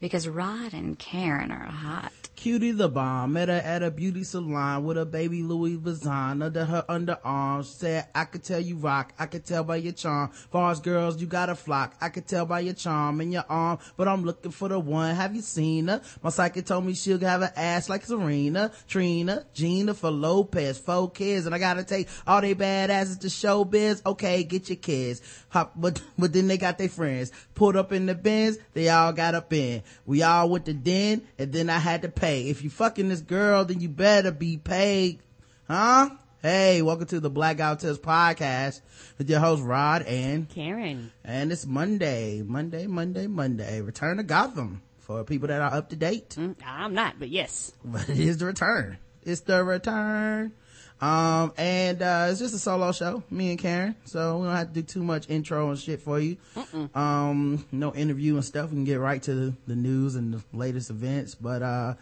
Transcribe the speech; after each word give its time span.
because 0.00 0.28
Rod 0.28 0.74
and 0.74 0.98
Karen 0.98 1.50
are 1.50 1.64
hot. 1.64 2.12
Cutie 2.36 2.70
the 2.70 2.88
bomb 2.88 3.32
met 3.32 3.48
her 3.48 3.54
at 3.54 3.82
a 3.82 3.90
beauty 3.90 4.22
salon 4.22 4.84
with 4.84 4.96
a 4.96 5.04
baby 5.04 5.42
Louis 5.42 5.76
Vuitton 5.76 6.40
under 6.44 6.64
her 6.64 6.84
underarm. 6.88 7.64
Said, 7.64 8.06
I 8.14 8.26
could 8.26 8.44
tell 8.44 8.60
you 8.60 8.76
rock. 8.76 9.12
I 9.18 9.26
could 9.26 9.44
tell 9.44 9.64
by 9.64 9.76
your 9.76 9.92
charm. 9.92 10.30
Fars 10.52 10.78
girls, 10.78 11.20
you 11.20 11.26
got 11.26 11.50
a 11.50 11.56
flock. 11.56 11.96
I 12.00 12.10
could 12.10 12.28
tell 12.28 12.46
by 12.46 12.60
your 12.60 12.74
charm 12.74 13.20
and 13.20 13.32
your 13.32 13.44
arm, 13.48 13.80
but 13.96 14.06
I'm 14.06 14.22
looking 14.22 14.52
for 14.52 14.68
the 14.68 14.78
one. 14.78 15.16
Have 15.16 15.34
you 15.34 15.42
seen 15.42 15.88
her? 15.88 16.00
My 16.22 16.30
psychic 16.30 16.66
told 16.66 16.86
me 16.86 16.94
she'll 16.94 17.18
have 17.18 17.42
an 17.42 17.50
ass 17.56 17.88
like 17.88 18.06
Serena, 18.06 18.70
Trina, 18.86 19.44
Gina 19.52 19.94
for 19.94 20.12
Lopez, 20.12 20.78
four 20.78 21.10
kids, 21.10 21.44
and 21.44 21.54
I 21.56 21.58
gotta 21.58 21.82
take 21.82 22.06
all 22.24 22.40
they 22.40 22.54
badasses 22.54 23.18
to 23.20 23.26
showbiz. 23.26 24.06
Okay, 24.06 24.44
get 24.44 24.68
your 24.68 24.76
kids. 24.76 25.22
Hop, 25.48 25.72
but, 25.74 26.00
but 26.16 26.32
then 26.32 26.46
they 26.46 26.56
got 26.56 26.78
their 26.78 26.88
friends. 26.88 27.32
Pulled 27.56 27.74
up 27.74 27.92
in 27.92 28.06
the 28.06 28.14
bins, 28.14 28.58
they 28.74 28.88
all 28.90 29.12
got 29.12 29.34
up 29.34 29.52
in. 29.52 29.82
We 30.06 30.22
all 30.22 30.48
went 30.48 30.66
to 30.66 30.74
den, 30.74 31.22
and 31.38 31.52
then 31.52 31.70
I 31.70 31.78
had 31.78 32.02
to 32.02 32.08
pay. 32.08 32.48
If 32.48 32.62
you 32.62 32.70
fucking 32.70 33.08
this 33.08 33.20
girl, 33.20 33.64
then 33.64 33.80
you 33.80 33.88
better 33.88 34.30
be 34.30 34.56
paid. 34.56 35.20
Huh? 35.66 36.10
Hey, 36.40 36.82
welcome 36.82 37.06
to 37.06 37.18
the 37.18 37.30
Blackout 37.30 37.80
Test 37.80 38.00
podcast 38.00 38.80
with 39.18 39.28
your 39.28 39.40
host 39.40 39.62
Rod 39.62 40.02
and 40.02 40.48
Karen. 40.48 41.10
And 41.24 41.50
it's 41.50 41.66
Monday, 41.66 42.42
Monday, 42.42 42.86
Monday, 42.86 43.26
Monday. 43.26 43.80
Return 43.80 44.18
to 44.18 44.22
Gotham 44.22 44.82
for 44.98 45.24
people 45.24 45.48
that 45.48 45.60
are 45.60 45.74
up 45.74 45.88
to 45.88 45.96
date. 45.96 46.36
Mm, 46.38 46.54
I'm 46.64 46.94
not, 46.94 47.18
but 47.18 47.28
yes. 47.28 47.72
But 47.84 48.08
it 48.08 48.20
is 48.20 48.38
the 48.38 48.46
return. 48.46 48.98
It's 49.22 49.40
the 49.40 49.64
return. 49.64 50.52
Um, 51.00 51.52
and, 51.56 52.02
uh, 52.02 52.26
it's 52.28 52.40
just 52.40 52.54
a 52.54 52.58
solo 52.58 52.90
show, 52.92 53.22
me 53.30 53.50
and 53.50 53.58
Karen. 53.58 53.94
So 54.04 54.38
we 54.38 54.46
don't 54.46 54.56
have 54.56 54.68
to 54.68 54.74
do 54.74 54.82
too 54.82 55.02
much 55.02 55.30
intro 55.30 55.70
and 55.70 55.78
shit 55.78 56.02
for 56.02 56.18
you. 56.18 56.36
Mm-mm. 56.56 56.96
Um, 56.96 57.66
no 57.70 57.94
interview 57.94 58.34
and 58.34 58.44
stuff. 58.44 58.70
We 58.70 58.76
can 58.76 58.84
get 58.84 58.98
right 58.98 59.22
to 59.22 59.34
the, 59.34 59.54
the 59.68 59.76
news 59.76 60.16
and 60.16 60.34
the 60.34 60.42
latest 60.52 60.90
events. 60.90 61.34
But, 61.36 61.62
uh, 61.62 61.94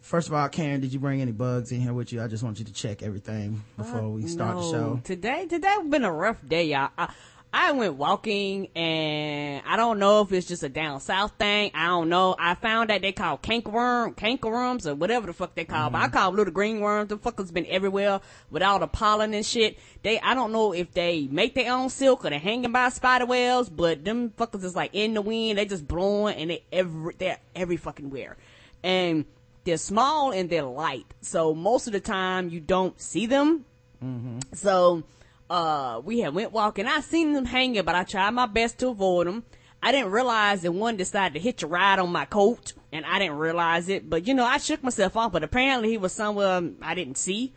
first 0.00 0.28
of 0.28 0.34
all, 0.34 0.48
Karen, 0.48 0.80
did 0.80 0.92
you 0.92 0.98
bring 0.98 1.22
any 1.22 1.32
bugs 1.32 1.72
in 1.72 1.80
here 1.80 1.94
with 1.94 2.12
you? 2.12 2.22
I 2.22 2.26
just 2.26 2.42
want 2.42 2.58
you 2.58 2.64
to 2.66 2.72
check 2.72 3.02
everything 3.02 3.62
before 3.76 4.08
we 4.10 4.26
start 4.26 4.56
no. 4.56 4.62
the 4.62 4.70
show. 4.70 5.00
Today, 5.04 5.46
today 5.46 5.68
has 5.68 5.86
been 5.86 6.04
a 6.04 6.12
rough 6.12 6.46
day, 6.46 6.64
y'all. 6.64 6.90
I, 6.98 7.12
I 7.52 7.72
went 7.72 7.94
walking 7.94 8.68
and 8.76 9.62
I 9.66 9.76
don't 9.76 9.98
know 9.98 10.22
if 10.22 10.32
it's 10.32 10.46
just 10.46 10.62
a 10.62 10.68
down 10.68 11.00
south 11.00 11.32
thing. 11.38 11.72
I 11.74 11.86
don't 11.86 12.08
know. 12.08 12.36
I 12.38 12.54
found 12.54 12.90
that 12.90 13.02
they 13.02 13.10
call 13.10 13.38
cankerworm, 13.38 14.14
cankerworms 14.14 14.86
or 14.86 14.94
whatever 14.94 15.26
the 15.26 15.32
fuck 15.32 15.56
they 15.56 15.64
call. 15.64 15.86
Mm-hmm. 15.86 15.92
But 15.92 16.02
I 16.02 16.08
call 16.08 16.30
them 16.30 16.36
little 16.38 16.52
green 16.52 16.80
worms. 16.80 17.08
The 17.08 17.18
fuckers 17.18 17.52
been 17.52 17.66
everywhere 17.66 18.20
with 18.50 18.62
all 18.62 18.78
the 18.78 18.86
pollen 18.86 19.34
and 19.34 19.44
shit. 19.44 19.78
They, 20.02 20.20
I 20.20 20.34
don't 20.34 20.52
know 20.52 20.72
if 20.72 20.92
they 20.92 21.26
make 21.28 21.54
their 21.54 21.72
own 21.72 21.90
silk 21.90 22.24
or 22.24 22.30
they're 22.30 22.38
hanging 22.38 22.70
by 22.70 22.88
spider 22.90 23.26
webs, 23.26 23.68
but 23.68 24.04
them 24.04 24.30
fuckers 24.30 24.62
is 24.62 24.76
like 24.76 24.90
in 24.92 25.14
the 25.14 25.22
wind. 25.22 25.58
They 25.58 25.64
just 25.64 25.88
blowing 25.88 26.36
and 26.36 26.50
they 26.50 26.62
every, 26.70 27.14
they're 27.18 27.38
every 27.56 27.76
fucking 27.76 28.10
where. 28.10 28.36
And 28.84 29.24
they're 29.64 29.76
small 29.76 30.32
and 30.32 30.48
they're 30.48 30.62
light. 30.62 31.06
So 31.20 31.52
most 31.54 31.88
of 31.88 31.92
the 31.94 32.00
time 32.00 32.48
you 32.48 32.60
don't 32.60 32.98
see 33.00 33.26
them. 33.26 33.64
Mm-hmm. 34.02 34.38
So, 34.54 35.02
uh, 35.50 36.00
we 36.04 36.20
had 36.20 36.32
went 36.32 36.52
walking. 36.52 36.86
I 36.86 37.00
seen 37.00 37.32
them 37.32 37.44
hanging, 37.44 37.82
but 37.84 37.96
I 37.96 38.04
tried 38.04 38.30
my 38.30 38.46
best 38.46 38.78
to 38.78 38.88
avoid 38.88 39.26
them. 39.26 39.44
I 39.82 39.92
didn't 39.92 40.12
realize 40.12 40.62
that 40.62 40.72
one 40.72 40.96
decided 40.96 41.34
to 41.34 41.40
hitch 41.40 41.62
a 41.62 41.66
ride 41.66 41.98
on 41.98 42.12
my 42.12 42.24
coat, 42.24 42.74
and 42.92 43.04
I 43.04 43.18
didn't 43.18 43.38
realize 43.38 43.88
it. 43.88 44.08
But 44.08 44.26
you 44.26 44.34
know, 44.34 44.44
I 44.44 44.58
shook 44.58 44.82
myself 44.82 45.16
off. 45.16 45.32
But 45.32 45.42
apparently, 45.42 45.90
he 45.90 45.96
was 45.98 46.12
somewhere 46.12 46.62
I 46.80 46.94
didn't 46.94 47.18
see. 47.18 47.52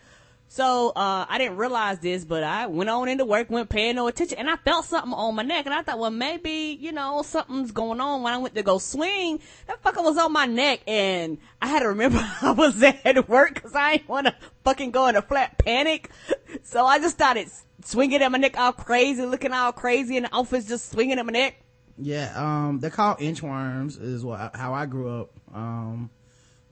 So 0.48 0.90
uh, 0.90 1.26
I 1.28 1.40
didn't 1.40 1.58
realize 1.58 2.00
this, 2.00 2.26
but 2.26 2.44
I 2.44 2.68
went 2.68 2.90
on 2.90 3.10
into 3.10 3.26
work, 3.26 3.50
went 3.50 3.70
paying 3.70 3.96
no 3.96 4.08
attention, 4.08 4.38
and 4.38 4.50
I 4.50 4.56
felt 4.58 4.86
something 4.86 5.12
on 5.12 5.34
my 5.34 5.42
neck, 5.42 5.66
and 5.66 5.74
I 5.74 5.82
thought, 5.82 5.98
well, 5.98 6.12
maybe 6.12 6.78
you 6.80 6.92
know 6.92 7.24
something's 7.24 7.72
going 7.72 8.00
on. 8.00 8.22
When 8.22 8.34
I 8.34 8.38
went 8.38 8.54
to 8.54 8.62
go 8.62 8.78
swing, 8.78 9.40
that 9.66 9.82
fucker 9.84 10.04
was 10.04 10.18
on 10.18 10.32
my 10.32 10.46
neck, 10.46 10.82
and 10.88 11.40
I 11.60 11.68
had 11.68 11.80
to 11.80 11.88
remember 11.88 12.20
I 12.42 12.52
was 12.52 12.82
at 12.84 13.28
work 13.28 13.56
because 13.56 13.76
I 13.76 13.98
didn't 13.98 14.10
want 14.10 14.28
to 14.28 14.36
fucking 14.64 14.92
go 14.92 15.08
in 15.08 15.16
a 15.16 15.24
flat 15.24 15.58
panic. 15.58 16.12
So 16.62 16.86
I 16.86 17.00
just 17.00 17.16
started 17.16 17.50
swinging 17.84 18.22
at 18.22 18.32
my 18.32 18.38
neck 18.38 18.58
all 18.58 18.74
crazy, 18.74 19.26
looking 19.26 19.52
all 19.52 19.72
crazy 19.72 20.18
and 20.18 20.26
the 20.26 20.34
office, 20.34 20.68
just 20.68 20.92
swinging 20.92 21.20
at 21.20 21.26
my 21.26 21.32
neck. 21.32 21.56
Yeah, 21.98 22.34
um, 22.36 22.80
they're 22.80 22.90
called 22.90 23.20
inchworms, 23.20 24.02
is 24.02 24.26
what 24.26 24.56
how 24.56 24.74
I 24.74 24.86
grew 24.86 25.22
up 25.22 25.32
um, 25.54 26.10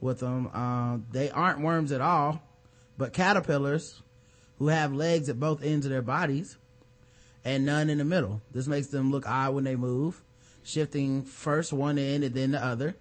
with 0.00 0.20
them. 0.20 0.48
Um, 0.48 1.06
they 1.12 1.30
aren't 1.30 1.60
worms 1.60 1.92
at 1.92 2.00
all 2.00 2.42
but 3.02 3.12
caterpillars 3.12 4.00
who 4.58 4.68
have 4.68 4.92
legs 4.92 5.28
at 5.28 5.40
both 5.40 5.62
ends 5.62 5.86
of 5.86 5.90
their 5.90 6.02
bodies 6.02 6.56
and 7.44 7.66
none 7.66 7.90
in 7.90 7.98
the 7.98 8.04
middle. 8.04 8.40
This 8.52 8.66
makes 8.66 8.88
them 8.88 9.10
look 9.10 9.28
odd 9.28 9.54
when 9.54 9.64
they 9.64 9.76
move, 9.76 10.22
shifting 10.62 11.24
first 11.24 11.72
one 11.72 11.98
end 11.98 12.22
and 12.22 12.34
then 12.34 12.52
the 12.52 12.64
other, 12.64 12.94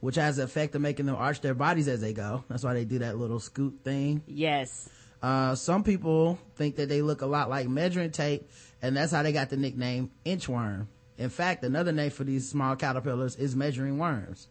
which 0.00 0.16
has 0.16 0.36
the 0.36 0.44
effect 0.44 0.74
of 0.74 0.80
making 0.80 1.06
them 1.06 1.14
arch 1.14 1.40
their 1.40 1.54
bodies 1.54 1.86
as 1.86 2.00
they 2.00 2.12
go. 2.12 2.44
That's 2.48 2.64
why 2.64 2.74
they 2.74 2.84
do 2.84 2.98
that 3.00 3.18
little 3.18 3.38
scoot 3.38 3.78
thing. 3.84 4.22
Yes. 4.26 4.88
Uh, 5.22 5.54
some 5.54 5.84
people 5.84 6.38
think 6.56 6.76
that 6.76 6.88
they 6.88 7.02
look 7.02 7.22
a 7.22 7.26
lot 7.26 7.50
like 7.50 7.68
measuring 7.68 8.10
tape, 8.10 8.48
and 8.80 8.96
that's 8.96 9.12
how 9.12 9.22
they 9.22 9.32
got 9.32 9.50
the 9.50 9.56
nickname 9.56 10.10
inchworm. 10.24 10.86
In 11.18 11.28
fact, 11.28 11.62
another 11.64 11.92
name 11.92 12.10
for 12.10 12.24
these 12.24 12.48
small 12.48 12.76
caterpillars 12.76 13.36
is 13.36 13.54
measuring 13.54 13.98
worms. 13.98 14.48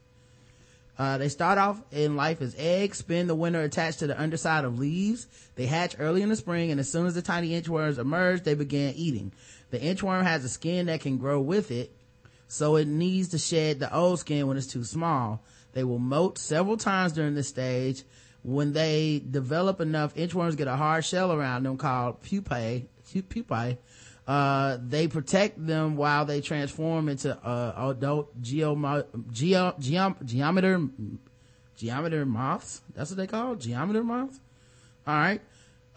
Uh, 0.99 1.17
they 1.17 1.29
start 1.29 1.57
off 1.57 1.81
in 1.91 2.17
life 2.17 2.41
as 2.41 2.53
eggs, 2.57 2.97
spend 2.97 3.29
the 3.29 3.35
winter 3.35 3.61
attached 3.61 3.99
to 3.99 4.07
the 4.07 4.19
underside 4.21 4.65
of 4.65 4.77
leaves. 4.77 5.27
They 5.55 5.65
hatch 5.65 5.95
early 5.97 6.21
in 6.21 6.29
the 6.29 6.35
spring, 6.35 6.71
and 6.71 6.79
as 6.79 6.91
soon 6.91 7.07
as 7.07 7.15
the 7.15 7.21
tiny 7.21 7.59
inchworms 7.59 7.97
emerge, 7.97 8.43
they 8.43 8.53
begin 8.53 8.93
eating. 8.95 9.31
The 9.71 9.79
inchworm 9.79 10.23
has 10.23 10.43
a 10.43 10.49
skin 10.49 10.87
that 10.87 10.99
can 10.99 11.17
grow 11.17 11.39
with 11.39 11.71
it, 11.71 11.91
so 12.49 12.75
it 12.75 12.87
needs 12.87 13.29
to 13.29 13.37
shed 13.37 13.79
the 13.79 13.95
old 13.95 14.19
skin 14.19 14.45
when 14.45 14.57
it's 14.57 14.67
too 14.67 14.83
small. 14.83 15.41
They 15.71 15.85
will 15.85 15.99
molt 15.99 16.37
several 16.37 16.75
times 16.77 17.13
during 17.13 17.33
this 17.33 17.47
stage. 17.47 18.03
When 18.43 18.73
they 18.73 19.21
develop 19.29 19.81
enough, 19.81 20.15
inchworms 20.15 20.55
get 20.55 20.67
a 20.67 20.75
hard 20.75 21.03
shell 21.03 21.33
around 21.33 21.63
them 21.63 21.77
called 21.77 22.21
pupae, 22.21 22.85
pupae, 23.29 23.77
uh, 24.29 24.77
they 24.79 25.07
protect 25.07 25.65
them 25.65 25.95
while 25.95 26.23
they 26.23 26.39
transform 26.39 27.09
into 27.09 27.35
uh, 27.35 27.89
adult 27.89 28.39
geo, 28.41 28.75
geo, 29.31 29.73
geo, 29.79 30.15
geometer 30.23 30.87
geometer 31.75 32.25
moths. 32.25 32.81
That's 32.93 33.09
what 33.09 33.17
they 33.17 33.25
call 33.25 33.55
geometer 33.55 34.03
moths. 34.03 34.39
All 35.07 35.15
right. 35.15 35.41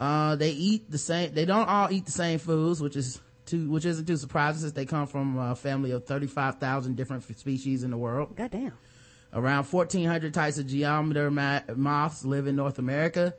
Uh, 0.00 0.36
they 0.36 0.50
eat 0.50 0.90
the 0.90 0.96
same. 0.96 1.34
They 1.34 1.44
don't 1.44 1.68
all 1.68 1.92
eat 1.92 2.06
the 2.06 2.12
same 2.12 2.38
foods, 2.38 2.80
which 2.80 2.96
is 2.96 3.20
too, 3.44 3.68
which 3.70 3.84
isn't 3.84 4.06
too 4.06 4.16
surprising 4.16 4.62
since 4.62 4.72
they 4.72 4.86
come 4.86 5.06
from 5.06 5.38
a 5.38 5.54
family 5.54 5.90
of 5.90 6.06
thirty 6.06 6.26
five 6.26 6.58
thousand 6.58 6.96
different 6.96 7.22
species 7.38 7.84
in 7.84 7.90
the 7.90 7.98
world. 7.98 8.34
Goddamn. 8.34 8.72
Around 9.34 9.64
fourteen 9.64 10.06
hundred 10.06 10.34
types 10.34 10.58
of 10.58 10.66
geometer 10.66 11.30
moths 11.30 12.24
live 12.24 12.46
in 12.46 12.56
North 12.56 12.78
America. 12.78 13.34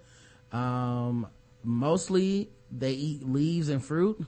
Um, 0.52 1.28
mostly 1.64 2.50
they 2.72 2.94
eat 2.94 3.28
leaves 3.28 3.70
and 3.70 3.84
fruit. 3.84 4.26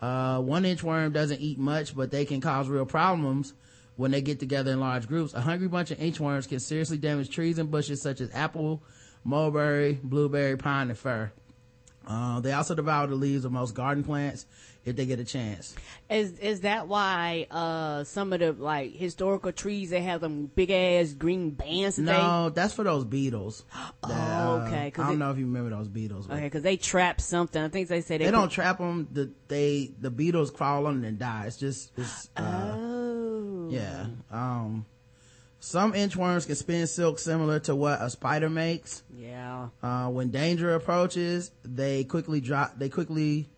Uh, 0.00 0.40
one 0.40 0.64
inchworm 0.64 1.12
doesn't 1.12 1.40
eat 1.40 1.58
much, 1.58 1.94
but 1.94 2.10
they 2.10 2.24
can 2.24 2.40
cause 2.40 2.68
real 2.68 2.84
problems 2.84 3.54
when 3.94 4.10
they 4.10 4.20
get 4.20 4.40
together 4.40 4.72
in 4.72 4.80
large 4.80 5.06
groups. 5.06 5.34
A 5.34 5.40
hungry 5.40 5.68
bunch 5.68 5.92
of 5.92 5.98
inchworms 5.98 6.48
can 6.48 6.58
seriously 6.58 6.98
damage 6.98 7.30
trees 7.30 7.58
and 7.58 7.70
bushes 7.70 8.02
such 8.02 8.20
as 8.20 8.28
apple, 8.34 8.82
mulberry, 9.22 10.00
blueberry, 10.02 10.56
pine, 10.56 10.88
and 10.88 10.98
fir. 10.98 11.30
Uh, 12.08 12.40
they 12.40 12.50
also 12.52 12.74
devour 12.74 13.06
the 13.06 13.14
leaves 13.14 13.44
of 13.44 13.52
most 13.52 13.76
garden 13.76 14.02
plants 14.02 14.46
if 14.84 14.96
they 14.96 15.06
get 15.06 15.20
a 15.20 15.24
chance. 15.24 15.74
Is 16.10 16.38
is 16.38 16.60
that 16.62 16.88
why 16.88 17.46
uh 17.50 18.04
some 18.04 18.32
of 18.32 18.40
the 18.40 18.52
like 18.52 18.92
historical 18.92 19.52
trees 19.52 19.90
they 19.90 20.02
have 20.02 20.20
them 20.20 20.46
big 20.46 20.70
ass 20.70 21.12
green 21.12 21.50
bands? 21.50 21.96
That 21.96 22.02
no, 22.02 22.48
they... 22.48 22.54
that's 22.54 22.74
for 22.74 22.84
those 22.84 23.04
beetles. 23.04 23.64
That, 24.06 24.46
oh, 24.48 24.64
okay. 24.66 24.92
Uh, 24.96 25.02
I 25.02 25.06
don't 25.06 25.14
it... 25.14 25.18
know 25.18 25.30
if 25.30 25.38
you 25.38 25.46
remember 25.46 25.70
those 25.70 25.88
beetles. 25.88 26.28
Okay, 26.28 26.42
because 26.42 26.62
they 26.62 26.76
trap 26.76 27.20
something. 27.20 27.62
I 27.62 27.68
think 27.68 27.88
they 27.88 28.00
say 28.00 28.18
they, 28.18 28.26
they 28.26 28.30
don't 28.30 28.50
trap 28.50 28.78
them. 28.78 29.08
The 29.12 29.32
they 29.48 29.92
the 30.00 30.10
beetles 30.10 30.50
crawl 30.50 30.86
on 30.86 31.04
and 31.04 31.18
die. 31.18 31.44
It's 31.46 31.56
just 31.56 31.92
it's. 31.96 32.30
Uh, 32.36 32.74
oh. 32.76 33.68
Yeah. 33.70 34.06
Um. 34.30 34.86
Some 35.64 35.92
inchworms 35.92 36.44
can 36.44 36.56
spin 36.56 36.88
silk 36.88 37.20
similar 37.20 37.60
to 37.60 37.76
what 37.76 38.02
a 38.02 38.10
spider 38.10 38.50
makes. 38.50 39.04
Yeah. 39.16 39.68
Uh, 39.80 40.08
when 40.08 40.32
danger 40.32 40.74
approaches, 40.74 41.52
they 41.62 42.02
quickly 42.02 42.40
drop. 42.40 42.80
They 42.80 42.88
quickly 42.88 43.48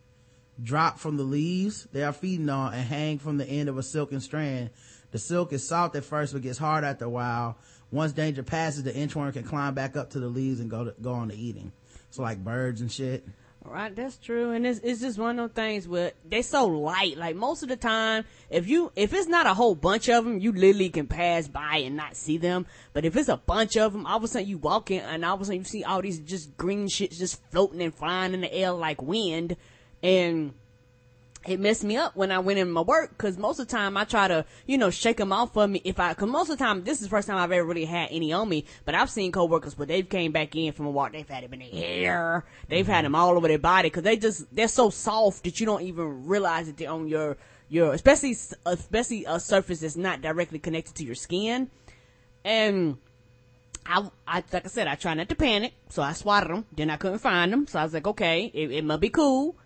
drop 0.63 0.99
from 0.99 1.17
the 1.17 1.25
leaves 1.25 1.89
they 1.93 2.03
are 2.03 2.13
feeding 2.13 2.49
on 2.49 2.75
and 2.75 2.87
hang 2.87 3.19
from 3.19 3.39
the 3.39 3.47
end 3.47 3.69
of 3.69 3.79
a 3.79 3.83
silken 3.83 4.21
strand. 4.21 4.71
The 5.11 5.19
silk 5.19 5.53
is 5.53 5.67
soft 5.67 5.97
at 5.97 6.05
first 6.05 6.33
but 6.33 6.43
gets 6.43 6.59
hard 6.59 6.85
after 6.85 7.05
a 7.05 7.11
while. 7.11 7.57
Once 7.91 8.13
danger 8.13 8.43
passes, 8.43 8.83
the 8.83 8.93
inchworm 8.93 9.33
can 9.33 9.45
climb 9.45 9.75
back 9.75 9.97
up 9.97 10.11
to 10.11 10.21
the 10.21 10.27
leaves 10.27 10.61
and 10.61 10.71
go 10.71 10.85
to, 10.85 10.95
go 11.01 11.13
on 11.13 11.29
to 11.29 11.37
eating. 11.37 11.73
So 12.11 12.23
like 12.23 12.43
birds 12.43 12.81
and 12.81 12.91
shit. 12.91 13.25
Right, 13.67 13.97
that's 13.97 14.19
true, 14.19 14.51
and 14.51 14.67
it's 14.67 14.79
it's 14.81 15.01
just 15.01 15.19
one 15.19 15.39
of 15.39 15.49
those 15.49 15.55
things 15.57 15.89
where 15.89 16.13
they 16.29 16.43
so 16.43 16.67
light. 16.67 17.17
Like 17.17 17.35
most 17.35 17.63
of 17.63 17.71
the 17.71 17.77
time, 17.77 18.25
if 18.51 18.69
you 18.69 18.93
if 18.95 19.15
it's 19.15 19.27
not 19.27 19.47
a 19.47 19.55
whole 19.55 19.75
bunch 19.75 20.11
of 20.11 20.27
them, 20.27 20.39
you 20.39 20.53
literally 20.53 20.91
can 20.91 21.07
pass 21.07 21.49
by 21.49 21.79
and 21.79 21.97
not 21.97 22.15
see 22.15 22.37
them. 22.37 22.67
But 22.93 23.07
if 23.07 23.17
it's 23.17 23.31
a 23.31 23.39
bunch 23.39 23.79
of 23.79 23.95
them, 23.95 24.05
all 24.05 24.19
of 24.19 24.25
a 24.25 24.29
sudden 24.29 24.49
you 24.49 24.59
walk 24.59 24.91
in, 24.91 25.01
and 25.01 25.25
all 25.25 25.37
of 25.37 25.41
a 25.41 25.45
sudden 25.47 25.61
you 25.61 25.65
see 25.65 25.83
all 25.83 26.03
these 26.03 26.19
just 26.19 26.55
green 26.59 26.89
shits 26.89 27.17
just 27.17 27.41
floating 27.51 27.81
and 27.81 27.95
flying 27.95 28.35
in 28.35 28.43
the 28.43 28.53
air 28.53 28.71
like 28.71 29.01
wind 29.01 29.57
and 30.05 30.53
it 31.47 31.59
messed 31.61 31.83
me 31.83 31.97
up 31.97 32.15
when 32.15 32.31
I 32.31 32.39
went 32.39 32.59
in 32.59 32.71
my 32.71 32.83
work 32.83 33.11
because 33.11 33.37
most 33.37 33.59
of 33.59 33.67
the 33.67 33.73
time 33.73 33.97
I 33.97 34.05
try 34.05 34.29
to, 34.29 34.45
you 34.67 34.79
know, 34.79 34.91
shake 34.91 35.17
them 35.17 35.33
off 35.33 35.57
of 35.57 35.69
me 35.69 35.81
if 35.85 35.99
I, 35.99 36.13
cause 36.15 36.29
most 36.29 36.51
of 36.51 36.59
the 36.59 36.65
time 36.65 36.85
this 36.85 36.99
is 36.99 37.05
the 37.05 37.11
first 37.11 37.27
time 37.27 37.37
I've 37.37 37.53
ever 37.53 37.67
really 37.67 37.87
had 37.87 38.09
any 38.11 38.33
on 38.33 38.49
me, 38.49 38.65
but 38.85 38.95
I've 38.95 39.11
seen 39.11 39.33
coworkers 39.33 39.77
where 39.77 39.87
they've 39.87 40.09
came 40.09 40.33
back 40.33 40.55
in 40.57 40.73
from 40.73 40.87
a 40.87 40.91
walk, 40.91 41.13
they've 41.13 41.29
had 41.29 41.45
them 41.45 41.55
in 41.55 41.61
their 41.61 41.69
hair, 41.69 42.45
they've 42.69 42.87
had 42.87 42.97
mm-hmm. 42.97 43.05
them 43.05 43.15
all 43.15 43.37
over 43.37 43.49
their 43.49 43.59
body 43.59 43.91
cause 43.91 44.03
they 44.03 44.17
just, 44.17 44.55
they're 44.55 44.69
so 44.69 44.91
soft 44.91 45.45
that 45.45 45.59
you 45.59 45.67
don't 45.67 45.83
even 45.83 46.27
realize 46.27 46.67
that 46.67 46.77
they're 46.77 46.91
on 46.91 47.09
your, 47.09 47.37
your, 47.69 47.95
especially, 47.95 48.37
especially 48.67 49.25
a 49.27 49.41
surface 49.41 49.81
that's 49.81 49.97
not 49.97 50.23
directly 50.23 50.59
connected 50.59 50.95
to 50.97 51.05
your 51.05 51.15
skin. 51.15 51.71
And, 52.45 52.99
I, 53.87 54.09
I, 54.27 54.43
like 54.51 54.65
I 54.65 54.69
said, 54.69 54.87
I 54.87 54.95
try 54.95 55.13
not 55.13 55.29
to 55.29 55.35
panic, 55.35 55.75
so 55.91 56.03
I 56.03 56.15
swatted 56.15 56.49
them. 56.49 56.65
Then 56.73 56.89
I 56.89 56.97
couldn't 56.97 57.19
find 57.19 57.53
them, 57.53 57.67
so 57.67 57.79
I 57.79 57.83
was 57.83 57.93
like, 57.93 58.07
okay, 58.07 58.51
it, 58.55 58.71
it 58.71 58.83
must 58.83 59.01
be 59.01 59.11
cool. 59.11 59.57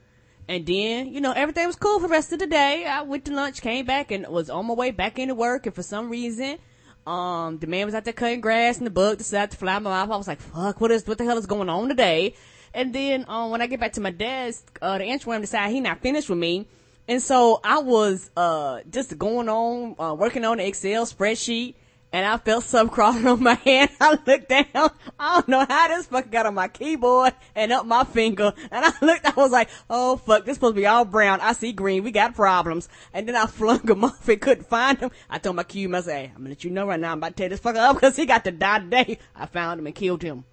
And 0.49 0.65
then, 0.65 1.13
you 1.13 1.21
know, 1.21 1.33
everything 1.33 1.67
was 1.67 1.77
cool 1.77 2.01
for 2.01 2.07
the 2.07 2.13
rest 2.13 2.33
of 2.33 2.39
the 2.39 2.47
day. 2.47 2.87
I 2.87 3.03
went 3.03 3.27
to 3.27 3.35
lunch, 3.35 3.61
came 3.61 3.85
back, 3.85 4.11
and 4.11 4.27
was 4.29 4.49
on 4.49 4.67
my 4.67 4.73
way 4.73 4.91
back 4.91 5.19
into 5.19 5.35
work. 5.35 5.67
And 5.67 5.75
for 5.75 5.83
some 5.83 6.09
reason, 6.09 6.59
um, 7.07 7.59
the 7.59 7.67
man 7.67 7.85
was 7.85 7.95
out 7.95 8.05
there 8.05 8.15
cutting 8.15 8.41
grass, 8.41 8.79
and 8.79 8.87
the 8.87 8.91
bug 8.91 9.19
decided 9.19 9.51
to 9.51 9.57
fly 9.59 9.79
my 9.79 9.91
mouth. 9.91 10.11
I 10.11 10.17
was 10.17 10.27
like, 10.27 10.41
"Fuck, 10.41 10.81
what 10.81 10.91
is 10.91 11.07
what 11.07 11.19
the 11.19 11.25
hell 11.25 11.37
is 11.37 11.47
going 11.47 11.69
on 11.69 11.89
today?" 11.89 12.35
And 12.73 12.95
then, 12.95 13.27
um, 13.29 13.51
when 13.51 13.61
I 13.61 13.67
get 13.67 13.81
back 13.81 13.93
to 13.95 14.01
my 14.01 14.11
desk, 14.11 14.79
uh, 14.81 14.99
the 14.99 15.05
inchworm 15.05 15.41
decided 15.43 15.73
he 15.75 15.81
not 15.81 16.01
finished 16.01 16.31
with 16.31 16.39
me, 16.39 16.67
and 17.07 17.23
so 17.23 17.61
I 17.63 17.79
was 17.79 18.31
uh 18.37 18.81
just 18.91 19.19
going 19.19 19.49
on, 19.49 19.97
uh, 19.99 20.15
working 20.15 20.45
on 20.45 20.59
the 20.59 20.67
Excel 20.67 21.07
spreadsheet 21.07 21.75
and 22.13 22.25
I 22.27 22.39
felt 22.39 22.65
something 22.65 22.95
crawling 22.95 23.27
on 23.27 23.43
my 23.43 23.55
hand. 23.65 23.91
I 24.01 24.19
looked 24.27 24.49
down. 24.49 24.91
I 25.19 25.35
don't 25.35 25.49
know 25.49 25.67
how 25.69 25.89
this 25.89 26.07
fucking 26.07 26.31
got 26.31 26.47
on 26.47 26.55
my 26.55 26.69
keyboard 26.69 27.35
and 27.55 27.73
up 27.73 27.87
my 27.87 28.05
finger. 28.05 28.53
And 28.71 28.85
I 28.85 28.93
looked, 29.03 29.27
I 29.27 29.33
was 29.37 29.51
like, 29.51 29.69
oh 29.91 30.17
fuck, 30.17 30.45
this 30.45 30.55
supposed 30.55 30.75
to 30.75 30.81
be 30.81 30.87
all 30.87 31.05
brown. 31.05 31.41
I 31.41 31.53
see 31.53 31.73
green. 31.73 32.05
We 32.05 32.11
got 32.11 32.35
problems. 32.35 32.89
And 33.13 33.29
then 33.29 33.37
I 33.37 33.47
flung 33.47 33.87
him 33.87 34.05
off 34.05 34.29
and 34.29 34.41
couldn't 34.41 34.67
find 34.67 34.99
him. 34.99 35.11
I 35.29 35.39
told 35.39 35.57
my 35.57 35.65
cube, 35.65 35.95
I 35.95 36.01
said, 36.01 36.31
I'm 36.35 36.43
gonna 36.43 36.51
let 36.51 36.65
you 36.65 36.71
know 36.71 36.87
right 36.87 37.01
now, 37.01 37.13
I'm 37.13 37.19
about 37.19 37.29
to 37.29 37.35
tear 37.35 37.49
this 37.49 37.61
fucker 37.61 37.77
up 37.77 37.97
because 37.97 38.17
he 38.17 38.27
got 38.27 38.45
to 38.45 38.51
die 38.53 38.81
today. 38.81 39.19
I 39.37 39.47
found 39.47 39.81
him 39.81 39.87
and 39.87 39.95
killed 39.95 40.23
him. 40.23 40.45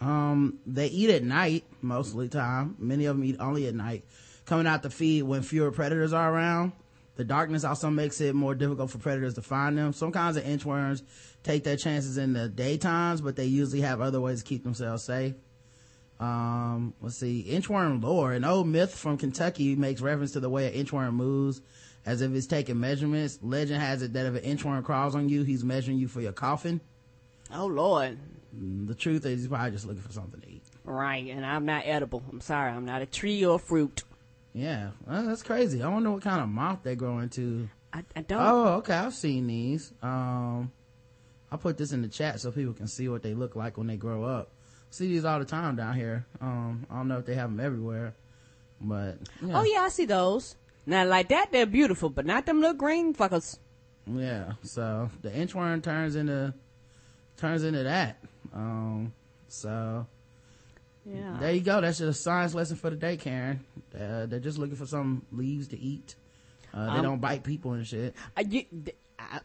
Um, 0.00 0.58
they 0.66 0.88
eat 0.88 1.10
at 1.10 1.22
night 1.22 1.64
mostly 1.80 2.28
time. 2.28 2.76
Many 2.78 3.06
of 3.06 3.16
them 3.16 3.24
eat 3.24 3.36
only 3.40 3.66
at 3.66 3.74
night. 3.74 4.04
Coming 4.44 4.66
out 4.66 4.82
to 4.82 4.90
feed 4.90 5.22
when 5.22 5.42
fewer 5.42 5.70
predators 5.70 6.12
are 6.12 6.32
around. 6.32 6.72
The 7.16 7.24
darkness 7.24 7.64
also 7.64 7.90
makes 7.90 8.20
it 8.20 8.34
more 8.34 8.54
difficult 8.54 8.90
for 8.90 8.98
predators 8.98 9.34
to 9.34 9.42
find 9.42 9.78
them. 9.78 9.92
Some 9.92 10.10
kinds 10.10 10.36
of 10.36 10.44
inchworms 10.44 11.02
take 11.44 11.62
their 11.62 11.76
chances 11.76 12.18
in 12.18 12.32
the 12.32 12.48
daytimes, 12.48 13.22
but 13.22 13.36
they 13.36 13.44
usually 13.44 13.82
have 13.82 14.00
other 14.00 14.20
ways 14.20 14.42
to 14.42 14.48
keep 14.48 14.64
themselves 14.64 15.04
safe. 15.04 15.34
Um, 16.18 16.94
let's 17.00 17.16
see, 17.16 17.46
inchworm 17.48 18.02
lore. 18.02 18.32
An 18.32 18.44
old 18.44 18.66
myth 18.66 18.94
from 18.94 19.16
Kentucky 19.16 19.76
makes 19.76 20.00
reference 20.00 20.32
to 20.32 20.40
the 20.40 20.50
way 20.50 20.66
an 20.66 20.84
inchworm 20.84 21.14
moves 21.14 21.60
as 22.06 22.20
if 22.20 22.32
it's 22.34 22.46
taking 22.46 22.80
measurements. 22.80 23.38
Legend 23.42 23.80
has 23.80 24.02
it 24.02 24.12
that 24.12 24.26
if 24.26 24.42
an 24.42 24.56
inchworm 24.56 24.82
crawls 24.84 25.14
on 25.14 25.28
you, 25.28 25.42
he's 25.42 25.64
measuring 25.64 25.98
you 25.98 26.08
for 26.08 26.20
your 26.20 26.32
coffin. 26.32 26.80
Oh 27.52 27.66
Lord. 27.66 28.18
Mm, 28.56 28.86
the 28.86 28.94
truth 28.94 29.26
is 29.26 29.40
he's 29.40 29.48
probably 29.48 29.72
just 29.72 29.86
looking 29.86 30.02
for 30.02 30.12
something 30.12 30.40
to 30.40 30.48
eat. 30.48 30.62
Right, 30.84 31.26
and 31.28 31.44
I'm 31.44 31.64
not 31.64 31.82
edible. 31.86 32.22
I'm 32.30 32.40
sorry, 32.40 32.70
I'm 32.70 32.84
not 32.84 33.02
a 33.02 33.06
tree 33.06 33.44
or 33.44 33.58
fruit. 33.58 34.02
Yeah, 34.54 34.90
well, 35.04 35.24
that's 35.24 35.42
crazy. 35.42 35.82
I 35.82 35.88
wonder 35.88 36.12
what 36.12 36.22
kind 36.22 36.40
of 36.40 36.48
moth 36.48 36.84
they 36.84 36.94
grow 36.94 37.18
into. 37.18 37.68
I, 37.92 38.04
I 38.14 38.20
don't. 38.22 38.40
Oh, 38.40 38.66
okay. 38.74 38.94
I've 38.94 39.12
seen 39.12 39.48
these. 39.48 39.92
Um, 40.00 40.70
I'll 41.50 41.58
put 41.58 41.76
this 41.76 41.90
in 41.92 42.02
the 42.02 42.08
chat 42.08 42.40
so 42.40 42.52
people 42.52 42.72
can 42.72 42.86
see 42.86 43.08
what 43.08 43.22
they 43.22 43.34
look 43.34 43.56
like 43.56 43.76
when 43.76 43.88
they 43.88 43.96
grow 43.96 44.22
up. 44.22 44.52
See 44.90 45.08
these 45.08 45.24
all 45.24 45.40
the 45.40 45.44
time 45.44 45.74
down 45.74 45.94
here. 45.94 46.24
Um, 46.40 46.86
I 46.88 46.96
don't 46.96 47.08
know 47.08 47.18
if 47.18 47.26
they 47.26 47.34
have 47.34 47.50
them 47.50 47.58
everywhere, 47.58 48.14
but 48.80 49.18
yeah. 49.44 49.58
oh 49.58 49.64
yeah, 49.64 49.80
I 49.80 49.88
see 49.88 50.04
those. 50.04 50.54
Now 50.86 51.04
like 51.04 51.30
that, 51.30 51.50
they're 51.50 51.66
beautiful, 51.66 52.08
but 52.08 52.24
not 52.24 52.46
them 52.46 52.60
little 52.60 52.76
green 52.76 53.12
fuckers. 53.12 53.58
Yeah. 54.06 54.52
So 54.62 55.10
the 55.22 55.30
inchworm 55.30 55.82
turns 55.82 56.14
into 56.14 56.54
turns 57.36 57.64
into 57.64 57.82
that. 57.82 58.18
Um, 58.52 59.12
so 59.48 60.06
yeah. 61.04 61.36
There 61.40 61.52
you 61.52 61.60
go. 61.60 61.80
That's 61.80 61.98
just 61.98 62.18
a 62.18 62.22
science 62.22 62.54
lesson 62.54 62.76
for 62.76 62.90
the 62.90 62.96
day, 62.96 63.16
Karen. 63.16 63.64
Uh, 63.94 64.26
they're 64.26 64.40
just 64.40 64.58
looking 64.58 64.76
for 64.76 64.86
some 64.86 65.24
leaves 65.32 65.68
to 65.68 65.78
eat. 65.78 66.14
Uh, 66.72 66.92
they 66.92 66.98
um, 66.98 67.02
don't 67.02 67.20
bite 67.20 67.44
people 67.44 67.72
and 67.72 67.86
shit. 67.86 68.14
I, 68.36 68.66
I, 69.18 69.40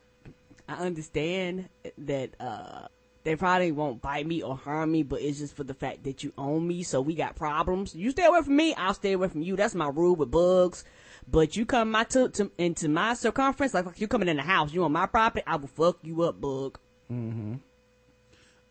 I 0.68 0.74
understand 0.76 1.70
that, 1.98 2.32
uh, 2.40 2.88
they 3.24 3.36
probably 3.36 3.72
won't 3.72 4.02
bite 4.02 4.26
me 4.26 4.42
or 4.42 4.56
harm 4.56 4.92
me, 4.92 5.04
but 5.04 5.22
it's 5.22 5.40
just 5.40 5.54
for 5.56 5.64
the 5.64 5.74
fact 5.74 6.06
that 6.06 6.24
you 6.24 6.32
own 6.38 6.66
me, 6.66 6.84
so 6.84 7.02
we 7.02 7.16
got 7.16 7.36
problems. 7.36 7.94
You 7.94 8.12
stay 8.12 8.26
away 8.26 8.42
from 8.42 8.56
me, 8.56 8.74
I'll 8.76 8.94
stay 8.94 9.12
away 9.12 9.28
from 9.28 9.42
you. 9.42 9.56
That's 9.56 9.76
my 9.76 9.90
rule 9.90 10.16
with 10.16 10.32
bugs. 10.32 10.86
But 11.28 11.56
you 11.56 11.66
come 11.66 11.92
my 11.92 12.06
to, 12.06 12.30
to 12.30 12.52
into 12.58 12.88
my 12.88 13.14
circumference, 13.14 13.74
like, 13.74 13.86
like 13.86 14.00
you 14.00 14.08
coming 14.08 14.30
in 14.30 14.38
the 14.38 14.44
house, 14.44 14.74
you 14.74 14.84
on 14.84 14.94
my 14.94 15.06
property, 15.06 15.44
I 15.46 15.58
will 15.58 15.68
fuck 15.68 16.00
you 16.02 16.24
up, 16.24 16.40
bug. 16.40 16.80
Mm-hmm. 17.12 17.56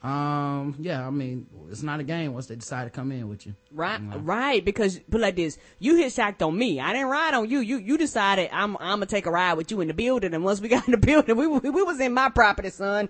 Um, 0.00 0.76
yeah, 0.78 1.04
I 1.04 1.10
mean, 1.10 1.48
it's 1.70 1.82
not 1.82 1.98
a 1.98 2.04
game 2.04 2.32
once 2.32 2.46
they 2.46 2.54
decide 2.54 2.84
to 2.84 2.90
come 2.90 3.10
in 3.10 3.28
with 3.28 3.46
you. 3.46 3.54
Right, 3.72 4.00
you 4.00 4.06
know? 4.06 4.18
right. 4.18 4.64
Because 4.64 5.00
put 5.10 5.20
like 5.20 5.34
this, 5.34 5.58
you 5.80 5.94
hitchhiked 5.94 6.40
on 6.46 6.56
me. 6.56 6.78
I 6.78 6.92
didn't 6.92 7.08
ride 7.08 7.34
on 7.34 7.50
you. 7.50 7.58
You 7.58 7.78
you 7.78 7.98
decided 7.98 8.50
I'm 8.52 8.76
I'm 8.76 8.98
gonna 8.98 9.06
take 9.06 9.26
a 9.26 9.30
ride 9.30 9.54
with 9.54 9.72
you 9.72 9.80
in 9.80 9.88
the 9.88 9.94
building, 9.94 10.34
and 10.34 10.44
once 10.44 10.60
we 10.60 10.68
got 10.68 10.86
in 10.86 10.92
the 10.92 10.98
building, 11.06 11.36
we 11.36 11.48
we, 11.48 11.70
we 11.70 11.82
was 11.82 11.98
in 11.98 12.14
my 12.14 12.28
property, 12.28 12.70
son. 12.70 13.08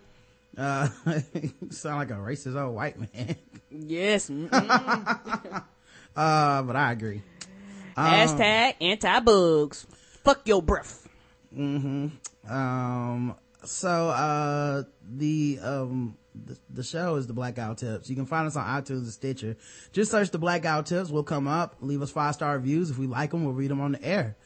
Uh, 0.56 0.88
sound 1.70 1.98
like 1.98 2.10
a 2.10 2.14
racist 2.14 2.60
old 2.60 2.74
white 2.74 2.98
man. 2.98 3.36
Yes. 3.70 4.30
uh, 4.50 5.62
but 6.16 6.74
I 6.74 6.92
agree. 6.92 7.22
Hashtag 7.96 8.68
um, 8.68 8.74
anti 8.80 9.20
bugs. 9.20 9.86
Fuck 10.24 10.40
your 10.46 10.62
breath. 10.62 11.06
Mm-hmm. 11.54 12.50
Um. 12.50 13.36
So 13.64 14.08
uh, 14.08 14.84
the 15.06 15.58
um 15.62 16.16
the, 16.46 16.58
the 16.70 16.82
show 16.82 17.16
is 17.16 17.26
the 17.26 17.32
Blackout 17.32 17.78
Tips. 17.78 18.08
You 18.08 18.16
can 18.16 18.26
find 18.26 18.46
us 18.46 18.56
on 18.56 18.64
iTunes 18.64 19.00
and 19.00 19.08
Stitcher. 19.08 19.56
Just 19.92 20.10
search 20.10 20.30
the 20.30 20.38
Blackout 20.38 20.86
Tips. 20.86 21.10
We'll 21.10 21.22
come 21.22 21.48
up. 21.48 21.76
Leave 21.80 22.02
us 22.02 22.10
five 22.10 22.34
star 22.34 22.54
reviews. 22.54 22.90
If 22.90 22.98
we 22.98 23.06
like 23.06 23.30
them, 23.30 23.44
we'll 23.44 23.54
read 23.54 23.70
them 23.70 23.80
on 23.80 23.92
the 23.92 24.04
air. 24.04 24.36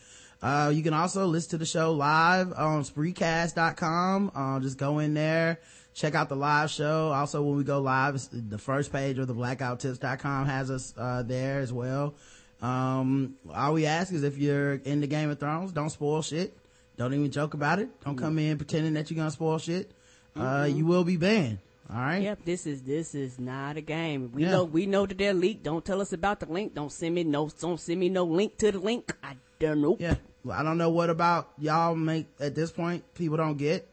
Uh, 0.43 0.73
you 0.75 0.83
can 0.83 0.93
also 0.93 1.27
listen 1.27 1.51
to 1.51 1.59
the 1.59 1.67
show 1.67 1.93
live 1.93 2.53
on 2.53 2.83
Spreecast.com. 2.83 4.33
Uh, 4.35 4.59
just 4.61 4.77
go 4.77 4.99
in 4.99 5.15
there, 5.15 5.61
check 5.95 6.17
out 6.17 6.29
the 6.29 6.37
live 6.37 6.69
show. 6.71 7.13
Also, 7.13 7.43
when 7.43 7.57
we 7.57 7.63
go 7.63 7.81
live, 7.81 8.21
the 8.33 8.59
first 8.59 8.93
page 8.93 9.19
of 9.19 9.29
the 9.29 9.35
blackouttips.com 9.35 10.47
has 10.47 10.71
us, 10.71 10.95
uh, 10.99 11.23
there 11.23 11.61
as 11.61 11.73
well. 11.73 12.15
Um, 12.61 13.35
all 13.53 13.73
we 13.73 13.87
ask 13.87 14.13
is 14.13 14.25
if 14.25 14.37
you're 14.37 14.75
into 14.75 15.07
Game 15.07 15.31
of 15.31 15.39
Thrones, 15.39 15.73
don't 15.73 15.91
spoil 15.91 16.23
shit. 16.23 16.57
Don't 16.97 17.15
even 17.15 17.31
joke 17.31 17.55
about 17.55 17.79
it. 17.79 17.89
Don't 18.05 18.17
come 18.17 18.39
in 18.39 18.57
pretending 18.57 18.95
that 18.95 19.11
you're 19.11 19.17
gonna 19.17 19.31
spoil 19.31 19.59
shit. 19.59 19.91
Uh, 20.37 20.41
mm-hmm. 20.41 20.79
you 20.79 20.87
will 20.87 21.05
be 21.05 21.17
banned. 21.17 21.59
All 21.93 21.99
right. 21.99 22.23
Yep. 22.23 22.45
This 22.45 22.67
is 22.67 22.83
this 22.83 23.15
is 23.15 23.39
not 23.39 23.77
a 23.77 23.83
game. 23.83 24.33
We 24.33 24.45
yeah. 24.45 24.53
know 24.53 24.65
we 24.65 24.87
know 24.87 25.05
that 25.05 25.19
they're 25.19 25.35
leaked. 25.35 25.63
Don't 25.63 25.85
tell 25.85 26.01
us 26.01 26.13
about 26.13 26.41
the 26.41 26.47
link. 26.47 26.75
Don't 26.75 26.91
send 26.91 27.15
me 27.15 27.25
no. 27.25 27.51
Don't 27.61 27.79
send 27.79 28.01
me 28.01 28.09
no 28.09 28.25
link 28.25 28.57
to 28.59 28.73
the 28.73 28.79
link. 28.79 29.15
I 29.23 29.37
don't 29.59 29.83
know. 29.83 29.97
Yeah. 30.01 30.15
Well, 30.43 30.59
I 30.59 30.63
don't 30.63 30.79
know 30.79 30.91
what 30.91 31.11
about 31.11 31.51
y'all 31.59 31.95
make 31.95 32.27
at 32.41 32.55
this 32.55 32.73
point. 32.73 33.05
People 33.15 33.37
don't 33.37 33.59
get. 33.59 33.89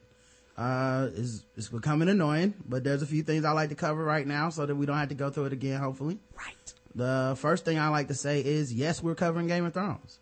Uh, 0.58 1.10
is 1.13 1.46
it's 1.56 1.70
becoming 1.70 2.10
annoying, 2.10 2.53
but 2.68 2.84
there's 2.84 3.01
a 3.01 3.06
few 3.06 3.24
things 3.24 3.46
I 3.46 3.51
like 3.51 3.70
to 3.70 3.75
cover 3.75 4.03
right 4.03 4.27
now 4.27 4.50
so 4.50 4.65
that 4.65 4.75
we 4.75 4.86
don't 4.86 4.98
have 4.98 5.10
to 5.10 5.15
go 5.15 5.29
through 5.29 5.46
it 5.46 5.53
again. 5.53 5.79
Hopefully. 5.79 6.20
Right. 6.38 6.74
The 6.96 7.36
first 7.38 7.65
thing 7.65 7.79
I 7.79 7.89
like 7.89 8.08
to 8.08 8.13
say 8.15 8.44
is 8.44 8.74
yes, 8.74 9.03
we're 9.03 9.15
covering 9.15 9.48
Game 9.48 9.65
of 9.65 9.74
Thrones. 9.74 10.20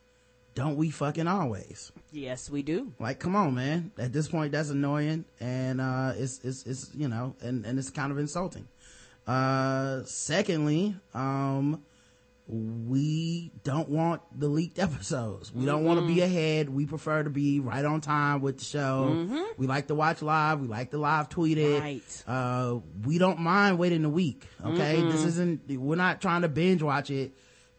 Don't 0.55 0.75
we 0.75 0.89
fucking 0.89 1.27
always? 1.27 1.91
Yes, 2.11 2.49
we 2.49 2.63
do. 2.63 2.93
Like, 2.99 3.19
come 3.19 3.35
on, 3.35 3.55
man. 3.55 3.91
At 3.97 4.13
this 4.13 4.27
point, 4.27 4.51
that's 4.51 4.69
annoying, 4.69 5.25
and 5.39 5.81
uh, 5.81 6.13
it's 6.15 6.39
it's 6.43 6.65
it's 6.65 6.89
you 6.95 7.07
know, 7.07 7.35
and 7.41 7.65
and 7.65 7.77
it's 7.77 7.89
kind 7.89 8.11
of 8.11 8.17
insulting. 8.17 8.67
Uh, 9.25 10.03
secondly, 10.05 10.95
um, 11.13 11.83
we 12.47 13.51
don't 13.65 13.89
want 13.89 14.21
the 14.37 14.47
leaked 14.47 14.79
episodes. 14.79 15.53
We 15.53 15.65
don't 15.65 15.79
mm-hmm. 15.79 15.87
want 15.87 15.99
to 15.99 16.07
be 16.07 16.21
ahead. 16.21 16.69
We 16.69 16.85
prefer 16.85 17.23
to 17.23 17.29
be 17.29 17.59
right 17.59 17.83
on 17.83 17.99
time 17.99 18.41
with 18.41 18.59
the 18.59 18.65
show. 18.65 19.09
Mm-hmm. 19.11 19.43
We 19.57 19.67
like 19.67 19.87
to 19.87 19.95
watch 19.95 20.21
live. 20.21 20.61
We 20.61 20.67
like 20.67 20.91
to 20.91 20.97
live 20.97 21.27
tweet 21.27 21.57
it. 21.57 21.81
Right. 21.81 22.23
Uh, 22.25 22.79
we 23.05 23.17
don't 23.17 23.39
mind 23.39 23.77
waiting 23.77 24.05
a 24.05 24.09
week. 24.09 24.47
Okay. 24.63 24.97
Mm-hmm. 24.97 25.09
This 25.09 25.25
isn't, 25.25 25.69
we're 25.69 25.95
not 25.95 26.21
trying 26.21 26.43
to 26.43 26.47
binge 26.47 26.81
watch 26.81 27.09
it 27.09 27.33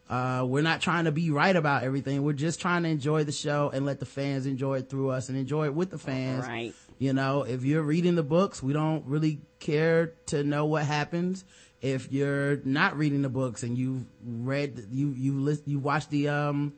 uh, 0.09 0.43
we're 0.47 0.63
not 0.63 0.81
trying 0.81 1.05
to 1.05 1.11
be 1.11 1.29
right 1.29 1.55
about 1.55 1.83
everything. 1.83 2.23
We're 2.23 2.33
just 2.33 2.59
trying 2.59 2.83
to 2.83 2.89
enjoy 2.89 3.25
the 3.25 3.31
show 3.31 3.69
and 3.71 3.85
let 3.85 3.99
the 3.99 4.05
fans 4.05 4.47
enjoy 4.47 4.79
it 4.79 4.89
through 4.89 5.09
us 5.09 5.29
and 5.29 5.37
enjoy 5.37 5.65
it 5.65 5.75
with 5.75 5.91
the 5.91 5.99
fans. 5.99 6.47
Right. 6.47 6.73
You 6.97 7.13
know, 7.13 7.43
if 7.43 7.63
you're 7.63 7.83
reading 7.83 8.15
the 8.15 8.23
books, 8.23 8.61
we 8.63 8.73
don't 8.73 9.05
really 9.05 9.39
care 9.59 10.13
to 10.27 10.43
know 10.43 10.65
what 10.65 10.85
happens. 10.85 11.45
If 11.81 12.11
you're 12.11 12.57
not 12.65 12.97
reading 12.97 13.21
the 13.21 13.29
books 13.29 13.63
and 13.63 13.77
you've 13.77 14.03
read, 14.25 14.87
you, 14.91 15.13
you 15.15 15.39
list, 15.39 15.67
you 15.67 15.79
watch 15.79 16.09
the, 16.09 16.27
um, 16.27 16.73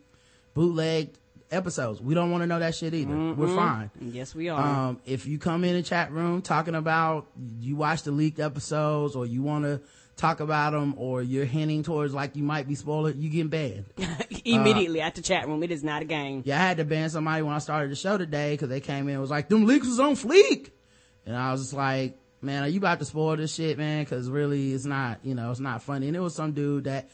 bootleg 0.53 1.13
episodes. 1.51 2.01
We 2.01 2.13
don't 2.13 2.31
want 2.31 2.43
to 2.43 2.47
know 2.47 2.59
that 2.59 2.75
shit 2.75 2.93
either. 2.93 3.13
Mm-hmm. 3.13 3.39
We're 3.39 3.55
fine. 3.55 3.91
Yes, 3.99 4.33
we 4.33 4.49
are. 4.49 4.61
Um, 4.61 5.01
if 5.05 5.25
you 5.25 5.37
come 5.37 5.63
in 5.63 5.75
the 5.75 5.83
chat 5.83 6.11
room 6.11 6.41
talking 6.41 6.75
about 6.75 7.27
you 7.59 7.75
watch 7.75 8.03
the 8.03 8.11
leaked 8.11 8.39
episodes 8.39 9.15
or 9.15 9.25
you 9.25 9.41
want 9.41 9.65
to 9.65 9.81
talk 10.17 10.39
about 10.39 10.71
them 10.73 10.93
or 10.97 11.21
you're 11.21 11.45
hinting 11.45 11.83
towards 11.83 12.13
like 12.13 12.35
you 12.35 12.43
might 12.43 12.67
be 12.67 12.75
spoiled, 12.75 13.15
you 13.15 13.29
getting 13.29 13.49
banned. 13.49 13.85
Uh, 14.43 14.57
Immediately 14.57 15.01
at 15.01 15.13
the 15.13 15.21
chat 15.21 15.47
room. 15.47 15.61
It 15.61 15.71
is 15.71 15.83
not 15.83 16.01
a 16.01 16.05
game. 16.05 16.41
Yeah, 16.45 16.55
I 16.59 16.67
had 16.67 16.77
to 16.77 16.83
ban 16.83 17.11
somebody 17.11 17.43
when 17.43 17.53
I 17.53 17.59
started 17.59 17.91
the 17.91 17.95
show 17.95 18.17
today 18.17 18.53
because 18.53 18.69
they 18.69 18.79
came 18.79 19.07
in 19.07 19.13
and 19.13 19.21
was 19.21 19.29
like, 19.29 19.49
them 19.49 19.65
leaks 19.65 19.85
was 19.85 19.99
on 19.99 20.15
fleek. 20.15 20.71
And 21.27 21.35
I 21.35 21.51
was 21.51 21.61
just 21.61 21.73
like, 21.73 22.17
man, 22.41 22.63
are 22.63 22.67
you 22.67 22.79
about 22.79 22.97
to 22.99 23.05
spoil 23.05 23.35
this 23.37 23.53
shit, 23.53 23.77
man? 23.77 24.03
Cause 24.07 24.29
really 24.29 24.73
it's 24.73 24.85
not, 24.85 25.19
you 25.23 25.35
know, 25.35 25.51
it's 25.51 25.59
not 25.59 25.83
funny. 25.83 26.07
And 26.07 26.15
it 26.15 26.21
was 26.21 26.33
some 26.33 26.53
dude 26.53 26.85
that 26.85 27.09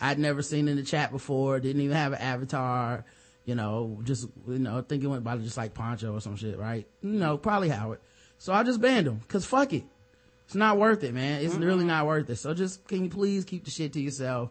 I'd 0.00 0.18
never 0.18 0.42
seen 0.42 0.66
in 0.66 0.76
the 0.76 0.82
chat 0.82 1.12
before, 1.12 1.60
didn't 1.60 1.82
even 1.82 1.96
have 1.96 2.12
an 2.14 2.20
avatar, 2.20 3.04
you 3.44 3.54
know, 3.54 4.00
just, 4.02 4.26
you 4.48 4.58
know, 4.58 4.78
I 4.78 4.82
think 4.82 5.04
it 5.04 5.06
went 5.06 5.22
by 5.22 5.36
just 5.36 5.56
like 5.56 5.74
Poncho 5.74 6.14
or 6.14 6.20
some 6.20 6.34
shit, 6.34 6.58
right? 6.58 6.84
You 7.00 7.10
know, 7.10 7.38
probably 7.38 7.68
Howard. 7.68 8.00
So 8.38 8.52
I 8.52 8.64
just 8.64 8.80
banned 8.80 9.06
him 9.06 9.20
cause 9.28 9.44
fuck 9.44 9.72
it. 9.72 9.84
It's 10.52 10.56
not 10.58 10.76
worth 10.76 11.02
it, 11.02 11.14
man. 11.14 11.42
It's 11.42 11.54
mm-hmm. 11.54 11.64
really 11.64 11.84
not 11.86 12.06
worth 12.06 12.28
it. 12.28 12.36
So 12.36 12.52
just, 12.52 12.86
can 12.86 13.02
you 13.04 13.08
please 13.08 13.46
keep 13.46 13.64
the 13.64 13.70
shit 13.70 13.94
to 13.94 14.00
yourself? 14.00 14.50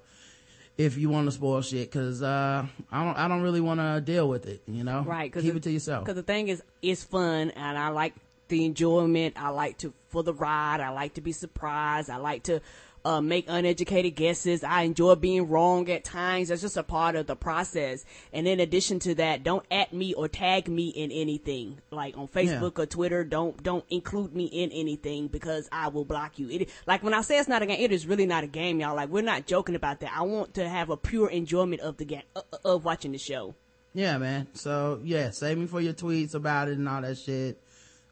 if 0.77 0.97
you 0.97 1.09
want 1.09 1.27
to 1.27 1.31
spoil 1.31 1.61
shit 1.61 1.91
because 1.91 2.23
uh, 2.23 2.65
I 2.91 3.03
don't 3.03 3.15
I 3.15 3.27
don't 3.27 3.41
really 3.41 3.61
want 3.61 3.81
to 3.81 4.01
deal 4.01 4.27
with 4.27 4.47
it. 4.47 4.63
You 4.65 4.83
know, 4.83 5.01
right? 5.01 5.31
Cause 5.31 5.43
Keep 5.43 5.57
it 5.57 5.63
to 5.63 5.71
yourself. 5.71 6.05
Because 6.05 6.15
the 6.15 6.23
thing 6.23 6.47
is, 6.47 6.63
it's 6.81 7.03
fun, 7.03 7.51
and 7.51 7.77
I 7.77 7.89
like 7.89 8.15
the 8.47 8.65
enjoyment. 8.65 9.35
I 9.37 9.49
like 9.49 9.77
to 9.79 9.93
for 10.07 10.23
the 10.23 10.33
ride. 10.33 10.79
I 10.79 10.89
like 10.89 11.15
to 11.15 11.21
be 11.21 11.33
surprised. 11.33 12.09
I 12.09 12.17
like 12.17 12.43
to 12.43 12.61
uh, 13.03 13.21
make 13.21 13.45
uneducated 13.47 14.15
guesses. 14.15 14.63
I 14.63 14.83
enjoy 14.83 15.15
being 15.15 15.47
wrong 15.47 15.89
at 15.89 16.03
times. 16.03 16.49
That's 16.49 16.61
just 16.61 16.77
a 16.77 16.83
part 16.83 17.15
of 17.15 17.27
the 17.27 17.35
process. 17.35 18.05
And 18.33 18.47
in 18.47 18.59
addition 18.59 18.99
to 18.99 19.15
that, 19.15 19.43
don't 19.43 19.65
at 19.71 19.93
me 19.93 20.13
or 20.13 20.27
tag 20.27 20.67
me 20.67 20.89
in 20.89 21.11
anything 21.11 21.79
like 21.91 22.17
on 22.17 22.27
Facebook 22.27 22.77
yeah. 22.77 22.83
or 22.83 22.85
Twitter. 22.85 23.23
Don't 23.23 23.61
don't 23.63 23.85
include 23.89 24.35
me 24.35 24.45
in 24.45 24.71
anything 24.71 25.27
because 25.27 25.67
I 25.71 25.87
will 25.89 26.05
block 26.05 26.39
you. 26.39 26.49
It 26.49 26.69
like 26.85 27.03
when 27.03 27.13
I 27.13 27.21
say 27.21 27.39
it's 27.39 27.49
not 27.49 27.61
a 27.61 27.65
game, 27.65 27.79
it 27.79 27.91
is 27.91 28.07
really 28.07 28.25
not 28.25 28.43
a 28.43 28.47
game, 28.47 28.79
y'all. 28.79 28.95
Like 28.95 29.09
we're 29.09 29.21
not 29.21 29.47
joking 29.47 29.75
about 29.75 29.99
that. 30.01 30.11
I 30.15 30.21
want 30.23 30.53
to 30.55 30.67
have 30.67 30.89
a 30.89 30.97
pure 30.97 31.29
enjoyment 31.29 31.81
of 31.81 31.97
the 31.97 32.05
game 32.05 32.23
uh, 32.35 32.41
uh 32.53 32.57
of 32.65 32.85
watching 32.85 33.11
the 33.11 33.17
show. 33.17 33.55
Yeah, 33.93 34.17
man. 34.17 34.47
So 34.53 35.01
yeah, 35.03 35.31
save 35.31 35.57
me 35.57 35.67
for 35.67 35.81
your 35.81 35.93
tweets 35.93 36.33
about 36.33 36.69
it 36.69 36.77
and 36.77 36.87
all 36.87 37.01
that 37.01 37.17
shit 37.17 37.60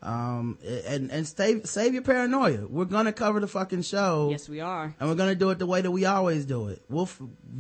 um 0.02 0.58
and 0.66 1.12
and 1.12 1.28
save 1.28 1.66
save 1.66 1.94
your 1.94 2.04
paranoia. 2.04 2.66
We're 2.68 2.86
gonna 2.86 3.12
cover 3.12 3.40
the 3.40 3.48
fucking 3.48 3.82
show. 3.82 4.30
Yes 4.32 4.48
we 4.48 4.62
are. 4.62 4.96
And 5.00 5.10
we're 5.10 5.16
gonna 5.16 5.36
do 5.36 5.50
it 5.50 5.60
the 5.60 5.66
way 5.66 5.82
that 5.82 5.92
we 5.92 6.06
always 6.06 6.46
do 6.46 6.70
it. 6.70 6.82
We'll 6.90 7.10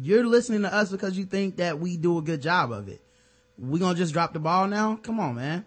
you're 0.01 0.25
listening 0.25 0.61
to 0.61 0.73
us 0.73 0.89
because 0.89 1.17
you 1.17 1.25
think 1.25 1.57
that 1.57 1.79
we 1.79 1.97
do 1.97 2.17
a 2.17 2.21
good 2.21 2.41
job 2.41 2.71
of 2.71 2.87
it. 2.87 3.01
We 3.57 3.79
gonna 3.79 3.97
just 3.97 4.13
drop 4.13 4.31
the 4.31 4.39
ball 4.39 4.67
now? 4.67 4.95
Come 4.95 5.19
on 5.19 5.35
man. 5.35 5.65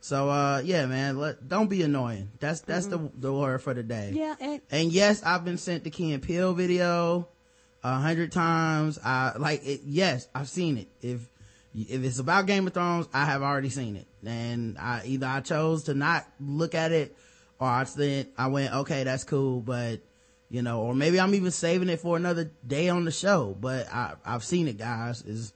So 0.00 0.28
uh 0.28 0.62
yeah 0.64 0.86
man 0.86 1.16
let, 1.16 1.46
don't 1.46 1.70
be 1.70 1.82
annoying. 1.82 2.32
That's 2.40 2.60
that's 2.62 2.88
mm-hmm. 2.88 3.06
the 3.20 3.28
the 3.28 3.32
word 3.32 3.62
for 3.62 3.72
the 3.72 3.84
day. 3.84 4.10
Yeah 4.12 4.34
and, 4.40 4.60
and 4.70 4.92
yes 4.92 5.22
i've 5.24 5.44
been 5.44 5.58
sent 5.58 5.84
the 5.84 5.90
key 5.90 6.12
and 6.12 6.22
Peele 6.22 6.54
video 6.54 7.28
a 7.84 8.00
hundred 8.00 8.32
times. 8.32 8.98
I 9.04 9.36
like 9.38 9.64
it 9.64 9.82
yes 9.84 10.26
i've 10.34 10.48
seen 10.48 10.76
it. 10.76 10.88
If 11.02 11.30
if 11.72 12.02
it's 12.02 12.18
about 12.18 12.46
Game 12.46 12.66
of 12.66 12.74
Thrones, 12.74 13.06
I 13.14 13.26
have 13.26 13.42
already 13.42 13.68
seen 13.68 13.94
it. 13.94 14.08
And 14.24 14.78
I, 14.78 15.02
either 15.04 15.26
I 15.26 15.40
chose 15.40 15.84
to 15.84 15.94
not 15.94 16.26
look 16.38 16.74
at 16.74 16.92
it 16.92 17.16
or 17.58 17.68
I 17.68 17.84
said, 17.84 18.28
I 18.36 18.48
went, 18.48 18.74
okay, 18.74 19.04
that's 19.04 19.24
cool, 19.24 19.60
but, 19.60 20.00
you 20.48 20.62
know, 20.62 20.82
or 20.82 20.94
maybe 20.94 21.20
I'm 21.20 21.34
even 21.34 21.50
saving 21.50 21.88
it 21.88 22.00
for 22.00 22.16
another 22.16 22.50
day 22.66 22.88
on 22.88 23.04
the 23.04 23.10
show, 23.10 23.56
but 23.58 23.88
I, 23.92 24.14
I've 24.24 24.44
seen 24.44 24.68
it, 24.68 24.78
guys. 24.78 25.22
Is 25.22 25.52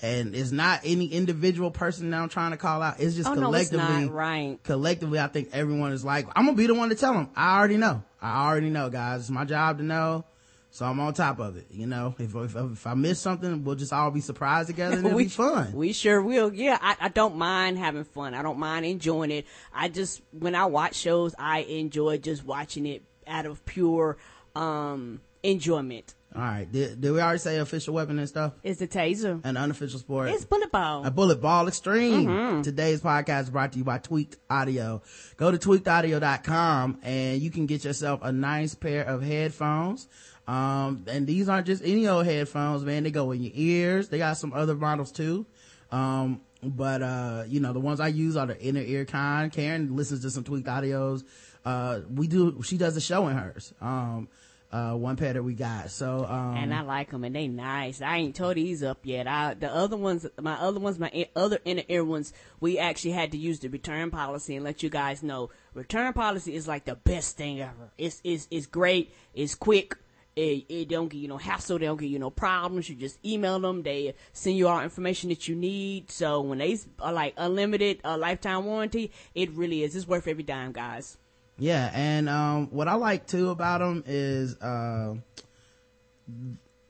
and 0.00 0.34
it's 0.34 0.52
not 0.52 0.80
any 0.84 1.06
individual 1.06 1.70
person 1.70 2.10
that 2.10 2.20
I'm 2.20 2.28
trying 2.28 2.52
to 2.52 2.56
call 2.56 2.82
out. 2.82 3.00
It's 3.00 3.16
just 3.16 3.28
oh, 3.28 3.34
collectively, 3.34 3.86
no, 3.86 3.98
it's 4.02 4.10
right? 4.10 4.58
Collectively, 4.62 5.18
I 5.18 5.26
think 5.26 5.50
everyone 5.52 5.92
is 5.92 6.04
like, 6.04 6.26
I'm 6.36 6.44
gonna 6.44 6.56
be 6.56 6.66
the 6.66 6.74
one 6.74 6.90
to 6.90 6.94
tell 6.94 7.14
them. 7.14 7.30
I 7.34 7.58
already 7.58 7.78
know. 7.78 8.04
I 8.20 8.46
already 8.46 8.70
know, 8.70 8.90
guys. 8.90 9.22
It's 9.22 9.30
my 9.30 9.44
job 9.44 9.78
to 9.78 9.84
know. 9.84 10.24
So 10.70 10.84
I'm 10.84 11.00
on 11.00 11.14
top 11.14 11.38
of 11.38 11.56
it. 11.56 11.66
You 11.70 11.86
know, 11.86 12.14
if, 12.18 12.34
if, 12.34 12.54
if 12.54 12.86
I 12.86 12.94
miss 12.94 13.20
something, 13.20 13.64
we'll 13.64 13.74
just 13.74 13.92
all 13.92 14.10
be 14.10 14.20
surprised 14.20 14.68
together 14.68 14.96
and 14.96 15.06
it'll 15.06 15.16
we, 15.16 15.24
be 15.24 15.30
fun. 15.30 15.72
We 15.72 15.92
sure 15.92 16.20
will. 16.22 16.52
Yeah, 16.52 16.78
I, 16.80 16.96
I 17.00 17.08
don't 17.08 17.36
mind 17.36 17.78
having 17.78 18.04
fun. 18.04 18.34
I 18.34 18.42
don't 18.42 18.58
mind 18.58 18.84
enjoying 18.84 19.30
it. 19.30 19.46
I 19.72 19.88
just, 19.88 20.22
when 20.32 20.54
I 20.54 20.66
watch 20.66 20.94
shows, 20.94 21.34
I 21.38 21.60
enjoy 21.60 22.18
just 22.18 22.44
watching 22.44 22.86
it 22.86 23.02
out 23.26 23.46
of 23.46 23.64
pure, 23.64 24.18
um, 24.54 25.20
enjoyment. 25.42 26.14
All 26.34 26.42
right. 26.42 26.70
Did, 26.70 27.00
did 27.00 27.10
we 27.12 27.20
already 27.20 27.38
say 27.38 27.56
official 27.56 27.94
weapon 27.94 28.18
and 28.18 28.28
stuff? 28.28 28.52
It's 28.62 28.78
the 28.78 28.86
taser. 28.86 29.40
An 29.44 29.56
unofficial 29.56 29.98
sport. 29.98 30.28
It's 30.28 30.44
bullet 30.44 30.70
ball. 30.70 31.06
A 31.06 31.10
bullet 31.10 31.40
ball 31.40 31.68
extreme. 31.68 32.26
Mm-hmm. 32.26 32.62
Today's 32.62 33.00
podcast 33.00 33.44
is 33.44 33.50
brought 33.50 33.72
to 33.72 33.78
you 33.78 33.84
by 33.84 33.98
Tweaked 33.98 34.36
Audio. 34.50 35.02
Go 35.36 35.50
to 35.50 35.56
tweakedaudio.com 35.56 36.98
and 37.02 37.40
you 37.40 37.50
can 37.50 37.66
get 37.66 37.84
yourself 37.84 38.20
a 38.22 38.30
nice 38.30 38.74
pair 38.74 39.04
of 39.04 39.22
headphones 39.22 40.06
um, 40.48 41.04
and 41.06 41.26
these 41.26 41.46
aren't 41.50 41.66
just 41.66 41.84
any 41.84 42.08
old 42.08 42.24
headphones, 42.24 42.82
man. 42.82 43.02
They 43.02 43.10
go 43.10 43.32
in 43.32 43.42
your 43.42 43.52
ears. 43.54 44.08
They 44.08 44.16
got 44.16 44.38
some 44.38 44.54
other 44.54 44.74
models 44.74 45.12
too. 45.12 45.44
Um, 45.92 46.40
but, 46.62 47.02
uh, 47.02 47.44
you 47.46 47.60
know, 47.60 47.74
the 47.74 47.80
ones 47.80 48.00
I 48.00 48.08
use 48.08 48.34
are 48.34 48.46
the 48.46 48.58
inner 48.58 48.80
ear 48.80 49.04
kind. 49.04 49.52
Karen 49.52 49.94
listens 49.94 50.22
to 50.22 50.30
some 50.30 50.44
tweaked 50.44 50.66
audios. 50.66 51.22
Uh, 51.66 52.00
we 52.12 52.28
do, 52.28 52.62
she 52.62 52.78
does 52.78 52.96
a 52.96 53.00
show 53.00 53.28
in 53.28 53.36
hers. 53.36 53.74
Um, 53.82 54.28
uh, 54.72 54.94
one 54.94 55.16
pair 55.16 55.34
that 55.34 55.42
we 55.42 55.52
got. 55.52 55.90
So, 55.90 56.24
um, 56.26 56.56
and 56.56 56.74
I 56.74 56.80
like 56.80 57.10
them 57.10 57.24
and 57.24 57.36
they 57.36 57.46
nice. 57.46 58.00
I 58.00 58.16
ain't 58.16 58.34
tore 58.34 58.54
these 58.54 58.82
up 58.82 59.00
yet. 59.02 59.26
I, 59.26 59.52
the 59.52 59.70
other 59.70 59.98
ones, 59.98 60.26
my 60.40 60.54
other 60.54 60.80
ones, 60.80 60.98
my 60.98 61.28
other 61.36 61.58
inner 61.66 61.84
ear 61.88 62.04
ones, 62.04 62.32
we 62.58 62.78
actually 62.78 63.12
had 63.12 63.32
to 63.32 63.38
use 63.38 63.60
the 63.60 63.68
return 63.68 64.10
policy 64.10 64.56
and 64.56 64.64
let 64.64 64.82
you 64.82 64.88
guys 64.88 65.22
know 65.22 65.50
return 65.74 66.12
policy 66.14 66.54
is 66.54 66.66
like 66.66 66.86
the 66.86 66.96
best 66.96 67.36
thing 67.36 67.60
ever. 67.60 67.92
It's, 67.98 68.20
it's, 68.24 68.48
it's 68.50 68.66
great. 68.66 69.14
It's 69.34 69.54
quick 69.54 69.96
it, 70.38 70.66
it 70.68 70.88
don't 70.88 71.08
get 71.08 71.18
you 71.18 71.26
no 71.26 71.36
hassle. 71.36 71.78
They 71.78 71.86
don't 71.86 71.98
get 71.98 72.10
you 72.10 72.18
no 72.20 72.30
problems. 72.30 72.88
You 72.88 72.94
just 72.94 73.18
email 73.26 73.58
them. 73.58 73.82
They 73.82 74.14
send 74.32 74.56
you 74.56 74.68
all 74.68 74.80
information 74.80 75.30
that 75.30 75.48
you 75.48 75.56
need. 75.56 76.12
So 76.12 76.40
when 76.42 76.58
they 76.58 76.78
are 77.00 77.12
like 77.12 77.34
unlimited 77.36 78.00
uh, 78.04 78.16
lifetime 78.16 78.64
warranty, 78.64 79.10
it 79.34 79.50
really 79.50 79.82
is. 79.82 79.96
It's 79.96 80.06
worth 80.06 80.28
every 80.28 80.44
dime, 80.44 80.70
guys. 80.72 81.18
Yeah, 81.58 81.90
and 81.92 82.28
um, 82.28 82.68
what 82.68 82.86
I 82.86 82.94
like 82.94 83.26
too 83.26 83.50
about 83.50 83.80
them 83.80 84.04
is 84.06 84.54
uh, 84.60 85.16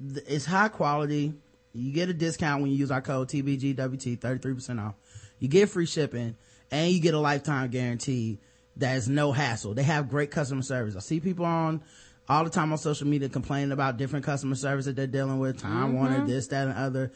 it's 0.02 0.44
high 0.44 0.68
quality. 0.68 1.32
You 1.72 1.92
get 1.92 2.10
a 2.10 2.14
discount 2.14 2.60
when 2.60 2.70
you 2.70 2.76
use 2.76 2.90
our 2.90 3.00
code 3.00 3.28
TBGWT, 3.28 4.20
thirty 4.20 4.40
three 4.40 4.54
percent 4.54 4.78
off. 4.78 4.94
You 5.38 5.48
get 5.48 5.70
free 5.70 5.86
shipping, 5.86 6.36
and 6.70 6.92
you 6.92 7.00
get 7.00 7.14
a 7.14 7.18
lifetime 7.18 7.70
guarantee. 7.70 8.40
That 8.76 8.96
is 8.96 9.08
no 9.08 9.32
hassle. 9.32 9.74
They 9.74 9.82
have 9.82 10.08
great 10.08 10.30
customer 10.30 10.62
service. 10.62 10.94
I 10.94 11.00
see 11.00 11.18
people 11.18 11.46
on 11.46 11.82
all 12.28 12.44
the 12.44 12.50
time 12.50 12.72
on 12.72 12.78
social 12.78 13.06
media 13.06 13.28
complaining 13.28 13.72
about 13.72 13.96
different 13.96 14.24
customer 14.24 14.54
service 14.54 14.84
that 14.84 14.96
they're 14.96 15.06
dealing 15.06 15.38
with, 15.38 15.60
Time 15.60 15.88
mm-hmm. 15.88 15.94
Warner, 15.94 16.26
this, 16.26 16.48
that, 16.48 16.68
and 16.68 16.76
other. 16.76 17.12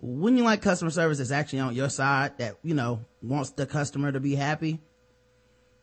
Wouldn't 0.00 0.38
you 0.38 0.44
like 0.44 0.62
customer 0.62 0.90
service 0.90 1.18
that's 1.18 1.30
actually 1.30 1.60
on 1.60 1.74
your 1.74 1.90
side 1.90 2.38
that, 2.38 2.56
you 2.62 2.74
know, 2.74 3.04
wants 3.22 3.50
the 3.50 3.66
customer 3.66 4.10
to 4.10 4.20
be 4.20 4.34
happy? 4.34 4.80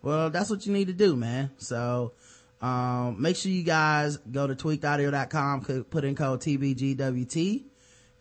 Well, 0.02 0.30
that's 0.32 0.50
what 0.50 0.66
you 0.66 0.74
need 0.74 0.88
to 0.88 0.94
do, 0.94 1.16
man. 1.16 1.52
So, 1.58 2.14
um, 2.62 3.22
make 3.22 3.36
sure 3.36 3.52
you 3.52 3.64
guys 3.64 4.18
go 4.18 4.48
to 4.48 4.56
tweakedaudio.com, 4.56 5.86
put 5.90 6.04
in 6.04 6.16
code 6.16 6.42
TBGWT 6.42 7.64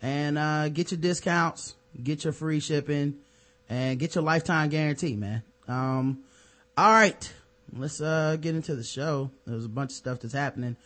and, 0.03 0.39
uh, 0.39 0.69
get 0.69 0.91
your 0.91 1.01
discounts, 1.01 1.75
get 2.03 2.25
your 2.25 2.33
free 2.35 2.61
shipping 2.61 3.17
and 3.69 3.99
get 3.99 4.15
your 4.15 4.25
lifetime 4.25 4.69
guarantee, 4.69 5.17
man. 5.17 5.43
Um, 5.69 6.25
all 6.77 6.93
right 6.93 7.33
let's 7.77 8.01
uh 8.01 8.37
get 8.41 8.55
into 8.55 8.75
the 8.77 8.85
show. 8.85 9.31
There's 9.47 9.65
a 9.65 9.69
bunch 9.69 9.91
of 9.91 9.97
stuff 9.97 10.21
that's 10.21 10.35
happening. 10.35 10.77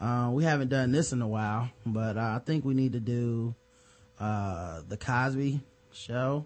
Uh, 0.00 0.30
we 0.32 0.42
haven't 0.42 0.68
done 0.68 0.90
this 0.90 1.12
in 1.12 1.22
a 1.22 1.28
while, 1.28 1.70
but 1.86 2.16
uh, 2.16 2.34
I 2.36 2.40
think 2.44 2.64
we 2.64 2.74
need 2.74 2.94
to 2.94 3.00
do 3.00 3.54
uh, 4.18 4.82
the 4.88 4.96
Cosby 4.96 5.60
show 5.92 6.44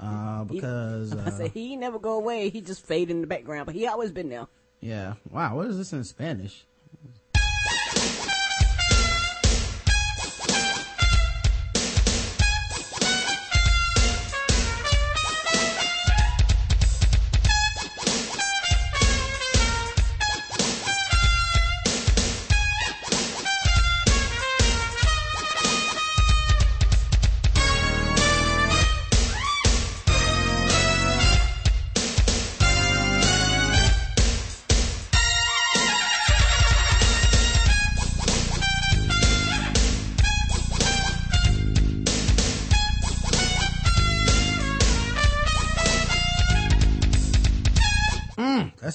uh, 0.00 0.44
because 0.44 1.12
he, 1.12 1.18
I 1.26 1.30
say 1.30 1.44
uh, 1.44 1.48
he 1.48 1.76
never 1.76 1.98
go 1.98 2.14
away. 2.14 2.48
He 2.48 2.62
just 2.62 2.86
fade 2.86 3.10
in 3.10 3.20
the 3.20 3.26
background, 3.26 3.66
but 3.66 3.74
he 3.74 3.86
always 3.86 4.12
been 4.12 4.30
there. 4.30 4.46
Yeah. 4.80 5.14
Wow. 5.30 5.56
What 5.56 5.66
is 5.66 5.76
this 5.76 5.92
in 5.92 6.04
Spanish? 6.04 6.64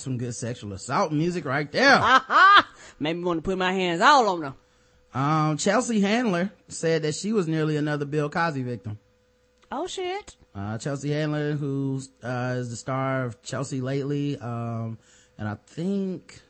Good 0.03 0.35
sexual 0.35 0.73
assault 0.73 1.11
music 1.11 1.45
right 1.45 1.71
there. 1.71 1.99
Made 2.99 3.15
me 3.15 3.23
want 3.23 3.37
to 3.37 3.41
put 3.41 3.57
my 3.57 3.73
hands 3.73 4.01
all 4.01 4.27
on 4.29 4.41
them. 4.41 4.55
Um, 5.13 5.57
Chelsea 5.57 6.01
Handler 6.01 6.51
said 6.67 7.01
that 7.01 7.15
she 7.15 7.33
was 7.33 7.47
nearly 7.47 7.77
another 7.77 8.05
Bill 8.05 8.29
Cosby 8.29 8.63
victim. 8.63 8.99
Oh 9.71 9.87
shit. 9.87 10.35
Uh, 10.53 10.77
Chelsea 10.77 11.11
Handler, 11.11 11.53
who 11.53 12.01
uh, 12.23 12.55
is 12.57 12.69
the 12.69 12.75
star 12.75 13.25
of 13.25 13.41
Chelsea 13.41 13.81
lately, 13.81 14.37
um, 14.37 14.97
and 15.37 15.47
I 15.47 15.55
think, 15.67 16.41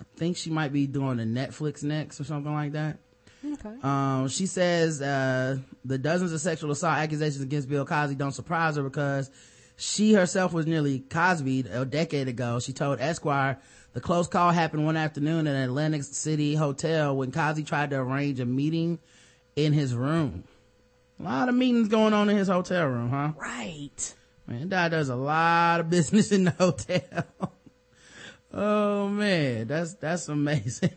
I 0.00 0.04
think 0.16 0.36
she 0.36 0.50
might 0.50 0.72
be 0.72 0.86
doing 0.86 1.20
a 1.20 1.24
Netflix 1.24 1.82
next 1.82 2.20
or 2.20 2.24
something 2.24 2.52
like 2.52 2.72
that. 2.72 2.98
Okay. 3.44 3.74
Um, 3.82 4.28
she 4.28 4.46
says 4.46 5.02
uh, 5.02 5.58
the 5.84 5.98
dozens 5.98 6.32
of 6.32 6.40
sexual 6.40 6.70
assault 6.70 6.98
accusations 6.98 7.42
against 7.42 7.68
Bill 7.68 7.84
Cosby 7.84 8.14
don't 8.14 8.32
surprise 8.32 8.76
her 8.76 8.82
because 8.82 9.30
she 9.76 10.12
herself 10.12 10.52
was 10.52 10.66
nearly 10.66 11.00
Cosby 11.00 11.60
a 11.70 11.84
decade 11.84 12.28
ago. 12.28 12.60
She 12.60 12.72
told 12.72 13.00
Esquire 13.00 13.58
the 13.92 14.00
close 14.00 14.28
call 14.28 14.50
happened 14.50 14.84
one 14.84 14.96
afternoon 14.96 15.46
at 15.46 15.54
an 15.54 15.62
Atlantic 15.62 16.02
City 16.04 16.54
hotel 16.54 17.16
when 17.16 17.30
Cosby 17.30 17.64
tried 17.64 17.90
to 17.90 17.96
arrange 17.96 18.40
a 18.40 18.46
meeting 18.46 18.98
in 19.54 19.72
his 19.72 19.94
room. 19.94 20.44
A 21.20 21.24
lot 21.24 21.48
of 21.48 21.54
meetings 21.54 21.88
going 21.88 22.14
on 22.14 22.30
in 22.30 22.36
his 22.36 22.48
hotel 22.48 22.86
room, 22.86 23.10
huh? 23.10 23.32
Right. 23.36 24.14
Man, 24.46 24.68
Dad 24.68 24.90
does 24.90 25.08
a 25.08 25.16
lot 25.16 25.80
of 25.80 25.90
business 25.90 26.32
in 26.32 26.44
the 26.44 26.50
hotel. 26.52 27.52
oh 28.52 29.08
man, 29.08 29.66
that's, 29.68 29.94
that's 29.94 30.28
amazing. 30.28 30.90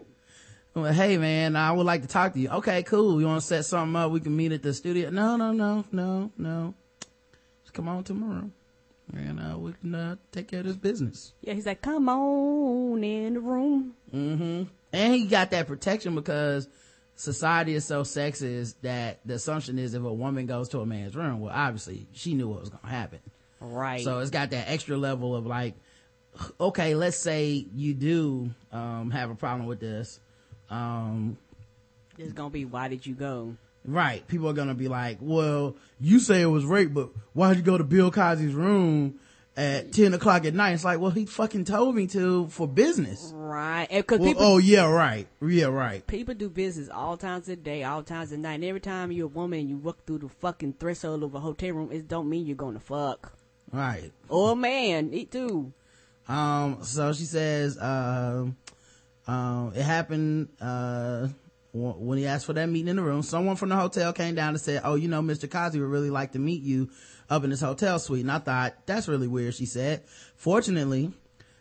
well, 0.74 0.92
hey 0.92 1.16
man, 1.16 1.56
I 1.56 1.72
would 1.72 1.86
like 1.86 2.02
to 2.02 2.08
talk 2.08 2.34
to 2.34 2.40
you. 2.40 2.50
Okay, 2.50 2.82
cool. 2.82 3.20
You 3.20 3.26
want 3.26 3.40
to 3.40 3.46
set 3.46 3.64
something 3.64 3.96
up? 3.96 4.10
We 4.12 4.20
can 4.20 4.36
meet 4.36 4.52
at 4.52 4.62
the 4.62 4.74
studio. 4.74 5.10
No, 5.10 5.36
no, 5.36 5.52
no, 5.52 5.84
no, 5.92 6.30
no. 6.36 6.74
Just 7.68 7.74
come 7.74 7.86
on 7.86 8.02
to 8.04 8.14
my 8.14 8.26
room 8.26 8.52
and 9.14 9.38
uh, 9.38 9.58
we 9.58 9.74
can 9.74 9.94
uh, 9.94 10.16
take 10.32 10.48
care 10.48 10.60
of 10.60 10.64
this 10.64 10.76
business. 10.76 11.34
Yeah, 11.42 11.52
he's 11.52 11.66
like, 11.66 11.82
come 11.82 12.08
on 12.08 13.04
in 13.04 13.34
the 13.34 13.40
room. 13.40 13.92
Mm-hmm. 14.10 14.62
And 14.94 15.14
he 15.14 15.26
got 15.26 15.50
that 15.50 15.66
protection 15.66 16.14
because 16.14 16.66
society 17.14 17.74
is 17.74 17.84
so 17.84 18.04
sexist 18.04 18.76
that 18.80 19.20
the 19.26 19.34
assumption 19.34 19.78
is 19.78 19.92
if 19.92 20.02
a 20.02 20.10
woman 20.10 20.46
goes 20.46 20.70
to 20.70 20.80
a 20.80 20.86
man's 20.86 21.14
room, 21.14 21.40
well, 21.40 21.52
obviously 21.54 22.06
she 22.12 22.32
knew 22.32 22.48
what 22.48 22.60
was 22.60 22.70
going 22.70 22.84
to 22.84 22.88
happen. 22.88 23.20
Right. 23.60 24.02
So 24.02 24.20
it's 24.20 24.30
got 24.30 24.48
that 24.52 24.70
extra 24.70 24.96
level 24.96 25.36
of 25.36 25.44
like, 25.44 25.74
okay, 26.58 26.94
let's 26.94 27.18
say 27.18 27.66
you 27.74 27.92
do 27.92 28.48
um, 28.72 29.10
have 29.10 29.28
a 29.28 29.34
problem 29.34 29.66
with 29.66 29.80
this. 29.80 30.20
Um, 30.70 31.36
it's 32.16 32.32
gonna 32.32 32.48
be 32.48 32.64
why 32.64 32.88
did 32.88 33.04
you 33.06 33.14
go? 33.14 33.56
Right. 33.88 34.26
People 34.28 34.48
are 34.50 34.52
gonna 34.52 34.74
be 34.74 34.86
like, 34.88 35.16
well, 35.20 35.74
you 35.98 36.20
say 36.20 36.42
it 36.42 36.46
was 36.46 36.66
rape, 36.66 36.92
but 36.92 37.08
why'd 37.32 37.56
you 37.56 37.62
go 37.62 37.78
to 37.78 37.84
Bill 37.84 38.10
Cosby's 38.10 38.52
room 38.52 39.18
at 39.56 39.92
10 39.92 40.12
o'clock 40.12 40.44
at 40.44 40.52
night? 40.52 40.72
It's 40.72 40.84
like, 40.84 41.00
well, 41.00 41.10
he 41.10 41.24
fucking 41.24 41.64
told 41.64 41.94
me 41.94 42.06
to 42.08 42.48
for 42.48 42.68
business. 42.68 43.32
Right. 43.34 43.88
Cause 44.06 44.18
well, 44.18 44.28
people, 44.28 44.44
oh 44.44 44.58
yeah, 44.58 44.86
right. 44.86 45.26
Yeah, 45.40 45.66
right. 45.66 46.06
People 46.06 46.34
do 46.34 46.50
business 46.50 46.90
all 46.90 47.16
times 47.16 47.48
of 47.48 47.56
the 47.56 47.62
day, 47.62 47.82
all 47.82 48.02
times 48.02 48.30
of 48.30 48.36
the 48.36 48.42
night. 48.42 48.56
And 48.56 48.64
every 48.64 48.80
time 48.80 49.10
you're 49.10 49.24
a 49.24 49.28
woman 49.28 49.60
and 49.60 49.70
you 49.70 49.78
walk 49.78 50.04
through 50.06 50.18
the 50.18 50.28
fucking 50.28 50.74
threshold 50.74 51.22
of 51.22 51.34
a 51.34 51.40
hotel 51.40 51.70
room, 51.72 51.90
it 51.90 52.06
don't 52.08 52.28
mean 52.28 52.46
you're 52.46 52.56
gonna 52.56 52.80
fuck. 52.80 53.32
Right. 53.72 54.12
Or 54.28 54.52
a 54.52 54.56
man, 54.56 55.14
it 55.14 55.30
too. 55.30 55.72
Um, 56.28 56.78
so 56.82 57.14
she 57.14 57.24
says, 57.24 57.78
um, 57.80 58.56
um, 59.26 59.72
it 59.74 59.82
happened, 59.82 60.48
uh, 60.60 61.28
when 61.78 62.18
he 62.18 62.26
asked 62.26 62.46
for 62.46 62.52
that 62.52 62.68
meeting 62.68 62.88
in 62.88 62.96
the 62.96 63.02
room, 63.02 63.22
someone 63.22 63.56
from 63.56 63.68
the 63.68 63.76
hotel 63.76 64.12
came 64.12 64.34
down 64.34 64.50
and 64.50 64.60
said, 64.60 64.82
Oh, 64.84 64.94
you 64.94 65.08
know, 65.08 65.22
Mr. 65.22 65.50
Cosby 65.50 65.80
would 65.80 65.88
really 65.88 66.10
like 66.10 66.32
to 66.32 66.38
meet 66.38 66.62
you 66.62 66.90
up 67.30 67.44
in 67.44 67.50
this 67.50 67.60
hotel 67.60 67.98
suite. 67.98 68.22
And 68.22 68.32
I 68.32 68.38
thought, 68.38 68.74
that's 68.86 69.08
really 69.08 69.28
weird, 69.28 69.54
she 69.54 69.66
said. 69.66 70.02
Fortunately, 70.36 71.12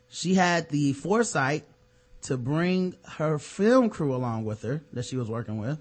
she 0.10 0.34
had 0.34 0.70
the 0.70 0.94
foresight 0.94 1.66
to 2.24 2.38
bring 2.38 2.96
her 3.18 3.38
film 3.40 3.90
crew 3.90 4.16
along 4.16 4.46
with 4.46 4.62
her 4.64 4.82
that 4.94 5.06
she 5.06 5.18
was 5.18 5.30
working 5.30 5.58
with, 5.60 5.80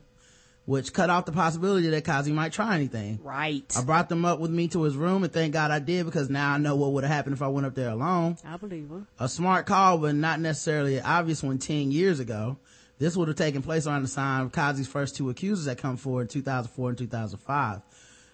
which 0.64 0.92
cut 0.92 1.10
off 1.10 1.24
the 1.24 1.32
possibility 1.32 1.88
that 1.88 2.04
Cosby 2.04 2.32
might 2.32 2.52
try 2.52 2.74
anything. 2.74 3.20
Right. 3.22 3.64
I 3.76 3.82
brought 3.82 4.08
them 4.08 4.24
up 4.24 4.38
with 4.38 4.50
me 4.50 4.68
to 4.68 4.82
his 4.82 4.96
room 4.96 5.24
and 5.24 5.32
thank 5.32 5.52
God 5.52 5.70
I 5.70 5.78
did 5.78 6.06
because 6.06 6.28
now 6.28 6.52
I 6.52 6.58
know 6.58 6.76
what 6.76 6.92
would 6.92 7.04
have 7.04 7.12
happened 7.12 7.34
if 7.34 7.42
I 7.42 7.48
went 7.48 7.66
up 7.66 7.74
there 7.74 7.90
alone. 7.90 8.36
I 8.44 8.56
believe 8.56 8.90
her. 8.90 9.06
A 9.18 9.28
smart 9.28 9.66
call, 9.66 9.98
but 9.98 10.14
not 10.14 10.40
necessarily 10.40 10.98
an 10.98 11.04
obvious 11.04 11.42
one 11.42 11.58
10 11.58 11.90
years 11.90 12.20
ago. 12.20 12.58
This 12.98 13.16
would 13.16 13.28
have 13.28 13.36
taken 13.36 13.62
place 13.62 13.86
around 13.86 14.02
the 14.02 14.08
time 14.08 14.46
of 14.46 14.52
Cosby's 14.52 14.88
first 14.88 15.16
two 15.16 15.28
accusers 15.28 15.66
that 15.66 15.78
come 15.78 15.96
forward 15.96 16.22
in 16.22 16.28
2004 16.28 16.88
and 16.88 16.98
2005. 16.98 17.82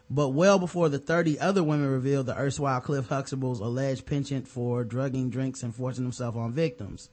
But 0.08 0.28
well 0.30 0.58
before 0.58 0.88
the 0.88 0.98
30 0.98 1.40
other 1.40 1.64
women 1.64 1.88
revealed 1.88 2.26
the 2.26 2.38
erstwhile 2.38 2.80
Cliff 2.80 3.08
Huxtable's 3.08 3.60
alleged 3.60 4.06
penchant 4.06 4.46
for 4.46 4.84
drugging 4.84 5.30
drinks 5.30 5.62
and 5.62 5.74
forcing 5.74 6.04
himself 6.04 6.36
on 6.36 6.52
victims. 6.52 7.08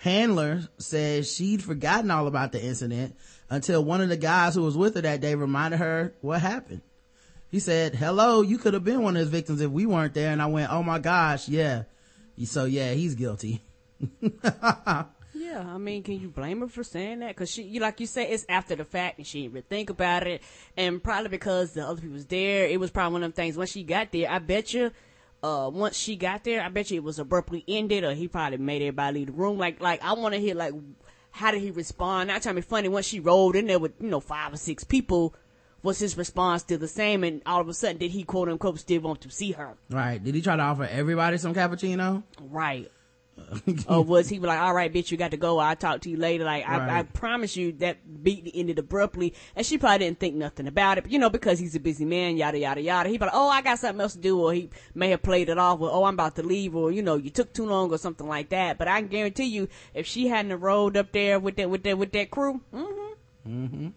Handler 0.00 0.62
says 0.78 1.34
she'd 1.34 1.62
forgotten 1.62 2.10
all 2.10 2.28
about 2.28 2.52
the 2.52 2.64
incident 2.64 3.16
until 3.50 3.84
one 3.84 4.00
of 4.00 4.08
the 4.08 4.16
guys 4.16 4.54
who 4.54 4.62
was 4.62 4.76
with 4.76 4.94
her 4.94 5.00
that 5.00 5.20
day 5.20 5.34
reminded 5.34 5.78
her 5.78 6.14
what 6.20 6.40
happened. 6.40 6.82
He 7.50 7.58
said, 7.58 7.94
hello, 7.94 8.42
you 8.42 8.58
could 8.58 8.74
have 8.74 8.84
been 8.84 9.02
one 9.02 9.16
of 9.16 9.20
his 9.20 9.30
victims 9.30 9.60
if 9.60 9.70
we 9.70 9.86
weren't 9.86 10.14
there. 10.14 10.30
And 10.30 10.40
I 10.40 10.46
went, 10.46 10.70
oh 10.70 10.82
my 10.82 10.98
gosh, 10.98 11.48
yeah. 11.48 11.84
So 12.44 12.64
yeah, 12.66 12.92
he's 12.92 13.16
guilty. 13.16 13.62
Yeah, 15.38 15.60
I 15.60 15.78
mean, 15.78 16.02
can 16.02 16.20
you 16.20 16.28
blame 16.28 16.60
her 16.60 16.68
for 16.68 16.82
saying 16.82 17.20
that? 17.20 17.28
Because 17.28 17.48
she, 17.48 17.62
you 17.62 17.80
like 17.80 18.00
you 18.00 18.06
said, 18.06 18.26
it's 18.30 18.44
after 18.48 18.74
the 18.74 18.84
fact, 18.84 19.18
and 19.18 19.26
she 19.26 19.42
didn't 19.42 19.54
really 19.54 19.66
think 19.68 19.88
about 19.88 20.26
it, 20.26 20.42
and 20.76 21.02
probably 21.02 21.28
because 21.28 21.72
the 21.72 21.86
other 21.86 22.00
people 22.00 22.14
was 22.14 22.26
there, 22.26 22.66
it 22.66 22.80
was 22.80 22.90
probably 22.90 23.12
one 23.12 23.22
of 23.22 23.34
them 23.34 23.44
things. 23.44 23.56
When 23.56 23.68
she 23.68 23.84
got 23.84 24.10
there, 24.10 24.28
I 24.28 24.40
bet 24.40 24.74
you, 24.74 24.90
uh, 25.44 25.70
once 25.72 25.96
she 25.96 26.16
got 26.16 26.42
there, 26.42 26.60
I 26.60 26.68
bet 26.70 26.90
you 26.90 26.96
it 26.96 27.04
was 27.04 27.20
abruptly 27.20 27.62
ended, 27.68 28.02
or 28.02 28.14
he 28.14 28.26
probably 28.26 28.58
made 28.58 28.82
everybody 28.82 29.20
leave 29.20 29.26
the 29.28 29.32
room. 29.32 29.58
Like, 29.58 29.80
like 29.80 30.02
I 30.02 30.14
want 30.14 30.34
to 30.34 30.40
hear 30.40 30.56
like, 30.56 30.74
how 31.30 31.52
did 31.52 31.62
he 31.62 31.70
respond? 31.70 32.28
Not 32.28 32.42
trying 32.42 32.56
to 32.56 32.60
be 32.60 32.66
funny. 32.66 32.88
Once 32.88 33.06
she 33.06 33.20
rolled 33.20 33.54
in 33.54 33.68
there 33.68 33.78
with 33.78 33.92
you 34.00 34.08
know 34.08 34.20
five 34.20 34.52
or 34.52 34.56
six 34.56 34.82
people, 34.82 35.36
was 35.84 36.00
his 36.00 36.16
response 36.16 36.62
still 36.62 36.78
the 36.78 36.88
same? 36.88 37.22
And 37.22 37.42
all 37.46 37.60
of 37.60 37.68
a 37.68 37.74
sudden, 37.74 37.98
did 37.98 38.10
he 38.10 38.24
quote 38.24 38.48
unquote 38.48 38.80
still 38.80 39.02
want 39.02 39.20
to 39.20 39.30
see 39.30 39.52
her? 39.52 39.76
Right? 39.88 40.22
Did 40.22 40.34
he 40.34 40.42
try 40.42 40.56
to 40.56 40.62
offer 40.62 40.82
everybody 40.90 41.38
some 41.38 41.54
cappuccino? 41.54 42.24
Right 42.40 42.90
or 43.88 44.04
was 44.04 44.28
he 44.28 44.38
like, 44.38 44.58
all 44.58 44.74
right, 44.74 44.92
bitch, 44.92 45.10
you 45.10 45.16
got 45.16 45.30
to 45.30 45.36
go. 45.36 45.58
I'll 45.58 45.76
talk 45.76 46.02
to 46.02 46.10
you 46.10 46.16
later. 46.16 46.44
Like, 46.44 46.66
Right. 46.66 46.90
I, 46.90 46.98
I 46.98 47.02
promise 47.02 47.56
you 47.56 47.72
that 47.72 48.22
beat 48.22 48.50
ended 48.54 48.78
abruptly. 48.78 49.34
And 49.56 49.64
she 49.64 49.78
probably 49.78 49.98
didn't 49.98 50.18
think 50.20 50.34
nothing 50.34 50.66
about 50.66 50.98
it, 50.98 51.04
but, 51.04 51.10
you 51.12 51.18
know, 51.18 51.30
because 51.30 51.58
he's 51.58 51.74
a 51.74 51.80
busy 51.80 52.04
man, 52.04 52.36
yada, 52.36 52.58
yada, 52.58 52.80
yada. 52.80 53.08
He 53.08 53.18
probably, 53.18 53.38
oh, 53.38 53.48
I 53.48 53.62
got 53.62 53.78
something 53.78 54.00
else 54.00 54.14
to 54.14 54.18
do. 54.18 54.40
Or 54.40 54.52
he 54.52 54.70
may 54.94 55.10
have 55.10 55.22
played 55.22 55.48
it 55.48 55.58
off 55.58 55.78
with, 55.78 55.90
oh, 55.92 56.04
I'm 56.04 56.14
about 56.14 56.36
to 56.36 56.42
leave. 56.42 56.74
Or, 56.76 56.90
you 56.90 57.02
know, 57.02 57.16
you 57.16 57.30
took 57.30 57.52
too 57.52 57.66
long 57.66 57.90
or 57.90 57.98
something 57.98 58.26
like 58.26 58.50
that. 58.50 58.78
But 58.78 58.88
I 58.88 59.00
can 59.00 59.08
guarantee 59.08 59.44
you, 59.44 59.68
if 59.94 60.06
she 60.06 60.28
hadn't 60.28 60.60
rolled 60.60 60.96
up 60.96 61.12
there 61.12 61.38
with 61.38 61.56
that, 61.56 61.70
with 61.70 61.82
that, 61.84 61.96
with 61.98 62.12
that 62.12 62.30
crew, 62.30 62.60
mm-hmm. 62.74 63.54
Mm-hmm. 63.64 63.88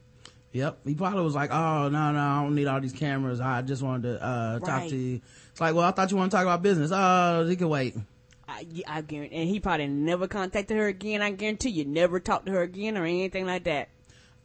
Yep. 0.53 0.79
He 0.85 0.95
probably 0.95 1.23
was 1.23 1.35
like, 1.35 1.51
oh, 1.51 1.89
no, 1.89 2.11
no, 2.11 2.19
I 2.19 2.43
don't 2.43 2.55
need 2.55 2.67
all 2.67 2.81
these 2.81 2.91
cameras. 2.93 3.39
I 3.39 3.61
just 3.61 3.81
wanted 3.81 4.13
to, 4.19 4.23
uh, 4.23 4.59
talk 4.59 4.87
to 4.89 4.95
you. 4.95 5.21
It's 5.51 5.61
like, 5.61 5.73
well, 5.75 5.85
I 5.85 5.91
thought 5.91 6.11
you 6.11 6.17
want 6.17 6.31
to 6.31 6.37
talk 6.37 6.43
about 6.43 6.61
business. 6.61 6.91
Oh, 6.93 7.45
he 7.47 7.55
can 7.55 7.69
wait. 7.69 7.95
I, 8.51 8.65
I 8.87 9.01
guarantee, 9.01 9.35
and 9.35 9.49
he 9.49 9.59
probably 9.59 9.87
never 9.87 10.27
contacted 10.27 10.77
her 10.77 10.87
again. 10.87 11.21
I 11.21 11.31
guarantee 11.31 11.69
you, 11.69 11.85
never 11.85 12.19
talked 12.19 12.47
to 12.47 12.51
her 12.51 12.61
again 12.61 12.97
or 12.97 13.05
anything 13.05 13.45
like 13.45 13.63
that. 13.63 13.89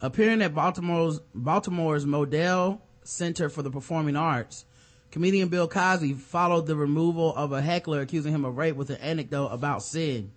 Appearing 0.01 0.41
at 0.41 0.55
Baltimore's, 0.55 1.19
Baltimore's 1.35 2.05
Modell 2.05 2.79
Center 3.03 3.49
for 3.49 3.63
the 3.63 3.71
Performing 3.71 4.15
Arts, 4.15 4.65
comedian 5.11 5.49
Bill 5.49 5.67
Cosby 5.67 6.13
followed 6.13 6.67
the 6.67 6.75
removal 6.75 7.35
of 7.35 7.51
a 7.51 7.61
heckler 7.61 8.01
accusing 8.01 8.33
him 8.33 8.45
of 8.45 8.57
rape 8.57 8.75
with 8.75 8.89
an 8.89 8.97
anecdote 8.97 9.47
about 9.47 9.83
sin. 9.83 10.31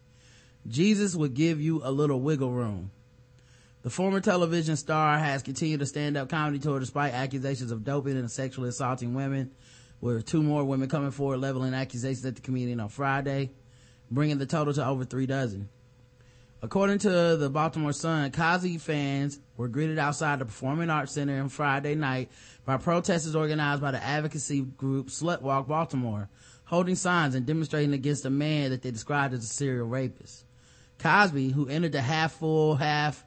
Jesus 0.66 1.14
would 1.14 1.34
give 1.34 1.60
you 1.60 1.80
a 1.84 1.92
little 1.92 2.20
wiggle 2.20 2.52
room. 2.52 2.90
The 3.82 3.90
former 3.90 4.20
television 4.20 4.76
star 4.76 5.18
has 5.18 5.42
continued 5.42 5.80
a 5.80 5.86
stand-up 5.86 6.28
comedy 6.28 6.58
tour 6.58 6.80
despite 6.80 7.14
accusations 7.14 7.70
of 7.70 7.84
doping 7.84 8.18
and 8.18 8.30
sexually 8.30 8.68
assaulting 8.68 9.14
women, 9.14 9.52
with 10.00 10.26
two 10.26 10.42
more 10.42 10.64
women 10.64 10.88
coming 10.88 11.10
forward 11.10 11.38
leveling 11.38 11.74
accusations 11.74 12.24
at 12.24 12.34
the 12.34 12.40
comedian 12.42 12.80
on 12.80 12.88
Friday, 12.88 13.50
bringing 14.10 14.38
the 14.38 14.46
total 14.46 14.74
to 14.74 14.86
over 14.86 15.04
three 15.04 15.26
dozen. 15.26 15.68
According 16.62 16.98
to 17.00 17.36
the 17.36 17.48
Baltimore 17.48 17.92
Sun, 17.92 18.32
Cosby 18.32 18.76
fans 18.76 19.40
were 19.56 19.68
greeted 19.68 19.98
outside 19.98 20.40
the 20.40 20.44
Performing 20.44 20.90
Arts 20.90 21.12
Center 21.12 21.40
on 21.40 21.48
Friday 21.48 21.94
night 21.94 22.30
by 22.66 22.76
protesters 22.76 23.34
organized 23.34 23.80
by 23.80 23.92
the 23.92 24.02
advocacy 24.02 24.60
group 24.60 25.08
Slutwalk 25.08 25.66
Baltimore, 25.66 26.28
holding 26.66 26.96
signs 26.96 27.34
and 27.34 27.46
demonstrating 27.46 27.94
against 27.94 28.26
a 28.26 28.30
man 28.30 28.70
that 28.70 28.82
they 28.82 28.90
described 28.90 29.32
as 29.32 29.42
a 29.42 29.46
serial 29.46 29.86
rapist. 29.86 30.44
Cosby, 30.98 31.48
who 31.48 31.66
entered 31.66 31.92
the 31.92 32.02
half 32.02 32.32
full, 32.32 32.76
half, 32.76 33.24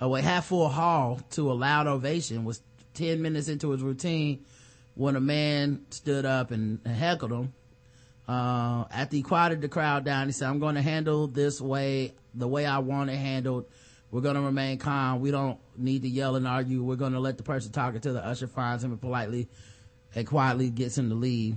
oh 0.00 0.08
wait, 0.08 0.24
half 0.24 0.46
full 0.46 0.68
hall 0.68 1.20
to 1.30 1.52
a 1.52 1.54
loud 1.54 1.86
ovation, 1.86 2.44
was 2.44 2.62
10 2.94 3.22
minutes 3.22 3.46
into 3.46 3.70
his 3.70 3.80
routine 3.80 4.44
when 4.94 5.14
a 5.14 5.20
man 5.20 5.86
stood 5.90 6.26
up 6.26 6.50
and 6.50 6.84
heckled 6.84 7.30
him. 7.30 7.52
Uh, 8.28 8.84
after 8.90 9.16
he 9.16 9.22
quieted 9.22 9.60
the 9.60 9.68
crowd 9.68 10.04
down, 10.04 10.26
he 10.26 10.32
said, 10.32 10.48
I'm 10.48 10.58
going 10.58 10.74
to 10.74 10.82
handle 10.82 11.26
this 11.28 11.60
way, 11.60 12.14
the 12.34 12.48
way 12.48 12.66
I 12.66 12.78
want 12.78 13.10
it 13.10 13.16
handled. 13.16 13.66
We're 14.10 14.20
going 14.20 14.34
to 14.34 14.40
remain 14.40 14.78
calm. 14.78 15.20
We 15.20 15.30
don't 15.30 15.58
need 15.76 16.02
to 16.02 16.08
yell 16.08 16.36
and 16.36 16.46
argue. 16.46 16.82
We're 16.82 16.96
going 16.96 17.12
to 17.12 17.20
let 17.20 17.36
the 17.36 17.42
person 17.42 17.72
talk 17.72 17.94
until 17.94 18.14
the 18.14 18.24
usher 18.24 18.46
finds 18.46 18.82
him 18.82 18.92
and 18.92 19.00
politely 19.00 19.48
and 20.14 20.26
quietly 20.26 20.70
gets 20.70 20.96
him 20.96 21.08
to 21.10 21.14
leave. 21.14 21.56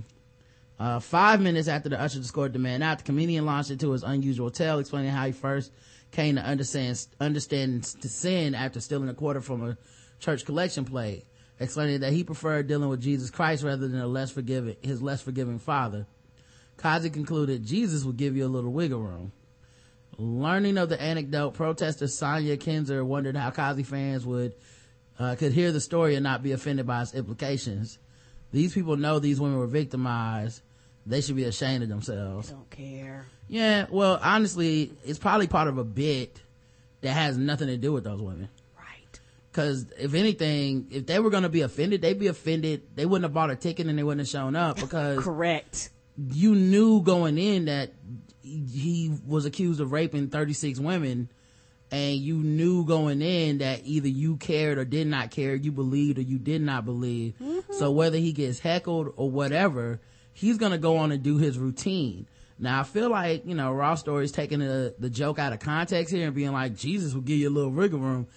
Uh, 0.78 0.98
five 0.98 1.40
minutes 1.40 1.68
after 1.68 1.88
the 1.88 2.00
usher 2.00 2.20
escorted 2.20 2.54
the 2.54 2.58
man 2.58 2.82
out, 2.82 2.98
the 2.98 3.04
comedian 3.04 3.44
launched 3.44 3.70
into 3.70 3.90
his 3.92 4.02
unusual 4.02 4.50
tale, 4.50 4.78
explaining 4.78 5.10
how 5.10 5.26
he 5.26 5.32
first 5.32 5.72
came 6.10 6.36
to 6.36 6.42
understand, 6.42 7.06
understand 7.20 7.84
to 7.84 8.08
sin 8.08 8.54
after 8.54 8.80
stealing 8.80 9.08
a 9.08 9.14
quarter 9.14 9.40
from 9.40 9.68
a 9.68 9.76
church 10.20 10.44
collection 10.44 10.84
plate, 10.84 11.24
explaining 11.58 12.00
that 12.00 12.12
he 12.12 12.24
preferred 12.24 12.66
dealing 12.66 12.88
with 12.88 13.00
Jesus 13.00 13.30
Christ 13.30 13.62
rather 13.62 13.88
than 13.88 14.00
a 14.00 14.06
less 14.06 14.30
forgiving, 14.30 14.76
his 14.82 15.02
less 15.02 15.20
forgiving 15.20 15.58
father. 15.58 16.06
Cosby 16.80 17.10
concluded 17.10 17.64
Jesus 17.64 18.04
would 18.04 18.16
give 18.16 18.36
you 18.36 18.46
a 18.46 18.48
little 18.48 18.72
wiggle 18.72 19.00
room. 19.00 19.32
Learning 20.18 20.76
of 20.76 20.88
the 20.88 21.00
anecdote, 21.00 21.54
protester 21.54 22.06
Sonia 22.06 22.56
Kinzer 22.56 23.04
wondered 23.04 23.36
how 23.36 23.50
Kazi 23.50 23.82
fans 23.82 24.26
would, 24.26 24.54
uh, 25.18 25.34
could 25.36 25.52
hear 25.52 25.72
the 25.72 25.80
story 25.80 26.14
and 26.14 26.24
not 26.24 26.42
be 26.42 26.52
offended 26.52 26.86
by 26.86 27.02
its 27.02 27.14
implications. 27.14 27.98
These 28.52 28.74
people 28.74 28.96
know 28.96 29.18
these 29.18 29.40
women 29.40 29.58
were 29.58 29.66
victimized 29.66 30.62
they 31.06 31.20
should 31.20 31.36
be 31.36 31.44
ashamed 31.44 31.82
of 31.82 31.88
themselves. 31.88 32.50
Don't 32.50 32.70
care. 32.70 33.26
Yeah, 33.48 33.86
well, 33.90 34.18
honestly, 34.22 34.92
it's 35.04 35.18
probably 35.18 35.46
part 35.46 35.68
of 35.68 35.78
a 35.78 35.84
bit 35.84 36.40
that 37.00 37.12
has 37.12 37.36
nothing 37.36 37.68
to 37.68 37.76
do 37.76 37.92
with 37.92 38.04
those 38.04 38.20
women. 38.20 38.48
Right. 38.76 39.20
Cause 39.52 39.86
if 39.98 40.14
anything, 40.14 40.88
if 40.90 41.06
they 41.06 41.18
were 41.18 41.30
gonna 41.30 41.48
be 41.48 41.62
offended, 41.62 42.02
they'd 42.02 42.18
be 42.18 42.28
offended. 42.28 42.82
They 42.94 43.06
wouldn't 43.06 43.24
have 43.24 43.34
bought 43.34 43.50
a 43.50 43.56
ticket 43.56 43.86
and 43.86 43.98
they 43.98 44.02
wouldn't 44.02 44.20
have 44.20 44.28
shown 44.28 44.54
up 44.54 44.76
because 44.76 45.18
correct. 45.24 45.90
You 46.28 46.54
knew 46.54 47.02
going 47.02 47.38
in 47.38 47.66
that 47.66 47.92
he 48.42 49.16
was 49.26 49.44
accused 49.44 49.80
of 49.80 49.92
raping 49.92 50.28
36 50.28 50.78
women 50.80 51.30
and 51.92 52.16
you 52.16 52.36
knew 52.36 52.84
going 52.84 53.20
in 53.20 53.58
that 53.58 53.82
either 53.84 54.08
you 54.08 54.36
cared 54.36 54.78
or 54.78 54.84
did 54.84 55.06
not 55.06 55.30
care, 55.30 55.54
you 55.54 55.72
believed 55.72 56.18
or 56.18 56.22
you 56.22 56.38
did 56.38 56.62
not 56.62 56.84
believe. 56.84 57.34
Mm-hmm. 57.40 57.72
So 57.72 57.90
whether 57.90 58.16
he 58.16 58.32
gets 58.32 58.60
heckled 58.60 59.12
or 59.16 59.30
whatever, 59.30 60.00
he's 60.32 60.56
gonna 60.56 60.78
go 60.78 60.98
on 60.98 61.10
and 61.12 61.22
do 61.22 61.38
his 61.38 61.58
routine. 61.58 62.28
Now 62.58 62.80
I 62.80 62.82
feel 62.84 63.10
like, 63.10 63.44
you 63.46 63.54
know, 63.54 63.72
Raw 63.72 63.94
Story's 63.94 64.32
taking 64.32 64.60
the, 64.60 64.94
the 64.98 65.10
joke 65.10 65.38
out 65.38 65.52
of 65.52 65.60
context 65.60 66.14
here 66.14 66.26
and 66.26 66.34
being 66.34 66.52
like, 66.52 66.76
Jesus 66.76 67.14
will 67.14 67.22
give 67.22 67.38
you 67.38 67.48
a 67.48 67.50
little 67.50 67.70
wiggle 67.70 67.98
room. 67.98 68.28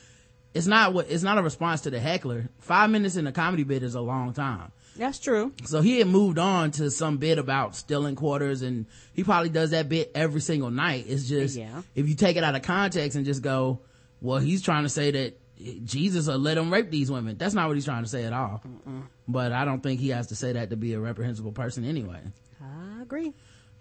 It's 0.54 0.68
not 0.68 0.94
what, 0.94 1.10
it's 1.10 1.24
not 1.24 1.38
a 1.38 1.44
response 1.44 1.82
to 1.82 1.90
the 1.90 2.00
heckler. 2.00 2.50
Five 2.60 2.90
minutes 2.90 3.16
in 3.16 3.28
a 3.28 3.32
comedy 3.32 3.64
bit 3.64 3.84
is 3.84 3.96
a 3.96 4.02
long 4.02 4.34
time. 4.34 4.72
That's 4.96 5.20
true. 5.20 5.52
So 5.66 5.82
he 5.82 6.00
had 6.00 6.08
moved 6.08 6.38
on 6.38 6.72
to 6.72 6.92
some 6.92 7.18
bit 7.18 7.40
about 7.40 7.76
stealing 7.76 8.16
quarters 8.16 8.62
and 8.62 8.86
he 9.14 9.24
probably 9.24 9.50
does 9.50 9.72
that 9.72 9.90
bit 9.90 10.12
every 10.14 10.42
single 10.42 10.70
night. 10.70 11.06
It's 11.08 11.28
just, 11.28 11.58
yeah. 11.58 11.82
if 11.96 12.08
you 12.08 12.16
take 12.16 12.38
it 12.38 12.44
out 12.44 12.56
of 12.56 12.62
context 12.62 13.16
and 13.16 13.26
just 13.26 13.42
go, 13.42 13.80
well, 14.22 14.40
he's 14.40 14.62
trying 14.62 14.84
to 14.84 14.90
say 14.90 15.12
that 15.12 15.40
Jesus 15.86 16.28
will 16.28 16.38
let 16.38 16.58
him 16.58 16.72
rape 16.72 16.90
these 16.90 17.10
women. 17.10 17.38
That's 17.38 17.54
not 17.54 17.68
what 17.68 17.76
he's 17.76 17.86
trying 17.86 18.04
to 18.04 18.10
say 18.10 18.24
at 18.24 18.34
all. 18.34 18.62
Mm-mm. 18.68 19.04
But 19.28 19.52
I 19.52 19.66
don't 19.66 19.82
think 19.82 20.00
he 20.00 20.10
has 20.10 20.28
to 20.28 20.36
say 20.36 20.54
that 20.54 20.70
to 20.70 20.76
be 20.76 20.94
a 20.94 21.00
reprehensible 21.00 21.54
person 21.54 21.86
anyway. 21.86 22.22
I 22.62 23.02
agree. 23.02 23.34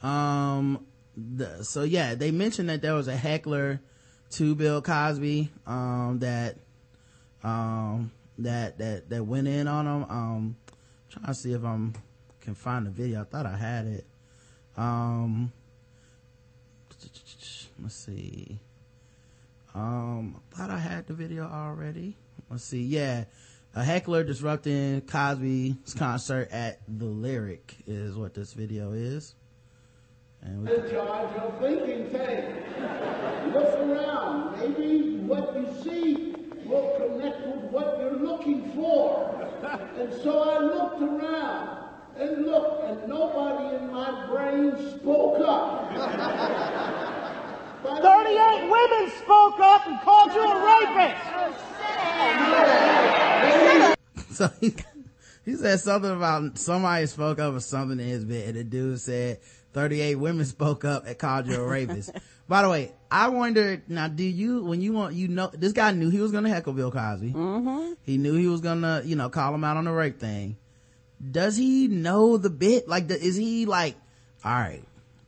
Um, 0.03 0.87
the, 1.17 1.63
so 1.65 1.83
yeah, 1.83 2.15
they 2.15 2.31
mentioned 2.31 2.69
that 2.71 2.83
there 2.83 2.95
was 2.95 3.09
a 3.09 3.17
heckler 3.17 3.81
to 4.33 4.55
Bill 4.55 4.81
Cosby, 4.81 5.51
um, 5.67 6.21
that, 6.21 6.57
um, 7.45 8.13
that, 8.39 8.79
that, 8.79 9.11
that 9.11 9.25
went 9.25 9.47
in 9.47 9.69
on 9.69 9.87
him. 9.87 10.05
Um, 10.09 10.57
trying 11.13 11.27
to 11.27 11.35
see 11.35 11.53
if 11.53 11.65
I'm, 11.65 11.93
can 12.41 12.55
find 12.55 12.87
the 12.87 12.91
video. 12.91 13.21
I 13.21 13.25
thought 13.25 13.47
I 13.47 13.57
had 13.57 13.87
it. 13.87 14.07
Um, 14.77 15.53
let's 17.81 17.95
see. 17.95 18.59
Um, 19.75 20.41
I 20.53 20.57
thought 20.57 20.71
I 20.71 20.79
had 20.79 21.07
the 21.07 21.15
video 21.15 21.45
already. 21.45 22.17
Let's 22.51 22.65
see. 22.65 22.83
Yeah. 22.83 23.25
A 23.75 23.85
heckler 23.85 24.23
disrupting 24.23 25.01
Cosby's 25.03 25.95
concert 25.95 26.49
at 26.51 26.81
the 26.87 27.07
Lyric 27.07 27.77
is 27.87 28.17
what 28.17 28.35
this 28.35 28.53
video 28.53 28.93
is. 28.93 29.35
And 30.43 30.67
we 30.67 30.75
in 30.75 30.91
charge 30.91 31.37
of 31.37 31.59
thinking 31.59 32.11
tank. 32.11 32.67
Look 33.55 33.75
around. 33.79 34.59
Maybe 34.59 35.17
what 35.19 35.55
you 35.57 35.83
see 35.83 36.35
will 36.67 36.97
connect 36.99 37.47
with 37.47 37.65
what 37.71 37.99
you're 37.99 38.17
looking 38.17 38.73
for. 38.73 39.31
And 39.99 40.13
so 40.23 40.43
I 40.43 40.59
looked 40.59 41.03
around 41.03 41.79
and 42.19 42.47
looked, 42.47 42.85
and 42.85 43.09
nobody 43.09 43.77
in 43.77 43.93
my 43.93 44.27
brain 44.27 44.77
spoke 44.99 45.41
up. 45.47 45.93
38 47.83 48.71
women 48.71 49.11
spoke 49.23 49.61
up 49.61 49.87
and 49.87 50.01
called 50.01 50.33
you 50.33 50.43
a 50.43 50.55
rapist. 50.65 51.69
So 54.33 54.51
he, 54.61 54.75
he 55.45 55.57
said 55.57 55.81
something 55.81 56.11
about 56.11 56.57
somebody 56.57 57.07
spoke 57.07 57.39
up 57.39 57.55
or 57.55 57.61
something 57.61 58.01
in 58.01 58.07
his 58.07 58.25
bit 58.25 58.49
and 58.49 58.57
the 58.57 58.65
dude 58.65 58.99
said 58.99 59.41
38 59.75 60.15
women 60.17 60.47
spoke 60.47 60.85
up 60.87 61.07
and 61.07 61.19
called 61.19 61.47
you 61.47 61.57
a 61.57 61.67
rapist. 61.67 62.13
By 62.49 62.63
the 62.63 62.71
way, 62.71 62.93
I 63.13 63.29
wonder 63.29 63.83
now, 63.89 64.09
do 64.09 64.25
you, 64.25 64.65
when 64.65 64.81
you 64.81 64.95
want, 64.95 65.15
you 65.15 65.29
know, 65.29 65.51
this 65.53 65.73
guy 65.73 65.93
knew 65.93 66.09
he 66.09 66.19
was 66.19 66.33
going 66.33 66.45
to 66.45 66.51
heckle 66.51 66.73
Bill 66.73 66.91
Cosby. 66.91 67.35
Mm-hmm. 67.35 67.93
He 68.05 68.17
knew 68.17 68.35
he 68.37 68.47
was 68.47 68.63
going 68.63 68.81
to, 68.81 69.03
you 69.05 69.17
know, 69.17 69.29
call 69.29 69.55
him 69.55 69.65
out 69.65 69.77
on 69.77 69.85
the 69.85 69.93
rape 69.93 70.19
thing. 70.19 70.57
Does 71.31 71.55
he 71.55 71.89
know 71.89 72.39
the 72.39 72.49
bit? 72.49 72.89
Like, 72.89 73.11
is 73.11 73.37
he 73.37 73.67
like, 73.67 73.97
all 74.43 74.55
right, 74.55 74.83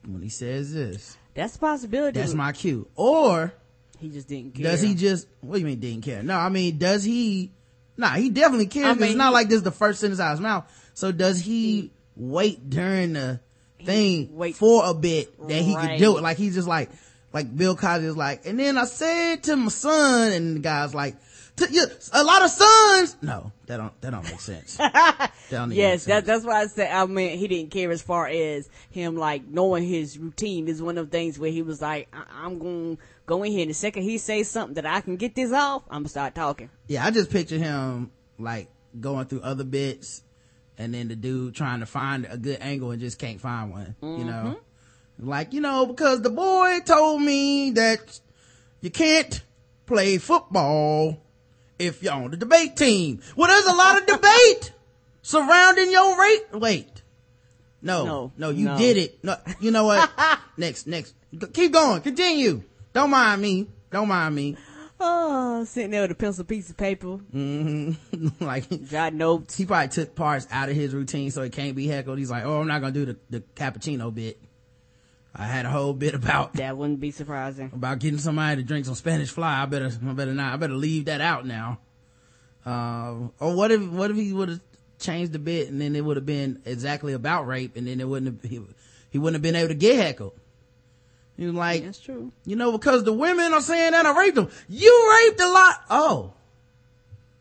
when 0.06 0.22
he 0.22 0.30
says 0.30 0.72
this, 0.72 1.18
that's 1.34 1.56
a 1.56 1.58
possibility. 1.58 2.18
That's 2.18 2.32
my 2.32 2.52
cue. 2.52 2.88
Or 2.96 3.52
he 4.00 4.08
just 4.08 4.28
didn't 4.28 4.54
care. 4.54 4.64
Does 4.64 4.80
he 4.80 4.94
just? 4.94 5.28
What 5.42 5.56
do 5.56 5.60
you 5.60 5.66
mean 5.66 5.78
didn't 5.78 6.04
care? 6.04 6.22
No, 6.22 6.36
I 6.38 6.48
mean, 6.48 6.78
does 6.78 7.04
he? 7.04 7.52
Nah, 7.98 8.10
he 8.10 8.30
definitely 8.30 8.66
cares. 8.66 8.86
I 8.86 8.94
mean, 8.94 9.10
it's 9.10 9.14
not 9.14 9.34
like 9.34 9.48
this 9.48 9.58
is 9.58 9.62
the 9.62 9.70
first 9.70 10.00
sentence 10.00 10.20
out 10.20 10.32
of 10.32 10.38
his 10.38 10.40
mouth. 10.40 10.90
So 10.94 11.12
does 11.12 11.38
he, 11.40 11.82
he 11.82 11.92
wait 12.16 12.70
during 12.70 13.12
the 13.12 13.40
thing 13.84 14.34
wait, 14.34 14.56
for 14.56 14.84
a 14.86 14.94
bit 14.94 15.36
that 15.46 15.62
he 15.62 15.76
right. 15.76 15.90
could 15.90 15.98
do 15.98 16.16
it? 16.16 16.22
Like 16.22 16.38
he's 16.38 16.54
just 16.54 16.66
like, 16.66 16.90
like 17.34 17.54
Bill 17.54 17.74
Cosby 17.74 18.06
is 18.06 18.16
like, 18.16 18.46
and 18.46 18.58
then 18.58 18.78
I 18.78 18.84
said 18.84 19.42
to 19.44 19.56
my 19.56 19.68
son, 19.68 20.32
and 20.32 20.56
the 20.56 20.60
guy's 20.60 20.94
like, 20.94 21.16
to, 21.56 21.70
you, 21.70 21.84
a 22.12 22.24
lot 22.24 22.42
of 22.42 22.50
sons. 22.50 23.16
No, 23.22 23.52
that 23.66 23.76
don't 23.76 24.00
that 24.00 24.10
don't 24.10 24.24
make 24.24 24.40
sense. 24.40 24.76
that 24.78 25.32
don't 25.50 25.72
yes, 25.72 26.04
that, 26.06 26.24
that's 26.24 26.44
why 26.44 26.62
I 26.62 26.66
said. 26.66 26.90
I 26.90 27.06
mean, 27.06 27.38
he 27.38 27.48
didn't 27.48 27.70
care 27.70 27.90
as 27.90 28.02
far 28.02 28.26
as 28.26 28.68
him 28.90 29.16
like 29.16 29.46
knowing 29.46 29.84
his 29.84 30.18
routine 30.18 30.68
is 30.68 30.80
one 30.80 30.96
of 30.96 31.10
the 31.10 31.16
things 31.16 31.38
where 31.38 31.50
he 31.50 31.62
was 31.62 31.82
like, 31.82 32.08
I- 32.12 32.46
am 32.46 32.58
going 32.58 32.96
to 32.96 33.02
go 33.26 33.42
in 33.42 33.52
here. 33.52 33.62
And 33.62 33.70
the 33.70 33.74
second 33.74 34.02
he 34.02 34.18
says 34.18 34.48
something 34.48 34.74
that 34.74 34.86
I 34.86 35.00
can 35.00 35.16
get 35.16 35.34
this 35.34 35.52
off, 35.52 35.82
I'm 35.88 36.00
gonna 36.00 36.08
start 36.08 36.34
talking. 36.34 36.70
Yeah, 36.88 37.04
I 37.04 37.10
just 37.10 37.30
picture 37.30 37.58
him 37.58 38.10
like 38.38 38.68
going 39.00 39.26
through 39.26 39.42
other 39.42 39.64
bits, 39.64 40.22
and 40.78 40.94
then 40.94 41.08
the 41.08 41.16
dude 41.16 41.54
trying 41.54 41.80
to 41.80 41.86
find 41.86 42.26
a 42.28 42.36
good 42.36 42.58
angle 42.60 42.90
and 42.90 43.00
just 43.00 43.18
can't 43.18 43.40
find 43.40 43.70
one. 43.70 43.96
Mm-hmm. 44.02 44.18
You 44.18 44.24
know, 44.24 44.60
like 45.18 45.52
you 45.52 45.60
know 45.60 45.86
because 45.86 46.22
the 46.22 46.30
boy 46.30 46.80
told 46.84 47.22
me 47.22 47.70
that 47.72 48.20
you 48.80 48.90
can't 48.90 49.42
play 49.86 50.18
football 50.18 51.20
if 51.78 52.02
you're 52.02 52.12
on 52.12 52.30
the 52.30 52.36
debate 52.36 52.76
team. 52.76 53.20
Well, 53.36 53.48
there's 53.48 53.66
a 53.66 53.76
lot 53.76 54.00
of 54.00 54.06
debate 54.20 54.72
surrounding 55.22 55.90
your 55.90 56.20
rate. 56.20 56.44
Wait. 56.52 57.02
No, 57.82 58.04
no, 58.04 58.32
no 58.38 58.50
you 58.50 58.64
no. 58.66 58.78
did 58.78 58.96
it. 58.96 59.22
No, 59.22 59.36
you 59.60 59.70
know 59.70 59.84
what? 59.84 60.10
next, 60.56 60.86
next. 60.86 61.14
Keep 61.52 61.72
going. 61.72 62.00
Continue. 62.00 62.62
Don't 62.92 63.10
mind 63.10 63.42
me. 63.42 63.68
Don't 63.90 64.08
mind 64.08 64.34
me. 64.34 64.56
Oh, 64.98 65.64
sitting 65.64 65.90
there 65.90 66.02
with 66.02 66.12
a 66.12 66.14
pencil 66.14 66.44
piece 66.44 66.70
of 66.70 66.76
paper. 66.76 67.18
Mm-hmm. 67.18 68.28
like, 68.44 68.90
got 68.90 69.12
notes. 69.12 69.56
He 69.56 69.66
probably 69.66 69.88
took 69.88 70.14
parts 70.14 70.46
out 70.50 70.70
of 70.70 70.76
his 70.76 70.94
routine 70.94 71.30
so 71.30 71.42
he 71.42 71.50
can't 71.50 71.76
be 71.76 71.86
heckled. 71.86 72.18
He's 72.18 72.30
like, 72.30 72.44
oh, 72.44 72.60
I'm 72.60 72.68
not 72.68 72.80
gonna 72.80 72.92
do 72.92 73.04
the, 73.04 73.16
the 73.28 73.40
cappuccino 73.40 74.14
bit. 74.14 74.40
I 75.36 75.46
had 75.46 75.66
a 75.66 75.70
whole 75.70 75.92
bit 75.92 76.14
about 76.14 76.52
that 76.54 76.76
wouldn't 76.76 77.00
be 77.00 77.10
surprising 77.10 77.70
about 77.74 77.98
getting 77.98 78.20
somebody 78.20 78.62
to 78.62 78.66
drink 78.66 78.86
some 78.86 78.94
Spanish 78.94 79.30
fly. 79.30 79.62
I 79.62 79.66
better, 79.66 79.90
I 80.06 80.12
better 80.12 80.32
not. 80.32 80.54
I 80.54 80.56
better 80.56 80.74
leave 80.74 81.06
that 81.06 81.20
out 81.20 81.44
now. 81.44 81.80
Uh, 82.64 83.28
or 83.40 83.54
what 83.54 83.72
if, 83.72 83.82
what 83.88 84.10
if 84.12 84.16
he 84.16 84.32
would 84.32 84.48
have 84.48 84.60
changed 84.98 85.32
the 85.32 85.40
bit 85.40 85.68
and 85.68 85.80
then 85.80 85.96
it 85.96 86.04
would 86.04 86.16
have 86.16 86.24
been 86.24 86.62
exactly 86.64 87.12
about 87.12 87.48
rape 87.48 87.76
and 87.76 87.86
then 87.86 88.00
it 88.00 88.06
wouldn't 88.06 88.42
have, 88.42 88.50
he, 88.50 88.60
he 89.10 89.18
wouldn't 89.18 89.34
have 89.34 89.42
been 89.42 89.56
able 89.56 89.68
to 89.68 89.74
get 89.74 89.96
heckled. 89.96 90.34
He 91.36 91.46
was 91.46 91.54
like, 91.54 91.84
that's 91.84 91.98
true. 91.98 92.30
You 92.46 92.54
know, 92.54 92.70
because 92.70 93.02
the 93.02 93.12
women 93.12 93.52
are 93.52 93.60
saying 93.60 93.90
that 93.90 94.06
I 94.06 94.16
raped 94.16 94.36
them. 94.36 94.48
You 94.68 95.26
raped 95.26 95.40
a 95.40 95.48
lot. 95.48 95.80
Oh, 95.90 96.32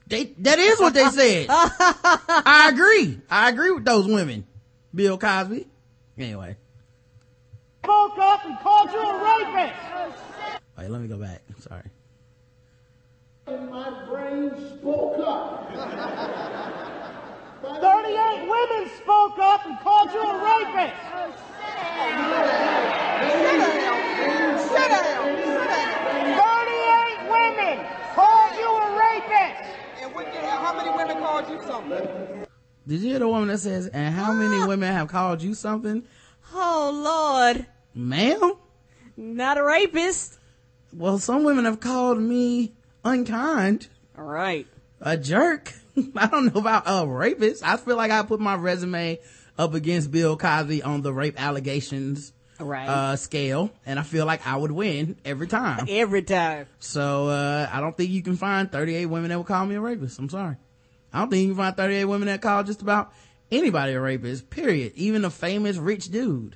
they, 0.08 0.26
that 0.40 0.58
is 0.58 0.80
what 0.80 0.96
they 0.96 1.08
said. 1.10 1.46
I 1.50 2.72
agree. 2.74 3.22
I 3.30 3.50
agree 3.50 3.72
with 3.72 3.86
those 3.86 4.08
women. 4.08 4.48
Bill 4.96 5.20
Cosby. 5.20 5.68
Anyway 6.18 6.58
spoke 7.84 8.18
up 8.18 8.46
and 8.46 8.58
called 8.60 8.92
you 8.92 9.00
a 9.00 9.14
rapist. 9.24 9.76
Wait, 10.78 10.90
let 10.90 11.02
me 11.02 11.08
go 11.08 11.18
back. 11.18 11.42
Sorry. 11.60 11.84
And 13.48 13.70
my 13.70 14.06
brain 14.06 14.52
spoke 14.80 15.20
up. 15.20 15.70
38 17.62 18.48
women 18.48 18.90
spoke 18.98 19.38
up 19.40 19.66
and 19.66 19.80
called 19.80 20.12
you 20.14 20.22
a 20.22 20.34
rapist. 20.44 20.96
Sit 24.64 24.90
down. 24.90 25.24
38 26.40 27.30
women 27.30 27.86
called 28.16 28.56
you 28.58 28.70
a 28.70 28.98
rapist. 28.98 29.60
And 30.02 30.16
what 30.16 30.26
the 30.26 30.40
hell, 30.40 30.60
how 30.60 30.74
many 30.76 30.90
women 30.90 31.18
called 31.22 31.50
you 31.50 31.62
something? 31.68 32.46
Did 32.88 33.02
you 33.02 33.10
hear 33.10 33.20
the 33.20 33.28
woman 33.28 33.50
that 33.50 33.60
says, 33.60 33.88
and 33.88 34.14
how 34.14 34.34
many 34.34 34.58
ah. 34.62 34.68
women 34.68 34.92
have 34.92 35.08
called 35.10 35.42
you 35.42 35.54
something? 35.54 36.04
Oh 36.54 36.92
Lord, 36.94 37.66
Ma'am? 37.96 38.54
not 39.16 39.58
a 39.58 39.64
rapist. 39.64 40.40
Well, 40.92 41.20
some 41.20 41.44
women 41.44 41.66
have 41.66 41.80
called 41.80 42.20
me 42.20 42.74
unkind, 43.04 43.88
All 44.18 44.24
right. 44.24 44.66
a 45.02 45.18
jerk. 45.18 45.72
I 46.16 46.28
don't 46.28 46.54
know 46.54 46.60
about 46.62 46.84
a 46.88 47.06
rapist. 47.08 47.64
I 47.64 47.78
feel 47.78 47.96
like 47.96 48.12
I 48.12 48.24
put 48.24 48.40
my 48.40 48.56
resume 48.56 49.20
up 49.58 49.74
against 49.76 50.10
Bill 50.12 50.36
Cosby 50.38 50.82
on 50.82 51.02
the 51.04 51.14
rape 51.14 51.40
allegations 51.40 52.34
All 52.60 52.66
right. 52.66 52.88
uh 52.90 53.16
scale 53.18 53.70
and 53.86 54.00
I 54.00 54.04
feel 54.04 54.26
like 54.26 54.48
I 54.48 54.56
would 54.56 54.72
win 54.72 55.16
every 55.24 55.48
time. 55.48 55.86
Every 55.88 56.24
time. 56.24 56.66
So 56.80 57.28
uh 57.28 57.70
I 57.72 57.80
don't 57.80 57.96
think 57.96 58.10
you 58.10 58.24
can 58.24 58.36
find 58.36 58.72
38 58.72 59.06
women 59.06 59.30
that 59.30 59.38
would 59.38 59.46
call 59.48 59.66
me 59.68 59.76
a 59.76 59.82
rapist. 59.82 60.18
I'm 60.18 60.30
sorry. 60.30 60.56
I 61.12 61.20
don't 61.20 61.30
think 61.30 61.44
you 61.44 61.50
can 61.50 61.58
find 61.58 61.78
38 61.78 62.06
women 62.06 62.28
that 62.28 62.42
call 62.42 62.64
just 62.64 62.82
about 62.82 63.14
anybody 63.52 63.94
a 63.94 64.02
rapist, 64.02 64.50
period. 64.50 64.94
Even 64.96 65.24
a 65.26 65.30
famous 65.30 65.78
rich 65.78 66.10
dude. 66.10 66.56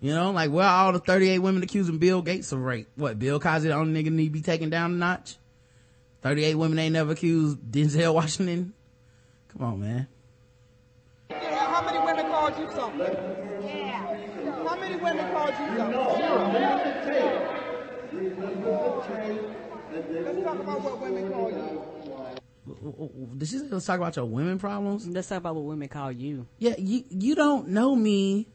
You 0.00 0.14
know, 0.14 0.30
like 0.30 0.50
where 0.50 0.64
are 0.64 0.86
all 0.86 0.92
the 0.92 1.00
38 1.00 1.40
women 1.40 1.62
accusing 1.62 1.98
Bill 1.98 2.22
Gates 2.22 2.52
of 2.52 2.60
rape? 2.60 2.88
What, 2.94 3.18
Bill 3.18 3.40
Cosby 3.40 3.68
the 3.68 3.74
only 3.74 4.00
nigga 4.00 4.12
need 4.12 4.26
to 4.26 4.30
be 4.30 4.42
taken 4.42 4.70
down 4.70 4.92
a 4.92 4.94
notch? 4.94 5.36
38 6.22 6.54
women 6.54 6.78
ain't 6.78 6.92
never 6.92 7.12
accused 7.12 7.58
Denzel 7.58 8.14
Washington? 8.14 8.74
Come 9.48 9.62
on, 9.62 9.80
man. 9.80 10.06
How 11.30 11.82
many 11.84 11.98
women 11.98 12.26
called 12.30 12.58
you 12.58 12.70
something? 12.72 13.00
Yeah. 13.66 14.66
How 14.68 14.76
many 14.76 14.96
women 14.96 15.32
called 15.32 15.50
you 15.50 15.66
something? 15.76 16.98
Let's 19.90 20.44
talk 20.44 20.60
about 20.60 20.82
what 20.82 21.00
women 21.00 21.32
call 21.32 21.50
you. 21.50 21.84
Did 23.36 23.48
she 23.48 23.58
say 23.58 23.66
let's 23.70 23.86
talk 23.86 23.96
about 23.96 24.14
your 24.14 24.26
women 24.26 24.58
problems? 24.58 25.06
Let's 25.08 25.28
talk 25.28 25.38
about 25.38 25.56
what 25.56 25.64
women 25.64 25.88
call 25.88 26.12
you. 26.12 26.46
Yeah, 26.58 26.74
you, 26.78 27.04
you 27.10 27.34
don't 27.34 27.68
know 27.68 27.96
me 27.96 28.46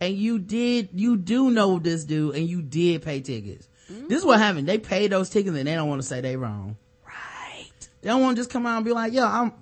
and 0.00 0.14
you 0.14 0.38
did, 0.38 0.90
you 0.92 1.16
do 1.16 1.50
know 1.50 1.78
this 1.78 2.04
dude 2.04 2.34
and 2.34 2.48
you 2.48 2.62
did 2.62 3.02
pay 3.02 3.20
tickets. 3.20 3.68
This 3.88 4.18
is 4.18 4.24
what 4.24 4.38
happened. 4.38 4.68
They 4.68 4.78
paid 4.78 5.12
those 5.12 5.30
tickets 5.30 5.56
and 5.56 5.66
they 5.66 5.74
don't 5.74 5.88
want 5.88 6.02
to 6.02 6.06
say 6.06 6.20
they 6.20 6.36
wrong. 6.36 6.76
Right. 7.06 7.70
They 8.02 8.08
don't 8.08 8.20
want 8.20 8.36
to 8.36 8.40
just 8.40 8.50
come 8.50 8.66
out 8.66 8.76
and 8.76 8.84
be 8.84 8.92
like, 8.92 9.12
yo, 9.12 9.24
I'm, 9.24 9.52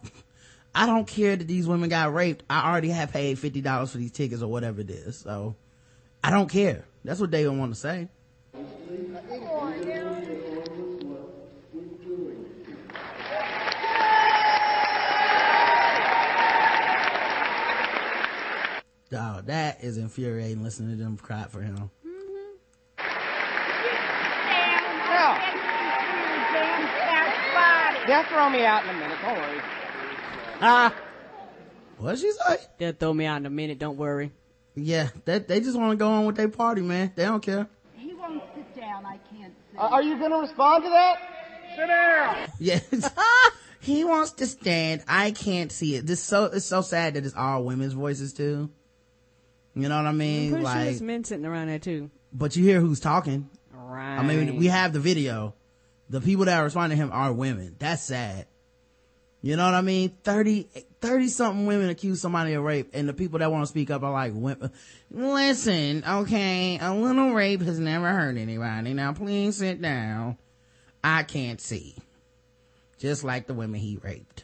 I 0.74 0.86
don't 0.86 1.06
care 1.06 1.36
that 1.36 1.46
these 1.46 1.66
women 1.66 1.88
got 1.88 2.14
raped. 2.14 2.42
I 2.48 2.70
already 2.70 2.88
have 2.88 3.12
paid 3.12 3.36
$50 3.36 3.88
for 3.88 3.98
these 3.98 4.12
tickets 4.12 4.42
or 4.42 4.48
whatever 4.48 4.80
it 4.80 4.90
is. 4.90 5.18
So 5.18 5.56
I 6.22 6.30
don't 6.30 6.48
care. 6.48 6.84
That's 7.04 7.20
what 7.20 7.30
they 7.30 7.44
don't 7.44 7.58
want 7.58 7.74
to 7.74 7.80
say. 7.80 8.08
Dog, 19.14 19.46
that 19.46 19.84
is 19.84 19.96
infuriating 19.96 20.64
listening 20.64 20.98
to 20.98 21.04
them 21.04 21.16
cry 21.16 21.44
for 21.44 21.62
him. 21.62 21.88
They'll 28.08 28.24
throw 28.24 28.50
me 28.50 28.64
out 28.64 28.82
in 28.82 28.90
a 28.90 28.92
minute. 28.94 29.18
Don't 29.22 29.38
worry. 29.38 29.60
Ah. 30.60 30.94
What'd 31.98 32.18
she 32.18 32.32
say? 32.32 32.56
They'll 32.76 32.92
throw 32.92 33.14
me 33.14 33.26
out 33.26 33.36
in 33.36 33.46
a 33.46 33.50
minute. 33.50 33.78
Don't 33.78 33.96
worry. 33.96 34.32
Yeah, 34.74 35.10
that, 35.26 35.46
they 35.46 35.60
just 35.60 35.78
want 35.78 35.92
to 35.92 35.96
go 35.96 36.08
on 36.08 36.26
with 36.26 36.34
their 36.34 36.48
party, 36.48 36.82
man. 36.82 37.12
They 37.14 37.22
don't 37.22 37.40
care. 37.40 37.68
He 37.94 38.14
won't 38.14 38.42
sit 38.56 38.74
down. 38.74 39.06
I 39.06 39.20
can't 39.32 39.54
see. 39.70 39.78
Uh, 39.78 39.90
are 39.90 40.02
you 40.02 40.18
going 40.18 40.32
to 40.32 40.38
respond 40.38 40.82
to 40.82 40.90
that? 40.90 41.18
Sit 41.76 41.86
down. 41.86 42.48
Yes. 42.58 43.10
he 43.80 44.02
wants 44.02 44.32
to 44.32 44.46
stand. 44.46 45.04
I 45.06 45.30
can't 45.30 45.70
see 45.70 45.94
it. 45.94 46.04
This 46.04 46.20
so 46.20 46.46
it's 46.46 46.66
so 46.66 46.80
sad 46.80 47.14
that 47.14 47.24
it's 47.24 47.36
all 47.36 47.62
women's 47.62 47.92
voices 47.92 48.32
too. 48.32 48.70
You 49.74 49.88
know 49.88 49.96
what 49.96 50.06
I 50.06 50.08
I'm 50.10 50.18
mean? 50.18 50.50
sure 50.50 50.60
like, 50.60 50.84
there's 50.84 51.02
men 51.02 51.24
sitting 51.24 51.44
around 51.44 51.68
there 51.68 51.78
too. 51.78 52.10
but 52.32 52.54
you 52.56 52.64
hear 52.64 52.80
who's 52.80 53.00
talking. 53.00 53.48
Right. 53.72 54.18
I 54.18 54.22
mean, 54.22 54.56
we 54.56 54.66
have 54.66 54.92
the 54.92 55.00
video. 55.00 55.54
The 56.10 56.20
people 56.20 56.44
that 56.44 56.58
are 56.58 56.64
responding 56.64 56.98
to 56.98 57.04
him 57.04 57.10
are 57.12 57.32
women. 57.32 57.76
That's 57.78 58.02
sad. 58.02 58.46
You 59.42 59.56
know 59.56 59.64
what 59.64 59.74
I 59.74 59.82
mean? 59.82 60.16
30, 60.24 60.68
30 61.00 61.28
something 61.28 61.66
women 61.66 61.90
accuse 61.90 62.20
somebody 62.20 62.54
of 62.54 62.62
rape 62.62 62.90
and 62.94 63.06
the 63.08 63.12
people 63.12 63.40
that 63.40 63.52
want 63.52 63.62
to 63.64 63.66
speak 63.68 63.90
up 63.90 64.02
are 64.02 64.10
like, 64.12 64.32
listen, 65.10 66.02
okay, 66.08 66.78
a 66.80 66.94
little 66.94 67.32
rape 67.34 67.60
has 67.60 67.78
never 67.78 68.08
hurt 68.08 68.36
anybody. 68.38 68.94
Now 68.94 69.12
please 69.12 69.58
sit 69.58 69.82
down. 69.82 70.38
I 71.02 71.24
can't 71.24 71.60
see. 71.60 71.96
Just 72.98 73.22
like 73.24 73.46
the 73.46 73.54
women 73.54 73.80
he 73.80 73.98
raped. 74.02 74.43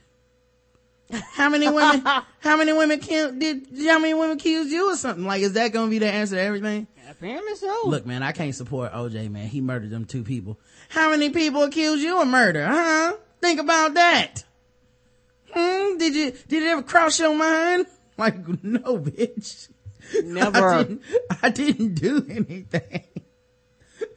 How 1.12 1.48
many 1.48 1.68
women, 1.68 2.02
how 2.38 2.56
many 2.56 2.72
women 2.72 3.00
killed, 3.00 3.38
did, 3.38 3.66
how 3.86 3.98
many 3.98 4.14
women 4.14 4.36
accused 4.36 4.70
you 4.70 4.92
or 4.92 4.96
something? 4.96 5.24
Like, 5.24 5.42
is 5.42 5.54
that 5.54 5.72
gonna 5.72 5.90
be 5.90 5.98
the 5.98 6.10
answer 6.10 6.36
to 6.36 6.40
everything? 6.42 6.86
Apparently 7.08 7.56
so. 7.56 7.82
Look, 7.86 8.06
man, 8.06 8.22
I 8.22 8.32
can't 8.32 8.54
support 8.54 8.92
OJ, 8.92 9.30
man. 9.30 9.48
He 9.48 9.60
murdered 9.60 9.90
them 9.90 10.04
two 10.04 10.22
people. 10.22 10.58
How 10.88 11.10
many 11.10 11.30
people 11.30 11.64
accused 11.64 12.02
you 12.02 12.20
of 12.20 12.28
murder, 12.28 12.66
huh? 12.66 13.16
Think 13.40 13.60
about 13.60 13.94
that. 13.94 14.44
Hmm? 15.52 15.98
Did 15.98 16.14
you, 16.14 16.32
did 16.48 16.62
it 16.62 16.66
ever 16.66 16.82
cross 16.82 17.18
your 17.18 17.34
mind? 17.34 17.86
Like, 18.18 18.62
no, 18.62 18.98
bitch. 18.98 19.70
Never. 20.24 20.68
I 20.68 20.82
didn't, 20.82 21.02
I 21.42 21.48
didn't 21.48 21.94
do 21.94 22.26
anything. 22.28 23.04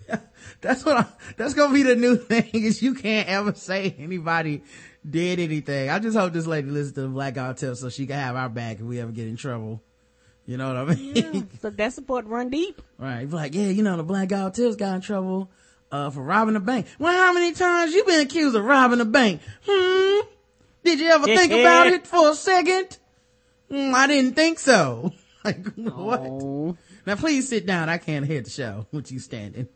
that's 0.62 0.84
what 0.84 0.98
I, 0.98 1.06
that's 1.38 1.54
gonna 1.54 1.74
be 1.74 1.84
the 1.84 1.96
new 1.96 2.18
thing 2.32 2.50
is 2.52 2.82
you 2.82 2.96
can't 2.96 3.28
ever 3.30 3.54
say 3.54 3.96
anybody 3.98 4.64
did 5.10 5.40
anything. 5.40 5.90
I 5.90 6.00
just 6.00 6.18
hope 6.18 6.34
this 6.34 6.48
lady 6.48 6.70
listens 6.70 6.94
to 6.94 7.02
the 7.02 7.08
Blackout 7.08 7.58
Tip 7.58 7.76
so 7.76 7.90
she 7.90 8.08
can 8.08 8.18
have 8.18 8.36
our 8.36 8.50
back 8.50 8.78
if 8.78 8.84
we 8.84 9.00
ever 9.00 9.12
get 9.12 9.28
in 9.28 9.36
trouble. 9.36 9.82
You 10.46 10.58
know 10.58 10.68
what 10.68 10.78
I 10.78 10.96
mean? 10.96 11.16
Yeah, 11.16 11.42
so 11.62 11.70
that 11.70 11.94
support 11.94 12.26
run 12.26 12.50
deep. 12.50 12.82
Right. 12.98 13.30
Like, 13.30 13.54
yeah, 13.56 13.68
you 13.68 13.82
know, 13.82 13.96
the 13.96 14.04
black 14.04 14.28
guy 14.28 14.50
Tips 14.50 14.76
got 14.76 14.96
in 14.96 15.02
trouble, 15.02 15.50
uh, 15.92 16.10
for 16.10 16.22
robbing 16.22 16.56
a 16.56 16.60
bank. 16.60 16.88
Well, 17.00 17.14
how 17.14 17.34
many 17.34 17.54
times 17.54 17.94
you 17.94 18.04
been 18.04 18.20
accused 18.20 18.56
of 18.56 18.66
robbing 18.66 19.00
a 19.00 19.06
bank? 19.06 19.42
Hmm? 19.66 20.28
Did 20.84 21.00
you 21.00 21.08
ever 21.08 21.26
think 21.26 21.52
about 21.54 21.88
it 21.88 22.06
for 22.06 22.32
a 22.32 22.36
second? 22.36 22.98
Hmm, 23.70 23.96
I 23.96 24.08
didn't 24.08 24.36
think 24.36 24.60
so. 24.60 25.14
Like, 25.46 25.76
what? 25.76 26.22
Oh. 26.22 26.78
Now 27.06 27.16
please 27.16 27.50
sit 27.50 27.66
down. 27.66 27.90
I 27.90 27.98
can't 27.98 28.26
hear 28.26 28.40
the 28.40 28.50
show 28.50 28.88
with 28.94 29.12
you 29.12 29.20
standing. 29.20 29.68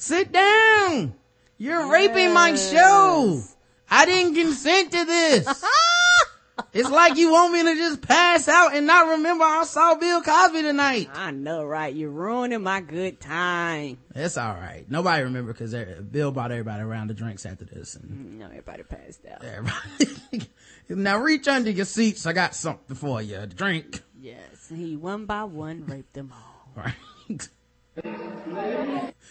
Sit 0.00 0.32
down. 0.32 1.14
You're 1.58 1.92
raping 1.92 2.32
my 2.32 2.54
show. 2.54 3.42
I 3.90 4.06
didn't 4.06 4.34
consent 4.34 4.92
to 4.92 5.04
this. 5.04 5.46
it's 6.72 6.88
like 6.88 7.18
you 7.18 7.30
want 7.30 7.52
me 7.52 7.62
to 7.64 7.74
just 7.74 8.00
pass 8.00 8.48
out 8.48 8.74
and 8.74 8.86
not 8.86 9.08
remember 9.18 9.44
I 9.44 9.64
saw 9.64 9.96
Bill 9.96 10.22
Cosby 10.22 10.62
tonight. 10.62 11.10
I 11.12 11.32
know, 11.32 11.66
right? 11.66 11.94
You're 11.94 12.08
ruining 12.08 12.62
my 12.62 12.80
good 12.80 13.20
time. 13.20 13.98
It's 14.14 14.38
all 14.38 14.54
right. 14.54 14.86
Nobody 14.88 15.22
remember 15.24 15.52
because 15.52 15.74
er, 15.74 16.00
Bill 16.00 16.32
bought 16.32 16.50
everybody 16.50 16.82
around 16.82 17.08
the 17.08 17.14
drinks 17.14 17.44
after 17.44 17.66
this, 17.66 17.94
and 17.94 18.10
mm, 18.10 18.38
No, 18.38 18.46
everybody 18.46 18.84
passed 18.84 19.20
out. 19.26 19.44
everybody. 19.44 20.48
now 20.88 21.18
reach 21.18 21.46
under 21.46 21.70
your 21.70 21.84
seats. 21.84 22.24
I 22.24 22.32
got 22.32 22.54
something 22.54 22.96
for 22.96 23.20
you. 23.20 23.36
A 23.36 23.46
drink. 23.46 24.00
Yes, 24.18 24.72
he 24.74 24.96
one 24.96 25.26
by 25.26 25.44
one 25.44 25.84
raped 25.84 26.14
them 26.14 26.32
all. 26.32 26.84
Right. 26.84 26.94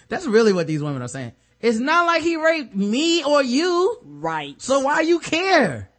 That's 0.09 0.25
really 0.25 0.53
what 0.53 0.67
these 0.67 0.81
women 0.81 1.01
are 1.01 1.07
saying. 1.07 1.33
It's 1.61 1.77
not 1.77 2.05
like 2.05 2.21
he 2.23 2.35
raped 2.35 2.75
me 2.75 3.23
or 3.23 3.43
you. 3.43 3.99
Right. 4.03 4.59
So 4.61 4.79
why 4.79 5.01
you 5.01 5.19
care? 5.19 5.89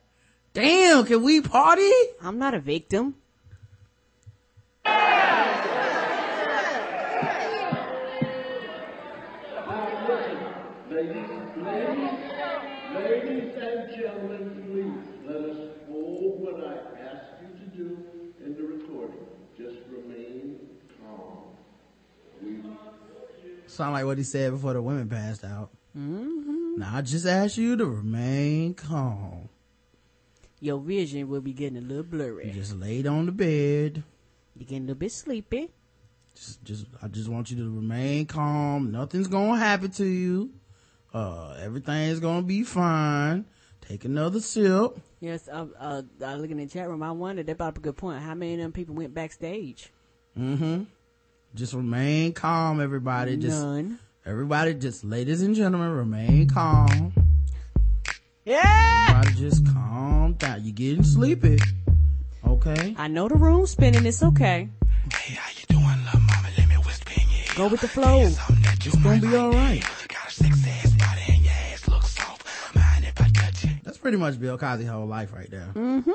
Damn, 0.53 1.05
can 1.05 1.23
we 1.23 1.40
party? 1.40 1.90
I'm 2.23 2.38
not 2.38 2.55
a 2.55 2.61
victim. 2.61 3.14
Ladies 12.92 13.55
and 13.57 13.90
gentlemen, 13.96 14.44
please 14.66 15.07
let 15.27 15.42
us 15.51 15.59
hold 15.88 16.40
what 16.40 16.57
I 16.64 16.75
ask 17.01 17.27
you 17.42 17.49
to 17.59 17.66
do 17.77 17.88
in 18.44 18.57
the 18.57 18.62
recording. 18.62 19.27
Just 19.57 19.79
remain 19.90 20.59
calm. 21.01 21.44
We 22.42 22.62
Sound 23.70 23.92
like 23.92 24.04
what 24.04 24.18
he 24.18 24.24
said 24.24 24.50
before 24.50 24.72
the 24.72 24.83
women 24.83 25.09
passed 25.09 25.44
out. 25.44 25.70
Mm-hmm. 25.96 26.78
Now 26.78 26.96
I 26.96 27.02
just 27.02 27.24
ask 27.24 27.56
you 27.56 27.76
to 27.76 27.87
remain 27.87 28.74
calm. 28.74 29.48
Your 30.61 30.78
vision 30.78 31.28
will 31.28 31.40
be 31.40 31.52
getting 31.52 31.78
a 31.78 31.80
little 31.80 32.02
blurry. 32.02 32.48
You 32.48 32.52
just 32.52 32.76
laid 32.76 33.06
on 33.06 33.26
the 33.26 33.33
bed. 33.33 34.02
You're 34.56 34.66
getting 34.66 34.78
a 34.78 34.87
little 34.87 34.96
bit 34.96 35.12
sleepy. 35.12 35.70
Just, 36.35 36.64
just, 36.64 36.87
I 37.00 37.09
just 37.09 37.28
want 37.28 37.50
you 37.50 37.59
to 37.59 37.64
remain 37.64 38.26
calm. 38.26 38.90
Nothing's 38.90 39.28
gonna 39.28 39.56
happen 39.56 39.90
to 39.92 40.04
you. 40.04 40.50
Uh, 41.14 41.56
everything's 41.61 42.20
gonna 42.20 42.42
be 42.42 42.64
fine. 42.64 43.46
Take 43.83 44.04
another 44.04 44.40
sip. 44.40 44.98
Yes, 45.20 45.48
uh, 45.48 45.66
uh, 45.78 46.02
I 46.24 46.35
look 46.35 46.50
in 46.50 46.59
the 46.59 46.66
chat 46.66 46.88
room. 46.88 47.02
I 47.02 47.12
wondered, 47.12 47.46
that 47.46 47.56
brought 47.56 47.68
up 47.68 47.78
a 47.78 47.80
good 47.80 47.96
point. 47.96 48.20
How 48.20 48.35
many 48.35 48.54
of 48.54 48.59
them 48.61 48.72
people 48.72 48.94
went 48.96 49.14
backstage? 49.14 49.92
Mm-hmm. 50.38 50.85
Just 51.54 51.74
remain 51.74 52.32
calm, 52.32 52.80
everybody. 52.80 53.36
Just 53.36 53.60
None. 53.62 53.98
Everybody 54.24 54.74
just, 54.74 55.02
ladies 55.04 55.42
and 55.42 55.54
gentlemen, 55.54 55.90
remain 55.90 56.48
calm. 56.48 57.12
Yeah. 58.44 59.06
Everybody 59.10 59.34
just 59.40 59.66
calm 59.66 60.34
down. 60.34 60.62
You're 60.62 60.72
getting 60.74 61.02
sleepy. 61.04 61.58
Okay? 62.46 62.94
I 62.98 63.08
know 63.08 63.28
the 63.28 63.34
room's 63.34 63.70
spinning. 63.70 64.06
It's 64.06 64.22
okay. 64.22 64.68
Hey, 65.12 65.34
how 65.34 65.50
you 65.50 65.64
doing, 65.68 66.04
little 66.04 66.20
mama? 66.20 66.48
Let 66.56 66.68
me 66.68 66.74
whisper 66.76 67.12
in 67.16 67.28
your 67.30 67.38
ear. 67.40 67.52
Go 67.56 67.68
with 67.68 67.80
the 67.80 67.88
flow. 67.88 68.28
Something 68.28 68.62
that 68.62 68.84
you 68.84 68.92
It's 68.94 69.02
gonna 69.02 69.20
be 69.20 69.26
like, 69.26 69.34
alright. 69.36 69.70
baby. 69.82 69.84
Got 70.08 70.28
a 70.28 70.30
sexy 70.32 70.70
ass 70.70 70.92
body 70.92 71.22
and 71.28 71.42
your 71.44 71.52
ass 71.52 71.88
looks 71.88 72.10
soft. 72.10 72.46
Mind 72.76 73.04
if 73.04 73.20
I 73.20 73.28
touch 73.30 73.64
it? 73.64 73.70
That's 73.82 73.98
pretty 73.98 74.18
much 74.18 74.38
Bill 74.38 74.56
Cosby's 74.58 74.88
whole 74.88 75.06
life 75.06 75.32
right 75.32 75.50
there. 75.50 75.70
Mm-hmm. 75.74 76.10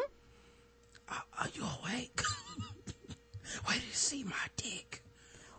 Are, 1.09 1.23
are 1.39 1.47
you 1.53 1.63
awake? 1.83 2.21
Wait 3.67 3.73
till 3.75 3.75
you 3.75 3.93
see 3.93 4.23
my 4.23 4.33
dick. 4.55 4.84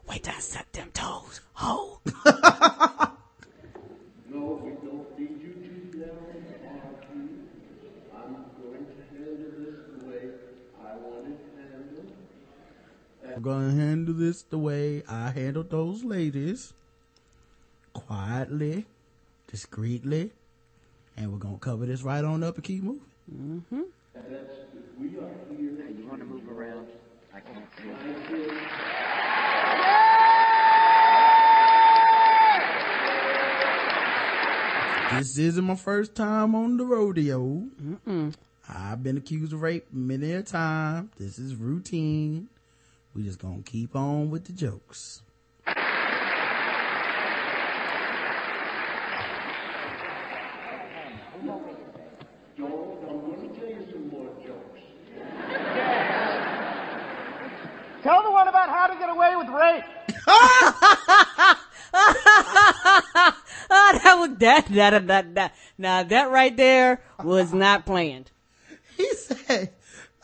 Wait 0.09 0.23
till 0.23 0.35
I 0.35 0.39
suck 0.41 0.71
them 0.73 0.91
toes. 0.93 1.41
Ho. 1.55 2.01
No, 4.29 4.61
we 4.63 4.73
don't 4.87 5.19
need 5.19 5.41
you 5.41 5.53
to 5.55 5.99
yell 5.99 6.19
and 6.31 6.45
argue. 6.67 7.29
I'm 8.15 8.33
going 8.61 8.85
to 8.87 8.93
handle 9.15 9.53
this 9.57 9.79
the 9.97 10.05
way 10.05 10.23
I 10.85 10.97
want 10.97 11.27
it 11.29 11.39
handled. 11.57 12.13
I'm 13.35 13.43
gonna 13.43 13.71
handle 13.73 14.15
this 14.15 14.43
the 14.43 14.59
way 14.59 15.03
I 15.09 15.31
handled 15.31 15.71
those 15.71 16.05
ladies. 16.05 16.75
Quietly, 17.95 18.87
discreetly, 19.51 20.33
and 21.17 21.33
we're 21.33 21.39
gonna 21.39 21.59
cover 21.59 21.87
this 21.87 22.03
right 22.03 22.25
on 22.25 22.43
up 22.43 22.57
and 22.57 22.65
keep 22.65 22.83
moving. 22.83 23.01
Mm-hmm. 23.33 23.83
Now 24.15 24.21
you 24.99 26.07
want 26.09 26.21
to 26.21 26.27
move 26.27 26.49
around? 26.51 26.89
I 27.35 27.41
can't 27.41 27.67
see. 27.77 29.16
This 35.13 35.39
isn't 35.39 35.65
my 35.65 35.77
first 35.77 36.15
time 36.15 36.55
on 36.55 36.77
the 36.77 36.85
rodeo. 36.85 37.65
I've 38.69 39.03
been 39.03 39.17
accused 39.17 39.53
of 39.53 39.63
rape 39.63 39.87
many 39.93 40.33
a 40.33 40.43
time. 40.43 41.11
This 41.17 41.39
is 41.39 41.55
routine. 41.55 42.49
We 43.15 43.23
just 43.23 43.39
gonna 43.39 43.63
keep 43.63 43.95
on 43.95 44.31
with 44.31 44.45
the 44.45 44.53
jokes. 44.53 45.23
Don't, 52.59 52.73
I'm 53.09 53.21
going 53.21 53.49
to 53.49 53.61
tell 53.61 53.69
you 53.69 53.87
some 53.91 54.09
more 54.11 54.31
jokes. 54.45 54.81
Tell 58.03 58.23
the 58.23 58.31
one 58.31 58.49
about 58.49 58.69
how 58.71 58.87
to 58.87 58.95
get 58.99 59.09
away 59.11 59.37
with 59.37 59.49
rape. 59.49 59.85
Oh, 64.09 64.26
that 64.41 64.67
that 64.71 65.07
that 65.07 65.35
that. 65.35 65.55
Now 65.79 66.03
that 66.03 66.31
right 66.31 66.57
there 66.57 67.03
was 67.23 67.53
not 67.53 67.87
planned. 67.87 68.31
He 68.97 69.13
said, 69.15 69.71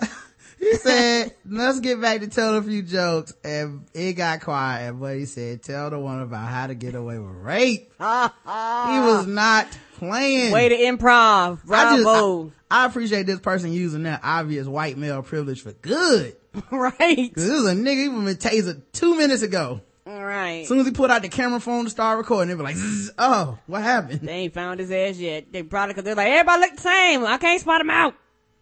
he 0.59 0.75
said, 0.77 1.35
let's 1.47 1.81
get 1.81 2.01
back 2.01 2.21
to 2.21 2.27
telling 2.29 2.57
a 2.57 2.63
few 2.63 2.83
jokes. 2.83 3.35
And 3.45 3.85
it 3.93 4.15
got 4.15 4.41
quiet, 4.41 4.89
and 4.89 4.99
but 5.01 5.17
he 5.17 5.27
said, 5.27 5.63
tell 5.63 5.91
the 5.91 5.99
one 5.99 6.23
about 6.23 6.49
how 6.49 6.69
to 6.69 6.75
get 6.75 6.95
away 6.95 7.19
with 7.19 7.35
rape. 7.35 7.93
he 7.99 8.03
was 8.47 9.27
not 9.27 9.67
playing. 9.99 10.53
Way 10.53 10.71
to 10.71 10.77
improv. 10.77 11.59
I 11.71 11.97
just- 11.97 12.05
Bravo. 12.05 12.53
I, 12.71 12.85
I 12.85 12.87
appreciate 12.87 13.27
this 13.27 13.41
person 13.41 13.71
using 13.75 14.05
that 14.05 14.21
obvious 14.23 14.67
white 14.67 14.97
male 14.97 15.23
privilege 15.23 15.61
for 15.61 15.73
good. 15.73 16.35
right. 16.71 17.35
Cause 17.35 17.47
this 17.47 17.59
is 17.59 17.67
a 17.67 17.75
nigga, 17.75 18.03
he 18.05 18.09
was 18.09 18.25
been 18.25 18.51
tasered 18.51 18.81
two 18.93 19.17
minutes 19.17 19.43
ago. 19.43 19.83
All 20.05 20.25
right. 20.25 20.63
As 20.63 20.69
soon 20.69 20.81
as 20.81 20.87
he 20.87 20.93
put 20.93 21.11
out 21.13 21.23
the 21.23 21.29
camera 21.29 21.61
phone 21.61 21.85
to 21.85 21.91
start 21.91 22.19
recording, 22.19 22.49
they 22.49 22.57
be 22.57 22.63
like, 22.63 22.75
"Zzz, 22.75 23.13
oh, 23.19 23.59
what 23.67 23.83
happened? 23.83 24.21
They 24.23 24.33
ain't 24.33 24.55
found 24.55 24.81
his 24.81 24.91
ass 24.91 25.17
yet. 25.17 25.53
They 25.53 25.63
probably 25.63 25.95
cause 25.95 26.03
they're 26.03 26.17
like, 26.17 26.27
everybody 26.27 26.63
look 26.63 26.75
the 26.75 26.81
same. 26.83 27.25
I 27.25 27.39
can't 27.39 27.61
spot 27.61 27.81
him 27.81 27.91
out. 27.91 28.15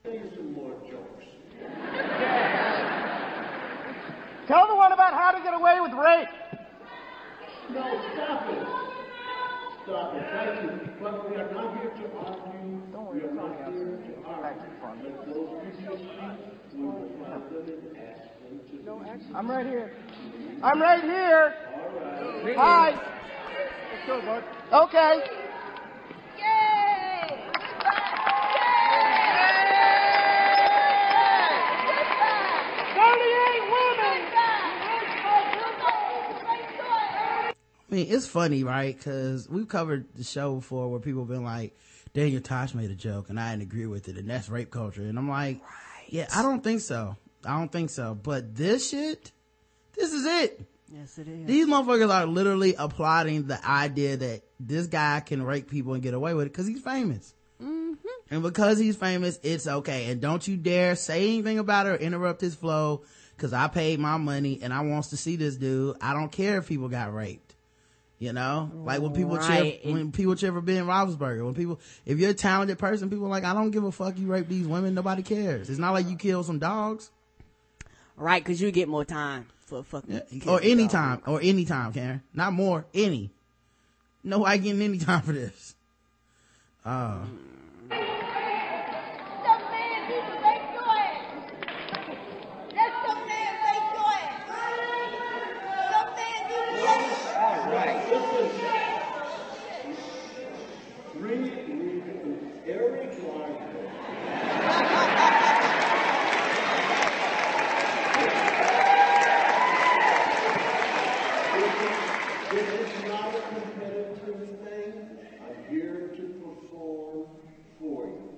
Tell 0.04 0.12
you 0.12 0.30
some 0.36 0.52
more 0.52 0.70
jokes. 0.90 1.24
Tell 4.46 4.66
the 4.68 4.74
one 4.74 4.92
about 4.92 5.14
how 5.14 5.30
to 5.30 5.42
get 5.42 5.54
away 5.54 5.80
with 5.80 5.92
rape. 5.92 6.28
No, 7.70 8.02
stop 8.14 8.50
it. 8.50 8.66
Stop 9.84 10.14
it. 10.16 10.24
Thank 10.30 10.62
you. 10.62 10.90
But 11.00 11.30
we 11.30 11.36
are 11.36 11.50
not 11.54 11.80
here 11.80 11.90
to 11.90 12.16
argue. 12.18 12.70
we 13.12 13.20
are 13.22 13.32
not 13.32 13.56
here 13.56 13.96
to 13.96 14.12
argue. 14.28 15.08
Let 15.16 15.26
those 15.26 15.76
people 15.78 15.96
speak. 15.96 16.10
We 16.74 16.84
will 16.84 17.08
find 17.24 17.42
them 17.50 17.64
and 17.66 17.96
ask 17.96 18.29
them 18.50 18.60
to. 18.84 19.36
I'm 19.36 19.50
right 19.50 19.66
here. 19.66 19.92
I'm 20.62 20.80
right 20.80 21.02
here. 21.02 21.54
Hi. 22.56 22.90
Let's 22.90 24.06
go, 24.06 24.20
bud. 24.22 24.44
Okay. 24.72 25.22
Thirty-eight 32.94 33.64
women. 33.72 34.20
I 37.82 37.92
mean, 37.92 38.06
it's 38.08 38.26
funny, 38.26 38.62
right? 38.62 39.00
Cause 39.00 39.48
we've 39.50 39.66
covered 39.66 40.06
the 40.14 40.22
show 40.22 40.54
before 40.56 40.88
where 40.88 41.00
people 41.00 41.22
have 41.22 41.28
been 41.28 41.42
like, 41.42 41.76
Daniel 42.12 42.40
Tosh 42.40 42.72
made 42.74 42.90
a 42.90 42.94
joke 42.94 43.30
and 43.30 43.40
I 43.40 43.50
didn't 43.50 43.62
agree 43.62 43.86
with 43.86 44.08
it 44.08 44.16
and 44.16 44.30
that's 44.30 44.48
rape 44.48 44.70
culture. 44.70 45.02
And 45.02 45.18
I'm 45.18 45.28
like, 45.28 45.60
yeah, 46.08 46.28
I 46.34 46.42
don't 46.42 46.62
think 46.62 46.82
so. 46.82 47.16
I 47.44 47.58
don't 47.58 47.72
think 47.72 47.90
so. 47.90 48.14
But 48.20 48.54
this 48.54 48.90
shit, 48.90 49.32
this 49.94 50.12
is 50.12 50.26
it. 50.26 50.60
Yes, 50.92 51.18
it 51.18 51.28
is. 51.28 51.46
These 51.46 51.66
motherfuckers 51.66 52.10
are 52.12 52.26
literally 52.26 52.74
applauding 52.74 53.46
the 53.46 53.64
idea 53.66 54.16
that 54.16 54.42
this 54.58 54.86
guy 54.88 55.20
can 55.20 55.42
rape 55.42 55.70
people 55.70 55.94
and 55.94 56.02
get 56.02 56.14
away 56.14 56.34
with 56.34 56.46
it 56.46 56.52
because 56.52 56.66
he's 56.66 56.80
famous. 56.80 57.32
Mm-hmm. 57.62 57.94
And 58.30 58.42
because 58.42 58.78
he's 58.78 58.96
famous, 58.96 59.38
it's 59.42 59.66
okay. 59.66 60.10
And 60.10 60.20
don't 60.20 60.46
you 60.46 60.56
dare 60.56 60.96
say 60.96 61.24
anything 61.24 61.58
about 61.58 61.86
it 61.86 61.90
or 61.90 61.96
interrupt 61.96 62.40
his 62.40 62.54
flow 62.54 63.02
because 63.36 63.52
I 63.52 63.68
paid 63.68 64.00
my 64.00 64.16
money 64.16 64.58
and 64.62 64.72
I 64.72 64.80
wants 64.80 65.08
to 65.08 65.16
see 65.16 65.36
this 65.36 65.56
dude. 65.56 65.96
I 66.00 66.12
don't 66.12 66.30
care 66.32 66.58
if 66.58 66.68
people 66.68 66.88
got 66.88 67.14
raped. 67.14 67.54
You 68.18 68.34
know, 68.34 68.70
like 68.74 69.00
when 69.00 69.14
people 69.14 69.36
Right. 69.36 69.80
cheer, 69.82 69.94
when 69.94 70.12
people 70.12 70.34
cheer 70.34 70.52
for 70.52 70.60
Ben 70.60 70.84
Roethlisberger, 70.84 71.42
when 71.42 71.54
people, 71.54 71.80
if 72.04 72.18
you're 72.18 72.30
a 72.30 72.34
talented 72.34 72.78
person, 72.78 73.08
people 73.08 73.24
are 73.24 73.30
like, 73.30 73.44
I 73.44 73.54
don't 73.54 73.70
give 73.70 73.82
a 73.82 73.90
fuck 73.90 74.18
you 74.18 74.26
rape 74.26 74.46
these 74.46 74.66
women. 74.66 74.92
Nobody 74.92 75.22
cares. 75.22 75.70
It's 75.70 75.78
not 75.78 75.92
like 75.92 76.06
you 76.06 76.16
kill 76.16 76.42
some 76.42 76.58
dogs. 76.58 77.10
Right, 78.20 78.44
cause 78.44 78.60
you 78.60 78.70
get 78.70 78.86
more 78.86 79.06
time 79.06 79.46
for 79.64 79.82
fucking. 79.82 80.20
or 80.46 80.60
any 80.62 80.88
time, 80.88 81.22
or 81.26 81.40
any 81.42 81.64
time, 81.64 81.90
Karen. 81.94 82.22
Not 82.34 82.52
more, 82.52 82.84
any. 82.92 83.30
No, 84.22 84.44
I 84.44 84.58
getting 84.58 84.82
any 84.82 84.98
time 84.98 85.22
for 85.22 85.32
this. 85.32 85.74
Uh, 86.84 87.24
Three, 101.12 101.38
we- 101.38 102.72
Eric 102.72 103.12
Weisberg. 103.20 104.60
This 112.50 112.68
is 112.68 113.04
not 113.08 113.34
a 113.34 113.40
competitive 113.42 114.58
thing. 114.64 115.18
I'm 115.40 115.70
here 115.70 116.10
to 116.16 116.22
perform 116.42 117.26
for 117.78 118.06
you. 118.06 118.28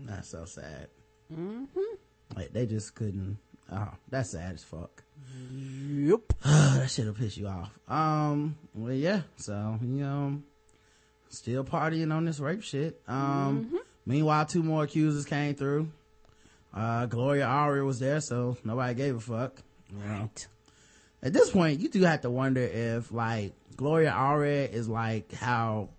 that's 0.00 0.28
so 0.28 0.44
sad. 0.44 0.88
Like, 2.36 2.45
they 2.56 2.64
just 2.66 2.94
couldn't, 2.94 3.36
oh, 3.70 3.88
that's 4.08 4.30
sad 4.30 4.54
as 4.54 4.64
fuck. 4.64 5.02
Yep. 5.52 6.20
that 6.44 6.90
shit'll 6.90 7.12
piss 7.12 7.36
you 7.36 7.48
off. 7.48 7.70
Um, 7.86 8.56
well, 8.74 8.92
yeah, 8.92 9.22
so, 9.36 9.78
you 9.82 10.00
know, 10.00 10.40
still 11.28 11.64
partying 11.64 12.14
on 12.14 12.24
this 12.24 12.40
rape 12.40 12.62
shit. 12.62 13.00
Um, 13.06 13.78
meanwhile, 14.06 14.46
two 14.46 14.62
more 14.62 14.84
accusers 14.84 15.26
came 15.26 15.54
through. 15.54 15.90
Uh, 16.74 17.06
Gloria 17.06 17.44
Allred 17.46 17.84
was 17.84 17.98
there, 17.98 18.20
so 18.20 18.56
nobody 18.64 18.94
gave 18.94 19.16
a 19.16 19.20
fuck. 19.20 19.62
Know? 19.92 20.30
At 21.22 21.32
this 21.32 21.50
point, 21.50 21.80
you 21.80 21.88
do 21.90 22.02
have 22.04 22.22
to 22.22 22.30
wonder 22.30 22.62
if, 22.62 23.12
like, 23.12 23.52
Gloria 23.76 24.12
Allred 24.12 24.72
is 24.72 24.88
like 24.88 25.32
how, 25.32 25.90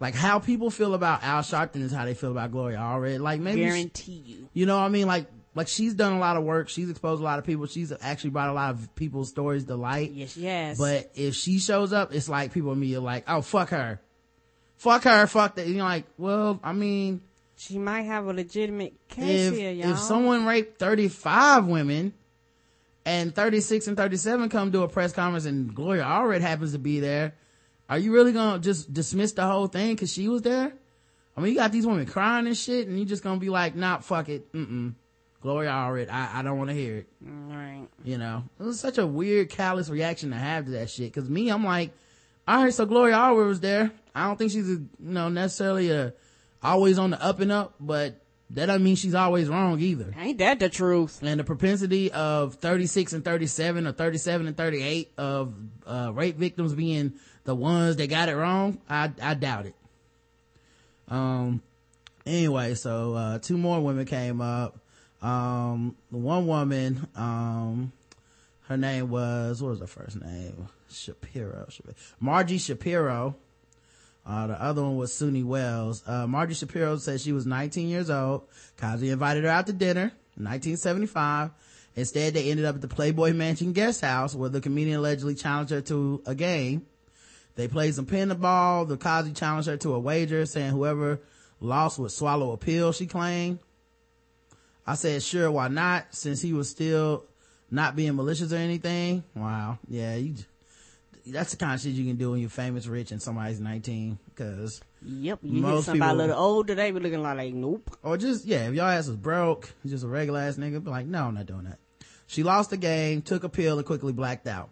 like 0.00 0.14
how 0.14 0.40
people 0.40 0.70
feel 0.70 0.94
about 0.94 1.22
Al 1.22 1.42
Sharpton 1.42 1.82
is 1.82 1.92
how 1.92 2.04
they 2.04 2.14
feel 2.14 2.32
about 2.32 2.50
Gloria 2.50 2.78
Allred. 2.78 3.20
Like 3.20 3.40
maybe, 3.40 3.62
Guarantee 3.62 4.22
you. 4.26 4.48
you 4.52 4.66
know 4.66 4.76
what 4.76 4.84
I 4.84 4.88
mean? 4.88 5.06
Like, 5.06 5.26
like 5.58 5.66
she's 5.66 5.92
done 5.92 6.12
a 6.12 6.20
lot 6.20 6.36
of 6.36 6.44
work. 6.44 6.68
She's 6.68 6.88
exposed 6.88 7.20
a 7.20 7.24
lot 7.24 7.40
of 7.40 7.44
people. 7.44 7.66
She's 7.66 7.92
actually 8.00 8.30
brought 8.30 8.48
a 8.48 8.52
lot 8.52 8.74
of 8.74 8.94
people's 8.94 9.28
stories 9.28 9.64
to 9.64 9.74
light. 9.74 10.12
Yes, 10.12 10.36
yes. 10.36 10.78
But 10.78 11.10
if 11.16 11.34
she 11.34 11.58
shows 11.58 11.92
up, 11.92 12.14
it's 12.14 12.28
like 12.28 12.52
people 12.52 12.70
immediately 12.70 13.04
like, 13.04 13.24
oh, 13.26 13.42
fuck 13.42 13.70
her. 13.70 14.00
Fuck 14.76 15.02
her, 15.02 15.26
fuck 15.26 15.56
that. 15.56 15.66
You're 15.66 15.82
like, 15.82 16.04
well, 16.16 16.60
I 16.62 16.72
mean, 16.72 17.22
she 17.56 17.76
might 17.76 18.02
have 18.02 18.26
a 18.26 18.32
legitimate 18.32 19.08
case 19.08 19.48
if, 19.48 19.54
here, 19.56 19.72
y'all. 19.72 19.90
if 19.90 19.98
someone 19.98 20.46
raped 20.46 20.78
35 20.78 21.66
women 21.66 22.14
and 23.04 23.34
36 23.34 23.88
and 23.88 23.96
37 23.96 24.50
come 24.50 24.70
to 24.70 24.82
a 24.82 24.88
press 24.88 25.12
conference 25.12 25.44
and 25.44 25.74
Gloria 25.74 26.04
Allred 26.04 26.40
happens 26.40 26.70
to 26.70 26.78
be 26.78 27.00
there, 27.00 27.34
are 27.88 27.98
you 27.98 28.12
really 28.12 28.30
gonna 28.30 28.60
just 28.60 28.92
dismiss 28.92 29.32
the 29.32 29.44
whole 29.44 29.66
thing 29.66 29.96
because 29.96 30.12
she 30.12 30.28
was 30.28 30.42
there? 30.42 30.72
I 31.36 31.40
mean, 31.40 31.50
you 31.52 31.58
got 31.58 31.72
these 31.72 31.84
women 31.84 32.06
crying 32.06 32.46
and 32.46 32.56
shit, 32.56 32.86
and 32.86 32.96
you 32.96 33.04
just 33.04 33.24
gonna 33.24 33.40
be 33.40 33.50
like, 33.50 33.74
nah, 33.74 33.98
fuck 33.98 34.28
it, 34.28 34.52
mm-mm. 34.52 34.94
Gloria 35.40 35.70
Allred, 35.70 36.10
I, 36.10 36.40
I 36.40 36.42
don't 36.42 36.58
want 36.58 36.70
to 36.70 36.74
hear 36.74 36.96
it. 36.96 37.06
Right. 37.20 37.86
You 38.04 38.18
know, 38.18 38.44
it 38.58 38.62
was 38.62 38.80
such 38.80 38.98
a 38.98 39.06
weird, 39.06 39.50
callous 39.50 39.88
reaction 39.88 40.30
to 40.30 40.36
have 40.36 40.64
to 40.64 40.72
that 40.72 40.90
shit. 40.90 41.12
Cause 41.12 41.28
me, 41.28 41.48
I'm 41.48 41.64
like, 41.64 41.92
all 42.46 42.64
right, 42.64 42.74
so 42.74 42.86
Gloria 42.86 43.14
Allred 43.16 43.46
was 43.46 43.60
there. 43.60 43.92
I 44.14 44.26
don't 44.26 44.36
think 44.36 44.50
she's 44.50 44.68
a, 44.68 44.72
you 44.72 44.88
know, 44.98 45.28
necessarily 45.28 45.90
a, 45.90 46.12
always 46.62 46.98
on 46.98 47.10
the 47.10 47.22
up 47.22 47.38
and 47.40 47.52
up, 47.52 47.74
but 47.78 48.20
that 48.50 48.66
doesn't 48.66 48.82
mean 48.82 48.96
she's 48.96 49.14
always 49.14 49.48
wrong 49.48 49.78
either. 49.80 50.12
Ain't 50.18 50.38
that 50.38 50.58
the 50.58 50.68
truth? 50.68 51.22
And 51.22 51.38
the 51.38 51.44
propensity 51.44 52.10
of 52.10 52.54
36 52.54 53.12
and 53.12 53.24
37 53.24 53.86
or 53.86 53.92
37 53.92 54.46
and 54.48 54.56
38 54.56 55.12
of, 55.18 55.54
uh, 55.86 56.10
rape 56.14 56.36
victims 56.36 56.74
being 56.74 57.12
the 57.44 57.54
ones 57.54 57.96
that 57.96 58.08
got 58.08 58.28
it 58.28 58.34
wrong, 58.34 58.80
I, 58.88 59.12
I 59.22 59.34
doubt 59.34 59.66
it. 59.66 59.74
Um, 61.08 61.62
anyway, 62.26 62.74
so, 62.74 63.14
uh, 63.14 63.38
two 63.38 63.56
more 63.56 63.80
women 63.80 64.04
came 64.04 64.40
up. 64.40 64.78
Um, 65.20 65.96
the 66.10 66.18
one 66.18 66.46
woman, 66.46 67.08
um, 67.16 67.92
her 68.68 68.76
name 68.76 69.10
was, 69.10 69.62
what 69.62 69.70
was 69.70 69.80
her 69.80 69.86
first 69.86 70.20
name? 70.20 70.68
Shapiro. 70.90 71.66
Shapiro. 71.68 71.94
Margie 72.20 72.58
Shapiro. 72.58 73.36
Uh, 74.26 74.46
the 74.46 74.62
other 74.62 74.82
one 74.82 74.96
was 74.96 75.12
Sunni 75.12 75.42
Welles. 75.42 76.02
Uh, 76.06 76.26
Margie 76.26 76.54
Shapiro 76.54 76.96
said 76.98 77.20
she 77.20 77.32
was 77.32 77.46
19 77.46 77.88
years 77.88 78.10
old. 78.10 78.42
Cosby 78.76 79.10
invited 79.10 79.44
her 79.44 79.50
out 79.50 79.66
to 79.66 79.72
dinner 79.72 80.12
in 80.36 80.44
1975. 80.44 81.50
Instead, 81.96 82.34
they 82.34 82.50
ended 82.50 82.66
up 82.66 82.76
at 82.76 82.80
the 82.82 82.88
Playboy 82.88 83.32
Mansion 83.32 83.72
guest 83.72 84.02
house 84.02 84.34
where 84.34 84.50
the 84.50 84.60
comedian 84.60 84.98
allegedly 84.98 85.34
challenged 85.34 85.72
her 85.72 85.80
to 85.80 86.22
a 86.26 86.34
game. 86.34 86.86
They 87.56 87.66
played 87.66 87.94
some 87.94 88.06
pinball. 88.06 88.86
The 88.86 88.96
Cosby 88.96 89.32
challenged 89.32 89.68
her 89.68 89.76
to 89.78 89.94
a 89.94 89.98
wager 89.98 90.46
saying 90.46 90.70
whoever 90.70 91.20
lost 91.58 91.98
would 91.98 92.12
swallow 92.12 92.52
a 92.52 92.56
pill, 92.56 92.92
she 92.92 93.06
claimed. 93.06 93.58
I 94.88 94.94
said, 94.94 95.22
sure, 95.22 95.50
why 95.50 95.68
not? 95.68 96.06
Since 96.14 96.40
he 96.40 96.52
was 96.52 96.68
still 96.70 97.24
not 97.70 97.94
being 97.94 98.14
malicious 98.16 98.52
or 98.52 98.56
anything. 98.56 99.22
Wow. 99.34 99.78
Yeah, 99.88 100.14
you, 100.16 100.34
that's 101.26 101.50
the 101.50 101.56
kind 101.58 101.74
of 101.74 101.80
shit 101.80 101.92
you 101.92 102.06
can 102.06 102.16
do 102.16 102.30
when 102.30 102.40
you're 102.40 102.48
famous, 102.48 102.86
rich, 102.86 103.12
and 103.12 103.20
somebody's 103.20 103.60
19. 103.60 104.18
Cause 104.34 104.80
Yep. 105.04 105.40
You 105.42 105.60
Most 105.60 105.80
get 105.80 105.84
somebody 105.92 106.10
people- 106.12 106.16
a 106.16 106.22
little 106.26 106.42
older, 106.42 106.74
they 106.74 106.90
be 106.90 107.00
looking 107.00 107.22
like, 107.22 107.36
like 107.36 107.52
nope. 107.54 107.96
or 108.02 108.16
just 108.16 108.46
yeah 108.46 108.68
if 108.68 108.74
y'all 108.74 108.86
ass 108.86 109.06
was 109.08 109.16
broke 109.16 109.72
just 109.86 110.04
a 110.04 110.08
regular 110.08 110.40
ass 110.40 110.56
nigga 110.56 110.82
be 110.82 110.90
like 110.90 111.06
no 111.06 111.26
i'm 111.26 111.34
not 111.34 111.46
doing 111.46 111.64
that 111.64 111.78
she 112.26 112.42
lost 112.42 112.70
the 112.70 112.76
game 112.76 113.22
took 113.22 113.44
a 113.44 113.48
pill 113.48 113.76
and 113.78 113.86
quickly 113.86 114.12
blacked 114.12 114.48
out 114.48 114.70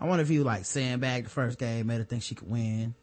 i 0.00 0.06
wonder 0.06 0.22
if 0.22 0.28
he 0.28 0.38
like 0.40 0.64
sandbagged 0.64 1.26
the 1.26 1.30
first 1.30 1.58
game 1.58 1.88
made 1.88 1.98
her 1.98 2.04
think 2.04 2.22
she 2.22 2.36
could 2.36 2.48
win 2.48 2.94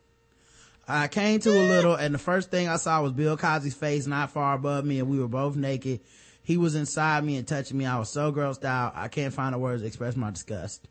i 0.90 1.08
came 1.08 1.40
to 1.40 1.50
a 1.50 1.68
little 1.68 1.96
and 1.96 2.14
the 2.14 2.20
first 2.20 2.52
thing 2.52 2.68
i 2.68 2.76
saw 2.76 3.02
was 3.02 3.14
bill 3.14 3.38
cosby's 3.38 3.76
face 3.76 4.08
not 4.08 4.32
far 4.32 4.56
above 4.56 4.84
me 4.84 5.00
and 5.00 5.10
we 5.10 5.20
were 5.20 5.28
both 5.28 5.56
naked. 5.56 6.02
He 6.42 6.58
was 6.58 6.74
inside 6.74 7.24
me 7.24 7.38
and 7.38 7.48
touching 7.48 7.78
me. 7.78 7.86
I 7.86 8.00
was 8.00 8.10
so 8.10 8.32
grossed 8.32 8.66
out 8.66 8.94
i 8.96 9.08
can't 9.08 9.34
find 9.34 9.54
the 9.54 9.60
words 9.60 9.82
to 9.82 9.88
express 9.88 10.16
my 10.16 10.32
disgust. 10.32 10.88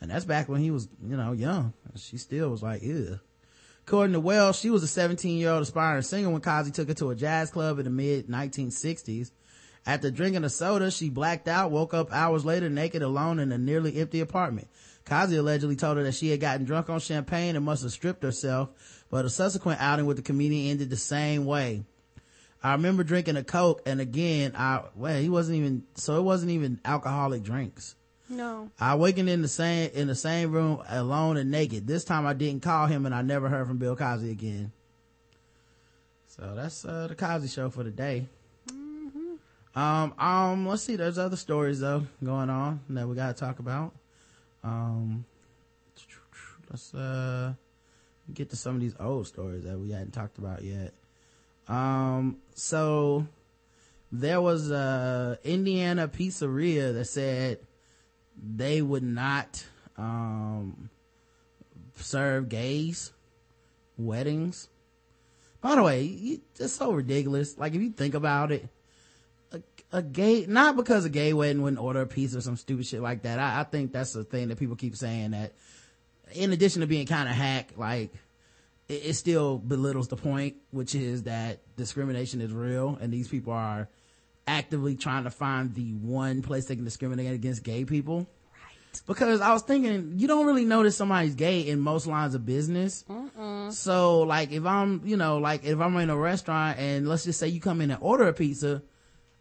And 0.00 0.10
that's 0.10 0.24
back 0.24 0.48
when 0.48 0.60
he 0.60 0.70
was 0.70 0.88
you 1.06 1.16
know 1.16 1.32
young. 1.32 1.74
She 1.96 2.16
still 2.16 2.48
was 2.48 2.62
like 2.62 2.82
ew. 2.82 3.20
According 3.86 4.14
to 4.14 4.20
Welles, 4.20 4.58
she 4.58 4.68
was 4.68 4.82
a 4.82 4.88
17 4.88 5.38
year 5.38 5.50
old 5.50 5.62
aspiring 5.62 6.02
singer 6.02 6.30
when 6.30 6.40
Cosby 6.40 6.72
took 6.72 6.88
her 6.88 6.94
to 6.94 7.10
a 7.10 7.14
jazz 7.14 7.50
club 7.50 7.78
in 7.78 7.84
the 7.84 7.90
mid 7.90 8.26
1960s. 8.26 9.30
After 9.86 10.10
drinking 10.10 10.42
a 10.42 10.50
soda, 10.50 10.90
she 10.90 11.08
blacked 11.08 11.46
out, 11.46 11.70
woke 11.70 11.94
up 11.94 12.12
hours 12.12 12.44
later 12.44 12.68
naked 12.68 13.02
alone 13.02 13.38
in 13.38 13.52
a 13.52 13.58
nearly 13.58 14.00
empty 14.00 14.18
apartment. 14.18 14.66
Cosby 15.06 15.36
allegedly 15.36 15.76
told 15.76 15.96
her 15.96 16.02
that 16.02 16.14
she 16.14 16.30
had 16.30 16.40
gotten 16.40 16.66
drunk 16.66 16.90
on 16.90 16.98
champagne 16.98 17.56
and 17.56 17.64
must 17.64 17.82
have 17.82 17.92
stripped 17.92 18.22
herself, 18.22 19.04
but 19.08 19.24
a 19.24 19.30
subsequent 19.30 19.80
outing 19.80 20.04
with 20.04 20.16
the 20.16 20.22
comedian 20.22 20.72
ended 20.72 20.90
the 20.90 20.96
same 20.96 21.46
way. 21.46 21.84
I 22.62 22.72
remember 22.72 23.04
drinking 23.04 23.36
a 23.36 23.44
Coke 23.44 23.82
and 23.86 24.00
again, 24.00 24.52
I, 24.56 24.82
well, 24.96 25.20
he 25.20 25.28
wasn't 25.28 25.58
even, 25.58 25.84
so 25.94 26.18
it 26.18 26.22
wasn't 26.22 26.50
even 26.50 26.80
alcoholic 26.84 27.44
drinks. 27.44 27.94
No. 28.28 28.70
I 28.80 28.94
awakened 28.94 29.30
in 29.30 29.42
the 29.42 29.48
same 29.48 29.90
in 29.94 30.08
the 30.08 30.16
same 30.16 30.50
room 30.50 30.82
alone 30.88 31.36
and 31.36 31.48
naked. 31.48 31.86
This 31.86 32.02
time 32.02 32.26
I 32.26 32.32
didn't 32.32 32.62
call 32.62 32.86
him 32.86 33.06
and 33.06 33.14
I 33.14 33.22
never 33.22 33.48
heard 33.48 33.68
from 33.68 33.78
Bill 33.78 33.94
Cosby 33.94 34.30
again. 34.30 34.72
So 36.26 36.54
that's 36.56 36.84
uh, 36.84 37.06
the 37.06 37.14
Cosby 37.14 37.46
show 37.46 37.70
for 37.70 37.84
the 37.84 37.92
day. 37.92 38.26
Um, 39.76 40.14
um, 40.18 40.66
let's 40.66 40.82
see. 40.82 40.96
There's 40.96 41.18
other 41.18 41.36
stories 41.36 41.78
though 41.78 42.06
going 42.24 42.50
on 42.50 42.80
that 42.88 43.06
we 43.06 43.14
gotta 43.14 43.34
talk 43.34 43.60
about. 43.60 43.92
Um, 44.66 45.24
let's 46.68 46.92
uh 46.92 47.54
get 48.34 48.50
to 48.50 48.56
some 48.56 48.74
of 48.74 48.80
these 48.80 48.96
old 48.98 49.28
stories 49.28 49.62
that 49.64 49.78
we 49.78 49.92
hadn't 49.92 50.10
talked 50.10 50.38
about 50.38 50.64
yet. 50.64 50.92
Um, 51.68 52.38
so 52.54 53.26
there 54.10 54.40
was 54.40 54.70
a 54.72 55.38
Indiana 55.44 56.08
pizzeria 56.08 56.92
that 56.94 57.04
said 57.04 57.58
they 58.36 58.82
would 58.82 59.04
not 59.04 59.64
um 59.96 60.90
serve 61.94 62.48
gays 62.48 63.12
weddings 63.96 64.68
by 65.62 65.74
the 65.74 65.82
way 65.82 66.38
it's 66.58 66.74
so 66.74 66.92
ridiculous 66.92 67.56
like 67.56 67.74
if 67.74 67.80
you 67.80 67.90
think 67.90 68.12
about 68.12 68.52
it 68.52 68.68
a, 69.92 70.02
gay 70.02 70.46
not 70.46 70.76
because 70.76 71.04
a 71.04 71.10
gay 71.10 71.32
wedding 71.32 71.62
wouldn't 71.62 71.80
order 71.80 72.02
a 72.02 72.06
pizza 72.06 72.38
or 72.38 72.40
some 72.40 72.56
stupid 72.56 72.86
shit 72.86 73.00
like 73.00 73.22
that 73.22 73.38
i, 73.38 73.60
I 73.60 73.64
think 73.64 73.92
that's 73.92 74.12
the 74.12 74.24
thing 74.24 74.48
that 74.48 74.58
people 74.58 74.76
keep 74.76 74.96
saying 74.96 75.32
that 75.32 75.52
in 76.34 76.52
addition 76.52 76.80
to 76.80 76.86
being 76.86 77.06
kind 77.06 77.28
of 77.28 77.34
hack 77.34 77.72
like 77.76 78.12
it, 78.88 79.02
it 79.06 79.14
still 79.14 79.58
belittles 79.58 80.08
the 80.08 80.16
point 80.16 80.56
which 80.70 80.94
is 80.94 81.24
that 81.24 81.60
discrimination 81.76 82.40
is 82.40 82.52
real 82.52 82.98
and 83.00 83.12
these 83.12 83.28
people 83.28 83.52
are 83.52 83.88
actively 84.46 84.94
trying 84.94 85.24
to 85.24 85.30
find 85.30 85.74
the 85.74 85.92
one 85.94 86.42
place 86.42 86.66
they 86.66 86.76
can 86.76 86.84
discriminate 86.84 87.32
against 87.32 87.62
gay 87.62 87.84
people. 87.84 88.18
Right. 88.18 89.02
Because 89.06 89.40
I 89.40 89.52
was 89.52 89.62
thinking, 89.62 90.14
you 90.16 90.28
don't 90.28 90.46
really 90.46 90.64
notice 90.64 90.96
somebody's 90.96 91.34
gay 91.34 91.60
in 91.60 91.80
most 91.80 92.06
lines 92.06 92.34
of 92.34 92.46
business. 92.46 93.04
So 93.70 94.20
like 94.22 94.52
if 94.52 94.64
I'm, 94.64 95.02
you 95.04 95.16
know, 95.16 95.38
like 95.38 95.64
if 95.64 95.80
I'm 95.80 95.96
in 95.96 96.10
a 96.10 96.16
restaurant 96.16 96.78
and 96.78 97.08
let's 97.08 97.24
just 97.24 97.38
say 97.38 97.48
you 97.48 97.60
come 97.60 97.80
in 97.80 97.90
and 97.90 98.00
order 98.00 98.28
a 98.28 98.32
pizza, 98.32 98.82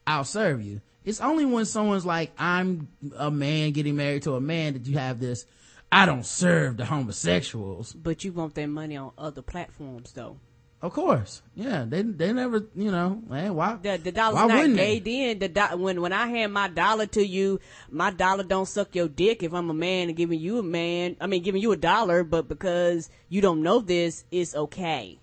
I'll 0.08 0.24
serve 0.24 0.62
you. 0.62 0.82
It's 1.04 1.22
only 1.22 1.46
when 1.46 1.66
someone's 1.66 2.06
like, 2.06 2.32
I'm 2.38 2.88
a 3.16 3.30
man 3.30 3.72
getting 3.72 3.96
married 3.96 4.24
to 4.24 4.36
a 4.36 4.42
man 4.42 4.74
that 4.74 4.86
you 4.88 4.98
have 4.98 5.20
this, 5.20 5.46
I 5.92 6.06
don't 6.06 6.26
serve 6.26 6.78
the 6.78 6.86
homosexuals. 6.86 7.94
But 7.94 8.24
you 8.24 8.32
want 8.34 8.56
that 8.56 8.68
money 8.68 8.98
on 8.98 9.12
other 9.18 9.42
platforms 9.42 10.12
though. 10.14 10.38
Of 10.82 10.94
course. 10.94 11.42
Yeah. 11.56 11.86
They, 11.88 12.02
they 12.02 12.34
never, 12.34 12.68
you 12.76 12.92
know, 12.92 13.22
man, 13.28 13.56
why? 13.56 13.78
The, 13.82 13.98
the 13.98 14.12
dollar's 14.12 14.36
why 14.36 14.48
not 14.48 14.76
gay 14.76 15.00
they? 15.00 15.34
then. 15.34 15.40
The 15.40 15.48
do- 15.48 15.78
when, 15.78 16.02
when 16.02 16.14
I 16.14 16.28
hand 16.28 16.54
my 16.54 16.68
dollar 16.68 17.06
to 17.08 17.26
you, 17.26 17.60
my 17.90 18.12
dollar 18.12 18.44
don't 18.44 18.68
suck 18.68 18.94
your 18.96 19.08
dick 19.08 19.42
if 19.42 19.54
I'm 19.54 19.70
a 19.70 19.74
man 19.74 20.10
and 20.10 20.18
giving 20.18 20.40
you 20.40 20.60
a 20.60 20.64
man, 20.64 21.18
I 21.22 21.28
mean, 21.28 21.44
giving 21.44 21.62
you 21.62 21.72
a 21.72 21.78
dollar, 21.78 22.24
but 22.24 22.48
because 22.48 23.10
you 23.30 23.42
don't 23.42 23.64
know 23.64 23.80
this, 23.80 24.26
it's 24.32 24.56
okay. 24.56 25.20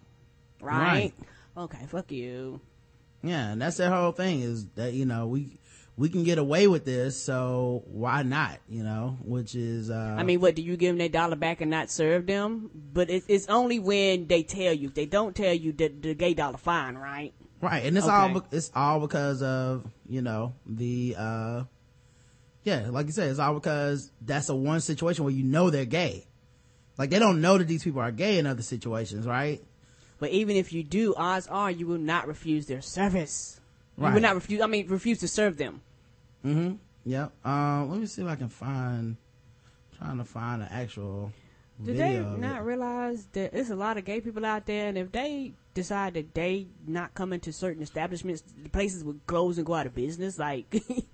Right? 0.60 0.80
Right. 0.80 1.14
Okay, 1.64 1.86
fuck 1.86 2.10
you. 2.10 2.60
Yeah, 3.22 3.52
and 3.52 3.62
that's 3.62 3.76
their 3.76 3.90
whole 3.90 4.12
thing 4.12 4.40
is 4.40 4.66
that, 4.74 4.92
you 4.94 5.06
know, 5.06 5.26
we, 5.28 5.58
we 5.96 6.08
can 6.08 6.24
get 6.24 6.38
away 6.38 6.66
with 6.66 6.84
this, 6.84 7.22
so 7.22 7.84
why 7.86 8.22
not, 8.22 8.58
you 8.68 8.82
know, 8.82 9.16
which 9.22 9.54
is, 9.54 9.90
uh, 9.90 10.16
I 10.18 10.22
mean, 10.24 10.40
what 10.40 10.56
do 10.56 10.62
you 10.62 10.76
give 10.76 10.90
them 10.90 10.98
their 10.98 11.08
dollar 11.08 11.36
back 11.36 11.60
and 11.60 11.70
not 11.70 11.90
serve 11.90 12.26
them? 12.26 12.70
But 12.74 13.10
it's 13.10 13.26
it's 13.28 13.46
only 13.48 13.78
when 13.78 14.26
they 14.26 14.42
tell 14.42 14.72
you. 14.72 14.88
If 14.88 14.94
they 14.94 15.06
don't 15.06 15.36
tell 15.36 15.54
you, 15.54 15.72
the, 15.72 15.88
the 15.88 16.14
gay 16.14 16.34
dollar 16.34 16.56
fine, 16.56 16.96
right? 16.96 17.32
right. 17.60 17.84
And 17.84 17.96
it's 17.96 18.06
Okay. 18.06 18.14
all, 18.16 18.46
it's 18.50 18.70
all 18.74 19.00
because 19.00 19.42
of, 19.42 19.84
you 20.08 20.22
know, 20.22 20.54
the, 20.66 21.14
uh, 21.16 21.64
yeah, 22.64 22.88
like 22.90 23.06
you 23.06 23.12
said, 23.12 23.30
it's 23.30 23.38
all 23.38 23.54
because 23.54 24.10
that's 24.20 24.48
a 24.48 24.54
one 24.56 24.80
situation 24.80 25.24
where 25.24 25.32
you 25.34 25.44
know 25.44 25.70
they're 25.70 25.84
gay. 25.84 26.26
Like 26.98 27.10
they 27.10 27.18
don't 27.18 27.40
know 27.40 27.58
that 27.58 27.68
these 27.68 27.84
people 27.84 28.00
are 28.00 28.12
gay 28.12 28.38
in 28.38 28.46
other 28.46 28.62
situations, 28.62 29.26
right? 29.26 29.62
But 30.22 30.30
even 30.30 30.54
if 30.54 30.72
you 30.72 30.84
do, 30.84 31.16
odds 31.16 31.48
are 31.48 31.68
you 31.68 31.88
will 31.88 31.98
not 31.98 32.28
refuse 32.28 32.66
their 32.66 32.80
service. 32.80 33.60
Right. 33.96 34.10
You 34.10 34.14
will 34.14 34.20
not 34.20 34.36
refuse. 34.36 34.60
I 34.60 34.68
mean, 34.68 34.86
refuse 34.86 35.18
to 35.18 35.26
serve 35.26 35.56
them. 35.56 35.80
Mm-hmm. 36.46 36.74
Yep. 37.06 37.32
Um, 37.44 37.90
let 37.90 37.98
me 37.98 38.06
see 38.06 38.22
if 38.22 38.28
I 38.28 38.36
can 38.36 38.48
find, 38.48 39.16
trying 39.98 40.18
to 40.18 40.24
find 40.24 40.62
an 40.62 40.68
actual 40.70 41.32
Did 41.82 41.96
they 41.96 42.12
video 42.12 42.34
of 42.34 42.38
not 42.38 42.64
realize 42.64 43.26
that 43.32 43.50
there's 43.50 43.70
a 43.70 43.74
lot 43.74 43.98
of 43.98 44.04
gay 44.04 44.20
people 44.20 44.46
out 44.46 44.64
there, 44.64 44.86
and 44.86 44.96
if 44.96 45.10
they 45.10 45.54
decide 45.74 46.14
that 46.14 46.32
they 46.34 46.68
not 46.86 47.14
coming 47.14 47.40
to 47.40 47.52
certain 47.52 47.82
establishments, 47.82 48.44
the 48.62 48.68
places 48.68 49.02
would 49.02 49.26
close 49.26 49.58
and 49.58 49.66
go 49.66 49.74
out 49.74 49.86
of 49.86 49.94
business. 49.96 50.38
Like, 50.38 50.72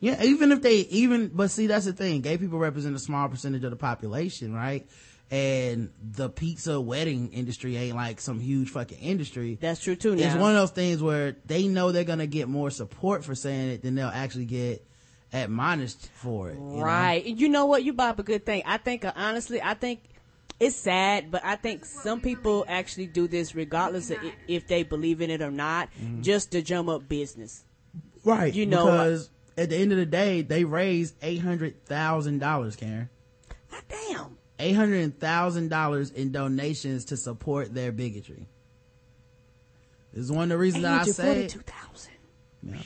Yeah, 0.00 0.22
even 0.22 0.50
if 0.50 0.62
they 0.62 0.76
even, 0.76 1.28
but 1.28 1.50
see, 1.50 1.66
that's 1.66 1.84
the 1.84 1.92
thing. 1.92 2.22
Gay 2.22 2.38
people 2.38 2.58
represent 2.58 2.96
a 2.96 2.98
small 2.98 3.28
percentage 3.28 3.64
of 3.64 3.70
the 3.70 3.76
population, 3.76 4.54
right? 4.54 4.88
And 5.30 5.90
the 6.02 6.28
pizza 6.28 6.80
wedding 6.80 7.32
industry 7.32 7.76
ain't 7.76 7.94
like 7.94 8.20
some 8.20 8.40
huge 8.40 8.70
fucking 8.70 8.98
industry. 8.98 9.58
that's 9.60 9.80
true 9.80 9.94
too. 9.94 10.16
Now, 10.16 10.26
It's 10.26 10.34
one 10.36 10.50
of 10.50 10.56
those 10.56 10.72
things 10.72 11.00
where 11.02 11.36
they 11.46 11.68
know 11.68 11.92
they're 11.92 12.02
gonna 12.04 12.26
get 12.26 12.48
more 12.48 12.70
support 12.70 13.24
for 13.24 13.34
saying 13.36 13.70
it 13.70 13.82
than 13.82 13.94
they'll 13.94 14.08
actually 14.08 14.46
get 14.46 14.84
admonished 15.32 16.08
for 16.14 16.50
it. 16.50 16.54
you? 16.56 16.82
Right. 16.82 17.24
And 17.24 17.40
you 17.40 17.48
know 17.48 17.66
what? 17.66 17.84
You 17.84 17.92
brought 17.92 18.10
up 18.10 18.18
a 18.18 18.22
good 18.24 18.44
thing. 18.44 18.64
I 18.66 18.78
think, 18.78 19.04
uh, 19.04 19.12
honestly, 19.14 19.62
I 19.62 19.74
think 19.74 20.00
it's 20.58 20.74
sad, 20.74 21.30
but 21.30 21.44
I 21.44 21.54
think 21.54 21.84
some 21.84 22.20
people 22.20 22.64
actually 22.68 23.06
do 23.06 23.28
this 23.28 23.54
regardless 23.54 24.10
of 24.10 24.18
if 24.48 24.66
they 24.66 24.82
believe 24.82 25.20
in 25.20 25.30
it 25.30 25.42
or 25.42 25.52
not, 25.52 25.88
Mm-hmm. 26.02 26.22
just 26.22 26.50
to 26.52 26.62
drum 26.62 26.88
up 26.88 27.08
business. 27.08 27.62
Right. 28.24 28.52
You 28.52 28.66
know, 28.66 28.84
because 28.84 29.30
at 29.56 29.70
the 29.70 29.76
end 29.76 29.92
of 29.92 29.98
the 29.98 30.06
day, 30.06 30.42
they 30.42 30.64
raised 30.64 31.14
eight 31.22 31.38
hundred 31.40 31.86
thousand 31.86 32.40
dollars, 32.40 32.74
Karen. 32.74 33.08
God 33.70 33.82
Damn. 33.88 34.36
Eight 34.60 34.72
hundred 34.74 35.18
thousand 35.18 35.68
dollars 35.68 36.10
in 36.10 36.32
donations 36.32 37.06
to 37.06 37.16
support 37.16 37.72
their 37.74 37.92
bigotry. 37.92 38.46
This 40.12 40.24
is 40.24 40.32
one 40.32 40.44
of 40.44 40.48
the 40.50 40.58
reasons 40.58 40.82
that 40.82 41.00
I 41.00 41.04
say. 41.04 41.44
842,000. 41.44 42.12
Yeah. 42.62 42.76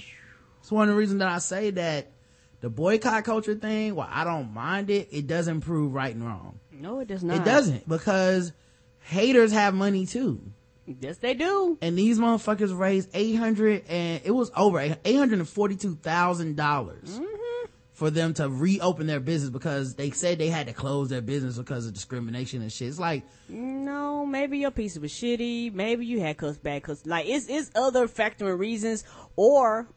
It's 0.61 0.70
one 0.70 0.89
of 0.89 0.95
the 0.95 0.99
reasons 0.99 1.18
that 1.18 1.29
I 1.29 1.39
say 1.39 1.70
that 1.70 2.11
the 2.61 2.70
boycott 2.70 3.25
culture 3.25 3.55
thing, 3.55 3.95
while 3.95 4.09
I 4.11 4.25
don't 4.25 4.53
mind 4.55 4.89
it, 4.91 5.09
it 5.11 5.27
doesn't 5.27 5.62
prove 5.62 5.93
right 5.93 6.14
and 6.14 6.25
wrong. 6.25 6.61
No, 6.72 7.01
it 7.01 7.09
does 7.09 7.22
not. 7.25 7.39
It 7.39 7.45
doesn't 7.45 7.89
because 7.89 8.53
haters 9.01 9.53
have 9.53 9.75
money 9.75 10.07
too. 10.07 10.41
Yes, 10.87 11.16
they 11.18 11.35
do. 11.35 11.79
And 11.81 11.97
these 11.99 12.18
motherfuckers 12.18 12.77
raised 12.79 13.09
800 13.14 13.85
and 13.89 14.20
it 14.25 14.31
was 14.31 14.51
over 14.57 14.79
$842,000 14.79 16.55
Mm-hmm. 16.55 17.25
For 17.95 18.11
them 18.11 18.34
to 18.34 18.49
reopen 18.49 19.07
their 19.07 19.20
business 19.20 19.51
because 19.51 19.95
they 19.95 20.11
said 20.11 20.38
they 20.38 20.49
had 20.49 20.66
to 20.66 20.72
close 20.72 21.09
their 21.09 21.22
business 21.22 21.57
because 21.57 21.86
of 21.86 21.95
discrimination 21.95 22.61
and 22.61 22.70
shit. 22.70 22.88
It's 22.88 22.99
like, 22.99 23.22
No, 23.49 24.26
maybe 24.26 24.59
your 24.59 24.72
piece 24.72 24.99
was 24.99 25.12
shitty. 25.12 25.72
Maybe 25.72 26.05
you 26.05 26.20
had 26.20 26.36
cuss 26.36 26.59
bad 26.59 26.82
cuss. 26.82 27.07
Like 27.07 27.26
it's 27.26 27.47
it's 27.49 27.70
other 27.76 28.09
factoring 28.09 28.59
reasons, 28.59 29.05
or 29.36 29.88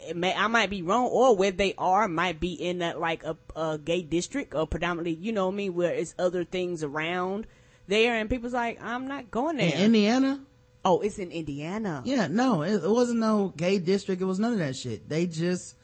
it 0.00 0.16
may, 0.16 0.32
I 0.34 0.46
might 0.46 0.70
be 0.70 0.82
wrong, 0.82 1.06
or 1.06 1.36
where 1.36 1.50
they 1.50 1.74
are 1.76 2.06
might 2.06 2.38
be 2.38 2.52
in 2.54 2.78
that 2.78 3.00
like 3.00 3.24
a, 3.24 3.36
a 3.56 3.78
gay 3.78 4.02
district 4.02 4.54
or 4.54 4.66
predominantly, 4.66 5.14
you 5.14 5.32
know 5.32 5.48
I 5.48 5.52
mean, 5.52 5.74
where 5.74 5.92
it's 5.92 6.14
other 6.18 6.44
things 6.44 6.84
around 6.84 7.46
there, 7.88 8.14
and 8.14 8.30
people's 8.30 8.52
like, 8.52 8.80
I'm 8.80 9.08
not 9.08 9.32
going 9.32 9.56
there. 9.56 9.74
in 9.74 9.80
Indiana, 9.80 10.40
oh, 10.84 11.00
it's 11.00 11.18
in 11.18 11.32
Indiana. 11.32 12.02
Yeah, 12.04 12.28
no, 12.28 12.62
it, 12.62 12.84
it 12.84 12.90
wasn't 12.90 13.18
no 13.18 13.52
gay 13.56 13.80
district. 13.80 14.22
It 14.22 14.26
was 14.26 14.38
none 14.38 14.52
of 14.52 14.58
that 14.60 14.76
shit. 14.76 15.08
They 15.08 15.26
just, 15.26 15.74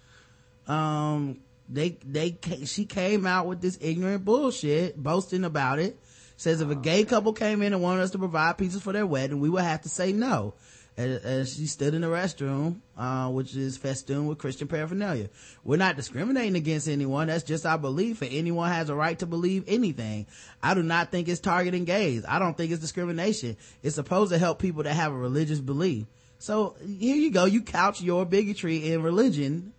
um, 0.69 1.41
they, 1.69 1.99
they, 2.05 2.39
she 2.65 2.85
came 2.85 3.27
out 3.27 3.47
with 3.47 3.61
this 3.61 3.79
ignorant 3.81 4.25
bullshit, 4.25 4.97
boasting 4.97 5.45
about 5.45 5.79
it. 5.79 5.99
Says 6.37 6.61
if 6.61 6.71
a 6.71 6.77
gay 6.77 7.05
couple 7.05 7.33
came 7.33 7.63
in 7.63 7.73
and 7.73 7.83
wanted 7.83 8.03
us 8.03 8.13
to 8.13 8.19
provide 8.19 8.59
pizzas 8.59 8.81
for 8.81 8.93
their 8.93 9.07
wedding, 9.07 9.41
we 9.41 9.51
would 9.51 9.65
have 9.65 9.83
to 9.83 9.89
say 9.89 10.13
no. 10.13 10.55
As 10.97 11.55
she 11.55 11.67
stood 11.67 11.95
in 11.95 12.01
the 12.01 12.09
restroom, 12.09 12.81
uh, 12.97 13.29
which 13.29 13.55
is 13.55 13.77
festooned 13.77 14.29
with 14.29 14.39
Christian 14.39 14.67
paraphernalia. 14.67 15.31
We're 15.63 15.77
not 15.77 15.95
discriminating 15.95 16.57
against 16.57 16.89
anyone. 16.89 17.29
That's 17.29 17.45
just 17.45 17.65
our 17.65 17.79
belief. 17.79 18.21
And 18.21 18.33
anyone 18.33 18.69
has 18.69 18.91
a 18.91 18.97
right 18.97 19.17
to 19.21 19.27
believe 19.27 19.63
anything. 19.69 20.27
I 20.61 20.75
do 20.75 20.83
not 20.83 21.13
think 21.13 21.29
it's 21.29 21.39
targeting 21.39 21.85
gays. 21.85 22.25
I 22.29 22.41
don't 22.41 22.57
think 22.57 22.73
it's 22.73 22.81
discrimination. 22.81 23.57
It's 23.81 23.95
supposed 23.95 24.33
to 24.33 24.39
help 24.39 24.59
people 24.59 24.83
that 24.83 24.95
have 24.95 25.13
a 25.13 25.17
religious 25.17 25.61
belief. 25.61 26.07
So 26.39 26.75
here 26.81 27.17
you 27.17 27.31
go. 27.31 27.45
You 27.45 27.63
couch 27.63 28.01
your 28.01 28.27
bigotry 28.27 28.93
in 28.93 29.03
religion 29.03 29.73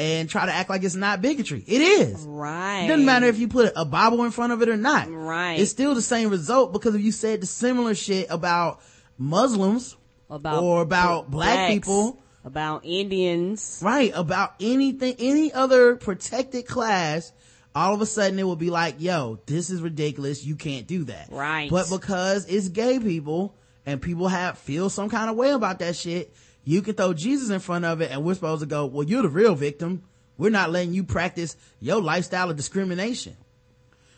and 0.00 0.30
try 0.30 0.46
to 0.46 0.52
act 0.52 0.70
like 0.70 0.82
it's 0.82 0.94
not 0.94 1.20
bigotry. 1.20 1.62
It 1.66 1.82
is. 1.82 2.22
Right. 2.22 2.84
It 2.84 2.88
doesn't 2.88 3.04
matter 3.04 3.26
if 3.26 3.38
you 3.38 3.48
put 3.48 3.74
a 3.76 3.84
Bible 3.84 4.24
in 4.24 4.30
front 4.30 4.54
of 4.54 4.62
it 4.62 4.70
or 4.70 4.76
not. 4.78 5.08
Right. 5.10 5.60
It's 5.60 5.70
still 5.70 5.94
the 5.94 6.00
same 6.00 6.30
result 6.30 6.72
because 6.72 6.94
if 6.94 7.02
you 7.02 7.12
said 7.12 7.42
the 7.42 7.46
similar 7.46 7.94
shit 7.94 8.28
about 8.30 8.80
Muslims 9.18 9.98
about 10.30 10.62
or 10.62 10.80
about 10.80 11.30
black 11.30 11.68
people, 11.68 12.18
about 12.44 12.86
Indians, 12.86 13.82
right, 13.84 14.10
about 14.14 14.54
anything, 14.58 15.16
any 15.18 15.52
other 15.52 15.96
protected 15.96 16.66
class, 16.66 17.30
all 17.74 17.92
of 17.92 18.00
a 18.00 18.06
sudden 18.06 18.38
it 18.38 18.44
will 18.44 18.56
be 18.56 18.70
like, 18.70 19.02
yo, 19.02 19.38
this 19.44 19.68
is 19.68 19.82
ridiculous. 19.82 20.46
You 20.46 20.56
can't 20.56 20.86
do 20.86 21.04
that. 21.04 21.28
Right. 21.30 21.68
But 21.68 21.90
because 21.90 22.46
it's 22.46 22.70
gay 22.70 22.98
people 22.98 23.54
and 23.84 24.00
people 24.00 24.28
have 24.28 24.56
feel 24.56 24.88
some 24.88 25.10
kind 25.10 25.28
of 25.28 25.36
way 25.36 25.50
about 25.50 25.80
that 25.80 25.94
shit, 25.94 26.34
you 26.64 26.82
can 26.82 26.94
throw 26.94 27.12
Jesus 27.12 27.50
in 27.50 27.60
front 27.60 27.84
of 27.84 28.00
it 28.00 28.10
and 28.10 28.24
we're 28.24 28.34
supposed 28.34 28.60
to 28.60 28.66
go, 28.66 28.86
well, 28.86 29.06
you're 29.06 29.22
the 29.22 29.28
real 29.28 29.54
victim. 29.54 30.02
We're 30.38 30.50
not 30.50 30.70
letting 30.70 30.94
you 30.94 31.04
practice 31.04 31.56
your 31.80 32.00
lifestyle 32.00 32.50
of 32.50 32.56
discrimination. 32.56 33.36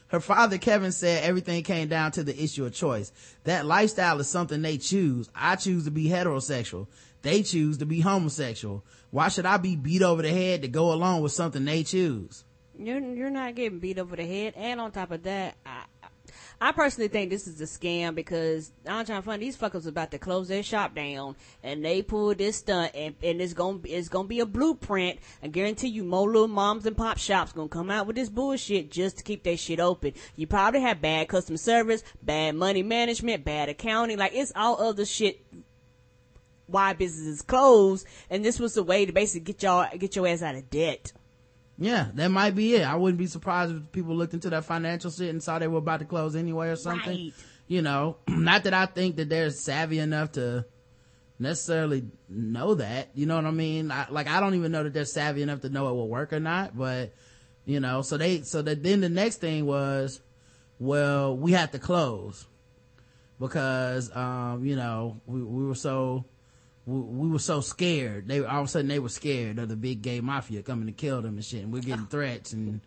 Her 0.08 0.20
father, 0.20 0.58
Kevin, 0.58 0.92
said 0.92 1.24
everything 1.24 1.62
came 1.62 1.88
down 1.88 2.12
to 2.12 2.22
the 2.22 2.42
issue 2.42 2.66
of 2.66 2.74
choice. 2.74 3.12
That 3.44 3.66
lifestyle 3.66 4.20
is 4.20 4.28
something 4.28 4.60
they 4.60 4.76
choose. 4.76 5.30
I 5.34 5.56
choose 5.56 5.84
to 5.84 5.90
be 5.90 6.08
heterosexual. 6.08 6.86
They 7.22 7.42
choose 7.42 7.78
to 7.78 7.86
be 7.86 8.00
homosexual. 8.00 8.84
Why 9.10 9.28
should 9.28 9.46
I 9.46 9.56
be 9.56 9.74
beat 9.74 10.02
over 10.02 10.22
the 10.22 10.30
head 10.30 10.62
to 10.62 10.68
go 10.68 10.92
along 10.92 11.22
with 11.22 11.32
something 11.32 11.64
they 11.64 11.82
choose? 11.82 12.44
you're 12.78 13.00
you're 13.00 13.30
not 13.30 13.54
getting 13.54 13.78
beat 13.78 13.98
over 13.98 14.16
the 14.16 14.24
head. 14.24 14.54
And 14.56 14.80
on 14.80 14.90
top 14.92 15.10
of 15.10 15.22
that, 15.24 15.56
I 15.64 15.84
I 16.62 16.70
personally 16.70 17.08
think 17.08 17.28
this 17.28 17.48
is 17.48 17.60
a 17.60 17.64
scam 17.64 18.14
because 18.14 18.70
I'm 18.86 19.04
trying 19.04 19.20
to 19.20 19.26
find 19.26 19.42
these 19.42 19.56
fuckers 19.56 19.88
about 19.88 20.12
to 20.12 20.18
close 20.20 20.46
their 20.46 20.62
shop 20.62 20.94
down 20.94 21.34
and 21.64 21.84
they 21.84 22.02
pulled 22.02 22.38
this 22.38 22.58
stunt 22.58 22.92
and, 22.94 23.16
and 23.20 23.42
it's 23.42 23.52
gonna 23.52 23.80
it's 23.84 24.08
gonna 24.08 24.28
be 24.28 24.38
a 24.38 24.46
blueprint. 24.46 25.18
I 25.42 25.48
guarantee 25.48 25.88
you 25.88 26.04
more 26.04 26.28
little 26.28 26.46
moms 26.46 26.86
and 26.86 26.96
pop 26.96 27.18
shops 27.18 27.50
gonna 27.50 27.68
come 27.68 27.90
out 27.90 28.06
with 28.06 28.14
this 28.14 28.28
bullshit 28.28 28.92
just 28.92 29.18
to 29.18 29.24
keep 29.24 29.42
their 29.42 29.56
shit 29.56 29.80
open. 29.80 30.12
You 30.36 30.46
probably 30.46 30.82
have 30.82 31.02
bad 31.02 31.26
customer 31.26 31.58
service, 31.58 32.04
bad 32.22 32.54
money 32.54 32.84
management, 32.84 33.44
bad 33.44 33.68
accounting, 33.68 34.18
like 34.18 34.32
it's 34.32 34.52
all 34.54 34.80
other 34.80 35.04
shit 35.04 35.44
why 36.68 36.92
businesses 36.92 37.42
closed 37.42 38.06
and 38.30 38.44
this 38.44 38.60
was 38.60 38.74
the 38.74 38.84
way 38.84 39.04
to 39.04 39.12
basically 39.12 39.52
get 39.52 39.64
y'all 39.64 39.88
get 39.98 40.14
your 40.14 40.28
ass 40.28 40.42
out 40.42 40.54
of 40.54 40.70
debt. 40.70 41.12
Yeah, 41.78 42.08
that 42.14 42.30
might 42.30 42.54
be 42.54 42.74
it. 42.76 42.82
I 42.82 42.94
wouldn't 42.94 43.18
be 43.18 43.26
surprised 43.26 43.74
if 43.74 43.92
people 43.92 44.14
looked 44.14 44.34
into 44.34 44.50
that 44.50 44.64
financial 44.64 45.10
shit 45.10 45.30
and 45.30 45.42
saw 45.42 45.58
they 45.58 45.68
were 45.68 45.78
about 45.78 46.00
to 46.00 46.04
close 46.04 46.36
anyway 46.36 46.68
or 46.68 46.76
something. 46.76 47.16
Right. 47.16 47.32
You 47.66 47.82
know, 47.82 48.18
not 48.28 48.64
that 48.64 48.74
I 48.74 48.86
think 48.86 49.16
that 49.16 49.28
they're 49.28 49.50
savvy 49.50 49.98
enough 49.98 50.32
to 50.32 50.66
necessarily 51.38 52.04
know 52.28 52.74
that. 52.76 53.10
You 53.14 53.26
know 53.26 53.36
what 53.36 53.46
I 53.46 53.50
mean? 53.50 53.90
I, 53.90 54.06
like, 54.10 54.28
I 54.28 54.40
don't 54.40 54.54
even 54.54 54.72
know 54.72 54.84
that 54.84 54.92
they're 54.92 55.04
savvy 55.04 55.42
enough 55.42 55.60
to 55.62 55.68
know 55.68 55.88
it 55.88 55.92
will 55.92 56.08
work 56.08 56.32
or 56.32 56.40
not, 56.40 56.76
but, 56.76 57.12
you 57.64 57.80
know, 57.80 58.02
so 58.02 58.16
they, 58.16 58.42
so 58.42 58.62
that 58.62 58.82
then 58.82 59.00
the 59.00 59.08
next 59.08 59.38
thing 59.38 59.66
was, 59.66 60.20
well, 60.78 61.36
we 61.36 61.52
had 61.52 61.72
to 61.72 61.78
close 61.78 62.46
because, 63.40 64.14
um, 64.14 64.64
you 64.64 64.76
know, 64.76 65.20
we, 65.26 65.42
we 65.42 65.64
were 65.64 65.74
so, 65.74 66.24
we, 66.86 66.98
we 67.00 67.28
were 67.28 67.38
so 67.38 67.60
scared. 67.60 68.28
They 68.28 68.44
all 68.44 68.60
of 68.60 68.66
a 68.66 68.68
sudden 68.68 68.88
they 68.88 68.98
were 68.98 69.08
scared 69.08 69.58
of 69.58 69.68
the 69.68 69.76
big 69.76 70.02
gay 70.02 70.20
mafia 70.20 70.62
coming 70.62 70.86
to 70.86 70.92
kill 70.92 71.22
them 71.22 71.34
and 71.34 71.44
shit. 71.44 71.62
And 71.62 71.72
we're 71.72 71.82
getting 71.82 72.06
threats 72.06 72.52
and 72.52 72.80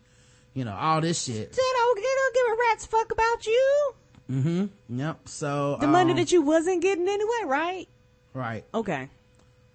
you 0.54 0.64
know 0.64 0.74
all 0.74 1.00
this 1.00 1.22
shit. 1.24 1.52
They 1.52 1.62
don't, 1.62 1.96
they 1.96 2.02
don't 2.02 2.34
give 2.34 2.52
a 2.52 2.56
rat's 2.68 2.86
fuck 2.86 3.12
about 3.12 3.46
you. 3.46 3.92
Mm-hmm. 4.30 4.98
Yep. 4.98 5.28
So 5.28 5.76
The 5.80 5.86
money 5.86 6.12
um, 6.12 6.18
that 6.18 6.32
you 6.32 6.42
wasn't 6.42 6.82
getting 6.82 7.08
anyway, 7.08 7.44
right? 7.46 7.88
right. 8.34 8.64
Okay. 8.74 9.08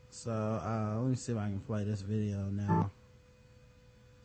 So 0.10 0.32
uh, 0.32 0.98
let 1.00 1.10
me 1.10 1.16
see 1.16 1.32
if 1.32 1.38
I 1.38 1.46
can 1.46 1.62
play 1.62 1.86
this 1.86 2.02
video 2.02 2.38
now. 2.52 2.92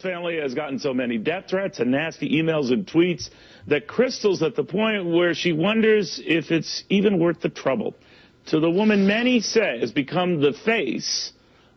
family 0.00 0.38
has 0.38 0.52
gotten 0.52 0.78
so 0.80 0.92
many 0.92 1.16
death 1.16 1.44
threats 1.48 1.78
and 1.78 1.92
nasty 1.92 2.28
emails 2.30 2.72
and 2.72 2.86
tweets 2.86 3.30
that 3.68 3.86
Crystal's 3.86 4.42
at 4.42 4.56
the 4.56 4.64
point 4.64 5.06
where 5.06 5.32
she 5.32 5.52
wonders 5.52 6.20
if 6.24 6.50
it's 6.50 6.84
even 6.90 7.18
worth 7.20 7.40
the 7.40 7.48
trouble. 7.48 7.94
To 8.46 8.60
the 8.60 8.70
woman 8.70 9.06
many 9.06 9.40
say 9.40 9.80
has 9.80 9.90
become 9.90 10.40
the 10.40 10.52
face 10.52 11.32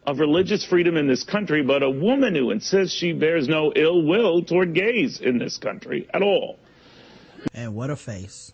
of 0.05 0.19
religious 0.19 0.63
freedom 0.65 0.97
in 0.97 1.07
this 1.07 1.23
country, 1.23 1.63
but 1.63 1.83
a 1.83 1.89
woman 1.89 2.35
who 2.35 2.51
insists 2.51 2.95
she 2.95 3.11
bears 3.11 3.47
no 3.47 3.73
ill 3.75 4.03
will 4.03 4.43
toward 4.43 4.73
gays 4.73 5.19
in 5.19 5.39
this 5.39 5.57
country 5.57 6.07
at 6.13 6.21
all. 6.21 6.57
And 7.53 7.75
what 7.75 7.89
a 7.89 7.95
face. 7.95 8.51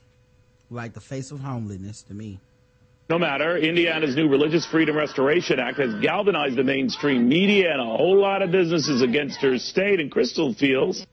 Like 0.70 0.94
the 0.94 1.02
face 1.02 1.32
of 1.32 1.40
homeliness 1.40 2.04
to 2.04 2.14
me. 2.14 2.40
No 3.10 3.20
matter, 3.20 3.58
Indiana's 3.58 4.16
new 4.16 4.28
Religious 4.28 4.66
Freedom 4.66 4.96
Restoration 4.96 5.60
Act 5.60 5.78
has 5.78 5.94
galvanized 6.02 6.56
the 6.56 6.64
mainstream 6.64 7.30
media 7.30 7.72
and 7.72 7.82
a 7.82 7.86
whole 7.86 8.20
lot 8.20 8.42
of 8.42 8.52
businesses 8.52 9.02
against 9.04 9.40
her 9.42 9.60
state, 9.60 10.00
and 10.00 10.10
Crystal 10.10 10.54
feels 10.56 11.06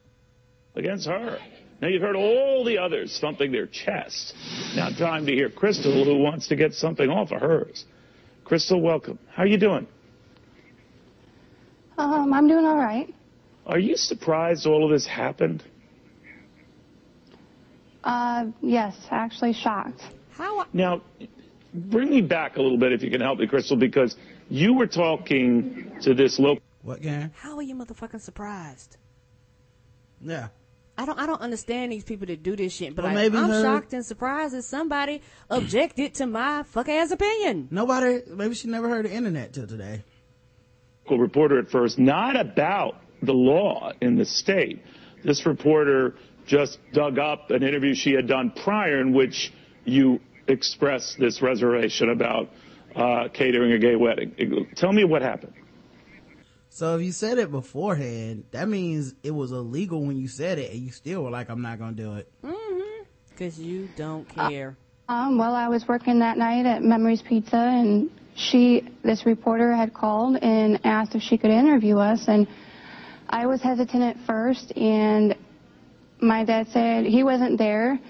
against 0.75 1.07
her. 1.07 1.39
Now 1.83 1.89
you've 1.89 2.01
heard 2.01 2.15
all 2.15 2.65
the 2.65 2.79
others 2.79 3.19
thumping 3.21 3.51
their 3.51 3.67
chests. 3.67 4.33
Now 4.77 4.91
time 4.91 5.27
to 5.27 5.33
hear 5.33 5.51
Crystal, 5.51 6.05
who 6.05 6.17
wants 6.17 6.47
to 6.47 6.57
get 6.57 6.75
something 6.75 7.11
off 7.11 7.33
of 7.33 7.41
hers. 7.41 7.85
Crystal, 8.45 8.81
welcome. 8.81 9.19
How 9.33 9.43
are 9.43 9.47
you 9.47 9.59
doing? 9.59 9.89
Um, 11.99 12.33
I'm 12.33 12.47
doing 12.47 12.65
all 12.65 12.77
right. 12.77 13.13
Are 13.67 13.81
you 13.81 13.97
surprised 13.97 14.65
all 14.65 14.85
of 14.85 14.93
this 14.93 15.05
happened? 15.09 15.65
Uh, 18.05 18.47
yes, 18.61 18.97
actually 19.11 19.53
shocked. 19.53 20.03
How? 20.31 20.65
Now, 20.73 21.03
bring 21.75 22.11
me 22.11 22.21
back 22.21 22.59
a 22.59 22.63
little 22.63 22.79
bit 22.79 22.93
if 22.93 23.03
you 23.03 23.11
can 23.11 23.21
help 23.21 23.41
me, 23.41 23.49
Crystal, 23.49 23.77
because 23.77 24.17
you 24.49 24.73
were 24.73 24.87
talking 24.87 25.91
to 26.03 26.15
this 26.15 26.39
local. 26.39 26.63
What, 26.83 27.03
Karen? 27.03 27.33
How 27.35 27.57
are 27.57 27.63
you 27.63 27.75
motherfucking 27.75 28.21
surprised? 28.21 28.99
Yeah. 30.21 30.49
I 30.97 31.07
don't 31.07 31.19
I 31.19 31.27
don't 31.27 31.41
understand 31.41 31.91
these 31.93 32.05
people 32.05 32.27
that 32.27 32.43
do 32.43 32.55
this 32.55 32.73
shit, 32.75 32.95
but 32.95 33.05
Well, 33.05 33.15
like, 33.15 33.33
maybe 33.33 33.39
I'm 33.43 33.49
her- 33.51 33.63
shocked 33.63 33.93
and 33.95 34.05
surprised 34.05 34.55
that 34.55 34.63
somebody 34.63 35.23
objected 35.49 36.15
to 36.17 36.27
my 36.27 36.65
fuck 36.65 36.89
ass 36.89 37.11
opinion. 37.11 37.69
Nobody, 37.71 38.21
maybe 38.29 38.55
she 38.55 38.69
never 38.69 38.89
heard 38.89 39.07
the 39.07 39.13
internet 39.13 39.53
till 39.55 39.67
today. 39.67 40.03
reporter 41.11 41.59
at 41.59 41.71
first, 41.71 41.99
not 41.99 42.39
about 42.39 42.97
the 43.23 43.33
law 43.35 43.93
in 44.01 44.17
the 44.17 44.25
state. 44.25 44.83
This 45.25 45.45
reporter 45.47 46.15
just 46.47 46.79
dug 46.93 47.19
up 47.19 47.51
an 47.51 47.63
interview 47.63 47.95
she 47.95 48.13
had 48.13 48.27
done 48.27 48.51
prior 48.65 49.01
in 49.01 49.13
which 49.13 49.53
you 49.85 50.21
expressed 50.49 51.19
this 51.19 51.41
reservation 51.41 52.11
about 52.11 52.51
uh, 52.97 53.29
catering 53.33 53.73
a 53.73 53.79
gay 53.79 53.97
wedding. 53.97 54.67
Tell 54.77 54.93
me 54.93 55.05
what 55.05 55.23
happened. 55.23 55.55
So 56.75 56.97
if 56.97 57.03
you 57.03 57.13
said 57.13 57.37
it 57.37 57.51
beforehand, 57.51 58.45
that 58.53 58.67
means 58.67 59.15
it 59.23 59.31
was 59.31 59.53
illegal 59.53 60.03
when 60.07 60.17
you 60.17 60.27
said 60.27 60.59
it, 60.59 60.73
and 60.73 60.81
you 60.81 60.91
still 60.91 61.23
were 61.23 61.31
like, 61.31 61.51
"I'm 61.51 61.61
not 61.61 61.79
gonna 61.79 61.93
do 61.93 62.15
it." 62.15 62.33
Mm-hmm. 62.43 63.03
Because 63.29 63.59
you 63.59 63.91
don't 63.95 64.27
care. 64.27 64.75
Um, 65.07 65.37
well, 65.37 65.55
I 65.55 65.69
was 65.69 65.87
working 65.87 66.21
that 66.21 66.39
night 66.39 66.65
at 66.65 66.83
Memories 66.83 67.21
Pizza, 67.21 67.59
and 67.59 68.11
she, 68.37 68.89
this 69.05 69.27
reporter, 69.27 69.75
had 69.75 69.93
called 69.93 70.39
and 70.41 70.81
asked 70.83 71.15
if 71.15 71.21
she 71.21 71.37
could 71.37 71.51
interview 71.51 71.99
us, 71.99 72.27
and 72.27 72.49
I 73.29 73.45
was 73.45 73.61
hesitant 73.61 74.03
at 74.03 74.17
first, 74.27 74.73
and 74.75 75.37
my 76.21 76.43
dad 76.43 76.69
said 76.73 77.05
he 77.05 77.23
wasn't 77.23 77.59
there. 77.59 78.01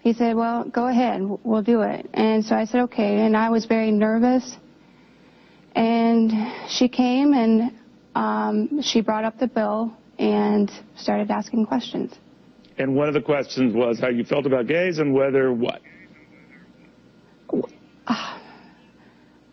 He 0.00 0.14
said, 0.14 0.36
"Well, 0.36 0.64
go 0.64 0.86
ahead, 0.86 1.20
we'll 1.44 1.62
do 1.62 1.82
it." 1.82 2.08
And 2.14 2.42
so 2.42 2.56
I 2.56 2.64
said, 2.64 2.80
"Okay," 2.84 3.26
and 3.26 3.36
I 3.36 3.50
was 3.50 3.66
very 3.66 3.90
nervous. 3.90 4.56
And 5.74 6.32
she 6.70 6.88
came 6.88 7.34
and 7.34 7.72
um, 8.16 8.80
she 8.82 9.02
brought 9.02 9.24
up 9.24 9.38
the 9.38 9.46
bill 9.46 9.92
and 10.18 10.72
started 10.96 11.30
asking 11.30 11.66
questions. 11.66 12.14
And 12.78 12.96
one 12.96 13.08
of 13.08 13.14
the 13.14 13.20
questions 13.20 13.74
was 13.74 14.00
how 14.00 14.08
you 14.08 14.24
felt 14.24 14.46
about 14.46 14.66
gays 14.66 14.98
and 14.98 15.12
whether 15.12 15.52
what? 15.52 15.80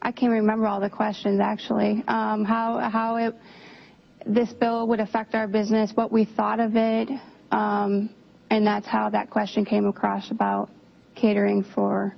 I 0.01 0.11
can't 0.11 0.31
remember 0.31 0.67
all 0.67 0.81
the 0.81 0.89
questions 0.89 1.39
actually. 1.39 2.03
Um, 2.07 2.43
how 2.43 2.77
how 2.91 3.15
it 3.17 3.35
this 4.25 4.51
bill 4.53 4.87
would 4.87 4.99
affect 4.99 5.35
our 5.35 5.47
business, 5.47 5.91
what 5.95 6.11
we 6.11 6.25
thought 6.25 6.59
of 6.59 6.75
it, 6.75 7.09
um, 7.51 8.09
and 8.49 8.65
that's 8.65 8.87
how 8.87 9.09
that 9.09 9.29
question 9.29 9.65
came 9.65 9.85
across 9.85 10.31
about 10.31 10.69
catering 11.15 11.63
for 11.63 12.15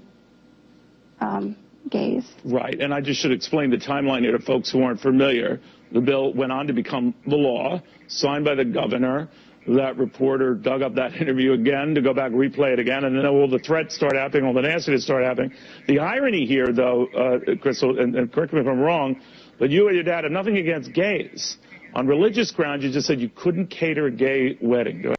um, 1.19 1.55
gays. 1.89 2.25
Right, 2.43 2.79
and 2.79 2.93
I 2.93 3.01
just 3.01 3.21
should 3.21 3.31
explain 3.31 3.69
the 3.69 3.77
timeline 3.77 4.21
here 4.21 4.31
to 4.31 4.39
folks 4.43 4.71
who 4.71 4.81
aren't 4.83 4.99
familiar. 4.99 5.59
The 5.95 6.01
bill 6.01 6.33
went 6.33 6.51
on 6.51 6.67
to 6.67 6.73
become 6.73 7.15
the 7.25 7.37
law, 7.37 7.81
signed 8.07 8.43
by 8.43 8.55
the 8.55 8.65
governor. 8.65 9.29
That 9.65 9.97
reporter 9.97 10.53
dug 10.53 10.81
up 10.81 10.95
that 10.95 11.13
interview 11.15 11.53
again 11.53 11.95
to 11.95 12.01
go 12.01 12.13
back 12.13 12.33
replay 12.33 12.73
it 12.73 12.79
again, 12.79 13.05
and 13.05 13.17
then 13.17 13.25
all 13.25 13.47
the 13.47 13.59
threats 13.59 13.95
start 13.95 14.13
happening, 14.13 14.45
all 14.45 14.53
the 14.53 14.61
nastiness 14.61 15.05
start 15.05 15.23
happening. 15.23 15.53
The 15.87 15.99
irony 15.99 16.45
here, 16.45 16.67
though, 16.73 17.07
uh, 17.07 17.55
Crystal, 17.61 17.97
and, 17.97 18.13
and 18.13 18.31
correct 18.31 18.51
me 18.51 18.59
if 18.59 18.67
I'm 18.67 18.79
wrong, 18.79 19.21
but 19.57 19.69
you 19.69 19.87
and 19.87 19.95
your 19.95 20.03
dad 20.03 20.25
have 20.25 20.33
nothing 20.33 20.57
against 20.57 20.91
gays. 20.91 21.57
On 21.93 22.05
religious 22.05 22.51
grounds, 22.51 22.83
you 22.83 22.91
just 22.91 23.07
said 23.07 23.21
you 23.21 23.29
couldn't 23.29 23.67
cater 23.67 24.07
a 24.07 24.11
gay 24.11 24.57
wedding. 24.61 25.15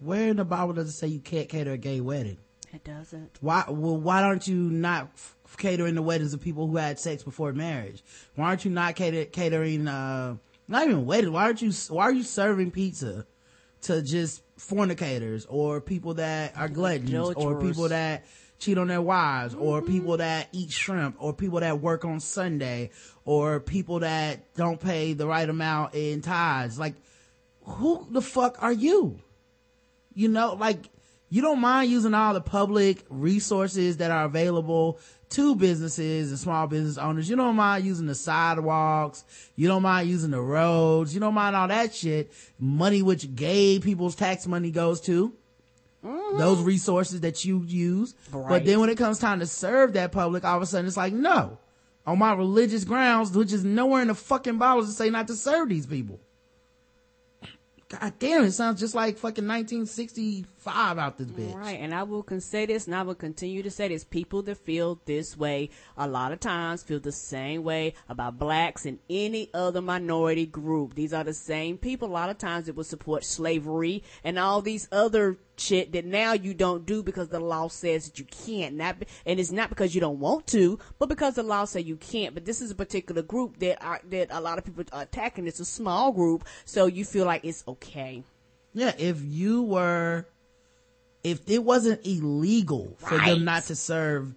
Where 0.00 0.30
in 0.30 0.38
the 0.38 0.46
Bible 0.46 0.72
does 0.72 0.88
it 0.88 0.92
say 0.92 1.08
you 1.08 1.20
can't 1.20 1.50
cater 1.50 1.72
a 1.72 1.78
gay 1.78 2.00
wedding? 2.00 2.38
It 2.72 2.84
doesn't. 2.84 3.36
Why? 3.42 3.64
Well, 3.68 3.98
why 3.98 4.22
aren't 4.22 4.48
you 4.48 4.56
not 4.56 5.10
f- 5.14 5.36
catering 5.56 5.94
the 5.94 6.02
weddings 6.02 6.34
of 6.34 6.40
people 6.40 6.66
who 6.66 6.76
had 6.76 6.98
sex 6.98 7.22
before 7.22 7.52
marriage? 7.52 8.02
Why 8.34 8.46
aren't 8.46 8.64
you 8.64 8.70
not 8.70 8.96
cater- 8.96 9.26
catering? 9.26 9.88
Uh, 9.88 10.36
not 10.68 10.84
even 10.84 11.06
weddings. 11.06 11.30
Why 11.30 11.44
aren't 11.44 11.62
you? 11.62 11.72
Why 11.88 12.04
are 12.04 12.12
you 12.12 12.22
serving 12.22 12.70
pizza 12.70 13.26
to 13.82 14.02
just 14.02 14.42
fornicators 14.56 15.46
or 15.48 15.80
people 15.80 16.14
that 16.14 16.56
are 16.56 16.68
gluttons 16.68 17.12
or 17.36 17.60
people 17.60 17.88
that 17.88 18.24
cheat 18.58 18.78
on 18.78 18.86
their 18.86 19.02
wives 19.02 19.54
or 19.54 19.82
people 19.82 20.18
that 20.18 20.48
eat 20.52 20.70
shrimp 20.70 21.16
or 21.18 21.32
people 21.32 21.60
that 21.60 21.80
work 21.80 22.04
on 22.04 22.20
Sunday 22.20 22.90
or 23.24 23.58
people 23.58 23.98
that 24.00 24.54
don't 24.54 24.80
pay 24.80 25.14
the 25.14 25.26
right 25.26 25.48
amount 25.48 25.94
in 25.94 26.20
tithes? 26.22 26.78
Like, 26.78 26.94
who 27.64 28.06
the 28.10 28.22
fuck 28.22 28.62
are 28.62 28.72
you? 28.72 29.20
You 30.14 30.28
know, 30.28 30.54
like, 30.54 30.78
you 31.32 31.40
don't 31.40 31.60
mind 31.60 31.90
using 31.90 32.12
all 32.12 32.34
the 32.34 32.42
public 32.42 33.06
resources 33.08 33.96
that 33.96 34.10
are 34.10 34.26
available 34.26 34.98
to 35.30 35.56
businesses 35.56 36.28
and 36.28 36.38
small 36.38 36.66
business 36.66 36.98
owners. 36.98 37.26
You 37.30 37.36
don't 37.36 37.56
mind 37.56 37.86
using 37.86 38.04
the 38.04 38.14
sidewalks. 38.14 39.24
You 39.56 39.66
don't 39.66 39.80
mind 39.80 40.10
using 40.10 40.30
the 40.30 40.42
roads. 40.42 41.14
You 41.14 41.20
don't 41.20 41.32
mind 41.32 41.56
all 41.56 41.68
that 41.68 41.94
shit. 41.94 42.34
Money 42.58 43.00
which 43.00 43.34
gay 43.34 43.78
people's 43.78 44.14
tax 44.14 44.46
money 44.46 44.70
goes 44.70 45.00
to. 45.02 45.32
Mm-hmm. 46.04 46.36
Those 46.36 46.60
resources 46.60 47.22
that 47.22 47.46
you 47.46 47.62
use. 47.62 48.14
But 48.30 48.66
then 48.66 48.80
when 48.80 48.90
it 48.90 48.98
comes 48.98 49.18
time 49.18 49.40
to 49.40 49.46
serve 49.46 49.94
that 49.94 50.12
public, 50.12 50.44
all 50.44 50.58
of 50.58 50.62
a 50.62 50.66
sudden 50.66 50.86
it's 50.86 50.98
like, 50.98 51.14
no. 51.14 51.56
On 52.06 52.18
my 52.18 52.34
religious 52.34 52.84
grounds, 52.84 53.30
which 53.30 53.54
is 53.54 53.64
nowhere 53.64 54.02
in 54.02 54.08
the 54.08 54.14
fucking 54.14 54.58
Bible 54.58 54.82
to 54.82 54.88
say 54.88 55.08
not 55.08 55.28
to 55.28 55.34
serve 55.34 55.70
these 55.70 55.86
people. 55.86 56.20
God 57.88 58.12
damn, 58.18 58.44
it 58.44 58.52
sounds 58.52 58.80
just 58.80 58.94
like 58.94 59.16
fucking 59.16 59.46
1965 60.64 60.98
out 60.98 61.18
this 61.18 61.28
bitch. 61.28 61.54
Right, 61.54 61.80
and 61.80 61.94
I 61.94 62.02
will 62.02 62.24
say 62.40 62.66
this, 62.66 62.86
and 62.86 62.94
I 62.94 63.02
will 63.02 63.14
continue 63.14 63.62
to 63.62 63.70
say 63.70 63.88
this. 63.88 64.04
People 64.04 64.42
that 64.42 64.58
feel 64.58 65.00
this 65.04 65.36
way 65.36 65.70
a 65.96 66.06
lot 66.06 66.32
of 66.32 66.40
times 66.40 66.82
feel 66.82 67.00
the 67.00 67.12
same 67.12 67.62
way 67.64 67.94
about 68.08 68.38
blacks 68.38 68.86
and 68.86 68.98
any 69.10 69.50
other 69.54 69.80
minority 69.80 70.46
group. 70.46 70.94
These 70.94 71.12
are 71.12 71.24
the 71.24 71.34
same 71.34 71.78
people. 71.78 72.08
A 72.08 72.10
lot 72.10 72.30
of 72.30 72.38
times 72.38 72.66
that 72.66 72.76
will 72.76 72.84
support 72.84 73.24
slavery 73.24 74.02
and 74.24 74.38
all 74.38 74.62
these 74.62 74.88
other 74.92 75.38
shit 75.56 75.92
that 75.92 76.04
now 76.04 76.32
you 76.32 76.54
don't 76.54 76.86
do 76.86 77.02
because 77.02 77.28
the 77.28 77.40
law 77.40 77.68
says 77.68 78.06
that 78.06 78.18
you 78.18 78.24
can't. 78.24 78.76
Not, 78.76 79.00
be- 79.00 79.06
and 79.26 79.38
it's 79.38 79.52
not 79.52 79.68
because 79.68 79.94
you 79.94 80.00
don't 80.00 80.18
want 80.18 80.46
to, 80.48 80.78
but 80.98 81.08
because 81.08 81.34
the 81.34 81.42
law 81.42 81.64
says 81.64 81.84
you 81.84 81.96
can't. 81.96 82.34
But 82.34 82.44
this 82.44 82.60
is 82.60 82.70
a 82.70 82.74
particular 82.74 83.22
group 83.22 83.58
that 83.58 83.82
are 83.84 84.00
that 84.10 84.28
a 84.30 84.40
lot 84.40 84.58
of 84.58 84.64
people 84.64 84.84
are 84.92 85.02
attacking. 85.02 85.46
It's 85.46 85.60
a 85.60 85.64
small 85.64 86.12
group, 86.12 86.44
so 86.64 86.86
you 86.86 87.04
feel 87.04 87.26
like 87.26 87.44
it's 87.44 87.64
okay. 87.66 88.24
Yeah, 88.74 88.94
if 88.98 89.20
you 89.22 89.62
were, 89.62 90.26
if 91.24 91.48
it 91.48 91.62
wasn't 91.62 92.04
illegal 92.06 92.96
for 92.98 93.18
them 93.18 93.44
not 93.44 93.64
to 93.64 93.76
serve 93.76 94.34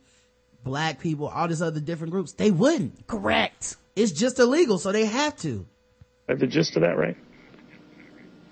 black 0.64 1.00
people, 1.00 1.28
all 1.28 1.48
these 1.48 1.62
other 1.62 1.80
different 1.80 2.12
groups, 2.12 2.34
they 2.34 2.52
wouldn't. 2.52 3.08
Correct. 3.08 3.78
It's 3.96 4.12
just 4.12 4.40
illegal, 4.40 4.78
so 4.78 4.92
they 4.92 5.06
have 5.06 5.38
to. 5.38 5.66
I 6.28 6.34
have 6.34 6.40
the 6.40 6.48
gist 6.48 6.76
of 6.76 6.82
that, 6.82 6.98
right? 6.98 7.16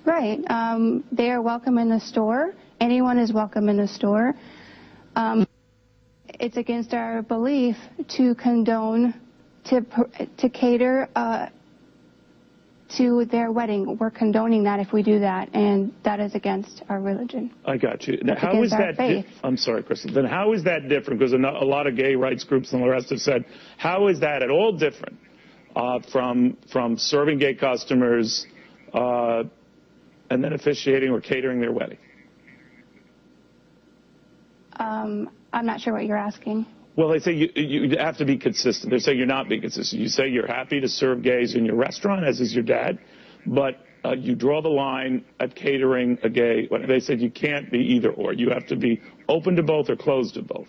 Right. 0.06 0.40
Um, 0.50 1.04
they 1.12 1.32
are 1.32 1.42
welcome 1.42 1.78
in 1.78 1.90
the 1.90 2.00
store. 2.00 2.54
Anyone 2.80 3.18
is 3.18 3.32
welcome 3.32 3.70
in 3.70 3.78
the 3.78 3.88
store. 3.88 4.34
Um, 5.16 5.48
it's 6.28 6.58
against 6.58 6.94
our 6.94 7.22
belief 7.22 7.78
to 8.10 8.36
condone, 8.36 9.14
to 9.66 9.86
to 10.38 10.50
cater 10.50 11.10
uh, 11.16 11.48
to 12.98 13.26
their 13.26 13.52
wedding. 13.52 13.98
We're 13.98 14.12
condoning 14.12 14.64
that 14.64 14.80
if 14.80 14.94
we 14.94 15.04
do 15.04 15.20
that, 15.20 15.50
and 15.54 15.94
that 16.04 16.20
is 16.20 16.36
against 16.36 16.84
our 16.90 17.00
religion. 17.00 17.52
I 17.66 17.78
got 17.78 18.08
you. 18.08 18.20
Now, 18.24 18.36
how 18.36 18.62
is 18.64 18.72
that? 18.72 18.98
Di- 18.98 19.26
I'm 19.44 19.58
sorry, 19.58 19.84
Crystal. 19.84 20.14
Then 20.14 20.26
how 20.26 20.54
is 20.54 20.64
that 20.64 20.90
different? 20.90 21.20
Because 21.20 21.34
a 21.34 21.38
a 21.38 21.66
lot 21.66 21.88
of 21.88 21.96
gay 21.96 22.16
rights 22.16 22.44
groups 22.44 22.74
and 22.74 22.84
the 22.84 22.90
rest 22.90 23.10
have 23.10 23.20
said, 23.20 23.46
how 23.78 24.08
is 24.08 24.20
that 24.20 24.44
at 24.44 24.50
all 24.50 24.72
different 24.78 25.18
uh, 25.76 26.00
from 26.12 26.58
from 26.72 26.98
serving 26.98 27.40
gay 27.40 27.54
customers 27.56 28.46
uh, 28.94 29.44
and 30.30 30.44
then 30.44 30.54
officiating 30.54 31.10
or 31.10 31.22
catering 31.22 31.60
their 31.60 31.72
wedding? 31.72 31.98
Um, 34.78 35.30
I'm 35.52 35.66
not 35.66 35.82
sure 35.82 35.94
what 35.94 36.06
you're 36.06 36.18
asking. 36.18 36.66
Well, 36.96 37.10
they 37.10 37.20
say 37.20 37.34
you, 37.34 37.50
you 37.56 37.98
have 37.98 38.18
to 38.18 38.26
be 38.26 38.38
consistent. 38.38 38.92
They 38.92 39.00
say 39.00 39.14
you're 39.14 39.26
not 39.26 39.50
being 39.50 39.62
consistent. 39.62 40.02
You 40.02 40.08
say 40.08 40.28
you're 40.28 40.48
happy 40.48 40.80
to 40.80 40.88
serve 40.88 41.24
gays 41.24 41.56
in 41.56 41.66
your 41.66 41.76
restaurant, 41.76 42.24
as 42.24 42.40
is 42.40 42.54
your 42.54 42.64
dad, 42.64 43.00
but 43.48 43.80
uh, 44.06 44.12
you 44.12 44.36
draw 44.36 44.62
the 44.62 44.70
line 44.70 45.26
at 45.40 45.56
catering 45.56 46.20
a 46.24 46.30
gay. 46.30 46.68
They 46.88 47.00
said 47.00 47.20
you 47.20 47.32
can't 47.32 47.72
be 47.72 47.80
either 47.80 48.12
or. 48.12 48.34
You 48.34 48.50
have 48.50 48.68
to 48.68 48.76
be 48.76 49.02
open 49.28 49.56
to 49.56 49.64
both 49.64 49.90
or 49.90 49.96
closed 49.96 50.36
to 50.36 50.44
both. 50.44 50.68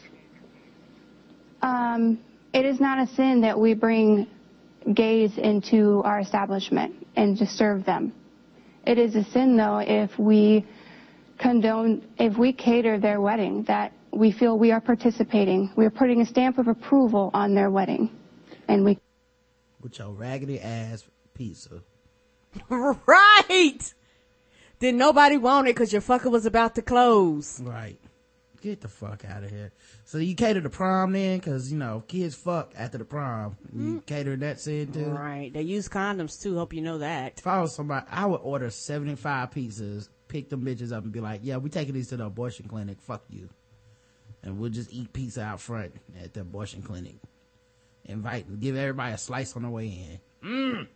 Um, 1.61 2.21
it 2.53 2.65
is 2.65 2.81
not 2.81 2.99
a 2.99 3.13
sin 3.15 3.41
that 3.43 3.59
we 3.59 3.75
bring 3.75 4.27
gays 4.95 5.37
into 5.39 6.03
our 6.05 6.21
establishment 6.21 7.07
and 7.17 7.37
just 7.37 7.57
serve 7.57 7.85
them. 7.85 8.13
It 8.87 8.99
is 8.99 9.15
a 9.17 9.25
sin, 9.25 9.57
though, 9.57 9.79
if 9.79 10.17
we 10.19 10.65
condone, 11.39 12.07
if 12.19 12.39
we 12.39 12.53
cater 12.53 12.99
their 12.99 13.21
wedding, 13.21 13.65
that 13.65 13.93
we 14.17 14.33
feel 14.33 14.59
we 14.59 14.73
are 14.73 14.81
participating. 14.81 15.73
We 15.77 15.85
are 15.87 15.91
putting 15.91 16.21
a 16.21 16.27
stamp 16.27 16.59
of 16.59 16.69
approval 16.69 17.31
on 17.35 17.55
their 17.55 17.71
wedding. 17.71 18.11
And 18.69 18.85
we 18.85 18.99
With 19.81 19.99
your 19.99 20.11
raggedy 20.11 20.61
ass 20.61 21.05
pizza. 21.35 21.83
right. 22.69 23.95
Then 24.79 24.97
nobody 24.97 25.37
want 25.37 25.69
it 25.69 25.75
because 25.75 25.93
your 25.93 26.03
fucker 26.03 26.31
was 26.31 26.47
about 26.47 26.75
to 26.77 26.83
close. 26.83 27.61
Right. 27.61 27.99
Get 28.61 28.81
the 28.81 28.89
fuck 28.89 29.25
out 29.27 29.45
of 29.45 29.51
here. 29.51 29.73
So 30.05 30.19
you 30.19 30.35
cater 30.35 30.61
the 30.61 30.71
prom 30.71 31.13
then? 31.13 31.39
Cause, 31.41 31.71
you 31.71 31.77
know, 31.77 32.03
kids 32.09 32.35
fuck 32.35 32.73
after 32.77 32.97
the 32.99 33.05
prom. 33.05 33.57
You 33.75 33.83
mm-hmm. 33.83 33.99
cater 34.01 34.37
that 34.37 34.61
sin 34.61 34.91
too? 34.91 35.07
Right. 35.07 35.53
They 35.53 35.63
use 35.63 35.89
condoms 35.89 36.41
too. 36.41 36.57
Hope 36.57 36.73
you 36.73 36.81
know 36.81 36.99
that. 36.99 37.35
If 37.39 37.47
I 37.47 37.61
was 37.61 37.75
somebody, 37.75 38.07
I 38.11 38.25
would 38.25 38.41
order 38.43 38.71
75 38.71 39.51
pizzas, 39.51 40.09
pick 40.29 40.49
them 40.49 40.65
bitches 40.65 40.93
up 40.93 41.05
and 41.05 41.13
be 41.13 41.21
like, 41.21 41.41
yeah, 41.43 41.59
we 41.59 41.69
taking 41.69 41.93
these 41.93 42.09
to 42.09 42.17
the 42.17 42.25
abortion 42.25 42.67
clinic. 42.67 43.03
Fuck 43.03 43.25
you. 43.29 43.51
And 44.45 44.59
we'll 44.59 44.71
just 44.71 44.93
eat 44.93 45.13
pizza 45.13 45.43
out 45.43 45.61
front 45.61 45.95
at 46.23 46.35
the 46.35 46.43
abortion 46.43 46.83
clinic. 46.83 47.17
Invite, 48.05 48.61
give 48.61 48.77
everybody 48.77 49.15
a 49.15 49.19
slice 49.19 49.57
on 49.57 49.63
the 49.63 49.71
way 49.71 49.87
in. 49.87 50.21
Mmm. 50.47 50.89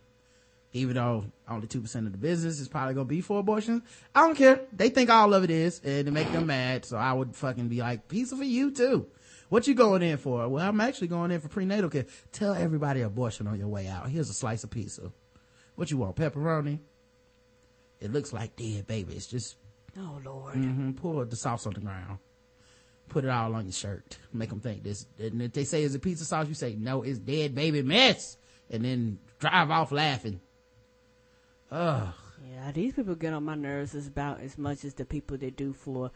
even 0.73 0.93
though 0.93 1.25
only 1.49 1.65
2% 1.65 1.95
of 2.05 2.11
the 2.11 2.17
business 2.19 2.59
is 2.59 2.67
probably 2.67 2.93
gonna 2.93 3.05
be 3.05 3.21
for 3.21 3.39
abortion. 3.39 3.81
I 4.13 4.21
don't 4.21 4.35
care. 4.35 4.61
They 4.71 4.89
think 4.89 5.09
all 5.09 5.33
of 5.33 5.43
it 5.43 5.49
is, 5.49 5.81
and 5.83 6.07
it 6.07 6.11
make 6.11 6.31
them 6.31 6.45
mad, 6.45 6.85
so 6.85 6.97
I 6.97 7.11
would 7.11 7.35
fucking 7.35 7.67
be 7.67 7.79
like, 7.79 8.07
pizza 8.07 8.37
for 8.37 8.43
you 8.43 8.69
too. 8.69 9.07
What 9.49 9.67
you 9.67 9.73
going 9.73 10.03
in 10.03 10.17
for? 10.17 10.47
Well, 10.47 10.63
I'm 10.63 10.79
actually 10.79 11.07
going 11.07 11.31
in 11.31 11.41
for 11.41 11.47
prenatal 11.47 11.89
care. 11.89 12.05
Tell 12.31 12.53
everybody 12.53 13.01
abortion 13.01 13.47
on 13.47 13.57
your 13.57 13.67
way 13.67 13.87
out. 13.87 14.07
Here's 14.09 14.29
a 14.29 14.33
slice 14.35 14.63
of 14.63 14.69
pizza. 14.69 15.11
What 15.73 15.89
you 15.89 15.97
want? 15.97 16.15
Pepperoni? 16.15 16.77
It 17.99 18.13
looks 18.13 18.31
like 18.31 18.55
dead 18.55 18.85
babies. 18.85 19.25
Just 19.25 19.55
Oh 19.97 20.21
Lord. 20.23 20.53
hmm 20.53 20.91
Pour 20.91 21.25
the 21.25 21.35
sauce 21.35 21.65
on 21.65 21.73
the 21.73 21.79
ground. 21.79 22.19
Put 23.09 23.25
it 23.25 23.29
all 23.29 23.55
on 23.55 23.65
your 23.65 23.73
shirt. 23.73 24.17
Make 24.31 24.49
them 24.49 24.59
think 24.59 24.83
this. 24.83 25.05
And 25.17 25.41
if 25.41 25.53
they 25.53 25.63
say 25.63 25.83
it's 25.83 25.95
a 25.95 25.99
pizza 25.99 26.25
sauce, 26.25 26.47
you 26.47 26.53
say 26.53 26.75
no, 26.75 27.01
it's 27.01 27.19
dead 27.19 27.55
baby 27.55 27.81
mess, 27.81 28.37
and 28.69 28.85
then 28.85 29.19
drive 29.39 29.71
off 29.71 29.91
laughing. 29.91 30.39
Ugh. 31.71 32.13
Yeah, 32.51 32.71
these 32.71 32.93
people 32.93 33.15
get 33.15 33.33
on 33.33 33.43
my 33.43 33.55
nerves 33.55 33.95
about 34.07 34.41
as 34.41 34.57
much 34.57 34.85
as 34.85 34.93
the 34.93 35.05
people 35.05 35.37
that 35.37 35.55
do 35.57 35.73
for 35.73 36.11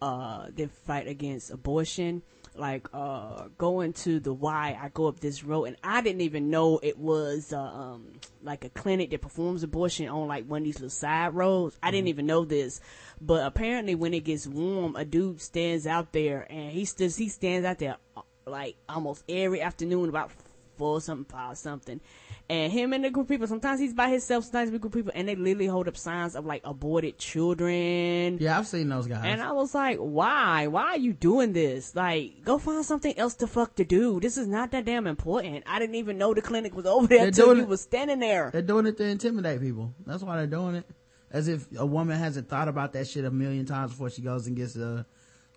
uh 0.00 0.46
that 0.54 0.70
fight 0.70 1.08
against 1.08 1.50
abortion. 1.50 2.22
Like 2.58 2.88
uh 2.92 3.48
going 3.58 3.92
to 3.94 4.20
the 4.20 4.32
Y, 4.32 4.78
I 4.80 4.88
go 4.88 5.06
up 5.06 5.20
this 5.20 5.44
road 5.44 5.64
and 5.64 5.76
I 5.84 6.00
didn't 6.00 6.22
even 6.22 6.50
know 6.50 6.80
it 6.82 6.98
was 6.98 7.52
uh, 7.52 7.60
um 7.60 8.12
like 8.42 8.64
a 8.64 8.70
clinic 8.70 9.10
that 9.10 9.20
performs 9.20 9.62
abortion 9.62 10.08
on 10.08 10.28
like 10.28 10.46
one 10.46 10.62
of 10.62 10.64
these 10.64 10.76
little 10.76 10.90
side 10.90 11.34
roads. 11.34 11.78
I 11.82 11.90
didn't 11.90 12.08
even 12.08 12.26
know 12.26 12.44
this. 12.44 12.80
But 13.20 13.46
apparently 13.46 13.94
when 13.94 14.14
it 14.14 14.24
gets 14.24 14.46
warm, 14.46 14.96
a 14.96 15.04
dude 15.04 15.40
stands 15.40 15.86
out 15.86 16.12
there 16.12 16.46
and 16.50 16.70
he 16.72 16.84
just 16.84 17.18
he 17.18 17.28
stands 17.28 17.66
out 17.66 17.78
there 17.78 17.96
uh, 18.16 18.22
like 18.46 18.76
almost 18.88 19.24
every 19.28 19.60
afternoon 19.60 20.08
about 20.08 20.30
four 20.76 21.00
something, 21.00 21.24
five 21.24 21.58
something. 21.58 22.00
And 22.48 22.72
him 22.72 22.92
and 22.92 23.04
the 23.04 23.10
group 23.10 23.24
of 23.24 23.28
people, 23.28 23.46
sometimes 23.48 23.80
he's 23.80 23.92
by 23.92 24.08
himself, 24.08 24.44
sometimes 24.44 24.70
with 24.70 24.76
a 24.76 24.82
group 24.82 24.94
of 24.94 24.98
people, 24.98 25.12
and 25.14 25.28
they 25.28 25.34
literally 25.34 25.66
hold 25.66 25.88
up 25.88 25.96
signs 25.96 26.36
of 26.36 26.46
like 26.46 26.62
aborted 26.64 27.18
children. 27.18 28.38
Yeah, 28.40 28.58
I've 28.58 28.68
seen 28.68 28.88
those 28.88 29.08
guys. 29.08 29.22
And 29.24 29.42
I 29.42 29.52
was 29.52 29.74
like, 29.74 29.98
why? 29.98 30.68
Why 30.68 30.82
are 30.82 30.98
you 30.98 31.12
doing 31.12 31.52
this? 31.52 31.96
Like, 31.96 32.44
go 32.44 32.58
find 32.58 32.84
something 32.84 33.18
else 33.18 33.34
to 33.36 33.48
fuck 33.48 33.74
to 33.76 33.84
do. 33.84 34.20
This 34.20 34.38
is 34.38 34.46
not 34.46 34.70
that 34.70 34.84
damn 34.84 35.08
important. 35.08 35.64
I 35.66 35.80
didn't 35.80 35.96
even 35.96 36.18
know 36.18 36.34
the 36.34 36.42
clinic 36.42 36.74
was 36.76 36.86
over 36.86 37.08
there 37.08 37.26
until 37.26 37.56
you 37.56 37.66
was 37.66 37.80
standing 37.80 38.20
there. 38.20 38.50
They're 38.52 38.62
doing 38.62 38.86
it 38.86 38.96
to 38.98 39.04
intimidate 39.04 39.60
people. 39.60 39.92
That's 40.06 40.22
why 40.22 40.36
they're 40.36 40.46
doing 40.46 40.76
it. 40.76 40.86
As 41.32 41.48
if 41.48 41.66
a 41.76 41.84
woman 41.84 42.16
hasn't 42.16 42.48
thought 42.48 42.68
about 42.68 42.92
that 42.92 43.08
shit 43.08 43.24
a 43.24 43.30
million 43.30 43.66
times 43.66 43.90
before 43.90 44.10
she 44.10 44.22
goes 44.22 44.46
and 44.46 44.56
gets 44.56 44.76
a, 44.76 45.04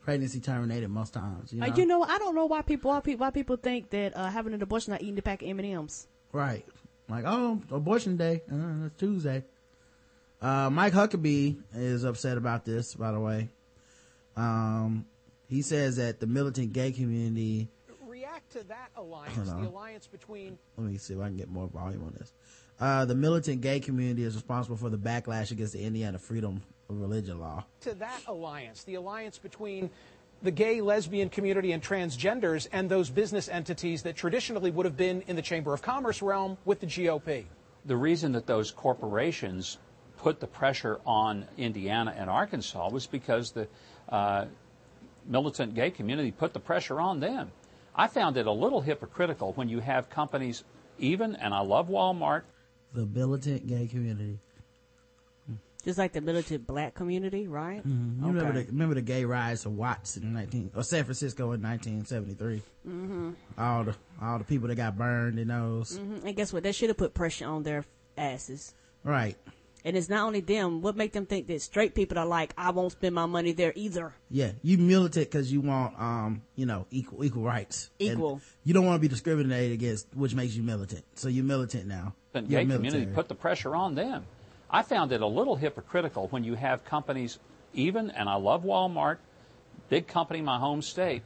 pregnancy 0.02 0.40
terminated 0.40 0.90
most 0.90 1.14
times. 1.14 1.54
You 1.54 1.60
know? 1.60 1.68
Like, 1.68 1.78
you 1.78 1.86
know, 1.86 2.02
I 2.02 2.18
don't 2.18 2.34
know 2.34 2.48
why 2.48 2.64
people, 2.64 2.90
why 2.90 3.00
people, 3.00 3.26
why 3.26 3.30
people 3.30 3.58
think 3.58 3.92
that 3.92 4.18
uh, 4.18 4.30
having 4.30 4.54
an 4.54 4.62
abortion 4.64 4.92
not 4.92 5.04
eating 5.04 5.14
the 5.14 5.22
pack 5.22 5.44
of 5.44 5.48
M 5.48 5.60
and 5.60 5.68
M's. 5.68 6.08
Right. 6.32 6.66
Like, 7.10 7.26
oh, 7.26 7.62
abortion 7.72 8.18
day. 8.18 8.43
Uh, 8.51 8.86
it's 8.86 8.95
Tuesday. 8.99 9.43
Uh, 10.41 10.70
Mike 10.70 10.93
Huckabee 10.93 11.57
is 11.76 12.03
upset 12.03 12.38
about 12.38 12.64
this, 12.66 12.93
by 12.93 13.12
the 13.12 13.20
way. 13.20 13.49
Um, 14.38 15.05
he 15.49 15.62
says 15.64 15.97
that 15.97 16.20
the 16.20 16.28
militant 16.28 16.72
gay 16.72 16.91
community, 16.91 17.68
React 18.07 18.51
to 18.51 18.64
that 18.68 18.91
alliance, 18.95 19.36
the 19.49 19.68
alliance 19.68 20.07
between 20.07 20.57
let 20.78 20.88
me 20.88 20.97
see 20.97 21.14
if 21.14 21.20
I 21.20 21.26
can 21.28 21.38
get 21.38 21.49
more 21.49 21.68
volume 21.68 22.03
on 22.03 22.14
this. 22.18 22.32
Uh, 22.80 23.03
the 23.05 23.16
militant 23.16 23.62
gay 23.62 23.80
community 23.80 24.24
is 24.24 24.36
responsible 24.36 24.78
for 24.78 24.89
the 24.89 24.97
backlash 24.97 25.51
against 25.51 25.74
the 25.74 25.82
Indiana 25.82 26.18
Freedom 26.18 26.62
of 26.89 27.01
Religion 27.01 27.39
law. 27.39 27.66
to 27.82 27.93
that 27.95 28.22
alliance, 28.28 28.84
the 28.84 28.95
alliance 28.95 29.38
between 29.38 29.89
the 30.42 30.52
gay, 30.52 30.82
lesbian 30.82 31.30
community 31.30 31.72
and 31.72 31.84
transgenders 31.84 32.68
and 32.72 32.90
those 32.90 33.10
business 33.10 33.50
entities 33.50 34.04
that 34.04 34.16
traditionally 34.16 34.72
would 34.72 34.86
have 34.86 34.96
been 34.98 35.22
in 35.28 35.36
the 35.36 35.42
Chamber 35.42 35.74
of 35.74 35.82
Commerce 35.82 36.22
realm 36.22 36.58
with 36.66 36.80
the 36.80 36.88
GOP. 36.88 37.46
the 37.86 37.96
reason 37.96 38.34
that 38.34 38.46
those 38.46 38.72
corporations 38.72 39.78
put 40.18 40.40
the 40.40 40.48
pressure 40.48 41.00
on 41.06 41.48
Indiana 41.58 42.14
and 42.16 42.30
Arkansas 42.30 42.90
was 42.90 43.08
because 43.08 43.52
the 43.52 43.68
uh, 44.10 44.46
militant 45.26 45.74
gay 45.76 45.90
community 45.90 46.32
put 46.32 46.54
the 46.54 46.60
pressure 46.60 47.00
on 47.00 47.20
them. 47.20 47.52
I 47.96 48.08
found 48.08 48.38
it 48.38 48.46
a 48.46 48.52
little 48.52 48.82
hypocritical 48.82 49.54
when 49.54 49.70
you 49.70 49.80
have 49.80 50.10
companies, 50.10 50.64
even, 51.00 51.36
and 51.36 51.54
I 51.54 51.62
love 51.62 51.88
Walmart, 51.88 52.44
The 52.94 53.06
militant 53.06 53.68
gay 53.68 53.88
community. 53.88 54.40
Just 55.90 55.98
like 55.98 56.14
the 56.14 56.22
militant 56.22 56.68
black 56.68 56.94
community, 56.94 57.48
right? 57.48 57.82
Mhm. 57.84 58.20
You 58.22 58.28
remember 58.28 58.62
the 58.62 58.66
remember 58.68 58.94
the 58.94 59.02
gay 59.02 59.26
riots 59.26 59.66
of 59.66 59.76
Watts 59.76 60.18
in 60.18 60.34
nineteen 60.34 60.70
or 60.76 60.84
San 60.84 61.04
Francisco 61.04 61.52
in 61.54 61.62
nineteen 61.64 62.06
seventy 62.06 62.36
three. 62.36 62.62
Mhm. 62.88 63.34
All 63.58 63.86
the 63.86 63.96
all 64.22 64.38
the 64.38 64.44
people 64.44 64.68
that 64.68 64.76
got 64.76 64.96
burned 65.00 65.40
in 65.40 65.48
those. 65.48 65.98
hmm 65.98 66.18
And 66.24 66.36
guess 66.36 66.54
what? 66.54 66.62
They 66.62 66.74
should 66.74 66.90
have 66.90 66.98
put 66.98 67.16
pressure 67.16 67.48
on 67.48 67.64
their 67.64 67.86
asses. 68.16 68.76
Right. 69.04 69.36
And 69.84 69.98
it's 69.98 70.10
not 70.10 70.28
only 70.28 70.42
them. 70.42 70.84
What 70.84 70.96
make 70.96 71.12
them 71.14 71.26
think 71.26 71.48
that 71.48 71.60
straight 71.64 71.96
people 71.96 72.20
are 72.20 72.26
like, 72.28 72.54
I 72.56 72.70
won't 72.70 72.92
spend 72.92 73.16
my 73.16 73.26
money 73.26 73.54
there 73.54 73.74
either. 73.76 74.14
Yeah, 74.30 74.52
you 74.62 74.78
militant 74.78 75.26
because 75.32 75.52
you 75.52 75.62
want 75.62 76.00
um 76.00 76.44
you 76.56 76.68
know 76.68 76.86
equal 76.92 77.26
equal 77.26 77.42
rights. 77.42 77.90
And 78.00 78.10
Equal. 78.12 78.42
you 78.64 78.76
don't 78.76 78.86
want 78.86 78.98
to 78.98 79.02
be 79.02 79.08
discriminated 79.08 79.72
against, 79.72 80.06
which 80.14 80.36
makes 80.36 80.54
you 80.56 80.62
militant. 80.62 81.04
So 81.16 81.30
you're 81.30 81.44
militant 81.46 81.88
now. 81.88 82.14
the 82.32 82.44
gay 82.44 82.64
community 82.64 83.08
put 83.08 83.28
the 83.28 83.34
pressure 83.34 83.74
on 83.74 83.96
them. 83.96 84.28
I 84.72 84.84
found 84.84 85.11
it 85.11 85.22
a 85.22 85.28
little 85.28 85.55
hypocritical 85.55 86.28
when 86.28 86.43
you 86.43 86.53
have 86.53 86.86
companies, 86.86 87.39
even, 87.74 88.11
and 88.11 88.30
I 88.30 88.36
love 88.36 88.63
Walmart, 88.63 89.17
big 89.89 90.07
company 90.07 90.39
in 90.39 90.45
my 90.45 90.59
home 90.59 90.82
state, 90.82 91.24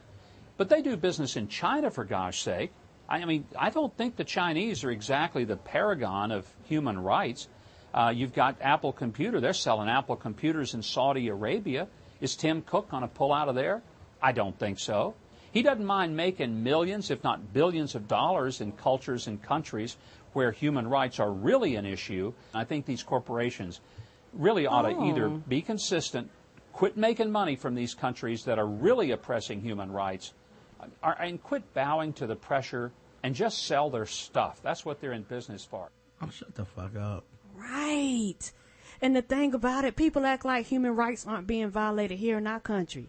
but 0.56 0.68
they 0.68 0.80
do 0.80 0.96
business 0.96 1.36
in 1.36 1.48
China 1.48 1.90
for 1.90 2.04
gosh 2.04 2.42
sake. 2.42 2.72
I 3.08 3.24
mean, 3.26 3.46
I 3.58 3.68
don't 3.68 3.94
think 3.94 4.16
the 4.16 4.24
Chinese 4.24 4.82
are 4.82 4.90
exactly 4.90 5.44
the 5.44 5.56
paragon 5.56 6.30
of 6.30 6.46
human 6.64 6.98
rights. 6.98 7.48
Uh, 7.92 8.12
you've 8.14 8.32
got 8.32 8.56
Apple 8.62 8.92
Computer; 8.92 9.40
they're 9.40 9.52
selling 9.52 9.90
Apple 9.90 10.16
computers 10.16 10.72
in 10.72 10.82
Saudi 10.82 11.28
Arabia. 11.28 11.86
Is 12.20 12.36
Tim 12.36 12.62
Cook 12.62 12.90
going 12.90 13.02
to 13.02 13.08
pull 13.08 13.32
out 13.32 13.48
of 13.48 13.54
there? 13.54 13.82
I 14.22 14.32
don't 14.32 14.58
think 14.58 14.78
so. 14.78 15.14
He 15.52 15.62
doesn't 15.62 15.84
mind 15.84 16.16
making 16.16 16.64
millions, 16.64 17.10
if 17.10 17.22
not 17.22 17.52
billions, 17.52 17.94
of 17.94 18.08
dollars 18.08 18.60
in 18.60 18.72
cultures 18.72 19.26
and 19.26 19.40
countries 19.40 19.96
where 20.34 20.52
human 20.52 20.86
rights 20.88 21.18
are 21.18 21.32
really 21.32 21.76
an 21.76 21.86
issue. 21.86 22.32
I 22.52 22.64
think 22.64 22.86
these 22.86 23.02
corporations 23.02 23.80
really 24.32 24.66
ought 24.66 24.82
to 24.82 24.94
Oh. 24.94 25.04
either 25.06 25.28
be 25.28 25.62
consistent, 25.62 26.30
quit 26.72 26.96
making 26.96 27.30
money 27.30 27.56
from 27.56 27.74
these 27.74 27.94
countries 27.94 28.44
that 28.44 28.58
are 28.58 28.66
really 28.66 29.10
oppressing 29.12 29.60
human 29.60 29.90
rights, 29.90 30.34
and 31.02 31.42
quit 31.42 31.72
bowing 31.72 32.12
to 32.14 32.26
the 32.26 32.36
pressure 32.36 32.92
and 33.22 33.34
just 33.34 33.66
sell 33.66 33.88
their 33.88 34.06
stuff. 34.06 34.60
That's 34.62 34.84
what 34.84 35.00
they're 35.00 35.12
in 35.12 35.22
business 35.22 35.64
for. 35.64 35.90
Oh, 36.20 36.28
shut 36.28 36.54
the 36.54 36.64
fuck 36.64 36.94
up. 36.96 37.24
Right. 37.56 38.52
And 39.00 39.16
the 39.16 39.22
thing 39.22 39.54
about 39.54 39.84
it, 39.84 39.96
people 39.96 40.26
act 40.26 40.44
like 40.44 40.66
human 40.66 40.94
rights 40.94 41.26
aren't 41.26 41.46
being 41.46 41.70
violated 41.70 42.18
here 42.18 42.38
in 42.38 42.46
our 42.46 42.60
country. 42.60 43.08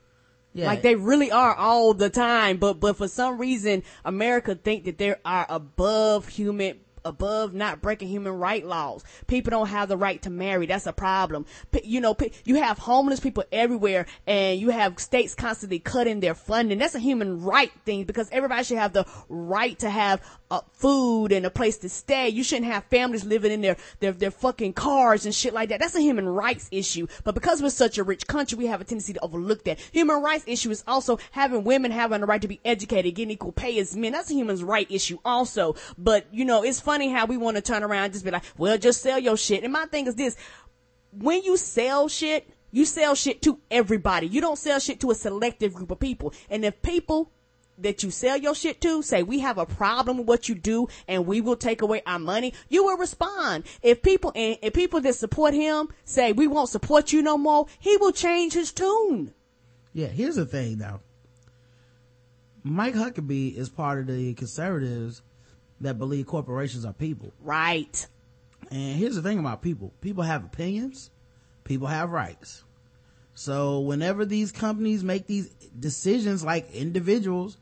Yeah. 0.53 0.67
Like 0.67 0.83
they 0.83 0.95
really 0.95 1.31
are 1.31 1.53
all 1.53 1.93
the 1.93 2.09
time, 2.09 2.57
but 2.57 2.79
but 2.79 2.95
for 2.95 3.09
some 3.09 3.37
reason 3.37 3.83
America 4.05 4.55
think 4.55 4.85
that 4.85 4.97
they 4.97 5.15
are 5.25 5.45
above 5.49 6.29
human 6.29 6.79
above 7.05 7.53
not 7.53 7.81
breaking 7.81 8.07
human 8.07 8.33
right 8.33 8.65
laws. 8.65 9.03
People 9.27 9.51
don't 9.51 9.67
have 9.67 9.87
the 9.87 9.97
right 9.97 10.21
to 10.23 10.29
marry. 10.29 10.65
That's 10.65 10.87
a 10.87 10.93
problem. 10.93 11.45
You 11.83 12.01
know, 12.01 12.17
you 12.43 12.55
have 12.55 12.77
homeless 12.77 13.19
people 13.19 13.43
everywhere 13.51 14.05
and 14.27 14.59
you 14.59 14.69
have 14.69 14.99
states 14.99 15.35
constantly 15.35 15.79
cutting 15.79 16.19
their 16.19 16.33
funding. 16.33 16.79
That's 16.79 16.95
a 16.95 16.99
human 16.99 17.41
right 17.41 17.71
thing 17.85 18.03
because 18.03 18.29
everybody 18.31 18.63
should 18.63 18.77
have 18.77 18.93
the 18.93 19.05
right 19.29 19.77
to 19.79 19.89
have 19.89 20.21
uh, 20.51 20.61
food 20.73 21.31
and 21.31 21.45
a 21.45 21.49
place 21.49 21.77
to 21.77 21.89
stay. 21.89 22.29
You 22.29 22.43
shouldn't 22.43 22.71
have 22.71 22.83
families 22.85 23.25
living 23.25 23.51
in 23.51 23.61
their, 23.61 23.77
their, 23.99 24.11
their 24.11 24.31
fucking 24.31 24.73
cars 24.73 25.25
and 25.25 25.33
shit 25.33 25.53
like 25.53 25.69
that. 25.69 25.79
That's 25.79 25.95
a 25.95 26.01
human 26.01 26.27
rights 26.27 26.67
issue. 26.71 27.07
But 27.23 27.35
because 27.35 27.61
we're 27.61 27.69
such 27.69 27.97
a 27.97 28.03
rich 28.03 28.27
country, 28.27 28.57
we 28.57 28.67
have 28.67 28.81
a 28.81 28.83
tendency 28.83 29.13
to 29.13 29.23
overlook 29.23 29.63
that. 29.65 29.79
Human 29.91 30.21
rights 30.21 30.43
issue 30.47 30.71
is 30.71 30.83
also 30.87 31.19
having 31.31 31.63
women 31.63 31.91
having 31.91 32.21
the 32.21 32.27
right 32.27 32.41
to 32.41 32.47
be 32.47 32.59
educated, 32.63 33.15
getting 33.15 33.31
equal 33.31 33.51
pay 33.51 33.79
as 33.79 33.95
men. 33.95 34.11
That's 34.11 34.31
a 34.31 34.33
human 34.33 34.63
right 34.65 34.89
issue 34.89 35.17
also. 35.25 35.75
But, 35.97 36.27
you 36.31 36.45
know, 36.45 36.63
it's 36.63 36.79
funny 36.95 37.09
how 37.09 37.25
we 37.25 37.35
want 37.35 37.57
to 37.57 37.61
turn 37.61 37.83
around 37.83 38.05
and 38.05 38.13
just 38.13 38.23
be 38.23 38.31
like, 38.31 38.43
well, 38.57 38.77
just 38.77 39.01
sell 39.01 39.19
your 39.19 39.35
shit. 39.35 39.65
And 39.65 39.73
my 39.73 39.85
thing 39.85 40.07
is 40.07 40.15
this, 40.15 40.37
when 41.11 41.43
you 41.43 41.57
sell 41.57 42.07
shit, 42.07 42.49
you 42.71 42.85
sell 42.85 43.15
shit 43.15 43.41
to 43.41 43.59
everybody. 43.69 44.27
You 44.27 44.39
don't 44.39 44.57
sell 44.57 44.79
shit 44.79 45.01
to 45.01 45.11
a 45.11 45.15
selective 45.15 45.73
group 45.73 45.91
of 45.91 45.99
people. 45.99 46.33
And 46.49 46.63
if 46.63 46.81
people 46.81 47.31
that 47.79 48.01
you 48.01 48.11
sell 48.11 48.37
your 48.37 48.55
shit 48.55 48.79
to 48.79 49.01
say 49.01 49.23
we 49.23 49.39
have 49.39 49.57
a 49.57 49.65
problem 49.65 50.19
with 50.19 50.27
what 50.27 50.47
you 50.47 50.55
do 50.55 50.87
and 51.09 51.25
we 51.25 51.41
will 51.41 51.57
take 51.57 51.81
away 51.81 52.01
our 52.05 52.19
money, 52.19 52.53
you 52.69 52.85
will 52.85 52.97
respond. 52.97 53.65
If 53.81 54.01
people 54.01 54.31
and 54.33 54.57
if 54.61 54.73
people 54.73 55.01
that 55.01 55.15
support 55.15 55.53
him 55.53 55.89
say 56.05 56.31
we 56.31 56.47
won't 56.47 56.69
support 56.69 57.11
you 57.11 57.21
no 57.21 57.37
more, 57.37 57.67
he 57.79 57.97
will 57.97 58.13
change 58.13 58.53
his 58.53 58.71
tune. 58.71 59.33
Yeah, 59.91 60.07
here's 60.07 60.37
the 60.37 60.45
thing 60.45 60.77
though. 60.77 61.01
Mike 62.63 62.95
Huckabee 62.95 63.53
is 63.53 63.67
part 63.67 63.99
of 63.99 64.07
the 64.07 64.33
conservatives 64.35 65.21
that 65.81 65.97
believe 65.97 66.25
corporations 66.25 66.85
are 66.85 66.93
people. 66.93 67.33
Right. 67.41 68.07
And 68.71 68.95
here's 68.97 69.15
the 69.15 69.21
thing 69.21 69.39
about 69.39 69.61
people. 69.61 69.93
People 70.01 70.23
have 70.23 70.43
opinions. 70.43 71.11
People 71.63 71.87
have 71.87 72.09
rights. 72.09 72.63
So 73.33 73.81
whenever 73.81 74.25
these 74.25 74.51
companies 74.51 75.03
make 75.03 75.27
these 75.27 75.49
decisions 75.77 76.43
like 76.43 76.71
individuals 76.73 77.57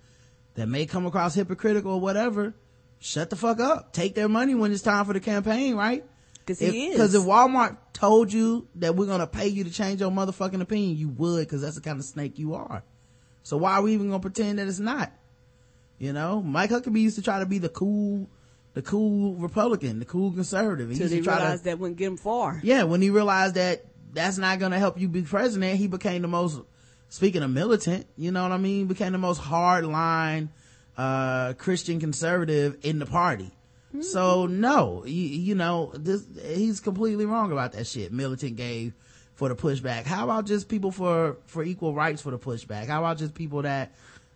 that 0.55 0.67
may 0.67 0.85
come 0.85 1.05
across 1.05 1.33
hypocritical 1.33 1.93
or 1.93 1.99
whatever, 1.99 2.53
shut 2.99 3.29
the 3.29 3.35
fuck 3.35 3.59
up. 3.59 3.91
Take 3.91 4.13
their 4.13 4.29
money 4.29 4.53
when 4.53 4.71
it's 4.71 4.83
time 4.83 5.05
for 5.05 5.13
the 5.13 5.19
campaign, 5.19 5.75
right? 5.75 6.05
'Cause 6.45 6.59
he 6.59 6.87
is. 6.87 6.91
Because 6.93 7.15
if 7.15 7.23
Walmart 7.23 7.77
told 7.93 8.31
you 8.31 8.67
that 8.75 8.95
we're 8.95 9.07
gonna 9.07 9.25
pay 9.25 9.47
you 9.47 9.63
to 9.63 9.71
change 9.71 10.01
your 10.01 10.11
motherfucking 10.11 10.61
opinion, 10.61 10.97
you 10.97 11.09
would, 11.09 11.39
because 11.39 11.61
that's 11.61 11.75
the 11.75 11.81
kind 11.81 11.99
of 11.99 12.05
snake 12.05 12.37
you 12.37 12.53
are. 12.53 12.83
So 13.43 13.57
why 13.57 13.73
are 13.73 13.81
we 13.81 13.93
even 13.93 14.09
gonna 14.09 14.19
pretend 14.19 14.59
that 14.59 14.67
it's 14.67 14.79
not? 14.79 15.11
You 16.03 16.11
know, 16.11 16.41
Mike 16.41 16.69
Huckabee 16.69 16.99
used 16.99 17.15
to 17.15 17.21
try 17.21 17.39
to 17.39 17.45
be 17.45 17.59
the 17.59 17.69
cool, 17.69 18.27
the 18.73 18.81
cool 18.81 19.35
Republican, 19.35 19.99
the 19.99 20.05
cool 20.05 20.33
conservative. 20.33 20.89
He 20.89 20.95
Till 20.95 21.03
used 21.03 21.13
they 21.13 21.19
to 21.19 21.23
try 21.23 21.37
realized 21.37 21.63
to, 21.63 21.69
that 21.69 21.79
wouldn't 21.79 21.97
get 21.97 22.07
him 22.07 22.17
far. 22.17 22.59
yeah, 22.61 22.83
when 22.83 23.01
he 23.01 23.09
realized 23.09 23.55
that 23.55 23.85
that's 24.11 24.37
not 24.37 24.59
gonna 24.59 24.79
help 24.79 24.99
you 24.99 25.07
be 25.07 25.21
president, 25.21 25.77
he 25.77 25.87
became 25.87 26.21
the 26.21 26.27
most, 26.27 26.59
speaking 27.07 27.41
of 27.41 27.51
militant, 27.51 28.05
you 28.17 28.33
know 28.33 28.43
what 28.43 28.51
I 28.51 28.57
mean, 28.57 28.87
became 28.87 29.13
the 29.13 29.17
most 29.17 29.37
hard 29.37 29.85
line, 29.85 30.49
uh, 30.97 31.53
Christian 31.53 32.01
conservative 32.01 32.77
in 32.83 32.99
the 32.99 33.05
party. 33.05 33.51
So 34.01 34.47
no, 34.47 35.05
you, 35.05 35.13
you 35.13 35.55
know, 35.55 35.93
this, 35.95 36.25
he's 36.43 36.79
completely 36.81 37.25
wrong 37.25 37.51
about 37.53 37.71
that 37.73 37.87
shit. 37.87 38.11
Militant 38.11 38.57
gave 38.57 38.93
for 39.35 39.49
the 39.49 39.55
pushback. 39.55 40.03
How 40.03 40.25
about 40.25 40.47
just 40.47 40.67
people 40.67 40.91
for, 40.91 41.37
for 41.45 41.63
equal 41.63 41.93
rights 41.93 42.21
for 42.21 42.31
the 42.31 42.39
pushback? 42.39 42.87
How 42.87 42.99
about 42.99 43.19
just 43.19 43.33
people 43.35 43.61
that 43.61 43.93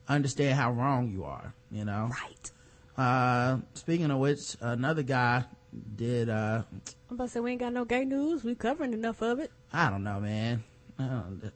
understand 0.07 0.57
how 0.57 0.71
wrong 0.71 1.11
you 1.11 1.23
are, 1.23 1.53
you 1.71 1.85
know? 1.85 2.09
Right. 2.11 2.51
Uh, 2.97 3.57
speaking 3.73 4.09
of 4.11 4.19
which, 4.19 4.55
another 4.61 5.03
guy 5.03 5.45
did, 5.95 6.29
uh, 6.29 6.63
I'm 7.09 7.15
about 7.15 7.25
to 7.25 7.29
say 7.29 7.39
we 7.39 7.51
ain't 7.51 7.59
got 7.59 7.73
no 7.73 7.85
gay 7.85 8.05
news. 8.05 8.43
We 8.43 8.55
covering 8.55 8.93
enough 8.93 9.21
of 9.21 9.39
it. 9.39 9.51
I 9.71 9.89
don't 9.89 10.03
know, 10.03 10.19
man. 10.19 10.63
I 10.97 11.03
don't, 11.03 11.51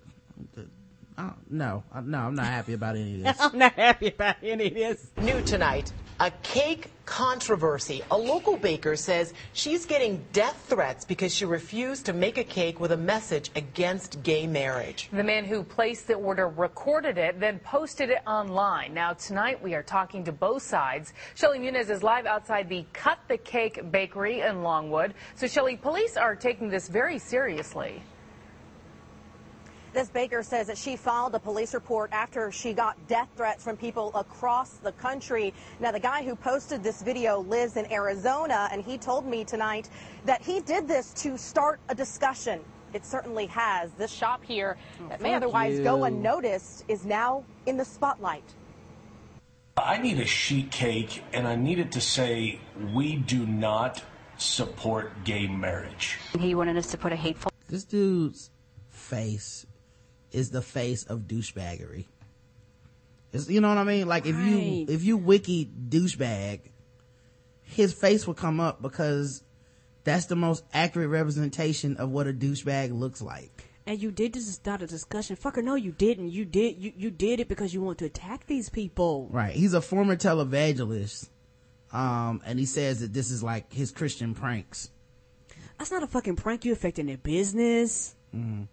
I 1.17 1.21
don't, 1.23 1.51
no, 1.51 1.83
no, 2.03 2.17
I'm 2.19 2.35
not 2.35 2.45
happy 2.45 2.73
about 2.73 2.95
any 2.95 3.15
of 3.15 3.23
this. 3.23 3.37
I'm 3.39 3.57
not 3.57 3.73
happy 3.73 4.07
about 4.07 4.35
any 4.43 4.67
of 4.67 4.73
this. 4.73 5.07
New 5.21 5.41
tonight, 5.41 5.91
a 6.21 6.29
cake 6.43 6.91
controversy. 7.05 8.03
A 8.11 8.17
local 8.17 8.55
baker 8.55 8.95
says 8.95 9.33
she's 9.53 9.87
getting 9.87 10.23
death 10.33 10.67
threats 10.69 11.03
because 11.03 11.33
she 11.33 11.45
refused 11.45 12.05
to 12.05 12.13
make 12.13 12.37
a 12.37 12.43
cake 12.43 12.79
with 12.79 12.91
a 12.91 12.97
message 12.97 13.49
against 13.55 14.21
gay 14.21 14.45
marriage. 14.45 15.09
The 15.11 15.23
man 15.23 15.45
who 15.45 15.63
placed 15.63 16.05
the 16.05 16.13
order 16.13 16.47
recorded 16.47 17.17
it, 17.17 17.39
then 17.39 17.57
posted 17.57 18.11
it 18.11 18.19
online. 18.27 18.93
Now, 18.93 19.13
tonight 19.13 19.61
we 19.63 19.73
are 19.73 19.81
talking 19.81 20.23
to 20.25 20.31
both 20.31 20.61
sides. 20.61 21.13
Shelly 21.33 21.57
Muniz 21.57 21.89
is 21.89 22.03
live 22.03 22.27
outside 22.27 22.69
the 22.69 22.85
Cut 22.93 23.17
the 23.27 23.37
Cake 23.37 23.91
Bakery 23.91 24.41
in 24.41 24.61
Longwood. 24.61 25.15
So, 25.33 25.47
Shelly, 25.47 25.75
police 25.75 26.17
are 26.17 26.35
taking 26.35 26.69
this 26.69 26.87
very 26.87 27.17
seriously. 27.17 28.03
This 29.93 30.07
baker 30.07 30.41
says 30.41 30.67
that 30.67 30.77
she 30.77 30.95
filed 30.95 31.35
a 31.35 31.39
police 31.39 31.73
report 31.73 32.11
after 32.13 32.49
she 32.49 32.71
got 32.71 32.95
death 33.09 33.27
threats 33.35 33.61
from 33.61 33.75
people 33.75 34.09
across 34.15 34.75
the 34.75 34.93
country. 34.93 35.53
Now, 35.81 35.91
the 35.91 35.99
guy 35.99 36.23
who 36.23 36.33
posted 36.33 36.81
this 36.81 37.01
video 37.01 37.41
lives 37.41 37.75
in 37.75 37.91
Arizona, 37.91 38.69
and 38.71 38.81
he 38.81 38.97
told 38.97 39.25
me 39.25 39.43
tonight 39.43 39.89
that 40.23 40.41
he 40.41 40.61
did 40.61 40.87
this 40.87 41.13
to 41.15 41.37
start 41.37 41.81
a 41.89 41.95
discussion. 41.95 42.61
It 42.93 43.05
certainly 43.05 43.47
has. 43.47 43.91
This 43.91 44.11
shop 44.11 44.41
here 44.45 44.77
oh, 45.01 45.09
that 45.09 45.21
may 45.21 45.31
fuck 45.31 45.37
otherwise 45.37 45.79
go 45.81 46.05
unnoticed 46.05 46.85
is 46.87 47.05
now 47.05 47.43
in 47.65 47.75
the 47.75 47.85
spotlight. 47.85 48.43
I 49.75 49.97
need 49.97 50.19
a 50.19 50.25
sheet 50.25 50.71
cake, 50.71 51.23
and 51.33 51.45
I 51.45 51.55
need 51.55 51.79
it 51.79 51.91
to 51.93 52.01
say, 52.01 52.59
"We 52.93 53.15
do 53.15 53.45
not 53.45 54.03
support 54.37 55.23
gay 55.25 55.47
marriage." 55.47 56.17
He 56.37 56.55
wanted 56.55 56.77
us 56.77 56.91
to 56.91 56.97
put 56.97 57.11
a 57.11 57.15
hateful. 57.15 57.51
This 57.67 57.85
dude's 57.85 58.51
face 58.89 59.65
is 60.31 60.51
the 60.51 60.61
face 60.61 61.03
of 61.03 61.21
douchebaggery. 61.21 62.05
It's, 63.33 63.49
you 63.49 63.61
know 63.61 63.69
what 63.69 63.77
I 63.77 63.83
mean? 63.83 64.07
Like 64.07 64.25
if 64.25 64.35
you, 64.35 64.85
if 64.89 65.03
you 65.03 65.17
wiki 65.17 65.65
douchebag, 65.65 66.71
his 67.63 67.93
face 67.93 68.27
will 68.27 68.33
come 68.33 68.59
up 68.59 68.81
because 68.81 69.43
that's 70.03 70.25
the 70.25 70.35
most 70.35 70.63
accurate 70.73 71.09
representation 71.09 71.97
of 71.97 72.09
what 72.09 72.27
a 72.27 72.33
douchebag 72.33 72.91
looks 72.91 73.21
like. 73.21 73.65
And 73.85 74.01
you 74.01 74.11
did 74.11 74.33
this 74.33 74.45
to 74.45 74.51
start 74.51 74.81
a 74.81 74.87
discussion. 74.87 75.35
Fucker, 75.35 75.63
no, 75.63 75.75
you 75.75 75.91
didn't. 75.91 76.31
You 76.31 76.45
did. 76.45 76.77
You, 76.77 76.93
you 76.95 77.09
did 77.09 77.39
it 77.39 77.47
because 77.47 77.73
you 77.73 77.81
want 77.81 77.97
to 77.99 78.05
attack 78.05 78.45
these 78.45 78.69
people. 78.69 79.27
Right. 79.31 79.53
He's 79.53 79.73
a 79.73 79.81
former 79.81 80.15
televangelist. 80.15 81.29
Um, 81.91 82.41
and 82.45 82.59
he 82.59 82.65
says 82.65 83.01
that 83.01 83.11
this 83.11 83.31
is 83.31 83.41
like 83.43 83.73
his 83.73 83.91
Christian 83.91 84.33
pranks. 84.33 84.91
That's 85.77 85.91
not 85.91 86.03
a 86.03 86.07
fucking 86.07 86.35
prank. 86.35 86.63
You 86.63 86.73
affecting 86.73 87.07
their 87.07 87.17
business. 87.17 88.15
Mm-hmm. 88.35 88.63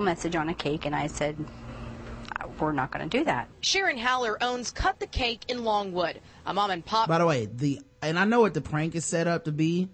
Message 0.00 0.36
on 0.36 0.48
a 0.48 0.54
cake, 0.54 0.84
and 0.86 0.94
I 0.94 1.06
said, 1.06 1.36
"Uh, 2.40 2.48
"We're 2.58 2.72
not 2.72 2.90
going 2.90 3.08
to 3.08 3.18
do 3.18 3.24
that." 3.24 3.48
Sharon 3.60 3.98
Haller 3.98 4.36
owns 4.42 4.70
Cut 4.70 5.00
the 5.00 5.06
Cake 5.06 5.44
in 5.48 5.64
Longwood, 5.64 6.20
a 6.46 6.54
mom 6.54 6.70
and 6.70 6.84
pop. 6.84 7.08
By 7.08 7.18
the 7.18 7.26
way, 7.26 7.46
the, 7.46 7.80
and 8.02 8.18
I 8.18 8.24
know 8.24 8.40
what 8.40 8.54
the 8.54 8.60
prank 8.60 8.94
is 8.94 9.04
set 9.04 9.26
up 9.26 9.44
to 9.44 9.52
be, 9.52 9.88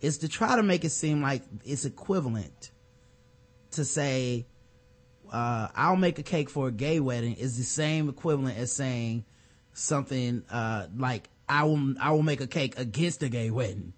is 0.00 0.18
to 0.18 0.28
try 0.28 0.56
to 0.56 0.62
make 0.62 0.84
it 0.84 0.90
seem 0.90 1.22
like 1.22 1.42
it's 1.64 1.84
equivalent 1.84 2.70
to 3.72 3.84
say, 3.84 4.46
uh, 5.32 5.68
I'll 5.74 5.96
make 5.96 6.18
a 6.18 6.22
cake 6.22 6.50
for 6.50 6.68
a 6.68 6.72
gay 6.72 7.00
wedding 7.00 7.34
is 7.34 7.56
the 7.56 7.64
same 7.64 8.08
equivalent 8.08 8.58
as 8.58 8.72
saying 8.72 9.24
something, 9.72 10.44
uh, 10.50 10.86
like, 10.96 11.28
I 11.48 11.64
will, 11.64 11.94
I 12.00 12.10
will 12.10 12.22
make 12.22 12.40
a 12.40 12.46
cake 12.46 12.78
against 12.78 13.22
a 13.22 13.28
gay 13.28 13.50
wedding. 13.50 13.92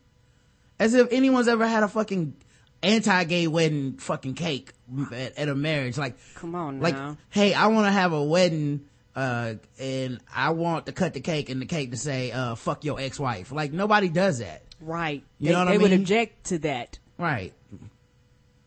As 0.79 0.95
if 0.95 1.09
anyone's 1.13 1.49
ever 1.49 1.67
had 1.67 1.83
a 1.83 1.89
fucking 1.89 2.37
anti-gay 2.83 3.47
wedding 3.47 3.97
fucking 3.99 4.35
cake 4.35 4.73
at, 5.13 5.37
at 5.39 5.49
a 5.49 5.55
marriage. 5.55 5.99
Like, 5.99 6.17
come 6.35 6.55
on 6.55 6.81
like, 6.81 6.95
now. 6.95 7.17
hey, 7.31 7.55
I 7.55 7.67
want 7.69 7.87
to 7.87 7.93
have 7.93 8.13
a 8.13 8.23
wedding, 8.23 8.87
uh, 9.17 9.55
and 9.79 10.21
I 10.35 10.51
want 10.51 10.87
to 10.87 10.93
cut 10.93 11.15
the 11.15 11.21
cake 11.21 11.51
and 11.51 11.61
the 11.61 11.67
cake 11.67 11.91
to 11.91 11.97
say, 11.97 12.31
uh, 12.33 12.55
fuck 12.55 12.85
your 12.85 13.01
ex-wife. 13.01 13.51
Like, 13.53 13.73
nobody 13.73 14.09
does 14.09 14.39
that. 14.39 14.63
Right. 14.81 15.25
You 15.39 15.49
they 15.49 15.53
know 15.53 15.59
what 15.61 15.65
they 15.65 15.71
I 15.71 15.79
mean? 15.79 15.91
They 15.91 15.97
would 15.97 16.01
object 16.01 16.45
to 16.47 16.59
that. 16.61 16.99
Right. 17.19 17.53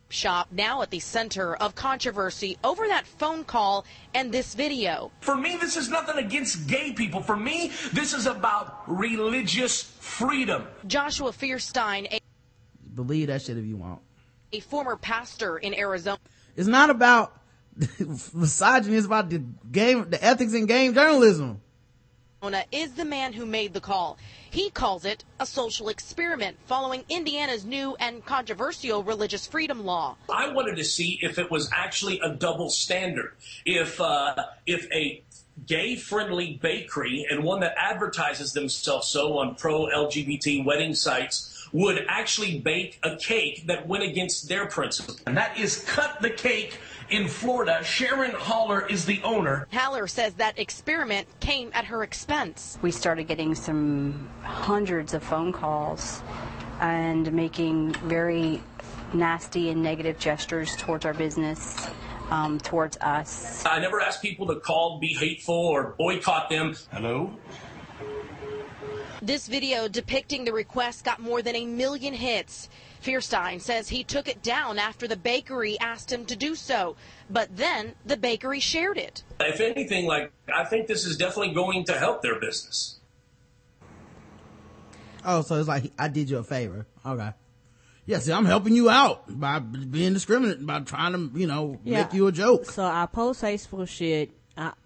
shop 0.10 0.50
now 0.52 0.82
at 0.82 0.92
the 0.92 1.00
center 1.00 1.56
of 1.56 1.74
controversy 1.76 2.58
over 2.64 2.86
that 2.88 3.08
phone 3.08 3.44
call 3.44 3.86
and 4.14 4.32
this 4.32 4.54
video. 4.54 5.12
For 5.22 5.36
me, 5.36 5.58
this 5.58 5.78
is 5.78 5.90
nothing 5.90 6.18
against 6.24 6.68
gay 6.68 6.92
people. 6.92 7.22
For 7.22 7.38
me, 7.38 7.72
this 7.94 8.14
is 8.14 8.26
about 8.26 8.84
religious 8.88 9.84
freedom. 9.84 10.68
Joshua 10.86 11.32
Feuerstein, 11.32 12.08
a, 12.12 12.20
Believe 13.04 13.28
that 13.28 13.42
shit 13.42 13.58
if 13.58 13.66
you 13.66 13.78
want. 13.78 14.00
a 14.54 14.60
former 14.60 14.96
pastor 14.96 15.58
in 15.58 15.74
Arizona, 15.74 16.20
It's 16.56 16.68
not 16.68 16.90
about 16.90 17.38
misogyny. 18.34 18.96
It's 18.96 19.06
about 19.06 19.30
the 19.30 19.40
game, 19.72 20.10
the 20.10 20.24
ethics 20.24 20.54
in 20.54 20.66
game 20.66 20.94
journalism. 20.94 21.62
is 22.72 22.94
the 22.94 23.06
man 23.06 23.34
who 23.34 23.46
made 23.46 23.74
the 23.74 23.80
call. 23.82 24.18
He 24.50 24.70
calls 24.70 25.06
it 25.06 25.24
a 25.40 25.46
social 25.46 25.88
experiment 25.88 26.58
following 26.66 27.06
Indiana's 27.08 27.64
new 27.64 27.96
and 28.02 28.26
controversial 28.26 29.02
religious 29.02 29.48
freedom 29.48 29.86
law. 29.86 30.18
I 30.30 30.50
wanted 30.50 30.76
to 30.76 30.84
see 30.84 31.20
if 31.22 31.40
it 31.40 31.50
was 31.50 31.70
actually 31.74 32.20
a 32.20 32.36
double 32.36 32.70
standard. 32.70 33.32
If 33.66 34.02
uh, 34.02 34.36
if 34.66 34.92
a 34.92 35.24
gay-friendly 35.68 36.60
bakery 36.62 37.26
and 37.30 37.44
one 37.44 37.60
that 37.60 37.76
advertises 37.78 38.54
themselves 38.54 39.08
so 39.08 39.38
on 39.38 39.56
pro-LGBT 39.56 40.66
wedding 40.66 40.96
sites 40.96 41.51
would 41.74 42.06
actually 42.08 42.60
bake 42.60 43.00
a 43.04 43.16
cake 43.16 43.66
that 43.68 43.88
went 43.88 44.04
against 44.04 44.50
their 44.50 44.68
principles. 44.68 45.22
And 45.26 45.38
that 45.38 45.58
is 45.58 45.84
cut 45.86 46.22
the 46.22 46.30
cake 46.30 46.78
in 47.10 47.28
Florida. 47.28 47.84
Sharon 47.84 48.32
Haller 48.32 48.88
is 48.88 49.06
the 49.06 49.22
owner. 49.24 49.68
Haller 49.72 50.08
says 50.08 50.34
that 50.36 50.58
experiment 50.58 51.28
came 51.40 51.70
at 51.74 51.86
her 51.86 52.04
expense. 52.04 52.78
We 52.82 52.92
started 52.92 53.28
getting 53.28 53.56
some 53.56 54.30
hundreds 54.42 55.14
of 55.14 55.24
phone 55.24 55.52
calls 55.52 56.22
and 56.80 57.32
making 57.34 57.94
very 58.06 58.62
nasty 59.14 59.70
and 59.70 59.84
negative 59.84 60.18
gestures 60.18 60.76
towards 60.78 61.06
our 61.06 61.14
business, 61.14 61.90
um, 62.30 62.60
towards 62.60 62.98
us. 62.98 63.66
I 63.66 63.80
never 63.80 64.00
asked 64.00 64.22
people 64.22 64.48
to 64.48 64.60
call, 64.60 65.00
be 65.00 65.14
hateful, 65.14 65.56
or 65.56 65.96
boycott 65.98 66.50
them. 66.50 66.76
Hello? 66.94 67.34
This 69.22 69.48
video 69.48 69.88
depicting 69.88 70.46
the 70.46 70.54
request 70.54 71.06
got 71.06 71.20
more 71.20 71.44
than 71.44 71.56
a 71.56 71.66
million 71.66 72.14
hits. 72.14 72.70
Feuerstein 73.02 73.60
says 73.60 73.90
he 73.90 74.04
took 74.04 74.28
it 74.28 74.42
down 74.42 74.80
after 74.80 75.08
the 75.08 75.16
bakery 75.16 75.80
asked 75.80 76.12
him 76.12 76.26
to 76.26 76.36
do 76.36 76.56
so, 76.56 76.96
but 77.30 77.56
then 77.56 77.94
the 78.04 78.18
bakery 78.18 78.60
shared 78.60 78.98
it. 78.98 79.24
If 79.40 79.60
anything, 79.60 80.08
like 80.08 80.32
I 80.54 80.64
think 80.64 80.88
this 80.88 81.06
is 81.06 81.18
definitely 81.18 81.54
going 81.54 81.86
to 81.86 81.94
help 81.94 82.24
their 82.24 82.40
business. 82.40 83.00
Oh, 85.24 85.44
so 85.44 85.60
it's 85.60 85.68
like, 85.68 85.92
I 86.00 86.08
did 86.08 86.30
you 86.32 86.40
a 86.40 86.44
favor. 86.44 86.88
Okay. 87.06 87.30
Yeah, 88.08 88.18
see, 88.18 88.34
I'm 88.34 88.46
helping 88.46 88.76
you 88.76 88.90
out 88.90 89.40
by 89.40 89.60
being 89.60 90.14
discriminate, 90.14 90.66
by 90.66 90.80
trying 90.80 91.14
to, 91.14 91.40
you 91.40 91.46
know, 91.46 91.80
make 91.86 92.12
you 92.14 92.26
a 92.26 92.32
joke. 92.32 92.66
So 92.66 92.84
I 92.84 93.06
post 93.06 93.42
hateful 93.42 93.86
shit. 93.86 94.32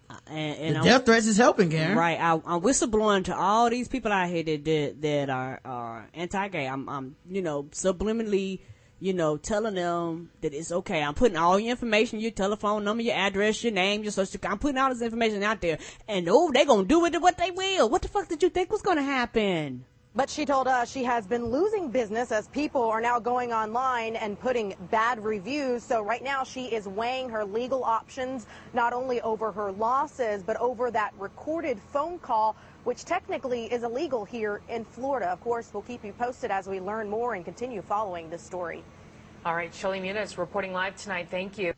I- 0.10 0.18
and, 0.28 0.58
and 0.60 0.76
The 0.76 0.80
I'm- 0.80 0.86
death 0.86 1.06
threats 1.06 1.26
is 1.26 1.38
helping, 1.38 1.70
Karen. 1.70 1.98
Right. 1.98 2.20
I, 2.20 2.34
I'm 2.34 2.62
whistleblowing 2.62 3.26
to 3.26 3.36
all 3.36 3.70
these 3.70 3.88
people 3.88 4.12
out 4.12 4.30
here 4.30 4.44
that 4.44 4.66
that, 4.66 5.02
that 5.02 5.30
are, 5.30 5.60
are 5.66 6.08
anti-gay. 6.14 6.68
I'm, 6.68 6.88
I'm, 6.90 7.16
you 7.30 7.42
know, 7.42 7.64
subliminally, 7.72 8.60
you 9.00 9.14
know, 9.14 9.38
telling 9.38 9.76
them 9.76 10.30
that 10.42 10.54
it's 10.54 10.72
okay. 10.72 11.02
I'm 11.04 11.14
putting 11.16 11.38
all 11.38 11.60
your 11.60 11.72
information, 11.72 12.20
your 12.20 12.32
telephone 12.32 12.84
number, 12.84 13.04
your 13.04 13.16
address, 13.16 13.64
your 13.64 13.74
name, 13.74 14.04
your 14.04 14.12
social. 14.12 14.40
I'm 14.44 14.60
putting 14.60 14.78
all 14.78 14.90
this 14.90 15.02
information 15.02 15.44
out 15.44 15.60
there, 15.62 15.80
and 16.08 16.28
oh, 16.30 16.52
they're 16.52 16.66
gonna 16.66 16.86
do 16.86 17.00
with 17.02 17.14
it 17.16 17.22
what 17.22 17.38
they 17.38 17.52
will. 17.52 17.90
What 17.90 18.02
the 18.04 18.08
fuck 18.08 18.28
did 18.30 18.42
you 18.44 18.50
think 18.50 18.72
was 18.72 18.82
gonna 18.82 19.04
happen? 19.04 19.86
But 20.16 20.30
she 20.30 20.46
told 20.46 20.70
us 20.70 20.90
she 20.90 21.04
has 21.04 21.28
been 21.28 21.48
losing 21.48 21.90
business 21.90 22.32
as 22.32 22.48
people 22.48 22.82
are 22.84 23.02
now 23.02 23.20
going 23.20 23.52
online 23.52 24.16
and 24.16 24.40
putting 24.40 24.74
bad 24.90 25.22
reviews. 25.22 25.84
So 25.84 26.02
right 26.02 26.24
now 26.24 26.46
she 26.46 26.68
is 26.68 26.88
weighing 26.88 27.28
her 27.28 27.44
legal 27.44 27.84
options, 27.84 28.48
not 28.74 28.94
only 28.94 29.20
over 29.22 29.52
her 29.52 29.74
losses, 29.74 30.42
but 30.42 30.56
over 30.56 30.90
that 30.90 31.14
recorded 31.20 31.78
phone 31.92 32.18
call, 32.20 32.56
which 32.86 33.04
technically 33.04 33.66
is 33.66 33.84
illegal 33.84 34.24
here 34.24 34.62
in 34.70 34.86
Florida. 34.86 35.28
Of 35.28 35.42
course, 35.42 35.72
we'll 35.74 35.84
keep 35.84 36.06
you 36.06 36.14
posted 36.14 36.50
as 36.50 36.66
we 36.66 36.80
learn 36.80 37.10
more 37.10 37.34
and 37.34 37.44
continue 37.44 37.82
following 37.82 38.30
this 38.30 38.42
story. 38.42 38.86
All 39.46 39.54
right, 39.54 39.74
Shelly 39.76 40.00
Muniz 40.00 40.38
reporting 40.38 40.72
live 40.72 40.96
tonight. 40.96 41.28
Thank 41.30 41.58
you. 41.58 41.74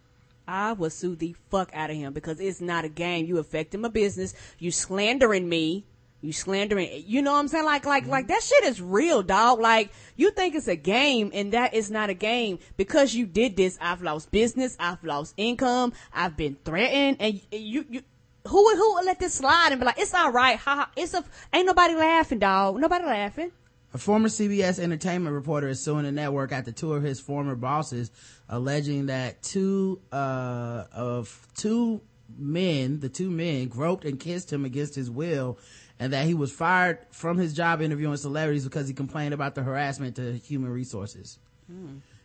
I 0.47 0.73
will 0.73 0.91
sue 0.91 1.15
the 1.15 1.35
fuck 1.49 1.71
out 1.73 1.89
of 1.89 1.95
him 1.95 2.13
because 2.13 2.39
it's 2.39 2.61
not 2.61 2.85
a 2.85 2.89
game. 2.89 3.25
You 3.25 3.39
affecting 3.39 3.81
my 3.81 3.89
business. 3.89 4.35
You 4.59 4.69
slandering 4.69 5.49
me. 5.49 5.85
You 6.20 6.34
slandering, 6.34 7.03
you 7.05 7.22
know 7.22 7.34
what 7.34 7.39
I'm 7.39 7.47
saying? 7.47 7.65
Like, 7.65 7.86
like, 7.86 8.07
like 8.07 8.28
that 8.28 8.41
shit 8.41 8.63
is 8.63 8.82
real, 8.82 9.22
dog. 9.22 9.59
Like, 9.59 9.91
you 10.15 10.32
think 10.32 10.55
it's 10.55 10.68
a 10.68 10.76
game 10.76 11.30
and 11.32 11.53
that 11.53 11.76
is 11.76 11.91
not 11.91 12.09
a 12.09 12.15
game 12.15 12.57
because 12.76 13.13
you 13.13 13.28
did 13.28 13.55
this. 13.55 13.78
I've 13.80 14.01
lost 14.01 14.32
business. 14.32 14.76
I've 14.80 15.03
lost 15.03 15.36
income. 15.38 15.93
I've 16.11 16.36
been 16.36 16.57
threatened 16.65 17.18
and 17.20 17.39
you, 17.51 17.86
you, 17.89 18.01
who 18.47 18.63
would, 18.63 18.78
who 18.78 18.95
would 18.95 19.05
let 19.05 19.20
this 19.20 19.36
slide 19.36 19.70
and 19.72 19.80
be 19.80 19.86
like, 19.86 19.99
it's 19.99 20.13
all 20.13 20.32
right. 20.32 20.57
Ha 20.57 20.76
ha. 20.76 20.91
It's 20.95 21.13
a, 21.13 21.24
ain't 21.53 21.68
nobody 21.68 21.93
laughing, 21.93 22.39
dog. 22.39 22.80
Nobody 22.80 23.05
laughing. 23.05 23.51
A 23.93 23.99
former 23.99 24.28
CBS 24.28 24.80
entertainment 24.80 25.36
reporter 25.36 25.68
is 25.70 25.84
suing 25.84 26.03
the 26.03 26.11
network 26.11 26.51
after 26.51 26.72
two 26.72 26.93
of 26.93 27.03
his 27.03 27.20
former 27.20 27.55
bosses 27.55 28.11
alleging 28.49 29.05
that 29.05 29.43
two, 29.43 30.01
uh, 30.11 30.86
of 30.91 31.47
two 31.55 32.01
men, 32.38 32.99
the 32.99 33.09
two 33.09 33.30
men 33.30 33.68
groped 33.68 34.03
and 34.03 34.20
kissed 34.20 34.51
him 34.51 34.65
against 34.65 34.95
his 34.95 35.09
will 35.09 35.57
and 35.99 36.13
that 36.13 36.25
he 36.25 36.33
was 36.33 36.51
fired 36.51 36.99
from 37.11 37.37
his 37.37 37.53
job 37.53 37.81
interviewing 37.81 38.17
celebrities 38.17 38.63
because 38.63 38.87
he 38.87 38.93
complained 38.93 39.33
about 39.33 39.55
the 39.55 39.63
harassment 39.63 40.15
to 40.17 40.33
human 40.33 40.71
resources. 40.71 41.39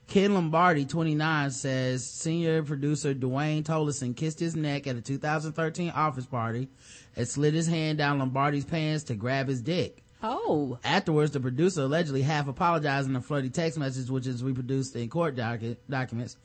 Ken 0.09 0.35
Lombardi, 0.35 0.85
29, 0.85 1.51
says 1.51 2.07
senior 2.07 2.63
producer 2.63 3.15
Dwayne 3.15 3.63
Tolleson 3.63 4.15
kissed 4.15 4.41
his 4.41 4.55
neck 4.55 4.87
at 4.87 4.97
a 4.97 5.01
2013 5.01 5.91
office 5.91 6.27
party 6.27 6.69
and 7.17 7.27
slid 7.27 7.55
his 7.55 7.67
hand 7.67 7.99
down 7.99 8.19
Lombardi's 8.19 8.65
pants 8.65 9.05
to 9.05 9.15
grab 9.15 9.49
his 9.49 9.63
dick. 9.63 10.03
Oh. 10.23 10.79
Afterwards, 10.85 11.33
the 11.33 11.41
producer 11.41 11.83
allegedly 11.83 12.23
half 12.23 12.47
apologized 12.47 13.09
in 13.09 13.17
a 13.17 13.21
flirty 13.21 13.51
text 13.51 13.79
message, 13.79 14.09
which 14.09 14.27
is 14.27 14.45
reproduced 14.45 14.95
in 14.95 15.09
court 15.09 15.35
docu- 15.35 15.77
documents. 15.91 16.37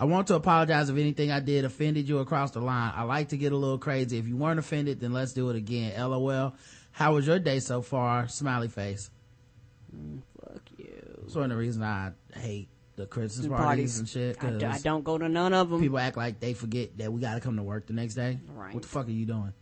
I 0.00 0.04
want 0.06 0.28
to 0.28 0.34
apologize 0.34 0.88
if 0.88 0.96
anything 0.96 1.30
I 1.30 1.40
did 1.40 1.64
offended 1.66 2.08
you 2.08 2.18
across 2.20 2.52
the 2.52 2.60
line. 2.60 2.92
I 2.96 3.02
like 3.02 3.28
to 3.28 3.36
get 3.36 3.52
a 3.52 3.56
little 3.56 3.76
crazy. 3.78 4.16
If 4.18 4.26
you 4.26 4.36
weren't 4.36 4.58
offended, 4.58 4.98
then 4.98 5.12
let's 5.12 5.34
do 5.34 5.50
it 5.50 5.56
again. 5.56 5.92
LOL. 6.00 6.54
How 6.92 7.14
was 7.14 7.26
your 7.26 7.38
day 7.38 7.60
so 7.60 7.82
far? 7.82 8.26
Smiley 8.28 8.68
face. 8.68 9.10
Mm, 9.94 10.22
fuck 10.42 10.62
you. 10.78 10.86
One 11.34 11.44
of 11.44 11.50
the 11.50 11.56
reasons 11.56 11.84
I 11.84 12.12
hate 12.34 12.68
the 12.96 13.06
Christmas 13.06 13.44
The 13.46 13.50
parties, 13.50 13.64
parties. 13.64 13.98
and 13.98 14.08
shit. 14.08 14.36
I 14.38 14.40
'cause 14.50 14.58
d- 14.60 14.64
I 14.66 14.78
don't 14.78 15.04
go 15.04 15.18
to 15.18 15.28
none 15.28 15.52
of 15.52 15.68
them. 15.70 15.80
People 15.80 15.98
act 15.98 16.16
like 16.16 16.40
they 16.40 16.54
forget 16.54 16.96
that 16.98 17.12
we 17.12 17.20
gotta 17.20 17.40
come 17.40 17.56
to 17.56 17.62
work 17.62 17.86
the 17.86 17.92
next 17.92 18.14
day. 18.14 18.38
Right. 18.56 18.72
What 18.74 18.82
the 18.82 18.88
fuck 18.88 19.06
are 19.06 19.10
you 19.12 19.26
doing? 19.26 19.52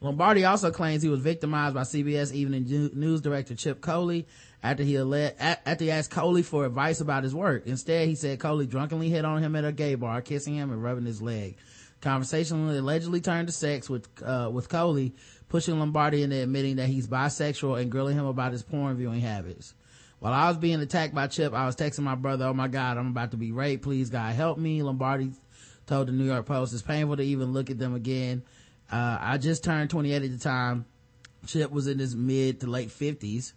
Lombardi 0.00 0.44
also 0.44 0.70
claims 0.70 1.02
he 1.02 1.08
was 1.08 1.20
victimized 1.20 1.74
by 1.74 1.82
CBS 1.82 2.32
Evening 2.32 2.64
News 2.94 3.20
director 3.22 3.54
Chip 3.54 3.80
Coley 3.80 4.26
after 4.64 4.82
he 4.82 4.96
alle- 4.96 5.12
a- 5.14 5.68
after 5.68 5.84
he 5.84 5.90
asked 5.90 6.10
Coley 6.10 6.42
for 6.42 6.64
advice 6.64 7.00
about 7.00 7.22
his 7.22 7.34
work. 7.34 7.66
Instead, 7.66 8.08
he 8.08 8.14
said 8.14 8.40
Coley 8.40 8.66
drunkenly 8.66 9.10
hit 9.10 9.24
on 9.26 9.42
him 9.42 9.54
at 9.54 9.64
a 9.64 9.72
gay 9.72 9.94
bar, 9.94 10.22
kissing 10.22 10.54
him 10.54 10.72
and 10.72 10.82
rubbing 10.82 11.04
his 11.04 11.20
leg. 11.20 11.56
Conversation 12.00 12.68
allegedly 12.68 13.20
turned 13.20 13.48
to 13.48 13.52
sex 13.52 13.90
with 13.90 14.08
uh, 14.22 14.50
with 14.52 14.70
Coley, 14.70 15.14
pushing 15.48 15.78
Lombardi 15.78 16.22
into 16.22 16.42
admitting 16.42 16.76
that 16.76 16.88
he's 16.88 17.06
bisexual 17.06 17.80
and 17.80 17.90
grilling 17.90 18.16
him 18.16 18.24
about 18.24 18.52
his 18.52 18.62
porn 18.62 18.96
viewing 18.96 19.20
habits. 19.20 19.74
While 20.18 20.32
I 20.32 20.48
was 20.48 20.56
being 20.56 20.80
attacked 20.80 21.14
by 21.14 21.26
Chip, 21.26 21.52
I 21.52 21.66
was 21.66 21.76
texting 21.76 22.00
my 22.00 22.14
brother, 22.14 22.46
"Oh 22.46 22.54
my 22.54 22.68
God, 22.68 22.96
I'm 22.96 23.08
about 23.08 23.32
to 23.32 23.36
be 23.36 23.52
raped. 23.52 23.82
Please, 23.82 24.08
God, 24.08 24.34
help 24.34 24.58
me." 24.58 24.82
Lombardi 24.82 25.32
told 25.86 26.08
the 26.08 26.12
New 26.12 26.24
York 26.24 26.46
Post, 26.46 26.72
"It's 26.72 26.82
painful 26.82 27.18
to 27.18 27.22
even 27.22 27.52
look 27.52 27.68
at 27.68 27.78
them 27.78 27.94
again." 27.94 28.42
Uh, 28.90 29.18
I 29.20 29.36
just 29.36 29.62
turned 29.62 29.90
28 29.90 30.22
at 30.22 30.30
the 30.30 30.38
time. 30.38 30.86
Chip 31.46 31.70
was 31.70 31.86
in 31.86 31.98
his 31.98 32.16
mid 32.16 32.60
to 32.60 32.66
late 32.66 32.90
50s, 32.90 33.52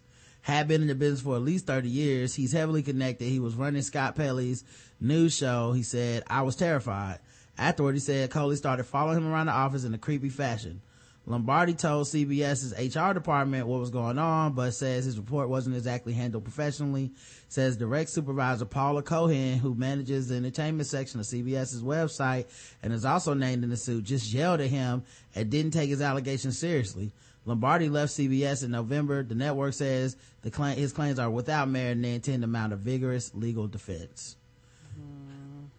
had 0.48 0.66
been 0.66 0.80
in 0.80 0.88
the 0.88 0.94
business 0.94 1.20
for 1.20 1.36
at 1.36 1.42
least 1.42 1.66
30 1.66 1.90
years. 1.90 2.34
He's 2.34 2.52
heavily 2.52 2.82
connected. 2.82 3.26
He 3.26 3.38
was 3.38 3.54
running 3.54 3.82
Scott 3.82 4.16
Pelley's 4.16 4.64
news 4.98 5.36
show. 5.36 5.72
He 5.72 5.82
said, 5.82 6.22
I 6.26 6.40
was 6.40 6.56
terrified. 6.56 7.18
Afterward, 7.58 7.92
he 7.92 8.00
said 8.00 8.30
Coley 8.30 8.56
started 8.56 8.84
following 8.84 9.18
him 9.18 9.30
around 9.30 9.46
the 9.46 9.52
office 9.52 9.84
in 9.84 9.92
a 9.92 9.98
creepy 9.98 10.30
fashion. 10.30 10.80
Lombardi 11.26 11.74
told 11.74 12.06
CBS's 12.06 12.72
HR 12.72 13.12
department 13.12 13.66
what 13.66 13.80
was 13.80 13.90
going 13.90 14.18
on, 14.18 14.54
but 14.54 14.70
says 14.70 15.04
his 15.04 15.18
report 15.18 15.50
wasn't 15.50 15.76
exactly 15.76 16.14
handled 16.14 16.44
professionally. 16.44 17.12
Says 17.50 17.76
direct 17.76 18.08
supervisor 18.08 18.64
Paula 18.64 19.02
Cohen, 19.02 19.58
who 19.58 19.74
manages 19.74 20.28
the 20.28 20.36
entertainment 20.36 20.88
section 20.88 21.20
of 21.20 21.26
CBS's 21.26 21.82
website 21.82 22.46
and 22.82 22.94
is 22.94 23.04
also 23.04 23.34
named 23.34 23.64
in 23.64 23.68
the 23.68 23.76
suit, 23.76 24.04
just 24.04 24.32
yelled 24.32 24.62
at 24.62 24.70
him 24.70 25.02
and 25.34 25.50
didn't 25.50 25.72
take 25.72 25.90
his 25.90 26.00
allegations 26.00 26.58
seriously. 26.58 27.12
Lombardi 27.48 27.88
left 27.88 28.12
CBS 28.12 28.62
in 28.62 28.70
November. 28.70 29.22
The 29.22 29.34
network 29.34 29.72
says 29.72 30.16
the 30.42 30.50
claim, 30.50 30.76
his 30.76 30.92
claims 30.92 31.18
are 31.18 31.30
without 31.30 31.66
merit 31.68 31.92
and 31.92 32.04
they 32.04 32.14
intend 32.14 32.42
to 32.42 32.46
mount 32.46 32.74
a 32.74 32.76
vigorous 32.76 33.34
legal 33.34 33.66
defense. 33.66 34.36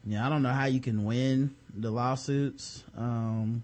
Yeah, 0.04 0.26
I 0.26 0.30
don't 0.30 0.42
know 0.42 0.50
how 0.52 0.66
you 0.66 0.80
can 0.80 1.04
win 1.04 1.56
the 1.72 1.92
lawsuits. 1.92 2.84
Um, 2.98 3.64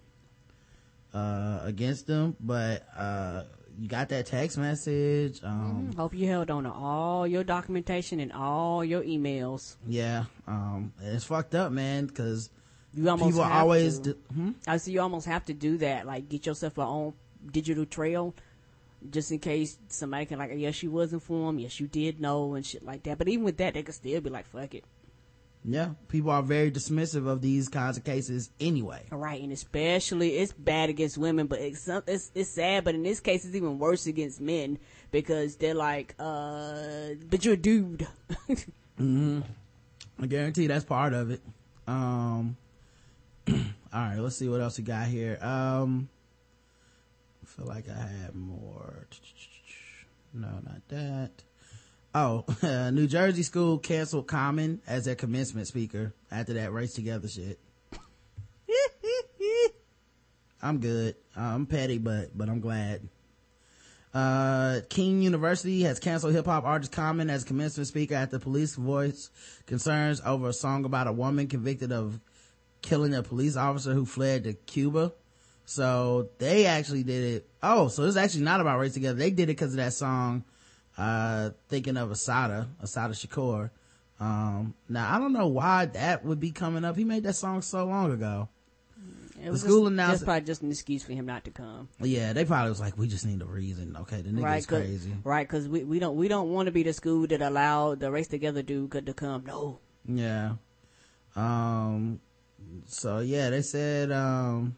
uh, 1.15 1.61
against 1.63 2.05
them, 2.07 2.35
but, 2.41 2.85
uh, 2.95 3.43
you 3.79 3.87
got 3.87 4.09
that 4.09 4.25
text 4.25 4.57
message. 4.57 5.41
Um, 5.43 5.91
Hope 5.97 6.13
you 6.13 6.27
held 6.27 6.51
on 6.51 6.63
to 6.65 6.71
all 6.71 7.25
your 7.25 7.43
documentation 7.43 8.19
and 8.19 8.31
all 8.33 8.83
your 8.85 9.01
emails. 9.01 9.77
yeah, 9.87 10.25
um, 10.45 10.93
it's 11.01 11.23
fucked 11.23 11.55
up, 11.55 11.71
man, 11.71 12.09
cause 12.09 12.49
You 12.93 13.09
almost 13.09 13.31
people 13.31 13.43
always, 13.43 13.99
do, 13.99 14.17
hmm? 14.33 14.51
I 14.67 14.77
see 14.77 14.91
you 14.91 15.01
almost 15.01 15.25
have 15.25 15.45
to 15.45 15.53
do 15.53 15.77
that. 15.79 16.05
Like 16.05 16.27
get 16.29 16.45
yourself 16.45 16.77
a 16.77 16.81
own 16.81 17.13
digital 17.51 17.85
trail, 17.85 18.33
just 19.09 19.31
in 19.31 19.39
case 19.39 19.77
somebody 19.89 20.25
can 20.25 20.39
like, 20.39 20.51
yes, 20.55 20.81
you 20.83 20.91
was 20.91 21.13
informed, 21.13 21.59
yes, 21.59 21.79
you 21.79 21.87
did 21.87 22.19
know, 22.19 22.55
and 22.55 22.65
shit 22.65 22.83
like 22.83 23.03
that. 23.03 23.17
But 23.17 23.27
even 23.27 23.45
with 23.45 23.57
that, 23.57 23.73
they 23.73 23.83
could 23.83 23.95
still 23.95 24.21
be 24.21 24.29
like, 24.29 24.45
fuck 24.47 24.73
it. 24.73 24.83
yeah, 25.63 25.89
people 26.07 26.29
are 26.31 26.43
very 26.43 26.71
dismissive 26.71 27.27
of 27.27 27.41
these 27.41 27.67
kinds 27.69 27.97
of 27.97 28.03
cases 28.03 28.51
anyway. 28.59 29.03
Right, 29.11 29.41
and 29.41 29.51
especially 29.51 30.37
it's 30.37 30.53
bad 30.53 30.89
against 30.89 31.17
women, 31.17 31.47
but 31.47 31.59
it's 31.59 31.87
it's, 32.07 32.31
it's 32.35 32.49
sad. 32.49 32.83
But 32.83 32.95
in 32.95 33.03
this 33.03 33.19
case, 33.19 33.45
it's 33.45 33.55
even 33.55 33.79
worse 33.79 34.05
against 34.07 34.39
men 34.41 34.77
because 35.11 35.55
they're 35.57 35.73
like, 35.73 36.13
uh, 36.19 37.09
but 37.29 37.43
you're 37.45 37.55
a 37.55 37.57
dude. 37.57 38.07
hmm 38.97 39.41
I 40.21 40.27
guarantee 40.27 40.67
that's 40.67 40.85
part 40.85 41.13
of 41.13 41.29
it. 41.31 41.41
Um, 41.87 42.55
all 43.49 43.55
right, 43.93 44.17
let's 44.17 44.37
see 44.37 44.47
what 44.47 44.61
else 44.61 44.77
we 44.77 44.83
got 44.83 45.07
here. 45.07 45.37
Um, 45.41 46.09
feel 47.55 47.65
like 47.65 47.89
I 47.89 47.93
had 47.93 48.35
more. 48.35 49.07
No, 50.33 50.59
not 50.63 50.87
that. 50.89 51.31
Oh, 52.13 52.45
New 52.91 53.07
Jersey 53.07 53.43
school 53.43 53.77
canceled 53.77 54.27
Common 54.27 54.81
as 54.87 55.05
their 55.05 55.15
commencement 55.15 55.67
speaker 55.67 56.13
after 56.31 56.53
that 56.53 56.73
race 56.73 56.93
together 56.93 57.27
shit. 57.27 57.59
I'm 60.61 60.79
good. 60.79 61.15
I'm 61.35 61.65
petty, 61.65 61.97
but 61.97 62.37
but 62.37 62.49
I'm 62.49 62.59
glad. 62.59 63.07
Uh, 64.13 64.79
Kean 64.89 65.21
University 65.21 65.83
has 65.83 65.99
canceled 65.99 66.33
hip 66.33 66.45
hop 66.45 66.63
artist 66.63 66.93
Common 66.93 67.29
as 67.29 67.43
commencement 67.43 67.87
speaker 67.87 68.15
after 68.15 68.39
police 68.39 68.75
voiced 68.75 69.29
concerns 69.67 70.21
over 70.25 70.47
a 70.49 70.53
song 70.53 70.85
about 70.85 71.07
a 71.07 71.11
woman 71.11 71.47
convicted 71.47 71.91
of 71.91 72.21
killing 72.81 73.13
a 73.13 73.21
police 73.21 73.57
officer 73.57 73.93
who 73.93 74.05
fled 74.05 74.45
to 74.45 74.53
Cuba. 74.53 75.11
So 75.65 76.29
they 76.37 76.65
actually 76.67 77.03
did 77.03 77.23
it. 77.35 77.49
Oh, 77.63 77.87
so 77.87 78.03
it's 78.03 78.17
actually 78.17 78.43
not 78.43 78.61
about 78.61 78.79
race 78.79 78.93
together. 78.93 79.17
They 79.17 79.31
did 79.31 79.43
it 79.43 79.57
because 79.57 79.71
of 79.71 79.77
that 79.77 79.93
song, 79.93 80.43
uh, 80.97 81.49
thinking 81.69 81.97
of 81.97 82.11
Assata, 82.11 82.67
Assata 82.81 83.13
Shakur. 83.13 83.71
Um, 84.19 84.75
now 84.87 85.13
I 85.13 85.19
don't 85.19 85.33
know 85.33 85.47
why 85.47 85.87
that 85.87 86.23
would 86.23 86.39
be 86.39 86.51
coming 86.51 86.85
up. 86.85 86.95
He 86.95 87.03
made 87.03 87.23
that 87.23 87.33
song 87.33 87.61
so 87.61 87.85
long 87.85 88.11
ago. 88.11 88.47
It 89.41 89.45
The 89.45 89.51
was 89.51 89.61
school 89.61 89.81
just, 89.83 89.91
announced- 89.91 90.11
That's 90.11 90.23
probably 90.23 90.45
just 90.45 90.61
an 90.61 90.71
excuse 90.71 91.03
for 91.03 91.11
him 91.11 91.25
not 91.25 91.43
to 91.43 91.51
come. 91.51 91.89
Yeah, 91.99 92.31
they 92.31 92.45
probably 92.45 92.69
was 92.69 92.79
like, 92.79 92.97
we 92.97 93.07
just 93.07 93.25
need 93.25 93.41
a 93.41 93.45
reason. 93.45 93.97
Okay, 94.01 94.21
the 94.21 94.29
nigga's 94.29 94.43
right, 94.43 94.67
cause, 94.67 94.81
crazy. 94.83 95.13
right? 95.25 95.45
Because 95.45 95.67
we, 95.67 95.83
we 95.83 95.99
don't 95.99 96.15
we 96.15 96.27
don't 96.29 96.51
want 96.53 96.67
to 96.67 96.71
be 96.71 96.83
the 96.83 96.93
school 96.93 97.27
that 97.27 97.41
allowed 97.41 97.99
the 97.99 98.09
race 98.11 98.27
together 98.29 98.61
dude 98.61 98.91
to 99.05 99.13
come. 99.13 99.43
No, 99.45 99.79
Yeah. 100.07 100.53
Um, 101.35 102.21
so 102.85 103.19
yeah, 103.19 103.49
they 103.49 103.61
said, 103.61 104.11
um, 104.11 104.77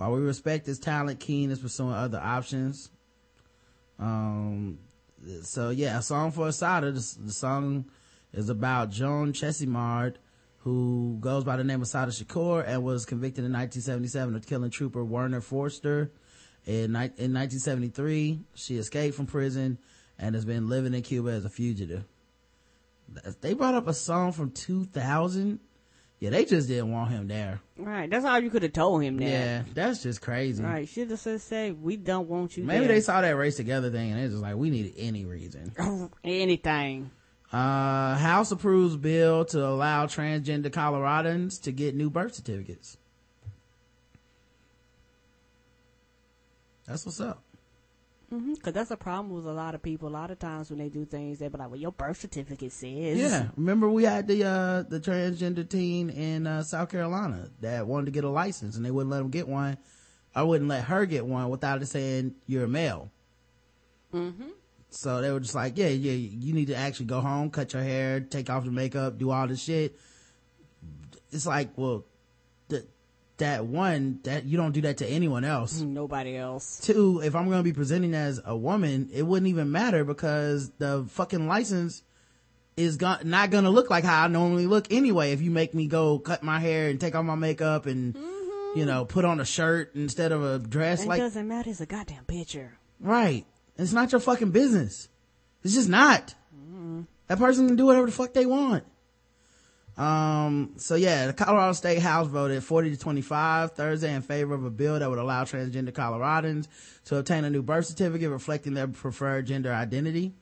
while 0.00 0.12
we 0.12 0.20
respect 0.20 0.64
his 0.64 0.78
talent, 0.78 1.20
Kean 1.20 1.50
is 1.50 1.58
pursuing 1.58 1.92
other 1.92 2.18
options. 2.18 2.88
Um, 3.98 4.78
so 5.42 5.68
yeah, 5.68 5.98
a 5.98 6.02
song 6.02 6.30
for 6.30 6.48
Assata. 6.48 6.90
The, 6.90 7.16
the 7.26 7.32
song 7.34 7.84
is 8.32 8.48
about 8.48 8.88
Joan 8.88 9.34
Chesimard, 9.34 10.14
who 10.60 11.18
goes 11.20 11.44
by 11.44 11.58
the 11.58 11.64
name 11.64 11.82
of 11.82 11.82
Assata 11.82 12.12
Shakur 12.12 12.66
and 12.66 12.82
was 12.82 13.04
convicted 13.04 13.44
in 13.44 13.52
1977 13.52 14.36
of 14.36 14.46
killing 14.46 14.70
trooper 14.70 15.04
Werner 15.04 15.42
Forster. 15.42 16.10
In, 16.64 16.96
in 16.96 17.34
1973, 17.34 18.40
she 18.54 18.78
escaped 18.78 19.14
from 19.14 19.26
prison 19.26 19.76
and 20.18 20.34
has 20.34 20.46
been 20.46 20.66
living 20.66 20.94
in 20.94 21.02
Cuba 21.02 21.28
as 21.32 21.44
a 21.44 21.50
fugitive. 21.50 22.04
They 23.42 23.52
brought 23.52 23.74
up 23.74 23.86
a 23.86 23.92
song 23.92 24.32
from 24.32 24.50
2000. 24.52 25.60
Yeah, 26.20 26.28
they 26.28 26.44
just 26.44 26.68
didn't 26.68 26.92
want 26.92 27.10
him 27.10 27.28
there. 27.28 27.60
Right. 27.78 28.08
That's 28.08 28.26
all 28.26 28.38
you 28.38 28.50
could 28.50 28.62
have 28.62 28.74
told 28.74 29.02
him. 29.02 29.16
That. 29.16 29.24
Yeah, 29.24 29.62
that's 29.72 30.02
just 30.02 30.20
crazy. 30.20 30.62
Right. 30.62 30.86
She 30.86 31.06
just 31.06 31.22
said, 31.22 31.40
"Say 31.40 31.72
we 31.72 31.96
don't 31.96 32.28
want 32.28 32.58
you." 32.58 32.64
Maybe 32.64 32.86
there. 32.86 32.96
they 32.96 33.00
saw 33.00 33.22
that 33.22 33.30
race 33.30 33.56
together 33.56 33.90
thing 33.90 34.12
and 34.12 34.20
it's 34.20 34.34
just 34.34 34.42
like 34.42 34.54
we 34.54 34.68
needed 34.68 34.92
any 34.98 35.24
reason. 35.24 35.72
anything. 36.24 37.10
Uh, 37.50 38.16
House 38.16 38.52
approves 38.52 38.96
bill 38.96 39.46
to 39.46 39.66
allow 39.66 40.06
transgender 40.06 40.68
Coloradans 40.68 41.60
to 41.62 41.72
get 41.72 41.94
new 41.96 42.10
birth 42.10 42.34
certificates. 42.34 42.98
That's 46.86 47.06
what's 47.06 47.20
up. 47.20 47.42
Mm-hmm. 48.32 48.54
Cause 48.62 48.72
that's 48.72 48.92
a 48.92 48.96
problem 48.96 49.34
with 49.34 49.44
a 49.46 49.52
lot 49.52 49.74
of 49.74 49.82
people. 49.82 50.08
A 50.08 50.10
lot 50.10 50.30
of 50.30 50.38
times 50.38 50.70
when 50.70 50.78
they 50.78 50.88
do 50.88 51.04
things, 51.04 51.40
they 51.40 51.48
be 51.48 51.58
like, 51.58 51.68
"Well, 51.68 51.80
your 51.80 51.90
birth 51.90 52.20
certificate 52.20 52.70
says." 52.70 53.18
Yeah, 53.18 53.48
remember 53.56 53.90
we 53.90 54.04
had 54.04 54.28
the 54.28 54.44
uh 54.44 54.82
the 54.82 55.00
transgender 55.00 55.68
teen 55.68 56.10
in 56.10 56.46
uh, 56.46 56.62
South 56.62 56.90
Carolina 56.90 57.50
that 57.60 57.88
wanted 57.88 58.06
to 58.06 58.12
get 58.12 58.22
a 58.22 58.28
license 58.28 58.76
and 58.76 58.84
they 58.84 58.92
wouldn't 58.92 59.10
let 59.10 59.20
him 59.20 59.30
get 59.30 59.48
one. 59.48 59.78
I 60.32 60.44
wouldn't 60.44 60.70
let 60.70 60.84
her 60.84 61.06
get 61.06 61.26
one 61.26 61.48
without 61.48 61.82
it 61.82 61.86
saying 61.86 62.36
you're 62.46 62.64
a 62.64 62.68
male. 62.68 63.10
Mm-hmm. 64.14 64.50
So 64.90 65.20
they 65.20 65.30
were 65.30 65.40
just 65.40 65.54
like, 65.54 65.76
yeah, 65.76 65.88
yeah, 65.88 66.12
you 66.12 66.52
need 66.52 66.66
to 66.66 66.76
actually 66.76 67.06
go 67.06 67.20
home, 67.20 67.50
cut 67.50 67.72
your 67.72 67.82
hair, 67.82 68.20
take 68.20 68.50
off 68.50 68.64
the 68.64 68.70
makeup, 68.70 69.18
do 69.18 69.30
all 69.30 69.46
this 69.46 69.62
shit. 69.62 69.96
It's 71.32 71.46
like, 71.46 71.70
well, 71.76 72.04
that 73.40 73.66
one, 73.66 74.20
that 74.24 74.44
you 74.46 74.56
don't 74.56 74.72
do 74.72 74.80
that 74.82 74.98
to 74.98 75.06
anyone 75.06 75.44
else. 75.44 75.80
Nobody 75.80 76.36
else. 76.36 76.80
Two, 76.80 77.20
if 77.22 77.34
I'm 77.34 77.46
going 77.46 77.58
to 77.58 77.62
be 77.64 77.72
presenting 77.72 78.14
as 78.14 78.40
a 78.44 78.56
woman, 78.56 79.10
it 79.12 79.22
wouldn't 79.24 79.48
even 79.48 79.70
matter 79.70 80.04
because 80.04 80.70
the 80.78 81.04
fucking 81.10 81.46
license 81.46 82.02
is 82.76 82.96
go- 82.96 83.18
not 83.24 83.50
going 83.50 83.64
to 83.64 83.70
look 83.70 83.90
like 83.90 84.04
how 84.04 84.24
I 84.24 84.28
normally 84.28 84.66
look 84.66 84.90
anyway. 84.90 85.32
If 85.32 85.42
you 85.42 85.50
make 85.50 85.74
me 85.74 85.86
go 85.86 86.18
cut 86.18 86.42
my 86.42 86.60
hair 86.60 86.88
and 86.88 86.98
take 87.00 87.14
off 87.14 87.24
my 87.24 87.34
makeup 87.34 87.84
and, 87.86 88.14
mm-hmm. 88.14 88.78
you 88.78 88.86
know, 88.86 89.04
put 89.04 89.24
on 89.24 89.40
a 89.40 89.44
shirt 89.44 89.94
instead 89.94 90.32
of 90.32 90.42
a 90.42 90.58
dress, 90.58 91.02
It 91.02 91.08
like, 91.08 91.18
doesn't 91.20 91.46
matter. 91.46 91.68
It's 91.68 91.80
a 91.80 91.86
goddamn 91.86 92.24
picture. 92.24 92.78
right. 93.00 93.44
It's 93.76 93.92
not 93.92 94.12
your 94.12 94.20
fucking 94.20 94.50
business. 94.50 95.08
It's 95.64 95.74
just 95.74 95.88
not. 95.88 96.34
That 97.28 97.38
person 97.38 97.68
can 97.68 97.76
do 97.76 97.86
whatever 97.86 98.06
the 98.06 98.12
fuck 98.12 98.34
they 98.34 98.44
want. 98.44 98.84
Um, 100.00 100.72
so 100.78 100.94
yeah, 100.94 101.26
the 101.26 101.34
Colorado 101.34 101.74
State 101.74 101.98
House 101.98 102.26
voted 102.26 102.64
40 102.64 102.92
to 102.92 102.96
25 102.96 103.72
Thursday 103.72 104.14
in 104.14 104.22
favor 104.22 104.54
of 104.54 104.64
a 104.64 104.70
bill 104.70 104.98
that 104.98 105.10
would 105.10 105.18
allow 105.18 105.44
transgender 105.44 105.92
Coloradans 105.92 106.68
to 107.04 107.18
obtain 107.18 107.44
a 107.44 107.50
new 107.50 107.60
birth 107.60 107.84
certificate 107.84 108.30
reflecting 108.30 108.72
their 108.72 108.88
preferred 108.88 109.46
gender 109.46 109.70
identity. 109.70 110.32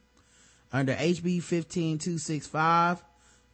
Under 0.72 0.94
HB 0.94 1.42
15265, 1.42 3.02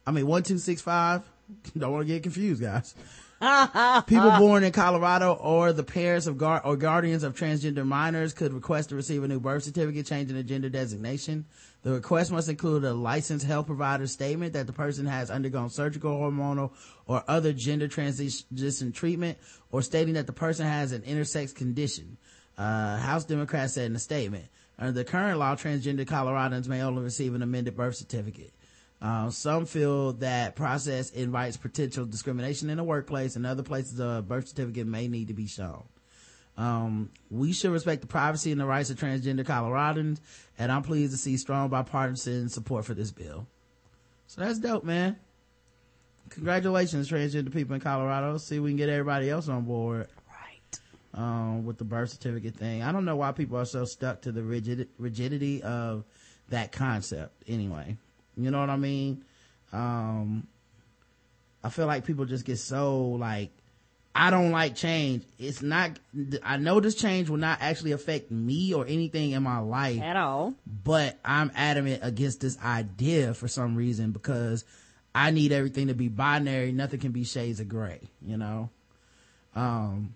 I 0.05 0.11
mean 0.11 0.27
1265, 0.27 1.23
don't 1.77 1.91
want 1.91 2.07
to 2.07 2.13
get 2.13 2.21
confused 2.21 2.61
guys. 2.61 2.93
People 4.07 4.31
born 4.37 4.63
in 4.63 4.71
Colorado 4.71 5.33
or 5.33 5.73
the 5.73 5.83
parents 5.83 6.27
of 6.27 6.37
guard 6.37 6.61
or 6.65 6.77
guardians 6.77 7.23
of 7.23 7.35
transgender 7.35 7.85
minors 7.85 8.33
could 8.33 8.53
request 8.53 8.89
to 8.89 8.95
receive 8.95 9.23
a 9.23 9.27
new 9.27 9.39
birth 9.39 9.63
certificate 9.63 10.05
changing 10.05 10.37
the 10.37 10.43
gender 10.43 10.69
designation. 10.69 11.45
The 11.85 11.91
request 11.91 12.31
must 12.31 12.49
include 12.49 12.83
a 12.83 12.95
licensed 12.95 13.45
health 13.45 13.67
provider 13.67 14.07
statement 14.07 14.53
that 14.53 14.65
the 14.65 14.73
person 14.73 15.05
has 15.05 15.29
undergone 15.29 15.69
surgical, 15.69 16.17
hormonal, 16.17 16.71
or 17.05 17.23
other 17.27 17.53
gender 17.53 17.87
transition 17.87 18.91
treatment, 18.91 19.37
or 19.69 19.83
stating 19.83 20.15
that 20.15 20.25
the 20.25 20.33
person 20.33 20.65
has 20.65 20.93
an 20.93 21.03
intersex 21.03 21.53
condition. 21.53 22.17
Uh, 22.57 22.97
House 22.97 23.25
Democrats 23.25 23.73
said 23.73 23.85
in 23.85 23.95
a 23.95 23.99
statement. 23.99 24.45
Under 24.79 24.93
the 24.93 25.03
current 25.03 25.37
law, 25.37 25.53
transgender 25.53 26.07
Coloradans 26.07 26.67
may 26.67 26.81
only 26.81 27.03
receive 27.03 27.35
an 27.35 27.43
amended 27.43 27.77
birth 27.77 27.97
certificate. 27.97 28.51
Uh, 28.99 29.29
some 29.29 29.67
feel 29.67 30.13
that 30.13 30.55
process 30.55 31.11
invites 31.11 31.55
potential 31.55 32.07
discrimination 32.07 32.71
in 32.71 32.77
the 32.77 32.83
workplace 32.83 33.35
and 33.35 33.45
other 33.45 33.61
places 33.61 33.99
a 33.99 34.25
birth 34.27 34.47
certificate 34.47 34.87
may 34.87 35.07
need 35.07 35.27
to 35.27 35.35
be 35.35 35.45
shown. 35.45 35.83
Um, 36.57 37.09
we 37.29 37.51
should 37.51 37.71
respect 37.71 38.01
the 38.01 38.07
privacy 38.07 38.51
and 38.51 38.61
the 38.61 38.65
rights 38.65 38.89
of 38.89 38.97
transgender 38.97 39.43
Coloradans, 39.43 40.19
and 40.57 40.71
I'm 40.71 40.83
pleased 40.83 41.11
to 41.11 41.17
see 41.17 41.35
strong 41.37 41.69
bipartisan 41.69 42.49
support 42.49 42.85
for 42.85 42.93
this 42.93 43.11
bill. 43.11 43.45
So 44.27 44.41
that's 44.41 44.59
dope, 44.59 44.83
man. 44.83 45.17
Congratulations, 46.29 47.09
transgender 47.09 47.53
people 47.53 47.75
in 47.75 47.81
Colorado. 47.81 48.37
See 48.37 48.55
if 48.55 48.61
we 48.61 48.71
can 48.71 48.77
get 48.77 48.89
everybody 48.89 49.29
else 49.29 49.47
on 49.47 49.63
board. 49.63 50.07
Right. 50.27 50.79
Um, 51.13 51.65
with 51.65 51.77
the 51.77 51.83
birth 51.83 52.09
certificate 52.09 52.55
thing. 52.55 52.81
I 52.81 52.91
don't 52.91 53.05
know 53.05 53.17
why 53.17 53.31
people 53.31 53.57
are 53.57 53.65
so 53.65 53.85
stuck 53.85 54.21
to 54.21 54.31
the 54.31 54.41
rigid, 54.41 54.87
rigidity 54.97 55.61
of 55.61 56.03
that 56.49 56.71
concept 56.71 57.43
anyway. 57.47 57.97
You 58.37 58.49
know 58.49 58.59
what 58.59 58.69
I 58.69 58.77
mean? 58.77 59.23
Um, 59.71 60.47
I 61.63 61.69
feel 61.69 61.85
like 61.85 62.05
people 62.05 62.25
just 62.25 62.45
get 62.45 62.57
so 62.57 63.01
like, 63.09 63.51
I 64.17 64.29
don't 64.29 64.51
like 64.51 64.75
change. 64.75 65.25
It's 65.37 65.61
not, 65.61 65.99
I 66.41 66.55
know 66.55 66.79
this 66.79 66.95
change 66.95 67.29
will 67.29 67.35
not 67.37 67.57
actually 67.61 67.91
affect 67.91 68.31
me 68.31 68.73
or 68.73 68.85
anything 68.87 69.31
in 69.31 69.43
my 69.43 69.59
life 69.59 70.01
At 70.01 70.15
all. 70.15 70.53
but 70.83 71.19
I'm 71.25 71.51
adamant 71.53 71.99
against 72.01 72.39
this 72.39 72.57
idea 72.63 73.33
for 73.33 73.49
some 73.49 73.75
reason 73.75 74.11
because 74.11 74.63
I 75.13 75.31
need 75.31 75.51
everything 75.51 75.87
to 75.87 75.93
be 75.93 76.07
binary. 76.07 76.71
Nothing 76.71 77.01
can 77.01 77.11
be 77.11 77.25
shades 77.25 77.59
of 77.59 77.67
gray, 77.67 77.99
you 78.25 78.37
know? 78.37 78.69
Um, 79.53 80.15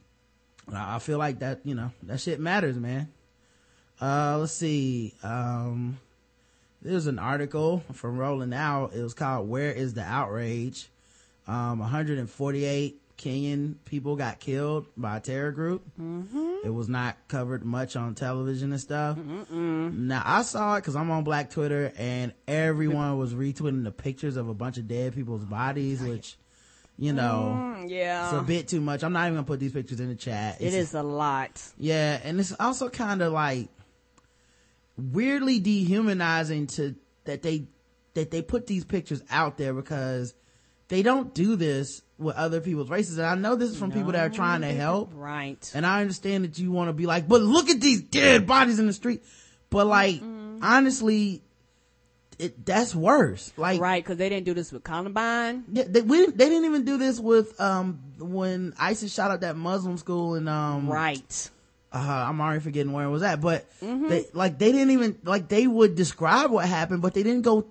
I 0.74 1.00
feel 1.00 1.18
like 1.18 1.39
that, 1.39 1.60
you 1.66 1.76
know, 1.76 1.91
that 2.04 2.22
shit 2.22 2.39
matters, 2.39 2.78
man. 2.78 3.10
Uh, 4.02 4.38
let's 4.39 4.54
see. 4.54 5.14
Um, 5.24 6.00
there's 6.82 7.08
an 7.08 7.20
article 7.20 7.84
from 7.91 8.18
Rolling 8.18 8.54
Out. 8.54 8.93
It 8.93 9.02
was 9.02 9.14
called 9.14 9.50
Where 9.50 9.74
is 9.74 9.93
the 9.93 10.04
Outrage? 10.04 10.88
Um, 11.47 11.80
148 11.80 13.02
Kenyan 13.20 13.76
people 13.86 14.16
got 14.16 14.40
killed 14.40 14.88
by 14.98 15.18
a 15.18 15.20
terror 15.20 15.52
group. 15.52 15.84
Mm-hmm. 16.00 16.66
It 16.66 16.74
was 16.74 16.88
not 16.90 17.18
covered 17.28 17.64
much 17.66 17.96
on 17.96 18.16
television 18.16 18.72
and 18.72 18.80
stuff. 18.82 19.18
Now 19.18 20.24
I 20.26 20.42
saw 20.42 20.76
it 20.76 20.80
because 20.82 20.96
I'm 20.96 21.12
on 21.12 21.24
Black 21.26 21.52
Twitter 21.52 21.92
and 21.98 22.34
everyone 22.48 23.18
was 23.20 23.34
retweeting 23.34 23.84
the 23.84 23.92
pictures 23.92 24.38
of 24.38 24.48
a 24.50 24.54
bunch 24.54 24.78
of 24.78 24.88
dead 24.88 25.14
people's 25.14 25.44
bodies, 25.44 26.02
which, 26.02 26.38
you 26.98 27.12
know, 27.14 27.56
Mm, 27.78 27.90
yeah. 27.90 28.30
it's 28.30 28.38
a 28.38 28.42
bit 28.42 28.68
too 28.70 28.80
much. 28.82 29.04
I'm 29.04 29.12
not 29.14 29.26
even 29.26 29.36
gonna 29.36 29.46
put 29.46 29.60
these 29.60 29.74
pictures 29.74 30.00
in 30.00 30.08
the 30.08 30.16
chat. 30.16 30.62
It 30.62 30.68
It's- 30.68 30.94
a 30.94 31.04
lot. 31.04 31.62
yeah, 31.78 32.20
and 32.24 32.40
it's 32.40 32.54
also 32.60 32.90
kind 32.90 33.22
of 33.22 33.34
like 33.34 33.68
weirdly 34.98 35.60
dehumanizing 35.60 36.68
to 36.68 36.96
that 37.26 37.42
they 37.42 37.68
that 38.16 38.32
they 38.32 38.42
put 38.42 38.68
these 38.68 38.84
pictures 38.86 39.22
out 39.30 39.58
there 39.58 39.74
because 39.74 40.34
they 40.90 41.02
don't 41.02 41.34
do 41.34 41.56
this 41.56 42.02
with 42.18 42.36
other 42.36 42.60
people's 42.60 42.90
races. 42.90 43.18
And 43.18 43.26
I 43.28 43.36
know 43.36 43.56
this 43.56 43.70
is 43.70 43.78
from 43.78 43.92
people 43.94 44.12
that 44.12 44.26
are 44.26 44.30
trying 44.34 44.62
to 44.62 44.72
help. 44.74 45.12
Right. 45.16 45.72
And 45.74 45.86
I 45.86 46.02
understand 46.02 46.44
that 46.44 46.60
you 46.60 46.72
want 46.72 46.90
to 46.90 46.94
be 46.94 47.06
like, 47.06 47.28
but 47.28 47.41
look 47.41 47.70
at 47.70 47.80
these 47.80 48.02
dead 48.02 48.45
bodies 48.45 48.78
in 48.80 48.88
the 48.88 48.94
street. 48.94 49.24
But 49.70 49.88
like, 49.88 50.22
honestly, 50.61 51.41
it, 52.38 52.66
that's 52.66 52.95
worse. 52.95 53.52
Like, 53.57 53.82
right, 53.82 54.03
because 54.03 54.18
they 54.18 54.30
didn't 54.30 54.45
do 54.45 54.53
this 54.53 54.72
with 54.72 54.84
Columbine. 54.84 55.66
Yeah, 55.72 55.84
they, 55.88 56.02
we, 56.02 56.18
didn't- 56.18 56.38
they 56.38 56.48
didn't 56.49 56.66
even 56.66 56.86
do 56.86 56.98
this 56.98 57.20
with, 57.20 57.60
um, 57.60 57.99
when 58.18 58.74
ISIS 58.80 59.14
shot 59.14 59.32
up 59.32 59.41
that 59.41 59.56
Muslim 59.57 59.98
school 59.98 60.36
in, 60.36 60.48
um, 60.48 60.88
right. 60.90 61.49
Uh, 61.91 61.98
I'm 62.30 62.40
already 62.40 62.60
forgetting 62.60 62.91
where 62.94 63.06
it 63.06 63.10
was 63.10 63.24
at, 63.24 63.41
but 63.41 63.66
Mm-hmm. 63.82 64.10
they, 64.10 64.26
like, 64.34 64.57
they 64.60 64.72
didn't 64.72 64.91
even, 64.91 65.18
like, 65.24 65.48
they 65.49 65.66
would 65.68 65.95
describe 65.95 66.52
what 66.52 66.66
happened, 66.68 67.02
but 67.02 67.14
they 67.14 67.24
didn't 67.24 67.41
go 67.41 67.66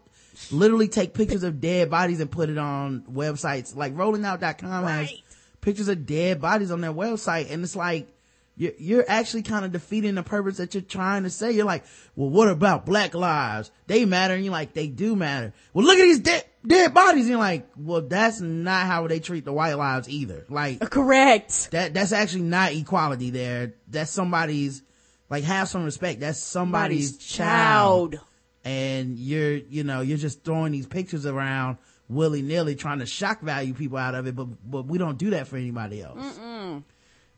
literally 0.51 0.89
take 0.89 1.15
pictures 1.15 1.43
of 1.43 1.61
dead 1.61 1.91
bodies 1.91 2.21
and 2.21 2.31
put 2.31 2.51
it 2.51 2.59
on 2.59 3.03
websites. 3.03 3.75
Like, 3.77 3.95
rollingout.com 3.95 4.85
has 4.85 5.13
pictures 5.61 5.89
of 5.89 6.07
dead 6.07 6.41
bodies 6.41 6.71
on 6.71 6.81
their 6.81 6.93
website, 6.93 7.51
and 7.51 7.63
it's 7.63 7.77
like, 7.77 8.09
you're, 8.57 8.73
you're 8.79 9.05
actually 9.07 9.43
kind 9.43 9.65
of 9.65 9.71
defeating 9.71 10.17
the 10.17 10.25
purpose 10.25 10.57
that 10.57 10.75
you're 10.75 10.83
trying 10.83 11.23
to 11.23 11.31
say. 11.31 11.53
You're 11.53 11.65
like, 11.65 11.85
well, 12.17 12.29
what 12.29 12.49
about 12.49 12.85
black 12.85 13.15
lives? 13.15 13.71
They 13.87 14.05
matter. 14.05 14.35
And 14.35 14.45
you're 14.45 14.51
like, 14.51 14.73
they 14.73 14.89
do 14.89 15.15
matter. 15.15 15.53
Well, 15.73 15.87
look 15.87 15.97
at 15.97 16.03
these 16.03 16.19
dead, 16.19 16.45
dead 16.67 16.93
bodies. 16.93 17.21
And 17.27 17.29
you're 17.31 17.39
like, 17.39 17.69
well, 17.77 18.01
that's 18.03 18.41
not 18.41 18.87
how 18.87 19.07
they 19.07 19.21
treat 19.21 19.45
the 19.45 19.53
white 19.53 19.75
lives 19.75 20.09
either. 20.09 20.45
Like, 20.49 20.83
uh, 20.83 20.89
correct. 20.89 21.71
That, 21.71 21.95
that's 21.95 22.11
actually 22.11 22.43
not 22.43 22.73
equality 22.73 23.31
there. 23.31 23.75
That's 23.87 24.11
somebody's, 24.11 24.83
like, 25.31 25.45
have 25.45 25.69
some 25.69 25.85
respect. 25.85 26.19
That's 26.19 26.41
somebody's 26.43 27.11
Somebody's 27.11 27.27
child. 27.29 28.13
child. 28.15 28.25
And 28.69 29.19
you're, 29.19 29.55
you 29.55 29.83
know, 29.83 30.03
you're 30.03 30.19
just 30.19 30.45
throwing 30.45 30.73
these 30.73 30.87
pictures 30.87 31.25
around 31.25 31.79
willy 32.07 32.43
nilly 32.43 32.75
trying 32.75 32.99
to 32.99 33.07
shock 33.07 33.41
value 33.41 33.73
people 33.73 33.97
out 33.97 34.15
of 34.15 34.27
it. 34.27 34.37
But, 34.37 34.49
but 34.71 34.85
we 34.85 34.99
don't 34.99 35.17
do 35.17 35.31
that 35.31 35.49
for 35.49 35.57
anybody 35.57 36.03
else. 36.03 36.39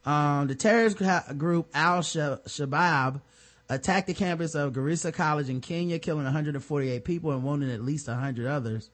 Um, 0.05 0.49
the 0.49 0.57
terrorist 0.57 0.99
group 1.39 1.69
Al 1.73 2.01
Shabaab 2.01 3.21
attacked 3.69 4.09
the 4.09 4.15
campus 4.15 4.57
of 4.57 4.73
Garissa 4.73 5.15
College 5.15 5.49
in 5.49 5.61
Kenya, 5.61 6.01
killing 6.01 6.25
148 6.25 7.05
people 7.05 7.31
and 7.31 7.45
wounding 7.45 7.71
at 7.71 7.81
least 7.81 8.09
100 8.09 8.49
others. 8.49 8.91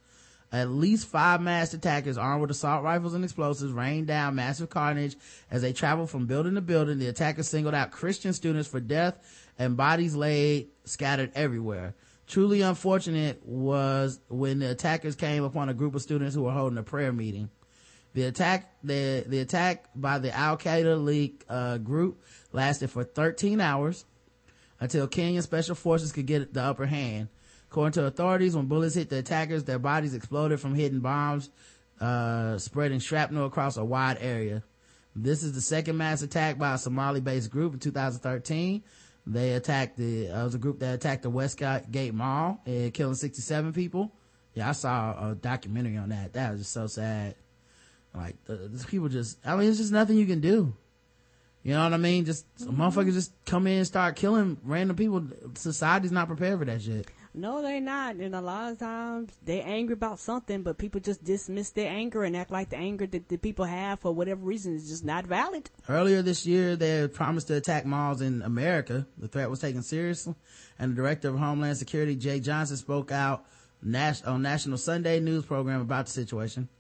At 0.52 0.68
least 0.68 1.08
five 1.08 1.40
masked 1.40 1.74
attackers 1.74 2.18
armed 2.18 2.42
with 2.42 2.50
assault 2.50 2.84
rifles 2.84 3.14
and 3.14 3.24
explosives 3.24 3.72
rained 3.72 4.08
down 4.08 4.34
massive 4.34 4.68
carnage 4.68 5.16
as 5.50 5.62
they 5.62 5.72
traveled 5.72 6.10
from 6.10 6.26
building 6.26 6.54
to 6.54 6.60
building. 6.60 6.98
The 6.98 7.08
attackers 7.08 7.48
singled 7.48 7.74
out 7.74 7.92
Christian 7.92 8.34
students 8.34 8.68
for 8.68 8.78
death 8.78 9.18
and 9.58 9.76
bodies 9.76 10.14
laid 10.14 10.68
scattered 10.84 11.32
everywhere. 11.34 11.94
Truly 12.26 12.60
unfortunate 12.62 13.40
was 13.46 14.18
when 14.28 14.58
the 14.58 14.70
attackers 14.70 15.14
came 15.14 15.44
upon 15.44 15.68
a 15.68 15.74
group 15.74 15.94
of 15.94 16.02
students 16.02 16.34
who 16.34 16.42
were 16.42 16.52
holding 16.52 16.78
a 16.78 16.82
prayer 16.82 17.12
meeting. 17.12 17.50
The 18.14 18.24
attack, 18.24 18.72
the, 18.82 19.24
the 19.26 19.40
attack 19.40 19.90
by 19.94 20.18
the 20.18 20.34
Al 20.34 20.56
Qaeda 20.56 21.04
League, 21.04 21.44
uh, 21.48 21.78
group 21.78 22.22
lasted 22.52 22.90
for 22.90 23.04
13 23.04 23.60
hours 23.60 24.06
until 24.80 25.06
Kenyan 25.06 25.42
special 25.42 25.74
forces 25.74 26.12
could 26.12 26.26
get 26.26 26.52
the 26.52 26.62
upper 26.62 26.86
hand. 26.86 27.28
According 27.70 27.92
to 27.92 28.06
authorities, 28.06 28.56
when 28.56 28.66
bullets 28.66 28.94
hit 28.94 29.10
the 29.10 29.18
attackers, 29.18 29.64
their 29.64 29.78
bodies 29.78 30.14
exploded 30.14 30.60
from 30.60 30.74
hidden 30.74 31.00
bombs, 31.00 31.50
uh, 32.00 32.58
spreading 32.58 33.00
shrapnel 33.00 33.46
across 33.46 33.76
a 33.76 33.84
wide 33.84 34.18
area. 34.20 34.62
This 35.14 35.42
is 35.42 35.52
the 35.52 35.60
second 35.60 35.96
mass 35.96 36.22
attack 36.22 36.58
by 36.58 36.74
a 36.74 36.78
Somali-based 36.78 37.50
group 37.50 37.74
in 37.74 37.80
2013. 37.80 38.82
They 39.26 39.54
attacked 39.54 39.96
the, 39.96 40.30
uh, 40.30 40.40
it 40.40 40.44
was 40.44 40.54
a 40.54 40.58
group 40.58 40.78
that 40.80 40.94
attacked 40.94 41.22
the 41.22 41.30
Westgate 41.30 42.14
Mall 42.14 42.60
and 42.64 42.94
killing 42.94 43.14
67 43.14 43.72
people. 43.72 44.12
Yeah, 44.54 44.68
I 44.68 44.72
saw 44.72 45.30
a 45.30 45.34
documentary 45.34 45.96
on 45.96 46.10
that. 46.10 46.34
That 46.34 46.52
was 46.52 46.60
just 46.60 46.72
so 46.72 46.86
sad. 46.86 47.34
Like, 48.14 48.36
the, 48.44 48.84
people 48.88 49.08
just, 49.08 49.38
I 49.44 49.56
mean, 49.56 49.68
it's 49.68 49.78
just 49.78 49.92
nothing 49.92 50.16
you 50.16 50.26
can 50.26 50.40
do. 50.40 50.74
You 51.62 51.74
know 51.74 51.82
what 51.82 51.94
I 51.94 51.96
mean? 51.96 52.24
Just, 52.24 52.46
motherfuckers 52.58 53.14
just 53.14 53.32
come 53.44 53.66
in 53.66 53.78
and 53.78 53.86
start 53.86 54.14
killing 54.14 54.56
random 54.62 54.96
people. 54.96 55.26
Society's 55.54 56.12
not 56.12 56.28
prepared 56.28 56.60
for 56.60 56.64
that 56.64 56.80
shit. 56.80 57.08
No, 57.38 57.60
they 57.60 57.80
not. 57.80 58.16
And 58.16 58.34
a 58.34 58.40
lot 58.40 58.72
of 58.72 58.78
times 58.78 59.30
they 59.44 59.60
angry 59.60 59.92
about 59.92 60.18
something, 60.18 60.62
but 60.62 60.78
people 60.78 61.02
just 61.02 61.22
dismiss 61.22 61.68
their 61.70 61.90
anger 61.90 62.24
and 62.24 62.34
act 62.34 62.50
like 62.50 62.70
the 62.70 62.78
anger 62.78 63.06
that 63.06 63.28
the 63.28 63.36
people 63.36 63.66
have 63.66 64.00
for 64.00 64.10
whatever 64.10 64.40
reason 64.40 64.74
is 64.74 64.88
just 64.88 65.04
not 65.04 65.26
valid. 65.26 65.68
Earlier 65.86 66.22
this 66.22 66.46
year, 66.46 66.76
they 66.76 67.06
promised 67.08 67.48
to 67.48 67.54
attack 67.54 67.84
malls 67.84 68.22
in 68.22 68.40
America. 68.40 69.06
The 69.18 69.28
threat 69.28 69.50
was 69.50 69.60
taken 69.60 69.82
seriously, 69.82 70.34
and 70.78 70.92
the 70.92 70.96
director 70.96 71.28
of 71.28 71.38
Homeland 71.38 71.76
Security, 71.76 72.16
Jeh 72.16 72.42
Johnson, 72.42 72.78
spoke 72.78 73.12
out 73.12 73.44
on 73.84 74.42
National 74.42 74.78
Sunday 74.78 75.20
News 75.20 75.44
program 75.44 75.82
about 75.82 76.06
the 76.06 76.12
situation. 76.12 76.70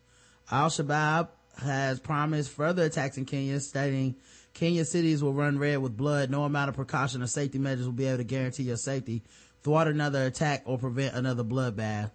Al 0.50 0.70
Shabaab 0.70 1.28
has 1.62 2.00
promised 2.00 2.50
further 2.50 2.84
attacks 2.84 3.18
in 3.18 3.26
Kenya, 3.26 3.60
stating 3.60 4.16
Kenya 4.54 4.86
cities 4.86 5.22
will 5.22 5.34
run 5.34 5.58
red 5.58 5.78
with 5.78 5.96
blood. 5.96 6.30
No 6.30 6.44
amount 6.44 6.70
of 6.70 6.76
precaution 6.76 7.22
or 7.22 7.26
safety 7.26 7.58
measures 7.58 7.84
will 7.84 7.92
be 7.92 8.06
able 8.06 8.18
to 8.18 8.24
guarantee 8.24 8.62
your 8.62 8.78
safety, 8.78 9.22
thwart 9.66 9.88
another 9.88 10.26
attack, 10.26 10.62
or 10.64 10.78
prevent 10.78 11.16
another 11.16 11.42
bloodbath. 11.42 12.12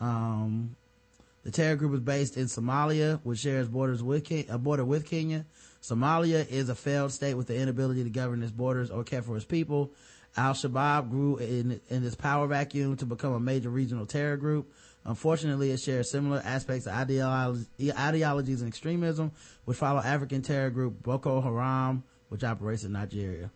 Um, 0.00 0.76
the 1.42 1.50
terror 1.50 1.76
group 1.76 1.92
is 1.92 2.00
based 2.00 2.38
in 2.38 2.46
Somalia, 2.46 3.20
which 3.22 3.40
shares 3.40 3.68
borders 3.68 4.02
with 4.02 4.32
a 4.48 4.56
border 4.56 4.82
with 4.82 5.04
Kenya. 5.04 5.44
Somalia 5.82 6.48
is 6.48 6.70
a 6.70 6.74
failed 6.74 7.12
state 7.12 7.34
with 7.34 7.48
the 7.48 7.54
inability 7.54 8.02
to 8.02 8.08
govern 8.08 8.42
its 8.42 8.50
borders 8.50 8.90
or 8.90 9.04
care 9.04 9.20
for 9.20 9.36
its 9.36 9.44
people. 9.44 9.92
Al 10.38 10.54
Shabaab 10.54 11.10
grew 11.10 11.36
in, 11.36 11.82
in 11.90 12.02
this 12.02 12.14
power 12.14 12.46
vacuum 12.46 12.96
to 12.96 13.04
become 13.04 13.34
a 13.34 13.40
major 13.40 13.68
regional 13.68 14.06
terror 14.06 14.38
group. 14.38 14.72
Unfortunately, 15.04 15.70
it 15.70 15.80
shares 15.80 16.10
similar 16.10 16.40
aspects 16.46 16.86
of 16.86 16.94
ideologies 16.94 18.62
and 18.62 18.68
extremism, 18.68 19.32
which 19.66 19.76
follow 19.76 20.00
African 20.00 20.40
terror 20.40 20.70
group 20.70 21.02
Boko 21.02 21.42
Haram, 21.42 22.04
which 22.30 22.42
operates 22.42 22.84
in 22.84 22.92
Nigeria. 22.92 23.50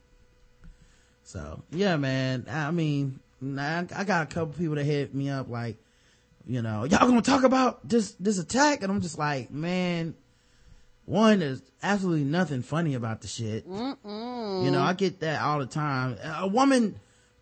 So, 1.28 1.62
yeah, 1.72 1.98
man. 1.98 2.46
I 2.48 2.70
mean, 2.70 3.20
I, 3.58 3.84
I 3.94 4.04
got 4.04 4.22
a 4.22 4.34
couple 4.34 4.54
people 4.54 4.76
that 4.76 4.84
hit 4.84 5.14
me 5.14 5.28
up 5.28 5.50
like, 5.50 5.76
you 6.46 6.62
know, 6.62 6.84
y'all 6.84 7.06
gonna 7.06 7.20
talk 7.20 7.42
about 7.42 7.86
this, 7.86 8.12
this 8.12 8.38
attack? 8.38 8.82
And 8.82 8.90
I'm 8.90 9.02
just 9.02 9.18
like, 9.18 9.50
man, 9.50 10.14
one, 11.04 11.40
there's 11.40 11.60
absolutely 11.82 12.24
nothing 12.24 12.62
funny 12.62 12.94
about 12.94 13.20
the 13.20 13.28
shit. 13.28 13.68
Mm-mm. 13.68 14.64
You 14.64 14.70
know, 14.70 14.80
I 14.80 14.94
get 14.94 15.20
that 15.20 15.42
all 15.42 15.58
the 15.58 15.66
time. 15.66 16.16
A 16.38 16.46
woman 16.46 16.98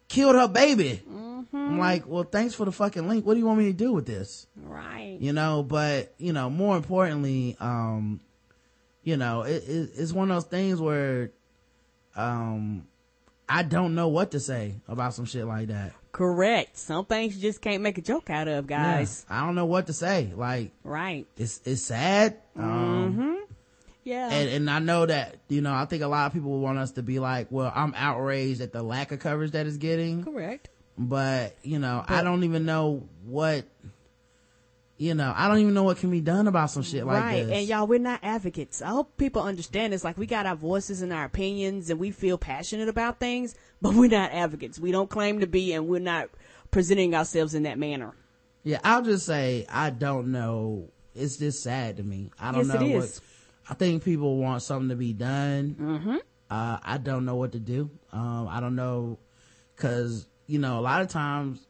killed 0.08 0.34
her 0.34 0.48
baby. 0.48 1.00
Mm-hmm. 1.08 1.56
I'm 1.56 1.78
like, 1.78 2.08
well, 2.08 2.24
thanks 2.24 2.56
for 2.56 2.64
the 2.64 2.72
fucking 2.72 3.08
link. 3.08 3.24
What 3.24 3.34
do 3.34 3.38
you 3.38 3.46
want 3.46 3.60
me 3.60 3.66
to 3.66 3.72
do 3.72 3.92
with 3.92 4.06
this? 4.06 4.48
Right. 4.56 5.16
You 5.20 5.32
know, 5.32 5.62
but, 5.62 6.12
you 6.18 6.32
know, 6.32 6.50
more 6.50 6.76
importantly, 6.76 7.56
um, 7.60 8.20
you 9.04 9.16
know, 9.16 9.42
it, 9.42 9.62
it, 9.68 9.90
it's 9.94 10.12
one 10.12 10.28
of 10.28 10.36
those 10.36 10.50
things 10.50 10.80
where, 10.80 11.30
um, 12.16 12.88
I 13.48 13.62
don't 13.62 13.94
know 13.94 14.08
what 14.08 14.32
to 14.32 14.40
say 14.40 14.74
about 14.88 15.14
some 15.14 15.24
shit 15.24 15.46
like 15.46 15.68
that. 15.68 15.92
Correct. 16.12 16.76
Some 16.76 17.04
things 17.04 17.36
you 17.36 17.42
just 17.42 17.60
can't 17.60 17.82
make 17.82 17.98
a 17.98 18.02
joke 18.02 18.30
out 18.30 18.48
of, 18.48 18.66
guys. 18.66 19.24
Yeah, 19.28 19.38
I 19.42 19.46
don't 19.46 19.54
know 19.54 19.66
what 19.66 19.86
to 19.86 19.92
say. 19.92 20.32
Like, 20.34 20.72
right. 20.82 21.26
It's, 21.36 21.60
it's 21.64 21.82
sad. 21.82 22.38
Um, 22.56 23.12
mm-hmm. 23.12 23.52
Yeah. 24.02 24.30
and, 24.30 24.48
and 24.50 24.70
I 24.70 24.78
know 24.78 25.04
that, 25.06 25.36
you 25.48 25.60
know, 25.60 25.74
I 25.74 25.84
think 25.84 26.02
a 26.02 26.06
lot 26.06 26.26
of 26.26 26.32
people 26.32 26.58
want 26.60 26.78
us 26.78 26.92
to 26.92 27.02
be 27.02 27.18
like, 27.18 27.48
well, 27.50 27.70
I'm 27.74 27.92
outraged 27.96 28.60
at 28.60 28.72
the 28.72 28.82
lack 28.82 29.12
of 29.12 29.20
coverage 29.20 29.50
that 29.50 29.66
it's 29.66 29.76
getting. 29.76 30.24
Correct. 30.24 30.68
But, 30.96 31.56
you 31.62 31.78
know, 31.78 32.04
I 32.06 32.22
don't 32.22 32.44
even 32.44 32.64
know 32.64 33.02
what, 33.26 33.64
you 34.98 35.14
know, 35.14 35.32
I 35.36 35.48
don't 35.48 35.58
even 35.58 35.74
know 35.74 35.82
what 35.82 35.98
can 35.98 36.10
be 36.10 36.20
done 36.20 36.48
about 36.48 36.70
some 36.70 36.82
shit 36.82 37.04
like 37.04 37.22
right. 37.22 37.46
this. 37.46 37.58
And 37.58 37.68
y'all, 37.68 37.86
we're 37.86 37.98
not 37.98 38.20
advocates. 38.22 38.80
I 38.80 38.88
hope 38.88 39.16
people 39.16 39.42
understand 39.42 39.92
this. 39.92 40.04
Like, 40.04 40.16
we 40.16 40.26
got 40.26 40.46
our 40.46 40.56
voices 40.56 41.02
and 41.02 41.12
our 41.12 41.24
opinions 41.24 41.90
and 41.90 42.00
we 42.00 42.10
feel 42.10 42.38
passionate 42.38 42.88
about 42.88 43.20
things, 43.20 43.54
but 43.82 43.94
we're 43.94 44.10
not 44.10 44.32
advocates. 44.32 44.78
We 44.78 44.92
don't 44.92 45.10
claim 45.10 45.40
to 45.40 45.46
be 45.46 45.74
and 45.74 45.86
we're 45.86 46.00
not 46.00 46.30
presenting 46.70 47.14
ourselves 47.14 47.54
in 47.54 47.64
that 47.64 47.78
manner. 47.78 48.14
Yeah, 48.62 48.80
I'll 48.82 49.02
just 49.02 49.26
say 49.26 49.66
I 49.68 49.90
don't 49.90 50.32
know. 50.32 50.90
It's 51.14 51.36
just 51.36 51.62
sad 51.62 51.98
to 51.98 52.02
me. 52.02 52.30
I 52.38 52.52
don't 52.52 52.66
Yes, 52.66 52.80
know 52.80 52.98
what. 52.98 53.20
I 53.68 53.74
think 53.74 54.04
people 54.04 54.38
want 54.38 54.62
something 54.62 54.88
to 54.88 54.96
be 54.96 55.12
done. 55.12 55.76
Mm-hmm. 55.78 56.16
Uh, 56.50 56.78
I 56.82 56.98
don't 56.98 57.24
know 57.24 57.36
what 57.36 57.52
to 57.52 57.58
do. 57.58 57.90
Um, 58.12 58.48
I 58.48 58.60
don't 58.60 58.76
know 58.76 59.18
because 59.74 60.26
you 60.46 60.58
know 60.58 60.78
a 60.78 60.82
lot 60.82 61.02
of 61.02 61.08
times 61.08 61.66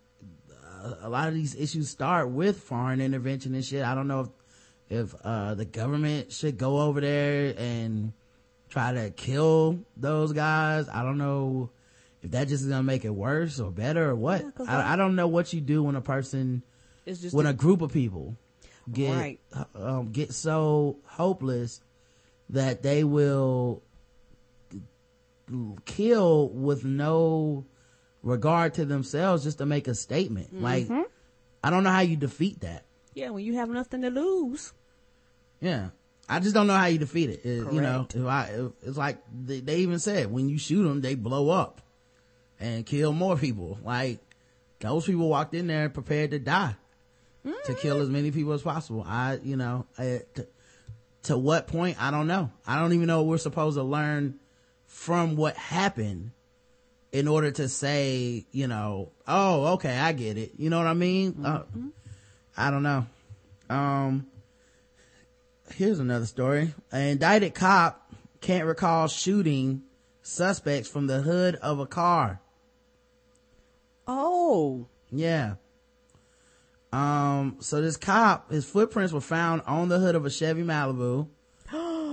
a 1.03 1.09
lot 1.09 1.29
of 1.29 1.35
these 1.35 1.55
issues 1.55 1.89
start 1.91 2.31
with 2.31 2.61
foreign 2.61 3.01
intervention 3.01 3.55
and 3.55 3.65
shit. 3.65 3.85
I 3.85 3.95
don't 3.95 4.09
know 4.09 4.21
if 4.21 4.29
if 4.89 5.15
uh, 5.25 5.55
the 5.55 5.65
government 5.65 6.33
should 6.33 6.59
go 6.59 6.81
over 6.81 7.01
there 7.01 7.55
and 7.59 8.13
try 8.69 8.93
to 8.93 9.11
kill 9.11 9.81
those 9.97 10.33
guys. 10.33 10.89
I 10.89 11.03
don't 11.03 11.19
know 11.19 11.71
if 12.23 12.31
that 12.33 12.49
just 12.49 12.63
is 12.63 12.69
gonna 12.69 12.83
make 12.83 13.05
it 13.05 13.11
worse 13.15 13.59
or 13.61 13.71
better 13.71 14.11
or 14.11 14.15
what. 14.15 14.45
I, 14.67 14.77
I- 14.77 14.93
I 14.93 14.97
don't 14.97 15.17
know 15.17 15.27
what 15.29 15.53
you 15.53 15.61
do 15.61 15.83
when 15.83 15.97
a 15.97 16.01
person 16.01 16.63
It's 17.05 17.21
just 17.21 17.35
when 17.35 17.47
a- 17.47 17.51
a 17.51 17.53
group 17.55 17.83
of 17.83 17.93
people 17.93 18.37
get 18.93 19.13
Right. 19.15 19.41
um, 19.75 20.13
get 20.13 20.33
so 20.33 20.99
hopeless 21.05 21.81
that 22.51 22.83
they 22.85 23.03
will 23.03 23.83
kill 25.85 26.49
with 26.51 26.85
no 26.85 27.65
regard 28.27 28.75
to 28.75 28.85
themselves 28.85 29.45
just 29.45 29.59
to 29.59 29.67
make 29.67 29.87
a 29.87 29.95
statement. 29.95 30.61
Like, 30.61 30.89
Mhm. 30.89 31.05
I 31.63 31.71
don't 31.71 31.85
know 31.85 31.91
how 31.93 32.01
you 32.01 32.17
defeat 32.17 32.61
that. 32.61 32.85
Yeah, 33.15 33.31
when 33.31 33.45
you 33.45 33.55
have 33.55 33.71
nothing 33.71 34.03
to 34.03 34.11
lose. 34.11 34.73
Yeah. 35.61 35.91
I 36.29 36.41
just 36.41 36.53
don't 36.55 36.67
know 36.67 36.75
how 36.77 36.87
you 36.87 36.99
defeat 36.99 37.31
it. 37.31 37.45
It- 37.45 37.73
you 37.73 37.81
know, 37.81 38.07
if 38.13 38.27
I, 38.27 38.45
if, 38.53 38.73
it's 38.83 38.97
like 38.99 39.19
they, 39.33 39.61
they 39.61 39.79
even 39.79 40.01
said 40.01 40.31
when 40.33 40.49
you 40.49 40.59
shoot 40.59 40.83
them, 40.83 41.01
they 41.01 41.15
blow 41.15 41.51
up 41.51 41.81
and 42.59 42.85
kill 42.85 43.13
more 43.13 43.37
people. 43.37 43.79
Like 43.85 44.19
those 44.81 45.07
people 45.07 45.29
walked 45.29 45.55
in 45.55 45.69
there 45.69 45.89
prepared 45.89 46.33
to 46.33 46.41
die 46.41 46.75
to 47.67 47.75
kill 47.75 48.01
as 48.01 48.09
many 48.09 48.33
people 48.33 48.53
as 48.55 48.63
possible. 48.63 49.05
I, 49.07 49.39
you 49.45 49.57
know, 49.57 49.87
I, 49.97 50.23
to, 50.35 50.49
to 51.25 51.39
what 51.39 51.69
point? 51.69 51.97
I 52.03 52.11
don't 52.11 52.27
know. 52.27 52.51
I 52.67 52.81
don't 52.81 52.93
even 52.93 53.07
know 53.07 53.19
what 53.23 53.29
we're 53.29 53.39
supposed 53.39 53.77
to 53.77 53.85
learn 53.85 54.41
from 54.85 55.37
what 55.37 55.57
happened 55.57 56.33
in 57.13 57.29
order 57.29 57.51
to 57.51 57.69
say, 57.69 58.47
you 58.51 58.67
know, 58.67 59.13
oh, 59.27 59.75
okay, 59.75 59.97
I 59.97 60.13
get 60.13 60.37
it. 60.37 60.53
You 60.59 60.71
know 60.71 60.79
what 60.79 60.87
I 60.87 60.95
mean? 60.95 61.45
Uh, 61.45 61.63
I 62.57 62.71
don't 62.71 62.83
know. 62.83 63.07
Um, 63.69 64.27
here's 65.75 65.99
another 65.99 66.27
story. 66.27 66.75
An 66.93 67.03
indicted 67.03 67.55
cop 67.55 68.13
can't 68.41 68.67
recall 68.67 69.09
shooting 69.09 69.83
suspects 70.23 70.89
from 70.89 71.07
the 71.07 71.23
hood 71.23 71.57
of 71.57 71.79
a 71.79 71.87
car. 71.87 72.41
Oh. 74.07 74.87
Yeah. 75.11 75.55
Um, 76.93 77.57
so 77.61 77.81
this 77.81 77.97
cop, 77.97 78.51
his 78.51 78.65
footprints 78.65 79.13
were 79.13 79.21
found 79.21 79.63
on 79.67 79.89
the 79.89 79.99
hood 79.99 80.15
of 80.15 80.25
a 80.25 80.31
Chevy 80.31 80.63
Malibu 80.63 81.29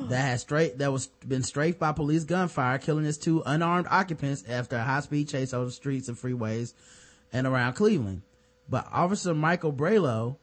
that 0.09 0.21
had 0.21 0.39
straight, 0.39 0.77
that 0.79 0.91
was 0.91 1.07
been 1.27 1.43
strafed 1.43 1.79
by 1.79 1.91
police 1.91 2.23
gunfire, 2.23 2.77
killing 2.77 3.05
his 3.05 3.17
two 3.17 3.41
unarmed 3.45 3.87
occupants 3.89 4.43
after 4.47 4.75
a 4.75 4.83
high 4.83 4.99
speed 5.01 5.29
chase 5.29 5.53
over 5.53 5.65
the 5.65 5.71
streets 5.71 6.07
and 6.07 6.17
freeways 6.17 6.73
and 7.31 7.47
around 7.47 7.73
Cleveland. 7.73 8.21
But 8.69 8.87
Officer 8.91 9.33
Michael 9.33 9.73
Brelo 9.73 10.37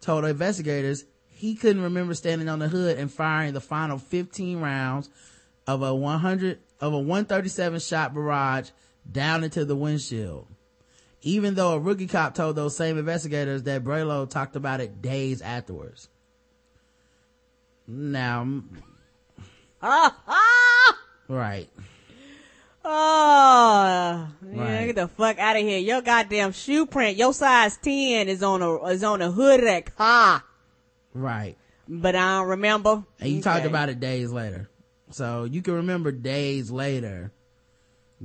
told 0.00 0.24
investigators 0.24 1.04
he 1.28 1.54
couldn't 1.54 1.82
remember 1.82 2.14
standing 2.14 2.48
on 2.48 2.58
the 2.58 2.68
hood 2.68 2.98
and 2.98 3.12
firing 3.12 3.52
the 3.54 3.60
final 3.60 3.98
15 3.98 4.60
rounds 4.60 5.10
of 5.66 5.82
a 5.82 5.94
100, 5.94 6.58
of 6.80 6.92
a 6.92 6.98
137 6.98 7.80
shot 7.80 8.14
barrage 8.14 8.70
down 9.10 9.42
into 9.44 9.64
the 9.64 9.76
windshield. 9.76 10.46
even 11.22 11.54
though 11.54 11.72
a 11.74 11.78
rookie 11.78 12.08
cop 12.08 12.34
told 12.34 12.56
those 12.56 12.76
same 12.76 12.98
investigators 12.98 13.62
that 13.62 13.84
Brelo 13.84 14.28
talked 14.28 14.56
about 14.56 14.80
it 14.80 15.00
days 15.00 15.40
afterwards. 15.40 16.08
Now, 17.86 18.62
Right. 21.28 21.68
Oh, 22.84 24.28
yeah, 24.52 24.60
Right. 24.60 24.86
get 24.86 24.96
the 24.96 25.08
fuck 25.08 25.38
out 25.38 25.56
of 25.56 25.62
here. 25.62 25.78
Your 25.78 26.02
goddamn 26.02 26.52
shoe 26.52 26.84
print, 26.86 27.16
your 27.16 27.32
size 27.32 27.76
10 27.78 28.28
is 28.28 28.42
on 28.42 28.60
a, 28.62 28.84
is 28.86 29.04
on 29.04 29.20
the 29.20 29.30
hood 29.30 29.60
of 29.60 29.66
that 29.66 29.96
car. 29.96 30.42
Right. 31.14 31.56
But 31.88 32.16
I 32.16 32.38
don't 32.38 32.48
remember. 32.48 33.04
And 33.20 33.30
you 33.30 33.40
talked 33.42 33.66
about 33.66 33.88
it 33.88 34.00
days 34.00 34.32
later. 34.32 34.68
So 35.10 35.44
you 35.44 35.62
can 35.62 35.74
remember 35.74 36.10
days 36.10 36.70
later 36.70 37.32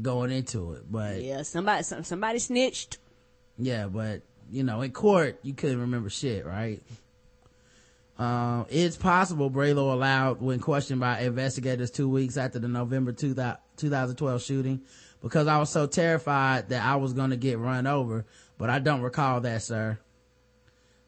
going 0.02 0.32
into 0.32 0.74
it. 0.74 0.84
But 0.92 1.22
Yeah, 1.22 1.44
somebody, 1.44 1.84
somebody 1.84 2.40
snitched. 2.40 2.98
yeah, 3.58 3.88
but 3.88 4.22
you 4.50 4.64
know, 4.64 4.82
in 4.82 4.92
court, 4.92 5.40
you 5.44 5.54
couldn't 5.54 5.82
remember 5.82 6.10
shit, 6.10 6.46
right? 6.46 6.82
Um, 8.18 8.66
it's 8.70 8.98
possible 8.98 9.52
Brelo 9.52 9.94
allowed 9.94 10.42
when 10.42 10.60
questioned 10.60 11.00
by 11.00 11.20
investigators 11.22 11.92
two 11.92 12.10
weeks 12.10 12.36
after 12.36 12.58
the 12.58 12.68
November 12.68 13.12
2000 13.12 13.58
2012 13.78 14.42
shooting 14.42 14.82
because 15.22 15.48
I 15.48 15.58
was 15.60 15.70
so 15.70 15.88
terrified 15.88 16.70
that 16.70 16.84
I 16.84 16.96
was 16.96 17.14
going 17.14 17.30
to 17.30 17.38
get 17.38 17.60
run 17.60 17.88
over, 17.88 18.26
but 18.58 18.70
I 18.70 18.80
don't 18.80 19.02
recall 19.02 19.42
that, 19.42 19.62
sir. 19.62 20.00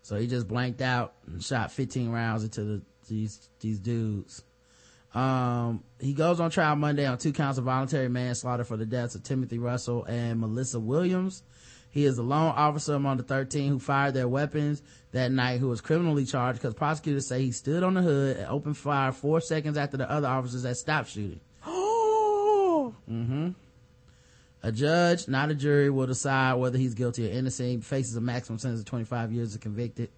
So 0.01 0.17
he 0.17 0.27
just 0.27 0.47
blanked 0.47 0.81
out 0.81 1.13
and 1.27 1.43
shot 1.43 1.71
15 1.71 2.09
rounds 2.11 2.43
into 2.43 2.63
the, 2.63 2.81
these, 3.07 3.49
these 3.59 3.79
dudes. 3.79 4.43
Um, 5.13 5.83
he 5.99 6.13
goes 6.13 6.39
on 6.39 6.51
trial 6.51 6.75
Monday 6.75 7.05
on 7.05 7.17
two 7.17 7.33
counts 7.33 7.57
of 7.57 7.65
voluntary 7.65 8.09
manslaughter 8.09 8.63
for 8.63 8.77
the 8.77 8.85
deaths 8.85 9.15
of 9.15 9.23
Timothy 9.23 9.57
Russell 9.57 10.05
and 10.05 10.39
Melissa 10.39 10.79
Williams. 10.79 11.43
He 11.91 12.05
is 12.05 12.17
the 12.17 12.23
lone 12.23 12.53
officer 12.55 12.93
among 12.93 13.17
the 13.17 13.23
13 13.23 13.71
who 13.71 13.79
fired 13.79 14.13
their 14.13 14.27
weapons 14.27 14.81
that 15.11 15.31
night 15.31 15.59
who 15.59 15.69
was 15.69 15.81
criminally 15.81 16.25
charged 16.25 16.59
because 16.59 16.75
prosecutors 16.75 17.27
say 17.27 17.41
he 17.41 17.51
stood 17.51 17.83
on 17.83 17.95
the 17.95 18.01
hood 18.01 18.37
and 18.37 18.47
opened 18.47 18.77
fire 18.77 19.11
four 19.11 19.41
seconds 19.41 19.77
after 19.77 19.97
the 19.97 20.09
other 20.09 20.27
officers 20.27 20.63
had 20.63 20.77
stopped 20.77 21.09
shooting. 21.09 21.39
Oh, 21.65 22.93
Mm-hmm. 23.09 23.49
A 24.61 24.71
judge, 24.73 25.27
not 25.27 25.49
a 25.49 25.55
jury, 25.55 25.89
will 25.89 26.07
decide 26.07 26.55
whether 26.55 26.77
he's 26.77 26.93
guilty 26.93 27.25
or 27.27 27.31
innocent. 27.31 27.69
He 27.69 27.77
faces 27.77 28.15
a 28.17 28.21
maximum 28.21 28.59
sentence 28.59 28.81
of 28.81 28.85
25 28.87 29.31
years 29.31 29.55
if 29.55 29.61
convicted. 29.61 30.09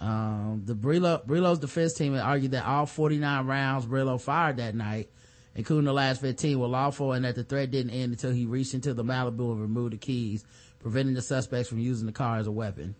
Um, 0.00 0.62
the 0.64 0.74
Brelo, 0.74 1.26
Brelo's 1.26 1.58
defense 1.58 1.94
team 1.94 2.14
had 2.14 2.22
argued 2.22 2.52
that 2.52 2.64
all 2.64 2.86
49 2.86 3.46
rounds 3.46 3.84
Brelo 3.84 4.20
fired 4.20 4.58
that 4.58 4.76
night, 4.76 5.10
including 5.58 5.86
the 5.86 5.92
last 5.92 6.20
15, 6.20 6.56
were 6.60 6.68
lawful 6.68 7.12
and 7.12 7.24
that 7.24 7.34
the 7.34 7.42
threat 7.42 7.72
didn't 7.72 7.90
end 7.90 8.12
until 8.12 8.30
he 8.30 8.46
reached 8.46 8.74
into 8.74 8.94
the 8.94 9.02
Malibu 9.02 9.50
and 9.50 9.60
removed 9.60 9.92
the 9.92 9.96
keys, 9.98 10.44
preventing 10.78 11.14
the 11.16 11.20
suspects 11.20 11.68
from 11.68 11.80
using 11.80 12.06
the 12.06 12.12
car 12.12 12.38
as 12.38 12.46
a 12.46 12.52
weapon. 12.52 12.94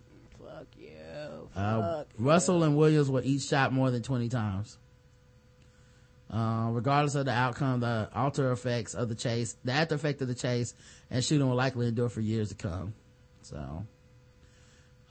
fuck 0.44 0.66
you. 0.76 0.88
Uh, 1.54 1.98
Fuck. 1.98 2.08
Russell 2.18 2.64
and 2.64 2.76
Williams 2.76 3.08
were 3.08 3.22
each 3.22 3.42
shot 3.42 3.72
more 3.72 3.92
than 3.92 4.02
20 4.02 4.28
times. 4.28 4.76
Uh, 6.28 6.70
regardless 6.72 7.14
of 7.14 7.26
the 7.26 7.30
outcome, 7.30 7.78
the 7.78 8.08
after 8.12 8.50
effects 8.50 8.92
of 8.92 9.08
the 9.08 9.14
chase, 9.14 9.56
the 9.64 9.70
after 9.72 9.94
effect 9.94 10.20
of 10.20 10.26
the 10.26 10.34
chase 10.34 10.74
and 11.10 11.24
shooting 11.24 11.48
will 11.48 11.56
likely 11.56 11.86
endure 11.86 12.08
for 12.08 12.20
years 12.20 12.48
to 12.48 12.56
come. 12.56 12.92
So, 13.42 13.86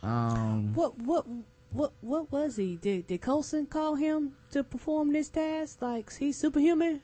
um, 0.04 0.74
What, 0.74 1.00
what, 1.00 1.26
what, 1.72 1.94
what 2.02 2.30
was 2.30 2.58
he? 2.58 2.76
Did, 2.76 3.08
did 3.08 3.22
Coulson 3.22 3.66
call 3.68 3.96
him 3.96 4.34
to 4.52 4.66
perform 4.66 5.14
this 5.14 5.30
task? 5.30 5.82
Like, 5.82 6.14
he's 6.14 6.38
superhuman? 6.38 7.02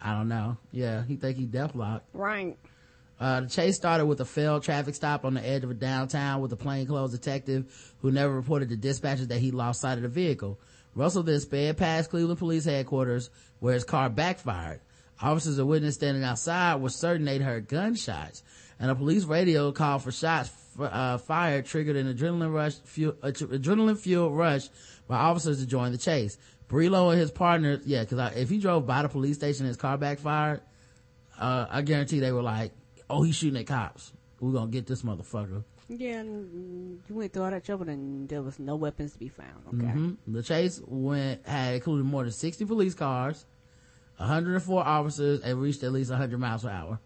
I 0.00 0.14
don't 0.14 0.28
know. 0.28 0.56
Yeah, 0.70 1.04
he 1.04 1.16
think 1.16 1.36
he 1.36 1.46
deathlocked. 1.46 2.02
Right. 2.12 2.56
Uh, 3.20 3.40
the 3.40 3.48
chase 3.48 3.74
started 3.74 4.06
with 4.06 4.20
a 4.20 4.24
failed 4.24 4.62
traffic 4.62 4.94
stop 4.94 5.24
on 5.24 5.34
the 5.34 5.44
edge 5.44 5.64
of 5.64 5.70
a 5.70 5.74
downtown 5.74 6.40
with 6.40 6.52
a 6.52 6.56
plainclothes 6.56 7.12
detective 7.12 7.94
who 8.00 8.12
never 8.12 8.32
reported 8.32 8.68
to 8.68 8.76
dispatchers 8.76 9.28
that 9.28 9.40
he 9.40 9.50
lost 9.50 9.80
sight 9.80 9.98
of 9.98 10.02
the 10.02 10.08
vehicle. 10.08 10.58
Russell 10.94 11.24
then 11.24 11.40
sped 11.40 11.76
past 11.76 12.10
Cleveland 12.10 12.38
Police 12.38 12.64
headquarters 12.64 13.30
where 13.58 13.74
his 13.74 13.84
car 13.84 14.08
backfired. 14.08 14.80
Officers 15.20 15.58
and 15.58 15.66
witnesses 15.66 15.96
standing 15.96 16.22
outside 16.22 16.80
were 16.80 16.90
certain 16.90 17.24
they'd 17.24 17.42
heard 17.42 17.66
gunshots 17.66 18.44
and 18.78 18.90
a 18.90 18.94
police 18.94 19.24
radio 19.24 19.72
call 19.72 19.98
for 19.98 20.12
shots 20.12 20.50
uh, 20.78 21.18
fired 21.18 21.66
triggered 21.66 21.96
an 21.96 22.12
adrenaline 22.14 22.52
rush, 22.52 22.74
fuel, 22.84 23.12
adrenaline 23.14 23.98
fueled 23.98 24.36
rush 24.36 24.68
by 25.08 25.16
officers 25.16 25.60
to 25.60 25.66
join 25.66 25.92
the 25.92 25.98
chase. 25.98 26.38
Brelo 26.68 27.10
and 27.10 27.20
his 27.20 27.30
partner, 27.30 27.80
yeah, 27.84 28.04
cause 28.04 28.32
if 28.36 28.50
he 28.50 28.58
drove 28.58 28.86
by 28.86 29.02
the 29.02 29.08
police 29.08 29.36
station 29.36 29.64
and 29.64 29.68
his 29.68 29.76
car 29.76 29.96
backfired, 29.96 30.60
uh, 31.38 31.66
I 31.70 31.82
guarantee 31.82 32.20
they 32.20 32.32
were 32.32 32.42
like, 32.42 32.72
oh, 33.08 33.22
he's 33.22 33.36
shooting 33.36 33.58
at 33.58 33.66
cops. 33.66 34.12
We're 34.40 34.52
gonna 34.52 34.70
get 34.70 34.86
this 34.86 35.02
motherfucker. 35.02 35.64
Yeah, 35.88 36.22
you 36.22 37.00
went 37.08 37.32
through 37.32 37.44
all 37.44 37.50
that 37.50 37.64
trouble 37.64 37.88
and 37.88 38.28
there 38.28 38.42
was 38.42 38.58
no 38.58 38.76
weapons 38.76 39.12
to 39.14 39.18
be 39.18 39.28
found. 39.28 39.64
Okay. 39.68 39.86
hmm 39.86 40.12
The 40.26 40.42
chase 40.42 40.80
went, 40.86 41.46
had 41.46 41.76
included 41.76 42.04
more 42.04 42.24
than 42.24 42.32
60 42.32 42.66
police 42.66 42.92
cars, 42.94 43.46
104 44.18 44.86
officers, 44.86 45.40
and 45.40 45.60
reached 45.60 45.82
at 45.82 45.92
least 45.92 46.10
100 46.10 46.38
miles 46.38 46.62
per 46.64 46.68
hour. 46.70 47.00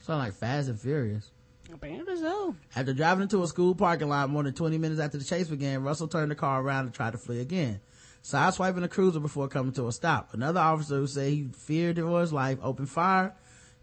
Sound 0.00 0.20
like 0.20 0.32
Fast 0.32 0.68
and 0.68 0.80
Furious. 0.80 1.30
Apparently 1.72 2.16
so. 2.16 2.54
After 2.74 2.92
driving 2.92 3.22
into 3.22 3.42
a 3.42 3.46
school 3.46 3.74
parking 3.74 4.08
lot 4.08 4.30
more 4.30 4.42
than 4.42 4.54
20 4.54 4.78
minutes 4.78 5.00
after 5.00 5.18
the 5.18 5.24
chase 5.24 5.48
began, 5.48 5.82
Russell 5.82 6.08
turned 6.08 6.30
the 6.30 6.34
car 6.34 6.62
around 6.62 6.86
and 6.86 6.94
tried 6.94 7.12
to 7.12 7.18
flee 7.18 7.40
again. 7.40 7.80
Sideswiping 8.22 8.84
a 8.84 8.88
cruiser 8.88 9.18
before 9.20 9.48
coming 9.48 9.72
to 9.72 9.88
a 9.88 9.92
stop. 9.92 10.32
Another 10.32 10.60
officer 10.60 10.96
who 10.96 11.06
said 11.06 11.30
he 11.30 11.48
feared 11.56 11.98
for 11.98 12.20
his 12.20 12.32
life 12.32 12.58
opened 12.62 12.88
fire. 12.88 13.34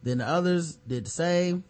Then 0.02 0.20
the 0.20 0.28
others 0.28 0.76
did 0.88 1.06
the 1.06 1.10
same. 1.10 1.66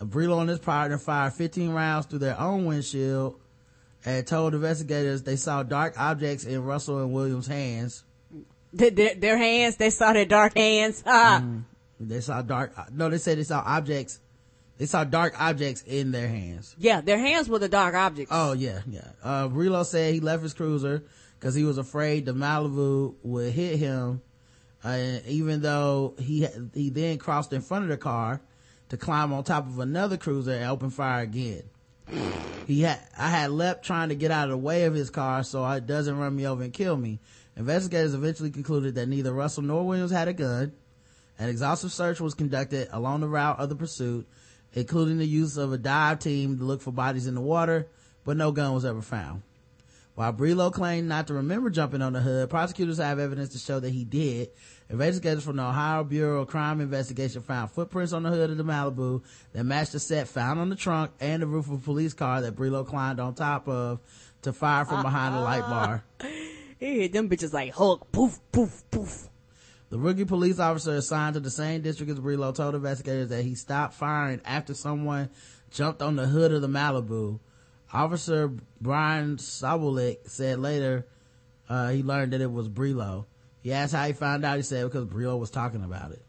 Brelo 0.00 0.40
and 0.40 0.50
his 0.50 0.58
partner 0.58 0.98
fired 0.98 1.32
15 1.32 1.70
rounds 1.70 2.06
through 2.06 2.18
their 2.18 2.38
own 2.38 2.66
windshield 2.66 3.40
and 4.04 4.26
told 4.26 4.54
investigators 4.54 5.22
they 5.22 5.36
saw 5.36 5.62
dark 5.62 5.98
objects 5.98 6.44
in 6.44 6.62
Russell 6.62 6.98
and 6.98 7.12
Williams' 7.12 7.46
hands. 7.46 8.04
Their, 8.72 9.14
their, 9.14 9.38
hands, 9.38 9.76
they 9.76 9.90
saw 9.90 10.12
their 10.12 10.24
dark 10.26 10.58
hands. 10.58 11.02
Ah. 11.06 11.40
Mhm. 11.42 11.64
They 12.00 12.20
saw 12.20 12.42
dark, 12.42 12.74
no, 12.92 13.08
they 13.08 13.18
said 13.18 13.38
they 13.38 13.44
saw 13.44 13.62
objects. 13.64 14.20
They 14.76 14.86
saw 14.86 15.04
dark 15.04 15.40
objects 15.40 15.82
in 15.86 16.10
their 16.10 16.26
hands. 16.26 16.74
Yeah, 16.76 17.00
their 17.00 17.18
hands 17.18 17.48
were 17.48 17.60
the 17.60 17.68
dark 17.68 17.94
objects. 17.94 18.32
Oh 18.34 18.52
yeah, 18.52 18.80
yeah. 18.90 19.12
Uh, 19.22 19.48
Relo 19.48 19.86
said 19.86 20.12
he 20.12 20.20
left 20.20 20.42
his 20.42 20.52
cruiser 20.52 21.04
because 21.44 21.54
he 21.54 21.64
was 21.64 21.76
afraid 21.76 22.24
the 22.24 22.32
Malibu 22.32 23.16
would 23.22 23.52
hit 23.52 23.78
him. 23.78 24.22
Uh, 24.82 25.18
even 25.26 25.60
though 25.60 26.14
he 26.18 26.48
he 26.72 26.88
then 26.88 27.18
crossed 27.18 27.52
in 27.52 27.60
front 27.60 27.84
of 27.84 27.90
the 27.90 27.98
car 27.98 28.40
to 28.88 28.96
climb 28.96 29.30
on 29.30 29.44
top 29.44 29.66
of 29.66 29.78
another 29.78 30.16
cruiser 30.16 30.52
and 30.52 30.64
open 30.64 30.88
fire 30.88 31.22
again. 31.22 31.64
He 32.66 32.80
had 32.80 32.98
I 33.18 33.28
had 33.28 33.50
leapt 33.50 33.84
trying 33.84 34.08
to 34.08 34.14
get 34.14 34.30
out 34.30 34.44
of 34.44 34.52
the 34.52 34.56
way 34.56 34.84
of 34.84 34.94
his 34.94 35.10
car 35.10 35.42
so 35.42 35.68
it 35.68 35.86
doesn't 35.86 36.16
run 36.16 36.34
me 36.34 36.46
over 36.46 36.62
and 36.62 36.72
kill 36.72 36.96
me. 36.96 37.20
Investigators 37.56 38.14
eventually 38.14 38.50
concluded 38.50 38.94
that 38.94 39.08
neither 39.10 39.34
Russell 39.34 39.64
nor 39.64 39.86
Williams 39.86 40.12
had 40.12 40.28
a 40.28 40.32
gun. 40.32 40.72
An 41.38 41.50
exhaustive 41.50 41.92
search 41.92 42.22
was 42.22 42.32
conducted 42.32 42.88
along 42.90 43.20
the 43.20 43.28
route 43.28 43.60
of 43.60 43.68
the 43.68 43.76
pursuit, 43.76 44.26
including 44.72 45.18
the 45.18 45.26
use 45.26 45.58
of 45.58 45.74
a 45.74 45.78
dive 45.78 46.20
team 46.20 46.56
to 46.56 46.64
look 46.64 46.80
for 46.80 46.90
bodies 46.90 47.26
in 47.26 47.34
the 47.34 47.42
water, 47.42 47.86
but 48.24 48.38
no 48.38 48.50
gun 48.50 48.72
was 48.72 48.86
ever 48.86 49.02
found. 49.02 49.42
While 50.14 50.32
Brelo 50.32 50.72
claimed 50.72 51.08
not 51.08 51.26
to 51.26 51.34
remember 51.34 51.70
jumping 51.70 52.00
on 52.00 52.12
the 52.12 52.20
hood, 52.20 52.48
prosecutors 52.48 52.98
have 52.98 53.18
evidence 53.18 53.48
to 53.50 53.58
show 53.58 53.80
that 53.80 53.90
he 53.90 54.04
did. 54.04 54.50
Investigators 54.88 55.42
from 55.42 55.56
the 55.56 55.64
Ohio 55.64 56.04
Bureau 56.04 56.42
of 56.42 56.48
Crime 56.48 56.80
Investigation 56.80 57.42
found 57.42 57.72
footprints 57.72 58.12
on 58.12 58.22
the 58.22 58.30
hood 58.30 58.50
of 58.50 58.56
the 58.56 58.64
Malibu 58.64 59.22
that 59.52 59.64
matched 59.64 59.92
the 59.92 59.98
set 59.98 60.28
found 60.28 60.60
on 60.60 60.68
the 60.68 60.76
trunk 60.76 61.10
and 61.18 61.42
the 61.42 61.46
roof 61.48 61.66
of 61.66 61.72
a 61.72 61.78
police 61.78 62.14
car 62.14 62.42
that 62.42 62.54
Brelo 62.54 62.86
climbed 62.86 63.18
on 63.18 63.34
top 63.34 63.68
of 63.68 63.98
to 64.42 64.52
fire 64.52 64.84
from 64.84 65.02
behind 65.02 65.34
the 65.34 65.40
light 65.40 65.62
uh-uh. 65.62 65.86
bar. 65.86 66.04
He 66.80 67.00
hit 67.00 67.12
them 67.12 67.30
bitches 67.30 67.52
like 67.52 67.72
Hulk. 67.72 68.10
Poof, 68.12 68.40
poof, 68.52 68.82
poof. 68.90 69.28
The 69.90 69.98
rookie 69.98 70.24
police 70.24 70.58
officer 70.58 70.96
assigned 70.96 71.34
to 71.34 71.40
the 71.40 71.50
same 71.50 71.82
district 71.82 72.12
as 72.12 72.18
Brelo 72.18 72.54
told 72.54 72.74
investigators 72.74 73.28
that 73.28 73.44
he 73.44 73.54
stopped 73.54 73.94
firing 73.94 74.40
after 74.44 74.74
someone 74.74 75.30
jumped 75.70 76.02
on 76.02 76.16
the 76.16 76.26
hood 76.26 76.52
of 76.52 76.62
the 76.62 76.68
Malibu. 76.68 77.38
Officer 77.94 78.52
Brian 78.80 79.36
Sabulik 79.36 80.28
said 80.28 80.58
later 80.58 81.06
uh, 81.68 81.88
he 81.90 82.02
learned 82.02 82.32
that 82.32 82.40
it 82.40 82.50
was 82.52 82.68
Brelo. 82.68 83.26
He 83.62 83.72
asked 83.72 83.94
how 83.94 84.06
he 84.06 84.12
found 84.12 84.44
out. 84.44 84.56
He 84.56 84.62
said 84.62 84.84
because 84.84 85.06
Brelo 85.06 85.38
was 85.38 85.50
talking 85.50 85.82
about 85.82 86.12
it. 86.12 86.22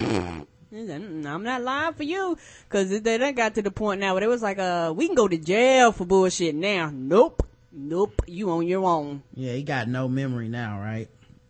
"Mm, 0.00 1.26
I'm 1.26 1.42
not 1.44 1.62
lying 1.62 1.94
for 1.94 2.02
you. 2.02 2.36
Cause 2.68 2.88
they 2.88 3.18
done 3.18 3.34
got 3.34 3.54
to 3.54 3.62
the 3.62 3.70
point 3.70 4.00
now 4.00 4.14
where 4.14 4.24
it 4.24 4.28
was 4.28 4.42
like, 4.42 4.58
uh, 4.58 4.92
we 4.96 5.06
can 5.06 5.14
go 5.14 5.28
to 5.28 5.38
jail 5.38 5.92
for 5.92 6.04
bullshit 6.04 6.54
now. 6.54 6.90
Nope. 6.92 7.46
Nope. 7.70 8.22
You 8.26 8.50
on 8.50 8.66
your 8.66 8.84
own. 8.84 9.22
Yeah, 9.34 9.52
he 9.52 9.62
got 9.62 9.86
no 9.88 10.08
memory 10.08 10.48
now, 10.48 10.80
right? 10.80 11.08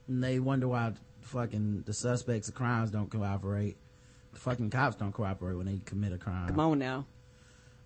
And 0.09 0.23
they 0.23 0.39
wonder 0.41 0.69
why 0.69 0.93
fucking 1.23 1.85
the 1.86 1.95
suspects 1.95 2.49
of 2.49 2.55
crimes 2.55 2.91
don't 2.91 3.11
cooperate. 3.11 3.77
The 4.35 4.41
fucking 4.41 4.70
cops 4.70 4.97
don't 4.97 5.12
cooperate 5.12 5.55
when 5.55 5.66
they 5.66 5.81
commit 5.85 6.12
a 6.12 6.19
crime. 6.19 6.49
Come 6.49 6.61
on 6.61 6.78
now. 6.78 7.07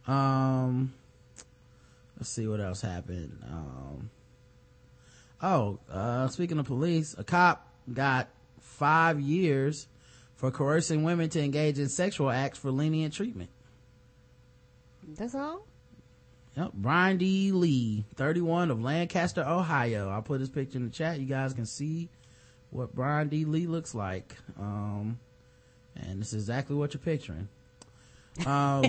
Um, 0.07 0.93
let's 2.19 2.29
see 2.29 2.47
what 2.47 2.61
else 2.61 2.83
happened. 2.83 3.39
Um, 3.49 4.11
oh, 5.41 5.79
uh, 5.91 6.29
speaking 6.29 6.59
of 6.59 6.67
police, 6.67 7.15
a 7.17 7.25
cop 7.25 7.73
got 7.93 8.29
five 8.61 9.21
years 9.21 9.87
for 10.35 10.51
coercing 10.51 11.05
women 11.05 11.31
to 11.31 11.43
engage 11.43 11.79
in 11.79 11.89
sexual 11.89 12.31
acts 12.31 12.59
for 12.59 12.71
lenient 12.71 13.15
treatment. 13.15 13.51
That's 15.17 15.35
all. 15.35 15.67
Yep. 16.57 16.73
Brian 16.75 17.19
D. 17.19 17.53
Lee, 17.53 18.05
31 18.17 18.71
of 18.71 18.83
Lancaster, 18.83 19.45
Ohio. 19.47 20.11
I'll 20.11 20.23
put 20.23 20.41
his 20.41 20.51
picture 20.51 20.79
in 20.79 20.85
the 20.85 20.91
chat. 20.91 21.21
You 21.21 21.27
guys 21.27 21.55
can 21.55 21.67
see 21.67 22.09
what 22.71 22.95
Brian 22.95 23.29
D. 23.29 23.45
Lee 23.45 23.67
looks 23.67 23.95
like. 23.95 24.37
Um, 24.59 25.21
and 25.95 26.21
this 26.21 26.33
is 26.33 26.43
exactly 26.43 26.75
what 26.75 26.95
you're 26.95 27.01
picturing. 27.01 27.49
Um, 28.47 28.85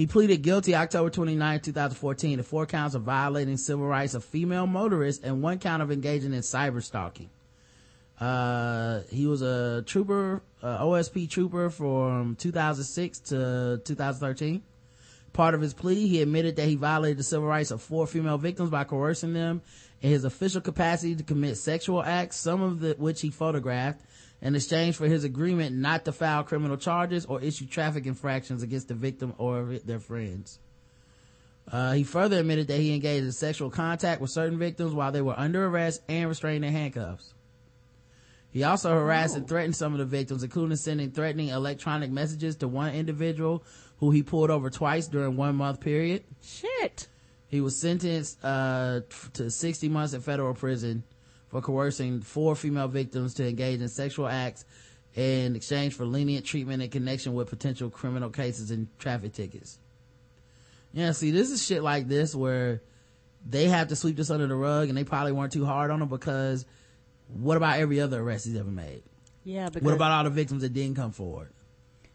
he 0.00 0.06
pleaded 0.06 0.40
guilty 0.40 0.74
October 0.74 1.10
29, 1.10 1.60
2014 1.60 2.38
to 2.38 2.42
four 2.42 2.64
counts 2.64 2.94
of 2.94 3.02
violating 3.02 3.58
civil 3.58 3.84
rights 3.84 4.14
of 4.14 4.24
female 4.24 4.66
motorists 4.66 5.22
and 5.22 5.42
one 5.42 5.58
count 5.58 5.82
of 5.82 5.92
engaging 5.92 6.32
in 6.32 6.40
cyber 6.40 6.82
stalking. 6.82 7.28
Uh, 8.18 9.00
he 9.10 9.26
was 9.26 9.42
a 9.42 9.82
trooper, 9.82 10.40
uh, 10.62 10.82
OSP 10.82 11.28
trooper 11.28 11.68
from 11.68 12.34
2006 12.36 13.18
to 13.18 13.82
2013. 13.84 14.62
Part 15.34 15.54
of 15.54 15.60
his 15.60 15.74
plea, 15.74 16.08
he 16.08 16.22
admitted 16.22 16.56
that 16.56 16.66
he 16.66 16.76
violated 16.76 17.18
the 17.18 17.22
civil 17.22 17.46
rights 17.46 17.70
of 17.70 17.82
four 17.82 18.06
female 18.06 18.38
victims 18.38 18.70
by 18.70 18.84
coercing 18.84 19.34
them 19.34 19.60
in 20.00 20.08
his 20.08 20.24
official 20.24 20.62
capacity 20.62 21.14
to 21.14 21.22
commit 21.24 21.58
sexual 21.58 22.02
acts, 22.02 22.36
some 22.36 22.62
of 22.62 22.80
the, 22.80 22.94
which 22.96 23.20
he 23.20 23.28
photographed, 23.28 24.00
in 24.42 24.54
exchange 24.54 24.96
for 24.96 25.06
his 25.06 25.24
agreement 25.24 25.76
not 25.76 26.04
to 26.04 26.12
file 26.12 26.42
criminal 26.42 26.76
charges 26.76 27.26
or 27.26 27.40
issue 27.40 27.66
traffic 27.66 28.06
infractions 28.06 28.62
against 28.62 28.88
the 28.88 28.94
victim 28.94 29.34
or 29.38 29.78
their 29.84 30.00
friends. 30.00 30.58
Uh, 31.70 31.92
he 31.92 32.02
further 32.02 32.38
admitted 32.38 32.66
that 32.68 32.80
he 32.80 32.94
engaged 32.94 33.24
in 33.24 33.32
sexual 33.32 33.70
contact 33.70 34.20
with 34.20 34.30
certain 34.30 34.58
victims 34.58 34.92
while 34.92 35.12
they 35.12 35.22
were 35.22 35.38
under 35.38 35.66
arrest 35.66 36.02
and 36.08 36.28
restrained 36.28 36.64
in 36.64 36.72
handcuffs. 36.72 37.34
He 38.50 38.64
also 38.64 38.90
harassed 38.90 39.36
and 39.36 39.46
threatened 39.46 39.76
some 39.76 39.92
of 39.92 40.00
the 40.00 40.04
victims, 40.04 40.42
including 40.42 40.76
sending 40.76 41.12
threatening 41.12 41.48
electronic 41.48 42.10
messages 42.10 42.56
to 42.56 42.68
one 42.68 42.94
individual 42.94 43.62
who 43.98 44.10
he 44.10 44.24
pulled 44.24 44.50
over 44.50 44.70
twice 44.70 45.06
during 45.06 45.36
one 45.36 45.54
month 45.54 45.80
period. 45.80 46.24
Shit. 46.42 47.06
He 47.46 47.60
was 47.60 47.80
sentenced 47.80 48.44
uh, 48.44 49.00
to 49.34 49.50
60 49.50 49.88
months 49.88 50.14
in 50.14 50.20
federal 50.20 50.54
prison 50.54 51.04
for 51.50 51.60
coercing 51.60 52.22
four 52.22 52.56
female 52.56 52.88
victims 52.88 53.34
to 53.34 53.46
engage 53.48 53.80
in 53.80 53.88
sexual 53.88 54.26
acts 54.28 54.64
in 55.14 55.56
exchange 55.56 55.94
for 55.94 56.04
lenient 56.04 56.46
treatment 56.46 56.82
in 56.82 56.88
connection 56.90 57.34
with 57.34 57.50
potential 57.50 57.90
criminal 57.90 58.30
cases 58.30 58.70
and 58.70 58.86
traffic 58.98 59.32
tickets. 59.32 59.78
Yeah, 60.92 61.12
see, 61.12 61.30
this 61.30 61.50
is 61.50 61.64
shit 61.64 61.82
like 61.82 62.08
this 62.08 62.34
where 62.34 62.80
they 63.48 63.66
have 63.68 63.88
to 63.88 63.96
sweep 63.96 64.16
this 64.16 64.30
under 64.30 64.46
the 64.46 64.54
rug 64.54 64.88
and 64.88 64.96
they 64.96 65.04
probably 65.04 65.32
weren't 65.32 65.52
too 65.52 65.64
hard 65.64 65.90
on 65.90 66.00
him 66.02 66.08
because 66.08 66.64
what 67.28 67.56
about 67.56 67.78
every 67.78 68.00
other 68.00 68.20
arrest 68.20 68.46
he's 68.46 68.56
ever 68.56 68.70
made? 68.70 69.02
Yeah, 69.44 69.68
because 69.68 69.82
What 69.84 69.94
about 69.94 70.10
all 70.12 70.24
the 70.24 70.30
victims 70.30 70.62
that 70.62 70.72
didn't 70.72 70.96
come 70.96 71.12
forward? 71.12 71.50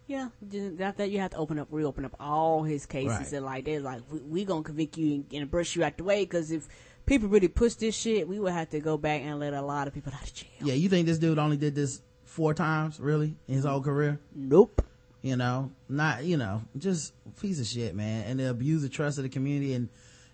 Yeah, 0.08 0.30
that 0.42 0.98
that 0.98 1.10
you 1.10 1.20
have 1.20 1.32
to 1.32 1.38
open 1.38 1.58
up, 1.58 1.68
reopen 1.72 2.06
up 2.06 2.16
all 2.20 2.62
his 2.62 2.86
cases, 2.86 3.10
Right. 3.10 3.34
and 3.34 3.46
like 3.46 3.66
they're 3.66 3.80
like, 3.80 4.02
we, 4.12 4.20
we 4.20 4.46
gonna 4.46 4.62
convict 4.62 4.98
you 5.00 5.16
and, 5.16 5.26
and 5.34 5.50
brush 5.50 5.76
you 5.76 5.84
out 5.84 5.98
the 5.98 6.04
way 6.04 6.24
because 6.26 6.52
if 6.52 6.68
people 7.06 7.30
really 7.30 7.48
push 7.48 7.76
this 7.76 7.96
shit, 7.96 8.28
we 8.28 8.40
would 8.40 8.54
have 8.54 8.70
to 8.70 8.80
go 8.80 8.98
back 8.98 9.22
and 9.22 9.40
let 9.40 9.54
a 9.54 9.62
lot 9.62 9.88
of 9.88 9.94
people 9.94 10.14
out 10.14 10.24
of 10.24 10.34
jail. 10.34 10.50
Yeah, 10.62 10.74
you 10.74 10.90
think 10.90 11.08
this 11.08 11.18
dude 11.18 11.40
only 11.40 11.58
did 11.58 11.76
this 11.76 12.02
four 12.24 12.54
times, 12.54 13.00
really, 13.00 13.36
in 13.48 13.56
his 13.56 13.66
whole 13.66 13.82
career? 13.82 14.20
Nope. 14.34 14.84
You 15.22 15.36
know, 15.36 15.72
not, 15.90 16.24
you 16.24 16.38
know, 16.38 16.62
just 16.78 17.14
a 17.26 17.42
piece 17.42 17.60
of 17.60 17.66
shit, 17.66 17.96
man. 17.96 18.26
And 18.28 18.40
they 18.40 18.46
abuse 18.46 18.84
the 18.84 18.90
trust 18.90 19.18
of 19.18 19.24
the 19.24 19.30
community. 19.30 19.74
And, 19.74 19.90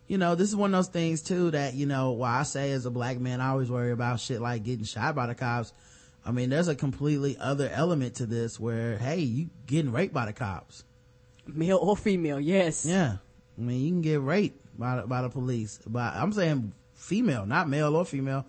you 0.08 0.18
know, 0.18 0.36
this 0.36 0.50
is 0.50 0.56
one 0.56 0.74
of 0.74 0.78
those 0.78 0.92
things 0.92 1.22
too 1.22 1.52
that, 1.52 1.76
you 1.76 1.86
know, 1.86 2.12
why 2.12 2.40
I 2.40 2.44
say 2.44 2.72
as 2.72 2.86
a 2.86 2.92
black 2.92 3.18
man, 3.18 3.40
I 3.40 3.50
always 3.50 3.72
worry 3.72 3.92
about 3.92 4.20
shit 4.20 4.42
like 4.42 4.64
getting 4.64 4.84
shot 4.84 5.16
by 5.16 5.28
the 5.28 5.36
cops. 5.36 5.72
I 6.26 6.32
mean, 6.32 6.50
there's 6.50 6.68
a 6.68 6.76
completely 6.76 7.38
other 7.40 7.70
element 7.74 8.16
to 8.16 8.26
this 8.26 8.60
where, 8.60 8.98
hey, 8.98 9.20
you 9.20 9.50
getting 9.66 9.94
raped 9.94 10.14
by 10.14 10.26
the 10.26 10.34
cops. 10.34 10.84
Male 11.48 11.78
or 11.78 11.96
female, 11.96 12.40
yes. 12.40 12.86
Yeah. 12.86 13.18
I 13.58 13.62
mean, 13.62 13.82
you 13.82 13.92
can 13.92 14.02
get 14.02 14.22
raped 14.22 14.61
by, 14.82 14.98
the- 14.98 15.08
by 15.08 15.22
the 15.22 15.30
police. 15.30 15.80
But 15.88 16.14
I'm 16.16 16.34
saying 16.34 16.74
female, 16.94 17.46
not 17.46 17.70
male 17.70 17.96
or 17.96 18.04
female. 18.06 18.46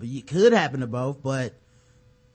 It 0.00 0.26
could 0.26 0.52
happen 0.52 0.80
to 0.80 0.86
both, 0.86 1.22
but 1.22 1.54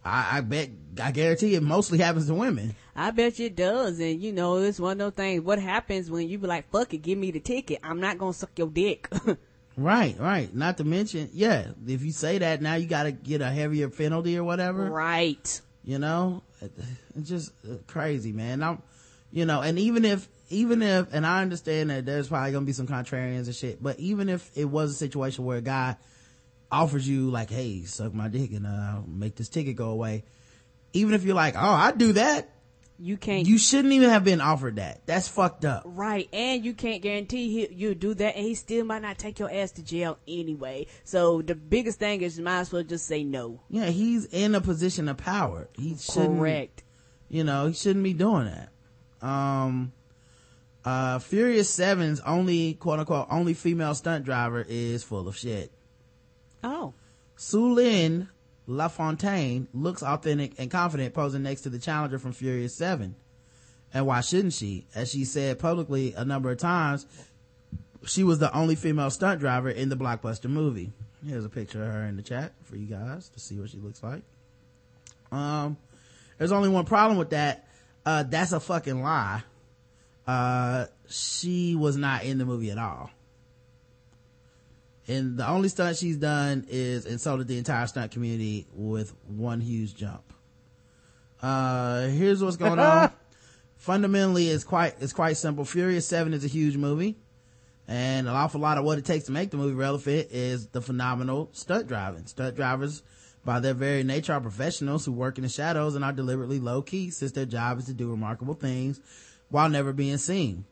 I, 0.05 0.37
I 0.37 0.41
bet, 0.41 0.69
I 1.01 1.11
guarantee 1.11 1.55
it 1.55 1.63
mostly 1.63 1.97
happens 1.99 2.27
to 2.27 2.33
women. 2.33 2.75
I 2.95 3.11
bet 3.11 3.39
you 3.39 3.47
it 3.47 3.55
does, 3.55 3.99
and 3.99 4.21
you 4.21 4.31
know 4.33 4.57
it's 4.57 4.79
one 4.79 4.93
of 4.93 4.97
those 4.99 5.13
things. 5.13 5.41
What 5.43 5.59
happens 5.59 6.09
when 6.11 6.27
you 6.29 6.37
be 6.37 6.45
like, 6.47 6.69
"Fuck 6.71 6.93
it, 6.93 6.97
give 6.99 7.17
me 7.17 7.31
the 7.31 7.39
ticket. 7.39 7.79
I'm 7.83 7.99
not 7.99 8.17
gonna 8.19 8.33
suck 8.33 8.51
your 8.57 8.67
dick." 8.69 9.09
Right, 9.75 10.15
right. 10.19 10.53
Not 10.53 10.77
to 10.77 10.83
mention, 10.83 11.31
yeah, 11.33 11.69
if 11.87 12.03
you 12.03 12.11
say 12.11 12.37
that 12.37 12.61
now 12.61 12.75
you 12.75 12.85
gotta 12.85 13.11
get 13.11 13.41
a 13.41 13.49
heavier 13.49 13.89
penalty 13.89 14.37
or 14.37 14.43
whatever. 14.43 14.87
Right. 14.91 15.61
You 15.83 15.97
know, 15.97 16.43
it's 17.15 17.27
just 17.27 17.51
uh, 17.67 17.77
crazy, 17.87 18.31
man. 18.31 18.61
I'm, 18.61 18.83
you 19.31 19.45
know, 19.45 19.61
and 19.61 19.79
even 19.79 20.05
if, 20.05 20.29
even 20.53 20.81
if, 20.81 21.13
and 21.13 21.25
I 21.25 21.41
understand 21.41 21.89
that 21.89 22.05
there's 22.05 22.27
probably 22.29 22.51
gonna 22.51 22.65
be 22.65 22.73
some 22.73 22.87
contrarians 22.87 23.45
and 23.45 23.55
shit, 23.55 23.81
but 23.81 23.99
even 23.99 24.29
if 24.29 24.49
it 24.55 24.65
was 24.65 24.91
a 24.91 24.95
situation 24.95 25.45
where 25.45 25.57
a 25.57 25.61
guy 25.61 25.97
offers 26.71 27.07
you 27.07 27.29
like, 27.29 27.49
hey, 27.49 27.83
suck 27.83 28.13
my 28.13 28.27
dick 28.27 28.51
and, 28.51 28.65
uh, 28.65 29.01
make 29.07 29.35
this 29.35 29.49
ticket 29.49 29.75
go 29.75 29.89
away. 29.89 30.23
Even 30.93 31.13
if 31.13 31.23
you're 31.23 31.35
like, 31.35 31.55
oh, 31.55 31.59
I'd 31.59 31.97
do 31.97 32.13
that. 32.13 32.49
You 32.99 33.17
can't. 33.17 33.47
You 33.47 33.57
shouldn't 33.57 33.93
even 33.93 34.11
have 34.11 34.23
been 34.23 34.39
offered 34.39 34.75
that. 34.75 35.01
That's 35.05 35.27
fucked 35.27 35.65
up. 35.65 35.81
Right, 35.85 36.29
and 36.31 36.63
you 36.63 36.73
can't 36.73 37.01
guarantee 37.01 37.51
he, 37.51 37.73
you 37.73 37.95
do 37.95 38.13
that, 38.13 38.35
and 38.35 38.45
he 38.45 38.53
still 38.55 38.85
might 38.85 39.01
not 39.01 39.17
take 39.17 39.39
your 39.39 39.51
ass 39.51 39.71
to 39.73 39.83
jail 39.83 40.19
anyway. 40.27 40.85
So 41.03 41.41
the 41.41 41.55
biggest 41.55 41.99
thing 41.99 42.21
is, 42.21 42.37
you 42.37 42.43
might 42.43 42.59
as 42.59 42.71
well 42.71 42.83
just 42.83 43.07
say 43.07 43.23
no. 43.23 43.61
Yeah, 43.69 43.87
he's 43.87 44.25
in 44.25 44.53
a 44.55 44.61
position 44.61 45.09
of 45.09 45.17
power. 45.17 45.67
He 45.73 45.95
shouldn't. 45.97 46.37
Correct. 46.37 46.83
You 47.29 47.43
know, 47.43 47.67
he 47.67 47.73
shouldn't 47.73 48.03
be 48.03 48.13
doing 48.13 48.45
that. 48.45 49.27
Um, 49.27 49.91
uh, 50.85 51.19
Furious 51.19 51.69
Seven's 51.69 52.19
only 52.21 52.73
quote 52.73 52.99
unquote 52.99 53.27
only 53.29 53.53
female 53.53 53.95
stunt 53.95 54.25
driver 54.25 54.65
is 54.67 55.03
full 55.03 55.27
of 55.27 55.37
shit. 55.37 55.71
Oh. 56.63 56.93
Sulin 57.37 58.27
LaFontaine 58.67 59.67
looks 59.73 60.03
authentic 60.03 60.53
and 60.57 60.71
confident 60.71 61.13
posing 61.13 61.43
next 61.43 61.61
to 61.61 61.69
the 61.69 61.79
challenger 61.79 62.19
from 62.19 62.31
Furious 62.31 62.75
7. 62.75 63.15
And 63.93 64.05
why 64.07 64.21
shouldn't 64.21 64.53
she? 64.53 64.87
As 64.95 65.11
she 65.11 65.25
said 65.25 65.59
publicly 65.59 66.13
a 66.13 66.25
number 66.25 66.51
of 66.51 66.57
times, 66.57 67.05
she 68.05 68.23
was 68.23 68.39
the 68.39 68.55
only 68.55 68.75
female 68.75 69.09
stunt 69.09 69.39
driver 69.39 69.69
in 69.69 69.89
the 69.89 69.95
blockbuster 69.95 70.49
movie. 70.49 70.91
Here's 71.25 71.45
a 71.45 71.49
picture 71.49 71.83
of 71.83 71.91
her 71.91 72.03
in 72.03 72.17
the 72.17 72.21
chat 72.21 72.53
for 72.63 72.75
you 72.75 72.87
guys 72.87 73.29
to 73.29 73.39
see 73.39 73.57
what 73.59 73.69
she 73.69 73.77
looks 73.77 74.03
like. 74.03 74.23
Um, 75.31 75.77
there's 76.37 76.51
only 76.51 76.69
one 76.69 76.85
problem 76.85 77.17
with 77.17 77.29
that. 77.31 77.67
Uh, 78.05 78.23
that's 78.23 78.51
a 78.51 78.59
fucking 78.59 79.01
lie. 79.01 79.43
Uh, 80.25 80.85
she 81.09 81.75
was 81.75 81.97
not 81.97 82.23
in 82.23 82.37
the 82.37 82.45
movie 82.45 82.71
at 82.71 82.77
all. 82.77 83.09
And 85.07 85.37
the 85.37 85.47
only 85.47 85.67
stunt 85.67 85.97
she's 85.97 86.17
done 86.17 86.65
is 86.69 87.05
insulted 87.05 87.47
the 87.47 87.57
entire 87.57 87.87
stunt 87.87 88.11
community 88.11 88.67
with 88.73 89.13
one 89.27 89.59
huge 89.59 89.95
jump. 89.95 90.33
Uh, 91.41 92.07
here's 92.07 92.41
what's 92.41 92.55
going 92.55 92.79
on. 92.79 93.11
Fundamentally, 93.75 94.47
it's 94.47 94.63
quite, 94.63 94.95
it's 95.01 95.11
quite 95.11 95.35
simple. 95.35 95.65
Furious 95.65 96.07
7 96.07 96.33
is 96.33 96.45
a 96.45 96.47
huge 96.47 96.77
movie. 96.77 97.17
And 97.85 98.29
an 98.29 98.33
awful 98.33 98.61
lot 98.61 98.77
of 98.77 98.85
what 98.85 98.97
it 98.97 99.03
takes 99.03 99.25
to 99.25 99.33
make 99.33 99.51
the 99.51 99.57
movie 99.57 99.75
relevant 99.75 100.29
is 100.31 100.67
the 100.67 100.79
phenomenal 100.79 101.49
stunt 101.51 101.87
driving. 101.87 102.25
Stunt 102.25 102.55
drivers, 102.55 103.03
by 103.43 103.59
their 103.59 103.73
very 103.73 104.03
nature, 104.03 104.31
are 104.31 104.39
professionals 104.39 105.03
who 105.03 105.11
work 105.11 105.37
in 105.37 105.43
the 105.43 105.49
shadows 105.49 105.95
and 105.95 106.05
are 106.05 106.13
deliberately 106.13 106.61
low 106.61 106.81
key 106.81 107.09
since 107.09 107.33
their 107.33 107.45
job 107.45 107.77
is 107.77 107.85
to 107.85 107.93
do 107.93 108.09
remarkable 108.09 108.53
things 108.53 109.01
while 109.49 109.69
never 109.69 109.93
being 109.93 110.17
seen. 110.17 110.65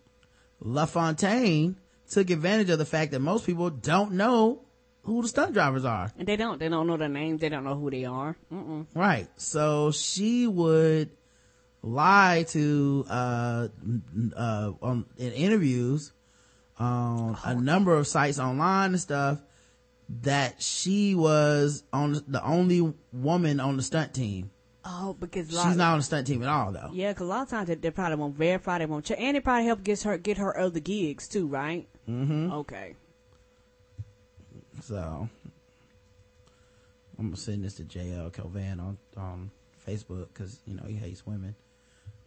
LaFontaine 0.60 1.76
took 2.10 2.30
advantage 2.30 2.70
of 2.70 2.78
the 2.78 2.86
fact 2.86 3.12
that 3.12 3.20
most 3.20 3.46
people 3.46 3.70
don't 3.70 4.14
know 4.14 4.62
who 5.04 5.22
the 5.22 5.28
stunt 5.28 5.54
drivers 5.54 5.86
are. 5.86 6.12
And 6.18 6.28
they 6.28 6.36
don't. 6.36 6.60
They 6.60 6.70
don't 6.70 6.88
know 6.88 6.98
their 6.98 7.10
names. 7.10 7.42
They 7.42 7.50
don't 7.50 7.64
know 7.64 7.76
who 7.76 7.90
they 7.90 8.06
are. 8.06 8.36
Mm-mm. 8.52 8.86
Right. 8.94 9.28
So 9.38 9.92
she 9.92 10.46
would 10.46 11.10
lie 11.82 12.46
to, 12.50 13.06
uh, 13.10 13.68
uh, 14.36 14.72
on, 14.82 15.06
in 15.18 15.32
interviews, 15.34 16.12
on 16.78 17.38
a 17.44 17.56
number 17.56 17.96
of 17.96 18.08
sites 18.08 18.40
online 18.40 18.92
and 18.92 19.00
stuff 19.00 19.40
that 20.22 20.62
she 20.62 21.16
was 21.16 21.84
on 21.94 22.24
the 22.28 22.44
only 22.44 22.94
woman 23.14 23.60
on 23.60 23.78
the 23.78 23.84
stunt 23.84 24.14
team. 24.14 24.52
Oh, 24.84 25.14
because 25.20 25.48
She's 25.48 25.56
lot- 25.58 25.76
not 25.78 25.92
on 25.94 26.00
the 26.00 26.04
stunt 26.04 26.26
team 26.28 26.42
at 26.42 26.50
all 26.50 26.72
though. 26.72 26.90
Yeah, 26.92 27.12
because 27.12 27.26
a 27.28 27.30
lot 27.30 27.44
of 27.44 27.50
times 27.50 27.68
they, 27.68 27.76
they 27.76 27.92
probably 27.92 28.16
won't 28.16 28.36
verify. 28.36 28.80
They 28.80 28.88
won't 28.88 29.06
check, 29.06 29.20
and 29.22 29.38
it 29.38 29.44
probably 29.44 29.66
help 29.66 29.84
get 29.84 30.02
her 30.04 30.18
get 30.18 30.38
her 30.38 30.58
other 30.58 30.80
gigs 30.80 31.28
too, 31.28 31.48
right? 31.48 31.88
Mm-hmm. 32.10 32.52
Okay. 32.52 32.96
So 34.84 35.30
I'm 37.20 37.26
gonna 37.26 37.38
send 37.38 37.64
this 37.64 37.76
to 37.76 37.84
JL 37.84 38.32
Kelvan 38.34 38.80
on 38.80 38.98
on 39.16 39.52
Facebook 39.88 40.30
because 40.34 40.60
you 40.66 40.76
know 40.76 40.84
he 40.88 40.96
hates 40.96 41.26
women. 41.26 41.56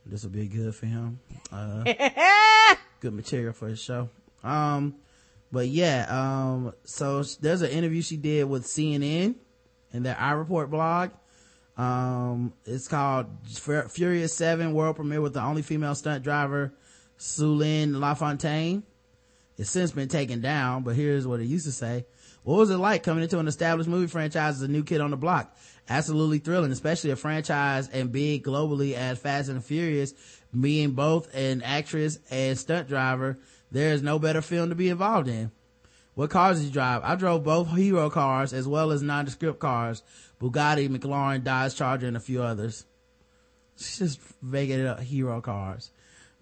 This 0.06 0.22
will 0.22 0.30
be 0.30 0.46
good 0.46 0.74
for 0.74 0.86
him. 0.86 1.18
Uh, 1.50 1.82
good 3.00 3.14
material 3.14 3.52
for 3.54 3.68
his 3.68 3.80
show. 3.80 4.10
Um, 4.44 4.96
but 5.50 5.68
yeah, 5.68 6.06
um, 6.10 6.74
so 6.84 7.22
there's 7.40 7.62
an 7.62 7.70
interview 7.70 8.02
she 8.02 8.18
did 8.18 8.44
with 8.44 8.64
CNN 8.64 9.34
in 9.92 10.02
their 10.02 10.14
iReport 10.14 10.68
blog. 10.70 11.10
Um, 11.76 12.52
it's 12.64 12.88
called 12.88 13.26
Fur- 13.52 13.88
Furious 13.88 14.36
7 14.36 14.72
world 14.72 14.96
premiere 14.96 15.20
with 15.20 15.34
the 15.34 15.42
only 15.42 15.62
female 15.62 15.94
stunt 15.94 16.22
driver, 16.22 16.72
Sulin 17.18 17.98
LaFontaine. 17.98 18.84
It's 19.56 19.70
since 19.70 19.92
been 19.92 20.08
taken 20.08 20.40
down, 20.40 20.82
but 20.82 20.96
here's 20.96 21.26
what 21.26 21.40
it 21.40 21.46
used 21.46 21.66
to 21.66 21.72
say. 21.72 22.06
What 22.42 22.58
was 22.58 22.70
it 22.70 22.76
like 22.76 23.02
coming 23.02 23.22
into 23.22 23.38
an 23.38 23.48
established 23.48 23.88
movie 23.88 24.06
franchise 24.06 24.56
as 24.56 24.62
a 24.62 24.68
new 24.68 24.84
kid 24.84 25.00
on 25.00 25.10
the 25.10 25.16
block? 25.16 25.56
Absolutely 25.88 26.38
thrilling, 26.38 26.72
especially 26.72 27.10
a 27.10 27.16
franchise 27.16 27.88
and 27.88 28.12
big 28.12 28.44
globally 28.44 28.94
as 28.94 29.18
Fast 29.18 29.48
and 29.48 29.64
Furious, 29.64 30.12
being 30.58 30.92
both 30.92 31.34
an 31.34 31.62
actress 31.62 32.18
and 32.30 32.58
stunt 32.58 32.88
driver. 32.88 33.38
There 33.70 33.92
is 33.92 34.02
no 34.02 34.18
better 34.18 34.42
film 34.42 34.68
to 34.68 34.74
be 34.74 34.88
involved 34.88 35.28
in. 35.28 35.50
What 36.14 36.30
cars 36.30 36.58
did 36.58 36.66
you 36.66 36.72
drive? 36.72 37.02
I 37.02 37.16
drove 37.16 37.42
both 37.42 37.70
hero 37.70 38.08
cars 38.08 38.52
as 38.52 38.68
well 38.68 38.92
as 38.92 39.02
nondescript 39.02 39.58
cars. 39.58 40.02
Bugatti, 40.44 40.90
McLaren, 40.90 41.42
Dodge 41.42 41.74
Charger, 41.74 42.06
and 42.06 42.18
a 42.18 42.20
few 42.20 42.42
others. 42.42 42.84
It's 43.76 43.98
just 43.98 44.20
it 44.52 44.86
up 44.86 45.00
hero 45.00 45.40
cars. 45.40 45.90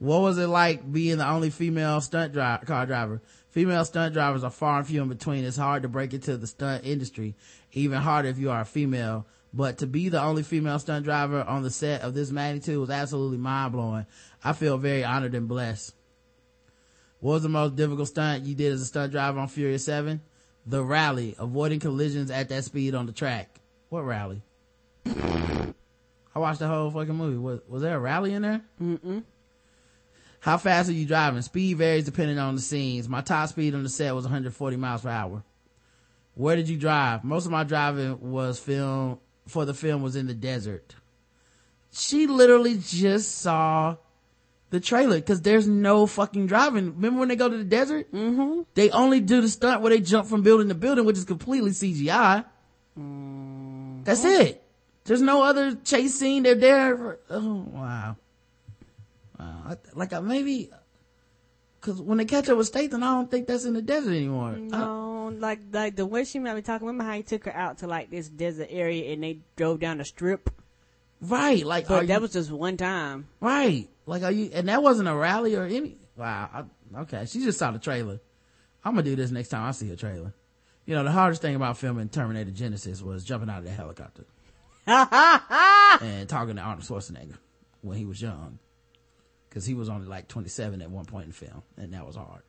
What 0.00 0.22
was 0.22 0.38
it 0.38 0.48
like 0.48 0.92
being 0.92 1.18
the 1.18 1.28
only 1.28 1.50
female 1.50 2.00
stunt 2.00 2.34
car 2.34 2.86
driver? 2.86 3.22
Female 3.50 3.84
stunt 3.84 4.12
drivers 4.12 4.42
are 4.42 4.50
far 4.50 4.78
and 4.78 4.86
few 4.88 5.02
in 5.02 5.08
between. 5.08 5.44
It's 5.44 5.56
hard 5.56 5.82
to 5.82 5.88
break 5.88 6.12
into 6.12 6.36
the 6.36 6.48
stunt 6.48 6.84
industry. 6.84 7.36
Even 7.70 8.00
harder 8.00 8.28
if 8.28 8.38
you 8.38 8.50
are 8.50 8.62
a 8.62 8.64
female. 8.64 9.24
But 9.54 9.78
to 9.78 9.86
be 9.86 10.08
the 10.08 10.20
only 10.20 10.42
female 10.42 10.80
stunt 10.80 11.04
driver 11.04 11.44
on 11.44 11.62
the 11.62 11.70
set 11.70 12.00
of 12.00 12.12
this 12.12 12.32
magnitude 12.32 12.78
was 12.78 12.90
absolutely 12.90 13.38
mind 13.38 13.72
blowing. 13.72 14.06
I 14.42 14.52
feel 14.52 14.78
very 14.78 15.04
honored 15.04 15.36
and 15.36 15.46
blessed. 15.46 15.94
What 17.20 17.34
was 17.34 17.42
the 17.44 17.48
most 17.48 17.76
difficult 17.76 18.08
stunt 18.08 18.46
you 18.46 18.56
did 18.56 18.72
as 18.72 18.80
a 18.80 18.86
stunt 18.86 19.12
driver 19.12 19.38
on 19.38 19.46
Furious 19.46 19.84
7? 19.84 20.20
The 20.66 20.82
rally, 20.82 21.36
avoiding 21.38 21.78
collisions 21.78 22.32
at 22.32 22.48
that 22.48 22.64
speed 22.64 22.96
on 22.96 23.06
the 23.06 23.12
track. 23.12 23.60
What 23.93 24.06
rally? 24.06 24.40
I 25.05 26.39
watched 26.39 26.60
the 26.60 26.66
whole 26.66 26.90
fucking 26.90 27.14
movie. 27.14 27.36
Was, 27.36 27.60
was 27.69 27.82
there 27.82 27.94
a 27.94 28.01
rally 28.01 28.32
in 28.32 28.40
there? 28.40 28.62
Mm-mm. 28.81 29.23
How 30.40 30.56
fast 30.56 30.89
are 30.89 30.94
you 30.94 31.05
driving? 31.05 31.43
Speed 31.43 31.77
varies 31.77 32.06
depending 32.06 32.39
on 32.39 32.55
the 32.55 32.62
scenes. 32.62 33.06
My 33.06 33.20
top 33.20 33.51
speed 33.51 33.74
on 33.74 33.82
the 33.82 33.90
set 33.90 34.14
was 34.14 34.24
140 34.24 34.77
miles 34.78 35.02
per 35.02 35.10
hour. 35.10 35.44
Where 36.32 36.56
did 36.56 36.70
you 36.70 36.78
drive? 36.78 37.23
Most 37.23 37.44
of 37.44 37.52
my 37.52 37.64
driving 37.64 38.19
was 38.31 38.59
film 38.59 39.19
for 39.47 39.66
the 39.66 39.74
film 39.74 40.01
was 40.01 40.16
in 40.16 40.27
the 40.27 40.32
desert. 40.32 40.94
She 41.93 42.27
literally 42.27 42.78
just 42.78 43.40
saw 43.40 43.97
the 44.70 44.81
trailer 44.81 45.16
because 45.16 45.43
there's 45.43 45.69
no 45.69 46.06
fucking 46.06 46.47
driving. 46.47 46.94
Remember 46.94 47.20
when 47.20 47.28
they 47.28 47.36
go 47.36 47.51
to 47.51 47.59
the 47.59 47.62
desert? 47.62 48.10
Mm-hmm. 48.10 48.62
They 48.73 48.89
only 48.89 49.20
do 49.20 49.43
the 49.43 49.51
stunt 49.51 49.82
where 49.82 49.90
they 49.90 50.01
jump 50.01 50.28
from 50.28 50.40
building 50.40 50.69
to 50.69 50.74
building, 50.74 51.05
which 51.05 51.19
is 51.19 51.27
completely 51.27 51.73
CGI. 51.73 52.47
That's 54.04 54.24
it. 54.24 54.62
There's 55.04 55.22
no 55.22 55.42
other 55.42 55.74
chase 55.74 56.14
scene. 56.18 56.42
They're 56.44 56.54
there. 56.54 56.96
For, 56.96 57.18
oh 57.30 57.66
wow, 57.72 58.16
wow. 59.38 59.62
I, 59.70 59.76
like 59.94 60.12
I, 60.12 60.20
maybe 60.20 60.70
because 61.80 62.00
when 62.00 62.18
they 62.18 62.24
catch 62.24 62.48
up 62.48 62.56
with 62.58 62.68
Statham, 62.68 63.02
I 63.02 63.08
don't 63.14 63.30
think 63.30 63.46
that's 63.48 63.64
in 63.64 63.74
the 63.74 63.82
desert 63.82 64.12
anymore. 64.12 64.52
No, 64.52 65.32
like 65.36 65.60
like 65.72 65.96
the 65.96 66.06
way 66.06 66.24
she 66.24 66.38
might 66.38 66.54
be 66.54 66.62
talking. 66.62 66.86
Remember 66.86 67.04
how 67.10 67.16
he 67.16 67.22
took 67.24 67.44
her 67.44 67.54
out 67.54 67.78
to 67.78 67.86
like 67.86 68.10
this 68.10 68.28
desert 68.28 68.68
area 68.70 69.12
and 69.12 69.22
they 69.22 69.38
drove 69.56 69.80
down 69.80 69.98
the 69.98 70.04
strip? 70.04 70.50
right, 71.20 71.64
like 71.64 71.86
But 71.88 72.06
that 72.08 72.14
you- 72.16 72.20
was 72.20 72.32
just 72.32 72.50
one 72.50 72.76
time. 72.76 73.28
right. 73.40 73.88
Like 74.06 74.22
are 74.24 74.32
you? 74.32 74.50
And 74.52 74.68
that 74.68 74.82
wasn't 74.82 75.08
a 75.08 75.14
rally 75.14 75.54
or 75.56 75.64
any. 75.64 75.96
Wow. 76.16 76.48
I, 76.94 77.00
okay, 77.02 77.24
she 77.26 77.42
just 77.44 77.58
saw 77.58 77.70
the 77.70 77.78
trailer. 77.78 78.20
I'm 78.84 78.94
gonna 78.94 79.04
do 79.04 79.14
this 79.16 79.30
next 79.30 79.48
time 79.50 79.62
I 79.64 79.70
see 79.72 79.90
a 79.90 79.96
trailer. 79.96 80.32
You 80.84 80.94
know, 80.96 81.04
the 81.04 81.12
hardest 81.12 81.42
thing 81.42 81.54
about 81.54 81.78
filming 81.78 82.09
Terminator 82.09 82.50
Genisys 82.50 83.02
was 83.02 83.24
jumping 83.24 83.48
out 83.48 83.59
of 83.59 83.64
the 83.64 83.70
helicopter 83.70 84.24
and 84.86 86.28
talking 86.28 86.56
to 86.56 86.62
Arnold 86.62 86.84
Schwarzenegger 86.84 87.38
when 87.82 87.98
he 87.98 88.04
was 88.04 88.20
young. 88.20 88.59
Cause 89.50 89.66
he 89.66 89.74
was 89.74 89.90
only 89.90 90.06
like 90.06 90.28
27 90.28 90.80
at 90.80 90.90
one 90.90 91.04
point 91.04 91.26
in 91.26 91.32
film 91.32 91.62
and 91.76 91.92
that 91.92 92.06
was 92.06 92.16
hard. 92.16 92.42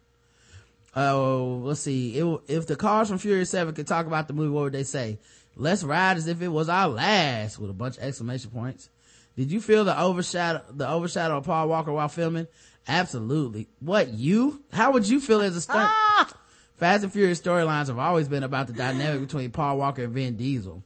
Oh, 0.95 1.59
let's 1.63 1.81
see. 1.81 2.17
It, 2.17 2.41
if 2.47 2.65
the 2.65 2.75
cars 2.75 3.09
from 3.09 3.17
Furious 3.17 3.49
7 3.49 3.73
could 3.73 3.87
talk 3.87 4.05
about 4.05 4.27
the 4.27 4.33
movie, 4.33 4.51
what 4.51 4.63
would 4.63 4.73
they 4.73 4.83
say? 4.83 5.19
Let's 5.55 5.83
ride 5.83 6.17
as 6.17 6.27
if 6.27 6.41
it 6.41 6.47
was 6.47 6.69
our 6.69 6.87
last 6.87 7.59
with 7.59 7.69
a 7.69 7.73
bunch 7.73 7.97
of 7.97 8.03
exclamation 8.03 8.51
points. 8.51 8.89
Did 9.35 9.51
you 9.51 9.59
feel 9.59 9.83
the 9.83 9.99
overshadow, 9.99 10.63
the 10.69 10.87
overshadow 10.87 11.37
of 11.37 11.45
Paul 11.45 11.67
Walker 11.67 11.91
while 11.91 12.07
filming? 12.07 12.47
Absolutely. 12.87 13.67
What, 13.79 14.09
you? 14.09 14.63
How 14.71 14.91
would 14.91 15.07
you 15.07 15.19
feel 15.19 15.41
as 15.41 15.55
a 15.55 15.61
stunt? 15.61 15.91
Fast 16.75 17.03
and 17.03 17.13
Furious 17.13 17.39
storylines 17.39 17.87
have 17.87 17.99
always 17.99 18.27
been 18.27 18.43
about 18.43 18.67
the 18.67 18.73
dynamic 18.73 19.21
between 19.21 19.51
Paul 19.51 19.77
Walker 19.77 20.03
and 20.03 20.13
Vin 20.13 20.35
Diesel. 20.35 20.83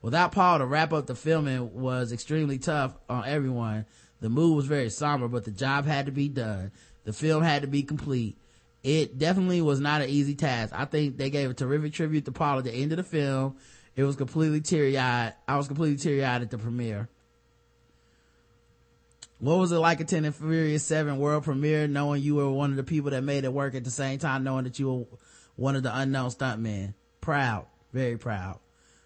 Without 0.00 0.30
Paul 0.30 0.58
to 0.58 0.66
wrap 0.66 0.92
up 0.92 1.06
the 1.06 1.14
filming 1.16 1.74
was 1.74 2.12
extremely 2.12 2.58
tough 2.58 2.96
on 3.08 3.26
everyone. 3.26 3.84
The 4.20 4.28
mood 4.28 4.56
was 4.56 4.66
very 4.66 4.90
somber, 4.90 5.26
but 5.26 5.44
the 5.44 5.50
job 5.50 5.86
had 5.86 6.06
to 6.06 6.12
be 6.12 6.28
done. 6.28 6.70
The 7.04 7.12
film 7.12 7.42
had 7.42 7.62
to 7.62 7.68
be 7.68 7.82
complete. 7.82 8.38
It 8.84 9.18
definitely 9.18 9.60
was 9.60 9.80
not 9.80 10.02
an 10.02 10.08
easy 10.08 10.36
task. 10.36 10.72
I 10.74 10.84
think 10.84 11.16
they 11.16 11.30
gave 11.30 11.50
a 11.50 11.54
terrific 11.54 11.92
tribute 11.92 12.24
to 12.26 12.32
Paul 12.32 12.58
at 12.58 12.64
the 12.64 12.72
end 12.72 12.92
of 12.92 12.98
the 12.98 13.02
film. 13.02 13.56
It 13.96 14.04
was 14.04 14.14
completely 14.14 14.60
teary 14.60 14.96
eyed. 14.96 15.34
I 15.48 15.56
was 15.56 15.66
completely 15.66 15.96
teary 15.96 16.24
eyed 16.24 16.42
at 16.42 16.50
the 16.50 16.58
premiere. 16.58 17.08
What 19.40 19.58
was 19.58 19.70
it 19.70 19.76
like 19.76 20.00
attending 20.00 20.32
Furious 20.32 20.82
7 20.84 21.16
world 21.16 21.44
premiere, 21.44 21.86
knowing 21.86 22.22
you 22.22 22.34
were 22.34 22.50
one 22.50 22.70
of 22.70 22.76
the 22.76 22.82
people 22.82 23.12
that 23.12 23.22
made 23.22 23.44
it 23.44 23.52
work 23.52 23.76
at 23.76 23.84
the 23.84 23.90
same 23.90 24.18
time, 24.18 24.42
knowing 24.42 24.64
that 24.64 24.80
you 24.80 24.92
were 24.92 25.04
one 25.54 25.76
of 25.76 25.84
the 25.84 25.96
unknown 25.96 26.30
stuntmen? 26.30 26.94
Proud. 27.20 27.66
Very 27.92 28.18
proud. 28.18 28.58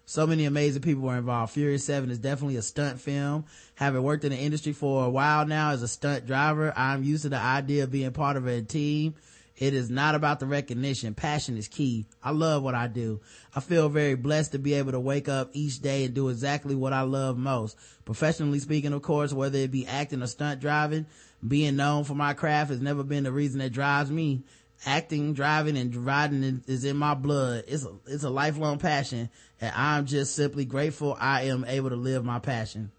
So 0.05 0.25
many 0.25 0.45
amazing 0.45 0.81
people 0.81 1.03
were 1.03 1.17
involved. 1.17 1.53
Furious 1.53 1.85
7 1.85 2.09
is 2.09 2.17
definitely 2.17 2.57
a 2.57 2.63
stunt 2.63 2.99
film. 2.99 3.45
Having 3.75 4.01
worked 4.01 4.23
in 4.23 4.31
the 4.31 4.37
industry 4.37 4.73
for 4.73 5.05
a 5.05 5.09
while 5.09 5.45
now 5.45 5.69
as 5.69 5.83
a 5.83 5.87
stunt 5.87 6.25
driver, 6.25 6.73
I'm 6.75 7.03
used 7.03 7.23
to 7.23 7.29
the 7.29 7.37
idea 7.37 7.83
of 7.83 7.91
being 7.91 8.11
part 8.11 8.35
of 8.35 8.47
a 8.47 8.63
team. 8.63 9.13
It 9.57 9.73
is 9.73 9.89
not 9.89 10.15
about 10.15 10.39
the 10.39 10.47
recognition. 10.47 11.13
Passion 11.13 11.57
is 11.57 11.67
key. 11.67 12.07
I 12.23 12.31
love 12.31 12.63
what 12.63 12.73
I 12.73 12.87
do. 12.87 13.21
I 13.55 13.59
feel 13.59 13.87
very 13.87 14.15
blessed 14.15 14.53
to 14.53 14.59
be 14.59 14.73
able 14.73 14.93
to 14.93 14.99
wake 14.99 15.29
up 15.29 15.51
each 15.53 15.79
day 15.79 16.05
and 16.05 16.13
do 16.13 16.29
exactly 16.29 16.75
what 16.75 16.91
I 16.91 17.01
love 17.01 17.37
most. 17.37 17.77
Professionally 18.03 18.59
speaking, 18.59 18.93
of 18.93 19.03
course, 19.03 19.31
whether 19.31 19.59
it 19.59 19.71
be 19.71 19.85
acting 19.85 20.23
or 20.23 20.27
stunt 20.27 20.59
driving, 20.59 21.05
being 21.47 21.75
known 21.75 22.03
for 22.03 22.15
my 22.15 22.33
craft 22.33 22.71
has 22.71 22.81
never 22.81 23.03
been 23.03 23.25
the 23.25 23.31
reason 23.31 23.59
that 23.59 23.71
drives 23.71 24.09
me. 24.09 24.43
Acting, 24.85 25.33
driving, 25.33 25.77
and 25.77 25.95
riding 25.95 26.63
is 26.67 26.83
in 26.83 26.97
my 26.97 27.13
blood. 27.13 27.63
It's 27.67 27.85
a, 27.85 27.93
it's 28.07 28.23
a 28.23 28.29
lifelong 28.29 28.79
passion 28.79 29.29
and 29.61 29.71
I'm 29.75 30.05
just 30.05 30.35
simply 30.35 30.65
grateful 30.65 31.15
I 31.17 31.43
am 31.43 31.63
able 31.65 31.89
to 31.89 31.95
live 31.95 32.25
my 32.25 32.39
passion. 32.39 32.91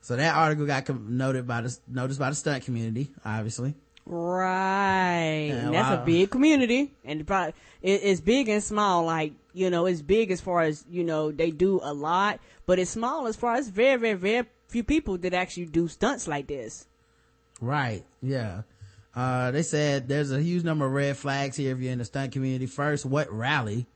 So 0.00 0.16
that 0.16 0.34
article 0.34 0.66
got 0.66 0.88
noted 0.88 1.46
by 1.46 1.60
the, 1.62 1.78
noticed 1.86 2.18
by 2.18 2.30
the 2.30 2.36
stunt 2.36 2.64
community, 2.64 3.10
obviously. 3.24 3.74
Right. 4.04 5.46
Yeah, 5.48 5.70
that's 5.70 5.90
wow. 5.90 6.02
a 6.02 6.04
big 6.04 6.30
community. 6.30 6.92
And 7.04 7.26
probably, 7.26 7.54
it, 7.82 8.00
it's 8.02 8.20
big 8.20 8.48
and 8.48 8.62
small. 8.62 9.04
Like, 9.04 9.32
you 9.52 9.70
know, 9.70 9.86
it's 9.86 10.02
big 10.02 10.30
as 10.30 10.40
far 10.40 10.62
as, 10.62 10.84
you 10.90 11.04
know, 11.04 11.30
they 11.30 11.50
do 11.50 11.80
a 11.82 11.92
lot, 11.92 12.40
but 12.66 12.78
it's 12.78 12.90
small 12.90 13.26
as 13.26 13.36
far 13.36 13.54
as 13.54 13.68
very, 13.68 13.98
very, 13.98 14.14
very 14.14 14.46
few 14.68 14.82
people 14.82 15.18
that 15.18 15.34
actually 15.34 15.66
do 15.66 15.88
stunts 15.88 16.26
like 16.26 16.46
this. 16.46 16.86
Right. 17.60 18.04
Yeah. 18.20 18.62
Uh, 19.14 19.50
they 19.50 19.62
said 19.62 20.08
there's 20.08 20.32
a 20.32 20.40
huge 20.40 20.64
number 20.64 20.86
of 20.86 20.92
red 20.92 21.16
flags 21.16 21.56
here 21.56 21.74
if 21.74 21.80
you're 21.80 21.92
in 21.92 21.98
the 21.98 22.04
stunt 22.04 22.32
community. 22.32 22.66
First, 22.66 23.04
what 23.04 23.30
rally? 23.30 23.86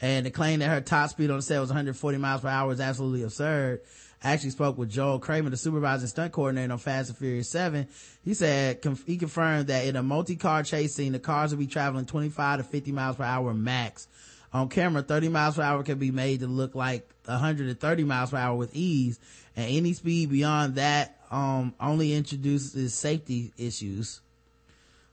And 0.00 0.26
the 0.26 0.30
claim 0.30 0.60
that 0.60 0.68
her 0.68 0.80
top 0.80 1.10
speed 1.10 1.30
on 1.30 1.36
the 1.36 1.42
set 1.42 1.60
was 1.60 1.68
140 1.68 2.18
miles 2.18 2.40
per 2.40 2.48
hour 2.48 2.72
is 2.72 2.80
absolutely 2.80 3.22
absurd. 3.22 3.82
I 4.24 4.32
actually 4.32 4.50
spoke 4.50 4.78
with 4.78 4.90
Joel 4.90 5.18
Kramer, 5.18 5.50
the 5.50 5.56
supervising 5.56 6.06
stunt 6.06 6.32
coordinator 6.32 6.72
on 6.72 6.78
Fast 6.78 7.10
and 7.10 7.18
Furious 7.18 7.50
7. 7.50 7.88
He 8.24 8.34
said, 8.34 8.80
conf- 8.80 9.04
he 9.04 9.16
confirmed 9.16 9.66
that 9.66 9.84
in 9.86 9.96
a 9.96 10.02
multi-car 10.02 10.62
chase 10.62 10.94
scene, 10.94 11.12
the 11.12 11.18
cars 11.18 11.50
will 11.50 11.58
be 11.58 11.66
traveling 11.66 12.06
25 12.06 12.58
to 12.58 12.64
50 12.64 12.92
miles 12.92 13.16
per 13.16 13.24
hour 13.24 13.52
max. 13.52 14.06
On 14.52 14.68
camera, 14.68 15.02
30 15.02 15.28
miles 15.28 15.56
per 15.56 15.62
hour 15.62 15.82
can 15.82 15.98
be 15.98 16.12
made 16.12 16.40
to 16.40 16.46
look 16.46 16.74
like 16.74 17.08
130 17.24 18.04
miles 18.04 18.30
per 18.30 18.36
hour 18.36 18.56
with 18.56 18.76
ease. 18.76 19.18
And 19.56 19.68
any 19.76 19.92
speed 19.92 20.30
beyond 20.30 20.76
that, 20.76 21.18
um, 21.30 21.74
only 21.80 22.12
introduces 22.12 22.94
safety 22.94 23.52
issues. 23.58 24.20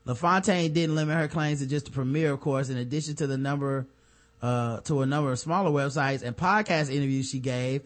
LaFontaine 0.04 0.72
didn't 0.72 0.94
limit 0.94 1.16
her 1.16 1.28
claims 1.28 1.60
to 1.60 1.66
just 1.66 1.86
the 1.86 1.90
premiere, 1.90 2.32
of 2.32 2.40
course, 2.40 2.68
in 2.68 2.76
addition 2.76 3.16
to 3.16 3.26
the 3.26 3.36
number, 3.36 3.86
uh, 4.40 4.80
to 4.80 5.02
a 5.02 5.06
number 5.06 5.32
of 5.32 5.38
smaller 5.38 5.70
websites 5.70 6.22
and 6.22 6.36
podcast 6.36 6.94
interviews 6.94 7.28
she 7.28 7.38
gave 7.38 7.82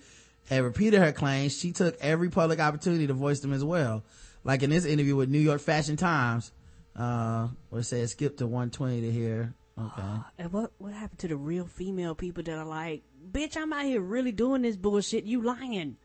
and 0.50 0.64
repeated 0.64 1.00
her 1.00 1.12
claims. 1.12 1.58
She 1.58 1.72
took 1.72 1.96
every 2.00 2.30
public 2.30 2.60
opportunity 2.60 3.06
to 3.06 3.14
voice 3.14 3.40
them 3.40 3.52
as 3.52 3.64
well. 3.64 4.04
Like 4.44 4.62
in 4.62 4.70
this 4.70 4.84
interview 4.84 5.16
with 5.16 5.30
New 5.30 5.38
York 5.38 5.60
Fashion 5.60 5.96
Times, 5.96 6.52
uh, 6.96 7.48
where 7.70 7.80
it 7.80 7.84
says 7.84 8.12
skip 8.12 8.36
to 8.38 8.46
120 8.46 9.00
to 9.00 9.10
hear. 9.10 9.54
Okay. 9.78 10.02
And 10.38 10.52
what, 10.52 10.72
what 10.78 10.92
happened 10.92 11.18
to 11.20 11.28
the 11.28 11.36
real 11.36 11.66
female 11.66 12.14
people 12.14 12.42
that 12.44 12.56
are 12.56 12.64
like, 12.64 13.02
bitch, 13.30 13.56
I'm 13.56 13.72
out 13.72 13.84
here 13.84 14.00
really 14.00 14.32
doing 14.32 14.62
this 14.62 14.76
bullshit. 14.76 15.24
You 15.24 15.42
lying. 15.42 15.96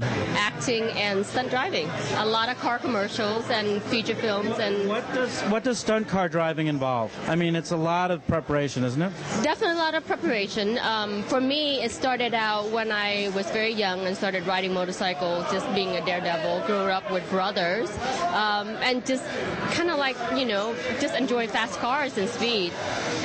Acting 0.00 0.84
and 0.90 1.26
stunt 1.26 1.50
driving. 1.50 1.88
A 2.16 2.24
lot 2.24 2.48
of 2.48 2.56
car 2.58 2.78
commercials 2.78 3.50
and 3.50 3.82
feature 3.82 4.14
films 4.14 4.56
and 4.60 4.88
What 4.88 5.04
does 5.12 5.40
what 5.42 5.64
does 5.64 5.80
stunt 5.80 6.06
car 6.06 6.28
driving 6.28 6.68
involve? 6.68 7.10
I 7.28 7.34
mean, 7.34 7.56
it's 7.56 7.72
a 7.72 7.76
lot 7.76 8.12
of 8.12 8.24
preparation, 8.28 8.84
isn't 8.84 9.02
it? 9.02 9.12
definitely 9.42 9.74
a 9.76 9.78
lot 9.78 9.94
of 9.94 10.06
preparation. 10.06 10.78
Um, 10.78 11.24
for 11.24 11.40
me, 11.40 11.82
it 11.82 11.90
started 11.90 12.34
out 12.34 12.70
when 12.70 12.92
I 12.92 13.30
was 13.34 13.50
very 13.50 13.72
young 13.72 14.06
and 14.06 14.16
started 14.16 14.46
riding 14.46 14.72
motorcycles, 14.72 15.50
just 15.50 15.66
being 15.74 15.96
a 15.96 16.04
daredevil. 16.04 16.66
Grew 16.66 16.90
up 16.90 17.10
with 17.10 17.28
brothers, 17.28 17.90
um, 18.28 18.68
and 18.86 19.04
just 19.04 19.24
kind 19.72 19.90
of 19.90 19.98
like 19.98 20.16
you 20.36 20.46
know, 20.46 20.72
just 21.00 21.16
enjoying 21.16 21.48
fast 21.48 21.80
cars 21.80 22.16
and 22.16 22.28
speed. 22.28 22.72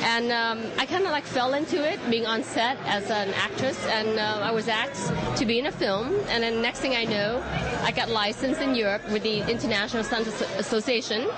And 0.02 0.32
um, 0.32 0.58
I 0.78 0.86
kind 0.86 1.04
of 1.04 1.12
like 1.12 1.24
fell 1.24 1.54
into 1.54 1.86
it, 1.88 2.00
being 2.10 2.26
on 2.26 2.42
set 2.42 2.76
as 2.86 3.08
an 3.10 3.32
actress, 3.34 3.78
and 3.86 4.18
uh, 4.18 4.40
I 4.42 4.50
was 4.50 4.66
asked 4.66 5.12
to 5.38 5.46
be 5.46 5.60
in 5.60 5.66
a 5.66 5.72
film. 5.72 6.12
And 6.28 6.42
then 6.42 6.55
next 6.60 6.80
thing 6.80 6.94
I 6.96 7.04
know, 7.04 7.42
I 7.82 7.92
got 7.92 8.08
licensed 8.08 8.60
in 8.60 8.74
Europe 8.74 9.02
with 9.10 9.22
the 9.22 9.48
International 9.50 10.02
Stunt 10.02 10.26
Association, 10.58 11.28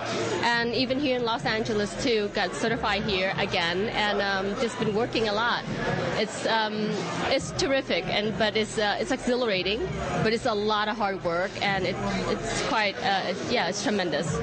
and 0.43 0.75
even 0.75 0.99
here 0.99 1.17
in 1.17 1.25
Los 1.25 1.45
Angeles 1.45 1.95
too, 2.03 2.29
got 2.35 2.55
certified 2.55 3.03
here 3.05 3.33
again, 3.39 3.89
and 3.91 4.21
um, 4.23 4.61
just 4.61 4.79
been 4.79 4.95
working 4.95 5.29
a 5.29 5.33
lot. 5.33 5.65
It's 6.17 6.47
um, 6.47 6.91
it's 7.29 7.51
terrific, 7.53 8.05
and 8.07 8.37
but 8.39 8.57
it's 8.57 8.79
uh, 8.79 8.97
it's 9.01 9.11
exhilarating, 9.11 9.87
but 10.23 10.33
it's 10.33 10.47
a 10.47 10.55
lot 10.55 10.89
of 10.89 10.97
hard 10.97 11.23
work, 11.25 11.51
and 11.63 11.85
it, 11.85 11.97
it's 12.29 12.67
quite 12.69 12.97
uh, 13.03 13.35
yeah, 13.51 13.69
it's 13.69 13.83
tremendous. 13.83 14.37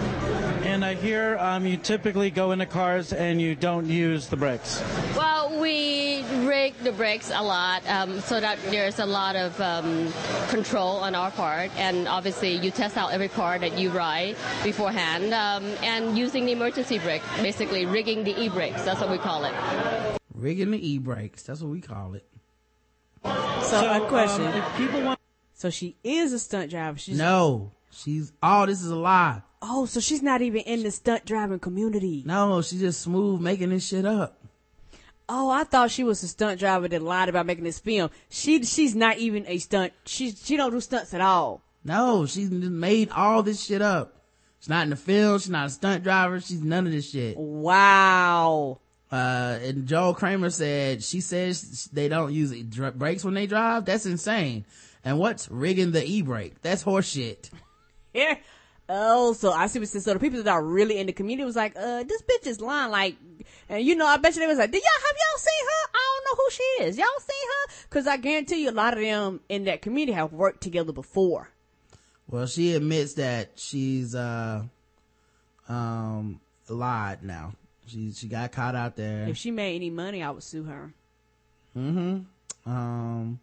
And 0.65 0.83
I 0.83 0.95
hear 0.95 1.37
um, 1.37 1.67
you 1.67 1.77
typically 1.77 2.31
go 2.31 2.51
into 2.51 2.65
cars 2.65 3.13
and 3.13 3.39
you 3.39 3.53
don't 3.53 3.85
use 3.85 4.27
the 4.27 4.35
brakes. 4.35 4.81
Well, 5.15 5.61
we 5.61 6.23
rig 6.43 6.73
the 6.83 6.91
brakes 6.91 7.29
a 7.29 7.43
lot 7.43 7.87
um, 7.87 8.19
so 8.21 8.39
that 8.39 8.57
there's 8.71 8.97
a 8.97 9.05
lot 9.05 9.35
of 9.35 9.61
um, 9.61 10.11
control 10.49 10.97
on 10.97 11.13
our 11.13 11.29
part, 11.29 11.69
and 11.77 12.07
obviously 12.07 12.55
you 12.55 12.71
test 12.71 12.97
out 12.97 13.11
every 13.13 13.27
car 13.27 13.59
that 13.59 13.77
you 13.77 13.91
ride 13.91 14.35
beforehand, 14.63 15.35
um, 15.35 15.63
and 15.83 16.17
using 16.17 16.47
the 16.47 16.51
emergency 16.51 16.97
brake, 16.97 17.21
basically 17.43 17.85
rigging 17.85 18.23
the 18.23 18.35
e-brakes. 18.41 18.81
That's 18.81 18.99
what 18.99 19.11
we 19.11 19.19
call 19.19 19.45
it. 19.45 19.53
Rigging 20.33 20.71
the 20.71 20.93
e-brakes. 20.93 21.43
That's 21.43 21.61
what 21.61 21.69
we 21.69 21.79
call 21.79 22.15
it. 22.15 22.25
So, 23.23 24.03
a 24.03 24.07
question. 24.07 24.47
um, 24.47 24.53
if 24.55 24.77
people 24.77 25.01
want, 25.03 25.19
so 25.53 25.69
she 25.69 25.95
is 26.03 26.33
a 26.33 26.39
stunt 26.39 26.71
driver. 26.71 26.97
She's 26.97 27.19
No, 27.19 27.71
she's. 27.91 28.33
Oh, 28.41 28.65
this 28.65 28.81
is 28.81 28.89
a 28.89 28.95
lie. 28.95 29.43
Oh, 29.67 29.87
so 29.87 29.99
she's 29.99 30.21
not 30.21 30.43
even 30.43 30.61
in 30.61 30.83
the 30.83 30.91
stunt 30.91 31.25
driving 31.25 31.57
community. 31.57 32.21
No, 32.25 32.61
she 32.61 32.77
just 32.77 33.01
smooth 33.01 33.41
making 33.41 33.71
this 33.71 33.87
shit 33.87 34.05
up. 34.05 34.37
Oh, 35.27 35.49
I 35.49 35.63
thought 35.63 35.89
she 35.89 36.03
was 36.03 36.21
a 36.21 36.27
stunt 36.27 36.59
driver 36.59 36.87
that 36.87 37.01
lied 37.01 37.29
about 37.29 37.47
making 37.47 37.63
this 37.63 37.79
film. 37.79 38.11
She 38.29 38.63
she's 38.63 38.95
not 38.95 39.17
even 39.17 39.43
a 39.47 39.57
stunt. 39.57 39.93
She 40.05 40.31
she 40.31 40.55
don't 40.55 40.71
do 40.71 40.79
stunts 40.81 41.15
at 41.15 41.21
all. 41.21 41.63
No, 41.83 42.27
she 42.27 42.45
made 42.45 43.09
all 43.09 43.41
this 43.41 43.63
shit 43.63 43.81
up. 43.81 44.21
She's 44.59 44.69
not 44.69 44.83
in 44.83 44.91
the 44.91 44.95
field. 44.95 45.41
She's 45.41 45.49
not 45.49 45.65
a 45.65 45.71
stunt 45.71 46.03
driver. 46.03 46.39
She's 46.39 46.61
none 46.61 46.85
of 46.85 46.91
this 46.91 47.09
shit. 47.09 47.35
Wow. 47.35 48.79
Uh, 49.11 49.57
and 49.63 49.87
Joel 49.87 50.13
Kramer 50.13 50.51
said 50.51 51.03
she 51.03 51.21
says 51.21 51.89
they 51.91 52.07
don't 52.07 52.31
use 52.31 52.53
brakes 52.93 53.23
when 53.23 53.33
they 53.33 53.47
drive. 53.47 53.85
That's 53.85 54.05
insane. 54.05 54.65
And 55.03 55.17
what's 55.17 55.49
rigging 55.49 55.91
the 55.91 56.05
e-brake? 56.05 56.61
That's 56.61 56.83
horseshit. 56.83 57.49
Yeah. 58.13 58.37
Oh, 58.87 59.33
so 59.33 59.51
I 59.51 59.67
see 59.67 59.79
what 59.79 59.83
you 59.83 59.87
said. 59.87 60.03
So 60.03 60.13
the 60.13 60.19
people 60.19 60.43
that 60.43 60.51
are 60.51 60.63
really 60.63 60.99
in 60.99 61.07
the 61.07 61.13
community 61.13 61.45
was 61.45 61.55
like, 61.55 61.75
uh, 61.75 62.03
this 62.03 62.21
bitch 62.21 62.45
is 62.45 62.61
lying. 62.61 62.91
Like, 62.91 63.15
and 63.67 63.83
you 63.83 63.95
know, 63.95 64.05
I 64.05 64.17
bet 64.17 64.35
you 64.35 64.41
they 64.41 64.47
was 64.47 64.59
like, 64.59 64.71
did 64.71 64.83
y'all, 64.83 65.07
have 65.07 65.15
y'all 65.15 65.39
seen 65.39 65.65
her? 65.65 65.89
I 65.95 66.21
don't 66.23 66.25
know 66.25 66.43
who 66.43 66.51
she 66.51 66.63
is. 66.83 66.97
Y'all 66.97 67.07
seen 67.19 67.49
her? 67.49 67.87
Cause 67.89 68.07
I 68.07 68.17
guarantee 68.17 68.63
you 68.63 68.69
a 68.69 68.71
lot 68.71 68.93
of 68.93 68.99
them 68.99 69.39
in 69.49 69.63
that 69.65 69.81
community 69.81 70.13
have 70.13 70.33
worked 70.33 70.61
together 70.61 70.91
before. 70.91 71.49
Well, 72.27 72.45
she 72.45 72.73
admits 72.73 73.13
that 73.13 73.51
she's, 73.55 74.13
uh, 74.13 74.63
um, 75.67 76.39
lied 76.69 77.23
now. 77.23 77.53
She, 77.87 78.11
she 78.11 78.27
got 78.27 78.51
caught 78.51 78.75
out 78.75 78.95
there. 78.95 79.27
If 79.27 79.37
she 79.37 79.51
made 79.51 79.75
any 79.75 79.89
money, 79.89 80.21
I 80.23 80.31
would 80.31 80.43
sue 80.43 80.63
her. 80.63 80.93
Mm-hmm. 81.77 82.71
Um, 82.71 83.39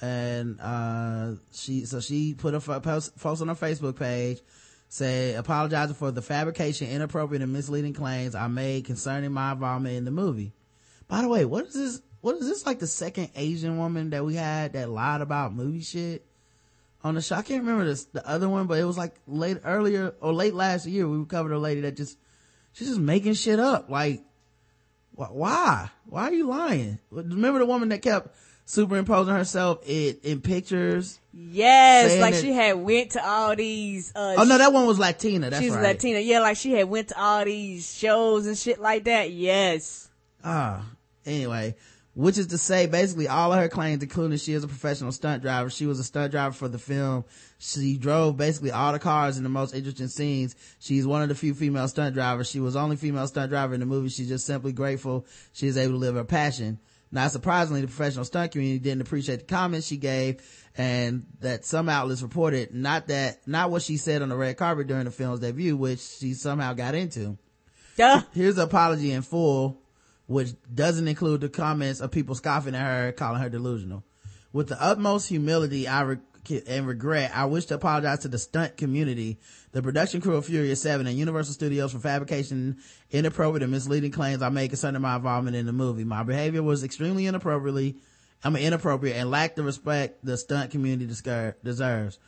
and, 0.00 0.60
uh, 0.60 1.32
she, 1.52 1.84
so 1.84 2.00
she 2.00 2.34
put 2.34 2.54
a 2.54 2.60
post, 2.60 3.12
on 3.24 3.48
her 3.48 3.54
Facebook 3.54 3.96
page, 3.96 4.40
say, 4.88 5.34
apologizing 5.34 5.94
for 5.94 6.10
the 6.10 6.22
fabrication, 6.22 6.88
inappropriate 6.88 7.42
and 7.42 7.52
misleading 7.52 7.94
claims 7.94 8.34
I 8.34 8.46
made 8.48 8.84
concerning 8.84 9.32
my 9.32 9.52
involvement 9.52 9.96
in 9.96 10.04
the 10.04 10.10
movie. 10.10 10.52
By 11.08 11.22
the 11.22 11.28
way, 11.28 11.44
what 11.44 11.66
is 11.66 11.74
this? 11.74 12.02
What 12.20 12.36
is 12.36 12.48
this 12.48 12.64
like 12.64 12.78
the 12.78 12.86
second 12.86 13.30
Asian 13.36 13.76
woman 13.76 14.10
that 14.10 14.24
we 14.24 14.34
had 14.34 14.72
that 14.72 14.88
lied 14.88 15.20
about 15.20 15.54
movie 15.54 15.82
shit 15.82 16.24
on 17.02 17.14
the 17.14 17.20
show? 17.20 17.36
I 17.36 17.42
can't 17.42 17.62
remember 17.62 17.84
this, 17.84 18.04
the 18.04 18.26
other 18.26 18.48
one, 18.48 18.66
but 18.66 18.78
it 18.78 18.84
was 18.84 18.96
like 18.96 19.14
late 19.26 19.58
earlier 19.62 20.14
or 20.22 20.32
late 20.32 20.54
last 20.54 20.86
year. 20.86 21.06
We 21.06 21.22
covered 21.26 21.52
a 21.52 21.58
lady 21.58 21.82
that 21.82 21.98
just, 21.98 22.16
she's 22.72 22.88
just 22.88 23.00
making 23.00 23.34
shit 23.34 23.60
up. 23.60 23.90
Like, 23.90 24.22
why? 25.12 25.90
Why 26.06 26.22
are 26.22 26.32
you 26.32 26.46
lying? 26.48 26.98
Remember 27.10 27.58
the 27.58 27.66
woman 27.66 27.90
that 27.90 28.00
kept 28.00 28.34
superimposing 28.64 29.34
herself 29.34 29.80
in, 29.86 30.16
in 30.22 30.40
pictures? 30.40 31.20
Yes, 31.32 32.20
like 32.20 32.34
that- 32.34 32.40
she 32.40 32.52
had 32.52 32.74
went 32.76 33.12
to 33.12 33.26
all 33.26 33.54
these. 33.56 34.12
Uh, 34.14 34.34
Oh 34.38 34.44
no, 34.44 34.58
that 34.58 34.72
one 34.72 34.86
was 34.86 34.98
Latina. 34.98 35.50
That's 35.50 35.62
she's 35.62 35.72
right. 35.74 35.82
Latina. 35.82 36.20
Yeah, 36.20 36.40
like 36.40 36.56
she 36.56 36.72
had 36.72 36.88
went 36.88 37.08
to 37.08 37.20
all 37.20 37.44
these 37.44 37.92
shows 37.96 38.46
and 38.46 38.56
shit 38.56 38.80
like 38.80 39.04
that. 39.04 39.30
Yes. 39.30 40.08
Ah, 40.44 40.84
anyway, 41.26 41.74
which 42.14 42.38
is 42.38 42.46
to 42.48 42.58
say, 42.58 42.86
basically 42.86 43.26
all 43.28 43.52
of 43.52 43.58
her 43.58 43.68
claims, 43.68 44.02
including 44.02 44.38
she 44.38 44.52
is 44.52 44.62
a 44.62 44.68
professional 44.68 45.10
stunt 45.10 45.42
driver. 45.42 45.70
She 45.70 45.86
was 45.86 45.98
a 45.98 46.04
stunt 46.04 46.30
driver 46.30 46.54
for 46.54 46.68
the 46.68 46.78
film. 46.78 47.24
She 47.58 47.96
drove 47.96 48.36
basically 48.36 48.70
all 48.70 48.92
the 48.92 48.98
cars 48.98 49.36
in 49.38 49.42
the 49.42 49.48
most 49.48 49.74
interesting 49.74 50.08
scenes. 50.08 50.54
She's 50.78 51.06
one 51.06 51.22
of 51.22 51.28
the 51.30 51.34
few 51.34 51.54
female 51.54 51.88
stunt 51.88 52.14
drivers. 52.14 52.48
She 52.50 52.60
was 52.60 52.76
only 52.76 52.96
female 52.96 53.26
stunt 53.26 53.50
driver 53.50 53.74
in 53.74 53.80
the 53.80 53.86
movie. 53.86 54.10
She's 54.10 54.28
just 54.28 54.46
simply 54.46 54.72
grateful 54.72 55.26
she 55.52 55.66
is 55.66 55.76
able 55.76 55.94
to 55.94 55.98
live 55.98 56.14
her 56.14 56.24
passion. 56.24 56.78
Not 57.10 57.30
surprisingly, 57.30 57.80
the 57.80 57.86
professional 57.86 58.24
stunt 58.24 58.52
community 58.52 58.80
didn't 58.80 59.02
appreciate 59.02 59.40
the 59.40 59.44
comments 59.44 59.86
she 59.86 59.96
gave 59.96 60.42
and 60.76 61.26
that 61.40 61.64
some 61.64 61.88
outlets 61.88 62.22
reported 62.22 62.74
not 62.74 63.06
that, 63.08 63.46
not 63.46 63.70
what 63.70 63.82
she 63.82 63.96
said 63.96 64.22
on 64.22 64.28
the 64.28 64.36
red 64.36 64.56
carpet 64.56 64.88
during 64.88 65.04
the 65.04 65.10
film's 65.10 65.40
debut, 65.40 65.76
which 65.76 66.00
she 66.00 66.34
somehow 66.34 66.72
got 66.72 66.94
into. 66.94 67.38
Here's 68.32 68.56
the 68.56 68.64
apology 68.64 69.12
in 69.12 69.22
full, 69.22 69.80
which 70.26 70.50
doesn't 70.72 71.06
include 71.06 71.42
the 71.42 71.48
comments 71.48 72.00
of 72.00 72.10
people 72.10 72.34
scoffing 72.34 72.74
at 72.74 72.84
her, 72.84 73.12
calling 73.12 73.40
her 73.40 73.48
delusional. 73.48 74.02
With 74.52 74.68
the 74.68 74.82
utmost 74.82 75.28
humility 75.28 75.86
I 75.86 76.02
re- 76.02 76.18
and 76.50 76.86
regret, 76.86 77.32
I 77.34 77.44
wish 77.46 77.66
to 77.66 77.74
apologize 77.74 78.20
to 78.20 78.28
the 78.28 78.38
stunt 78.38 78.76
community, 78.76 79.38
the 79.72 79.82
production 79.82 80.20
crew 80.20 80.36
of 80.36 80.46
Furious 80.46 80.80
7 80.82 81.06
and 81.06 81.16
Universal 81.16 81.54
Studios 81.54 81.92
for 81.92 81.98
fabrication, 81.98 82.78
inappropriate 83.10 83.62
and 83.62 83.72
misleading 83.72 84.10
claims 84.12 84.42
I 84.42 84.48
made 84.48 84.68
concerning 84.68 85.02
my 85.02 85.16
involvement 85.16 85.56
in 85.56 85.66
the 85.66 85.72
movie. 85.72 86.04
My 86.04 86.22
behavior 86.22 86.62
was 86.62 86.84
extremely 86.84 87.26
inappropriately, 87.26 87.96
I 88.42 88.50
mean 88.50 88.64
inappropriate 88.64 89.16
and 89.16 89.30
lacked 89.30 89.56
the 89.56 89.62
respect 89.62 90.24
the 90.24 90.36
stunt 90.36 90.70
community 90.70 91.06
deserves. 91.06 92.18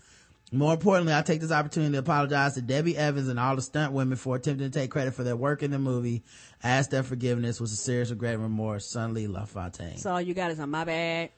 More 0.52 0.74
importantly, 0.74 1.12
I 1.12 1.22
take 1.22 1.40
this 1.40 1.50
opportunity 1.50 1.92
to 1.94 1.98
apologize 1.98 2.54
to 2.54 2.62
Debbie 2.62 2.96
Evans 2.96 3.26
and 3.26 3.38
all 3.38 3.56
the 3.56 3.62
stunt 3.62 3.92
women 3.92 4.16
for 4.16 4.36
attempting 4.36 4.70
to 4.70 4.78
take 4.78 4.92
credit 4.92 5.12
for 5.12 5.24
their 5.24 5.34
work 5.36 5.64
in 5.64 5.72
the 5.72 5.78
movie. 5.78 6.22
Ask 6.62 6.90
their 6.90 7.02
forgiveness 7.02 7.60
with 7.60 7.72
a 7.72 7.76
serious 7.76 8.10
regret 8.10 8.34
and 8.34 8.44
remorse. 8.44 8.86
Sulin 8.86 9.32
LaFontaine. 9.32 9.98
So 9.98 10.12
all 10.12 10.20
you 10.20 10.34
got 10.34 10.52
is 10.52 10.60
on 10.60 10.70
my 10.70 10.84
bad. 10.84 11.30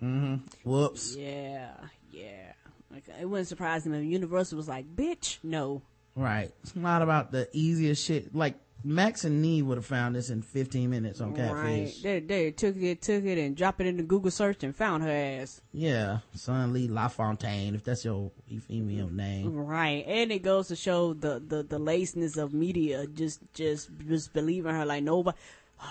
hmm 0.00 0.36
Whoops. 0.64 1.14
Yeah, 1.16 1.70
yeah. 2.10 2.52
Like, 2.90 3.04
it 3.20 3.24
wouldn't 3.28 3.48
surprise 3.48 3.86
me 3.86 3.98
if 3.98 4.04
Universal 4.04 4.56
was 4.56 4.68
like, 4.68 4.96
"Bitch, 4.96 5.38
no." 5.42 5.82
Right. 6.16 6.52
It's 6.62 6.74
not 6.74 7.02
about 7.02 7.30
the 7.30 7.48
easiest 7.52 8.04
shit. 8.04 8.34
Like 8.34 8.56
Max 8.82 9.24
and 9.24 9.42
Nev 9.42 9.66
would 9.66 9.78
have 9.78 9.86
found 9.86 10.14
this 10.14 10.30
in 10.30 10.42
15 10.42 10.88
minutes 10.88 11.20
on 11.20 11.34
Catfish. 11.34 11.54
Right. 11.54 11.94
They, 12.02 12.20
they 12.20 12.50
took 12.50 12.76
it, 12.76 13.02
took 13.02 13.24
it, 13.24 13.38
and 13.38 13.56
dropped 13.56 13.80
it 13.80 13.86
into 13.86 14.02
Google 14.02 14.30
search 14.30 14.64
and 14.64 14.74
found 14.74 15.02
her 15.02 15.10
ass. 15.10 15.60
Yeah. 15.72 16.18
Sulin 16.36 16.90
LaFontaine, 16.90 17.74
if 17.74 17.84
that's 17.84 18.04
your 18.04 18.30
female 18.66 19.08
name. 19.08 19.54
Right, 19.54 20.04
and 20.06 20.32
it 20.32 20.42
goes 20.42 20.68
to 20.68 20.76
show 20.76 21.12
the 21.12 21.42
the 21.46 21.62
the 21.62 21.78
laziness 21.78 22.36
of 22.36 22.54
media. 22.54 23.06
Just 23.06 23.40
just 23.54 23.90
just 24.08 24.32
believing 24.32 24.74
her 24.74 24.86
like 24.86 25.02
nobody. 25.02 25.36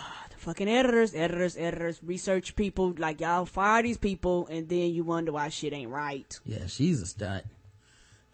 the 0.50 0.54
fucking 0.56 0.68
editors, 0.68 1.14
editors, 1.14 1.58
editors, 1.58 2.00
research 2.04 2.56
people 2.56 2.94
like 2.98 3.22
y'all 3.22 3.46
fire 3.46 3.84
these 3.84 3.98
people, 3.98 4.48
and 4.48 4.68
then 4.68 4.92
you 4.92 5.04
wonder 5.04 5.32
why 5.32 5.50
shit 5.50 5.74
ain't 5.74 5.92
right. 5.92 6.40
Yeah, 6.46 6.66
she's 6.68 7.02
a 7.02 7.06
stunt. 7.06 7.46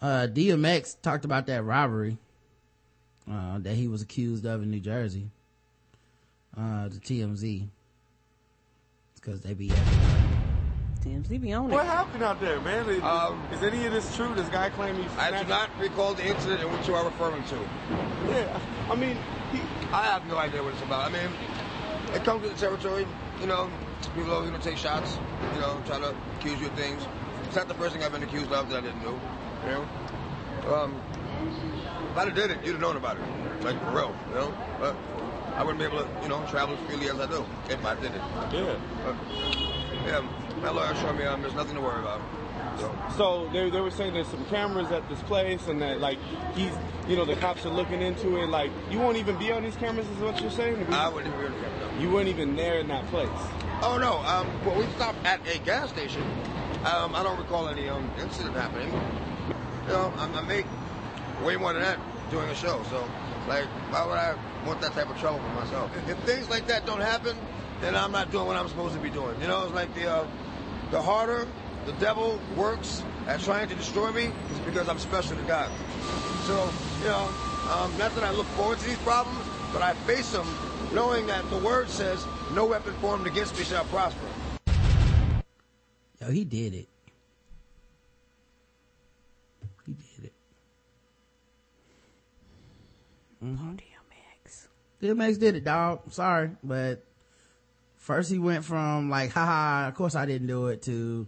Uh, 0.02 0.28
DMX 0.32 1.02
talked 1.02 1.26
about 1.26 1.48
that 1.48 1.64
robbery, 1.64 2.18
uh, 3.30 3.60
that 3.60 3.76
he 3.76 3.88
was 3.88 4.02
accused 4.02 4.46
of 4.46 4.64
in 4.64 4.72
New 4.72 4.80
Jersey. 4.80 5.30
Uh, 6.58 6.88
the 6.88 7.00
TMZ. 7.00 7.68
It's 9.12 9.20
cause 9.20 9.42
they 9.42 9.54
be 9.54 9.72
TMZ 11.06 11.42
be 11.42 11.54
on 11.54 11.70
it. 11.70 11.74
What 11.74 11.86
it. 11.86 11.90
happened 11.90 12.24
out 12.24 12.40
there, 12.40 12.60
man? 12.62 12.90
Is, 12.90 13.04
Um, 13.04 13.42
is 13.52 13.62
any 13.62 13.86
of 13.86 13.92
this 13.94 14.16
true? 14.16 14.34
This 14.36 14.48
guy 14.50 14.70
claimed 14.70 14.98
he 14.98 15.06
I 15.18 15.44
do 15.44 15.48
not 15.50 15.70
recall 15.80 16.14
the 16.14 16.26
incident 16.26 16.62
in 16.62 16.72
which 16.72 16.88
you 16.88 16.96
are 16.96 17.04
referring 17.04 17.44
to. 17.44 17.56
Yeah, 18.30 18.60
I 18.90 18.96
mean, 18.96 19.18
he, 19.52 19.60
I 19.92 20.06
have 20.06 20.26
no 20.28 20.38
idea 20.38 20.64
what 20.64 20.74
it's 20.74 20.82
about. 20.84 21.06
I 21.06 21.10
mean, 21.10 21.30
it 22.16 22.24
comes 22.24 22.42
with 22.42 22.54
the 22.54 22.60
territory. 22.60 23.06
You 23.42 23.48
know, 23.48 23.70
people 24.16 24.32
always 24.32 24.50
gonna 24.50 24.64
take 24.64 24.78
shots. 24.78 25.18
You 25.54 25.60
know, 25.60 25.82
try 25.86 26.00
to 26.00 26.16
accuse 26.38 26.60
you 26.60 26.68
of 26.68 26.74
things. 26.74 27.06
it's 27.46 27.56
not 27.56 27.68
the 27.68 27.74
first 27.76 27.94
thing 27.94 28.04
I've 28.04 28.12
been 28.12 28.24
accused 28.24 28.52
of 28.52 28.70
that 28.70 28.78
I 28.78 28.82
didn't 28.82 29.02
do. 29.02 29.20
You 29.66 29.72
know, 29.72 30.74
um, 30.74 31.02
if 32.12 32.18
I'd 32.18 32.28
have 32.28 32.36
did 32.36 32.52
it, 32.52 32.64
you'd 32.64 32.74
have 32.74 32.82
known 32.82 32.98
about 32.98 33.18
it, 33.18 33.24
like 33.64 33.80
for 33.84 33.92
real. 33.92 34.16
You 34.30 34.36
know, 34.36 34.54
but 34.80 34.96
I 35.56 35.64
wouldn't 35.64 35.80
be 35.80 35.86
able 35.86 36.04
to, 36.04 36.10
you 36.22 36.30
know, 36.30 36.46
travel 36.48 36.76
as 36.76 36.82
freely 36.88 37.10
as 37.10 37.20
I 37.20 37.28
do 37.28 37.46
if 37.70 37.86
I 37.86 37.96
did 37.96 38.16
it. 38.16 38.22
Yeah. 38.52 38.78
But, 39.04 39.16
yeah, 40.06 40.28
my 40.62 40.70
lawyer 40.70 40.96
showed 40.96 41.18
me 41.18 41.26
um, 41.26 41.42
there's 41.42 41.54
nothing 41.54 41.76
to 41.76 41.82
worry 41.82 42.00
about. 42.00 42.22
So. 43.16 43.50
They, 43.52 43.70
they 43.70 43.82
were 43.82 43.92
saying 43.92 44.14
there's 44.14 44.28
some 44.28 44.46
cameras 44.46 44.92
at 44.92 45.08
this 45.10 45.22
place 45.24 45.68
and 45.68 45.82
that 45.82 46.00
like 46.00 46.20
he's 46.56 46.72
you 47.08 47.16
know 47.16 47.26
the 47.26 47.36
cops 47.36 47.66
are 47.66 47.70
looking 47.70 48.02
into 48.02 48.38
it 48.38 48.48
like 48.48 48.72
you 48.90 49.00
won't 49.00 49.18
even 49.18 49.38
be 49.38 49.52
on 49.52 49.64
these 49.64 49.76
cameras 49.76 50.08
is 50.10 50.18
what 50.20 50.42
you're 50.42 50.52
saying? 50.52 50.86
I 50.94 51.08
wouldn't 51.08 51.38
be 51.40 51.46
on 51.46 51.52
the 51.54 51.60
camera. 51.60 52.02
You 52.02 52.12
weren't 52.12 52.28
even 52.28 52.56
there 52.56 52.80
in 52.80 52.88
that 52.90 53.06
place. 53.08 53.30
Oh 53.82 53.98
no, 54.00 54.18
um, 54.30 54.48
well 54.66 54.78
we 54.78 54.86
stopped 54.96 55.24
at 55.26 55.40
a 55.48 55.60
gas 55.60 55.90
station. 55.90 56.24
Um, 56.86 57.16
I 57.16 57.24
don't 57.24 57.40
recall 57.40 57.68
any 57.68 57.90
um, 57.90 58.10
incident 58.20 58.56
happening. 58.56 58.92
You 59.88 59.94
know, 59.94 60.14
I, 60.18 60.26
I 60.26 60.42
make 60.42 60.66
way 61.44 61.56
more 61.56 61.74
than 61.74 61.82
that 61.82 62.00
doing 62.30 62.50
a 62.50 62.56
show. 62.56 62.84
So, 62.90 63.08
like, 63.48 63.66
why 63.92 64.06
would 64.06 64.18
I 64.18 64.36
want 64.66 64.82
that 64.82 64.94
type 64.94 65.10
of 65.10 65.18
trouble 65.20 65.40
for 65.40 65.56
myself? 65.56 65.92
If 66.08 66.18
things 66.20 66.50
like 66.50 66.68
that 66.68 66.86
don't 66.86 67.02
happen, 67.02 67.36
then 67.82 67.96
I'm 67.96 68.12
not 68.12 68.32
doing 68.32 68.46
what 68.48 68.56
I'm 68.56 68.68
supposed 68.68 68.94
to 68.94 69.00
be 69.00 69.10
doing. 69.10 69.40
You 69.42 69.48
know, 69.48 69.64
it's 69.64 69.74
like 69.74 69.94
the 69.96 70.12
uh, 70.12 70.28
the 70.92 71.02
harder 71.02 71.48
the 71.86 71.94
devil 71.94 72.40
works 72.56 73.04
at 73.28 73.40
trying 73.42 73.70
to 73.70 73.76
destroy 73.76 74.12
me 74.12 74.26
is 74.26 74.60
because 74.66 74.90
I'm 74.90 75.00
special 75.00 75.38
to 75.38 75.44
God. 75.44 75.70
So, 76.46 76.70
you 77.00 77.08
know, 77.08 77.30
um, 77.72 77.96
not 77.98 78.14
that 78.16 78.24
I 78.24 78.32
look 78.32 78.48
forward 78.48 78.80
to 78.80 78.86
these 78.86 78.98
problems, 79.00 79.40
but 79.72 79.82
I 79.82 79.94
face 79.94 80.32
them 80.32 80.48
knowing 80.94 81.28
that 81.28 81.48
the 81.50 81.58
word 81.58 81.90
says, 81.90 82.26
no 82.54 82.66
weapon 82.66 82.94
formed 82.96 83.28
against 83.28 83.58
me 83.58 83.64
shall 83.64 83.84
prosper. 83.86 84.26
Yo, 86.22 86.30
he 86.32 86.44
did 86.44 86.74
it. 86.74 86.90
He 89.86 89.94
did 89.94 90.26
it. 90.26 90.34
Mm-hmm. 93.44 93.74
DMX. 93.74 94.68
DMX 95.02 95.40
did 95.40 95.56
it, 95.56 95.64
dog. 95.64 96.12
Sorry, 96.12 96.52
but 96.64 97.06
first 97.98 98.32
he 98.32 98.40
went 98.40 98.64
from 98.64 99.10
like, 99.10 99.32
haha, 99.32 99.88
of 99.88 99.96
course 99.96 100.16
I 100.16 100.26
didn't 100.26 100.48
do 100.48 100.68
it 100.68 100.82
to, 100.84 101.28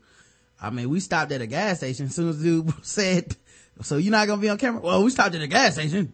I 0.62 0.70
mean, 0.70 0.90
we 0.90 1.00
stopped 1.00 1.32
at 1.32 1.42
a 1.42 1.48
gas 1.48 1.78
station. 1.78 2.08
As 2.08 2.16
soon 2.16 2.30
as 2.30 2.42
dude 2.42 2.74
said, 2.86 3.36
so 3.82 3.98
you're 3.98 4.12
not 4.12 4.28
gonna 4.28 4.42
be 4.42 4.50
on 4.50 4.58
camera? 4.58 4.82
Well, 4.82 5.04
we 5.04 5.10
stopped 5.12 5.36
at 5.36 5.42
a 5.42 5.48
gas 5.48 5.74
station. 5.74 6.14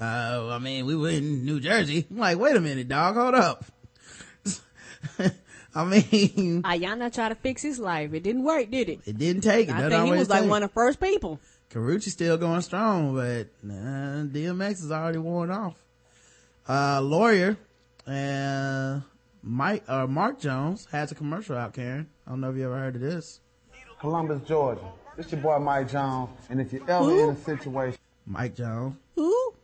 Uh, 0.00 0.48
I 0.50 0.58
mean, 0.58 0.86
we 0.86 0.96
were 0.96 1.10
in 1.10 1.44
New 1.44 1.60
Jersey. 1.60 2.06
I'm 2.10 2.18
like, 2.18 2.38
wait 2.38 2.56
a 2.56 2.60
minute, 2.60 2.88
dog, 2.88 3.14
hold 3.14 3.34
up. 3.34 3.64
I 5.74 5.84
mean, 5.84 6.62
Iyanla 6.62 7.12
tried 7.12 7.30
to 7.30 7.34
fix 7.34 7.62
his 7.62 7.78
life. 7.78 8.12
It 8.14 8.22
didn't 8.22 8.44
work, 8.44 8.70
did 8.70 8.88
it? 8.88 9.00
it 9.04 9.18
didn't 9.18 9.42
take 9.42 9.68
it. 9.68 9.74
I 9.74 9.88
think 9.88 10.06
he 10.06 10.12
was 10.12 10.30
like 10.30 10.48
one 10.48 10.62
of 10.62 10.70
the 10.70 10.74
first 10.74 11.00
people. 11.00 11.40
Karuchi's 11.70 12.12
still 12.12 12.36
going 12.36 12.60
strong, 12.60 13.14
but 13.14 13.48
nah, 13.62 14.22
DMX 14.24 14.84
is 14.84 14.92
already 14.92 15.18
worn 15.18 15.50
off. 15.50 15.74
Uh, 16.68 17.00
lawyer 17.00 17.56
and 18.06 19.02
Mike, 19.42 19.82
uh, 19.88 20.06
Mark 20.06 20.38
Jones 20.38 20.86
has 20.92 21.10
a 21.10 21.14
commercial 21.14 21.56
out, 21.56 21.74
Karen. 21.74 22.08
I 22.26 22.30
don't 22.30 22.40
know 22.40 22.50
if 22.50 22.56
you 22.56 22.64
ever 22.64 22.78
heard 22.78 22.94
of 22.94 23.00
this. 23.02 23.40
Columbus, 24.04 24.46
Georgia. 24.46 24.84
This 25.16 25.32
your 25.32 25.40
boy 25.40 25.58
Mike 25.60 25.90
Jones, 25.90 26.28
and 26.50 26.60
if 26.60 26.74
you're 26.74 26.82
ever 26.90 27.06
Who? 27.06 27.30
in 27.30 27.30
a 27.30 27.36
situation, 27.38 27.98
Mike 28.26 28.54
Jones. 28.54 28.96
Who? 29.14 29.54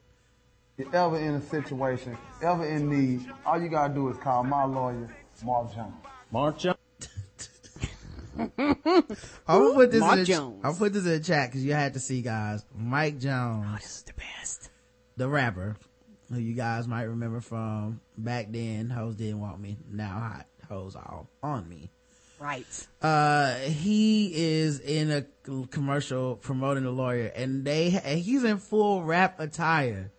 You're 0.78 0.96
ever 0.96 1.18
in 1.18 1.34
a 1.34 1.42
situation, 1.42 2.16
ever 2.42 2.64
in 2.64 2.88
need, 2.88 3.30
all 3.44 3.60
you 3.60 3.68
gotta 3.68 3.92
do 3.92 4.08
is 4.08 4.16
call 4.16 4.42
my 4.42 4.64
lawyer, 4.64 5.14
Mark 5.44 5.74
Jones. 5.74 5.92
Mark 6.30 6.58
Jones. 6.58 6.78
I'm 8.38 8.48
gonna 9.46 9.74
put 9.74 9.90
this 9.90 10.00
Mark 10.00 10.12
in 10.14 10.18
the, 10.20 10.24
Jones. 10.24 10.60
I'll 10.64 10.74
put 10.74 10.94
this 10.94 11.04
in 11.04 11.10
the 11.10 11.20
chat 11.20 11.50
because 11.50 11.62
you 11.62 11.74
had 11.74 11.92
to 11.92 12.00
see 12.00 12.22
guys. 12.22 12.64
Mike 12.74 13.18
Jones. 13.18 13.66
Oh, 13.68 13.76
this 13.76 13.96
is 13.96 14.02
the 14.04 14.14
best. 14.14 14.70
The 15.18 15.28
rapper, 15.28 15.76
who 16.30 16.38
you 16.38 16.54
guys 16.54 16.88
might 16.88 17.02
remember 17.02 17.42
from 17.42 18.00
back 18.16 18.46
then. 18.48 18.88
Hoes 18.88 19.16
didn't 19.16 19.40
want 19.40 19.60
me. 19.60 19.76
Now 19.90 20.18
hot 20.18 20.46
hoes 20.66 20.96
all 20.96 21.28
on 21.42 21.68
me. 21.68 21.90
Right. 22.40 22.86
Uh, 23.02 23.54
he 23.56 24.32
is 24.34 24.80
in 24.80 25.10
a 25.10 25.26
commercial 25.66 26.36
promoting 26.36 26.86
a 26.86 26.90
lawyer 26.90 27.26
and 27.26 27.66
they, 27.66 28.00
and 28.02 28.18
he's 28.18 28.44
in 28.44 28.56
full 28.56 29.04
rap 29.04 29.38
attire. 29.38 30.10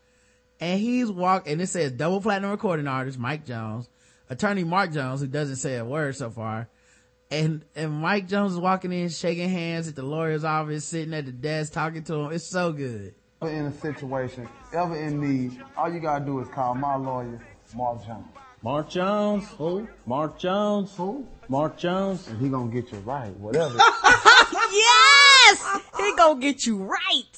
And 0.59 0.79
he's 0.79 1.11
walk, 1.11 1.49
and 1.49 1.59
it 1.59 1.67
says 1.67 1.91
double 1.93 2.21
platinum 2.21 2.51
recording 2.51 2.87
artist 2.87 3.17
Mike 3.17 3.47
Jones, 3.47 3.89
attorney 4.29 4.63
Mark 4.63 4.91
Jones, 4.91 5.19
who 5.19 5.25
doesn't 5.25 5.55
say 5.55 5.77
a 5.77 5.83
word 5.83 6.15
so 6.15 6.29
far. 6.29 6.69
And, 7.31 7.65
and 7.75 7.91
Mike 7.91 8.27
Jones 8.27 8.51
is 8.51 8.59
walking 8.59 8.93
in, 8.93 9.09
shaking 9.09 9.49
hands 9.49 9.87
at 9.87 9.95
the 9.95 10.03
lawyer's 10.03 10.43
office, 10.43 10.85
sitting 10.85 11.15
at 11.15 11.25
the 11.25 11.31
desk, 11.31 11.73
talking 11.73 12.03
to 12.03 12.13
him. 12.13 12.31
It's 12.33 12.45
so 12.45 12.71
good. 12.71 13.15
Ever 13.41 13.51
in 13.51 13.65
a 13.65 13.73
situation, 13.73 14.47
ever 14.71 14.95
in 14.95 15.19
need, 15.19 15.59
all 15.75 15.91
you 15.91 15.99
gotta 15.99 16.23
do 16.23 16.39
is 16.41 16.47
call 16.49 16.75
my 16.75 16.95
lawyer, 16.95 17.41
Mark 17.73 18.05
Jones. 18.05 18.27
Mark 18.61 18.89
Jones. 18.91 19.47
Who? 19.57 19.87
Mark 20.05 20.37
Jones. 20.37 20.95
Who? 20.95 21.25
Mark 21.51 21.75
Jones. 21.75 22.29
And 22.29 22.39
he 22.39 22.47
gonna 22.47 22.71
get 22.71 22.93
you 22.93 22.99
right, 22.99 23.35
whatever. 23.35 23.75
yes! 24.71 25.81
He 25.97 26.15
gonna 26.15 26.39
get 26.39 26.65
you 26.65 26.77
right. 26.77 27.29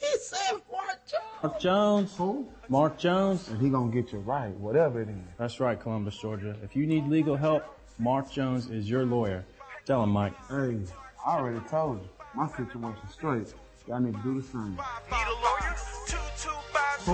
He 0.00 0.18
said 0.18 0.52
Mark 0.72 0.98
Jones. 1.06 1.42
Mark 1.42 1.60
Jones. 1.60 2.16
Who? 2.16 2.48
Mark 2.70 2.96
Jones. 2.96 3.48
And 3.48 3.60
he 3.60 3.68
gonna 3.68 3.92
get 3.92 4.10
you 4.10 4.20
right, 4.20 4.54
whatever 4.56 5.02
it 5.02 5.10
is. 5.10 5.16
That's 5.38 5.60
right, 5.60 5.78
Columbus, 5.78 6.16
Georgia. 6.16 6.56
If 6.62 6.74
you 6.74 6.86
need 6.86 7.06
legal 7.08 7.36
help, 7.36 7.64
Mark 7.98 8.32
Jones 8.32 8.70
is 8.70 8.88
your 8.88 9.04
lawyer. 9.04 9.44
Tell 9.84 10.02
him, 10.02 10.10
Mike. 10.10 10.32
Hey, 10.48 10.78
I 11.26 11.36
already 11.36 11.60
told 11.68 12.00
you, 12.00 12.08
my 12.34 12.48
situation's 12.48 13.12
straight. 13.12 13.52
Y'all 13.86 14.00
need 14.00 14.14
to 14.14 14.22
do 14.22 14.40
the 14.40 14.46
same. 14.46 14.76
Need 14.76 15.26
a 15.26 15.34
lawyer? 15.42 15.76
Two 16.06 16.16
two 16.38 16.56
five. 16.72 17.04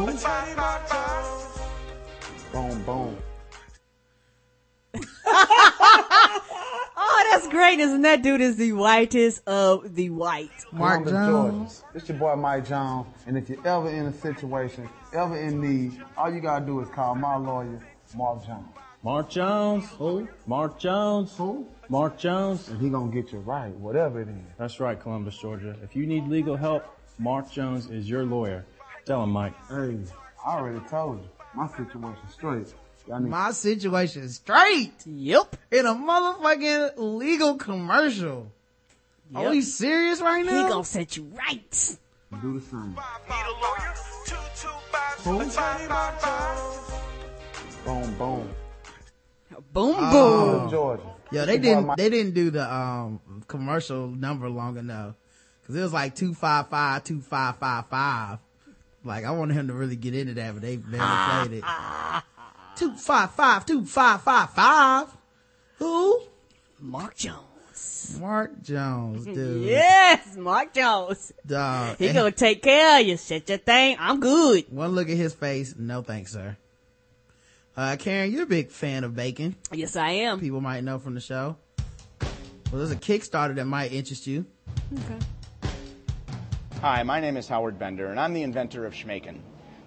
Boom, 2.52 2.82
boom. 2.84 3.18
Oh, 7.00 7.28
that's 7.30 7.46
great. 7.46 7.78
Isn't 7.78 8.02
that 8.02 8.22
dude 8.22 8.40
is 8.40 8.56
the 8.56 8.72
whitest 8.72 9.46
of 9.48 9.94
the 9.94 10.10
white? 10.10 10.50
Mark 10.72 11.06
Jones. 11.06 11.84
It's 11.94 12.08
your 12.08 12.18
boy 12.18 12.34
Mike 12.34 12.66
Jones, 12.66 13.06
and 13.26 13.38
if 13.38 13.48
you're 13.48 13.64
ever 13.64 13.88
in 13.88 14.06
a 14.06 14.12
situation, 14.12 14.88
ever 15.14 15.36
in 15.36 15.60
need, 15.60 16.02
all 16.16 16.32
you 16.32 16.40
gotta 16.40 16.66
do 16.66 16.80
is 16.80 16.88
call 16.88 17.14
my 17.14 17.36
lawyer, 17.36 17.80
Mark 18.16 18.44
Jones. 18.44 18.66
Mark 19.04 19.30
Jones. 19.30 19.88
Who? 19.98 20.28
Mark 20.46 20.78
Jones. 20.80 21.36
Who? 21.36 21.68
Mark 21.88 22.18
Jones. 22.18 22.68
And 22.68 22.80
he 22.80 22.88
gonna 22.90 23.12
get 23.12 23.32
you 23.32 23.38
right, 23.38 23.72
whatever 23.76 24.20
it 24.20 24.28
is. 24.28 24.34
That's 24.58 24.80
right, 24.80 24.98
Columbus, 25.00 25.38
Georgia. 25.38 25.76
If 25.84 25.94
you 25.94 26.04
need 26.04 26.26
legal 26.26 26.56
help, 26.56 26.84
Mark 27.18 27.48
Jones 27.50 27.88
is 27.90 28.10
your 28.10 28.24
lawyer. 28.24 28.66
Tell 29.06 29.22
him, 29.22 29.30
Mike. 29.30 29.54
Hey, 29.68 29.98
I 30.44 30.56
already 30.56 30.80
told 30.88 31.22
you, 31.22 31.28
my 31.54 31.68
situation's 31.68 32.32
straight. 32.32 32.74
Y'all 33.08 33.20
need 33.20 33.30
My 33.30 33.50
situation 33.52 34.28
straight. 34.28 34.92
Yep. 35.06 35.56
In 35.72 35.86
a 35.86 35.94
motherfucking 35.94 36.92
legal 36.96 37.56
commercial. 37.56 38.52
Are 39.34 39.50
we 39.50 39.62
serious 39.62 40.20
right 40.20 40.44
He 40.44 40.50
now? 40.50 40.68
gonna 40.68 40.84
set 40.84 41.16
you 41.16 41.24
right. 41.36 41.96
do 42.42 42.58
the 42.58 42.64
same. 42.64 42.96
Boom, 47.84 48.14
boom. 48.18 48.48
Boom, 49.72 49.96
Oh. 49.98 50.60
boom. 50.60 50.70
Georgia. 50.70 51.02
Yo, 51.32 51.46
they 51.46 51.58
didn't, 51.58 51.96
they 51.96 52.08
didn't 52.10 52.32
do 52.34 52.50
the, 52.50 52.72
um, 52.72 53.20
commercial 53.48 54.08
number 54.08 54.48
long 54.48 54.76
enough. 54.78 55.14
Cause 55.66 55.76
it 55.76 55.82
was 55.82 55.92
like 55.92 56.14
255, 56.14 57.04
2555. 57.04 58.38
Like, 59.04 59.24
I 59.24 59.30
wanted 59.32 59.54
him 59.54 59.68
to 59.68 59.74
really 59.74 59.96
get 59.96 60.14
into 60.14 60.34
that, 60.34 60.52
but 60.54 60.62
they 60.62 60.76
barely 60.76 60.98
played 61.48 61.58
it. 61.58 61.64
255, 62.78 63.66
2555. 63.66 65.16
Who? 65.78 66.22
Mark 66.80 67.16
Jones. 67.16 68.16
Mark 68.20 68.62
Jones, 68.62 69.24
dude. 69.24 69.64
Yes, 69.64 70.36
Mark 70.36 70.72
Jones. 70.72 71.32
Dog. 71.44 71.96
He 71.98 72.12
gonna 72.12 72.30
take 72.30 72.62
care 72.62 73.00
of 73.00 73.06
you. 73.06 73.16
Shut 73.16 73.48
your 73.48 73.58
thing. 73.58 73.96
I'm 73.98 74.20
good. 74.20 74.66
One 74.70 74.92
look 74.92 75.08
at 75.10 75.16
his 75.16 75.34
face. 75.34 75.74
No 75.76 76.02
thanks, 76.02 76.32
sir. 76.32 76.56
Uh, 77.76 77.96
Karen, 77.98 78.32
you're 78.32 78.44
a 78.44 78.46
big 78.46 78.70
fan 78.70 79.04
of 79.04 79.14
bacon. 79.14 79.56
Yes, 79.72 79.96
I 79.96 80.10
am. 80.10 80.40
People 80.40 80.60
might 80.60 80.82
know 80.84 80.98
from 80.98 81.14
the 81.14 81.20
show. 81.20 81.56
Well, 82.20 82.30
there's 82.78 82.90
a 82.90 82.96
Kickstarter 82.96 83.54
that 83.56 83.66
might 83.66 83.92
interest 83.92 84.26
you. 84.26 84.46
Okay. 84.92 85.18
Hi, 86.80 87.02
my 87.02 87.18
name 87.18 87.36
is 87.36 87.48
Howard 87.48 87.78
Bender, 87.78 88.06
and 88.06 88.20
I'm 88.20 88.34
the 88.34 88.42
inventor 88.42 88.86
of 88.86 88.94
Schmacon. 88.94 89.40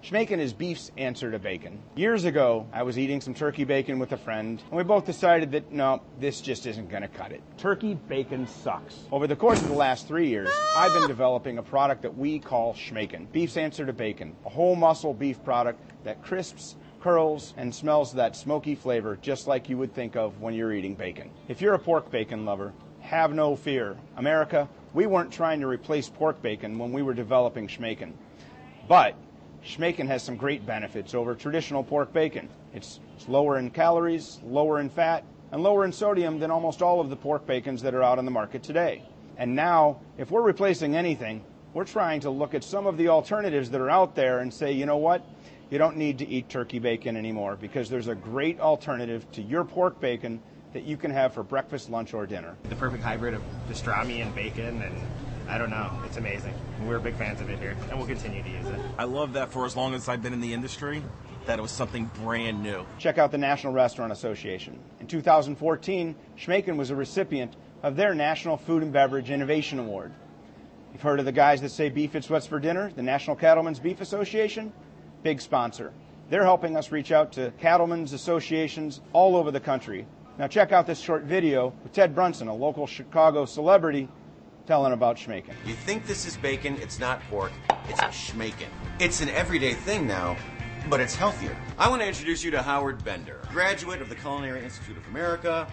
Schmacon 0.04 0.40
is 0.40 0.52
beef's 0.52 0.92
answer 0.98 1.30
to 1.30 1.38
bacon. 1.38 1.80
Years 1.96 2.26
ago, 2.26 2.66
I 2.74 2.82
was 2.82 2.98
eating 2.98 3.22
some 3.22 3.36
turkey 3.36 3.66
bacon 3.66 4.00
with 4.00 4.12
a 4.14 4.18
friend, 4.18 4.60
and 4.60 4.76
we 4.76 4.82
both 4.82 5.06
decided 5.06 5.52
that 5.52 5.72
no, 5.72 6.02
this 6.20 6.42
just 6.42 6.66
isn't 6.66 6.90
going 6.90 7.04
to 7.04 7.08
cut 7.08 7.32
it. 7.32 7.44
Turkey 7.60 7.94
bacon 7.94 8.48
sucks. 8.48 8.96
Over 9.12 9.28
the 9.28 9.36
course 9.36 9.62
of 9.62 9.68
the 9.68 9.76
last 9.76 10.08
three 10.08 10.28
years, 10.28 10.50
I've 10.76 10.92
been 10.92 11.08
developing 11.08 11.60
a 11.60 11.64
product 11.64 12.02
that 12.02 12.18
we 12.18 12.40
call 12.40 12.74
Schmacon, 12.74 13.32
beef's 13.32 13.58
answer 13.58 13.86
to 13.86 13.94
bacon, 13.94 14.36
a 14.44 14.50
whole 14.50 14.76
muscle 14.76 15.14
beef 15.14 15.44
product 15.44 15.80
that 16.04 16.24
crisps, 16.24 16.78
curls, 17.00 17.54
and 17.56 17.74
smells 17.74 18.12
that 18.14 18.36
smoky 18.36 18.74
flavor 18.74 19.20
just 19.22 19.46
like 19.46 19.70
you 19.70 19.78
would 19.78 19.94
think 19.94 20.16
of 20.16 20.42
when 20.42 20.56
you're 20.56 20.74
eating 20.74 20.96
bacon. 20.96 21.30
If 21.48 21.62
you're 21.62 21.76
a 21.76 21.80
pork 21.80 22.10
bacon 22.10 22.44
lover, 22.44 22.74
have 23.02 23.36
no 23.36 23.56
fear. 23.56 23.98
America, 24.18 24.68
we 24.96 25.06
weren't 25.06 25.32
trying 25.32 25.60
to 25.60 25.68
replace 25.68 26.10
pork 26.10 26.42
bacon 26.42 26.80
when 26.80 26.92
we 26.92 27.04
were 27.04 27.14
developing 27.14 27.68
Schmacon. 27.68 28.14
But 28.88 29.16
Schmacon 29.66 30.08
has 30.08 30.24
some 30.24 30.36
great 30.36 30.66
benefits 30.66 31.14
over 31.14 31.36
traditional 31.36 31.84
pork 31.84 32.12
bacon. 32.14 32.50
It's, 32.74 33.00
it's 33.16 33.28
lower 33.28 33.58
in 33.58 33.70
calories, 33.70 34.40
lower 34.44 34.80
in 34.80 34.90
fat, 34.90 35.24
and 35.52 35.62
lower 35.62 35.86
in 35.86 35.92
sodium 35.92 36.40
than 36.40 36.50
almost 36.50 36.82
all 36.82 37.00
of 37.00 37.10
the 37.10 37.16
pork 37.16 37.46
bacons 37.46 37.82
that 37.84 37.94
are 37.94 38.04
out 38.04 38.18
on 38.18 38.26
the 38.26 38.32
market 38.32 38.64
today. 38.64 39.04
And 39.38 39.56
now, 39.56 40.00
if 40.18 40.32
we're 40.32 40.42
replacing 40.42 40.96
anything, 40.96 41.44
we're 41.74 41.86
trying 41.86 42.22
to 42.22 42.30
look 42.30 42.54
at 42.54 42.64
some 42.64 42.88
of 42.88 42.98
the 42.98 43.10
alternatives 43.10 43.70
that 43.70 43.82
are 43.82 43.90
out 43.90 44.16
there 44.16 44.40
and 44.40 44.54
say, 44.54 44.72
you 44.72 44.86
know 44.86 44.98
what? 44.98 45.24
You 45.70 45.78
don't 45.78 45.96
need 45.96 46.18
to 46.20 46.28
eat 46.28 46.50
turkey 46.50 46.80
bacon 46.80 47.16
anymore 47.16 47.56
because 47.56 47.90
there's 47.90 48.08
a 48.08 48.16
great 48.16 48.60
alternative 48.60 49.30
to 49.34 49.42
your 49.42 49.64
pork 49.64 50.00
bacon 50.02 50.42
that 50.74 50.84
you 50.84 50.98
can 50.98 51.12
have 51.12 51.34
for 51.34 51.44
breakfast, 51.44 51.90
lunch, 51.90 52.14
or 52.14 52.26
dinner. 52.26 52.56
The 52.64 52.76
perfect 52.76 53.04
hybrid 53.04 53.34
of 53.34 53.42
pastrami 53.70 54.22
and 54.22 54.34
bacon, 54.34 54.82
and 54.82 54.96
I 55.52 55.58
don't 55.58 55.70
know, 55.70 55.92
it's 56.06 56.16
amazing. 56.16 56.54
We're 56.88 57.00
big 57.00 57.16
fans 57.16 57.42
of 57.42 57.50
it 57.50 57.60
here, 57.60 57.76
and 57.90 57.98
we'll 57.98 58.08
continue 58.08 58.42
to 58.42 58.50
use 58.50 58.66
it. 58.68 58.80
I 58.98 59.04
love 59.04 59.34
that 59.34 59.52
for 59.52 59.66
as 59.66 59.76
long 59.76 59.94
as 59.94 60.08
I've 60.08 60.24
been 60.24 60.32
in 60.32 60.40
the 60.40 60.54
industry, 60.54 61.04
that 61.46 61.60
it 61.60 61.62
was 61.62 61.72
something 61.72 62.10
brand 62.24 62.64
new. 62.64 62.86
Check 62.98 63.18
out 63.18 63.34
the 63.34 63.38
National 63.38 63.74
Restaurant 63.74 64.14
Association. 64.14 64.80
In 65.02 65.08
2014, 65.08 66.16
Schmacon 66.40 66.78
was 66.78 66.90
a 66.90 66.96
recipient 66.96 67.58
of 67.84 67.98
their 67.98 68.16
National 68.16 68.56
Food 68.56 68.82
and 68.82 68.94
Beverage 68.94 69.30
Innovation 69.30 69.78
Award. 69.78 70.14
You've 70.94 71.02
heard 71.02 71.20
of 71.20 71.26
the 71.26 71.34
guys 71.34 71.60
that 71.60 71.72
say 71.72 71.90
beef 71.90 72.16
it's 72.16 72.30
what's 72.30 72.48
for 72.48 72.62
dinner, 72.62 72.90
the 72.96 73.04
National 73.04 73.36
Cattlemen's 73.36 73.80
Beef 73.80 74.00
Association? 74.00 74.72
Big 75.22 75.42
sponsor. 75.42 75.92
They're 76.30 76.46
helping 76.46 76.78
us 76.78 76.94
reach 76.94 77.12
out 77.12 77.34
to 77.34 77.52
cattlemen's 77.60 78.14
associations 78.14 79.02
all 79.12 79.36
over 79.36 79.52
the 79.52 79.60
country. 79.60 80.08
Now 80.38 80.48
check 80.48 80.72
out 80.72 80.88
this 80.88 81.02
short 81.02 81.24
video 81.24 81.74
with 81.84 81.92
Ted 81.92 82.16
Brunson, 82.16 82.48
a 82.48 82.56
local 82.56 82.88
Chicago 82.88 83.44
celebrity, 83.44 84.08
telling 84.66 84.94
about 84.94 85.18
Schmacon. 85.18 85.54
You 85.66 85.74
think 85.74 86.06
this 86.06 86.26
is 86.26 86.38
bacon, 86.38 86.78
it's 86.82 87.00
not 87.00 87.22
pork, 87.30 87.52
it's 87.88 88.00
a 88.00 88.06
schmacon. 88.06 88.68
It's 89.00 89.22
an 89.22 89.30
everyday 89.30 89.74
thing 89.74 90.08
now, 90.08 90.38
but 90.90 91.00
it's 91.00 91.16
healthier. 91.16 91.56
I 91.78 91.90
want 91.90 92.02
to 92.02 92.08
introduce 92.08 92.44
you 92.44 92.52
to 92.52 92.62
Howard 92.62 93.04
Bender, 93.04 93.42
graduate 93.52 94.02
of 94.02 94.10
the 94.10 94.16
Culinary 94.16 94.64
Institute 94.64 94.98
of 94.98 95.08
America, 95.08 95.68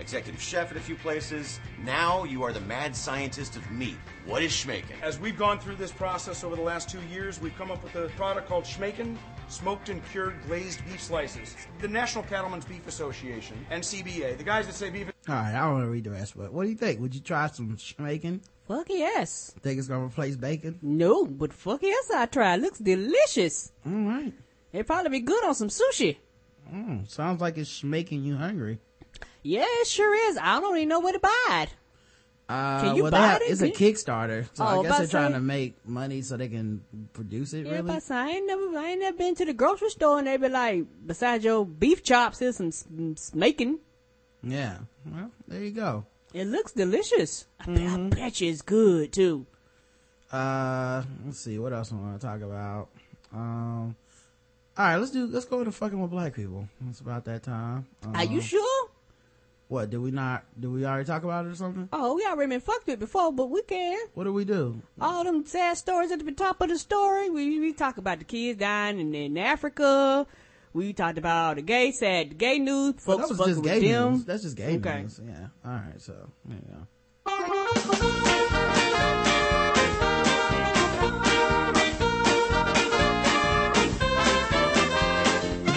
executive 0.00 0.40
chef 0.40 0.70
at 0.70 0.76
a 0.76 0.80
few 0.80 0.96
places. 0.96 1.60
Now 1.84 2.24
you 2.24 2.42
are 2.42 2.52
the 2.52 2.60
mad 2.60 2.94
scientist 2.94 3.56
of 3.56 3.70
meat. 3.70 3.96
What 4.24 4.42
is 4.42 4.52
schmacon? 4.52 5.00
As 5.02 5.18
we've 5.18 5.38
gone 5.38 5.58
through 5.58 5.76
this 5.76 5.92
process 5.92 6.44
over 6.44 6.56
the 6.56 6.62
last 6.62 6.88
two 6.88 7.00
years, 7.10 7.40
we've 7.40 7.56
come 7.56 7.70
up 7.70 7.82
with 7.82 7.94
a 7.96 8.08
product 8.10 8.48
called 8.48 8.64
Schmacon 8.64 9.16
Smoked 9.48 9.88
and 9.88 10.04
Cured 10.10 10.34
Glazed 10.46 10.84
Beef 10.84 11.02
Slices. 11.02 11.56
The 11.80 11.88
National 11.88 12.22
Cattlemen's 12.24 12.64
Beef 12.66 12.86
Association, 12.86 13.56
NCBA, 13.70 14.36
the 14.36 14.44
guys 14.44 14.66
that 14.66 14.74
say 14.74 14.90
beef. 14.90 15.10
All 15.28 15.34
right, 15.34 15.54
I 15.54 15.60
don't 15.60 15.72
want 15.72 15.84
to 15.84 15.90
read 15.90 16.04
the 16.04 16.10
rest, 16.10 16.36
but 16.36 16.52
what 16.52 16.64
do 16.64 16.68
you 16.70 16.76
think? 16.76 17.00
Would 17.00 17.14
you 17.14 17.20
try 17.20 17.46
some 17.48 17.76
schmacon? 17.76 18.40
Fuck 18.66 18.86
yes. 18.90 19.54
Think 19.62 19.78
it's 19.78 19.88
gonna 19.88 20.04
replace 20.04 20.36
bacon? 20.36 20.78
No, 20.82 21.24
but 21.24 21.52
fuck 21.54 21.82
yes, 21.82 22.10
I 22.14 22.26
try. 22.26 22.54
It 22.54 22.60
looks 22.60 22.78
delicious. 22.78 23.72
All 23.86 23.92
right. 23.92 24.32
It'd 24.72 24.86
probably 24.86 25.10
be 25.10 25.20
good 25.20 25.42
on 25.44 25.54
some 25.54 25.68
sushi. 25.68 26.16
Mm, 26.72 27.08
sounds 27.08 27.40
like 27.40 27.56
it's 27.56 27.82
making 27.82 28.24
you 28.24 28.36
hungry. 28.36 28.78
Yeah, 29.42 29.64
it 29.66 29.86
sure 29.86 30.14
is. 30.30 30.36
I 30.36 30.60
don't 30.60 30.76
even 30.76 30.88
know 30.90 31.00
where 31.00 31.14
to 31.14 31.18
buy 31.18 31.62
it. 31.62 31.74
Uh, 32.48 32.80
Can 32.80 32.96
you 32.96 33.02
well, 33.02 33.12
buy 33.12 33.18
have, 33.26 33.42
it? 33.42 33.50
It's 33.50 33.60
a 33.60 33.68
Kickstarter, 33.70 34.48
so 34.54 34.64
Oh, 34.64 34.80
I 34.80 34.82
guess 34.82 34.98
they're 34.98 35.06
trying 35.06 35.32
to 35.34 35.40
make 35.40 35.86
money 35.86 36.22
so 36.22 36.38
they 36.38 36.48
can 36.48 36.82
produce 37.12 37.52
it. 37.52 37.66
Yeah, 37.66 37.72
really? 37.72 37.82
but 37.82 38.10
I 38.10 38.30
ain't 38.30 38.46
never, 38.46 38.78
I 38.78 38.86
ain't 38.92 39.00
never 39.00 39.16
been 39.18 39.34
to 39.34 39.44
the 39.44 39.52
grocery 39.52 39.90
store 39.90 40.18
and 40.18 40.26
they 40.26 40.38
be 40.38 40.48
like, 40.48 40.84
besides 41.06 41.44
your 41.44 41.66
beef 41.66 42.02
chops, 42.02 42.38
here's 42.38 42.56
some, 42.56 42.72
some 42.72 43.16
smaking. 43.18 43.80
Yeah. 44.42 44.78
Well, 45.04 45.30
there 45.46 45.62
you 45.62 45.72
go. 45.72 46.06
It 46.32 46.46
looks 46.46 46.72
delicious. 46.72 47.46
I, 47.60 47.66
bet, 47.66 47.76
Mm-hmm. 47.76 48.06
I 48.06 48.08
bet 48.16 48.40
you 48.40 48.50
it's 48.50 48.62
good 48.62 49.12
too. 49.12 49.44
Uh, 50.32 51.02
let's 51.26 51.40
see 51.40 51.58
what 51.58 51.72
else 51.72 51.92
I 51.92 51.96
want 51.96 52.20
to 52.20 52.26
talk 52.26 52.40
about. 52.40 52.88
Um, 53.32 53.94
all 54.76 54.84
right, 54.84 54.96
let's 54.96 55.10
do. 55.10 55.26
Let's 55.26 55.46
go 55.46 55.64
to 55.64 55.72
fucking 55.72 56.00
with 56.00 56.10
black 56.10 56.34
people. 56.34 56.68
It's 56.88 57.00
about 57.00 57.24
that 57.26 57.42
time. 57.42 57.86
Are 58.14 58.24
you 58.24 58.36
Um, 58.38 58.40
sure? 58.40 58.88
What 59.68 59.90
did 59.90 59.98
we 59.98 60.10
not? 60.10 60.44
Did 60.58 60.68
we 60.70 60.86
already 60.86 61.04
talk 61.04 61.24
about 61.24 61.44
it 61.44 61.50
or 61.50 61.54
something? 61.54 61.90
Oh, 61.92 62.14
we 62.14 62.24
already 62.24 62.48
been 62.48 62.60
fucked 62.60 62.86
with 62.86 62.98
before, 63.00 63.30
but 63.32 63.50
we 63.50 63.60
can. 63.62 63.98
What 64.14 64.24
do 64.24 64.32
we 64.32 64.46
do? 64.46 64.82
All 64.98 65.24
them 65.24 65.44
sad 65.44 65.76
stories 65.76 66.10
at 66.10 66.24
the 66.24 66.32
top 66.32 66.60
of 66.62 66.70
the 66.70 66.78
story. 66.78 67.28
We 67.28 67.60
we 67.60 67.74
talk 67.74 67.98
about 67.98 68.18
the 68.18 68.24
kids 68.24 68.58
dying 68.58 68.98
in, 68.98 69.14
in 69.14 69.36
Africa. 69.36 70.26
We 70.72 70.94
talked 70.94 71.18
about 71.18 71.56
the 71.56 71.62
gay 71.62 71.92
sad 71.92 72.30
the 72.30 72.34
gay 72.34 72.58
news. 72.58 73.06
Well, 73.06 73.18
that 73.18 73.28
was 73.28 73.38
just 73.38 73.62
gay 73.62 73.80
them. 73.80 74.12
news. 74.14 74.24
That's 74.24 74.42
just 74.42 74.56
gay 74.56 74.76
Okay. 74.76 75.02
news. 75.02 75.20
Yeah. 75.22 75.48
All 75.64 75.72
right. 75.72 76.00
So 76.00 76.14
there 76.46 76.58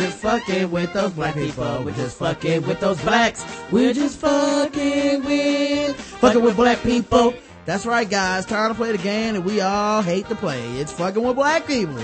just 0.02 0.18
fucking 0.19 0.72
with 0.72 0.91
those 0.94 1.11
black 1.11 1.36
people. 1.36 1.84
We're 1.84 1.94
just 1.94 2.18
fucking 2.18 2.65
with 2.68 2.80
those 2.80 2.99
blacks. 3.02 3.45
We're 3.72 3.94
just 3.94 4.18
fucking 4.19 5.23
with 5.23 5.95
fucking 5.99 6.41
with 6.44 6.56
black 6.56 6.82
people. 6.82 7.34
That's 7.65 7.86
right, 7.86 8.10
guys. 8.10 8.45
Time 8.45 8.72
to 8.72 8.76
play 8.76 8.91
the 8.91 8.98
game 8.98 9.36
that 9.36 9.41
we 9.41 9.61
all 9.61 10.02
hate 10.02 10.28
to 10.30 10.36
play. 10.36 10.61
It's 10.80 10.91
fucking 10.91 11.22
with 11.23 11.36
black 11.36 11.68
people. 11.68 11.99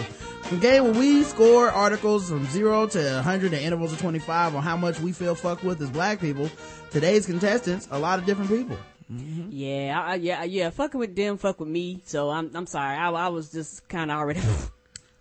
The 0.50 0.58
game 0.58 0.84
where 0.86 0.94
we 0.94 1.24
score 1.24 1.70
articles 1.70 2.30
from 2.30 2.46
zero 2.46 2.88
to 2.88 3.00
100 3.16 3.52
in 3.54 3.60
intervals 3.60 3.92
of 3.92 4.00
25 4.00 4.56
on 4.56 4.64
how 4.64 4.78
much 4.78 5.00
we 5.00 5.12
feel 5.12 5.36
fucked 5.36 5.64
with 5.64 5.82
as 5.82 5.90
black 5.90 6.22
people. 6.22 6.50
Today's 6.92 7.26
contestants, 7.26 7.88
a 7.92 8.00
lot 8.00 8.18
of 8.20 8.26
different 8.26 8.50
people. 8.50 8.78
Mm-hmm. 9.12 9.48
Yeah, 9.52 10.02
I, 10.02 10.12
I- 10.12 10.16
yeah, 10.16 10.44
yeah. 10.44 10.70
Fucking 10.70 11.00
with 11.00 11.16
them, 11.16 11.38
fuck 11.38 11.60
with 11.60 11.70
me. 11.70 12.02
So 12.06 12.30
I'm 12.30 12.52
I'm 12.54 12.68
sorry. 12.68 12.96
I, 12.96 13.10
I 13.10 13.28
was 13.30 13.52
just 13.52 13.88
kind 13.90 14.12
of 14.12 14.18
already 14.20 14.42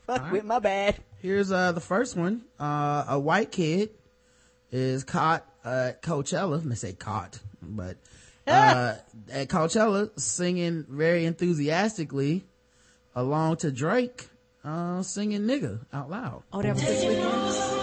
fuck 0.07 0.31
with 0.33 0.45
my 0.45 0.59
bad. 0.59 0.97
Here's 1.21 1.51
uh 1.53 1.73
the 1.73 1.81
first 1.81 2.17
one. 2.17 2.43
Uh 2.59 3.05
a 3.09 3.19
white 3.19 3.51
kid 3.53 3.91
is 4.71 5.05
caught 5.05 5.45
at 5.65 6.03
Coachella. 6.03 6.63
They 6.63 6.75
say 6.75 6.93
caught, 6.93 7.39
but 7.63 7.97
uh 8.47 8.95
at 9.33 9.49
Coachella 9.49 10.19
singing 10.19 10.85
very 10.89 11.25
enthusiastically 11.25 12.45
along 13.15 13.57
to 13.59 13.71
Drake 13.73 14.29
uh 14.65 15.03
singing 15.03 15.43
nigga 15.43 15.81
out 15.93 16.11
loud. 16.11 16.43
Oh, 16.53 16.63
that 16.63 16.75
was 16.75 16.83
this 16.83 17.05
weekend. 17.05 17.76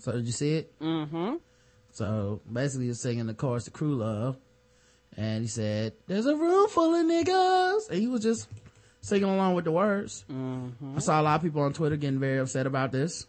So 0.00 0.12
did 0.12 0.26
you 0.26 0.32
see 0.32 0.54
it? 0.56 0.78
Mm-hmm. 0.80 1.36
So 1.92 2.40
basically 2.50 2.86
he's 2.86 3.00
singing 3.00 3.26
the 3.26 3.34
chorus 3.34 3.64
to 3.64 3.70
Crew 3.70 3.94
Love 3.96 4.36
and 5.16 5.42
he 5.42 5.48
said, 5.48 5.92
There's 6.06 6.26
a 6.26 6.36
room 6.36 6.68
full 6.68 6.94
of 6.94 7.04
niggas 7.06 7.88
and 7.90 7.98
he 8.00 8.06
was 8.06 8.22
just 8.22 8.48
singing 9.00 9.28
along 9.28 9.54
with 9.54 9.64
the 9.64 9.72
words. 9.72 10.24
Mm-hmm. 10.30 10.96
I 10.96 11.00
saw 11.00 11.20
a 11.20 11.22
lot 11.22 11.36
of 11.36 11.42
people 11.42 11.62
on 11.62 11.72
Twitter 11.72 11.96
getting 11.96 12.18
very 12.20 12.38
upset 12.38 12.66
about 12.66 12.92
this. 12.92 13.26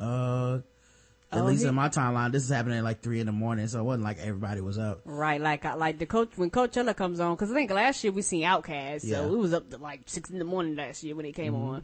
Uh, 0.00 0.58
at 1.32 1.40
Oh, 1.40 1.44
least 1.46 1.62
he- 1.62 1.68
in 1.68 1.74
my 1.74 1.88
timeline, 1.88 2.30
this 2.32 2.44
is 2.44 2.50
happening 2.50 2.78
at 2.78 2.84
like 2.84 3.00
three 3.00 3.18
in 3.18 3.26
the 3.26 3.32
morning, 3.32 3.66
so 3.66 3.80
it 3.80 3.82
wasn't 3.82 4.04
like 4.04 4.18
everybody 4.18 4.60
was 4.60 4.78
up. 4.78 5.00
Right, 5.04 5.40
like 5.40 5.64
like 5.64 5.98
the 5.98 6.06
coach 6.06 6.30
when 6.36 6.50
Coachella 6.50 6.94
comes 6.94 7.18
on, 7.18 7.34
because 7.34 7.50
I 7.50 7.54
think 7.54 7.70
last 7.72 8.04
year 8.04 8.12
we 8.12 8.22
seen 8.22 8.42
Outkast, 8.44 9.00
Yeah. 9.04 9.16
so 9.16 9.32
it 9.34 9.38
was 9.38 9.52
up 9.52 9.68
to 9.70 9.78
like 9.78 10.02
six 10.06 10.30
in 10.30 10.38
the 10.38 10.44
morning 10.44 10.76
last 10.76 11.02
year 11.02 11.16
when 11.16 11.26
it 11.26 11.32
came 11.34 11.52
Mhm. 11.54 11.68
on. 11.68 11.82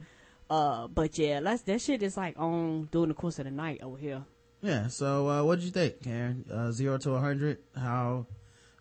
Uh, 0.53 0.87
but 0.87 1.17
yeah, 1.17 1.39
that's, 1.39 1.63
that 1.63 1.81
shit 1.81 2.03
is 2.03 2.15
like 2.15 2.37
on 2.37 2.87
during 2.91 3.07
the 3.07 3.15
course 3.15 3.39
of 3.39 3.45
the 3.45 3.51
night 3.51 3.81
over 3.81 3.97
here. 3.97 4.23
Yeah. 4.61 4.85
So, 4.85 5.27
uh, 5.27 5.43
what 5.43 5.55
did 5.55 5.65
you 5.65 5.71
think, 5.71 6.03
Karen? 6.03 6.45
Uh, 6.51 6.71
zero 6.71 6.99
to 6.99 7.13
a 7.13 7.19
hundred. 7.19 7.57
How, 7.75 8.27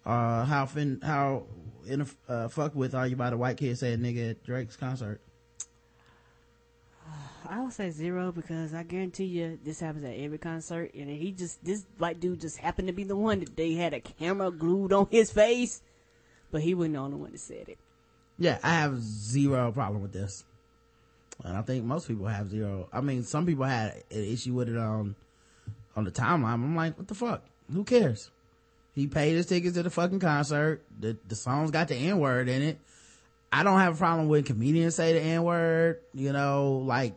uh, 0.04 0.44
how 0.44 0.66
fin, 0.66 1.00
how 1.02 1.44
in 1.86 2.02
a, 2.02 2.06
uh, 2.30 2.48
fuck 2.48 2.74
with 2.74 2.94
are 2.94 3.06
you 3.06 3.16
by 3.16 3.30
the 3.30 3.38
white 3.38 3.56
kid 3.56 3.78
saying 3.78 4.00
nigga 4.00 4.32
at 4.32 4.44
Drake's 4.44 4.76
concert? 4.76 5.22
I 7.48 7.62
would 7.62 7.72
say 7.72 7.88
zero 7.88 8.32
because 8.32 8.74
I 8.74 8.82
guarantee 8.82 9.24
you 9.24 9.58
this 9.64 9.80
happens 9.80 10.04
at 10.04 10.14
every 10.14 10.38
concert, 10.38 10.92
and 10.92 11.08
he 11.08 11.32
just 11.32 11.64
this 11.64 11.86
white 11.96 12.20
dude 12.20 12.42
just 12.42 12.58
happened 12.58 12.88
to 12.88 12.94
be 12.94 13.04
the 13.04 13.16
one 13.16 13.40
that 13.40 13.56
they 13.56 13.72
had 13.72 13.94
a 13.94 14.00
camera 14.00 14.50
glued 14.50 14.92
on 14.92 15.08
his 15.10 15.30
face, 15.30 15.80
but 16.50 16.60
he 16.60 16.74
wasn't 16.74 16.96
the 16.96 17.00
only 17.00 17.16
one 17.16 17.32
that 17.32 17.40
said 17.40 17.70
it. 17.70 17.78
Yeah, 18.38 18.58
I 18.62 18.74
have 18.74 19.00
zero 19.00 19.72
problem 19.72 20.02
with 20.02 20.12
this. 20.12 20.44
And 21.44 21.56
I 21.56 21.62
think 21.62 21.84
most 21.84 22.06
people 22.08 22.26
have 22.26 22.50
zero. 22.50 22.88
I 22.92 23.00
mean, 23.00 23.24
some 23.24 23.46
people 23.46 23.64
had 23.64 23.94
an 24.10 24.24
issue 24.24 24.54
with 24.54 24.68
it 24.68 24.76
on, 24.76 25.16
on 25.96 26.04
the 26.04 26.10
timeline. 26.10 26.54
I'm 26.54 26.76
like, 26.76 26.96
what 26.96 27.08
the 27.08 27.14
fuck? 27.14 27.42
Who 27.72 27.84
cares? 27.84 28.30
He 28.94 29.06
paid 29.06 29.32
his 29.34 29.46
tickets 29.46 29.74
to 29.74 29.82
the 29.82 29.90
fucking 29.90 30.20
concert. 30.20 30.82
The, 31.00 31.16
the 31.26 31.34
song's 31.34 31.70
got 31.70 31.88
the 31.88 31.96
N 31.96 32.18
word 32.18 32.48
in 32.48 32.62
it. 32.62 32.78
I 33.50 33.62
don't 33.64 33.78
have 33.80 33.94
a 33.94 33.98
problem 33.98 34.28
when 34.28 34.44
comedians 34.44 34.94
say 34.94 35.14
the 35.14 35.20
N 35.20 35.42
word, 35.42 36.00
you 36.14 36.32
know, 36.32 36.82
like, 36.86 37.14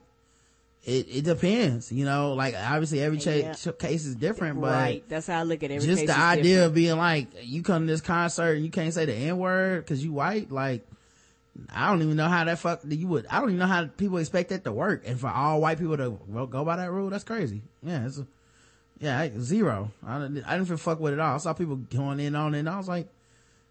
it, 0.83 1.07
it 1.09 1.23
depends, 1.23 1.91
you 1.91 2.05
know, 2.05 2.33
like 2.33 2.53
obviously 2.55 3.01
every 3.01 3.17
cha- 3.17 3.31
Yeah. 3.31 3.53
case 3.79 4.05
is 4.05 4.15
different, 4.15 4.61
but 4.61 4.71
right, 4.71 5.09
that's 5.09 5.25
how 5.25 5.39
I 5.39 5.43
look 5.43 5.63
at 5.63 5.71
every 5.71 5.83
just 5.87 6.05
the 6.05 6.15
idea 6.15 6.43
different. 6.43 6.65
of 6.67 6.73
being 6.75 6.97
like 6.97 7.27
you 7.41 7.63
come 7.63 7.87
to 7.87 7.91
this 7.91 8.01
concert 8.01 8.53
and 8.57 8.63
you 8.63 8.69
can't 8.69 8.93
say 8.93 9.05
the 9.05 9.13
n 9.13 9.39
word 9.39 9.83
because 9.83 10.03
you 10.05 10.11
white 10.13 10.51
like 10.51 10.85
I 11.73 11.89
don't 11.89 12.01
even 12.01 12.17
know 12.17 12.27
how 12.27 12.43
that 12.43 12.59
fuck 12.59 12.81
you 12.87 13.07
would. 13.07 13.25
I 13.27 13.39
don't 13.39 13.49
even 13.49 13.59
know 13.59 13.67
how 13.67 13.85
people 13.85 14.17
expect 14.17 14.49
that 14.49 14.63
to 14.65 14.71
work. 14.71 15.03
And 15.05 15.19
for 15.19 15.29
all 15.29 15.61
white 15.61 15.79
people 15.79 15.95
to 15.97 16.19
go 16.47 16.65
by 16.65 16.75
that 16.77 16.91
rule, 16.91 17.09
that's 17.09 17.23
crazy. 17.23 17.61
Yeah, 17.81 18.05
it's 18.05 18.17
a, 18.19 18.27
yeah 18.99 19.19
I- 19.19 19.31
zero. 19.39 19.91
I 20.05 20.19
didn't, 20.19 20.43
I 20.45 20.51
didn't 20.53 20.65
even 20.67 20.77
fuck 20.77 20.99
with 20.99 21.13
it 21.13 21.19
all. 21.19 21.35
I 21.35 21.37
saw 21.37 21.53
people 21.53 21.77
going 21.77 22.19
in 22.19 22.35
on 22.35 22.55
it, 22.55 22.59
and 22.59 22.69
I 22.69 22.77
was 22.77 22.87
like, 22.89 23.07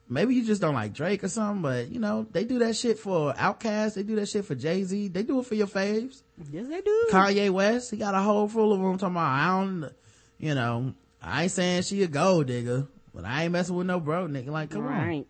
maybe 0.09 0.35
you 0.35 0.45
just 0.47 0.61
don't 0.63 0.75
like 0.75 0.95
Drake 0.95 1.25
or 1.25 1.29
something. 1.29 1.61
But 1.63 1.89
you 1.89 2.01
know, 2.01 2.27
they 2.33 2.45
do 2.45 2.59
that 2.61 2.75
shit 2.77 2.99
for 2.99 3.35
Outkast. 3.35 3.95
They 3.95 4.03
do 4.03 4.17
that 4.17 4.27
shit 4.31 4.45
for 4.47 4.55
Jay 4.55 4.83
Z. 4.85 5.09
They 5.09 5.23
do 5.23 5.41
it 5.41 5.47
for 5.47 5.55
your 5.55 5.67
faves. 5.67 6.23
Yes, 6.51 6.67
they 6.69 6.81
do. 6.81 7.09
Kanye 7.11 7.51
West, 7.51 7.91
he 7.91 7.97
got 7.99 8.15
a 8.15 8.21
whole 8.21 8.49
full 8.49 8.73
of 8.73 8.81
them 8.81 8.97
talking 8.99 9.15
about, 9.15 9.31
I 9.31 9.47
don't, 9.61 9.93
you 10.39 10.55
know, 10.55 10.95
I 11.23 11.43
ain't 11.45 11.53
saying 11.53 11.83
she 11.83 12.03
a 12.03 12.07
gold 12.09 12.47
digger, 12.47 12.87
but 13.15 13.25
I 13.27 13.45
ain't 13.45 13.53
messing 13.53 13.77
with 13.77 13.87
no 13.87 14.01
bro 14.01 14.27
nigga. 14.27 14.49
Like, 14.49 14.71
come 14.71 14.83
Right. 14.85 15.27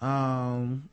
on. 0.00 0.08
Um, 0.62 0.88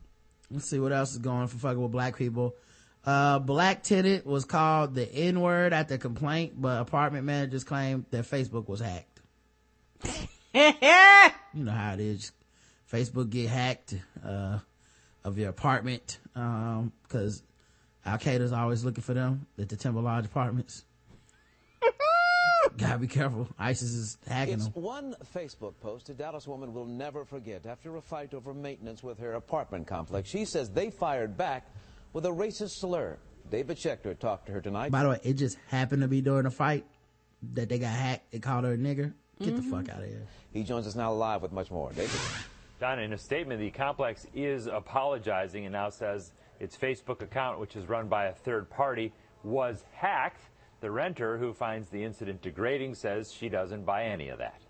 let's 0.50 0.68
see 0.68 0.78
what 0.78 0.92
else 0.92 1.12
is 1.12 1.18
going 1.18 1.48
for 1.48 1.58
fucking 1.58 1.80
with 1.80 1.92
black 1.92 2.16
people. 2.16 2.56
Uh, 3.04 3.38
Black 3.38 3.84
Tenant 3.84 4.26
was 4.26 4.44
called 4.44 4.96
the 4.96 5.08
N 5.14 5.40
word 5.40 5.72
at 5.72 5.86
the 5.86 5.96
complaint, 5.96 6.60
but 6.60 6.80
apartment 6.80 7.24
managers 7.24 7.62
claimed 7.62 8.06
that 8.10 8.24
Facebook 8.24 8.68
was 8.68 8.80
hacked. 8.80 9.20
you 10.52 11.62
know 11.64 11.70
how 11.70 11.94
it 11.94 12.00
is. 12.00 12.32
Facebook 12.90 13.30
get 13.30 13.48
hacked, 13.48 13.94
uh, 14.24 14.58
of 15.22 15.38
your 15.38 15.50
apartment, 15.50 16.18
um, 16.34 16.92
cause 17.08 17.42
Al 18.04 18.18
Qaeda's 18.18 18.52
always 18.52 18.84
looking 18.84 19.02
for 19.02 19.14
them 19.14 19.46
at 19.58 19.68
the 19.68 19.76
Timber 19.76 20.00
Lodge 20.00 20.24
apartments. 20.24 20.84
Gotta 22.78 22.98
be 22.98 23.06
careful. 23.06 23.48
ISIS 23.58 23.92
is 23.92 24.18
hacking 24.28 24.54
It's 24.54 24.68
them. 24.68 24.82
one 24.82 25.14
Facebook 25.34 25.74
post 25.80 26.08
a 26.08 26.14
Dallas 26.14 26.46
woman 26.46 26.74
will 26.74 26.84
never 26.86 27.24
forget 27.24 27.66
after 27.66 27.96
a 27.96 28.00
fight 28.02 28.34
over 28.34 28.52
maintenance 28.52 29.02
with 29.02 29.18
her 29.18 29.34
apartment 29.34 29.86
complex. 29.86 30.28
She 30.28 30.44
says 30.44 30.70
they 30.70 30.90
fired 30.90 31.36
back 31.36 31.66
with 32.12 32.26
a 32.26 32.30
racist 32.30 32.78
slur. 32.78 33.18
David 33.50 33.76
Schechter 33.76 34.18
talked 34.18 34.46
to 34.46 34.52
her 34.52 34.60
tonight. 34.60 34.90
By 34.90 35.02
the 35.04 35.10
way, 35.10 35.20
it 35.22 35.34
just 35.34 35.56
happened 35.68 36.02
to 36.02 36.08
be 36.08 36.20
during 36.20 36.46
a 36.46 36.50
fight 36.50 36.84
that 37.54 37.68
they 37.68 37.78
got 37.78 37.92
hacked. 37.92 38.32
They 38.32 38.40
called 38.40 38.64
her 38.64 38.72
a 38.72 38.76
nigger. 38.78 39.12
Get 39.40 39.54
the 39.56 39.62
fuck 39.62 39.88
out 39.88 40.00
of 40.02 40.08
here. 40.08 40.26
He 40.52 40.62
joins 40.62 40.86
us 40.86 40.94
now 40.96 41.12
live 41.12 41.42
with 41.42 41.52
much 41.52 41.70
more. 41.70 41.90
David. 41.92 42.10
Don, 42.80 42.98
in 42.98 43.12
a 43.12 43.18
statement, 43.18 43.60
the 43.60 43.70
complex 43.70 44.26
is 44.34 44.66
apologizing 44.66 45.64
and 45.64 45.72
now 45.72 45.90
says 45.90 46.32
its 46.60 46.76
Facebook 46.76 47.22
account, 47.22 47.60
which 47.60 47.76
is 47.76 47.86
run 47.88 48.08
by 48.08 48.26
a 48.26 48.32
third 48.32 48.68
party, 48.68 49.12
was 49.44 49.84
hacked. 49.92 50.40
The 50.86 50.92
renter, 50.92 51.36
who 51.36 51.52
finds 51.52 51.88
the 51.88 52.04
incident 52.04 52.42
degrading, 52.42 52.94
says 52.94 53.32
she 53.32 53.48
doesn't 53.48 53.84
buy 53.84 54.04
any 54.04 54.28
of 54.28 54.38
that. 54.38 54.60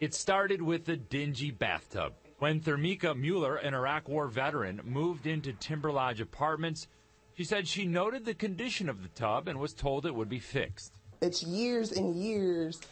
It 0.00 0.12
started 0.12 0.60
with 0.60 0.84
the 0.84 0.98
dingy 0.98 1.50
bathtub. 1.50 2.12
When 2.40 2.60
Thermika 2.60 3.16
Mueller, 3.16 3.56
an 3.56 3.72
Iraq 3.72 4.06
War 4.06 4.26
veteran, 4.26 4.82
moved 4.84 5.26
into 5.26 5.54
Timber 5.54 5.90
Lodge 5.90 6.20
Apartments, 6.20 6.88
she 7.32 7.42
said 7.42 7.68
she 7.68 7.86
noted 7.86 8.26
the 8.26 8.34
condition 8.34 8.90
of 8.90 9.02
the 9.02 9.08
tub 9.08 9.48
and 9.48 9.58
was 9.58 9.72
told 9.72 10.04
it 10.04 10.14
would 10.14 10.28
be 10.28 10.38
fixed. 10.38 10.92
It's 11.22 11.42
years 11.42 11.92
and 11.92 12.14
years 12.14 12.82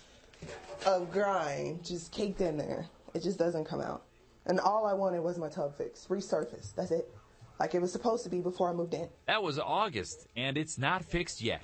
of 0.87 1.13
grime 1.13 1.81
just 1.85 2.13
caked 2.13 2.41
in 2.41 2.57
there. 2.57 2.87
It 3.13 3.23
just 3.23 3.39
doesn't 3.39 3.67
come 3.67 3.83
out. 3.83 4.05
And 4.47 4.59
all 4.59 4.87
I 4.87 4.95
wanted 4.95 5.21
was 5.21 5.37
my 5.37 5.51
tub 5.51 5.77
fixed, 5.77 6.09
resurfaced. 6.09 6.77
That's 6.77 6.93
it. 6.93 7.15
Like 7.59 7.75
it 7.75 7.81
was 7.81 7.93
supposed 7.93 8.25
to 8.25 8.31
be 8.31 8.41
before 8.41 8.71
I 8.71 8.73
moved 8.73 8.95
in. 8.95 9.09
That 9.27 9.43
was 9.43 9.59
August, 9.59 10.27
and 10.37 10.57
it's 10.57 10.79
not 10.79 11.05
fixed 11.05 11.43
yet. 11.43 11.63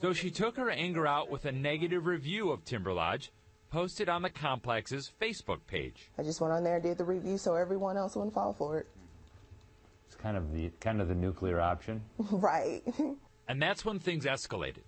So 0.00 0.12
she 0.12 0.30
took 0.30 0.56
her 0.56 0.70
anger 0.70 1.06
out 1.06 1.30
with 1.30 1.44
a 1.44 1.52
negative 1.52 2.06
review 2.06 2.50
of 2.50 2.64
Timber 2.64 2.92
Lodge, 2.92 3.32
posted 3.70 4.08
on 4.08 4.22
the 4.22 4.30
complex's 4.30 5.10
Facebook 5.20 5.60
page. 5.66 6.10
I 6.18 6.22
just 6.22 6.40
went 6.40 6.52
on 6.52 6.64
there 6.64 6.74
and 6.76 6.82
did 6.82 6.98
the 6.98 7.04
review 7.04 7.38
so 7.38 7.54
everyone 7.54 7.96
else 7.96 8.16
wouldn't 8.16 8.34
fall 8.34 8.52
for 8.52 8.78
it. 8.78 8.86
It's 10.06 10.16
kind 10.16 10.36
of 10.36 10.52
the 10.52 10.70
kind 10.80 11.00
of 11.00 11.08
the 11.08 11.14
nuclear 11.14 11.60
option. 11.60 12.02
right. 12.18 12.82
And 13.48 13.60
that's 13.60 13.84
when 13.84 13.98
things 13.98 14.24
escalated. 14.24 14.84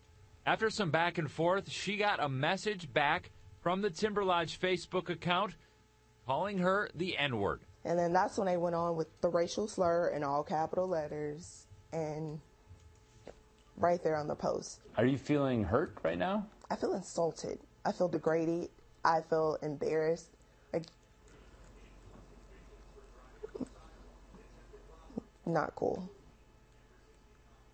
After 0.46 0.70
some 0.70 0.90
back 0.90 1.18
and 1.18 1.30
forth, 1.30 1.68
she 1.70 1.96
got 1.96 2.22
a 2.22 2.28
message 2.28 2.90
back 2.90 3.30
from 3.60 3.82
the 3.82 3.90
Timber 3.90 4.24
Lodge 4.24 4.58
Facebook 4.58 5.10
account 5.10 5.54
calling 6.24 6.58
her 6.58 6.88
the 6.94 7.18
N 7.18 7.38
word. 7.38 7.62
And 7.84 7.98
then 7.98 8.12
that's 8.12 8.38
when 8.38 8.46
they 8.46 8.56
went 8.56 8.74
on 8.74 8.96
with 8.96 9.08
the 9.20 9.28
racial 9.28 9.68
slur 9.68 10.08
in 10.08 10.24
all 10.24 10.42
capital 10.42 10.88
letters 10.88 11.66
and 11.92 12.40
right 13.76 14.02
there 14.02 14.16
on 14.16 14.26
the 14.26 14.34
post. 14.34 14.80
Are 14.96 15.04
you 15.04 15.18
feeling 15.18 15.64
hurt 15.64 15.98
right 16.02 16.18
now? 16.18 16.46
I 16.70 16.76
feel 16.76 16.94
insulted. 16.94 17.58
I 17.84 17.92
feel 17.92 18.08
degraded. 18.08 18.70
I 19.04 19.20
feel 19.20 19.58
embarrassed. 19.62 20.28
Like, 20.72 20.84
not 25.44 25.74
cool 25.76 26.08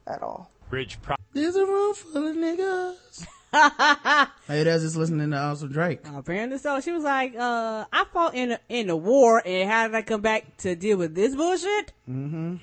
at 0.08 0.22
all. 0.22 0.50
Bridge 0.68 1.00
Pro- 1.02 1.16
There's 1.32 1.54
a 1.56 1.64
room 1.64 1.94
full 1.94 2.26
of 2.26 2.36
niggas. 2.36 3.26
Hey, 3.52 4.62
that's 4.62 4.82
just 4.82 4.96
listening 4.96 5.30
to 5.30 5.36
Awesome 5.36 5.72
Drake. 5.72 6.00
Apparently 6.14 6.58
so. 6.58 6.80
She 6.80 6.92
was 6.92 7.02
like, 7.02 7.34
uh, 7.34 7.84
I 7.92 8.04
fought 8.12 8.34
in 8.34 8.52
a, 8.52 8.60
in 8.68 8.86
the 8.86 8.96
war 8.96 9.42
and 9.44 9.68
how 9.68 9.86
did 9.88 9.96
I 9.96 10.02
come 10.02 10.20
back 10.20 10.56
to 10.58 10.76
deal 10.76 10.98
with 10.98 11.14
this 11.14 11.34
bullshit? 11.34 11.92
Mm-hmm. 12.08 12.56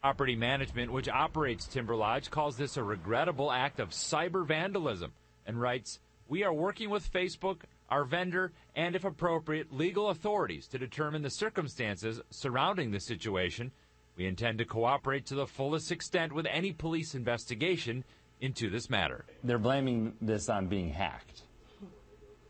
Property 0.00 0.36
Management, 0.36 0.92
which 0.92 1.08
operates 1.08 1.66
Timber 1.66 1.96
Lodge, 1.96 2.30
calls 2.30 2.56
this 2.56 2.76
a 2.76 2.84
regrettable 2.84 3.50
act 3.50 3.80
of 3.80 3.90
cyber 3.90 4.46
vandalism 4.46 5.12
and 5.44 5.60
writes, 5.60 5.98
We 6.28 6.44
are 6.44 6.52
working 6.52 6.88
with 6.88 7.12
Facebook, 7.12 7.62
our 7.88 8.04
vendor, 8.04 8.52
and 8.76 8.94
if 8.94 9.04
appropriate, 9.04 9.72
legal 9.72 10.10
authorities 10.10 10.68
to 10.68 10.78
determine 10.78 11.22
the 11.22 11.30
circumstances 11.30 12.20
surrounding 12.30 12.92
the 12.92 13.00
situation. 13.00 13.72
We 14.16 14.26
intend 14.26 14.58
to 14.58 14.64
cooperate 14.64 15.26
to 15.26 15.34
the 15.34 15.46
fullest 15.46 15.90
extent 15.90 16.32
with 16.32 16.46
any 16.46 16.72
police 16.72 17.14
investigation 17.14 18.04
into 18.40 18.70
this 18.70 18.88
matter. 18.88 19.24
They're 19.42 19.58
blaming 19.58 20.14
this 20.20 20.48
on 20.48 20.66
being 20.66 20.90
hacked. 20.90 21.42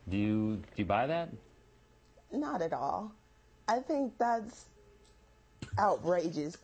Do 0.07 0.17
you 0.17 0.55
do 0.57 0.61
you 0.77 0.85
buy 0.85 1.07
that? 1.07 1.29
Not 2.31 2.61
at 2.61 2.73
all. 2.73 3.11
I 3.67 3.79
think 3.79 4.13
that's 4.17 4.65
outrageous. 5.77 6.57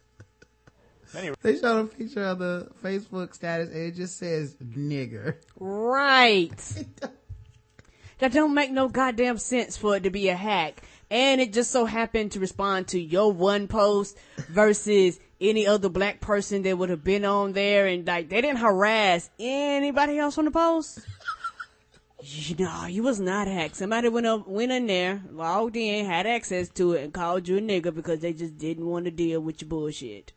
They 1.41 1.57
showed 1.57 1.85
a 1.85 1.87
picture 1.87 2.23
of 2.23 2.39
the 2.39 2.69
Facebook 2.83 3.33
status 3.33 3.69
and 3.69 3.77
it 3.77 3.95
just 3.95 4.17
says 4.17 4.55
nigger. 4.55 5.35
Right. 5.59 6.51
that 8.19 8.31
don't 8.33 8.53
make 8.53 8.71
no 8.71 8.89
goddamn 8.89 9.37
sense 9.37 9.77
for 9.77 9.95
it 9.95 10.03
to 10.03 10.09
be 10.09 10.29
a 10.29 10.35
hack. 10.35 10.81
And 11.11 11.39
it 11.39 11.53
just 11.53 11.71
so 11.71 11.85
happened 11.85 12.31
to 12.31 12.39
respond 12.39 12.87
to 12.89 12.99
your 12.99 13.31
one 13.31 13.67
post 13.67 14.17
versus 14.49 15.19
any 15.39 15.67
other 15.67 15.89
black 15.89 16.21
person 16.21 16.63
that 16.63 16.77
would 16.77 16.89
have 16.89 17.03
been 17.03 17.25
on 17.25 17.53
there 17.53 17.87
and 17.87 18.07
like 18.07 18.29
they 18.29 18.41
didn't 18.41 18.57
harass 18.57 19.29
anybody 19.39 20.17
else 20.17 20.37
on 20.37 20.45
the 20.45 20.51
post. 20.51 20.99
You 22.21 22.55
know, 22.55 22.85
you 22.87 23.03
was 23.03 23.19
not 23.19 23.47
hacked. 23.47 23.75
Somebody 23.75 24.09
went 24.09 24.25
up, 24.25 24.47
went 24.47 24.71
in 24.71 24.87
there, 24.87 25.21
logged 25.31 25.75
in, 25.75 26.05
had 26.05 26.25
access 26.25 26.69
to 26.69 26.93
it, 26.93 27.03
and 27.03 27.13
called 27.13 27.47
you 27.47 27.57
a 27.57 27.61
nigger 27.61 27.93
because 27.93 28.19
they 28.19 28.33
just 28.33 28.57
didn't 28.57 28.85
want 28.87 29.05
to 29.05 29.11
deal 29.11 29.41
with 29.41 29.61
your 29.61 29.69
bullshit. 29.69 30.33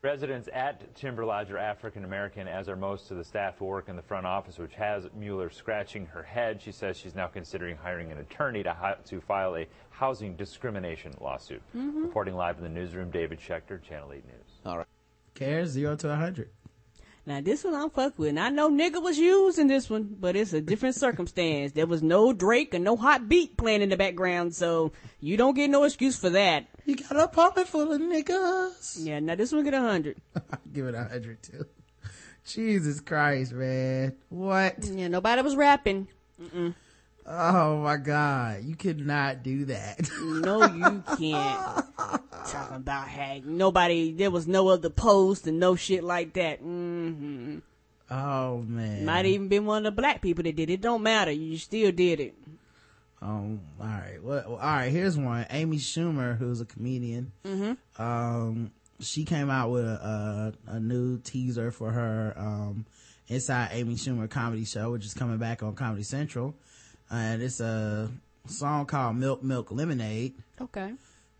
Residents 0.00 0.48
at 0.54 0.94
Timber 0.94 1.24
Lodge 1.24 1.50
are 1.50 1.58
African 1.58 2.04
American, 2.04 2.46
as 2.46 2.68
are 2.68 2.76
most 2.76 3.10
of 3.10 3.16
the 3.16 3.24
staff 3.24 3.58
who 3.58 3.64
work 3.64 3.88
in 3.88 3.96
the 3.96 4.02
front 4.02 4.26
office, 4.26 4.56
which 4.56 4.74
has 4.74 5.08
Mueller 5.12 5.50
scratching 5.50 6.06
her 6.06 6.22
head. 6.22 6.62
She 6.62 6.70
says 6.70 6.96
she's 6.96 7.16
now 7.16 7.26
considering 7.26 7.76
hiring 7.76 8.12
an 8.12 8.18
attorney 8.18 8.62
to, 8.62 8.96
to 9.06 9.20
file 9.20 9.56
a 9.56 9.66
housing 9.98 10.36
discrimination 10.36 11.12
lawsuit. 11.20 11.60
Mhm. 11.76 12.02
Reporting 12.04 12.36
live 12.36 12.56
in 12.58 12.62
the 12.62 12.68
newsroom, 12.70 13.10
David 13.10 13.40
Schechter, 13.40 13.82
Channel 13.82 14.12
8 14.12 14.24
News. 14.26 14.60
All 14.64 14.78
right. 14.78 14.86
Cares 15.34 15.70
zero 15.70 15.96
to 15.96 16.10
a 16.10 16.14
hundred. 16.16 16.50
Now 17.26 17.40
this 17.40 17.62
one 17.64 17.74
I'm 17.74 17.90
fuck 17.90 18.18
with. 18.18 18.30
And 18.30 18.40
I 18.40 18.48
know 18.48 18.70
nigga 18.70 19.02
was 19.02 19.18
used 19.18 19.58
in 19.58 19.66
this 19.66 19.90
one, 19.90 20.16
but 20.18 20.34
it's 20.36 20.52
a 20.52 20.60
different 20.60 20.94
circumstance. 21.04 21.72
There 21.72 21.86
was 21.86 22.02
no 22.02 22.32
Drake 22.32 22.74
and 22.74 22.84
no 22.84 22.96
hot 22.96 23.28
beat 23.28 23.56
playing 23.56 23.82
in 23.82 23.88
the 23.88 23.96
background, 23.96 24.54
so 24.54 24.92
you 25.20 25.36
don't 25.36 25.54
get 25.54 25.68
no 25.68 25.82
excuse 25.84 26.16
for 26.16 26.30
that. 26.30 26.66
You 26.86 26.96
got 26.96 27.10
an 27.10 27.18
apartment 27.18 27.68
full 27.68 27.92
of 27.92 28.00
niggas. 28.00 29.04
Yeah, 29.04 29.18
now 29.18 29.34
this 29.34 29.52
one 29.52 29.64
get 29.64 29.74
a 29.74 29.80
hundred. 29.80 30.16
Give 30.72 30.86
it 30.86 30.94
a 30.94 31.04
hundred 31.04 31.42
too. 31.42 31.66
Jesus 32.46 33.00
Christ, 33.00 33.52
man. 33.52 34.14
What? 34.30 34.84
Yeah, 34.84 35.08
nobody 35.08 35.42
was 35.42 35.54
rapping. 35.56 36.08
Mm-mm. 36.40 36.74
Oh 37.30 37.82
my 37.82 37.96
God. 37.98 38.64
You 38.64 38.74
could 38.74 39.04
not 39.06 39.42
do 39.42 39.66
that. 39.66 40.00
No, 40.22 40.64
you 40.64 41.02
can't. 41.18 41.84
Talking 42.46 42.76
about 42.76 43.06
hack. 43.08 43.44
Nobody, 43.44 44.12
there 44.12 44.30
was 44.30 44.48
no 44.48 44.68
other 44.68 44.88
post 44.88 45.46
and 45.46 45.60
no 45.60 45.76
shit 45.76 46.02
like 46.02 46.32
that. 46.34 46.60
hmm 46.60 47.58
Oh 48.10 48.62
man. 48.66 49.04
Might 49.04 49.26
even 49.26 49.48
been 49.48 49.66
one 49.66 49.84
of 49.84 49.94
the 49.94 50.00
black 50.00 50.22
people 50.22 50.42
that 50.44 50.56
did 50.56 50.70
it. 50.70 50.80
Don't 50.80 51.02
matter. 51.02 51.30
You 51.30 51.58
still 51.58 51.92
did 51.92 52.20
it. 52.20 52.34
Um, 53.20 53.60
all 53.78 53.86
right. 53.86 54.18
Well, 54.22 54.52
all 54.52 54.56
right. 54.56 54.90
Here's 54.90 55.18
one. 55.18 55.44
Amy 55.50 55.76
Schumer, 55.76 56.38
who's 56.38 56.62
a 56.62 56.64
comedian. 56.64 57.32
Mm-hmm. 57.44 58.02
Um, 58.02 58.70
she 59.00 59.24
came 59.24 59.50
out 59.50 59.70
with 59.70 59.84
a, 59.84 60.54
a, 60.68 60.72
a 60.76 60.80
new 60.80 61.18
teaser 61.18 61.70
for 61.70 61.90
her, 61.90 62.32
um, 62.36 62.86
Inside 63.28 63.70
Amy 63.72 63.94
Schumer 63.96 64.30
comedy 64.30 64.64
show, 64.64 64.92
which 64.92 65.04
is 65.04 65.12
coming 65.12 65.36
back 65.36 65.62
on 65.62 65.74
Comedy 65.74 66.02
Central. 66.02 66.54
And 67.10 67.42
it's 67.42 67.60
a 67.60 68.10
song 68.46 68.86
called 68.86 69.16
Milk 69.16 69.42
Milk 69.42 69.70
Lemonade. 69.70 70.34
Okay. 70.60 70.92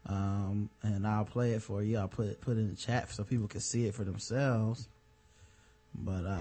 Um, 0.06 0.70
and 0.82 1.06
I'll 1.06 1.24
play 1.24 1.52
it 1.52 1.62
for 1.62 1.82
you. 1.82 1.98
I'll 1.98 2.08
put 2.08 2.26
it, 2.28 2.40
put 2.40 2.56
it 2.56 2.60
in 2.60 2.70
the 2.70 2.76
chat 2.76 3.10
so 3.10 3.24
people 3.24 3.46
can 3.48 3.60
see 3.60 3.86
it 3.86 3.94
for 3.94 4.04
themselves. 4.04 4.88
But, 5.94 6.24
uh, 6.24 6.38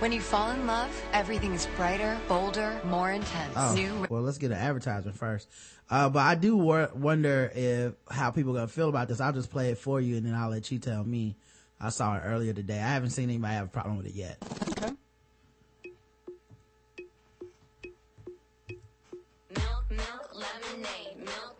When 0.00 0.12
you 0.12 0.20
fall 0.20 0.50
in 0.50 0.66
love, 0.66 0.90
everything 1.12 1.54
is 1.54 1.66
brighter, 1.76 2.18
bolder, 2.28 2.80
more 2.84 3.12
intense. 3.12 3.54
Oh, 3.56 3.74
New 3.74 4.06
well, 4.10 4.22
let's 4.22 4.38
get 4.38 4.50
an 4.50 4.56
advertisement 4.58 5.16
first. 5.16 5.48
Uh, 5.88 6.08
but 6.08 6.20
I 6.20 6.34
do 6.34 6.56
wor- 6.56 6.90
wonder 6.94 7.50
if 7.54 7.94
how 8.10 8.30
people 8.30 8.52
are 8.52 8.56
gonna 8.56 8.68
feel 8.68 8.88
about 8.88 9.08
this. 9.08 9.20
I'll 9.20 9.32
just 9.32 9.50
play 9.50 9.70
it 9.70 9.78
for 9.78 10.00
you, 10.00 10.16
and 10.16 10.26
then 10.26 10.34
I'll 10.34 10.50
let 10.50 10.70
you 10.70 10.78
tell 10.78 11.04
me. 11.04 11.36
I 11.80 11.90
saw 11.90 12.16
it 12.16 12.22
earlier 12.24 12.52
today. 12.54 12.78
I 12.78 12.88
haven't 12.88 13.10
seen 13.10 13.28
anybody 13.28 13.54
have 13.54 13.66
a 13.66 13.68
problem 13.68 13.98
with 13.98 14.06
it 14.06 14.14
yet. 14.14 14.38
Okay. 14.70 14.92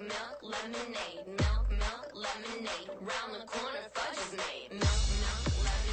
Milk, 0.07 0.39
lemonade. 0.43 1.27
Milk, 1.27 1.67
milk, 1.71 2.07
lemonade. 2.15 2.91
Round 3.01 3.35
the 3.35 3.47
corner, 3.47 3.85
fudge 3.93 4.19
is 4.19 4.33
made. 4.37 4.71
Milk, 4.71 5.03
milk, 5.21 5.65
lemonade. 5.65 5.86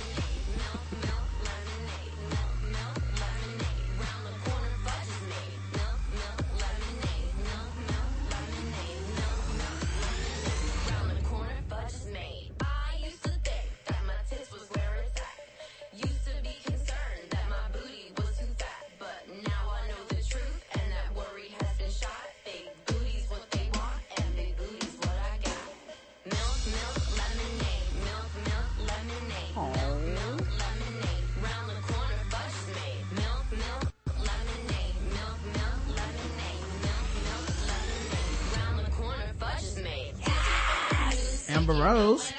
Amber 41.63 41.75
Rose. 41.75 42.33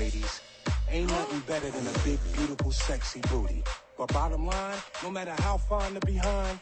Ladies. 0.00 0.40
Ain't 0.90 1.10
nothing 1.10 1.40
better 1.40 1.70
than 1.70 1.86
a 1.86 1.98
big, 2.04 2.18
beautiful, 2.34 2.72
sexy 2.72 3.20
booty. 3.30 3.62
But 3.98 4.10
bottom 4.14 4.46
line, 4.46 4.78
no 5.02 5.10
matter 5.10 5.34
how 5.42 5.58
far 5.58 5.86
in 5.88 5.92
the 5.92 6.00
behind, 6.00 6.58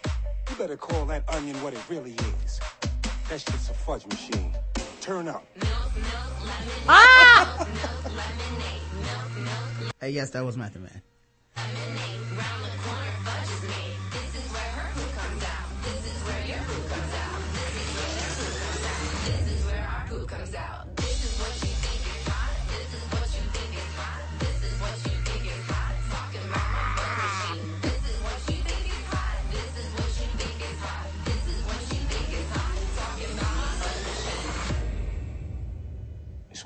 you 0.51 0.57
better 0.57 0.77
call 0.77 1.07
that 1.07 1.23
onion 1.33 1.55
what 1.63 1.73
it 1.73 1.81
really 1.89 2.17
is. 2.43 2.59
That 3.29 3.41
shit's 3.41 3.71
a 3.71 3.75
fudge 3.75 4.05
machine. 4.07 4.57
Turn 5.01 5.29
up. 5.29 5.45
Ah! 6.89 7.67
Hey, 10.01 10.11
yes, 10.11 10.31
that 10.31 10.45
was 10.45 10.57
Method 10.57 10.83
Man. 10.83 11.03
Poo 11.57 12.98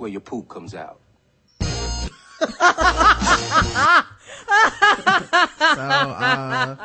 where 0.03 0.11
your 0.11 0.21
poop 0.21 0.49
comes 0.49 0.75
out. 0.75 0.99
so 2.43 2.49
uh 5.79 6.77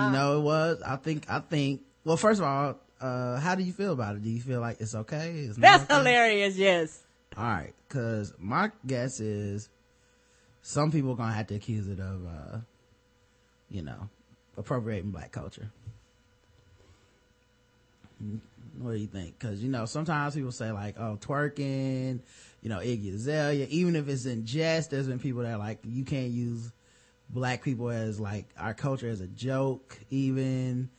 you 0.00 0.10
know 0.10 0.38
it 0.38 0.42
was 0.42 0.82
i 0.86 0.96
think 0.96 1.26
i 1.28 1.38
think 1.38 1.82
well 2.04 2.16
first 2.16 2.40
of 2.40 2.46
all 2.46 2.78
uh 3.00 3.38
how 3.40 3.54
do 3.54 3.62
you 3.62 3.72
feel 3.72 3.92
about 3.92 4.16
it 4.16 4.22
do 4.22 4.30
you 4.30 4.40
feel 4.40 4.60
like 4.60 4.80
it's 4.80 4.94
okay 4.94 5.32
it's 5.32 5.58
That's 5.58 5.84
okay? 5.84 5.94
hilarious, 5.98 6.56
yes. 6.56 7.02
all 7.36 7.44
right 7.44 7.74
because 7.86 8.32
my 8.38 8.70
guess 8.86 9.20
is 9.20 9.68
some 10.62 10.90
people 10.90 11.12
are 11.12 11.16
gonna 11.16 11.32
have 11.34 11.46
to 11.48 11.54
accuse 11.56 11.86
it 11.88 12.00
of 12.00 12.26
uh 12.26 12.58
you 13.68 13.82
know 13.82 14.08
appropriating 14.56 15.10
black 15.10 15.30
culture 15.30 15.70
what 18.78 18.92
do 18.92 18.98
you 18.98 19.06
think? 19.06 19.38
Because 19.38 19.62
you 19.62 19.70
know 19.70 19.86
sometimes 19.86 20.34
people 20.34 20.52
say 20.52 20.72
like 20.72 20.98
oh 20.98 21.18
twerking 21.20 22.20
you 22.60 22.68
know 22.68 22.78
iggy 22.78 23.14
azalea 23.14 23.66
even 23.70 23.96
if 23.96 24.08
it's 24.08 24.26
in 24.26 24.46
jest 24.46 24.90
there's 24.90 25.06
been 25.06 25.18
people 25.18 25.42
that 25.42 25.58
like 25.58 25.78
you 25.84 26.04
can't 26.04 26.30
use 26.30 26.72
black 27.28 27.62
people 27.62 27.90
as 27.90 28.20
like 28.20 28.46
our 28.58 28.74
culture 28.74 29.08
as 29.08 29.20
a 29.20 29.28
joke 29.28 29.98
even. 30.10 30.90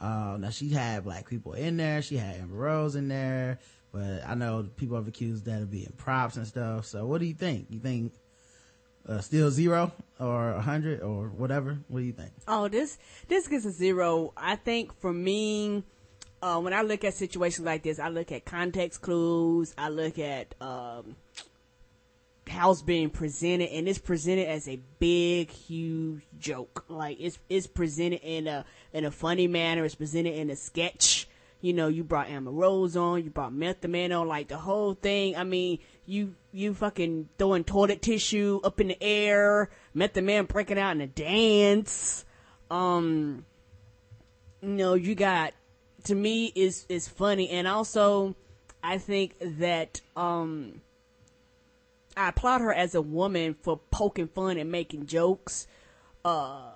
Uh 0.00 0.38
now 0.38 0.50
she 0.50 0.70
had 0.70 1.04
black 1.04 1.28
people 1.28 1.52
in 1.52 1.76
there. 1.76 2.02
She 2.02 2.16
had 2.16 2.36
amber 2.36 2.54
rose 2.54 2.96
in 2.96 3.08
there. 3.08 3.58
But 3.92 4.24
i 4.24 4.34
know 4.34 4.68
people 4.76 4.96
have 4.96 5.08
accused 5.08 5.46
that 5.46 5.62
of 5.62 5.70
being 5.70 5.92
props 5.96 6.36
and 6.36 6.46
stuff. 6.46 6.86
So 6.86 7.06
what 7.06 7.20
do 7.20 7.26
you 7.26 7.34
think? 7.34 7.66
You 7.70 7.80
think 7.80 8.12
uh, 9.08 9.20
still 9.20 9.50
zero 9.50 9.92
or 10.18 10.50
a 10.50 10.60
hundred 10.60 11.00
or 11.00 11.28
whatever? 11.28 11.78
What 11.88 12.00
do 12.00 12.04
you 12.06 12.12
think? 12.12 12.30
Oh, 12.46 12.68
this 12.68 12.98
this 13.28 13.48
gets 13.48 13.64
a 13.64 13.72
zero. 13.72 14.32
I 14.36 14.56
think 14.56 14.98
for 15.00 15.12
me, 15.12 15.84
uh, 16.42 16.60
when 16.60 16.72
I 16.72 16.82
look 16.82 17.04
at 17.04 17.14
situations 17.14 17.66
like 17.66 17.82
this, 17.82 17.98
I 17.98 18.08
look 18.08 18.32
at 18.32 18.44
context 18.44 19.02
clues. 19.02 19.74
I 19.76 19.88
look 19.90 20.18
at 20.18 20.54
um, 20.60 21.16
how 22.48 22.70
it's 22.70 22.82
being 22.82 23.10
presented, 23.10 23.70
and 23.70 23.88
it's 23.88 23.98
presented 23.98 24.48
as 24.48 24.68
a 24.68 24.80
big, 24.98 25.50
huge 25.50 26.22
joke. 26.38 26.84
Like 26.88 27.18
it's 27.20 27.38
it's 27.48 27.66
presented 27.66 28.20
in 28.22 28.46
a 28.46 28.64
in 28.92 29.04
a 29.04 29.10
funny 29.10 29.48
manner. 29.48 29.84
It's 29.84 29.94
presented 29.94 30.34
in 30.34 30.50
a 30.50 30.56
sketch. 30.56 31.28
You 31.62 31.74
know, 31.74 31.88
you 31.88 32.04
brought 32.04 32.30
Amber 32.30 32.50
Rose 32.50 32.96
on, 32.96 33.22
you 33.22 33.28
brought 33.28 33.52
Method 33.52 33.90
Man 33.90 34.12
on, 34.12 34.26
like 34.26 34.48
the 34.48 34.56
whole 34.56 34.94
thing. 34.94 35.36
I 35.36 35.44
mean, 35.44 35.78
you 36.06 36.34
you 36.52 36.72
fucking 36.72 37.28
throwing 37.38 37.64
toilet 37.64 38.00
tissue 38.00 38.60
up 38.64 38.80
in 38.80 38.88
the 38.88 39.02
air, 39.02 39.68
Method 39.92 40.24
Man 40.24 40.46
breaking 40.46 40.78
out 40.78 40.92
in 40.92 41.02
a 41.02 41.06
dance. 41.06 42.24
Um, 42.70 43.44
you 44.62 44.68
know, 44.68 44.94
you 44.94 45.14
got 45.14 45.52
to 46.04 46.14
me 46.14 46.52
is 46.54 46.86
is 46.88 47.08
funny, 47.08 47.48
and 47.50 47.66
also 47.66 48.34
I 48.82 48.98
think 48.98 49.34
that 49.40 50.00
um 50.16 50.80
I 52.16 52.28
applaud 52.28 52.60
her 52.60 52.72
as 52.72 52.94
a 52.94 53.02
woman 53.02 53.54
for 53.62 53.80
poking 53.90 54.28
fun 54.28 54.58
and 54.58 54.70
making 54.70 55.06
jokes. 55.06 55.66
Uh, 56.24 56.70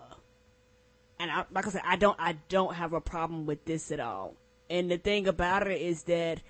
and 1.19 1.31
I, 1.31 1.45
like 1.53 1.67
I 1.67 1.71
said, 1.71 1.83
I 1.85 1.97
don't 1.97 2.17
I 2.19 2.37
don't 2.49 2.75
have 2.75 2.93
a 2.93 3.01
problem 3.01 3.47
with 3.47 3.65
this 3.65 3.91
at 3.91 4.01
all. 4.01 4.37
And 4.71 4.91
the 4.91 4.99
thing 4.99 5.27
about 5.29 5.67
it 5.67 5.81
is 5.81 6.05
that 6.05 6.41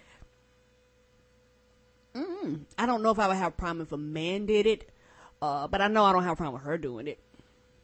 mm, 2.15 2.61
I 2.79 2.87
don't 2.87 3.03
know 3.03 3.11
if 3.11 3.19
I 3.19 3.29
would 3.29 3.37
have 3.37 3.53
a 3.53 3.57
problem 3.57 3.83
if 3.83 3.93
a 3.93 3.97
man 3.97 4.47
did 4.47 4.67
it, 4.67 4.89
uh, 5.43 5.67
but 5.67 5.81
I 5.81 5.89
know 5.89 6.05
I 6.05 6.13
don't 6.13 6.23
have 6.23 6.35
a 6.35 6.37
problem 6.37 6.55
with 6.55 6.63
her 6.65 6.79
doing 6.79 7.09
it. 7.09 7.19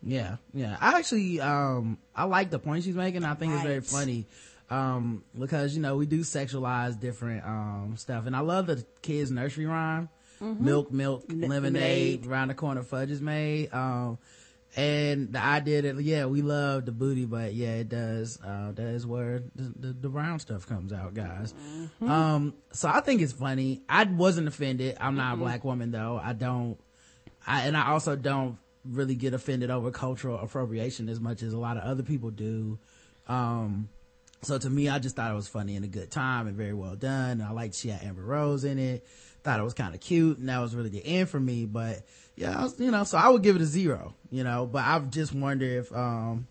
Yeah, 0.03 0.37
yeah. 0.55 0.77
I 0.81 0.99
actually, 0.99 1.41
um, 1.41 1.99
I 2.15 2.25
like 2.25 2.51
the 2.51 2.59
point 2.59 2.85
she's 2.85 2.95
making. 2.95 3.25
I 3.25 3.35
think 3.35 3.53
it's 3.53 3.63
very 3.63 3.81
funny. 3.81 4.27
Um, 4.71 5.25
because, 5.39 5.75
you 5.75 5.83
know, 5.83 5.97
we 5.97 6.07
do 6.07 6.21
sexualize 6.21 6.99
different, 6.99 7.45
um, 7.45 7.95
stuff. 7.97 8.27
And 8.27 8.37
I 8.37 8.41
love 8.41 8.67
the 8.69 8.85
kids 9.03 9.31
nursery 9.31 9.67
rhyme. 9.67 10.09
Mhm. 10.41 10.61
milk, 10.61 10.91
milk, 10.91 11.25
N- 11.29 11.41
lemonade, 11.41 11.51
lemonade. 12.23 12.27
around 12.27 12.49
the 12.49 12.55
corner 12.55 12.83
fudge 12.83 13.11
is 13.11 13.21
made. 13.21 13.75
Um, 13.75 14.17
and 14.77 15.33
the 15.35 15.39
idea 15.43 15.83
that 15.83 16.01
yeah, 16.03 16.25
we 16.27 16.41
love 16.43 16.87
the 16.87 16.93
booty, 16.93 17.27
but 17.27 17.53
yeah, 17.53 17.75
it 17.75 17.89
does. 17.91 18.39
Uh, 18.41 18.71
that 18.73 18.87
is 18.87 19.05
where 19.07 19.43
the, 19.57 19.73
the, 19.89 19.93
the 19.93 20.09
brown 20.09 20.39
stuff 20.39 20.67
comes 20.67 20.93
out, 20.95 21.13
guys. 21.13 21.53
Mhm. 22.01 22.09
Um, 22.09 22.55
so 22.73 22.89
I 22.89 23.01
think 23.01 23.21
it's 23.21 23.33
funny. 23.35 23.83
I 23.89 24.05
wasn't 24.05 24.47
offended. 24.49 24.97
I'm 25.01 25.17
not 25.17 25.33
Mm-mm. 25.35 25.41
a 25.41 25.45
black 25.45 25.65
woman 25.65 25.91
though. 25.91 26.19
I 26.23 26.33
don't. 26.33 26.79
I 27.47 27.63
and 27.67 27.77
I 27.77 27.89
also 27.91 28.15
don't 28.17 28.57
really 28.85 29.17
get 29.17 29.35
offended 29.35 29.71
over 29.71 29.91
cultural 29.91 30.39
appropriation 30.39 31.09
as 31.11 31.21
much 31.21 31.43
as 31.43 31.53
a 31.53 31.59
lot 31.59 31.77
of 31.77 31.83
other 31.83 32.03
people 32.05 32.31
do. 32.31 32.79
Um, 33.29 33.89
so 34.43 34.59
to 34.59 34.71
me, 34.71 34.89
I 34.89 34.99
just 34.99 35.17
thought 35.17 35.31
it 35.31 35.35
was 35.35 35.49
funny 35.49 35.77
and 35.77 35.85
a 35.85 35.89
good 35.89 36.11
time 36.11 36.47
and 36.47 36.57
very 36.57 36.73
well 36.75 36.97
done. 36.97 37.33
And 37.33 37.43
I 37.43 37.51
liked 37.51 37.75
she 37.75 37.89
had 37.89 38.03
Amber 38.03 38.23
Rose 38.23 38.65
in 38.65 38.79
it. 38.79 39.07
Thought 39.43 39.61
it 39.61 39.65
was 39.65 39.75
kind 39.75 39.95
of 39.95 40.01
cute 40.01 40.39
and 40.39 40.49
that 40.49 40.59
was 40.61 40.75
really 40.75 40.91
the 40.91 41.05
end 41.05 41.29
for 41.29 41.41
me. 41.41 41.67
But 41.67 42.03
yeah, 42.37 42.59
I 42.59 42.63
was, 42.63 42.79
you 42.81 42.91
know, 42.91 43.05
so 43.05 43.19
I 43.19 43.29
would 43.29 43.43
give 43.43 43.57
it 43.57 43.63
a 43.63 43.67
zero, 43.67 44.15
you 44.31 44.45
know, 44.45 44.67
but 44.67 44.85
I 44.85 44.99
just 45.01 45.35
wonder 45.35 45.65
if, 45.65 45.93
um, 45.93 46.47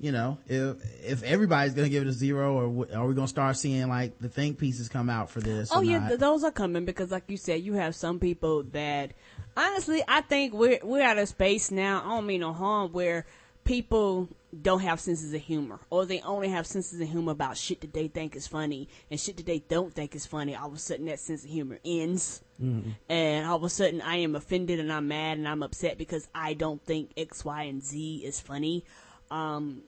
you 0.00 0.12
know, 0.12 0.38
if, 0.48 0.76
if 1.04 1.22
everybody's 1.22 1.74
going 1.74 1.86
to 1.86 1.90
give 1.90 2.02
it 2.02 2.08
a 2.08 2.12
zero 2.12 2.54
or 2.54 2.62
w- 2.64 2.96
are 2.98 3.06
we 3.06 3.14
going 3.14 3.26
to 3.26 3.30
start 3.30 3.56
seeing 3.56 3.88
like 3.88 4.18
the 4.18 4.28
think 4.28 4.58
pieces 4.58 4.88
come 4.88 5.08
out 5.08 5.30
for 5.30 5.40
this? 5.40 5.70
Oh 5.72 5.80
yeah, 5.80 6.08
th- 6.08 6.20
those 6.20 6.44
are 6.44 6.50
coming 6.50 6.84
because, 6.84 7.10
like 7.10 7.24
you 7.28 7.36
said, 7.36 7.62
you 7.62 7.74
have 7.74 7.94
some 7.94 8.18
people 8.18 8.64
that, 8.72 9.12
honestly, 9.56 10.02
I 10.06 10.20
think 10.20 10.52
we're 10.52 10.80
we're 10.82 11.02
at 11.02 11.16
a 11.16 11.26
space 11.26 11.70
now. 11.70 12.02
I 12.04 12.08
don't 12.08 12.26
mean 12.26 12.40
no 12.40 12.52
harm 12.52 12.92
where 12.92 13.24
people 13.64 14.28
don't 14.62 14.80
have 14.80 15.00
senses 15.00 15.34
of 15.34 15.40
humor, 15.40 15.80
or 15.90 16.04
they 16.06 16.20
only 16.20 16.48
have 16.48 16.66
senses 16.66 17.00
of 17.00 17.08
humor 17.08 17.32
about 17.32 17.56
shit 17.56 17.80
that 17.80 17.92
they 17.92 18.06
think 18.08 18.36
is 18.36 18.46
funny 18.46 18.88
and 19.10 19.18
shit 19.18 19.36
that 19.38 19.46
they 19.46 19.58
don't 19.58 19.92
think 19.92 20.14
is 20.14 20.26
funny. 20.26 20.54
All 20.54 20.68
of 20.68 20.74
a 20.74 20.78
sudden, 20.78 21.06
that 21.06 21.18
sense 21.18 21.44
of 21.44 21.50
humor 21.50 21.80
ends, 21.84 22.42
Mhm. 22.62 22.94
and 23.08 23.46
all 23.46 23.56
of 23.56 23.64
a 23.64 23.68
sudden, 23.68 24.00
I 24.00 24.16
am 24.16 24.36
offended 24.36 24.78
and 24.78 24.92
I'm 24.92 25.08
mad 25.08 25.38
and 25.38 25.48
I'm 25.48 25.62
upset 25.62 25.98
because 25.98 26.28
I 26.34 26.54
don't 26.54 26.82
think 26.84 27.10
X, 27.16 27.44
Y, 27.44 27.62
and 27.64 27.82
Z 27.82 28.22
is 28.24 28.40
funny. 28.40 28.84
Um, 29.30 29.82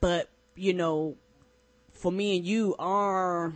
but 0.00 0.28
you 0.54 0.74
know, 0.74 1.16
for 1.92 2.12
me 2.12 2.36
and 2.36 2.44
you 2.44 2.74
are 2.78 3.54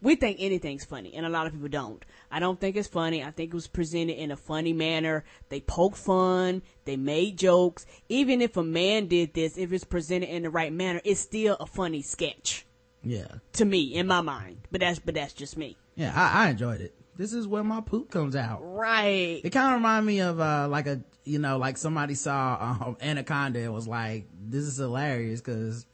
we 0.00 0.16
think 0.16 0.38
anything's 0.40 0.84
funny, 0.84 1.14
and 1.14 1.24
a 1.26 1.28
lot 1.28 1.46
of 1.46 1.52
people 1.52 1.68
don't. 1.68 2.04
I 2.32 2.40
don't 2.40 2.58
think 2.58 2.76
it's 2.76 2.88
funny. 2.88 3.22
I 3.22 3.30
think 3.30 3.52
it 3.52 3.54
was 3.54 3.68
presented 3.68 4.14
in 4.14 4.30
a 4.30 4.36
funny 4.36 4.72
manner. 4.72 5.22
They 5.50 5.60
poked 5.60 5.98
fun. 5.98 6.62
They 6.86 6.96
made 6.96 7.36
jokes. 7.36 7.84
Even 8.08 8.40
if 8.40 8.56
a 8.56 8.64
man 8.64 9.06
did 9.06 9.34
this, 9.34 9.58
if 9.58 9.70
it's 9.72 9.84
presented 9.84 10.30
in 10.30 10.42
the 10.42 10.50
right 10.50 10.72
manner, 10.72 11.02
it's 11.04 11.20
still 11.20 11.56
a 11.60 11.66
funny 11.66 12.00
sketch 12.00 12.66
yeah. 13.04 13.26
to 13.52 13.66
me, 13.66 13.82
in 13.94 14.06
my 14.06 14.22
mind. 14.22 14.66
But 14.70 14.80
that's 14.80 14.98
but 14.98 15.14
that's 15.14 15.34
just 15.34 15.58
me. 15.58 15.76
Yeah, 15.94 16.12
I, 16.16 16.46
I 16.46 16.50
enjoyed 16.50 16.80
it. 16.80 16.94
This 17.14 17.34
is 17.34 17.46
where 17.46 17.62
my 17.62 17.82
poop 17.82 18.10
comes 18.10 18.34
out. 18.34 18.60
Right. 18.62 19.42
It 19.44 19.50
kind 19.50 19.74
of 19.74 19.80
reminded 19.80 20.06
me 20.06 20.20
of, 20.22 20.40
uh, 20.40 20.66
like 20.70 20.86
a, 20.86 21.02
you 21.24 21.38
know, 21.38 21.58
like 21.58 21.76
somebody 21.76 22.14
saw, 22.14 22.78
um, 22.80 22.96
Anaconda 23.02 23.60
and 23.60 23.74
was 23.74 23.86
like, 23.86 24.26
this 24.40 24.64
is 24.64 24.78
hilarious 24.78 25.42
because, 25.42 25.84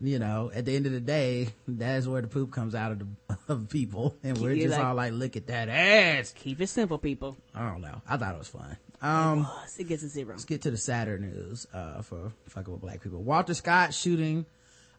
you 0.00 0.18
know, 0.18 0.50
at 0.54 0.64
the 0.64 0.74
end 0.76 0.86
of 0.86 0.92
the 0.92 1.00
day, 1.00 1.48
that's 1.66 2.06
where 2.06 2.22
the 2.22 2.28
poop 2.28 2.50
comes 2.52 2.74
out 2.74 2.92
of 2.92 2.98
the, 3.00 3.06
of 3.48 3.68
people. 3.68 4.16
And 4.22 4.38
we're 4.38 4.54
Keep 4.54 4.62
it 4.62 4.66
just 4.68 4.78
like- 4.78 4.86
all 4.86 4.94
like, 4.94 5.12
look 5.12 5.36
at 5.36 5.46
that 5.48 5.68
ass. 5.68 6.32
Keep 6.36 6.60
it 6.60 6.66
simple, 6.68 6.98
people. 6.98 7.36
I 7.54 7.68
don't 7.70 7.80
know. 7.80 8.00
I 8.08 8.16
thought 8.16 8.34
it 8.34 8.38
was 8.38 8.48
fun. 8.48 8.76
Um, 9.00 9.38
it 9.38 9.42
was. 9.42 9.76
It 9.78 9.88
gets 9.88 10.02
a 10.02 10.08
zero. 10.08 10.30
Let's 10.30 10.44
get 10.44 10.62
to 10.62 10.70
the 10.72 10.76
sadder 10.76 11.18
news, 11.18 11.66
uh, 11.72 12.02
for 12.02 12.32
fucking 12.48 12.72
with 12.72 12.82
black 12.82 13.00
people. 13.02 13.22
Walter 13.22 13.54
Scott 13.54 13.94
shooting. 13.94 14.44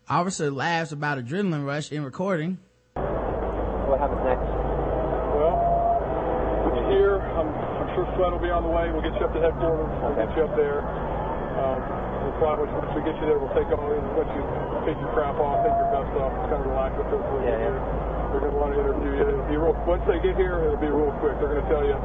Officer 0.07 0.49
laughs 0.49 0.91
about 0.91 1.17
adrenaline 1.19 1.65
rush 1.65 1.91
in 1.91 2.03
recording. 2.03 2.57
What 2.95 3.99
happens 3.99 4.21
next? 4.23 4.41
Well, 5.35 5.55
when 6.65 6.75
you're 6.75 6.91
here, 6.91 7.19
I'm, 7.19 7.47
I'm 7.47 7.95
sure 7.95 8.05
Sweat 8.15 8.31
will 8.31 8.39
be 8.39 8.49
on 8.49 8.63
the 8.63 8.69
way. 8.69 8.89
We'll 8.91 9.01
get 9.01 9.19
you 9.19 9.25
up 9.25 9.33
to 9.33 9.41
headquarters. 9.41 9.89
We'll 10.01 10.15
get 10.15 10.35
you 10.37 10.43
up 10.45 10.55
there. 10.55 10.79
Um, 11.59 11.81
we'll 12.39 12.71
once 12.71 12.91
we 12.95 13.01
get 13.03 13.15
you 13.19 13.27
there, 13.27 13.39
we'll 13.39 13.51
take 13.55 13.67
all, 13.75 13.91
once 14.15 14.31
you 14.31 14.43
take 14.87 14.99
your 14.99 15.11
crap 15.11 15.35
off, 15.37 15.59
take 15.63 15.75
your 15.75 15.91
vest 15.91 16.11
off, 16.15 16.31
just 16.39 16.47
kind 16.49 16.61
of 16.63 16.69
relax 16.71 16.91
with 16.95 17.11
us. 17.11 17.23
Yeah, 17.43 17.59
here. 17.59 17.79
They're 18.31 18.43
going 18.47 18.55
to 18.55 18.59
want 18.61 18.71
to 18.75 18.79
interview 18.79 19.11
you. 19.19 19.25
It'll 19.27 19.49
be 19.49 19.57
real, 19.59 19.75
once 19.83 20.03
they 20.07 20.21
get 20.23 20.39
here, 20.39 20.63
it'll 20.63 20.79
be 20.79 20.91
real 20.91 21.11
quick. 21.19 21.35
They're 21.43 21.51
going 21.51 21.65
to 21.65 21.71
tell 21.71 21.83
you 21.83 21.97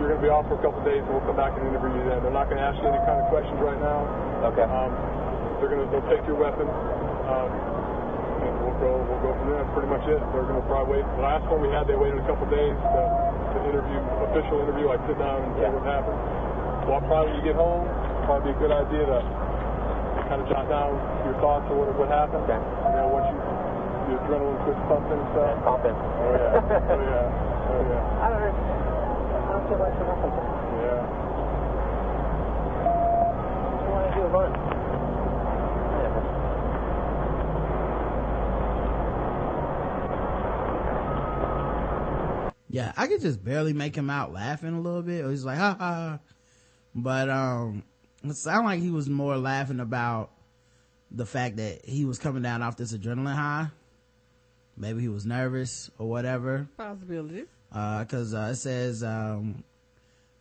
you're 0.00 0.10
going 0.12 0.20
to 0.20 0.26
be 0.26 0.32
off 0.32 0.44
for 0.50 0.58
a 0.58 0.62
couple 0.62 0.82
of 0.82 0.86
days, 0.88 1.00
and 1.00 1.10
we'll 1.14 1.24
come 1.24 1.38
back 1.38 1.54
and 1.54 1.62
interview 1.64 2.02
you 2.02 2.04
then. 2.10 2.20
They're 2.26 2.34
not 2.34 2.50
going 2.50 2.58
to 2.58 2.66
ask 2.66 2.76
you 2.82 2.90
any 2.90 3.00
kind 3.06 3.22
of 3.22 3.26
questions 3.30 3.56
right 3.62 3.78
now. 3.78 4.02
Okay. 4.50 4.66
Um, 4.66 4.90
they're 5.62 5.70
going 5.70 5.82
to, 5.84 5.88
they'll 5.94 6.08
take 6.10 6.26
your 6.26 6.34
weapon. 6.36 6.66
Um, 6.66 7.50
and 8.42 8.52
we'll 8.66 8.78
go, 8.82 8.90
we'll 9.06 9.22
go 9.22 9.30
from 9.38 9.46
there. 9.54 9.62
That's 9.62 9.72
pretty 9.78 9.90
much 9.92 10.04
it. 10.10 10.18
They're 10.34 10.48
going 10.50 10.58
to 10.58 10.66
probably 10.66 10.98
wait. 11.00 11.06
The 11.14 11.22
last 11.22 11.46
one 11.46 11.62
we 11.62 11.70
had, 11.70 11.86
they 11.86 11.94
waited 11.94 12.18
a 12.18 12.26
couple 12.26 12.50
days 12.50 12.74
to, 12.74 13.00
to 13.54 13.58
interview, 13.70 14.00
official 14.26 14.58
interview, 14.66 14.90
like 14.90 15.00
sit 15.06 15.16
down 15.22 15.46
and 15.46 15.52
say 15.62 15.70
what 15.70 15.86
happened. 15.86 16.18
Well, 16.90 16.98
probably 17.06 17.30
when 17.30 17.36
you 17.38 17.46
get 17.46 17.54
home, 17.54 17.86
probably 18.26 18.50
be 18.50 18.58
a 18.58 18.60
good 18.60 18.74
idea 18.74 19.06
to 19.06 19.18
kind 20.32 20.40
of 20.40 20.48
jot 20.48 20.64
down 20.64 20.96
your 21.28 21.36
thoughts 21.44 21.68
of 21.68 21.76
what, 21.76 21.92
what 21.92 22.08
happened. 22.08 22.48
Okay. 22.48 22.56
You 22.56 22.96
know, 22.96 23.12
once 23.12 23.28
you, 23.28 23.36
your 24.08 24.16
adrenaline 24.24 24.56
quits 24.64 24.80
pumping 24.88 25.20
and 25.20 25.28
stuff. 25.36 25.60
pumping. 25.60 25.92
Oh 25.92 26.32
yeah. 26.32 26.56
oh 26.88 27.04
yeah. 27.04 27.68
Oh 27.68 27.84
yeah. 27.84 28.00
I 28.24 28.32
don't 28.32 28.40
know. 28.40 28.56
I 28.56 29.52
don't 29.52 29.68
feel 29.68 29.76
like 29.76 29.92
what 29.92 30.08
happened. 30.08 30.32
Yeah. 30.80 31.04
I 33.76 33.92
want 33.92 34.08
to 34.08 34.16
do 34.16 34.24
a 34.24 34.32
run. 34.32 34.52
Yeah, 42.70 42.94
I 42.96 43.06
could 43.06 43.20
just 43.20 43.44
barely 43.44 43.74
make 43.74 43.94
him 43.94 44.08
out 44.08 44.32
laughing 44.32 44.72
a 44.72 44.80
little 44.80 45.02
bit. 45.02 45.26
Or 45.26 45.30
he's 45.30 45.44
like, 45.44 45.58
ha 45.58 45.76
ha. 45.78 46.20
But, 46.94 47.28
um, 47.28 47.84
it 48.24 48.34
sounded 48.36 48.68
like 48.68 48.80
he 48.80 48.90
was 48.90 49.08
more 49.08 49.36
laughing 49.36 49.80
about 49.80 50.30
the 51.10 51.26
fact 51.26 51.56
that 51.56 51.84
he 51.84 52.04
was 52.04 52.18
coming 52.18 52.42
down 52.42 52.62
off 52.62 52.76
this 52.76 52.92
adrenaline 52.92 53.34
high. 53.34 53.68
Maybe 54.76 55.00
he 55.00 55.08
was 55.08 55.26
nervous 55.26 55.90
or 55.98 56.08
whatever. 56.08 56.68
Possibility. 56.76 57.44
Uh, 57.70 58.04
cause, 58.04 58.34
uh, 58.34 58.50
it 58.52 58.56
says, 58.56 59.02
um, 59.02 59.64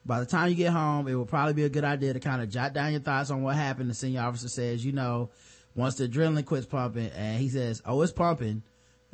by 0.06 0.20
the 0.20 0.26
time 0.26 0.50
you 0.50 0.56
get 0.56 0.72
home, 0.72 1.08
it 1.08 1.16
will 1.16 1.26
probably 1.26 1.54
be 1.54 1.64
a 1.64 1.70
good 1.70 1.84
idea 1.84 2.14
to 2.14 2.20
kind 2.20 2.42
of 2.42 2.50
jot 2.50 2.74
down 2.74 2.92
your 2.92 3.02
thoughts 3.02 3.30
on 3.30 3.44
what 3.44 3.56
happened. 3.56 3.90
The 3.90 3.94
senior 3.96 4.22
officer 4.22 4.48
says, 4.48 4.84
you 4.86 4.92
know, 4.92 5.30
once 5.76 5.96
the 5.96 6.08
adrenaline 6.08 6.46
quits 6.46 6.66
pumping 6.66 7.12
and 7.12 7.40
he 7.40 7.50
says, 7.50 7.82
oh, 7.86 8.02
it's 8.02 8.12
pumping, 8.12 8.64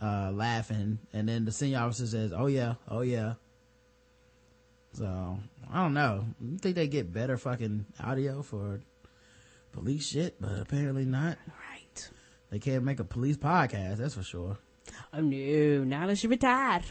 uh, 0.01 0.31
laughing. 0.31 0.99
And 1.13 1.27
then 1.27 1.45
the 1.45 1.51
senior 1.51 1.79
officer 1.79 2.07
says, 2.07 2.31
oh 2.35 2.47
yeah, 2.47 2.75
oh 2.89 3.01
yeah. 3.01 3.33
So, 4.93 5.37
I 5.71 5.83
don't 5.83 5.93
know. 5.93 6.25
You 6.41 6.57
think 6.57 6.75
they 6.75 6.87
get 6.87 7.11
better 7.11 7.37
fucking 7.37 7.85
audio 8.03 8.41
for 8.41 8.81
police 9.71 10.07
shit, 10.07 10.39
but 10.39 10.59
apparently 10.59 11.05
not. 11.05 11.37
Right. 11.47 12.09
They 12.49 12.59
can't 12.59 12.83
make 12.83 12.99
a 12.99 13.03
police 13.03 13.37
podcast, 13.37 13.97
that's 13.97 14.15
for 14.15 14.23
sure. 14.23 14.57
Oh 15.13 15.21
no, 15.21 15.83
now 15.83 16.07
that 16.07 16.17
she 16.17 16.27
retired. 16.27 16.83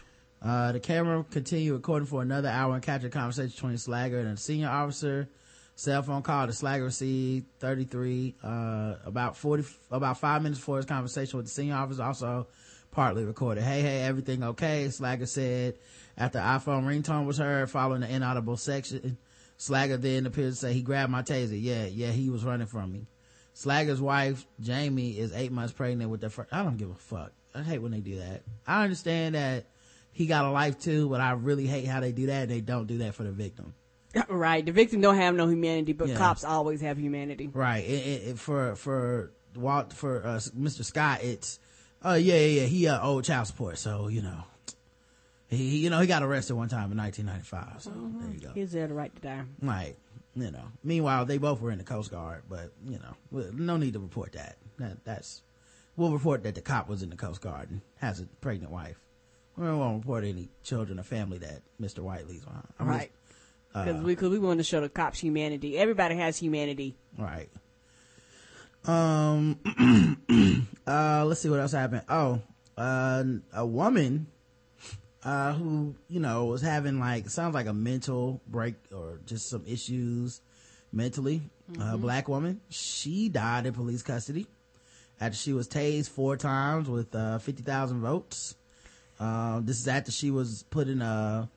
Uh, 0.43 0.73
the 0.73 0.81
camera 0.81 1.25
continued 1.31 1.73
recording 1.73 2.07
for 2.07 2.23
another 2.23 2.49
hour 2.49 2.75
and 2.75 2.83
captured 2.83 3.09
a 3.09 3.11
conversation 3.11 3.51
between 3.51 3.75
Slager 3.75 4.21
and 4.21 4.35
a 4.35 4.37
senior 4.37 4.69
officer. 4.69 5.29
Cell 5.75 6.03
phone 6.03 6.23
call 6.23 6.47
to 6.47 6.53
Slager 6.53 6.85
received 6.85 7.47
33, 7.59 8.37
uh, 8.43 8.95
about 9.05 9.37
40, 9.37 9.65
about 9.91 10.19
five 10.19 10.43
minutes 10.43 10.61
before 10.61 10.77
his 10.79 10.87
conversation 10.87 11.37
with 11.37 11.47
the 11.47 11.53
senior 11.53 11.75
officer 11.75 12.03
also 12.03 12.47
partly 12.91 13.25
recorded. 13.25 13.63
Hey, 13.63 13.83
hey, 13.83 14.03
everything 14.03 14.43
okay? 14.43 14.87
Slager 14.87 15.29
said 15.29 15.75
after 16.17 16.39
iPhone 16.39 16.85
ringtone 16.85 17.27
was 17.27 17.39
heard 17.39 17.71
following 17.71 18.01
the 18.01 18.11
inaudible 18.15 18.57
section. 18.57 19.19
Slager 19.59 20.01
then 20.01 20.27
appeared 20.27 20.53
to 20.53 20.57
say 20.59 20.73
he 20.73 20.83
grabbed 20.83 21.11
my 21.11 21.23
taser. 21.23 21.61
Yeah, 21.61 21.87
yeah, 21.87 22.11
he 22.11 22.29
was 22.31 22.45
running 22.45 22.67
from 22.67 22.93
me. 22.93 23.07
Slager's 23.55 24.01
wife, 24.01 24.47
Jamie, 24.61 25.13
is 25.19 25.33
eight 25.33 25.51
months 25.51 25.73
pregnant 25.73 26.11
with 26.11 26.21
their 26.21 26.29
first, 26.31 26.53
I 26.53 26.63
don't 26.63 26.77
give 26.77 26.91
a 26.91 26.95
fuck. 26.95 27.33
I 27.55 27.63
hate 27.63 27.79
when 27.79 27.93
they 27.93 28.01
do 28.01 28.17
that. 28.19 28.43
I 28.67 28.83
understand 28.85 29.35
that 29.35 29.65
he 30.13 30.27
got 30.27 30.45
a 30.45 30.51
life 30.51 30.79
too, 30.79 31.09
but 31.09 31.23
I 31.23 31.33
really 31.33 31.67
hate 31.67 31.87
how 31.87 32.01
they 32.01 32.13
do 32.13 32.27
that. 32.27 32.49
They 32.49 32.61
don't 32.61 32.87
do 32.87 32.99
that 32.99 33.15
for 33.15 33.23
the 33.25 33.33
victim. 33.33 33.75
Right. 34.29 34.65
The 34.65 34.73
victim 34.73 35.03
don't 35.03 35.17
have 35.17 35.35
no 35.35 35.47
humanity, 35.47 35.93
but 35.93 36.09
Yeah. 36.09 36.17
cops 36.17 36.43
always 36.45 36.81
have 36.81 36.99
humanity. 36.99 37.49
Right. 37.53 37.85
It, 37.85 38.07
it, 38.07 38.29
it- 38.29 38.39
for, 38.39 38.75
for 38.77 39.33
Walt, 39.55 39.93
for, 39.93 40.25
uh, 40.27 40.37
Mr. 40.59 40.85
Scott, 40.85 41.23
it's, 41.23 41.59
oh 42.03 42.15
yeah, 42.15 42.35
yeah, 42.37 42.61
yeah, 42.63 42.67
he, 42.67 42.87
uh, 42.89 42.99
owed 43.07 43.25
child 43.25 43.47
support. 43.47 43.77
So, 43.79 44.09
you 44.09 44.23
know, 44.23 44.45
he, 45.49 45.79
you 45.79 45.91
know, 45.91 46.01
he 46.01 46.07
got 46.07 46.23
arrested 46.23 46.55
one 46.55 46.69
time 46.69 46.91
in 46.93 46.99
1995. 46.99 47.83
So 47.83 47.91
there 47.91 48.35
you 48.35 48.41
go. 48.41 48.53
He's 48.55 48.73
there 48.73 48.89
to 48.89 48.95
right 48.95 49.15
to 49.15 49.21
die. 49.21 49.43
Right. 49.63 49.97
You 50.35 50.51
know, 50.51 50.65
meanwhile, 50.85 51.25
they 51.25 51.39
both 51.39 51.61
were 51.61 51.71
in 51.71 51.79
the 51.79 51.85
Coast 51.85 52.11
Guard, 52.11 52.43
but 52.49 52.73
you 52.85 52.99
know, 52.99 53.51
no 53.53 53.77
need 53.79 53.95
to 53.95 54.01
report 54.01 54.33
that. 54.33 54.57
that 54.79 55.05
that's, 55.05 55.43
we'll 55.97 56.13
report 56.13 56.43
that 56.43 56.55
the 56.55 56.61
cop 56.61 56.89
was 56.89 57.03
in 57.03 57.09
the 57.09 57.17
Coast 57.17 57.41
Guard 57.41 57.71
and 57.71 57.81
has 57.97 58.21
a 58.21 58.27
pregnant 58.41 58.71
wife. 58.71 59.01
We 59.57 59.65
won't 59.65 60.05
report 60.05 60.25
any 60.25 60.51
children 60.63 61.01
or 61.01 61.03
family 61.03 61.39
that 61.39 61.63
Mr. 61.81 62.01
White 62.01 62.29
leaves 62.29 62.45
behind. 62.45 62.67
I'm 62.79 62.87
Right. 62.87 63.11
Because 63.69 64.01
uh, 64.01 64.05
we, 64.05 64.15
cause 64.17 64.31
we 64.31 64.39
want 64.39 64.59
to 64.59 64.65
show 64.65 64.81
the 64.81 64.89
cops 64.89 65.19
humanity. 65.19 65.79
Everybody 65.79 66.17
has 66.17 66.39
humanity. 66.39 66.97
Right. 67.19 67.49
Um, 68.85 69.59
uh, 70.87 71.25
let's 71.25 71.41
see 71.41 71.49
what 71.49 71.61
else 71.61 71.73
happened. 71.73 72.03
Oh, 72.09 72.43
uh, 72.77 73.25
a 73.53 73.67
woman, 73.67 74.29
uh, 75.27 75.53
who, 75.55 75.95
you 76.09 76.21
know, 76.21 76.45
was 76.47 76.63
having 76.63 77.01
like, 77.01 77.29
sounds 77.29 77.53
like 77.53 77.67
a 77.67 77.73
mental 77.73 78.41
break 78.47 78.77
or 78.95 79.19
just 79.27 79.49
some 79.51 79.65
issues 79.67 80.41
mentally. 80.93 81.43
A 81.69 81.73
Mm-hmm. 81.73 81.83
Mhm. 81.97 82.01
black 82.01 82.29
woman. 82.29 82.61
She 82.71 83.29
died 83.29 83.67
in 83.67 83.73
police 83.75 84.03
custody 84.03 84.47
after 85.21 85.37
she 85.37 85.53
was 85.53 85.67
tased 85.67 86.09
four 86.11 86.37
times 86.37 86.89
with, 86.89 87.13
uh, 87.13 87.39
50,000 87.39 88.01
votes. 88.01 88.55
Um, 89.19 89.67
this 89.67 89.81
is 89.81 89.89
after 89.89 90.13
she 90.13 90.31
was 90.31 90.63
put 90.71 90.87
in 90.87 91.03
a, 91.03 91.49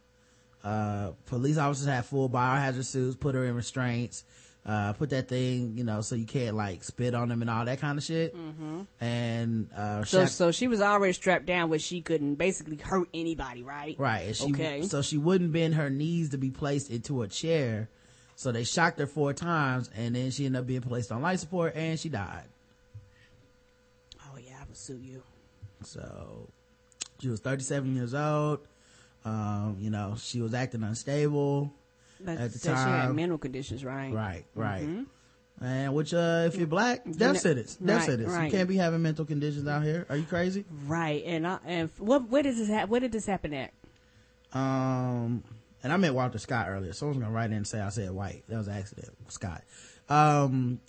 uh, 0.64 1.12
police 1.28 1.58
officers 1.60 1.86
had 1.86 2.06
full 2.06 2.28
biohazard 2.28 2.86
suits, 2.86 3.16
put 3.18 3.36
her 3.36 3.46
in 3.46 3.54
restraints, 3.56 4.24
uh, 4.65 4.94
put 4.94 5.10
that 5.10 5.27
thing, 5.27 5.77
you 5.77 5.84
know, 5.84 6.02
so 6.02 6.15
you 6.15 6.26
can't 6.26 6.56
like 6.56 6.84
spit 6.84 7.15
on 7.15 7.30
them 7.30 7.41
and 7.41 7.49
all 7.49 7.65
that 7.65 7.80
kind 7.80 7.98
of 7.98 8.03
shit. 8.03 8.36
Mhm. 8.36 8.86
And, 8.99 9.69
uh, 9.76 10.03
So, 10.03 10.23
Shaq- 10.26 10.30
so 10.30 10.52
she 10.52 10.68
was 10.68 10.81
already 10.81 11.14
strapped 11.14 11.45
down 11.45 11.69
where 11.69 11.80
she 11.80 12.02
couldn't 12.02 12.36
basically 12.36 12.76
hurt 12.77 13.07
anybody, 13.14 13.64
right? 13.64 13.95
Right. 13.98 14.27
And 14.27 14.36
she, 14.36 14.52
okay. 14.52 14.81
So 14.84 15.02
she 15.02 15.18
wouldn't 15.18 15.52
bend 15.53 15.76
her 15.76 15.90
knees 15.90 16.30
to 16.31 16.38
be 16.38 16.52
placed 16.52 16.90
into 16.91 17.22
a 17.23 17.27
chair. 17.27 17.90
So 18.36 18.52
they 18.52 18.64
shocked 18.64 18.99
her 18.99 19.07
four 19.07 19.34
times 19.34 19.90
and 19.95 20.15
then 20.15 20.30
she 20.31 20.45
ended 20.45 20.60
up 20.61 20.68
being 20.68 20.81
placed 20.81 21.11
on 21.11 21.22
life 21.22 21.40
support 21.40 21.73
and 21.76 21.99
she 21.99 22.10
died. 22.10 22.45
oh 24.31 24.38
yeah, 24.38 24.57
I 24.61 24.65
would 24.68 24.77
sue 24.77 24.99
you. 25.02 25.23
So 25.84 26.48
she 27.19 27.30
was 27.30 27.40
37 27.40 27.95
years 27.95 28.14
old. 28.14 28.60
Um, 29.26 29.77
you 29.80 29.90
know, 29.90 30.15
she 30.18 30.41
was 30.41 30.53
acting 30.53 30.84
unstable 30.84 31.73
That 32.22 32.38
at 32.40 32.52
the 32.54 32.60
said 32.60 32.72
she 32.72 32.76
had 32.90 33.06
time. 33.06 33.16
mental 33.16 33.38
conditions, 33.38 33.84
right? 33.86 34.14
Right, 34.14 34.46
right. 34.56 34.84
Mhm. 34.88 35.06
And 35.62 35.94
which, 35.94 36.14
uh, 36.14 36.46
if 36.48 36.56
you're 36.56 36.68
black, 36.68 37.04
death 37.04 37.40
sentence. 37.40 37.76
Death 37.76 37.98
right, 37.98 38.06
sentence. 38.06 38.30
right. 38.32 38.46
You 38.46 38.52
can't 38.52 38.70
be 38.70 38.78
having 38.78 39.02
mental 39.02 39.26
conditions 39.26 39.68
out 39.68 39.84
here. 39.84 40.06
Are 40.10 40.16
you 40.16 40.24
crazy? 40.24 40.64
Right. 40.88 41.22
And 41.26 41.46
I, 41.46 41.60
and 41.66 41.90
what 41.98 42.30
where 42.30 42.44
does 42.44 42.58
this 42.58 42.70
ha- 42.70 42.86
where 42.86 43.02
did 43.02 43.12
this 43.12 43.26
happen 43.26 43.54
at? 43.54 43.72
Um, 44.54 45.44
and 45.84 45.91
I 45.94 45.98
met 45.98 46.14
Walter 46.14 46.40
Scott 46.40 46.68
earlier. 46.70 46.94
Someone's 46.94 47.20
gonna 47.22 47.34
write 47.34 47.48
in 47.52 47.58
and 47.58 47.68
say 47.68 47.80
I 47.82 47.90
said 47.90 48.12
white. 48.12 48.44
That 48.48 48.58
was 48.58 48.68
an 48.68 48.76
accident. 48.76 49.10
Scott. 49.28 49.64
Um, 50.08 50.80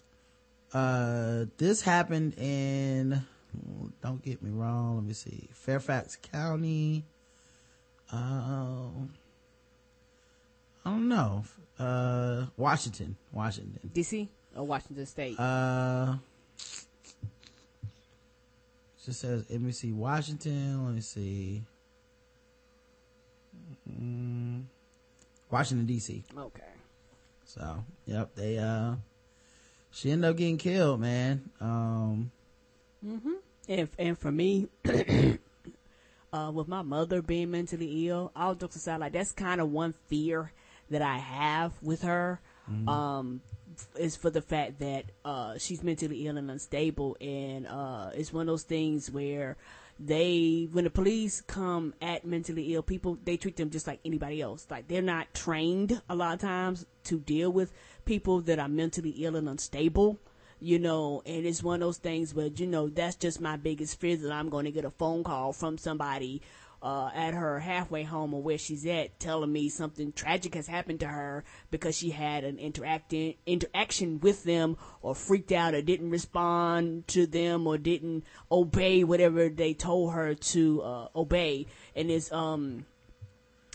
uh, 0.73 1.47
this 1.59 1.83
happened 1.83 2.35
in. 2.39 3.23
Don't 4.03 4.23
get 4.23 4.41
me 4.43 4.51
wrong. 4.51 4.97
Let 4.97 5.05
me 5.05 5.13
see. 5.15 5.49
Fairfax 5.53 6.17
County. 6.17 7.05
Um, 8.13 9.13
I 10.85 10.91
don't 10.91 11.09
know. 11.09 11.45
Uh, 11.79 12.47
Washington, 12.57 13.17
Washington. 13.33 13.91
D.C. 13.93 14.29
or 14.57 14.67
Washington 14.67 15.07
State? 15.07 15.39
Uh, 15.39 16.17
just 19.05 19.21
says 19.21 19.45
see 19.73 19.93
Washington. 19.93 20.85
Let 20.85 20.95
me 20.95 21.01
see. 21.01 21.63
Mm, 23.91 24.65
Washington 25.51 25.87
D.C. 25.87 26.25
Okay. 26.37 26.63
So, 27.45 27.85
yep, 28.07 28.35
they 28.37 28.59
uh, 28.59 28.95
she 29.91 30.11
ended 30.11 30.31
up 30.31 30.37
getting 30.37 30.59
killed, 30.59 31.01
man. 31.01 31.51
Um, 31.61 32.31
hmm 33.05 33.33
And 33.69 33.89
and 33.99 34.19
for 34.19 34.31
me, 34.31 34.69
uh, 36.33 36.53
with 36.55 36.69
my 36.69 36.83
mother 36.83 37.23
being 37.23 37.51
mentally 37.51 38.09
ill, 38.09 38.31
all 38.37 38.55
jokes 38.55 38.77
aside, 38.77 39.01
like 39.01 39.13
that's 39.13 39.33
kind 39.33 39.61
of 39.61 39.71
one 39.71 39.95
fear 40.07 40.53
that 40.91 41.03
I 41.03 41.19
have 41.19 41.73
with 41.83 42.03
her. 42.03 42.41
Mhm. 42.71 42.89
Um, 42.89 43.41
is 43.97 44.15
for 44.15 44.29
the 44.29 44.43
fact 44.43 44.79
that 44.81 45.07
uh 45.25 45.57
she's 45.57 45.83
mentally 45.83 46.27
ill 46.27 46.37
and 46.37 46.51
unstable, 46.51 47.17
and 47.21 47.67
uh, 47.67 48.11
it's 48.15 48.33
one 48.33 48.43
of 48.43 48.47
those 48.49 48.65
things 48.65 49.11
where 49.11 49.57
they 49.99 50.69
when 50.73 50.85
the 50.85 50.91
police 50.91 51.41
come 51.41 51.95
at 52.01 52.27
mentally 52.27 52.75
ill 52.75 52.83
people 52.83 53.19
they 53.25 53.37
treat 53.37 53.57
them 53.57 53.69
just 53.69 53.87
like 53.87 54.01
anybody 54.03 54.41
else 54.41 54.67
like 54.71 54.89
they're 54.89 55.03
not 55.03 55.33
trained 55.35 56.01
a 56.09 56.15
lot 56.15 56.33
of 56.33 56.41
times 56.41 56.87
to 57.05 57.19
deal 57.21 57.53
with 57.53 57.71
people 58.07 58.41
that 58.41 58.59
are 58.59 58.69
mentally 58.69 59.11
ill 59.11 59.37
and 59.37 59.47
unstable 59.47 60.19
you 60.61 60.79
know, 60.79 61.23
and 61.25 61.47
it's 61.47 61.63
one 61.63 61.77
of 61.77 61.87
those 61.87 61.97
things 61.97 62.35
where, 62.35 62.49
you 62.49 62.67
know, 62.67 62.89
that's 62.89 63.17
just 63.17 63.41
my 63.41 63.57
biggest 63.57 63.99
fear 63.99 64.17
that 64.17 64.31
I'm 64.31 64.51
going 64.51 64.67
to 64.67 64.71
get 64.71 64.85
a 64.85 64.91
phone 64.91 65.25
call 65.25 65.55
from 65.55 65.79
somebody, 65.79 66.43
uh, 66.83 67.11
at 67.15 67.35
her 67.35 67.59
halfway 67.59 68.03
home 68.03 68.33
or 68.33 68.43
where 68.43 68.59
she's 68.59 68.87
at 68.87 69.19
telling 69.21 69.53
me 69.53 69.69
something 69.69 70.13
tragic 70.13 70.55
has 70.55 70.67
happened 70.67 71.01
to 71.01 71.07
her 71.07 71.45
because 71.71 71.97
she 71.97 72.11
had 72.11 72.45
an 72.45 72.59
interacting, 72.59 73.35
interaction 73.47 74.21
with 74.21 74.45
them 74.45 74.77
or 75.03 75.15
freaked 75.15 75.53
out 75.53 75.75
or 75.75 75.83
didn't 75.83 76.11
respond 76.11 77.07
to 77.09 77.27
them 77.27 77.67
or 77.67 77.77
didn't 77.77 78.25
obey 78.51 79.05
whatever 79.05 79.49
they 79.49 79.75
told 79.75 80.13
her 80.15 80.35
to, 80.35 80.83
uh, 80.83 81.09
obey. 81.15 81.67
And 81.95 82.11
it's, 82.11 82.33
um, 82.33 82.87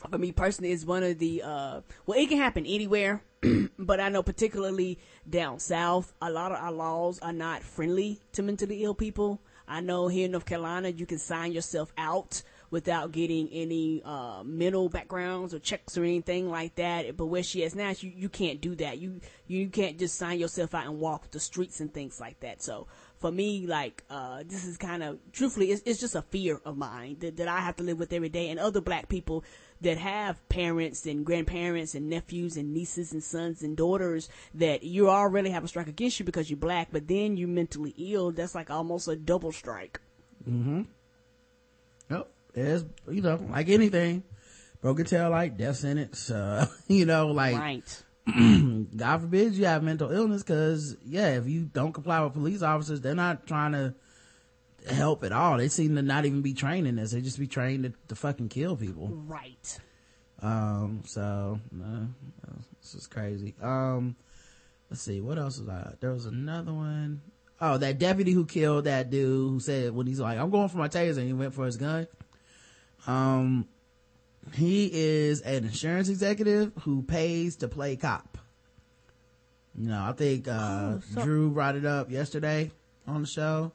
for 0.09 0.17
me 0.17 0.31
personally 0.31 0.71
is 0.71 0.85
one 0.85 1.03
of 1.03 1.17
the 1.19 1.41
uh 1.43 1.81
well 2.05 2.19
it 2.19 2.29
can 2.29 2.37
happen 2.37 2.65
anywhere 2.65 3.23
but 3.79 3.99
i 3.99 4.09
know 4.09 4.21
particularly 4.21 4.99
down 5.27 5.57
south 5.57 6.13
a 6.21 6.29
lot 6.29 6.51
of 6.51 6.59
our 6.59 6.71
laws 6.71 7.17
are 7.19 7.33
not 7.33 7.63
friendly 7.63 8.19
to 8.31 8.43
mentally 8.43 8.83
ill 8.83 8.93
people 8.93 9.41
i 9.67 9.81
know 9.81 10.07
here 10.07 10.25
in 10.25 10.31
north 10.31 10.45
carolina 10.45 10.89
you 10.89 11.05
can 11.05 11.17
sign 11.17 11.51
yourself 11.51 11.91
out 11.97 12.43
without 12.71 13.11
getting 13.11 13.47
any 13.49 14.01
uh 14.03 14.43
mental 14.43 14.89
backgrounds 14.89 15.53
or 15.53 15.59
checks 15.59 15.97
or 15.97 16.03
anything 16.03 16.49
like 16.49 16.75
that 16.75 17.15
but 17.17 17.25
where 17.25 17.43
she 17.43 17.63
is 17.63 17.75
now 17.75 17.93
you, 17.99 18.11
you 18.15 18.29
can't 18.29 18.61
do 18.61 18.75
that 18.75 18.97
you 18.97 19.19
you 19.47 19.69
can't 19.69 19.97
just 19.99 20.15
sign 20.15 20.39
yourself 20.39 20.73
out 20.73 20.85
and 20.85 20.99
walk 20.99 21.29
the 21.31 21.39
streets 21.39 21.79
and 21.79 21.93
things 21.93 22.19
like 22.19 22.39
that 22.39 22.61
so 22.61 22.87
for 23.25 23.31
me, 23.31 23.65
like, 23.65 24.03
uh, 24.09 24.43
this 24.45 24.65
is 24.65 24.77
kind 24.77 25.01
of, 25.01 25.17
truthfully, 25.31 25.71
it's, 25.71 25.81
it's 25.85 25.99
just 25.99 26.13
a 26.13 26.21
fear 26.21 26.61
of 26.65 26.77
mine 26.77 27.17
that, 27.21 27.37
that 27.37 27.47
I 27.47 27.59
have 27.59 27.75
to 27.77 27.83
live 27.83 27.97
with 27.97 28.13
every 28.13 28.29
day 28.29 28.49
and 28.49 28.59
other 28.59 28.81
black 28.81 29.09
people 29.09 29.43
that 29.81 29.97
have 29.97 30.47
parents 30.49 31.05
and 31.05 31.25
grandparents 31.25 31.95
and 31.95 32.09
nephews 32.09 32.57
and 32.57 32.73
nieces 32.73 33.13
and 33.13 33.23
sons 33.23 33.63
and 33.63 33.75
daughters 33.75 34.29
that 34.53 34.83
you 34.83 35.09
already 35.09 35.49
have 35.49 35.63
a 35.63 35.67
strike 35.67 35.87
against 35.87 36.19
you 36.19 36.25
because 36.25 36.49
you're 36.49 36.57
black, 36.57 36.89
but 36.91 37.07
then 37.07 37.37
you're 37.37 37.47
mentally 37.47 37.93
ill. 37.97 38.31
That's 38.31 38.55
like 38.55 38.69
almost 38.69 39.07
a 39.07 39.15
double 39.15 39.51
strike. 39.51 39.99
Mm-hmm. 40.47 40.83
There's, 42.55 42.85
you 43.09 43.21
know, 43.21 43.39
like 43.51 43.67
anything, 43.69 44.23
broken 44.81 45.05
tail 45.05 45.29
light, 45.29 45.57
death 45.57 45.75
sentence, 45.75 46.31
uh, 46.31 46.65
you 46.87 47.05
know, 47.05 47.27
like, 47.27 47.55
Right. 47.57 48.03
God 48.97 49.21
forbid 49.21 49.53
you 49.53 49.65
have 49.65 49.83
mental 49.83 50.11
illness 50.11 50.41
because, 50.41 50.95
yeah, 51.05 51.37
if 51.37 51.47
you 51.47 51.65
don't 51.65 51.91
comply 51.93 52.21
with 52.21 52.33
police 52.33 52.63
officers, 52.63 53.01
they're 53.01 53.13
not 53.13 53.45
trying 53.45 53.73
to 53.73 53.93
help 54.91 55.23
at 55.23 55.31
all. 55.31 55.57
They 55.57 55.67
seem 55.67 55.95
to 55.95 56.01
not 56.01 56.25
even 56.25 56.41
be 56.41 56.53
trained 56.53 56.87
in 56.87 56.95
this. 56.95 57.11
They 57.11 57.21
just 57.21 57.37
be 57.37 57.45
trained 57.47 57.83
to, 57.83 57.93
to 58.07 58.15
fucking 58.15 58.49
kill 58.49 58.77
people. 58.77 59.09
Right. 59.09 59.79
Um, 60.41 61.03
so, 61.05 61.59
uh, 61.79 62.05
this 62.81 62.95
is 62.95 63.05
crazy. 63.05 63.53
Um, 63.61 64.15
let's 64.89 65.01
see, 65.01 65.21
what 65.21 65.37
else 65.37 65.59
was 65.59 65.69
I, 65.69 65.93
there 65.99 66.11
was 66.11 66.25
another 66.25 66.73
one. 66.73 67.21
Oh, 67.61 67.77
that 67.77 67.99
deputy 67.99 68.31
who 68.31 68.45
killed 68.45 68.85
that 68.85 69.09
dude 69.09 69.49
who 69.51 69.59
said 69.59 69.93
when 69.93 70.07
he's 70.07 70.19
like, 70.19 70.37
I'm 70.37 70.49
going 70.49 70.69
for 70.69 70.77
my 70.77 70.87
taser 70.87 71.17
and 71.17 71.27
he 71.27 71.33
went 71.33 71.53
for 71.53 71.65
his 71.65 71.77
gun. 71.77 72.07
Um, 73.07 73.67
he 74.53 74.89
is 74.93 75.41
an 75.41 75.63
insurance 75.65 76.09
executive 76.09 76.71
who 76.81 77.01
pays 77.03 77.55
to 77.57 77.67
play 77.67 77.95
cop. 77.95 78.37
You 79.77 79.89
know, 79.89 80.03
I 80.03 80.13
think, 80.13 80.47
uh, 80.47 80.51
Oh, 80.97 81.01
so- 81.13 81.23
Drew 81.23 81.51
brought 81.51 81.75
it 81.75 81.85
up 81.85 82.09
yesterday 82.09 82.71
on 83.07 83.21
the 83.21 83.27
show. 83.27 83.71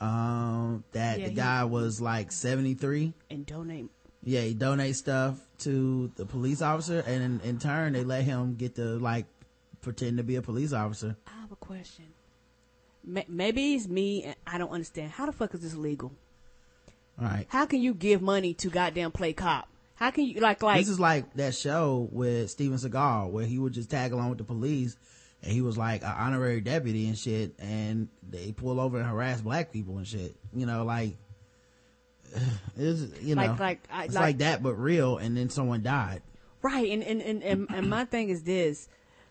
Um, 0.00 0.82
that 0.92 1.18
Yeah, 1.20 1.24
the 1.26 1.30
he- 1.30 1.36
guy 1.36 1.64
was 1.64 2.00
like 2.00 2.32
73 2.32 3.12
And 3.28 3.44
donate. 3.44 3.90
yeah, 4.22 4.40
he 4.40 4.54
donates 4.54 4.96
stuff 4.96 5.38
to 5.58 6.10
the 6.16 6.24
police 6.24 6.62
officer, 6.62 7.00
and 7.06 7.22
in, 7.22 7.40
in 7.40 7.58
turn, 7.58 7.92
they 7.92 8.02
let 8.02 8.24
him 8.24 8.54
get 8.56 8.76
to 8.76 8.98
like 8.98 9.26
pretend 9.82 10.16
to 10.16 10.22
be 10.24 10.36
a 10.36 10.42
police 10.42 10.72
officer. 10.72 11.16
I 11.26 11.40
have 11.42 11.52
a 11.52 11.56
question. 11.56 12.06
Maybe 13.04 13.74
it's 13.74 13.88
me 13.88 14.24
and 14.24 14.36
I 14.46 14.56
don't 14.58 14.70
understand. 14.70 15.10
How 15.12 15.26
the 15.26 15.32
fuck 15.32 15.54
is 15.54 15.60
this 15.60 15.74
legal? 15.74 16.12
All 17.20 17.26
right. 17.26 17.46
How 17.48 17.66
can 17.66 17.80
you 17.82 17.94
give 17.94 18.22
money 18.22 18.54
to 18.54 18.70
goddamn 18.70 19.12
play 19.12 19.32
cop? 19.32 19.68
How 19.96 20.10
can 20.10 20.24
you, 20.24 20.40
like, 20.40 20.62
like, 20.62 20.78
this 20.78 20.88
is 20.88 20.98
like 20.98 21.34
that 21.34 21.54
show 21.54 22.08
with 22.10 22.50
Steven 22.50 22.78
Seagal 22.78 23.30
where 23.30 23.44
he 23.44 23.58
would 23.58 23.74
just 23.74 23.90
tag 23.90 24.12
along 24.12 24.30
with 24.30 24.38
the 24.38 24.44
police, 24.44 24.96
and 25.42 25.52
he 25.52 25.60
was 25.60 25.76
like 25.76 26.02
an 26.02 26.14
honorary 26.16 26.62
deputy 26.62 27.06
and 27.06 27.18
shit, 27.18 27.52
and 27.58 28.08
they 28.28 28.52
pull 28.52 28.80
over 28.80 28.98
and 28.98 29.06
harass 29.06 29.42
black 29.42 29.70
people 29.72 29.98
and 29.98 30.06
shit. 30.08 30.34
You 30.54 30.64
know, 30.64 30.84
like 30.84 31.16
it's 32.78 33.20
you 33.22 33.34
know, 33.34 33.42
Like- 33.42 33.60
like, 33.60 33.80
I- 33.92 34.04
it's 34.04 34.14
like- 34.14 34.22
like 34.22 34.38
that 34.38 34.62
but 34.62 34.74
real, 34.74 35.18
and 35.18 35.36
then 35.36 35.50
someone 35.50 35.82
died. 35.82 36.22
Right, 36.62 36.90
and 36.90 37.02
and, 37.02 37.20
and, 37.22 37.42
and 37.42 37.66
and 37.70 37.88
my 37.90 38.04
thing 38.06 38.28
is 38.30 38.42
this: 38.44 38.88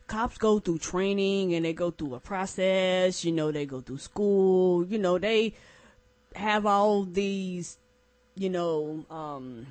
cops 0.08 0.38
go 0.38 0.60
through 0.60 0.80
training 0.80 1.54
and 1.56 1.64
they 1.66 1.74
go 1.74 1.90
through 1.92 2.14
a 2.16 2.20
process. 2.20 3.24
You 3.26 3.32
know, 3.32 3.52
they 3.52 3.66
go 3.66 3.82
through 3.82 4.00
school. 4.00 4.86
You 4.86 4.98
know, 5.00 5.18
they 5.20 5.54
have 6.36 6.66
all 6.68 7.04
these, 7.06 7.78
you 8.40 8.50
know, 8.50 9.06
um, 9.12 9.68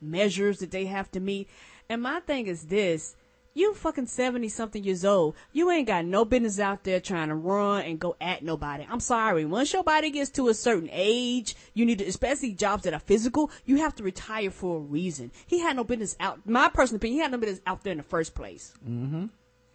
measures 0.00 0.58
that 0.58 0.70
they 0.70 0.86
have 0.86 1.10
to 1.12 1.20
meet. 1.20 1.48
And 1.88 2.02
my 2.02 2.20
thing 2.20 2.46
is 2.46 2.64
this: 2.64 3.14
You 3.54 3.74
fucking 3.74 4.06
70 4.06 4.48
something 4.48 4.82
years 4.82 5.04
old. 5.04 5.34
You 5.52 5.70
ain't 5.70 5.86
got 5.86 6.04
no 6.04 6.24
business 6.24 6.58
out 6.58 6.84
there 6.84 7.00
trying 7.00 7.28
to 7.28 7.34
run 7.34 7.82
and 7.82 7.98
go 7.98 8.16
at 8.20 8.42
nobody. 8.42 8.86
I'm 8.88 9.00
sorry. 9.00 9.44
Once 9.44 9.72
your 9.72 9.82
body 9.84 10.10
gets 10.10 10.30
to 10.30 10.48
a 10.48 10.54
certain 10.54 10.88
age, 10.92 11.54
you 11.74 11.84
need 11.84 11.98
to, 11.98 12.06
especially 12.06 12.52
jobs 12.52 12.84
that 12.84 12.94
are 12.94 13.00
physical, 13.00 13.50
you 13.66 13.76
have 13.76 13.94
to 13.96 14.02
retire 14.02 14.50
for 14.50 14.78
a 14.78 14.80
reason. 14.80 15.30
He 15.46 15.58
had 15.60 15.76
no 15.76 15.84
business 15.84 16.16
out, 16.20 16.40
my 16.46 16.68
personal 16.68 16.96
opinion, 16.96 17.16
he 17.18 17.22
had 17.22 17.32
no 17.32 17.38
business 17.38 17.60
out 17.66 17.82
there 17.84 17.92
in 17.92 17.98
the 17.98 18.04
first 18.04 18.34
place. 18.34 18.72
Mm-hmm. 18.88 19.26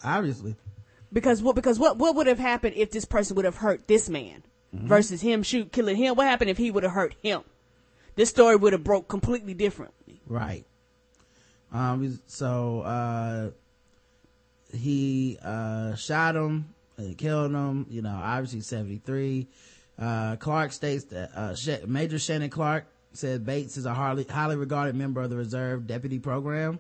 Obviously. 0.04 0.56
Because 1.14 1.42
what, 1.42 1.56
because 1.56 1.78
what, 1.80 1.98
what 1.98 2.16
would 2.16 2.28
have 2.28 2.40
happened 2.40 2.76
if 2.76 2.92
this 2.92 3.06
person 3.06 3.36
would 3.36 3.46
have 3.46 3.58
hurt 3.58 3.88
this 3.88 4.10
man 4.10 4.44
Mhm. 4.76 4.88
versus 4.88 5.22
him 5.22 5.44
shoot, 5.44 5.72
killing 5.72 5.96
him? 5.96 6.16
What 6.16 6.28
happened 6.28 6.50
if 6.50 6.58
he 6.58 6.72
would 6.72 6.84
have 6.84 6.92
hurt 6.94 7.16
him? 7.22 7.44
This 8.16 8.30
story 8.30 8.56
would 8.56 8.74
have 8.74 8.84
broke 8.84 9.08
completely 9.08 9.54
differently. 9.54 10.22
Right. 10.26 10.66
Um, 11.72 12.20
so, 12.28 12.82
uh, 12.82 13.50
he, 14.76 15.38
uh, 15.44 15.96
shot 15.96 16.36
him 16.36 16.74
and 16.98 17.18
killed 17.18 17.52
him, 17.52 17.86
you 17.90 18.02
know, 18.02 18.18
obviously 18.22 18.62
73. 18.62 19.48
Uh, 20.00 20.36
Clark 20.38 20.72
states 20.72 21.06
that, 21.06 21.32
uh, 21.36 21.88
Major 21.88 22.20
Shannon 22.20 22.50
Clark 22.50 22.86
said 23.14 23.46
Bates 23.46 23.78
is 23.78 23.86
a 23.86 23.94
highly, 23.94 24.24
highly 24.24 24.56
regarded 24.56 24.96
member 24.96 25.22
of 25.22 25.30
the 25.30 25.38
Reserve 25.38 25.88
Deputy 25.88 26.20
Program 26.20 26.80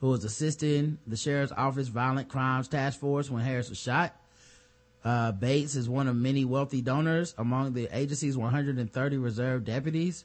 who 0.00 0.08
was 0.08 0.24
assisting 0.24 0.98
the 1.06 1.16
Sheriff's 1.16 1.52
Office 1.52 1.88
Violent 1.88 2.28
Crimes 2.28 2.68
Task 2.68 2.98
Force 2.98 3.30
when 3.30 3.42
Harris 3.42 3.68
was 3.68 3.78
shot. 3.78 4.16
Uh, 5.04 5.32
Bates 5.32 5.76
is 5.76 5.88
one 5.88 6.08
of 6.08 6.16
many 6.16 6.44
wealthy 6.44 6.80
donors 6.80 7.34
among 7.38 7.72
the 7.72 7.88
agency's 7.92 8.36
130 8.36 9.16
reserve 9.18 9.64
deputies. 9.64 10.24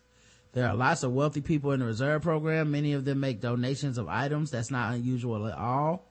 There 0.56 0.68
are 0.68 0.74
lots 0.76 1.04
of 1.04 1.12
wealthy 1.12 1.42
people 1.42 1.74
in 1.74 1.82
the 1.82 1.86
reserve 1.86 2.22
program. 2.24 2.72
Many 2.72 2.94
of 2.94 3.04
them 3.06 3.20
make 3.20 3.42
donations 3.42 3.98
of 3.98 4.08
items. 4.08 4.50
That's 4.52 4.72
not 4.72 4.94
unusual 4.96 5.46
at 5.48 5.58
all. 5.58 6.06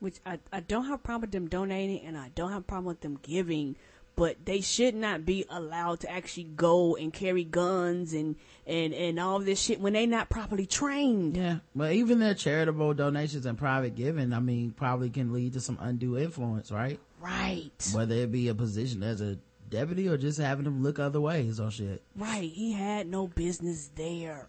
which 0.00 0.16
I, 0.26 0.38
I 0.52 0.60
don't 0.60 0.84
have 0.84 0.94
a 0.96 1.02
problem 1.02 1.22
with 1.22 1.32
them 1.32 1.48
donating 1.48 2.04
and 2.04 2.18
I 2.18 2.30
don't 2.34 2.50
have 2.50 2.60
a 2.60 2.64
problem 2.64 2.84
with 2.86 3.00
them 3.00 3.18
giving, 3.22 3.76
but 4.16 4.36
they 4.44 4.60
should 4.60 4.94
not 4.94 5.24
be 5.24 5.46
allowed 5.48 6.00
to 6.00 6.10
actually 6.10 6.44
go 6.44 6.94
and 6.96 7.12
carry 7.12 7.42
guns 7.44 8.12
and, 8.12 8.36
and, 8.66 8.92
and 8.92 9.18
all 9.18 9.38
this 9.38 9.60
shit 9.60 9.80
when 9.80 9.94
they're 9.94 10.06
not 10.06 10.28
properly 10.28 10.66
trained. 10.66 11.36
Yeah. 11.36 11.58
But 11.74 11.92
even 11.92 12.18
their 12.18 12.34
charitable 12.34 12.94
donations 12.94 13.46
and 13.46 13.56
private 13.56 13.94
giving, 13.94 14.32
I 14.32 14.40
mean, 14.40 14.72
probably 14.72 15.08
can 15.08 15.32
lead 15.32 15.54
to 15.54 15.60
some 15.60 15.78
undue 15.80 16.18
influence, 16.18 16.70
right? 16.70 17.00
Right. 17.20 17.70
Whether 17.94 18.16
it 18.16 18.32
be 18.32 18.48
a 18.48 18.54
position 18.54 19.02
as 19.02 19.20
a 19.22 19.38
deputy 19.68 20.08
or 20.08 20.16
just 20.16 20.38
having 20.38 20.64
them 20.64 20.82
look 20.82 20.98
other 20.98 21.20
ways 21.20 21.60
or 21.60 21.70
shit. 21.70 22.02
Right. 22.16 22.50
He 22.50 22.72
had 22.72 23.06
no 23.06 23.26
business 23.26 23.90
there. 23.94 24.48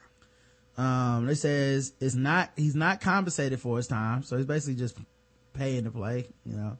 Um, 0.77 1.29
it 1.29 1.35
says 1.35 1.93
it's 1.99 2.15
not, 2.15 2.51
he's 2.55 2.75
not 2.75 3.01
compensated 3.01 3.59
for 3.59 3.77
his 3.77 3.87
time. 3.87 4.23
So 4.23 4.37
he's 4.37 4.45
basically 4.45 4.75
just 4.75 4.97
paying 5.53 5.85
to 5.85 5.91
play, 5.91 6.27
you 6.45 6.57
know. 6.57 6.77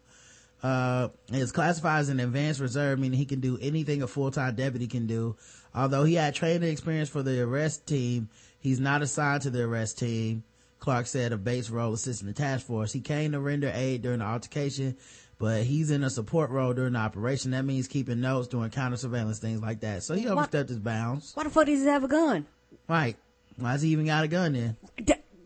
Uh, 0.64 1.10
it's 1.28 1.52
classified 1.52 2.00
as 2.00 2.10
an 2.10 2.20
advanced 2.20 2.60
reserve, 2.60 2.98
meaning 2.98 3.20
he 3.20 3.26
can 3.26 3.40
do 3.40 3.58
anything 3.62 4.02
a 4.02 4.08
full-time 4.08 4.56
deputy 4.56 4.88
can 4.88 5.06
do. 5.06 5.36
Although 5.76 6.06
he 6.06 6.16
had 6.16 6.34
training 6.34 6.70
experience 6.70 7.10
for 7.10 7.22
the 7.22 7.42
arrest 7.42 7.86
team, 7.86 8.30
he's 8.60 8.80
not 8.80 9.02
assigned 9.02 9.44
to 9.44 9.50
the 9.50 9.64
arrest 9.64 10.00
team. 10.00 10.44
Clark 10.80 11.08
said 11.08 11.34
of 11.34 11.44
Bates' 11.44 11.70
role 11.70 11.94
assisting 11.94 12.28
the 12.28 12.34
task 12.34 12.66
force. 12.66 12.92
He 12.94 13.02
came 13.02 13.32
to 13.32 13.40
render 13.40 13.72
aid 13.74 14.02
during 14.02 14.20
the 14.20 14.26
altercation, 14.26 14.98
but 15.38 15.64
he's 15.64 15.92
in 15.92 16.04
a 16.04 16.10
support 16.10 16.50
role 16.50 16.74
during 16.74 16.94
the 16.94 17.00
operation. 17.00 17.52
That 17.52 17.66
means 17.66 17.88
keeping 17.88 18.22
notes, 18.22 18.48
doing 18.48 18.70
counter 18.70 18.98
surveillance, 18.98 19.40
things 19.40 19.62
like 19.62 19.82
that. 19.82 20.04
So 20.04 20.16
he 20.16 20.28
overstepped 20.28 20.70
his 20.70 20.80
bounds. 20.80 21.32
Why 21.36 21.44
the 21.44 21.50
fuck 21.50 21.66
does 21.66 21.82
he 21.82 21.88
have 21.88 22.04
a 22.04 22.08
gun? 22.08 22.46
Right. 22.88 23.18
Why's 23.58 23.82
he 23.82 23.90
even 23.90 24.06
got 24.06 24.24
a 24.24 24.28
gun 24.28 24.54
then? 24.54 24.78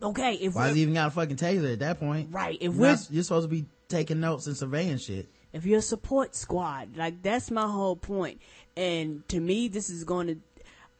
Okay, 0.02 0.34
if 0.34 0.54
Why's 0.54 0.66
we're- 0.68 0.74
he 0.76 0.82
even 0.82 0.94
got 0.94 1.08
a 1.08 1.10
fucking 1.10 1.36
taser 1.36 1.72
at 1.74 1.80
that 1.80 2.00
point? 2.00 2.28
Right, 2.32 2.56
if 2.60 2.74
You're 2.74 2.86
not- 2.86 3.06
you're 3.10 3.22
supposed 3.22 3.44
to 3.44 3.54
be 3.54 3.66
taking 3.88 4.20
notes 4.20 4.46
and 4.46 4.56
surveying 4.56 4.96
shit. 4.98 5.28
if 5.52 5.66
you're 5.66 5.80
a 5.80 5.82
support 5.82 6.34
squad, 6.34 6.96
like 6.96 7.22
that's 7.22 7.50
my 7.50 7.66
whole 7.66 7.96
point. 7.96 8.40
And 8.76 9.26
to 9.28 9.40
me, 9.40 9.68
this 9.68 9.90
is 9.90 10.04
going 10.04 10.26
to. 10.28 10.36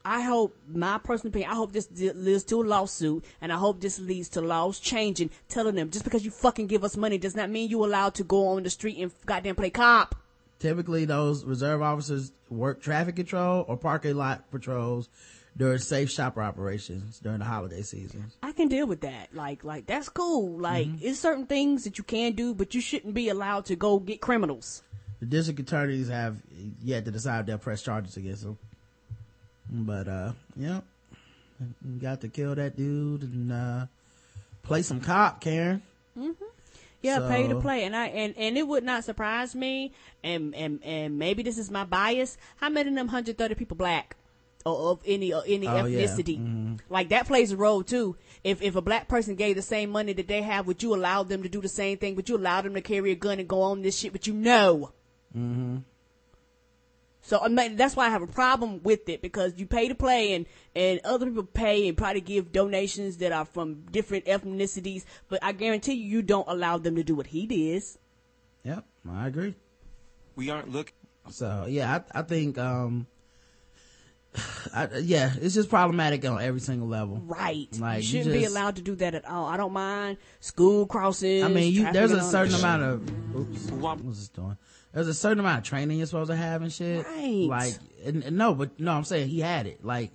I 0.03 0.21
hope 0.21 0.55
my 0.67 0.97
personal 0.97 1.31
opinion. 1.31 1.51
I 1.51 1.55
hope 1.55 1.71
this 1.71 1.89
leads 1.91 2.43
to 2.45 2.61
a 2.61 2.63
lawsuit, 2.63 3.25
and 3.41 3.51
I 3.51 3.57
hope 3.57 3.81
this 3.81 3.99
leads 3.99 4.29
to 4.29 4.41
laws 4.41 4.79
changing, 4.79 5.29
telling 5.49 5.75
them 5.75 5.89
just 5.91 6.03
because 6.03 6.25
you 6.25 6.31
fucking 6.31 6.67
give 6.67 6.83
us 6.83 6.97
money 6.97 7.17
does 7.17 7.35
not 7.35 7.49
mean 7.49 7.69
you 7.69 7.83
allowed 7.85 8.15
to 8.15 8.23
go 8.23 8.47
on 8.47 8.63
the 8.63 8.69
street 8.69 8.97
and 8.97 9.11
goddamn 9.25 9.55
play 9.55 9.69
cop. 9.69 10.15
Typically, 10.59 11.05
those 11.05 11.43
reserve 11.43 11.81
officers 11.81 12.31
work 12.49 12.81
traffic 12.81 13.15
control 13.15 13.65
or 13.67 13.77
parking 13.77 14.15
lot 14.15 14.49
patrols 14.51 15.09
during 15.57 15.79
safe 15.79 16.09
shopper 16.09 16.41
operations 16.41 17.19
during 17.19 17.39
the 17.39 17.45
holiday 17.45 17.81
season. 17.81 18.31
I 18.41 18.51
can 18.51 18.67
deal 18.67 18.87
with 18.87 19.01
that. 19.01 19.33
Like, 19.33 19.63
like 19.63 19.85
that's 19.85 20.09
cool. 20.09 20.57
Like, 20.57 20.87
mm-hmm. 20.87 21.05
it's 21.05 21.19
certain 21.19 21.45
things 21.45 21.83
that 21.83 21.97
you 21.97 22.03
can 22.03 22.33
do, 22.33 22.53
but 22.53 22.73
you 22.73 22.81
shouldn't 22.81 23.13
be 23.13 23.29
allowed 23.29 23.65
to 23.65 23.75
go 23.75 23.99
get 23.99 24.21
criminals. 24.21 24.83
The 25.19 25.25
district 25.25 25.59
attorneys 25.59 26.09
have 26.09 26.37
yet 26.81 27.05
to 27.05 27.11
decide 27.11 27.41
if 27.41 27.45
they'll 27.45 27.57
press 27.57 27.81
charges 27.83 28.17
against 28.17 28.43
them. 28.43 28.57
But, 29.71 30.07
uh, 30.07 30.33
yeah. 30.55 30.81
Got 32.01 32.21
to 32.21 32.27
kill 32.27 32.55
that 32.55 32.75
dude 32.75 33.21
and, 33.23 33.51
uh, 33.51 33.85
play 34.63 34.81
some 34.81 34.99
cop, 34.99 35.41
Karen. 35.41 35.81
Mm-hmm. 36.17 36.43
Yeah, 37.03 37.27
pay 37.27 37.47
to 37.47 37.59
play, 37.59 37.83
and 37.85 37.95
I 37.95 38.07
and 38.09 38.35
and 38.37 38.55
it 38.59 38.67
would 38.67 38.83
not 38.83 39.03
surprise 39.03 39.55
me, 39.55 39.91
and 40.23 40.53
and 40.53 40.79
and 40.83 41.17
maybe 41.17 41.41
this 41.41 41.57
is 41.57 41.71
my 41.71 41.83
bias. 41.83 42.37
How 42.57 42.69
many 42.69 42.89
of 42.89 42.95
them 42.95 43.07
130 43.07 43.55
people 43.55 43.75
black, 43.75 44.15
or 44.65 44.91
of 44.91 44.99
any 45.07 45.33
or 45.33 45.41
any 45.47 45.67
Oh, 45.67 45.85
yeah. 45.85 46.01
ethnicity? 46.05 46.39
Mhm. 46.39 46.79
Like 46.89 47.09
that 47.09 47.25
plays 47.25 47.51
a 47.51 47.57
role 47.57 47.81
too. 47.81 48.17
If 48.43 48.61
if 48.61 48.75
a 48.75 48.81
black 48.83 49.07
person 49.07 49.33
gave 49.35 49.55
the 49.55 49.63
same 49.63 49.89
money 49.89 50.13
that 50.13 50.27
they 50.27 50.43
have, 50.43 50.67
would 50.67 50.83
you 50.83 50.93
allow 50.93 51.23
them 51.23 51.41
to 51.41 51.49
do 51.49 51.59
the 51.59 51.69
same 51.69 51.97
thing? 51.97 52.15
Would 52.15 52.29
you 52.29 52.37
allow 52.37 52.61
them 52.61 52.75
to 52.75 52.81
carry 52.81 53.11
a 53.11 53.15
gun 53.15 53.39
and 53.39 53.47
go 53.47 53.63
on 53.63 53.81
this 53.81 53.97
shit? 53.97 54.11
But 54.11 54.27
you 54.27 54.33
know. 54.33 54.91
Mm-hmm. 55.35 55.77
So 57.31 57.39
I 57.39 57.47
mean, 57.47 57.77
that's 57.77 57.95
why 57.95 58.07
I 58.07 58.09
have 58.09 58.21
a 58.21 58.27
problem 58.27 58.83
with 58.83 59.07
it 59.07 59.21
because 59.21 59.53
you 59.55 59.65
pay 59.65 59.87
to 59.87 59.95
play 59.95 60.33
and, 60.33 60.45
and 60.75 60.99
other 61.05 61.27
people 61.27 61.43
pay 61.43 61.87
and 61.87 61.95
probably 61.97 62.19
give 62.19 62.51
donations 62.51 63.15
that 63.19 63.31
are 63.31 63.45
from 63.45 63.83
different 63.89 64.25
ethnicities, 64.25 65.05
but 65.29 65.39
I 65.41 65.53
guarantee 65.53 65.93
you, 65.93 66.09
you 66.09 66.21
don't 66.23 66.45
allow 66.49 66.77
them 66.77 66.97
to 66.97 67.03
do 67.05 67.15
what 67.15 67.27
he 67.27 67.47
did. 67.47 67.83
Yep, 68.65 68.83
I 69.09 69.27
agree. 69.27 69.55
We 70.35 70.49
aren't 70.49 70.73
looking. 70.73 70.93
So 71.29 71.67
yeah, 71.69 72.01
I, 72.13 72.19
I 72.19 72.21
think, 72.23 72.57
um, 72.57 73.07
I, 74.75 74.89
yeah, 74.97 75.31
it's 75.39 75.55
just 75.55 75.69
problematic 75.69 76.25
on 76.25 76.41
every 76.41 76.59
single 76.59 76.89
level. 76.89 77.21
Right. 77.23 77.69
Like, 77.79 77.99
you 77.99 78.01
you 78.01 78.23
shouldn't 78.23 78.33
be 78.33 78.41
just- 78.41 78.51
allowed 78.53 78.75
to 78.75 78.81
do 78.81 78.95
that 78.95 79.15
at 79.15 79.23
all. 79.23 79.45
I 79.45 79.55
don't 79.55 79.71
mind 79.71 80.17
school 80.41 80.85
crossings. 80.85 81.45
I 81.45 81.47
mean, 81.47 81.71
you, 81.71 81.93
there's 81.93 82.11
a 82.11 82.15
trafficking 82.15 82.41
on- 82.41 82.49
certain 82.49 82.55
amount 82.55 82.83
of, 82.83 83.37
oops, 83.37 83.71
what's 83.71 84.01
this 84.03 84.27
doing? 84.27 84.57
There's 84.93 85.07
a 85.07 85.13
certain 85.13 85.39
amount 85.39 85.59
of 85.59 85.63
training 85.63 85.97
you're 85.97 86.07
supposed 86.07 86.29
to 86.29 86.35
have 86.35 86.61
and 86.61 86.71
shit. 86.71 87.05
Right. 87.05 87.47
Like, 87.47 87.73
and, 88.05 88.23
and 88.23 88.37
no, 88.37 88.53
but 88.53 88.79
no, 88.79 88.91
I'm 88.91 89.03
saying 89.05 89.29
he 89.29 89.39
had 89.39 89.67
it. 89.67 89.85
Like, 89.85 90.11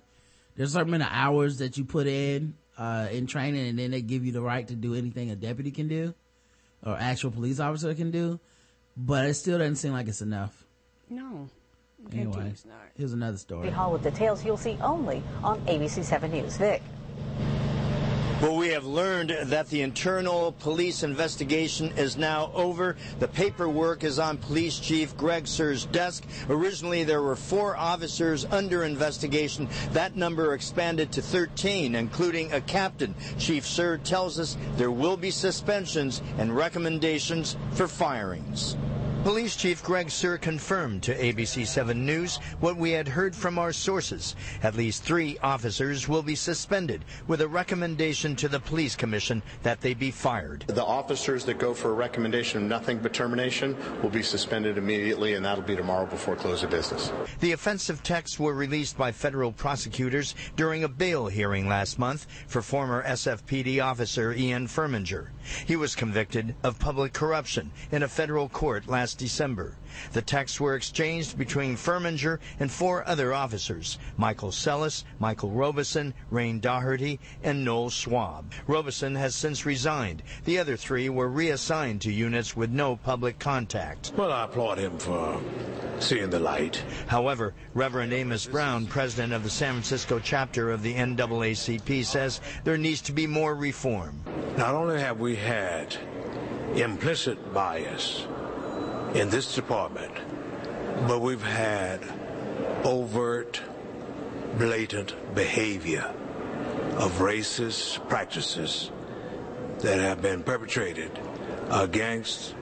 there's 0.55 0.69
a 0.69 0.73
certain 0.73 0.93
amount 0.93 1.09
of 1.09 1.15
hours 1.15 1.57
that 1.59 1.77
you 1.77 1.85
put 1.85 2.07
in, 2.07 2.55
uh, 2.77 3.07
in 3.11 3.27
training 3.27 3.67
and 3.67 3.79
then 3.79 3.91
they 3.91 4.01
give 4.01 4.25
you 4.25 4.31
the 4.31 4.41
right 4.41 4.67
to 4.67 4.75
do 4.75 4.93
anything 4.93 5.31
a 5.31 5.35
deputy 5.35 5.71
can 5.71 5.87
do 5.87 6.13
or 6.85 6.95
actual 6.97 7.31
police 7.31 7.59
officer 7.59 7.93
can 7.93 8.11
do. 8.11 8.39
But 8.95 9.25
it 9.25 9.35
still 9.35 9.59
doesn't 9.59 9.75
seem 9.75 9.93
like 9.93 10.07
it's 10.07 10.21
enough. 10.21 10.65
No. 11.09 11.49
Anyway, 12.11 12.53
here's 12.95 13.13
another 13.13 13.37
story. 13.37 13.69
Hall 13.69 13.91
with 13.91 14.03
details 14.03 14.45
you'll 14.45 14.57
see 14.57 14.77
only 14.81 15.23
on 15.43 15.59
ABC 15.61 16.03
7 16.03 16.31
News. 16.31 16.57
Vic. 16.57 16.81
Well, 18.39 18.55
we 18.55 18.67
have 18.67 18.85
learned 18.85 19.31
that 19.45 19.67
the 19.69 19.81
internal 19.81 20.51
police 20.51 21.01
investigation 21.01 21.91
is 21.97 22.17
now 22.17 22.51
over. 22.53 22.95
The 23.17 23.27
paperwork 23.27 24.03
is 24.03 24.19
on 24.19 24.37
Police 24.37 24.77
Chief 24.77 25.17
Greg 25.17 25.45
Suhr's 25.45 25.87
desk. 25.87 26.23
Originally, 26.47 27.03
there 27.03 27.23
were 27.23 27.35
four 27.35 27.75
officers 27.75 28.45
under 28.45 28.83
investigation. 28.83 29.67
That 29.91 30.15
number 30.15 30.53
expanded 30.53 31.11
to 31.13 31.21
13, 31.23 31.95
including 31.95 32.53
a 32.53 32.61
captain. 32.61 33.15
Chief 33.39 33.63
Suhr 33.65 34.03
tells 34.03 34.37
us 34.37 34.55
there 34.75 34.91
will 34.91 35.17
be 35.17 35.31
suspensions 35.31 36.21
and 36.37 36.55
recommendations 36.55 37.57
for 37.71 37.87
firings. 37.87 38.77
Police 39.23 39.57
Chief 39.57 39.83
Greg 39.83 40.07
Suhr 40.07 40.39
confirmed 40.39 41.03
to 41.03 41.15
ABC 41.15 41.67
7 41.67 42.05
News 42.05 42.37
what 42.61 42.77
we 42.77 42.91
had 42.91 43.07
heard 43.09 43.35
from 43.35 43.59
our 43.59 43.73
sources. 43.73 44.35
At 44.63 44.75
least 44.75 45.03
three 45.03 45.37
officers 45.43 46.07
will 46.07 46.21
be 46.21 46.35
suspended 46.35 47.03
with 47.27 47.41
a 47.41 47.47
recommendation 47.47 48.35
to 48.37 48.47
the 48.47 48.59
Police 48.59 48.95
Commission 48.95 49.43
that 49.63 49.81
they 49.81 49.93
be 49.93 50.11
fired. 50.11 50.63
The 50.67 50.85
officers 50.85 51.43
that 51.45 51.59
go 51.59 51.73
for 51.73 51.89
a 51.89 51.93
recommendation 51.93 52.63
of 52.63 52.69
nothing 52.69 52.99
but 52.99 53.13
termination 53.13 53.75
will 54.01 54.09
be 54.09 54.23
suspended 54.23 54.77
immediately, 54.77 55.33
and 55.33 55.45
that'll 55.45 55.63
be 55.63 55.75
tomorrow 55.75 56.05
before 56.05 56.37
close 56.37 56.63
of 56.63 56.69
business. 56.69 57.11
The 57.41 57.51
offensive 57.51 58.03
texts 58.03 58.39
were 58.39 58.53
released 58.53 58.97
by 58.97 59.11
federal 59.11 59.51
prosecutors 59.51 60.35
during 60.55 60.85
a 60.85 60.89
bail 60.89 61.27
hearing 61.27 61.67
last 61.67 61.99
month 61.99 62.27
for 62.47 62.61
former 62.61 63.03
SFPD 63.03 63.83
officer 63.83 64.31
Ian 64.31 64.67
Furminger. 64.67 65.27
He 65.65 65.75
was 65.75 65.95
convicted 65.95 66.55
of 66.63 66.79
public 66.79 67.13
corruption 67.13 67.71
in 67.91 68.03
a 68.03 68.07
federal 68.07 68.47
court 68.49 68.87
last 68.87 69.16
last 69.17 69.31
December. 69.31 69.75
The 70.13 70.21
texts 70.21 70.59
were 70.59 70.75
exchanged 70.75 71.37
between 71.37 71.75
Furminger 71.75 72.39
and 72.59 72.71
four 72.71 73.07
other 73.07 73.33
officers, 73.33 73.97
Michael 74.15 74.51
Celis, 74.51 75.03
Michael 75.19 75.49
Robison, 75.49 76.13
Rain 76.29 76.59
Daugherty, 76.59 77.19
and 77.41 77.65
Noel 77.65 77.89
Schwab. 77.89 78.51
Robison 78.67 79.15
has 79.15 79.33
since 79.33 79.65
resigned. 79.65 80.21
The 80.45 80.59
other 80.59 80.77
three 80.77 81.09
were 81.09 81.29
reassigned 81.29 82.01
to 82.01 82.11
units 82.11 82.55
with 82.55 82.69
no 82.69 82.95
public 82.95 83.39
contact. 83.39 84.11
Well, 84.15 84.31
I 84.31 84.43
applaud 84.43 84.77
him 84.77 84.99
for 84.99 85.41
seeing 85.99 86.29
the 86.29 86.39
light. 86.39 86.83
However, 87.07 87.55
Reverend 87.73 88.13
Amos 88.13 88.45
Brown, 88.45 88.85
president 88.85 89.33
of 89.33 89.43
the 89.43 89.49
San 89.49 89.73
Francisco 89.73 90.19
chapter 90.19 90.69
of 90.69 90.83
the 90.83 90.93
NAACP, 90.93 92.05
says 92.05 92.39
there 92.63 92.77
needs 92.77 93.01
to 93.01 93.13
be 93.13 93.25
more 93.25 93.55
reform. 93.55 94.21
Not 94.57 94.75
only 94.75 94.99
have 94.99 95.19
we 95.19 95.35
had 95.35 95.97
implicit 96.75 97.53
bias 97.53 98.27
in 99.17 99.29
this 99.29 99.55
department, 99.55 100.13
but 101.07 101.21
we've 101.21 101.41
had 101.41 101.99
overt, 102.83 103.59
blatant 104.59 105.15
behavior 105.33 106.13
of 106.97 107.11
racist 107.13 108.07
practices 108.07 108.91
that 109.79 109.99
have 109.99 110.21
been 110.21 110.43
perpetrated 110.43 111.11
against 111.71 112.53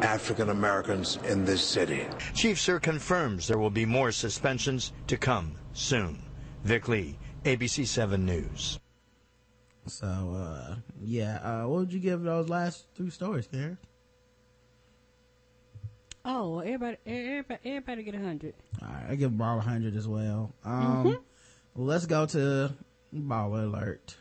African 0.00 0.50
Americans 0.50 1.18
in 1.24 1.44
this 1.44 1.62
city. 1.62 2.06
Chief 2.32 2.56
Suhr 2.56 2.80
confirms 2.80 3.48
there 3.48 3.58
will 3.58 3.68
be 3.68 3.84
more 3.84 4.12
suspensions 4.12 4.92
to 5.08 5.16
come 5.16 5.56
soon. 5.72 6.22
Vic 6.62 6.86
Lee, 6.86 7.18
ABC 7.44 7.84
7 7.84 8.24
News. 8.24 8.78
So, 9.86 10.06
uh, 10.06 10.76
yeah, 11.00 11.38
uh, 11.38 11.66
what 11.66 11.80
would 11.80 11.92
you 11.92 12.00
give 12.00 12.22
those 12.22 12.48
last 12.48 12.86
three 12.94 13.10
stories, 13.10 13.48
Karen? 13.48 13.78
Oh, 16.30 16.50
well, 16.56 16.60
everybody, 16.60 16.98
everybody, 17.06 17.60
everybody 17.64 18.02
get 18.02 18.14
a 18.14 18.18
hundred. 18.18 18.52
All 18.82 18.88
right, 18.88 19.06
I 19.10 19.14
give 19.14 19.36
Ball 19.38 19.58
a 19.58 19.62
hundred 19.62 19.96
as 19.96 20.06
well. 20.06 20.52
Um, 20.62 21.04
Mhm. 21.06 21.18
well, 21.74 21.86
let's 21.86 22.04
go 22.04 22.26
to 22.26 22.70
Baller 23.14 23.64
Alert. 23.64 24.14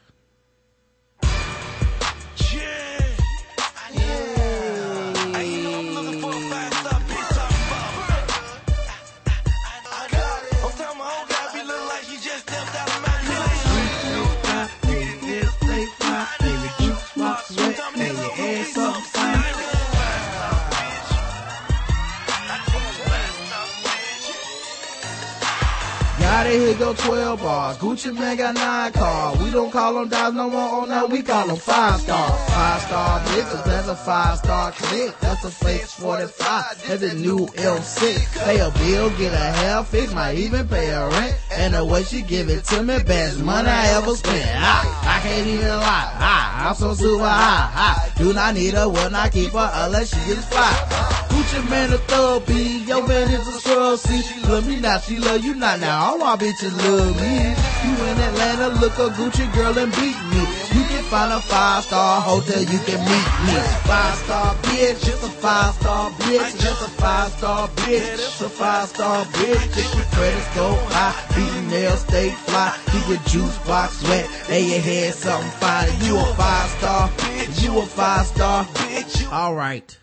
Got 26.37 26.45
it, 26.45 26.59
here 26.59 26.77
go 26.77 26.93
12 26.93 27.39
bars. 27.39 27.77
Gucci 27.77 28.13
Mane 28.13 28.37
got 28.37 28.53
nine 28.53 28.91
cars. 28.91 29.39
We 29.41 29.49
don't 29.49 29.71
call 29.71 29.95
them 29.95 30.07
dimes 30.07 30.35
no 30.35 30.47
more, 30.51 30.69
oh 30.71 30.85
no, 30.85 31.07
we 31.07 31.23
call 31.23 31.47
them 31.47 31.55
five 31.55 31.99
star. 31.99 32.29
Five 32.29 32.81
star 32.83 33.19
bitches, 33.21 33.65
that's 33.65 33.87
a 33.87 33.95
five 33.95 34.37
star 34.37 34.71
click. 34.71 35.19
That's 35.19 35.43
a 35.45 35.49
fake 35.49 35.81
45. 35.81 36.83
That's 36.87 37.01
a 37.01 37.15
new 37.15 37.47
L6. 37.47 38.45
Pay 38.45 38.59
a 38.59 38.69
bill, 38.69 39.09
get 39.17 39.33
a 39.33 39.37
hair 39.37 39.83
fix, 39.83 40.13
might 40.13 40.37
even 40.37 40.67
pay 40.67 40.89
a 40.89 41.09
rent. 41.09 41.35
And 41.53 41.73
the 41.73 41.83
way 41.83 42.03
she 42.03 42.21
give 42.21 42.49
it 42.49 42.65
to 42.65 42.83
me, 42.83 43.01
best 43.01 43.39
money 43.39 43.69
I 43.69 43.97
ever 43.97 44.15
spent. 44.15 44.47
I, 44.47 45.17
I 45.17 45.19
can't 45.23 45.47
even 45.47 45.67
lie. 45.69 46.11
I, 46.19 46.67
I'm 46.67 46.75
so 46.75 46.93
super 46.93 47.23
high. 47.23 47.71
I 47.73 48.11
do 48.15 48.31
not 48.31 48.53
need 48.53 48.75
her 48.75 48.87
when 48.87 49.15
I 49.15 49.29
keep 49.29 49.53
her 49.53 49.71
unless 49.73 50.13
she 50.13 50.31
is 50.31 50.45
fly. 50.45 51.17
Gucci 51.29 51.69
Mane 51.69 51.93
a 51.93 51.97
thug 51.97 52.45
B, 52.45 52.83
your 52.85 53.07
man 53.07 53.31
is 53.31 53.47
a 53.47 53.59
scrub 53.59 53.99
See, 53.99 54.21
she 54.21 54.41
love 54.41 54.67
me 54.67 54.79
now, 54.79 54.99
she 54.99 55.17
love 55.17 55.43
you 55.43 55.53
not 55.53 55.79
now. 55.79 56.17
My 56.27 56.35
bitches 56.35 56.75
love 56.83 57.15
me. 57.15 57.55
You 57.87 57.95
in 58.11 58.19
Atlanta, 58.19 58.67
look 58.81 58.99
a 58.99 59.07
Gucci 59.15 59.47
girl 59.53 59.77
and 59.77 59.89
beat 59.93 60.19
me. 60.27 60.43
You 60.75 60.83
can 60.91 61.01
find 61.05 61.31
a 61.31 61.39
five 61.39 61.85
star 61.85 62.19
hotel, 62.19 62.59
you 62.59 62.79
can 62.79 62.99
meet 62.99 63.27
me. 63.47 63.55
Five 63.87 64.15
star 64.15 64.53
bitch, 64.55 65.05
just 65.05 65.23
a 65.23 65.29
five 65.29 65.73
star 65.75 66.11
bitch, 66.11 66.59
just 66.59 66.81
a 66.81 66.89
five 66.99 67.31
star 67.31 67.69
bitch, 67.69 68.17
just 68.17 68.41
a 68.41 68.49
five 68.49 68.89
star 68.89 69.23
bitch. 69.23 69.77
If 69.77 69.95
your 69.95 70.03
credit 70.03 70.43
score 70.51 70.75
high, 70.91 71.69
nails 71.69 72.01
stay 72.01 72.31
fly, 72.31 72.77
keep 72.91 73.07
your 73.07 73.23
juice 73.29 73.57
box 73.59 74.03
wet, 74.03 74.29
and 74.49 74.67
your 74.67 74.81
head 74.81 75.13
something 75.13 75.49
fine. 75.51 75.87
You 76.01 76.17
a 76.17 76.25
five 76.35 76.69
star, 76.71 77.07
bitch, 77.07 77.63
you 77.63 77.79
a 77.79 77.85
five 77.85 78.25
star 78.25 78.65
bitch. 78.65 79.31
All 79.31 79.55
right. 79.55 79.97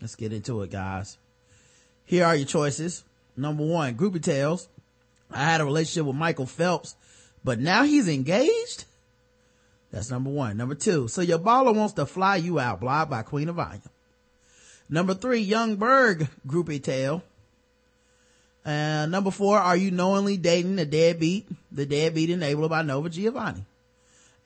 Let's 0.00 0.16
get 0.16 0.32
into 0.32 0.62
it, 0.62 0.72
guys. 0.72 1.16
Here 2.06 2.24
are 2.24 2.34
your 2.34 2.48
choices. 2.48 3.04
Number 3.36 3.64
one, 3.64 3.94
Groupie 3.94 4.20
Tales. 4.20 4.68
I 5.32 5.44
had 5.44 5.60
a 5.60 5.64
relationship 5.64 6.06
with 6.06 6.16
Michael 6.16 6.46
Phelps, 6.46 6.96
but 7.44 7.58
now 7.58 7.84
he's 7.84 8.08
engaged? 8.08 8.84
That's 9.90 10.10
number 10.10 10.30
one. 10.30 10.56
Number 10.56 10.74
two, 10.74 11.08
so 11.08 11.20
your 11.20 11.38
baller 11.38 11.74
wants 11.74 11.94
to 11.94 12.06
fly 12.06 12.36
you 12.36 12.58
out, 12.58 12.80
blah, 12.80 13.04
by 13.04 13.22
Queen 13.22 13.48
of 13.48 13.56
Volume. 13.56 13.82
Number 14.88 15.14
three, 15.14 15.40
Young 15.40 15.76
Berg 15.76 16.28
Groupie 16.46 16.82
Tale. 16.82 17.22
And 18.64 19.10
number 19.10 19.30
four, 19.30 19.58
are 19.58 19.76
you 19.76 19.90
knowingly 19.90 20.36
dating 20.36 20.78
a 20.78 20.84
deadbeat? 20.84 21.48
The 21.72 21.86
deadbeat 21.86 22.30
enabler 22.30 22.68
by 22.68 22.82
Nova 22.82 23.08
Giovanni. 23.08 23.64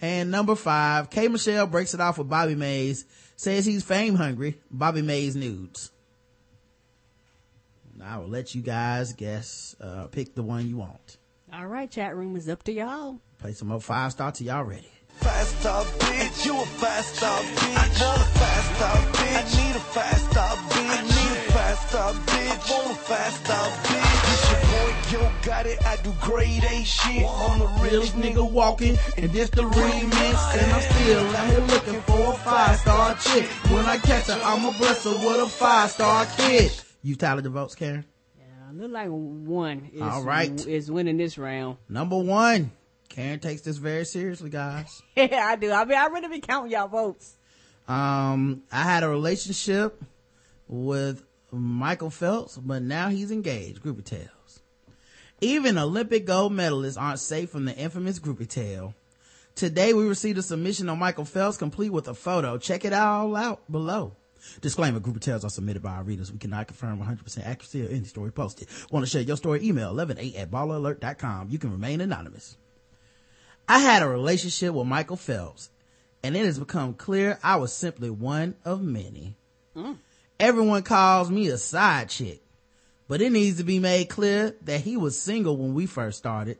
And 0.00 0.30
number 0.30 0.54
five, 0.54 1.10
K 1.10 1.28
Michelle 1.28 1.66
breaks 1.66 1.94
it 1.94 2.00
off 2.00 2.18
with 2.18 2.28
Bobby 2.28 2.54
Maze, 2.54 3.04
says 3.36 3.64
he's 3.64 3.82
fame 3.82 4.14
hungry, 4.16 4.58
Bobby 4.70 5.02
Maze 5.02 5.34
nudes. 5.34 5.90
I 8.02 8.18
will 8.18 8.28
let 8.28 8.54
you 8.54 8.62
guys 8.62 9.12
guess, 9.12 9.76
uh, 9.80 10.06
pick 10.08 10.34
the 10.34 10.42
one 10.42 10.68
you 10.68 10.76
want. 10.78 11.18
All 11.52 11.66
right, 11.66 11.90
chat 11.90 12.16
room 12.16 12.36
is 12.36 12.48
up 12.48 12.62
to 12.64 12.72
y'all. 12.72 13.20
Play 13.38 13.52
some 13.52 13.68
more 13.68 13.80
five 13.80 14.12
star 14.12 14.32
till 14.32 14.46
y'all 14.46 14.64
ready. 14.64 14.90
Five 15.20 15.46
star 15.46 15.84
bitch, 15.84 16.44
you 16.44 16.56
a 16.60 16.66
five 16.66 17.04
star 17.04 17.40
bitch. 17.40 17.76
I 17.76 18.04
want 18.04 18.20
a 18.20 18.24
five 18.24 18.76
star 18.76 18.96
bitch. 19.12 19.36
I 19.36 19.66
need 19.66 19.76
a 19.76 19.80
five 19.80 20.18
star 20.18 20.56
bitch. 20.56 20.90
I 20.90 21.02
need 21.02 21.38
a 21.38 21.52
five 21.52 21.78
star 21.78 22.12
bitch. 22.12 22.70
I 22.70 22.72
want 22.72 22.90
a 22.90 22.94
five 22.94 23.32
star 23.32 23.70
bitch. 23.84 24.14
It's 24.32 24.50
your 24.50 25.20
boy, 25.20 25.26
yo, 25.26 25.32
got 25.44 25.66
it. 25.66 25.86
I 25.86 25.96
do 26.02 26.12
grade 26.20 26.64
A 26.64 26.84
shit. 26.84 27.24
I'm 27.26 27.58
the 27.60 27.66
realest 27.80 28.16
nigga 28.16 28.50
walking, 28.50 28.98
and 29.16 29.30
this 29.30 29.50
the 29.50 29.62
remix. 29.62 30.58
And 30.58 30.72
I'm 30.72 30.82
still 30.82 31.36
out 31.36 31.46
here 31.50 31.60
looking 31.60 32.02
for 32.02 32.32
a 32.32 32.36
five 32.38 32.76
star 32.80 33.14
chick. 33.16 33.44
When 33.70 33.86
I 33.86 33.98
catch 33.98 34.26
her, 34.26 34.40
I'ma 34.42 34.72
bless 34.78 35.04
her 35.04 35.10
with 35.10 35.42
a 35.42 35.48
five 35.48 35.90
star 35.90 36.26
kid. 36.36 36.72
You 37.04 37.16
tallied 37.16 37.44
the 37.44 37.50
votes, 37.50 37.74
Karen? 37.74 38.06
Uh, 38.40 38.72
look 38.72 38.90
like 38.90 39.08
one 39.10 39.90
is, 39.92 40.00
All 40.00 40.22
right. 40.24 40.66
is 40.66 40.90
winning 40.90 41.18
this 41.18 41.36
round. 41.36 41.76
Number 41.86 42.18
one. 42.18 42.72
Karen 43.10 43.38
takes 43.38 43.60
this 43.60 43.76
very 43.76 44.06
seriously, 44.06 44.48
guys. 44.48 45.02
Yeah, 45.14 45.46
I 45.46 45.56
do. 45.56 45.70
I 45.70 45.84
mean, 45.84 45.98
I 45.98 46.06
really 46.06 46.28
be 46.28 46.40
counting 46.40 46.72
y'all 46.72 46.88
votes. 46.88 47.36
Um, 47.86 48.62
I 48.72 48.82
had 48.84 49.02
a 49.02 49.08
relationship 49.08 50.02
with 50.66 51.22
Michael 51.52 52.08
Phelps, 52.08 52.56
but 52.56 52.82
now 52.82 53.10
he's 53.10 53.30
engaged. 53.30 53.82
Groupie 53.82 54.02
Tales. 54.04 54.60
Even 55.42 55.76
Olympic 55.76 56.24
gold 56.24 56.52
medalists 56.52 56.98
aren't 56.98 57.18
safe 57.20 57.50
from 57.50 57.66
the 57.66 57.76
infamous 57.76 58.18
Groupie 58.18 58.48
Tale. 58.48 58.94
Today 59.54 59.92
we 59.92 60.08
received 60.08 60.38
a 60.38 60.42
submission 60.42 60.88
on 60.88 60.98
Michael 60.98 61.26
Phelps 61.26 61.58
complete 61.58 61.90
with 61.90 62.08
a 62.08 62.14
photo. 62.14 62.56
Check 62.56 62.86
it 62.86 62.94
all 62.94 63.36
out 63.36 63.70
below. 63.70 64.16
Disclaimer, 64.60 65.00
Groupie 65.00 65.20
Tales 65.20 65.44
are 65.44 65.50
submitted 65.50 65.82
by 65.82 65.92
our 65.92 66.02
readers. 66.02 66.32
We 66.32 66.38
cannot 66.38 66.66
confirm 66.66 67.00
100% 67.00 67.46
accuracy 67.46 67.84
of 67.84 67.90
any 67.90 68.04
story 68.04 68.32
posted. 68.32 68.68
Want 68.90 69.04
to 69.04 69.10
share 69.10 69.22
your 69.22 69.36
story? 69.36 69.64
Email 69.64 69.88
118 69.88 70.40
at 70.40 70.50
balleralert.com. 70.50 71.48
You 71.50 71.58
can 71.58 71.72
remain 71.72 72.00
anonymous. 72.00 72.56
I 73.68 73.78
had 73.78 74.02
a 74.02 74.08
relationship 74.08 74.74
with 74.74 74.86
Michael 74.86 75.16
Phelps, 75.16 75.70
and 76.22 76.36
it 76.36 76.44
has 76.44 76.58
become 76.58 76.94
clear 76.94 77.38
I 77.42 77.56
was 77.56 77.72
simply 77.72 78.10
one 78.10 78.56
of 78.64 78.82
many. 78.82 79.36
Mm. 79.74 79.96
Everyone 80.38 80.82
calls 80.82 81.30
me 81.30 81.48
a 81.48 81.56
side 81.56 82.10
chick, 82.10 82.42
but 83.08 83.22
it 83.22 83.30
needs 83.30 83.58
to 83.58 83.64
be 83.64 83.78
made 83.78 84.08
clear 84.08 84.54
that 84.62 84.82
he 84.82 84.96
was 84.96 85.18
single 85.18 85.56
when 85.56 85.74
we 85.74 85.86
first 85.86 86.18
started. 86.18 86.58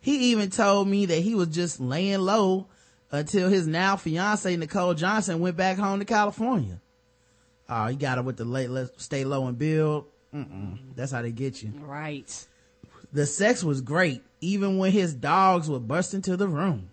He 0.00 0.32
even 0.32 0.50
told 0.50 0.88
me 0.88 1.06
that 1.06 1.22
he 1.22 1.34
was 1.34 1.48
just 1.48 1.80
laying 1.80 2.20
low 2.20 2.68
until 3.10 3.48
his 3.48 3.66
now 3.66 3.96
fiance 3.96 4.56
Nicole 4.56 4.94
Johnson 4.94 5.40
went 5.40 5.56
back 5.56 5.78
home 5.78 5.98
to 5.98 6.04
California. 6.04 6.80
Oh, 7.68 7.86
he 7.86 7.96
got 7.96 8.18
her 8.18 8.22
with 8.22 8.36
the 8.36 8.44
late, 8.44 8.70
let's 8.70 9.02
stay 9.02 9.24
low 9.24 9.46
and 9.46 9.58
build. 9.58 10.06
Mm-mm. 10.34 10.78
That's 10.94 11.12
how 11.12 11.22
they 11.22 11.32
get 11.32 11.62
you. 11.62 11.72
Right. 11.80 12.46
The 13.12 13.24
sex 13.26 13.64
was 13.64 13.80
great, 13.80 14.22
even 14.40 14.78
when 14.78 14.92
his 14.92 15.14
dogs 15.14 15.68
would 15.70 15.88
bust 15.88 16.12
into 16.14 16.36
the 16.36 16.48
room. 16.48 16.90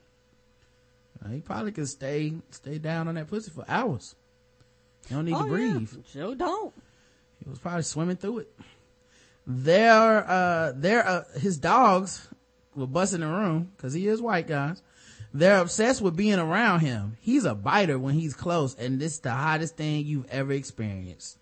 Uh, 1.23 1.29
he 1.29 1.39
probably 1.41 1.71
could 1.71 1.87
stay 1.89 2.33
stay 2.51 2.77
down 2.77 3.07
on 3.07 3.15
that 3.15 3.27
pussy 3.27 3.51
for 3.51 3.65
hours. 3.67 4.15
You 5.09 5.17
don't 5.17 5.25
need 5.25 5.33
Oh, 5.33 5.43
to 5.43 5.45
yeah. 5.45 5.73
breathe. 5.73 5.89
Sure 6.11 6.35
don't. 6.35 6.73
He 7.43 7.49
was 7.49 7.59
probably 7.59 7.83
swimming 7.83 8.15
through 8.15 8.39
it. 8.39 8.51
Their 9.47 10.29
uh 10.29 10.71
their 10.75 11.05
uh 11.07 11.23
his 11.39 11.57
dogs 11.57 12.27
were 12.75 12.87
busting 12.87 13.19
the 13.21 13.27
room 13.27 13.71
because 13.75 13.93
he 13.93 14.07
is 14.07 14.21
white 14.21 14.47
guys. 14.47 14.81
They're 15.35 15.59
obsessed 15.59 16.01
with 16.01 16.15
being 16.15 16.39
around 16.39 16.79
him. 16.79 17.17
He's 17.19 17.43
a 17.43 17.53
biter 17.53 17.99
when 17.99 18.13
he's 18.13 18.33
close, 18.33 18.73
and 18.75 19.01
this 19.01 19.15
is 19.15 19.19
the 19.19 19.31
hottest 19.31 19.75
thing 19.75 20.05
you've 20.05 20.29
ever 20.29 20.53
experienced. 20.53 21.37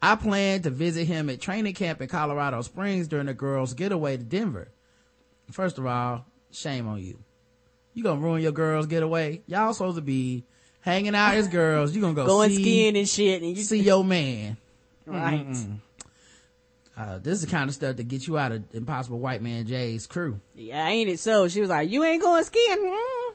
I 0.00 0.14
plan 0.14 0.62
to 0.62 0.70
visit 0.70 1.06
him 1.08 1.28
at 1.28 1.40
training 1.40 1.74
camp 1.74 2.00
in 2.00 2.06
Colorado 2.06 2.62
Springs 2.62 3.08
during 3.08 3.26
the 3.26 3.34
girls' 3.34 3.74
getaway 3.74 4.18
to 4.18 4.22
Denver. 4.22 4.68
First 5.50 5.78
of 5.78 5.86
all, 5.86 6.26
shame 6.52 6.86
on 6.86 7.02
you. 7.02 7.18
You 7.92 8.04
gonna 8.04 8.20
ruin 8.20 8.40
your 8.40 8.52
girls' 8.52 8.86
getaway. 8.86 9.42
Y'all 9.48 9.72
supposed 9.72 9.96
to 9.96 10.02
be 10.02 10.44
hanging 10.82 11.16
out 11.16 11.34
as 11.34 11.48
girls. 11.48 11.96
You 11.96 12.00
gonna 12.02 12.14
go 12.14 12.24
Going 12.24 12.50
see, 12.50 12.62
skiing 12.62 12.96
and 12.96 13.08
shit. 13.08 13.42
And 13.42 13.56
you 13.56 13.64
see 13.64 13.80
your 13.80 14.04
man. 14.04 14.56
Right. 15.06 15.48
Mm-mm. 15.48 15.78
Uh, 16.98 17.18
this 17.18 17.34
is 17.34 17.42
the 17.42 17.46
kind 17.46 17.68
of 17.68 17.74
stuff 17.74 17.96
that 17.96 18.08
gets 18.08 18.26
you 18.26 18.36
out 18.36 18.50
of 18.50 18.64
Impossible 18.74 19.20
White 19.20 19.40
Man 19.40 19.66
Jay's 19.66 20.08
crew. 20.08 20.40
Yeah, 20.56 20.88
ain't 20.88 21.08
it 21.08 21.20
so? 21.20 21.46
She 21.46 21.60
was 21.60 21.70
like, 21.70 21.90
you 21.90 22.02
ain't 22.02 22.20
going 22.20 22.42
skiing? 22.42 22.78
Mm. 22.78 23.34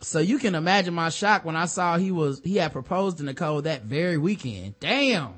So 0.00 0.18
you 0.18 0.38
can 0.38 0.54
imagine 0.54 0.92
my 0.92 1.08
shock 1.08 1.44
when 1.44 1.56
I 1.56 1.64
saw 1.64 1.96
he 1.96 2.12
was, 2.12 2.42
he 2.44 2.56
had 2.56 2.72
proposed 2.72 3.16
to 3.16 3.24
Nicole 3.24 3.62
that 3.62 3.84
very 3.84 4.18
weekend. 4.18 4.78
Damn. 4.78 5.34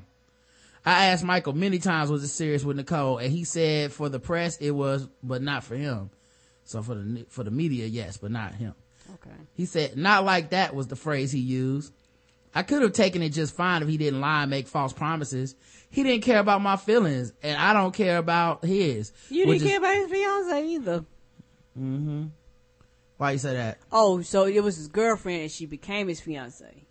I 0.85 1.05
asked 1.07 1.23
Michael 1.23 1.53
many 1.53 1.79
times, 1.79 2.11
was 2.11 2.23
it 2.23 2.27
serious 2.27 2.65
with 2.65 2.75
Nicole? 2.75 3.19
And 3.19 3.31
he 3.31 3.45
said 3.45 3.93
for 3.93 4.09
the 4.09 4.19
press, 4.19 4.57
it 4.57 4.71
was, 4.71 5.07
but 5.23 5.41
not 5.41 5.63
for 5.63 5.75
him. 5.75 6.09
So 6.65 6.81
for 6.81 6.95
the, 6.95 7.25
for 7.29 7.43
the 7.43 7.51
media, 7.51 7.85
yes, 7.85 8.17
but 8.17 8.31
not 8.31 8.53
him. 8.53 8.73
Okay. 9.15 9.35
He 9.55 9.65
said, 9.65 9.97
not 9.97 10.25
like 10.25 10.49
that 10.49 10.75
was 10.75 10.87
the 10.87 10.95
phrase 10.97 11.31
he 11.31 11.39
used. 11.39 11.93
I 12.53 12.63
could 12.63 12.81
have 12.81 12.93
taken 12.93 13.21
it 13.21 13.29
just 13.29 13.55
fine 13.55 13.81
if 13.81 13.87
he 13.87 13.97
didn't 13.97 14.19
lie 14.19 14.41
and 14.41 14.51
make 14.51 14.67
false 14.67 14.91
promises. 14.91 15.55
He 15.91 16.03
didn't 16.03 16.23
care 16.23 16.39
about 16.39 16.61
my 16.61 16.77
feelings 16.77 17.33
and 17.43 17.59
I 17.59 17.73
don't 17.73 17.93
care 17.93 18.17
about 18.17 18.63
his. 18.65 19.11
You 19.29 19.45
didn't 19.45 19.61
is- 19.61 19.63
care 19.67 19.77
about 19.77 19.95
his 19.95 20.09
fiance 20.09 20.65
either. 20.67 20.99
Mm-hmm. 21.77 22.25
Why 23.17 23.31
you 23.31 23.37
say 23.37 23.53
that? 23.53 23.77
Oh, 23.91 24.21
so 24.21 24.45
it 24.45 24.63
was 24.63 24.77
his 24.77 24.87
girlfriend 24.87 25.41
and 25.43 25.51
she 25.51 25.65
became 25.65 26.07
his 26.07 26.19
fiance. 26.19 26.87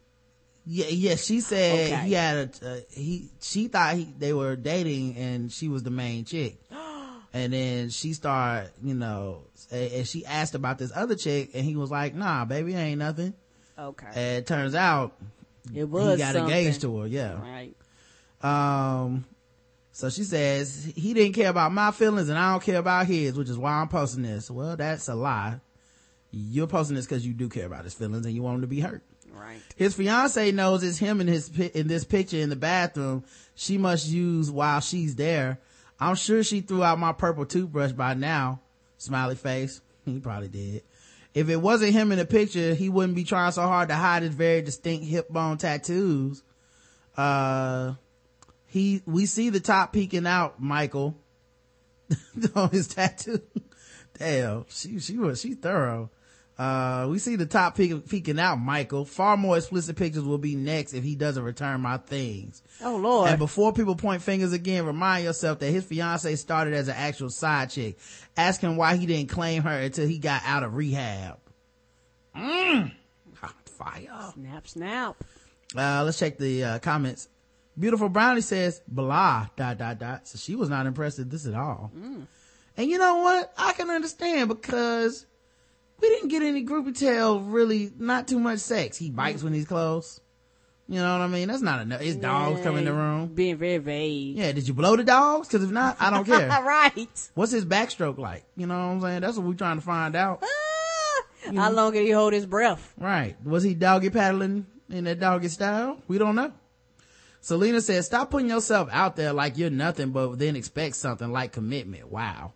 Yeah, 0.66 0.86
yeah. 0.88 1.14
She 1.16 1.40
said 1.40 1.92
Okay. 1.92 2.06
he 2.08 2.12
had 2.12 2.36
a 2.62 2.70
uh, 2.70 2.80
he. 2.90 3.30
She 3.40 3.66
thought 3.68 3.94
he 3.94 4.04
they 4.18 4.32
were 4.32 4.54
dating, 4.56 5.16
and 5.16 5.50
she 5.50 5.68
was 5.68 5.82
the 5.82 5.90
main 5.90 6.24
chick. 6.26 6.58
and 7.32 7.52
then 7.52 7.88
she 7.88 8.12
started, 8.12 8.70
you 8.82 8.94
know, 8.94 9.44
and 9.72 9.90
and 9.92 10.06
she 10.06 10.24
asked 10.26 10.54
about 10.54 10.78
this 10.78 10.92
other 10.94 11.16
chick, 11.16 11.50
and 11.54 11.64
he 11.64 11.74
was 11.76 11.90
like, 11.90 12.14
"Nah, 12.14 12.44
baby, 12.44 12.74
ain't 12.74 12.98
nothing." 12.98 13.32
Okay. 13.76 14.06
And 14.08 14.36
it 14.38 14.46
turns 14.46 14.74
out 14.74 15.16
It 15.74 15.84
was 15.88 16.12
he 16.18 16.18
got 16.18 16.34
something. 16.34 16.54
engaged 16.54 16.82
to 16.82 16.98
her. 17.00 17.06
Yeah. 17.06 17.40
Right. 17.40 17.74
Um. 18.42 19.24
So 19.92 20.08
she 20.08 20.24
says 20.24 20.90
he 20.94 21.12
didn't 21.12 21.34
care 21.34 21.50
about 21.50 21.72
my 21.72 21.90
feelings, 21.90 22.28
and 22.28 22.38
I 22.38 22.52
don't 22.52 22.62
care 22.62 22.78
about 22.78 23.06
his, 23.06 23.34
which 23.34 23.50
is 23.50 23.58
why 23.58 23.72
I'm 23.72 23.88
posting 23.88 24.22
this. 24.22 24.50
Well, 24.50 24.76
that's 24.76 25.08
a 25.08 25.14
lie. 25.14 25.60
You're 26.30 26.68
posting 26.68 26.96
this 26.96 27.06
because 27.06 27.26
you 27.26 27.32
do 27.32 27.48
care 27.48 27.66
about 27.66 27.84
his 27.84 27.94
feelings 27.94 28.24
and 28.24 28.34
you 28.34 28.42
want 28.42 28.56
him 28.56 28.60
to 28.60 28.66
be 28.66 28.80
hurt. 28.80 29.02
Right. 29.32 29.60
His 29.76 29.94
fiance 29.94 30.52
knows 30.52 30.82
it's 30.82 30.98
him 30.98 31.20
in 31.20 31.26
his 31.26 31.48
in 31.58 31.88
this 31.88 32.04
picture 32.04 32.38
in 32.38 32.50
the 32.50 32.56
bathroom. 32.56 33.24
She 33.54 33.78
must 33.78 34.08
use 34.08 34.50
while 34.50 34.80
she's 34.80 35.16
there. 35.16 35.58
I'm 35.98 36.14
sure 36.14 36.42
she 36.42 36.60
threw 36.60 36.82
out 36.82 36.98
my 36.98 37.12
purple 37.12 37.44
toothbrush 37.44 37.92
by 37.92 38.14
now. 38.14 38.60
Smiley 38.96 39.36
face. 39.36 39.80
He 40.06 40.18
probably 40.18 40.48
did. 40.48 40.82
If 41.34 41.50
it 41.50 41.58
wasn't 41.58 41.92
him 41.92 42.10
in 42.10 42.18
the 42.18 42.24
picture, 42.24 42.74
he 42.74 42.88
wouldn't 42.88 43.14
be 43.14 43.22
trying 43.22 43.52
so 43.52 43.62
hard 43.62 43.90
to 43.90 43.94
hide 43.94 44.22
his 44.22 44.34
very 44.34 44.62
distinct 44.62 45.04
hip 45.04 45.28
bone 45.28 45.58
tattoos. 45.58 46.42
Uh, 47.16 47.94
he, 48.70 49.02
we 49.04 49.26
see 49.26 49.50
the 49.50 49.58
top 49.58 49.92
peeking 49.92 50.28
out, 50.28 50.62
Michael, 50.62 51.16
on 52.54 52.70
his 52.70 52.86
tattoo. 52.86 53.42
Damn, 54.16 54.64
she, 54.68 55.00
she 55.00 55.18
was, 55.18 55.40
she 55.40 55.54
thorough. 55.54 56.10
Uh, 56.56 57.08
we 57.10 57.18
see 57.18 57.34
the 57.34 57.46
top 57.46 57.76
peek, 57.76 58.08
peeking 58.08 58.38
out, 58.38 58.60
Michael. 58.60 59.04
Far 59.04 59.36
more 59.36 59.56
explicit 59.56 59.96
pictures 59.96 60.22
will 60.22 60.38
be 60.38 60.54
next 60.54 60.94
if 60.94 61.02
he 61.02 61.16
doesn't 61.16 61.42
return 61.42 61.80
my 61.80 61.96
things. 61.96 62.62
Oh 62.80 62.94
Lord. 62.96 63.30
And 63.30 63.38
before 63.40 63.72
people 63.72 63.96
point 63.96 64.22
fingers 64.22 64.52
again, 64.52 64.86
remind 64.86 65.24
yourself 65.24 65.58
that 65.58 65.70
his 65.70 65.84
fiance 65.84 66.36
started 66.36 66.74
as 66.74 66.86
an 66.86 66.94
actual 66.96 67.30
side 67.30 67.70
chick. 67.70 67.98
Ask 68.36 68.60
him 68.60 68.76
why 68.76 68.96
he 68.96 69.06
didn't 69.06 69.30
claim 69.30 69.62
her 69.62 69.80
until 69.80 70.06
he 70.06 70.18
got 70.18 70.42
out 70.44 70.62
of 70.62 70.74
rehab. 70.74 71.38
Mm. 72.36 72.92
Hot 73.40 73.68
fire. 73.68 74.32
Snap, 74.34 74.68
snap. 74.68 75.16
Uh, 75.74 76.04
let's 76.04 76.20
check 76.20 76.38
the 76.38 76.62
uh, 76.62 76.78
comments. 76.78 77.28
Beautiful 77.78 78.08
Brownie 78.08 78.40
says, 78.40 78.82
blah, 78.86 79.48
dot, 79.56 79.78
dot, 79.78 79.98
dot. 79.98 80.28
So 80.28 80.38
she 80.38 80.54
was 80.54 80.68
not 80.68 80.86
impressed 80.86 81.18
with 81.18 81.30
this 81.30 81.46
at 81.46 81.54
all. 81.54 81.90
Mm. 81.96 82.26
And 82.76 82.90
you 82.90 82.98
know 82.98 83.18
what? 83.18 83.52
I 83.56 83.72
can 83.72 83.90
understand 83.90 84.48
because 84.48 85.26
we 86.00 86.08
didn't 86.08 86.28
get 86.28 86.42
any 86.42 86.64
groupie 86.64 86.98
tail 86.98 87.40
really, 87.40 87.90
not 87.98 88.28
too 88.28 88.38
much 88.38 88.58
sex. 88.60 88.96
He 88.96 89.10
bites 89.10 89.42
when 89.42 89.52
he's 89.52 89.66
close. 89.66 90.20
You 90.88 90.96
know 90.96 91.12
what 91.12 91.22
I 91.22 91.28
mean? 91.28 91.46
That's 91.46 91.62
not 91.62 91.80
enough. 91.80 92.00
His 92.00 92.16
dogs 92.16 92.62
come 92.62 92.76
in 92.76 92.84
the 92.84 92.92
room. 92.92 93.28
Being 93.28 93.58
very 93.58 93.78
vague. 93.78 94.36
Yeah, 94.36 94.50
did 94.50 94.66
you 94.66 94.74
blow 94.74 94.96
the 94.96 95.04
dogs? 95.04 95.48
Cause 95.48 95.62
if 95.62 95.70
not, 95.70 95.96
I 96.00 96.10
don't 96.10 96.24
care. 96.24 96.48
right. 96.48 97.30
What's 97.34 97.52
his 97.52 97.64
backstroke 97.64 98.18
like? 98.18 98.44
You 98.56 98.66
know 98.66 98.74
what 98.74 98.94
I'm 98.94 99.00
saying? 99.00 99.20
That's 99.20 99.36
what 99.36 99.46
we're 99.46 99.54
trying 99.54 99.76
to 99.76 99.84
find 99.84 100.16
out. 100.16 100.42
How 101.54 101.70
long 101.70 101.92
did 101.92 102.04
he 102.04 102.10
hold 102.10 102.32
his 102.32 102.44
breath? 102.44 102.92
Right. 102.98 103.36
Was 103.44 103.62
he 103.62 103.74
doggy 103.74 104.10
paddling 104.10 104.66
in 104.88 105.04
that 105.04 105.20
doggy 105.20 105.48
style? 105.48 106.02
We 106.08 106.18
don't 106.18 106.34
know. 106.34 106.52
Selena 107.40 107.80
says, 107.80 108.06
stop 108.06 108.30
putting 108.30 108.50
yourself 108.50 108.88
out 108.92 109.16
there 109.16 109.32
like 109.32 109.56
you're 109.56 109.70
nothing, 109.70 110.10
but 110.10 110.38
then 110.38 110.56
expect 110.56 110.96
something 110.96 111.32
like 111.32 111.52
commitment. 111.52 112.10
Wow. 112.10 112.52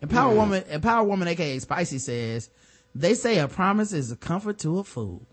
Empower 0.00 0.32
Hmm. 0.32 0.36
woman, 0.38 0.64
and 0.68 0.82
Power 0.82 1.04
woman, 1.04 1.28
aka 1.28 1.58
Spicy 1.58 1.98
says, 1.98 2.50
they 2.94 3.14
say 3.14 3.38
a 3.38 3.48
promise 3.48 3.92
is 3.92 4.10
a 4.12 4.16
comfort 4.16 4.58
to 4.60 4.78
a 4.78 4.84
fool. 4.84 5.26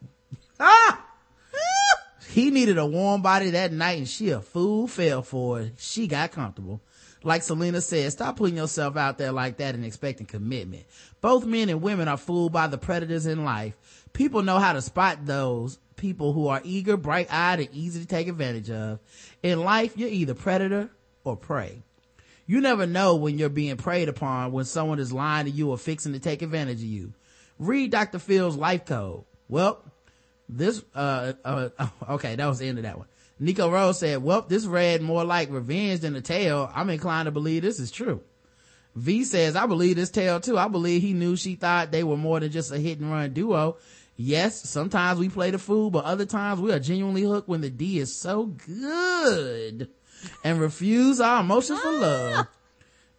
Ah! 0.59 1.05
he 2.30 2.51
needed 2.51 2.77
a 2.77 2.85
warm 2.85 3.22
body 3.22 3.51
that 3.51 3.72
night 3.72 3.97
and 3.97 4.07
she 4.07 4.30
a 4.30 4.41
fool 4.41 4.88
fell 4.88 5.22
for 5.22 5.61
it. 5.61 5.73
She 5.77 6.07
got 6.07 6.31
comfortable. 6.31 6.81
Like 7.23 7.43
Selena 7.43 7.82
said, 7.82 8.11
stop 8.11 8.38
putting 8.38 8.57
yourself 8.57 8.98
out 8.98 9.19
there 9.19 9.32
like 9.32 9.57
that 9.57 9.75
and 9.75 9.85
expecting 9.85 10.25
commitment. 10.25 10.85
Both 11.22 11.45
men 11.45 11.69
and 11.69 11.82
women 11.82 12.07
are 12.07 12.17
fooled 12.17 12.51
by 12.51 12.65
the 12.65 12.80
predators 12.80 13.27
in 13.27 13.45
life. 13.45 13.75
People 14.11 14.41
know 14.41 14.57
how 14.57 14.74
to 14.74 14.82
spot 14.82 15.25
those 15.25 15.77
people 16.01 16.33
who 16.33 16.47
are 16.47 16.59
eager, 16.65 16.97
bright-eyed, 16.97 17.59
and 17.59 17.69
easy 17.71 18.01
to 18.01 18.07
take 18.07 18.27
advantage 18.27 18.69
of. 18.69 18.99
In 19.43 19.63
life, 19.63 19.95
you're 19.95 20.09
either 20.09 20.33
predator 20.33 20.89
or 21.23 21.38
prey. 21.38 21.83
You 22.47 22.59
never 22.59 22.85
know 22.85 23.15
when 23.15 23.38
you're 23.38 23.49
being 23.49 23.77
preyed 23.77 24.09
upon 24.09 24.51
when 24.51 24.65
someone 24.65 24.99
is 24.99 25.13
lying 25.13 25.45
to 25.45 25.51
you 25.51 25.69
or 25.69 25.77
fixing 25.77 26.13
to 26.13 26.19
take 26.19 26.41
advantage 26.41 26.80
of 26.80 26.85
you. 26.85 27.13
Read 27.59 27.91
Dr. 27.91 28.19
Phil's 28.19 28.57
life 28.57 28.85
code. 28.85 29.23
Well, 29.47 29.85
this, 30.49 30.83
uh, 30.95 31.33
uh, 31.45 31.69
okay, 32.09 32.35
that 32.35 32.47
was 32.47 32.59
the 32.59 32.67
end 32.67 32.80
of 32.80 32.83
that 32.83 32.97
one. 32.97 33.07
Nico 33.39 33.69
Rose 33.69 33.99
said, 33.99 34.21
well, 34.21 34.41
this 34.41 34.65
read 34.65 35.01
more 35.01 35.23
like 35.23 35.49
revenge 35.51 36.01
than 36.01 36.15
a 36.15 36.21
tale. 36.21 36.69
I'm 36.73 36.89
inclined 36.89 37.27
to 37.27 37.31
believe 37.31 37.61
this 37.61 37.80
is 37.80 37.91
true. 37.91 38.21
V 38.95 39.23
says, 39.23 39.55
I 39.55 39.67
believe 39.67 39.95
this 39.95 40.09
tale 40.09 40.39
too. 40.39 40.57
I 40.57 40.67
believe 40.67 41.01
he 41.01 41.13
knew 41.13 41.35
she 41.35 41.55
thought 41.55 41.91
they 41.91 42.03
were 42.03 42.17
more 42.17 42.39
than 42.39 42.51
just 42.51 42.71
a 42.71 42.77
hit 42.77 42.99
and 42.99 43.09
run 43.09 43.33
duo. 43.33 43.77
Yes, 44.15 44.69
sometimes 44.69 45.19
we 45.19 45.30
play 45.30 45.51
the 45.51 45.57
fool, 45.57 45.90
but 45.90 46.06
other 46.06 46.25
times 46.25 46.59
we 46.59 46.72
are 46.72 46.80
genuinely 46.80 47.23
hooked 47.23 47.48
when 47.48 47.61
the 47.61 47.69
D 47.69 47.99
is 47.99 48.15
so 48.15 48.45
good 48.45 49.90
and 50.43 50.59
refuse 50.59 51.19
our 51.19 51.41
emotions 51.41 51.80
for 51.80 51.91
love. 51.91 52.48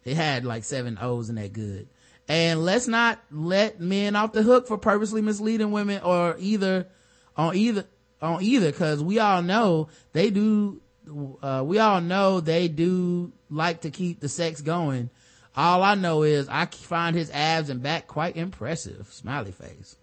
It 0.05 0.15
had 0.15 0.45
like 0.45 0.63
seven 0.63 0.97
O's 1.01 1.29
in 1.29 1.35
that 1.35 1.53
good. 1.53 1.87
And 2.27 2.63
let's 2.63 2.87
not 2.87 3.19
let 3.31 3.79
men 3.79 4.15
off 4.15 4.31
the 4.31 4.43
hook 4.43 4.67
for 4.67 4.77
purposely 4.77 5.21
misleading 5.21 5.71
women 5.71 6.01
or 6.03 6.35
either 6.39 6.87
on 7.35 7.55
either 7.55 7.85
on 8.21 8.41
either 8.41 8.71
because 8.71 9.03
we 9.03 9.19
all 9.19 9.41
know 9.41 9.89
they 10.13 10.29
do 10.29 10.81
uh, 11.41 11.61
we 11.65 11.79
all 11.79 11.99
know 11.99 12.39
they 12.39 12.67
do 12.69 13.33
like 13.49 13.81
to 13.81 13.91
keep 13.91 14.21
the 14.21 14.29
sex 14.29 14.61
going 14.61 15.09
all 15.55 15.83
i 15.83 15.93
know 15.95 16.23
is 16.23 16.47
i 16.47 16.65
find 16.65 17.15
his 17.15 17.29
abs 17.31 17.69
and 17.69 17.83
back 17.83 18.07
quite 18.07 18.37
impressive 18.37 19.07
smiley 19.11 19.51
face 19.51 19.97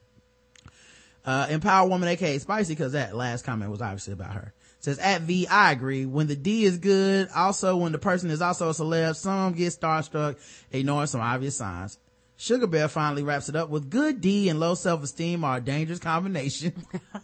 uh 1.31 1.47
empower 1.49 1.89
woman 1.89 2.09
aka 2.09 2.39
spicy 2.39 2.75
because 2.75 2.92
that 2.92 3.15
last 3.15 3.44
comment 3.44 3.70
was 3.70 3.81
obviously 3.81 4.12
about 4.12 4.34
her 4.34 4.52
says 4.81 4.99
at 4.99 5.23
v 5.23 5.47
i 5.47 5.70
agree 5.70 6.07
when 6.07 6.26
the 6.26 6.36
d 6.36 6.65
is 6.65 6.78
good 6.78 7.28
also 7.34 7.76
when 7.76 7.92
the 7.92 7.99
person 7.99 8.31
is 8.31 8.42
also 8.42 8.68
a 8.70 8.73
celeb 8.73 9.15
some 9.15 9.52
get 9.52 9.73
starstruck 9.73 10.36
ignoring 10.73 11.07
some 11.07 11.20
obvious 11.20 11.57
signs 11.57 11.99
Sugar 12.36 12.67
Bear 12.67 12.89
finally 12.89 13.23
wraps 13.23 13.50
it 13.50 13.57
up 13.57 13.68
with 13.68 13.91
good 13.91 14.23
D 14.23 14.49
and 14.49 14.59
low 14.59 14.75
self-esteem 14.75 15.44
are 15.44 15.59
a 15.59 15.60
dangerous 15.60 15.99
combination. 15.99 16.73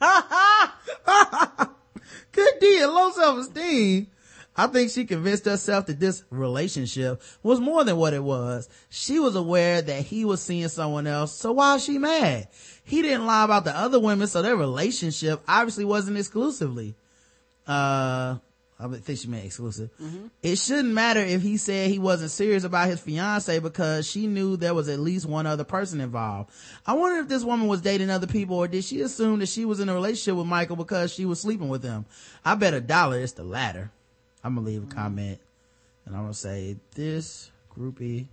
good 2.32 2.54
D 2.60 2.82
and 2.82 2.92
low 2.92 3.10
self-esteem. 3.12 4.08
I 4.56 4.66
think 4.68 4.90
she 4.90 5.04
convinced 5.04 5.44
herself 5.44 5.86
that 5.86 6.00
this 6.00 6.24
relationship 6.30 7.20
was 7.42 7.60
more 7.60 7.84
than 7.84 7.96
what 7.96 8.14
it 8.14 8.22
was. 8.22 8.68
She 8.88 9.18
was 9.18 9.36
aware 9.36 9.82
that 9.82 10.02
he 10.02 10.24
was 10.24 10.40
seeing 10.42 10.68
someone 10.68 11.06
else, 11.06 11.34
so 11.34 11.52
why 11.52 11.74
is 11.76 11.84
she 11.84 11.98
mad? 11.98 12.48
He 12.84 13.02
didn't 13.02 13.26
lie 13.26 13.44
about 13.44 13.64
the 13.64 13.76
other 13.76 14.00
women, 14.00 14.26
so 14.26 14.42
their 14.42 14.56
relationship 14.56 15.42
obviously 15.46 15.84
wasn't 15.84 16.18
exclusively. 16.18 16.94
Uh, 17.66 18.36
I 18.78 18.88
think 18.88 19.18
she 19.18 19.28
meant 19.28 19.46
exclusive. 19.46 19.88
It 20.42 20.56
shouldn't 20.56 20.92
matter 20.92 21.20
if 21.20 21.40
he 21.40 21.56
said 21.56 21.90
he 21.90 21.98
wasn't 21.98 22.30
serious 22.30 22.62
about 22.62 22.88
his 22.88 23.00
fiance 23.00 23.58
because 23.58 24.06
she 24.06 24.26
knew 24.26 24.56
there 24.56 24.74
was 24.74 24.88
at 24.90 25.00
least 25.00 25.24
one 25.24 25.46
other 25.46 25.64
person 25.64 26.00
involved. 26.00 26.50
I 26.86 26.92
wonder 26.92 27.20
if 27.20 27.28
this 27.28 27.42
woman 27.42 27.68
was 27.68 27.80
dating 27.80 28.10
other 28.10 28.26
people 28.26 28.56
or 28.56 28.68
did 28.68 28.84
she 28.84 29.00
assume 29.00 29.38
that 29.38 29.48
she 29.48 29.64
was 29.64 29.80
in 29.80 29.88
a 29.88 29.94
relationship 29.94 30.36
with 30.36 30.46
Michael 30.46 30.76
because 30.76 31.12
she 31.12 31.24
was 31.24 31.40
sleeping 31.40 31.68
with 31.70 31.82
him? 31.82 32.04
I 32.44 32.54
bet 32.54 32.74
a 32.74 32.80
dollar 32.82 33.18
it's 33.18 33.32
the 33.32 33.44
latter. 33.44 33.90
I'm 34.42 34.54
gonna 34.54 34.66
leave 34.66 34.84
a 34.84 34.86
comment 34.86 35.40
and 36.04 36.14
I'm 36.14 36.22
gonna 36.22 36.34
say 36.34 36.76
this 36.94 37.50
groupie 37.74 38.26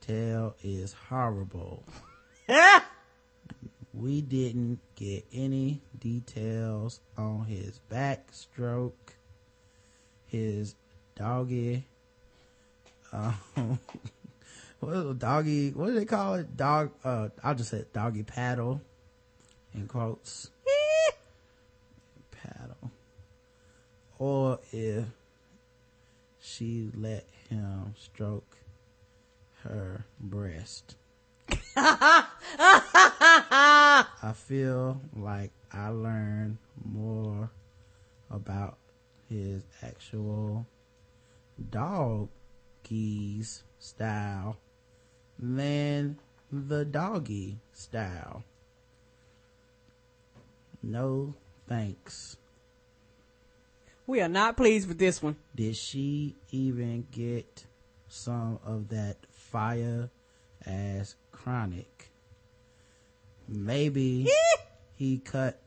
tale 0.00 0.54
is 0.62 0.92
horrible. 0.92 1.82
we 3.94 4.20
didn't 4.20 4.80
get 4.94 5.24
any 5.32 5.80
details 5.98 7.00
on 7.16 7.44
his 7.46 7.80
backstroke, 7.90 8.92
his 10.26 10.74
doggy, 11.14 11.86
um, 13.12 13.34
what 14.80 15.18
doggy, 15.18 15.70
what 15.70 15.86
do 15.86 15.94
they 15.94 16.04
call 16.04 16.34
it? 16.34 16.56
Dog, 16.56 16.92
uh, 17.04 17.28
I'll 17.42 17.54
just 17.54 17.70
say 17.70 17.84
doggy 17.92 18.22
paddle 18.22 18.80
in 19.74 19.86
quotes. 19.86 20.50
paddle. 22.30 22.90
Or 24.18 24.60
if 24.72 25.04
she 26.46 26.88
let 26.94 27.26
him 27.48 27.92
stroke 27.98 28.56
her 29.64 30.04
breast. 30.20 30.96
I 31.76 32.26
feel 34.34 35.00
like 35.16 35.50
I 35.72 35.88
learned 35.88 36.58
more 36.84 37.50
about 38.30 38.78
his 39.28 39.64
actual 39.82 40.66
doggies 41.70 42.28
style 43.80 44.56
than 45.38 46.16
the 46.52 46.84
doggy 46.84 47.58
style. 47.72 48.44
No 50.82 51.34
thanks. 51.68 52.36
We 54.08 54.20
are 54.20 54.28
not 54.28 54.56
pleased 54.56 54.86
with 54.86 54.98
this 54.98 55.20
one. 55.20 55.36
Did 55.54 55.74
she 55.76 56.36
even 56.52 57.08
get 57.10 57.64
some 58.08 58.60
of 58.64 58.88
that 58.90 59.16
fire 59.30 60.10
ass 60.64 61.16
chronic? 61.32 62.10
Maybe 63.48 64.28
he 64.94 65.18
cut 65.18 65.60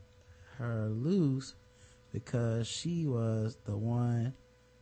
her 0.57 0.87
loose 0.87 1.53
because 2.13 2.65
she 2.65 3.05
was 3.05 3.57
the 3.65 3.75
one 3.75 4.33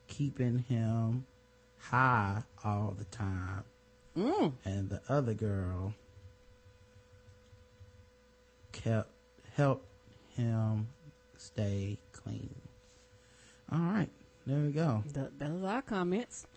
keeping 0.07 0.59
him 0.59 1.25
high 1.79 2.43
all 2.63 2.95
the 2.95 3.05
time. 3.05 3.63
Mm. 4.15 4.53
And 4.65 4.89
the 4.89 5.01
other 5.09 5.33
girl 5.33 5.95
kept 8.71 9.09
helped 9.55 9.87
him 10.35 10.89
stay 11.37 11.97
clean. 12.11 12.66
All 13.71 13.79
right, 13.79 14.09
there 14.48 14.59
we 14.59 14.72
go. 14.72 15.03
Th- 15.14 15.27
those 15.38 15.61
are 15.61 15.67
our 15.67 15.82
comments. 15.82 16.48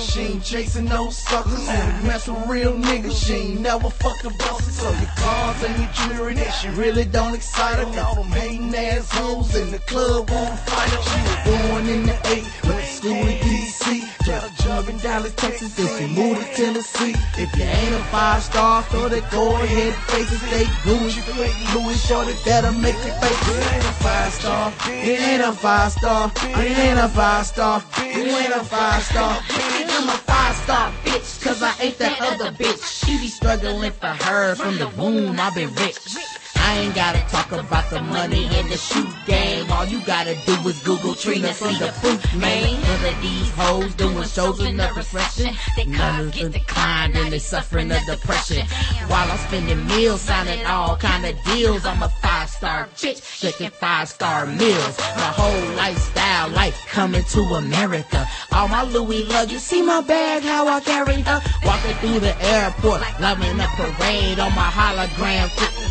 She 0.00 0.20
ain't 0.20 0.42
chasing 0.42 0.86
no 0.86 1.10
suckers. 1.10 1.68
Only 1.68 2.08
mess 2.08 2.26
with 2.26 2.48
real 2.48 2.72
niggas. 2.72 3.26
She 3.26 3.34
ain't 3.34 3.60
never 3.60 3.90
fucked 3.90 4.24
a 4.24 4.30
boss. 4.30 4.64
So 4.72 4.90
your 4.90 5.10
cars 5.16 5.62
and 5.62 5.78
your 5.78 5.90
jewelry 5.92 6.34
that 6.36 6.50
she 6.52 6.68
really 6.68 7.04
don't 7.04 7.34
excite 7.34 7.76
her. 7.76 7.84
And 7.84 7.98
all 7.98 8.14
them 8.14 8.32
hating 8.32 8.74
assholes 8.74 9.54
in 9.54 9.70
the 9.70 9.78
club 9.80 10.30
won't 10.30 10.58
fight 10.60 10.88
her. 10.88 11.02
She 11.02 11.20
was 11.20 11.68
born 11.68 11.86
in 11.86 12.06
the 12.06 12.16
eight, 12.32 12.44
went 12.64 12.80
to 12.80 12.86
school 12.86 13.12
in 13.12 13.42
D.C. 13.42 14.08
Got 14.26 14.44
a 14.44 14.62
job 14.62 14.88
in 14.88 14.98
Dallas, 14.98 15.32
Texas, 15.34 15.74
then 15.74 15.88
she 15.98 16.06
moved 16.14 16.40
to 16.40 16.54
Tennessee. 16.54 17.14
If 17.38 17.54
you 17.56 17.64
ain't 17.64 17.94
a 17.94 18.04
five 18.10 18.42
star, 18.42 18.82
throw 18.84 19.08
that 19.08 19.30
go 19.30 19.56
ahead 19.56 19.94
faces. 20.12 20.40
They 20.50 20.64
gooey, 20.84 21.10
fake 21.10 21.74
Louis 21.74 21.96
shorty 22.06 22.34
that'll 22.44 22.72
make 22.72 22.96
you 22.96 23.12
face. 23.20 23.48
It 23.48 23.72
ain't 23.72 23.84
a 23.84 23.94
five 24.04 24.32
star. 24.32 24.72
It 24.86 25.20
ain't 25.20 25.42
a 25.42 25.52
five 25.52 25.92
star. 25.92 26.30
It 26.44 26.78
ain't 26.78 26.98
a 26.98 27.08
five 27.08 27.46
star. 27.46 27.82
It 27.98 28.16
ain't 28.16 28.54
a 28.54 28.64
five 28.64 29.02
star. 29.02 29.38
I'm 29.50 30.08
a 30.08 30.12
five 30.12 30.54
star 30.56 30.92
bitch, 31.04 31.42
cause 31.42 31.62
I 31.62 31.74
ain't 31.80 31.98
that 31.98 32.20
other 32.20 32.52
bitch. 32.52 33.04
She 33.04 33.18
be 33.18 33.28
struggling 33.28 33.92
for 33.92 34.06
her 34.06 34.54
from 34.54 34.78
the 34.78 34.88
womb, 34.90 35.38
i 35.40 35.50
been 35.50 35.74
rich. 35.74 36.27
I 36.68 36.80
ain't 36.80 36.94
gotta 36.94 37.20
talk 37.30 37.50
about 37.52 37.88
the 37.88 38.02
money 38.02 38.44
in 38.44 38.68
the 38.68 38.76
shoot 38.76 39.08
game. 39.24 39.72
All 39.72 39.86
you 39.86 40.04
gotta 40.04 40.34
do 40.44 40.52
is 40.68 40.82
Google 40.82 41.14
Trina, 41.14 41.54
see 41.54 41.78
the 41.78 41.90
proof, 41.98 42.20
man. 42.36 42.78
None 42.82 43.14
of 43.14 43.22
these 43.22 43.50
hoes 43.52 43.94
doing 43.94 44.28
shows 44.28 44.60
in 44.60 44.76
the 44.76 44.88
profession. 44.88 45.56
None 45.86 46.26
of 46.26 46.34
them 46.34 46.50
declined 46.52 47.16
and 47.16 47.32
they 47.32 47.38
suffering 47.38 47.90
of 47.90 48.04
depression. 48.04 48.66
While 49.06 49.30
I'm 49.30 49.38
spending 49.38 49.86
meals, 49.86 50.20
signing 50.20 50.62
all 50.66 50.98
kind 50.98 51.24
of 51.24 51.42
deals. 51.44 51.86
I'm 51.86 52.02
a 52.02 52.10
five 52.10 52.50
star 52.50 52.86
bitch, 52.96 53.24
shaking 53.24 53.70
five 53.70 54.10
star 54.10 54.44
meals. 54.44 54.98
My 55.16 55.32
whole 55.40 55.74
lifestyle, 55.74 56.50
life 56.50 56.84
coming 56.86 57.24
to 57.32 57.40
America. 57.64 58.28
All 58.52 58.68
my 58.68 58.82
Louis 58.82 59.24
love, 59.24 59.50
you 59.50 59.58
see 59.58 59.80
my 59.80 60.02
bag, 60.02 60.42
how 60.42 60.68
I 60.68 60.80
carry 60.80 61.22
her. 61.22 61.40
Walking 61.64 61.94
through 61.96 62.20
the 62.20 62.36
airport, 62.44 63.00
loving 63.20 63.56
the 63.56 63.68
parade 63.72 64.38
on 64.38 64.54
my 64.54 64.68
hologram, 64.68 65.48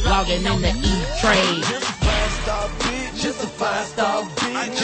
logging 0.09 0.45
in 0.45 0.61
the 0.61 0.71
E-Trade. 0.71 1.63
Just 1.63 1.83
a 1.83 1.93
five 1.97 2.31
star 2.41 2.67
bitch. 2.79 3.15
Just 3.21 3.43
a 3.43 3.47
five 3.47 3.85
star 3.87 4.23
bitch. 4.23 4.75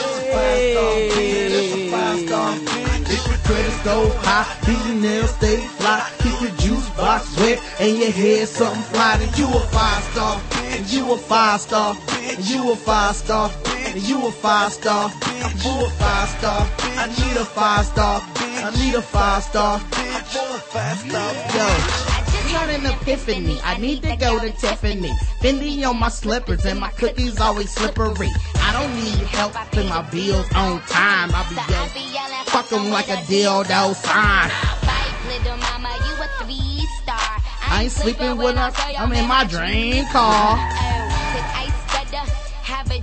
Just 1.49 1.75
a 1.75 1.91
five 1.91 2.19
star 2.19 2.53
bitch. 2.55 3.09
If 3.13 3.27
your 3.27 3.37
credit 3.45 3.71
score 3.79 4.09
high, 4.25 4.45
these 4.65 5.01
nails 5.01 5.29
stay 5.35 5.57
fly. 5.79 6.09
Keep 6.19 6.41
your 6.41 6.55
juice 6.57 6.89
box 6.91 7.37
wet 7.37 7.61
and 7.79 7.97
your 7.97 8.11
hair 8.11 8.45
something 8.45 8.81
fly. 8.83 9.17
Then 9.17 9.29
you 9.37 9.47
a 9.47 9.59
five 9.71 10.03
star 10.03 10.39
bitch. 10.49 10.93
You 10.93 11.11
a 11.13 11.17
five 11.17 11.61
star 11.61 11.95
bitch. 11.95 12.49
You 12.49 12.71
a 12.71 12.75
five 12.75 13.15
star 13.15 13.49
bitch. 13.49 14.07
You 14.09 14.27
a 14.27 14.31
five 14.31 14.73
star 14.73 15.09
bitch. 15.09 15.63
You 15.63 15.85
a 15.85 15.89
five 15.89 16.29
star 16.29 16.61
bitch. 16.77 16.97
I 16.97 17.07
need 17.07 17.37
a 17.37 17.45
five 17.45 17.85
star 17.85 18.21
bitch. 18.21 18.63
I 18.63 18.69
need 18.79 18.95
a 18.95 19.01
five 19.01 19.43
star 19.43 19.79
bitch. 19.79 20.35
I 20.35 20.41
want 20.41 20.55
a 20.55 20.61
five 20.73 20.97
star 20.99 21.33
Yo. 22.07 22.12
Got 22.53 22.69
an 22.69 22.85
epiphany. 22.85 23.59
I 23.63 23.77
need 23.79 24.03
to 24.03 24.15
go 24.15 24.39
to 24.39 24.51
Tiffany. 24.51 25.09
Fendi 25.41 25.83
on 25.89 25.99
my 25.99 26.09
slippers 26.09 26.63
and 26.65 26.79
my 26.79 26.91
cookies 26.91 27.39
always 27.41 27.71
slippery. 27.71 28.29
I 28.57 28.69
don't 28.73 28.93
need 28.93 29.25
help 29.27 29.53
pay 29.71 29.89
my 29.89 30.03
bills 30.11 30.45
on 30.53 30.79
time. 30.81 31.31
I'll 31.33 31.49
be 31.49 31.99
yelling, 32.13 32.45
fuck 32.45 32.71
'em 32.71 32.91
like 32.91 33.09
a 33.09 33.17
dildo 33.25 33.95
sign. 33.95 34.51
Little 35.27 35.57
mama, 35.57 35.97
you 36.05 36.13
a 36.21 36.27
three 36.45 36.87
star. 37.01 37.41
I 37.67 37.83
ain't 37.83 37.91
sleeping 37.91 38.37
when 38.37 38.55
I, 38.59 38.71
I'm 38.99 39.11
in 39.13 39.27
my 39.27 39.45
dream 39.45 40.05
car. 40.09 40.59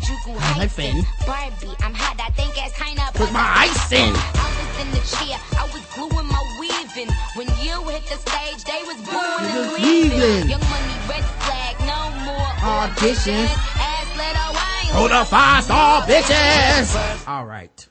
Juku 0.00 0.32
Hyphen. 0.38 1.04
Barbie, 1.26 1.76
I'm 1.84 1.92
hot, 1.92 2.16
I 2.16 2.30
think 2.32 2.56
it's 2.56 2.72
kinda 2.78 3.02
Put 3.12 3.32
my 3.32 3.68
ice 3.68 3.92
in. 3.92 4.14
I 4.16 4.48
was 4.56 4.72
in 4.80 4.88
the 4.96 5.02
chair, 5.04 5.36
I 5.60 5.68
was 5.68 5.84
gluing 5.92 6.26
my 6.26 6.40
weave 6.58 6.79
in. 6.96 7.08
When 7.34 7.46
you 7.60 7.82
hit 7.88 8.04
the 8.06 8.16
stage, 8.16 8.64
they 8.64 8.82
was 8.84 8.96
booing 9.02 9.46
and 9.46 9.54
Just 9.54 9.78
leaving. 9.78 10.18
leaving. 10.20 10.48
Young 10.50 10.60
money, 10.60 10.94
red 11.08 11.24
flag, 11.40 11.80
no 11.80 12.10
more 12.24 12.46
Auditions. 12.60 13.48
Ass 13.76 14.08
little 14.16 14.52
wine. 14.54 14.94
Hold 14.96 15.12
up, 15.12 15.26
five 15.28 15.64
star 15.64 16.02
bitches. 16.02 17.28
All 17.28 17.46
right. 17.46 17.86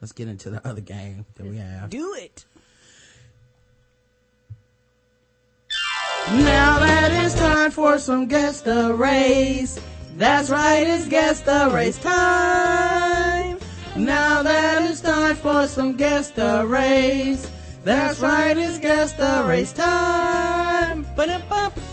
Let's 0.00 0.12
get 0.12 0.28
into 0.28 0.50
the 0.50 0.66
other 0.66 0.80
game 0.80 1.24
that 1.34 1.46
we 1.46 1.56
have. 1.58 1.90
Do 1.90 2.14
it. 2.14 2.44
Now 6.28 6.78
that 6.80 7.12
it's 7.24 7.34
time 7.34 7.70
for 7.70 7.98
some 7.98 8.26
guest 8.26 8.64
the 8.64 8.94
race. 8.94 9.78
That's 10.16 10.50
right, 10.50 10.84
it's 10.86 11.06
guest 11.06 11.44
the 11.44 11.70
race 11.72 11.98
time. 11.98 13.58
Now 13.96 14.42
that 14.42 14.90
it's 14.90 15.00
time 15.00 15.36
for 15.36 15.66
some 15.68 15.96
guest 15.96 16.34
the 16.36 16.64
race. 16.66 17.48
That's 17.86 18.18
right, 18.18 18.58
it's 18.58 18.80
guest 18.80 19.16
the 19.16 19.44
race 19.46 19.72
time. 19.72 21.06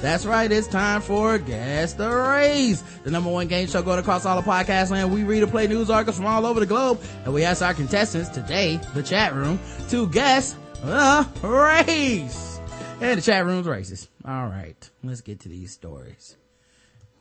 That's 0.01 0.25
right, 0.25 0.51
it's 0.51 0.65
time 0.65 1.01
for 1.01 1.37
Guess 1.37 1.93
the 1.93 2.09
Race, 2.09 2.81
the 3.03 3.11
number 3.11 3.29
one 3.29 3.47
game 3.47 3.67
show 3.67 3.83
going 3.83 3.99
across 3.99 4.25
all 4.25 4.39
of 4.39 4.43
podcast 4.43 4.89
land. 4.89 5.13
We 5.13 5.23
read 5.23 5.43
and 5.43 5.51
play 5.51 5.67
news 5.67 5.91
articles 5.91 6.17
from 6.17 6.25
all 6.25 6.47
over 6.47 6.59
the 6.59 6.65
globe, 6.65 6.99
and 7.25 7.31
we 7.31 7.43
ask 7.43 7.61
our 7.61 7.75
contestants 7.75 8.29
today, 8.29 8.79
the 8.95 9.03
chat 9.03 9.35
room, 9.35 9.59
to 9.89 10.07
guess 10.07 10.55
the 10.81 11.27
race. 11.43 12.59
And 12.99 13.19
the 13.19 13.21
chat 13.21 13.45
room's 13.45 13.67
racist. 13.67 14.07
All 14.25 14.47
right, 14.47 14.89
let's 15.03 15.21
get 15.21 15.41
to 15.41 15.49
these 15.49 15.73
stories. 15.73 16.37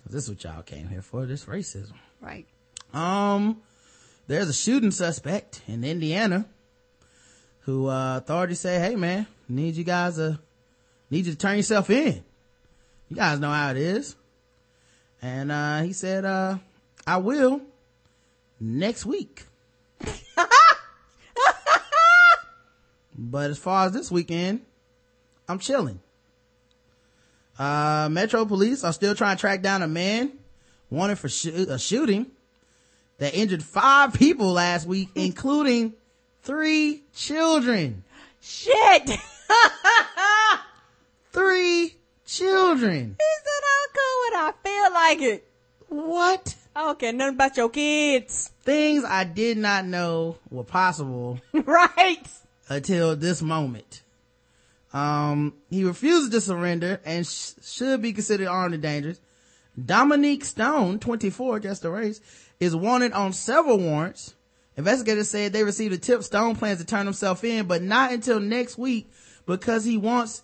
This 0.08 0.24
is 0.24 0.30
what 0.30 0.44
y'all 0.44 0.62
came 0.62 0.88
here 0.88 1.02
for, 1.02 1.26
this 1.26 1.44
racism. 1.44 1.92
Right. 2.22 2.46
Um, 2.94 3.60
there's 4.28 4.48
a 4.48 4.54
shooting 4.54 4.92
suspect 4.92 5.60
in 5.68 5.84
Indiana 5.84 6.46
who, 7.62 7.88
uh, 7.88 8.18
authorities 8.18 8.60
say, 8.60 8.78
hey 8.78 8.96
man, 8.96 9.26
need 9.48 9.74
you 9.76 9.84
guys 9.84 10.16
to, 10.16 10.38
need 11.10 11.26
you 11.26 11.32
to 11.32 11.38
turn 11.38 11.56
yourself 11.56 11.90
in. 11.90 12.22
You 13.08 13.16
guys 13.16 13.40
know 13.40 13.50
how 13.50 13.70
it 13.70 13.76
is. 13.76 14.16
And, 15.20 15.52
uh, 15.52 15.82
he 15.82 15.92
said, 15.92 16.24
uh, 16.24 16.58
I 17.06 17.18
will 17.18 17.60
next 18.58 19.04
week. 19.06 19.44
but 23.16 23.50
as 23.50 23.58
far 23.58 23.86
as 23.86 23.92
this 23.92 24.10
weekend, 24.10 24.62
I'm 25.48 25.58
chilling. 25.58 26.00
Uh, 27.58 28.08
Metro 28.10 28.44
police 28.44 28.82
are 28.84 28.92
still 28.92 29.14
trying 29.14 29.36
to 29.36 29.40
track 29.40 29.62
down 29.62 29.82
a 29.82 29.88
man 29.88 30.32
wanted 30.92 31.18
for 31.18 31.28
shoo- 31.28 31.66
a 31.68 31.78
shooting 31.78 32.26
that 33.18 33.34
injured 33.34 33.62
five 33.62 34.12
people 34.12 34.52
last 34.52 34.86
week, 34.86 35.08
including 35.14 35.94
three 36.42 37.02
children. 37.14 38.04
Shit! 38.40 39.08
three 41.32 41.96
children. 42.26 43.16
He 43.18 43.26
said 43.44 43.62
I'll 43.72 43.92
go 43.94 44.08
when 44.22 44.34
I 44.34 44.52
feel 44.62 44.88
like 44.92 45.22
it. 45.22 45.48
What? 45.88 46.54
I 46.74 46.80
don't 46.80 46.98
care 46.98 47.12
nothing 47.12 47.34
about 47.34 47.56
your 47.56 47.68
kids. 47.68 48.50
Things 48.62 49.04
I 49.04 49.24
did 49.24 49.58
not 49.58 49.84
know 49.84 50.38
were 50.50 50.64
possible 50.64 51.38
right. 51.52 52.26
until 52.68 53.14
this 53.14 53.42
moment. 53.42 54.02
Um, 54.92 55.54
he 55.70 55.84
refuses 55.84 56.30
to 56.30 56.40
surrender 56.40 57.00
and 57.04 57.24
sh- 57.26 57.52
should 57.62 58.02
be 58.02 58.12
considered 58.12 58.48
armed 58.48 58.74
and 58.74 58.82
dangerous. 58.82 59.20
Dominique 59.82 60.44
Stone, 60.44 60.98
24, 60.98 61.60
just 61.60 61.84
a 61.84 61.90
race, 61.90 62.20
is 62.60 62.76
wanted 62.76 63.12
on 63.12 63.32
several 63.32 63.78
warrants. 63.78 64.34
Investigators 64.76 65.28
said 65.28 65.52
they 65.52 65.64
received 65.64 65.92
a 65.92 65.98
tip 65.98 66.22
Stone 66.22 66.56
plans 66.56 66.78
to 66.78 66.86
turn 66.86 67.04
himself 67.06 67.44
in, 67.44 67.66
but 67.66 67.82
not 67.82 68.12
until 68.12 68.40
next 68.40 68.78
week 68.78 69.10
because 69.46 69.84
he 69.84 69.98
wants, 69.98 70.42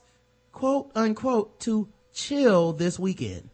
quote 0.52 0.90
unquote, 0.94 1.60
to 1.60 1.88
chill 2.12 2.72
this 2.72 2.98
weekend. 2.98 3.48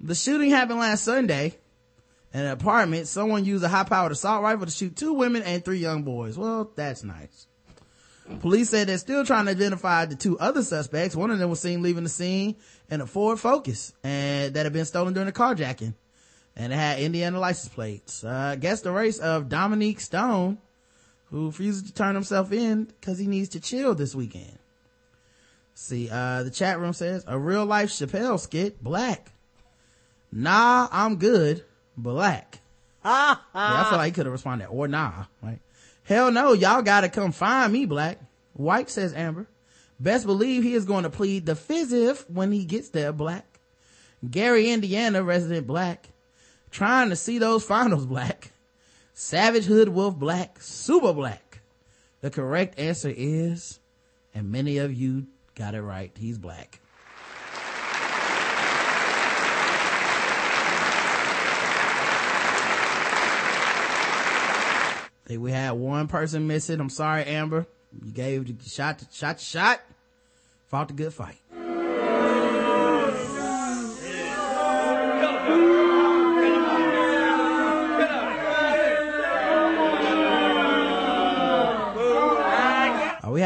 The 0.00 0.14
shooting 0.14 0.50
happened 0.50 0.80
last 0.80 1.04
Sunday 1.04 1.54
in 2.34 2.40
an 2.40 2.46
apartment. 2.48 3.08
Someone 3.08 3.46
used 3.46 3.64
a 3.64 3.68
high 3.68 3.84
powered 3.84 4.12
assault 4.12 4.42
rifle 4.42 4.66
to 4.66 4.72
shoot 4.72 4.96
two 4.96 5.14
women 5.14 5.42
and 5.42 5.64
three 5.64 5.78
young 5.78 6.02
boys. 6.02 6.36
Well, 6.36 6.70
that's 6.76 7.02
nice. 7.02 7.46
Police 8.40 8.70
said 8.70 8.88
they're 8.88 8.98
still 8.98 9.24
trying 9.24 9.46
to 9.46 9.50
identify 9.50 10.06
the 10.06 10.14
two 10.14 10.38
other 10.38 10.62
suspects. 10.62 11.14
One 11.14 11.30
of 11.30 11.38
them 11.38 11.50
was 11.50 11.60
seen 11.60 11.82
leaving 11.82 12.04
the 12.04 12.10
scene 12.10 12.56
in 12.90 13.00
a 13.00 13.06
Ford 13.06 13.38
Focus 13.38 13.92
and 14.02 14.54
that 14.54 14.64
had 14.64 14.72
been 14.72 14.84
stolen 14.84 15.14
during 15.14 15.26
the 15.26 15.32
carjacking. 15.32 15.94
And 16.56 16.72
it 16.72 16.76
had 16.76 17.00
Indiana 17.00 17.38
license 17.40 17.74
plates. 17.74 18.22
Uh, 18.22 18.30
I 18.52 18.56
guess 18.56 18.80
the 18.80 18.92
race 18.92 19.18
of 19.18 19.48
Dominique 19.48 20.00
Stone, 20.00 20.58
who 21.30 21.46
refuses 21.46 21.82
to 21.84 21.94
turn 21.94 22.14
himself 22.14 22.52
in 22.52 22.84
because 22.84 23.18
he 23.18 23.26
needs 23.26 23.48
to 23.50 23.60
chill 23.60 23.94
this 23.94 24.14
weekend. 24.14 24.58
See, 25.74 26.08
uh, 26.10 26.44
the 26.44 26.50
chat 26.50 26.78
room 26.78 26.92
says 26.92 27.24
a 27.26 27.36
real 27.36 27.66
life 27.66 27.90
Chappelle 27.90 28.38
skit, 28.38 28.82
black. 28.82 29.32
Nah, 30.30 30.88
I'm 30.92 31.16
good, 31.16 31.64
black. 31.96 32.60
yeah, 33.04 33.36
I 33.52 33.86
feel 33.88 33.98
like 33.98 34.06
he 34.06 34.12
could 34.12 34.26
have 34.26 34.32
responded, 34.32 34.68
or 34.68 34.86
nah, 34.86 35.24
right? 35.42 35.58
Hell 36.04 36.30
no, 36.30 36.52
y'all 36.52 36.82
gotta 36.82 37.08
come 37.08 37.32
find 37.32 37.72
me, 37.72 37.86
black. 37.86 38.18
White 38.52 38.88
says 38.88 39.12
Amber. 39.12 39.48
Best 39.98 40.26
believe 40.26 40.62
he 40.62 40.74
is 40.74 40.84
going 40.84 41.04
to 41.04 41.10
plead 41.10 41.46
the 41.46 41.54
fizziv 41.54 42.28
when 42.30 42.52
he 42.52 42.64
gets 42.64 42.90
there, 42.90 43.12
black. 43.12 43.60
Gary, 44.28 44.70
Indiana, 44.70 45.22
resident 45.22 45.66
black. 45.66 46.08
Trying 46.74 47.10
to 47.10 47.16
see 47.16 47.38
those 47.38 47.62
finals, 47.62 48.04
black. 48.04 48.50
Savage 49.12 49.64
Hood 49.64 49.90
Wolf 49.90 50.16
black, 50.16 50.60
super 50.60 51.12
black. 51.12 51.60
The 52.20 52.30
correct 52.30 52.80
answer 52.80 53.14
is, 53.16 53.78
and 54.34 54.50
many 54.50 54.78
of 54.78 54.92
you 54.92 55.28
got 55.54 55.76
it 55.76 55.82
right, 55.82 56.10
he's 56.18 56.36
black. 56.36 56.80
think 65.24 65.40
we 65.40 65.52
had 65.52 65.70
one 65.74 66.08
person 66.08 66.48
missing. 66.48 66.80
I'm 66.80 66.90
sorry, 66.90 67.24
Amber. 67.24 67.66
You 68.04 68.10
gave 68.10 68.46
the 68.46 68.68
shot, 68.68 69.00
shot, 69.12 69.38
shot. 69.38 69.80
Fought 70.66 70.88
the 70.88 70.94
good 70.94 71.14
fight. 71.14 71.38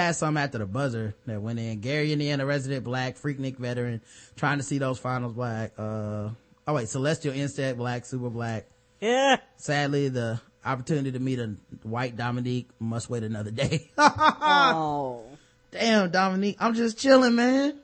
Had 0.08 0.16
some 0.16 0.36
after 0.36 0.58
the 0.58 0.66
buzzer 0.66 1.14
that 1.26 1.40
went 1.40 1.58
in. 1.58 1.80
Gary, 1.80 2.12
Indiana 2.12 2.46
resident, 2.46 2.84
black, 2.84 3.16
Freaknik 3.16 3.58
veteran, 3.58 4.00
trying 4.36 4.58
to 4.58 4.64
see 4.64 4.78
those 4.78 4.98
finals 4.98 5.34
black. 5.34 5.72
Uh, 5.78 6.30
oh 6.66 6.74
wait, 6.74 6.88
Celestial 6.88 7.34
Instead, 7.34 7.76
black, 7.76 8.06
super 8.06 8.30
black. 8.30 8.66
Yeah. 9.00 9.36
Sadly, 9.56 10.08
the 10.08 10.40
opportunity 10.64 11.12
to 11.12 11.18
meet 11.18 11.38
a 11.38 11.54
white 11.82 12.16
Dominique 12.16 12.68
must 12.80 13.10
wait 13.10 13.22
another 13.22 13.50
day. 13.50 13.90
oh. 13.98 15.22
Damn, 15.70 16.10
Dominique. 16.10 16.56
I'm 16.58 16.74
just 16.74 16.98
chilling, 16.98 17.34
man. 17.34 17.78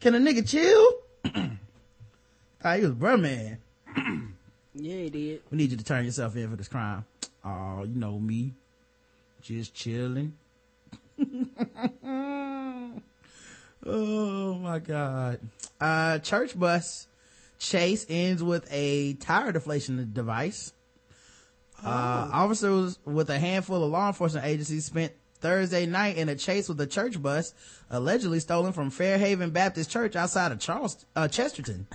Can 0.00 0.14
a 0.14 0.18
nigga 0.18 0.48
chill? 0.48 0.92
Thought 2.60 2.78
he 2.78 2.82
was 2.82 2.92
bruh 2.92 3.20
man. 3.20 3.58
Yeah, 4.80 4.94
he 4.94 5.10
did. 5.10 5.42
We 5.50 5.58
need 5.58 5.72
you 5.72 5.76
to 5.76 5.82
turn 5.82 6.04
yourself 6.04 6.36
in 6.36 6.48
for 6.48 6.54
this 6.54 6.68
crime. 6.68 7.04
Oh, 7.44 7.82
you 7.82 7.96
know 7.96 8.16
me. 8.16 8.52
Just 9.42 9.74
chilling. 9.74 10.34
oh 13.86 14.54
my 14.54 14.78
god. 14.78 15.40
Uh, 15.80 16.18
church 16.18 16.58
bus 16.58 17.06
chase 17.58 18.06
ends 18.08 18.42
with 18.42 18.66
a 18.70 19.14
tire 19.14 19.52
deflation 19.52 20.10
device. 20.12 20.72
Uh, 21.84 22.28
officers 22.32 22.98
with 23.04 23.30
a 23.30 23.38
handful 23.38 23.84
of 23.84 23.90
law 23.90 24.08
enforcement 24.08 24.44
agencies 24.44 24.84
spent 24.84 25.12
Thursday 25.40 25.86
night 25.86 26.16
in 26.16 26.28
a 26.28 26.34
chase 26.34 26.68
with 26.68 26.80
a 26.80 26.86
church 26.86 27.22
bus 27.22 27.54
allegedly 27.90 28.40
stolen 28.40 28.72
from 28.72 28.90
Fairhaven 28.90 29.50
Baptist 29.50 29.88
Church 29.88 30.16
outside 30.16 30.50
of 30.50 30.58
Charles, 30.58 31.06
uh, 31.14 31.28
Chesterton. 31.28 31.86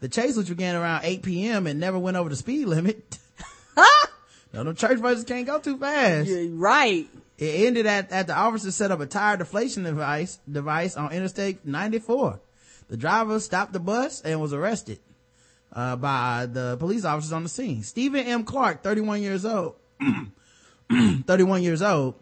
The 0.00 0.08
chase, 0.08 0.36
which 0.36 0.48
began 0.48 0.74
around 0.74 1.02
8 1.04 1.22
p.m. 1.22 1.66
and 1.66 1.78
never 1.78 1.98
went 1.98 2.16
over 2.16 2.30
the 2.30 2.36
speed 2.36 2.66
limit. 2.66 3.18
no, 4.52 4.64
the 4.64 4.74
church 4.74 5.00
buses 5.00 5.24
can't 5.24 5.46
go 5.46 5.58
too 5.58 5.78
fast. 5.78 6.28
right. 6.50 7.08
It 7.38 7.66
ended 7.66 7.86
at, 7.86 8.12
at 8.12 8.26
the 8.26 8.34
officers 8.34 8.74
set 8.76 8.90
up 8.90 9.00
a 9.00 9.06
tire 9.06 9.36
deflation 9.36 9.82
device, 9.82 10.38
device 10.50 10.96
on 10.96 11.12
Interstate 11.12 11.66
94. 11.66 12.40
The 12.88 12.96
driver 12.96 13.40
stopped 13.40 13.72
the 13.72 13.80
bus 13.80 14.20
and 14.20 14.40
was 14.40 14.52
arrested 14.52 15.00
uh, 15.72 15.96
by 15.96 16.46
the 16.46 16.76
police 16.78 17.04
officers 17.04 17.32
on 17.32 17.42
the 17.42 17.48
scene. 17.48 17.82
Stephen 17.82 18.26
M. 18.26 18.44
Clark, 18.44 18.82
31 18.82 19.22
years 19.22 19.44
old, 19.44 19.76
31 20.92 21.62
years 21.62 21.82
old, 21.82 22.14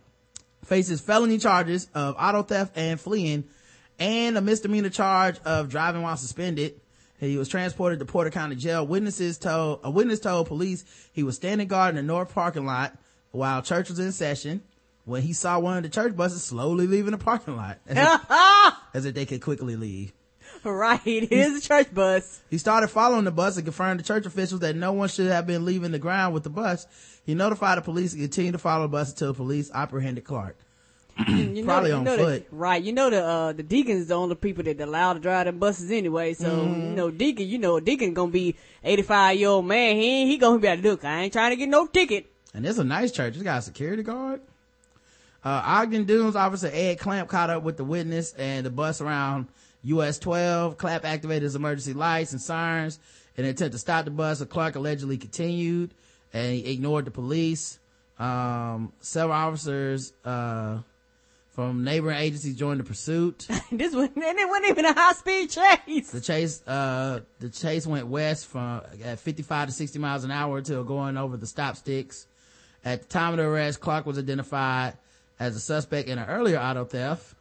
faces 0.64 1.00
felony 1.00 1.38
charges 1.38 1.88
of 1.94 2.14
auto 2.18 2.42
theft 2.42 2.76
and 2.76 3.00
fleeing 3.00 3.44
and 3.98 4.38
a 4.38 4.40
misdemeanor 4.40 4.90
charge 4.90 5.38
of 5.44 5.68
driving 5.68 6.02
while 6.02 6.16
suspended. 6.16 6.80
He 7.20 7.36
was 7.36 7.48
transported 7.48 7.98
to 7.98 8.06
Porter 8.06 8.30
County 8.30 8.56
Jail. 8.56 8.86
Witnesses 8.86 9.36
told, 9.36 9.80
a 9.84 9.90
witness 9.90 10.20
told 10.20 10.48
police 10.48 10.84
he 11.12 11.22
was 11.22 11.36
standing 11.36 11.68
guard 11.68 11.90
in 11.90 11.96
the 11.96 12.02
north 12.02 12.34
parking 12.34 12.64
lot 12.64 12.96
while 13.30 13.60
church 13.60 13.90
was 13.90 13.98
in 13.98 14.10
session 14.12 14.62
when 15.04 15.20
he 15.22 15.34
saw 15.34 15.58
one 15.58 15.76
of 15.76 15.82
the 15.82 15.90
church 15.90 16.16
buses 16.16 16.42
slowly 16.42 16.86
leaving 16.86 17.10
the 17.10 17.18
parking 17.18 17.56
lot 17.56 17.78
as 17.86 17.98
if, 17.98 18.74
as 18.94 19.04
if 19.04 19.14
they 19.14 19.26
could 19.26 19.42
quickly 19.42 19.76
leave. 19.76 20.12
Right. 20.64 21.00
It 21.06 21.30
is 21.30 21.64
a 21.64 21.66
church 21.66 21.92
bus. 21.94 22.40
He 22.50 22.58
started 22.58 22.88
following 22.88 23.24
the 23.24 23.30
bus 23.30 23.56
and 23.56 23.66
confirmed 23.66 24.00
to 24.00 24.04
church 24.04 24.26
officials 24.26 24.60
that 24.60 24.76
no 24.76 24.92
one 24.92 25.08
should 25.08 25.30
have 25.30 25.46
been 25.46 25.64
leaving 25.64 25.92
the 25.92 25.98
ground 25.98 26.34
with 26.34 26.42
the 26.42 26.50
bus. 26.50 26.86
He 27.24 27.34
notified 27.34 27.78
the 27.78 27.82
police 27.82 28.12
and 28.12 28.22
continued 28.22 28.52
to 28.52 28.58
follow 28.58 28.82
the 28.82 28.88
bus 28.88 29.10
until 29.10 29.28
the 29.28 29.36
police 29.36 29.70
apprehended 29.72 30.24
Clark. 30.24 30.56
You 31.28 31.64
Probably 31.64 31.92
on 31.92 32.00
you 32.00 32.04
know 32.04 32.16
foot. 32.16 32.50
The, 32.50 32.56
right. 32.56 32.82
You 32.82 32.92
know 32.92 33.10
the 33.10 33.24
uh 33.24 33.52
the 33.52 33.62
deacons 33.62 34.06
the 34.06 34.14
only 34.14 34.34
people 34.36 34.64
that 34.64 34.80
allowed 34.80 35.14
to 35.14 35.20
drive 35.20 35.46
them 35.46 35.58
buses 35.58 35.90
anyway. 35.90 36.34
So 36.34 36.46
Mhm. 36.48 36.90
you 36.90 36.96
know 36.96 37.10
deacon, 37.10 37.46
you 37.48 37.58
know 37.58 37.76
a 37.76 37.80
deacon 37.80 38.14
gonna 38.14 38.30
be 38.30 38.56
eighty 38.84 39.02
five 39.02 39.38
year 39.38 39.48
old 39.48 39.66
man. 39.66 39.96
He 39.96 40.04
ain't, 40.22 40.30
he 40.30 40.36
gonna 40.38 40.58
be 40.58 40.68
able 40.68 40.82
to 40.82 40.88
look. 40.90 41.04
I 41.04 41.22
ain't 41.22 41.32
trying 41.32 41.50
to 41.50 41.56
get 41.56 41.68
no 41.68 41.86
ticket. 41.86 42.26
And 42.54 42.64
it's 42.66 42.78
a 42.78 42.84
nice 42.84 43.12
church. 43.12 43.34
It's 43.34 43.42
got 43.42 43.58
a 43.58 43.62
security 43.62 44.02
guard. 44.02 44.40
Uh, 45.44 45.62
Ogden 45.64 46.04
Dunes 46.04 46.36
officer 46.36 46.70
Ed 46.72 46.98
Clamp 46.98 47.28
caught 47.28 47.48
up 47.50 47.62
with 47.62 47.76
the 47.76 47.84
witness 47.84 48.32
and 48.34 48.64
the 48.66 48.70
bus 48.70 49.00
around 49.00 49.46
US 49.84 50.18
12. 50.18 50.76
Clamp 50.78 51.04
activated 51.04 51.42
his 51.44 51.54
emergency 51.54 51.92
lights 51.94 52.32
and 52.32 52.40
sirens 52.40 52.98
in 53.36 53.44
an 53.44 53.50
attempt 53.50 53.72
to 53.72 53.78
stop 53.78 54.04
the 54.04 54.10
bus. 54.10 54.44
Clark 54.44 54.74
allegedly 54.76 55.16
continued 55.16 55.94
and 56.32 56.52
he 56.54 56.72
ignored 56.72 57.04
the 57.06 57.10
police. 57.10 57.78
Um, 58.18 58.92
several 59.00 59.36
officers, 59.38 60.12
uh, 60.26 60.78
from 61.60 61.84
neighboring 61.84 62.16
agencies 62.16 62.56
joined 62.56 62.80
the 62.80 62.84
pursuit. 62.84 63.46
this 63.70 63.94
one, 63.94 64.10
and 64.14 64.38
it 64.38 64.48
wasn't 64.48 64.70
even 64.70 64.86
a 64.86 64.94
high 64.94 65.12
speed 65.12 65.50
chase. 65.50 66.10
The 66.10 66.22
chase, 66.22 66.66
uh, 66.66 67.20
the 67.38 67.50
chase 67.50 67.86
went 67.86 68.06
west 68.06 68.46
from 68.46 68.80
at 69.04 69.18
55 69.18 69.68
to 69.68 69.74
60 69.74 69.98
miles 69.98 70.24
an 70.24 70.30
hour 70.30 70.56
until 70.56 70.82
going 70.84 71.18
over 71.18 71.36
the 71.36 71.46
stop 71.46 71.76
sticks. 71.76 72.26
At 72.82 73.02
the 73.02 73.08
time 73.08 73.34
of 73.34 73.36
the 73.36 73.42
arrest, 73.44 73.78
Clark 73.78 74.06
was 74.06 74.16
identified 74.16 74.96
as 75.38 75.54
a 75.54 75.60
suspect 75.60 76.08
in 76.08 76.18
an 76.18 76.30
earlier 76.30 76.58
auto 76.58 76.86
theft. 76.86 77.34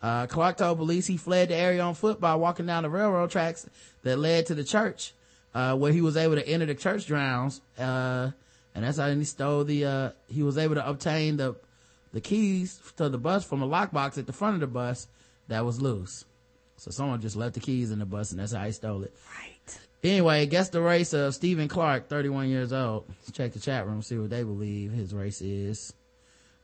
Uh, 0.00 0.28
Clark 0.28 0.58
told 0.58 0.78
police 0.78 1.08
he 1.08 1.16
fled 1.16 1.48
the 1.48 1.56
area 1.56 1.82
on 1.82 1.96
foot 1.96 2.20
by 2.20 2.36
walking 2.36 2.66
down 2.66 2.84
the 2.84 2.90
railroad 2.90 3.32
tracks 3.32 3.68
that 4.04 4.16
led 4.16 4.46
to 4.46 4.54
the 4.54 4.62
church, 4.62 5.12
uh, 5.54 5.74
where 5.74 5.92
he 5.92 6.02
was 6.02 6.16
able 6.16 6.36
to 6.36 6.48
enter 6.48 6.66
the 6.66 6.74
church 6.76 7.08
grounds. 7.08 7.60
Uh, 7.76 8.30
and 8.76 8.84
that's 8.84 8.98
how 8.98 9.12
he 9.12 9.24
stole 9.24 9.64
the, 9.64 9.84
uh, 9.84 10.10
he 10.28 10.44
was 10.44 10.56
able 10.56 10.76
to 10.76 10.88
obtain 10.88 11.38
the, 11.38 11.56
the 12.16 12.20
keys 12.22 12.80
to 12.96 13.10
the 13.10 13.18
bus 13.18 13.44
from 13.44 13.62
a 13.62 13.68
lockbox 13.68 14.16
at 14.16 14.26
the 14.26 14.32
front 14.32 14.54
of 14.54 14.60
the 14.60 14.66
bus 14.66 15.06
that 15.48 15.66
was 15.66 15.82
loose. 15.82 16.24
So 16.78 16.90
someone 16.90 17.20
just 17.20 17.36
left 17.36 17.52
the 17.52 17.60
keys 17.60 17.90
in 17.90 17.98
the 17.98 18.06
bus 18.06 18.30
and 18.30 18.40
that's 18.40 18.52
how 18.52 18.64
he 18.64 18.72
stole 18.72 19.02
it. 19.02 19.14
Right. 19.38 19.78
Anyway, 20.02 20.46
guess 20.46 20.70
the 20.70 20.80
race 20.80 21.12
of 21.12 21.34
Stephen 21.34 21.68
Clark, 21.68 22.08
31 22.08 22.48
years 22.48 22.72
old. 22.72 23.04
Let's 23.06 23.32
check 23.32 23.52
the 23.52 23.60
chat 23.60 23.86
room, 23.86 24.00
see 24.00 24.16
what 24.16 24.30
they 24.30 24.44
believe 24.44 24.92
his 24.92 25.12
race 25.12 25.42
is. 25.42 25.92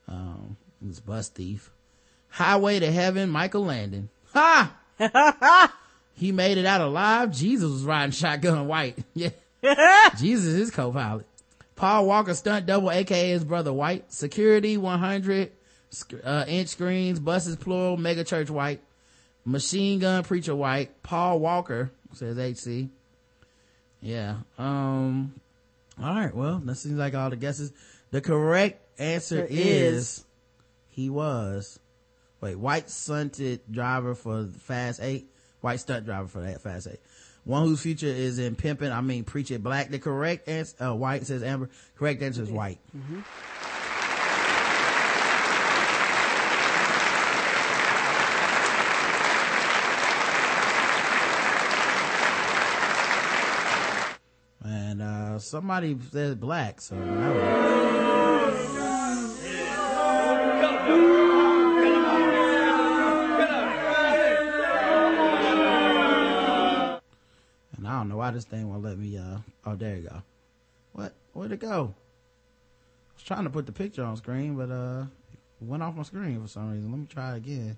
Um, 0.09 0.57
a 0.83 1.01
bus 1.03 1.29
thief. 1.29 1.71
Highway 2.31 2.81
to 2.81 2.91
Heaven, 2.91 3.29
Michael 3.29 3.67
Landon. 3.67 4.09
Ha! 4.33 4.75
Ha 4.99 5.11
ha! 5.39 5.77
he 6.15 6.33
made 6.33 6.57
it 6.57 6.65
out 6.65 6.81
alive. 6.81 7.31
Jesus 7.31 7.71
was 7.71 7.85
riding 7.85 8.13
shotgun 8.13 8.67
white. 8.67 8.97
Yeah. 9.15 9.31
Jesus 10.19 10.55
is 10.55 10.71
co-pilot. 10.71 11.27
Paul 11.77 12.07
Walker 12.07 12.35
stunt 12.35 12.67
double, 12.67 12.91
aka 12.91 13.31
his 13.31 13.45
brother 13.45 13.73
White. 13.73 14.13
Security 14.13 14.77
100 14.77 15.51
uh, 16.25 16.45
inch 16.47 16.69
screens, 16.69 17.19
buses 17.19 17.57
plural, 17.57 17.97
mega 17.97 18.25
church 18.25 18.51
White. 18.51 18.81
Machine 19.45 19.99
gun 19.99 20.23
preacher 20.23 20.55
White. 20.55 21.03
Paul 21.03 21.41
Walker 21.41 21.91
says 22.15 22.37
HC. 22.39 22.89
Yeah. 24.01 24.37
Um. 24.59 25.35
All 26.01 26.15
right. 26.15 26.35
Well, 26.35 26.61
that 26.65 26.77
seems 26.77 26.97
like 26.97 27.15
all 27.15 27.31
the 27.31 27.37
guesses. 27.37 27.73
The 28.11 28.21
correct 28.21 28.81
answer 28.99 29.47
is, 29.49 29.59
is. 29.59 30.25
he 30.91 31.11
was. 31.11 31.79
Wait, 32.41 32.57
white 32.57 32.91
stunted 32.91 33.61
driver 33.71 34.15
for 34.15 34.47
Fast 34.47 35.01
Eight. 35.01 35.29
White 35.61 35.79
stunt 35.79 36.05
driver 36.05 36.27
for 36.27 36.41
that 36.41 36.61
Fast 36.61 36.89
Eight. 36.91 37.01
One 37.45 37.65
whose 37.65 37.81
future 37.83 38.07
is 38.07 38.39
in 38.39 38.55
pimping. 38.55 38.93
I 38.93 39.01
mean, 39.01 39.25
preach 39.25 39.51
it 39.51 39.63
black. 39.63 39.91
The 39.91 39.99
correct 39.99 40.49
answer, 40.49 40.85
uh, 40.85 40.95
white 40.95 41.27
says 41.27 41.43
Amber. 41.43 41.71
Correct 41.97 42.23
answer 42.23 42.43
is 42.43 42.51
white. 42.51 42.79
And, 54.65 55.03
uh, 55.03 55.39
somebody 55.41 55.99
says 56.13 56.37
black, 56.37 56.81
so 56.81 56.95
why 68.23 68.31
this 68.31 68.45
thing 68.45 68.71
won't 68.71 68.85
let 68.85 68.97
me, 68.97 69.19
uh, 69.19 69.39
oh, 69.67 69.75
there 69.75 69.97
you 69.97 70.03
go. 70.03 70.23
What? 70.93 71.13
Where'd 71.33 71.51
it 71.51 71.59
go? 71.59 71.93
I 71.93 73.15
was 73.17 73.25
trying 73.25 73.43
to 73.43 73.51
put 73.51 73.67
the 73.67 73.73
picture 73.73 74.05
on 74.05 74.17
screen, 74.17 74.55
but, 74.55 74.71
uh, 74.71 75.07
it 75.61 75.67
went 75.67 75.83
off 75.83 75.97
my 75.97 76.05
screen 76.05 76.41
for 76.41 76.47
some 76.47 76.71
reason. 76.71 76.93
Let 76.93 77.01
me 77.01 77.07
try 77.11 77.35
again. 77.35 77.77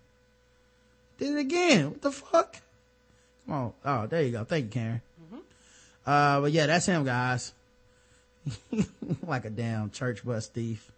Did 1.17 1.37
it 1.37 1.39
again. 1.39 1.93
What 1.93 2.03
the 2.03 2.13
fuck? 2.13 2.57
Come 3.47 3.55
on. 3.55 3.73
Oh, 3.87 4.07
there 4.07 4.21
you 4.21 4.33
go. 4.33 4.45
Thank 4.45 4.67
you, 4.67 4.71
Karen. 4.71 5.03
Uh, 6.05 6.43
but 6.43 6.53
yeah, 6.53 6.67
that's 6.67 6.85
him, 6.85 7.07
guys. 7.07 7.55
like 9.27 9.47
a 9.47 9.51
damn 9.51 9.89
church 9.93 10.27
bus 10.27 10.47
thief. 10.49 10.93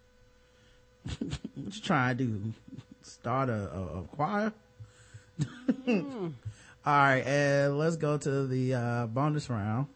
what 1.19 1.39
you 1.55 1.81
trying 1.81 2.17
to 2.17 2.23
do? 2.25 2.53
Start 3.01 3.47
a, 3.47 3.53
a, 3.53 3.99
a 3.99 4.01
choir? 4.11 4.51
All 6.87 6.93
right, 6.93 7.27
and 7.27 7.77
let's 7.77 7.97
go 7.97 8.17
to 8.17 8.47
the 8.47 8.73
uh, 8.73 9.07
bonus 9.07 9.49
round. 9.49 9.87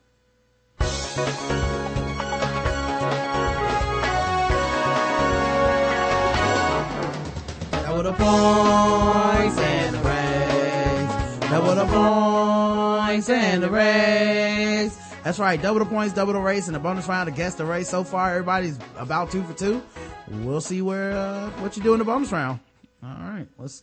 Double 7.71 8.03
the 8.03 8.11
points 8.11 9.57
and 9.57 9.95
the 9.95 9.99
race. 10.03 11.49
Double 11.49 11.75
the 11.75 11.85
points 11.85 13.29
and 13.29 13.63
the 13.63 13.69
race. 13.69 14.97
That's 15.23 15.39
right. 15.39 15.61
Double 15.61 15.79
the 15.79 15.85
points, 15.85 16.13
double 16.13 16.33
the 16.33 16.41
race, 16.41 16.67
and 16.67 16.75
the 16.75 16.79
bonus 16.79 17.07
round 17.07 17.29
to 17.29 17.33
guess 17.33 17.55
the 17.55 17.63
race. 17.63 17.87
So 17.87 18.03
far, 18.03 18.31
everybody's 18.31 18.77
about 18.97 19.31
two 19.31 19.43
for 19.43 19.53
two. 19.53 19.81
We'll 20.27 20.59
see 20.59 20.81
where 20.81 21.13
uh, 21.13 21.51
what 21.61 21.77
you 21.77 21.83
do 21.83 21.93
in 21.93 21.99
the 21.99 22.05
bonus 22.05 22.33
round. 22.33 22.59
All 23.01 23.09
right, 23.11 23.47
let's 23.57 23.81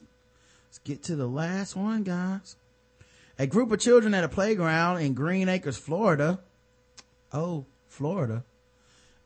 let's 0.67 0.79
get 0.81 1.05
to 1.05 1.17
the 1.17 1.27
last 1.27 1.75
one, 1.75 2.03
guys. 2.03 2.58
A 3.39 3.47
group 3.47 3.71
of 3.71 3.79
children 3.79 4.15
at 4.15 4.25
a 4.25 4.29
playground 4.29 4.99
in 4.99 5.15
Green 5.15 5.49
Acres, 5.49 5.77
Florida. 5.77 6.41
Oh, 7.33 7.67
Florida. 7.87 8.45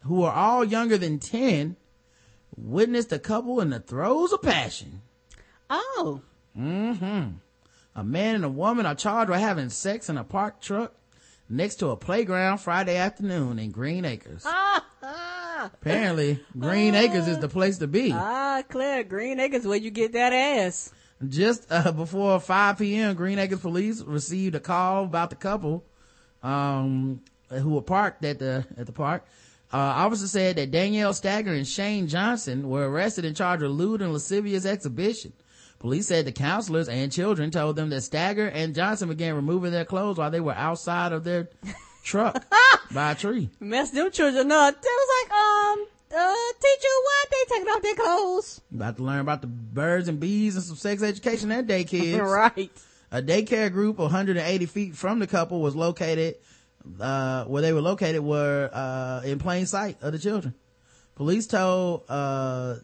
Who 0.01 0.23
are 0.23 0.33
all 0.33 0.65
younger 0.65 0.99
than 0.99 1.19
10 1.19 1.77
witnessed 2.57 3.13
a 3.13 3.19
couple 3.19 3.61
in 3.61 3.71
the 3.71 3.81
throes 3.81 4.33
of 4.33 4.43
passion. 4.43 5.03
Oh. 5.71 6.21
Mm-hmm. 6.59 7.31
A 7.95 8.05
man 8.05 8.35
and 8.35 8.45
a 8.45 8.49
woman 8.49 8.87
are 8.87 8.95
charged 8.95 9.31
with 9.31 9.41
having 9.41 9.71
sex 9.71 10.09
in 10.09 10.19
a 10.19 10.25
parked 10.25 10.63
truck 10.63 10.95
next 11.49 11.77
to 11.77 11.89
a 11.89 11.97
playground 11.97 12.59
Friday 12.59 12.97
afternoon 12.97 13.59
in 13.59 13.71
Green 13.71 14.05
Acres. 14.05 14.47
Apparently, 15.63 16.41
Green 16.59 16.95
Acres 16.95 17.29
is 17.29 17.39
the 17.39 17.49
place 17.49 17.79
to 17.79 17.87
be. 17.87 18.13
Ah, 18.13 18.63
Claire, 18.69 19.05
Green 19.05 19.39
Acres, 19.39 19.67
where 19.67 19.79
you 19.79 19.91
get 19.91 20.13
that 20.13 20.33
ass. 20.33 20.93
Just 21.29 21.67
uh, 21.71 21.93
before 21.93 22.41
5 22.41 22.79
p.m., 22.79 23.15
Green 23.15 23.39
Acres 23.39 23.61
police 23.61 24.03
received 24.03 24.55
a 24.55 24.61
call 24.61 25.05
about 25.05 25.31
the 25.31 25.37
couple 25.37 25.85
um, 26.43 27.21
who 27.51 27.71
were 27.71 27.83
parked 27.83 28.25
at 28.25 28.39
the 28.39 28.65
at 28.77 28.87
the 28.87 28.93
park. 28.93 29.25
Uh, 29.73 29.77
officer 29.77 30.27
said 30.27 30.57
that 30.57 30.71
Danielle 30.71 31.15
Stagger 31.15 31.53
and 31.53 31.67
Shane 31.67 32.07
Johnson 32.07 32.69
were 32.69 32.91
arrested 32.91 33.25
in 33.25 33.35
charge 33.35 33.63
of 33.63 33.71
lewd 33.71 34.03
and 34.03 34.13
lascivious 34.13 34.67
exhibition. 34.67 35.33
Police 35.79 36.09
said 36.09 36.27
the 36.27 36.33
counselors 36.33 36.89
and 36.89 37.11
children 37.11 37.51
told 37.51 37.77
them 37.77 37.91
that 37.91 38.03
Stagger 38.03 38.49
and 38.49 38.75
Johnson 38.75 39.09
began 39.09 39.35
removing 39.35 39.73
their 39.73 39.85
clothes 39.85 40.19
while 40.19 40.31
they 40.31 40.41
were 40.41 40.55
outside 40.55 41.13
of 41.13 41.25
their 41.25 41.49
truck 42.05 42.45
by 42.93 43.13
a 43.13 43.15
tree. 43.15 43.51
Messed 43.59 43.95
them 43.95 44.11
children 44.11 44.53
up. 44.53 44.81
They 44.81 44.89
was 44.89 45.29
like, 45.29 45.39
um, 45.39 45.87
uh, 46.13 46.35
teacher, 46.61 46.89
why 47.03 47.25
they 47.31 47.55
taking 47.55 47.69
off 47.69 47.83
their 47.83 47.95
clothes? 47.95 48.61
About 48.75 48.97
to 48.97 49.03
learn 49.03 49.21
about 49.21 49.41
the 49.41 49.47
birds 49.47 50.09
and 50.09 50.21
bees 50.21 50.57
and 50.57 50.65
some 50.65 50.77
sex 50.77 51.03
education 51.03 51.49
that 51.51 51.67
day, 51.67 51.85
kids. 51.85 52.19
right. 52.21 52.71
A 53.11 53.21
daycare 53.21 53.71
group 53.71 53.99
180 53.99 54.67
feet 54.67 54.95
from 54.97 55.19
the 55.19 55.27
couple 55.27 55.61
was 55.61 55.77
located, 55.77 56.37
uh, 56.99 57.45
where 57.45 57.61
they 57.63 57.73
were 57.73 57.83
located 57.83 58.23
were, 58.25 58.71
uh, 58.73 59.21
in 59.25 59.39
plain 59.39 59.67
sight 59.67 59.99
of 60.01 60.13
the 60.13 60.19
children. 60.19 60.55
Police 61.15 61.47
told, 61.47 62.05
uh, 62.09 62.77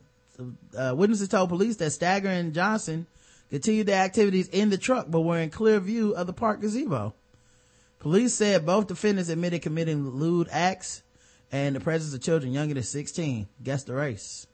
uh, 0.77 0.95
witnesses 0.95 1.29
told 1.29 1.49
police 1.49 1.77
that 1.77 1.91
Stagger 1.91 2.29
and 2.29 2.53
Johnson 2.53 3.07
continued 3.51 3.87
their 3.87 4.05
activities 4.05 4.49
in 4.49 4.69
the 4.69 4.77
truck, 4.77 5.07
but 5.09 5.23
were 5.23 5.39
in 5.39 5.49
clear 5.49 5.81
view 5.81 6.15
of 6.15 6.27
the 6.27 6.35
park 6.35 6.61
gazebo. 6.61 7.15
Police 7.99 8.35
said 8.35 8.67
both 8.67 8.87
defendants 8.87 9.31
admitted 9.31 9.63
committing 9.63 10.11
lewd 10.11 10.49
acts 10.53 11.03
and 11.53 11.75
the 11.77 11.81
presence 11.81 12.15
of 12.15 12.23
children 12.23 12.53
younger 12.53 12.75
than 12.75 12.83
16. 12.83 13.49
Guess 13.63 13.85
the 13.85 13.95
race 13.95 14.47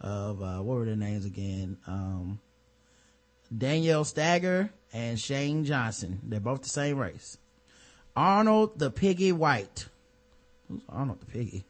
of, 0.00 0.42
uh, 0.42 0.58
what 0.58 0.78
were 0.78 0.84
their 0.84 0.96
names 0.96 1.24
again? 1.24 1.78
Um, 1.86 2.40
Danielle 3.56 4.04
Stagger 4.04 4.70
and 4.92 5.18
Shane 5.18 5.64
Johnson. 5.64 6.20
They're 6.22 6.40
both 6.40 6.62
the 6.62 6.68
same 6.68 6.98
race. 6.98 7.38
Arnold 8.16 8.78
the 8.78 8.90
Piggy 8.90 9.32
White. 9.32 9.88
Who's 10.68 10.82
Arnold 10.88 11.20
the 11.20 11.26
Piggy? 11.26 11.64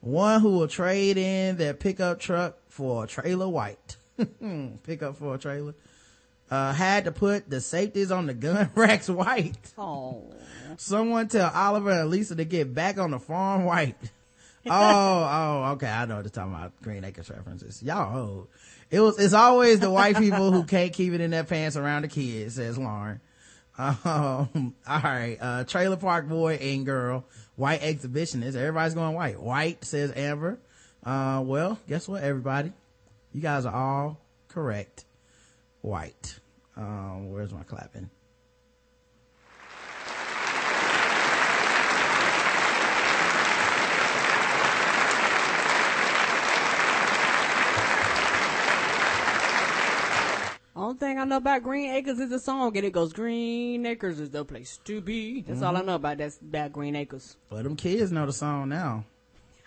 One 0.00 0.40
who 0.40 0.50
will 0.50 0.68
trade 0.68 1.16
in 1.16 1.56
their 1.56 1.74
pickup 1.74 2.20
truck 2.20 2.56
for 2.68 3.04
a 3.04 3.06
trailer 3.06 3.48
white. 3.48 3.96
pickup 4.82 5.16
for 5.16 5.34
a 5.34 5.38
trailer. 5.38 5.74
Uh, 6.50 6.72
had 6.72 7.04
to 7.04 7.12
put 7.12 7.50
the 7.50 7.60
safeties 7.60 8.10
on 8.10 8.26
the 8.26 8.34
gun 8.34 8.70
racks 8.74 9.08
white. 9.08 9.72
Oh. 9.76 10.32
Someone 10.76 11.28
tell 11.28 11.50
Oliver 11.52 11.90
and 11.90 12.10
Lisa 12.10 12.36
to 12.36 12.44
get 12.44 12.74
back 12.74 12.98
on 12.98 13.10
the 13.10 13.18
farm 13.18 13.64
white. 13.64 13.96
oh, 14.66 14.70
oh, 14.70 15.72
okay. 15.72 15.88
I 15.88 16.04
know 16.06 16.16
what 16.16 16.24
they're 16.24 16.30
talking 16.30 16.54
about. 16.54 16.72
Green 16.82 17.04
Acres 17.04 17.30
references. 17.30 17.82
Y'all 17.82 18.16
old. 18.16 18.48
It 18.90 19.00
was, 19.00 19.18
it's 19.18 19.34
always 19.34 19.80
the 19.80 19.90
white 19.90 20.16
people 20.16 20.50
who 20.50 20.64
can't 20.64 20.92
keep 20.92 21.12
it 21.12 21.20
in 21.20 21.30
their 21.30 21.44
pants 21.44 21.76
around 21.76 22.02
the 22.02 22.08
kids, 22.08 22.54
says 22.54 22.78
Lauren. 22.78 23.20
Um, 23.78 24.74
all 24.88 25.00
right. 25.02 25.36
Uh, 25.40 25.64
trailer 25.64 25.96
park 25.96 26.28
boy 26.28 26.54
and 26.54 26.84
girl, 26.84 27.24
white 27.56 27.82
exhibitionist. 27.82 28.56
Everybody's 28.56 28.94
going 28.94 29.14
white. 29.14 29.40
White, 29.40 29.84
says 29.84 30.12
Amber. 30.16 30.58
Uh, 31.04 31.42
well, 31.44 31.78
guess 31.88 32.08
what, 32.08 32.22
everybody? 32.22 32.72
You 33.32 33.40
guys 33.40 33.66
are 33.66 33.74
all 33.74 34.20
correct. 34.48 35.04
White. 35.80 36.38
Um, 36.76 37.30
where's 37.30 37.52
my 37.52 37.62
clapping? 37.62 38.10
Only 50.78 50.96
thing 50.96 51.18
I 51.18 51.24
know 51.24 51.38
about 51.38 51.64
Green 51.64 51.90
Acres 51.90 52.20
is 52.20 52.30
the 52.30 52.38
song, 52.38 52.76
and 52.76 52.86
it 52.86 52.92
goes, 52.92 53.12
Green 53.12 53.84
Acres 53.84 54.20
is 54.20 54.30
the 54.30 54.44
place 54.44 54.78
to 54.84 55.00
be. 55.00 55.42
That's 55.42 55.60
all 55.60 55.76
I 55.76 55.80
Mhm. 55.80 55.86
know 55.86 55.94
about 55.96 56.18
that, 56.18 56.32
about 56.40 56.72
Green 56.72 56.94
Acres. 56.94 57.36
Well, 57.50 57.64
them 57.64 57.74
kids 57.74 58.12
know 58.12 58.26
the 58.26 58.32
song 58.32 58.68
now. 58.68 59.04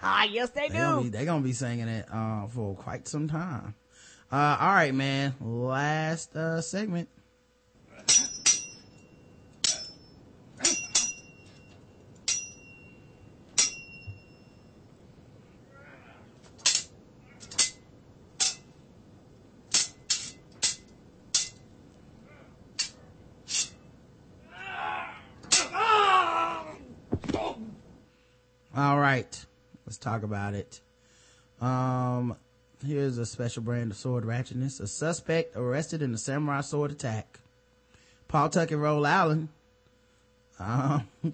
Ah, 0.01 0.23
yes, 0.23 0.51
they 0.51 0.69
They 0.69 0.77
gonna 0.77 0.99
do. 0.99 1.03
be, 1.03 1.09
they 1.09 1.25
gonna 1.25 1.43
be 1.43 1.51
singing 1.51 1.90
it, 1.90 2.06
uh, 2.09 2.48
for 2.48 2.75
quite 2.75 3.09
some 3.09 3.27
time. 3.27 3.75
Uh, 4.31 4.56
all 4.61 4.69
right, 4.73 4.95
man. 4.95 5.35
Last, 5.41 6.33
uh, 6.33 6.61
segment. 6.61 7.09
Talk 29.98 30.24
about 30.24 30.53
it. 30.53 30.80
Um, 31.59 32.35
here's 32.85 33.17
a 33.17 33.25
special 33.25 33.61
brand 33.61 33.91
of 33.91 33.98
sword 33.98 34.24
ratchetness. 34.24 34.80
A 34.80 34.88
suspect 34.88 35.56
arrested 35.56 36.01
in 36.01 36.14
a 36.14 36.17
samurai 36.17 36.61
sword 36.61 36.91
attack. 36.91 37.40
Pawtucket, 38.27 38.77
Rhode 38.77 39.06
Island. 39.06 39.50
Um, 40.59 41.08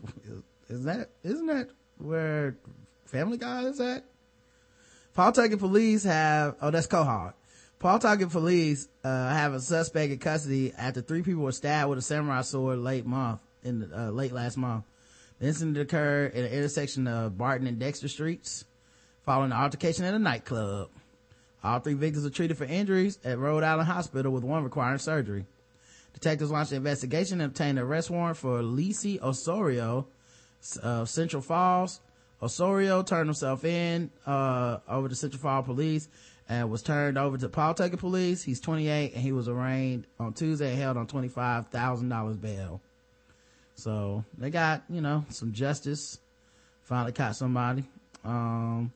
is 0.70 0.84
that, 0.86 1.10
isn't 1.24 1.48
that 1.48 1.70
where 1.98 2.56
Family 3.06 3.38
Guy 3.38 3.64
is 3.64 3.80
at? 3.80 4.04
Pawtucket 5.14 5.60
police 5.60 6.04
have, 6.04 6.56
oh, 6.62 6.72
that's 6.72 6.88
Quahog. 6.88 7.34
Pawtucket 7.80 8.30
police, 8.30 8.88
uh, 9.04 9.30
have 9.30 9.54
a 9.54 9.60
suspect 9.60 10.12
in 10.12 10.20
custody 10.20 10.74
after 10.78 11.02
three 11.02 11.22
people 11.22 11.44
were 11.44 11.52
stabbed 11.52 11.90
with 11.90 12.00
a 12.00 12.02
samurai 12.02 12.42
sword 12.42 12.80
late 12.80 13.06
month, 13.06 13.40
in 13.64 13.80
the, 13.80 14.00
uh, 14.00 14.10
late 14.10 14.32
last 14.32 14.58
month. 14.58 14.84
The 15.40 15.48
incident 15.48 15.78
occurred 15.78 16.34
at 16.34 16.50
the 16.50 16.56
intersection 16.56 17.08
of 17.08 17.38
Barton 17.38 17.68
and 17.68 17.80
Dexter 17.80 18.08
Streets 18.08 18.66
following 19.24 19.52
an 19.52 19.58
altercation 19.58 20.06
at 20.06 20.14
a 20.14 20.20
nightclub. 20.20 20.90
All 21.64 21.80
three 21.80 21.94
victims 21.94 22.24
were 22.24 22.32
treated 22.32 22.58
for 22.58 22.64
injuries 22.64 23.20
at 23.24 23.38
Rhode 23.38 23.64
Island 23.64 23.88
Hospital 23.88 24.32
with 24.32 24.44
one 24.44 24.64
requiring 24.64 24.98
surgery. 25.00 25.46
Detectives 26.14 26.50
launched 26.50 26.72
an 26.72 26.78
investigation 26.78 27.42
and 27.42 27.52
obtained 27.52 27.78
an 27.78 27.86
arrest 27.86 28.10
warrant 28.10 28.38
for 28.38 28.62
Lisi 28.62 29.22
Osorio 29.22 30.08
of 30.82 31.10
Central 31.10 31.42
Falls. 31.42 32.00
Osorio 32.42 33.04
turned 33.04 33.28
himself 33.28 33.64
in 33.64 34.10
uh, 34.26 34.78
over 34.88 35.10
to 35.10 35.16
Central 35.16 35.42
Falls 35.42 35.66
Police 35.66 36.10
and 36.50 36.72
was 36.72 36.82
turned 36.82 37.18
over 37.18 37.38
to 37.38 37.50
Pawtucket 37.50 38.00
Police. 38.00 38.42
He's 38.44 38.60
28 38.60 39.14
and 39.14 39.22
he 39.22 39.32
was 39.32 39.48
arraigned 39.48 40.08
on 40.20 40.34
Tuesday 40.34 40.72
and 40.72 40.82
held 40.82 40.98
on 40.98 41.06
$25,000 41.06 42.42
bail. 42.42 42.82
So 43.78 44.26
they 44.38 44.50
got, 44.50 44.84
you 44.90 45.02
know, 45.02 45.24
some 45.30 45.54
justice. 45.54 46.18
Finally 46.84 47.12
caught 47.14 47.36
somebody. 47.36 47.84
Um, 48.26 48.92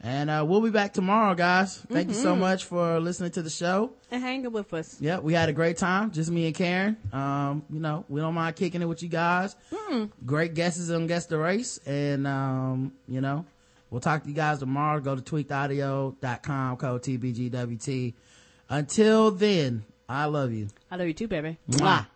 and, 0.00 0.28
uh, 0.30 0.44
we'll 0.46 0.60
be 0.60 0.70
back 0.70 0.92
tomorrow, 0.92 1.34
guys. 1.34 1.78
Thank 1.90 2.08
you 2.08 2.14
so 2.14 2.34
Mhm. 2.34 2.40
much 2.40 2.64
for 2.64 3.00
listening 3.00 3.30
to 3.32 3.42
the 3.42 3.50
show. 3.50 3.92
And 4.10 4.22
hanging 4.22 4.50
with 4.52 4.72
us. 4.74 4.96
Yeah, 5.00 5.18
we 5.18 5.32
had 5.34 5.48
a 5.48 5.52
great 5.52 5.76
time. 5.76 6.10
Just 6.10 6.30
me 6.30 6.46
and 6.46 6.54
Karen. 6.54 6.96
Um, 7.12 7.64
you 7.70 7.80
know, 7.80 8.04
we 8.08 8.20
don't 8.20 8.34
mind 8.34 8.56
kicking 8.56 8.82
it 8.82 8.86
with 8.86 9.02
you 9.02 9.08
guys. 9.08 9.56
Mm. 9.70 10.10
Great 10.26 10.54
guesses 10.54 10.90
on 10.90 11.06
Guess 11.06 11.26
the 11.26 11.38
Race. 11.38 11.78
And, 11.86 12.26
um, 12.26 12.92
you 13.08 13.20
know, 13.20 13.44
we'll 13.90 14.00
talk 14.00 14.22
to 14.22 14.28
you 14.28 14.34
guys 14.34 14.58
tomorrow. 14.58 15.00
Go 15.00 15.16
to 15.16 15.22
tweakedaudio.com, 15.22 16.76
code 16.76 17.02
TBGWT. 17.02 18.14
Until 18.68 19.30
then, 19.30 19.84
I 20.08 20.24
love 20.26 20.52
you. 20.52 20.68
I 20.90 20.96
love 20.96 21.06
you 21.08 21.14
too, 21.14 21.28
baby. 21.28 21.58
Mwah. 21.70 22.06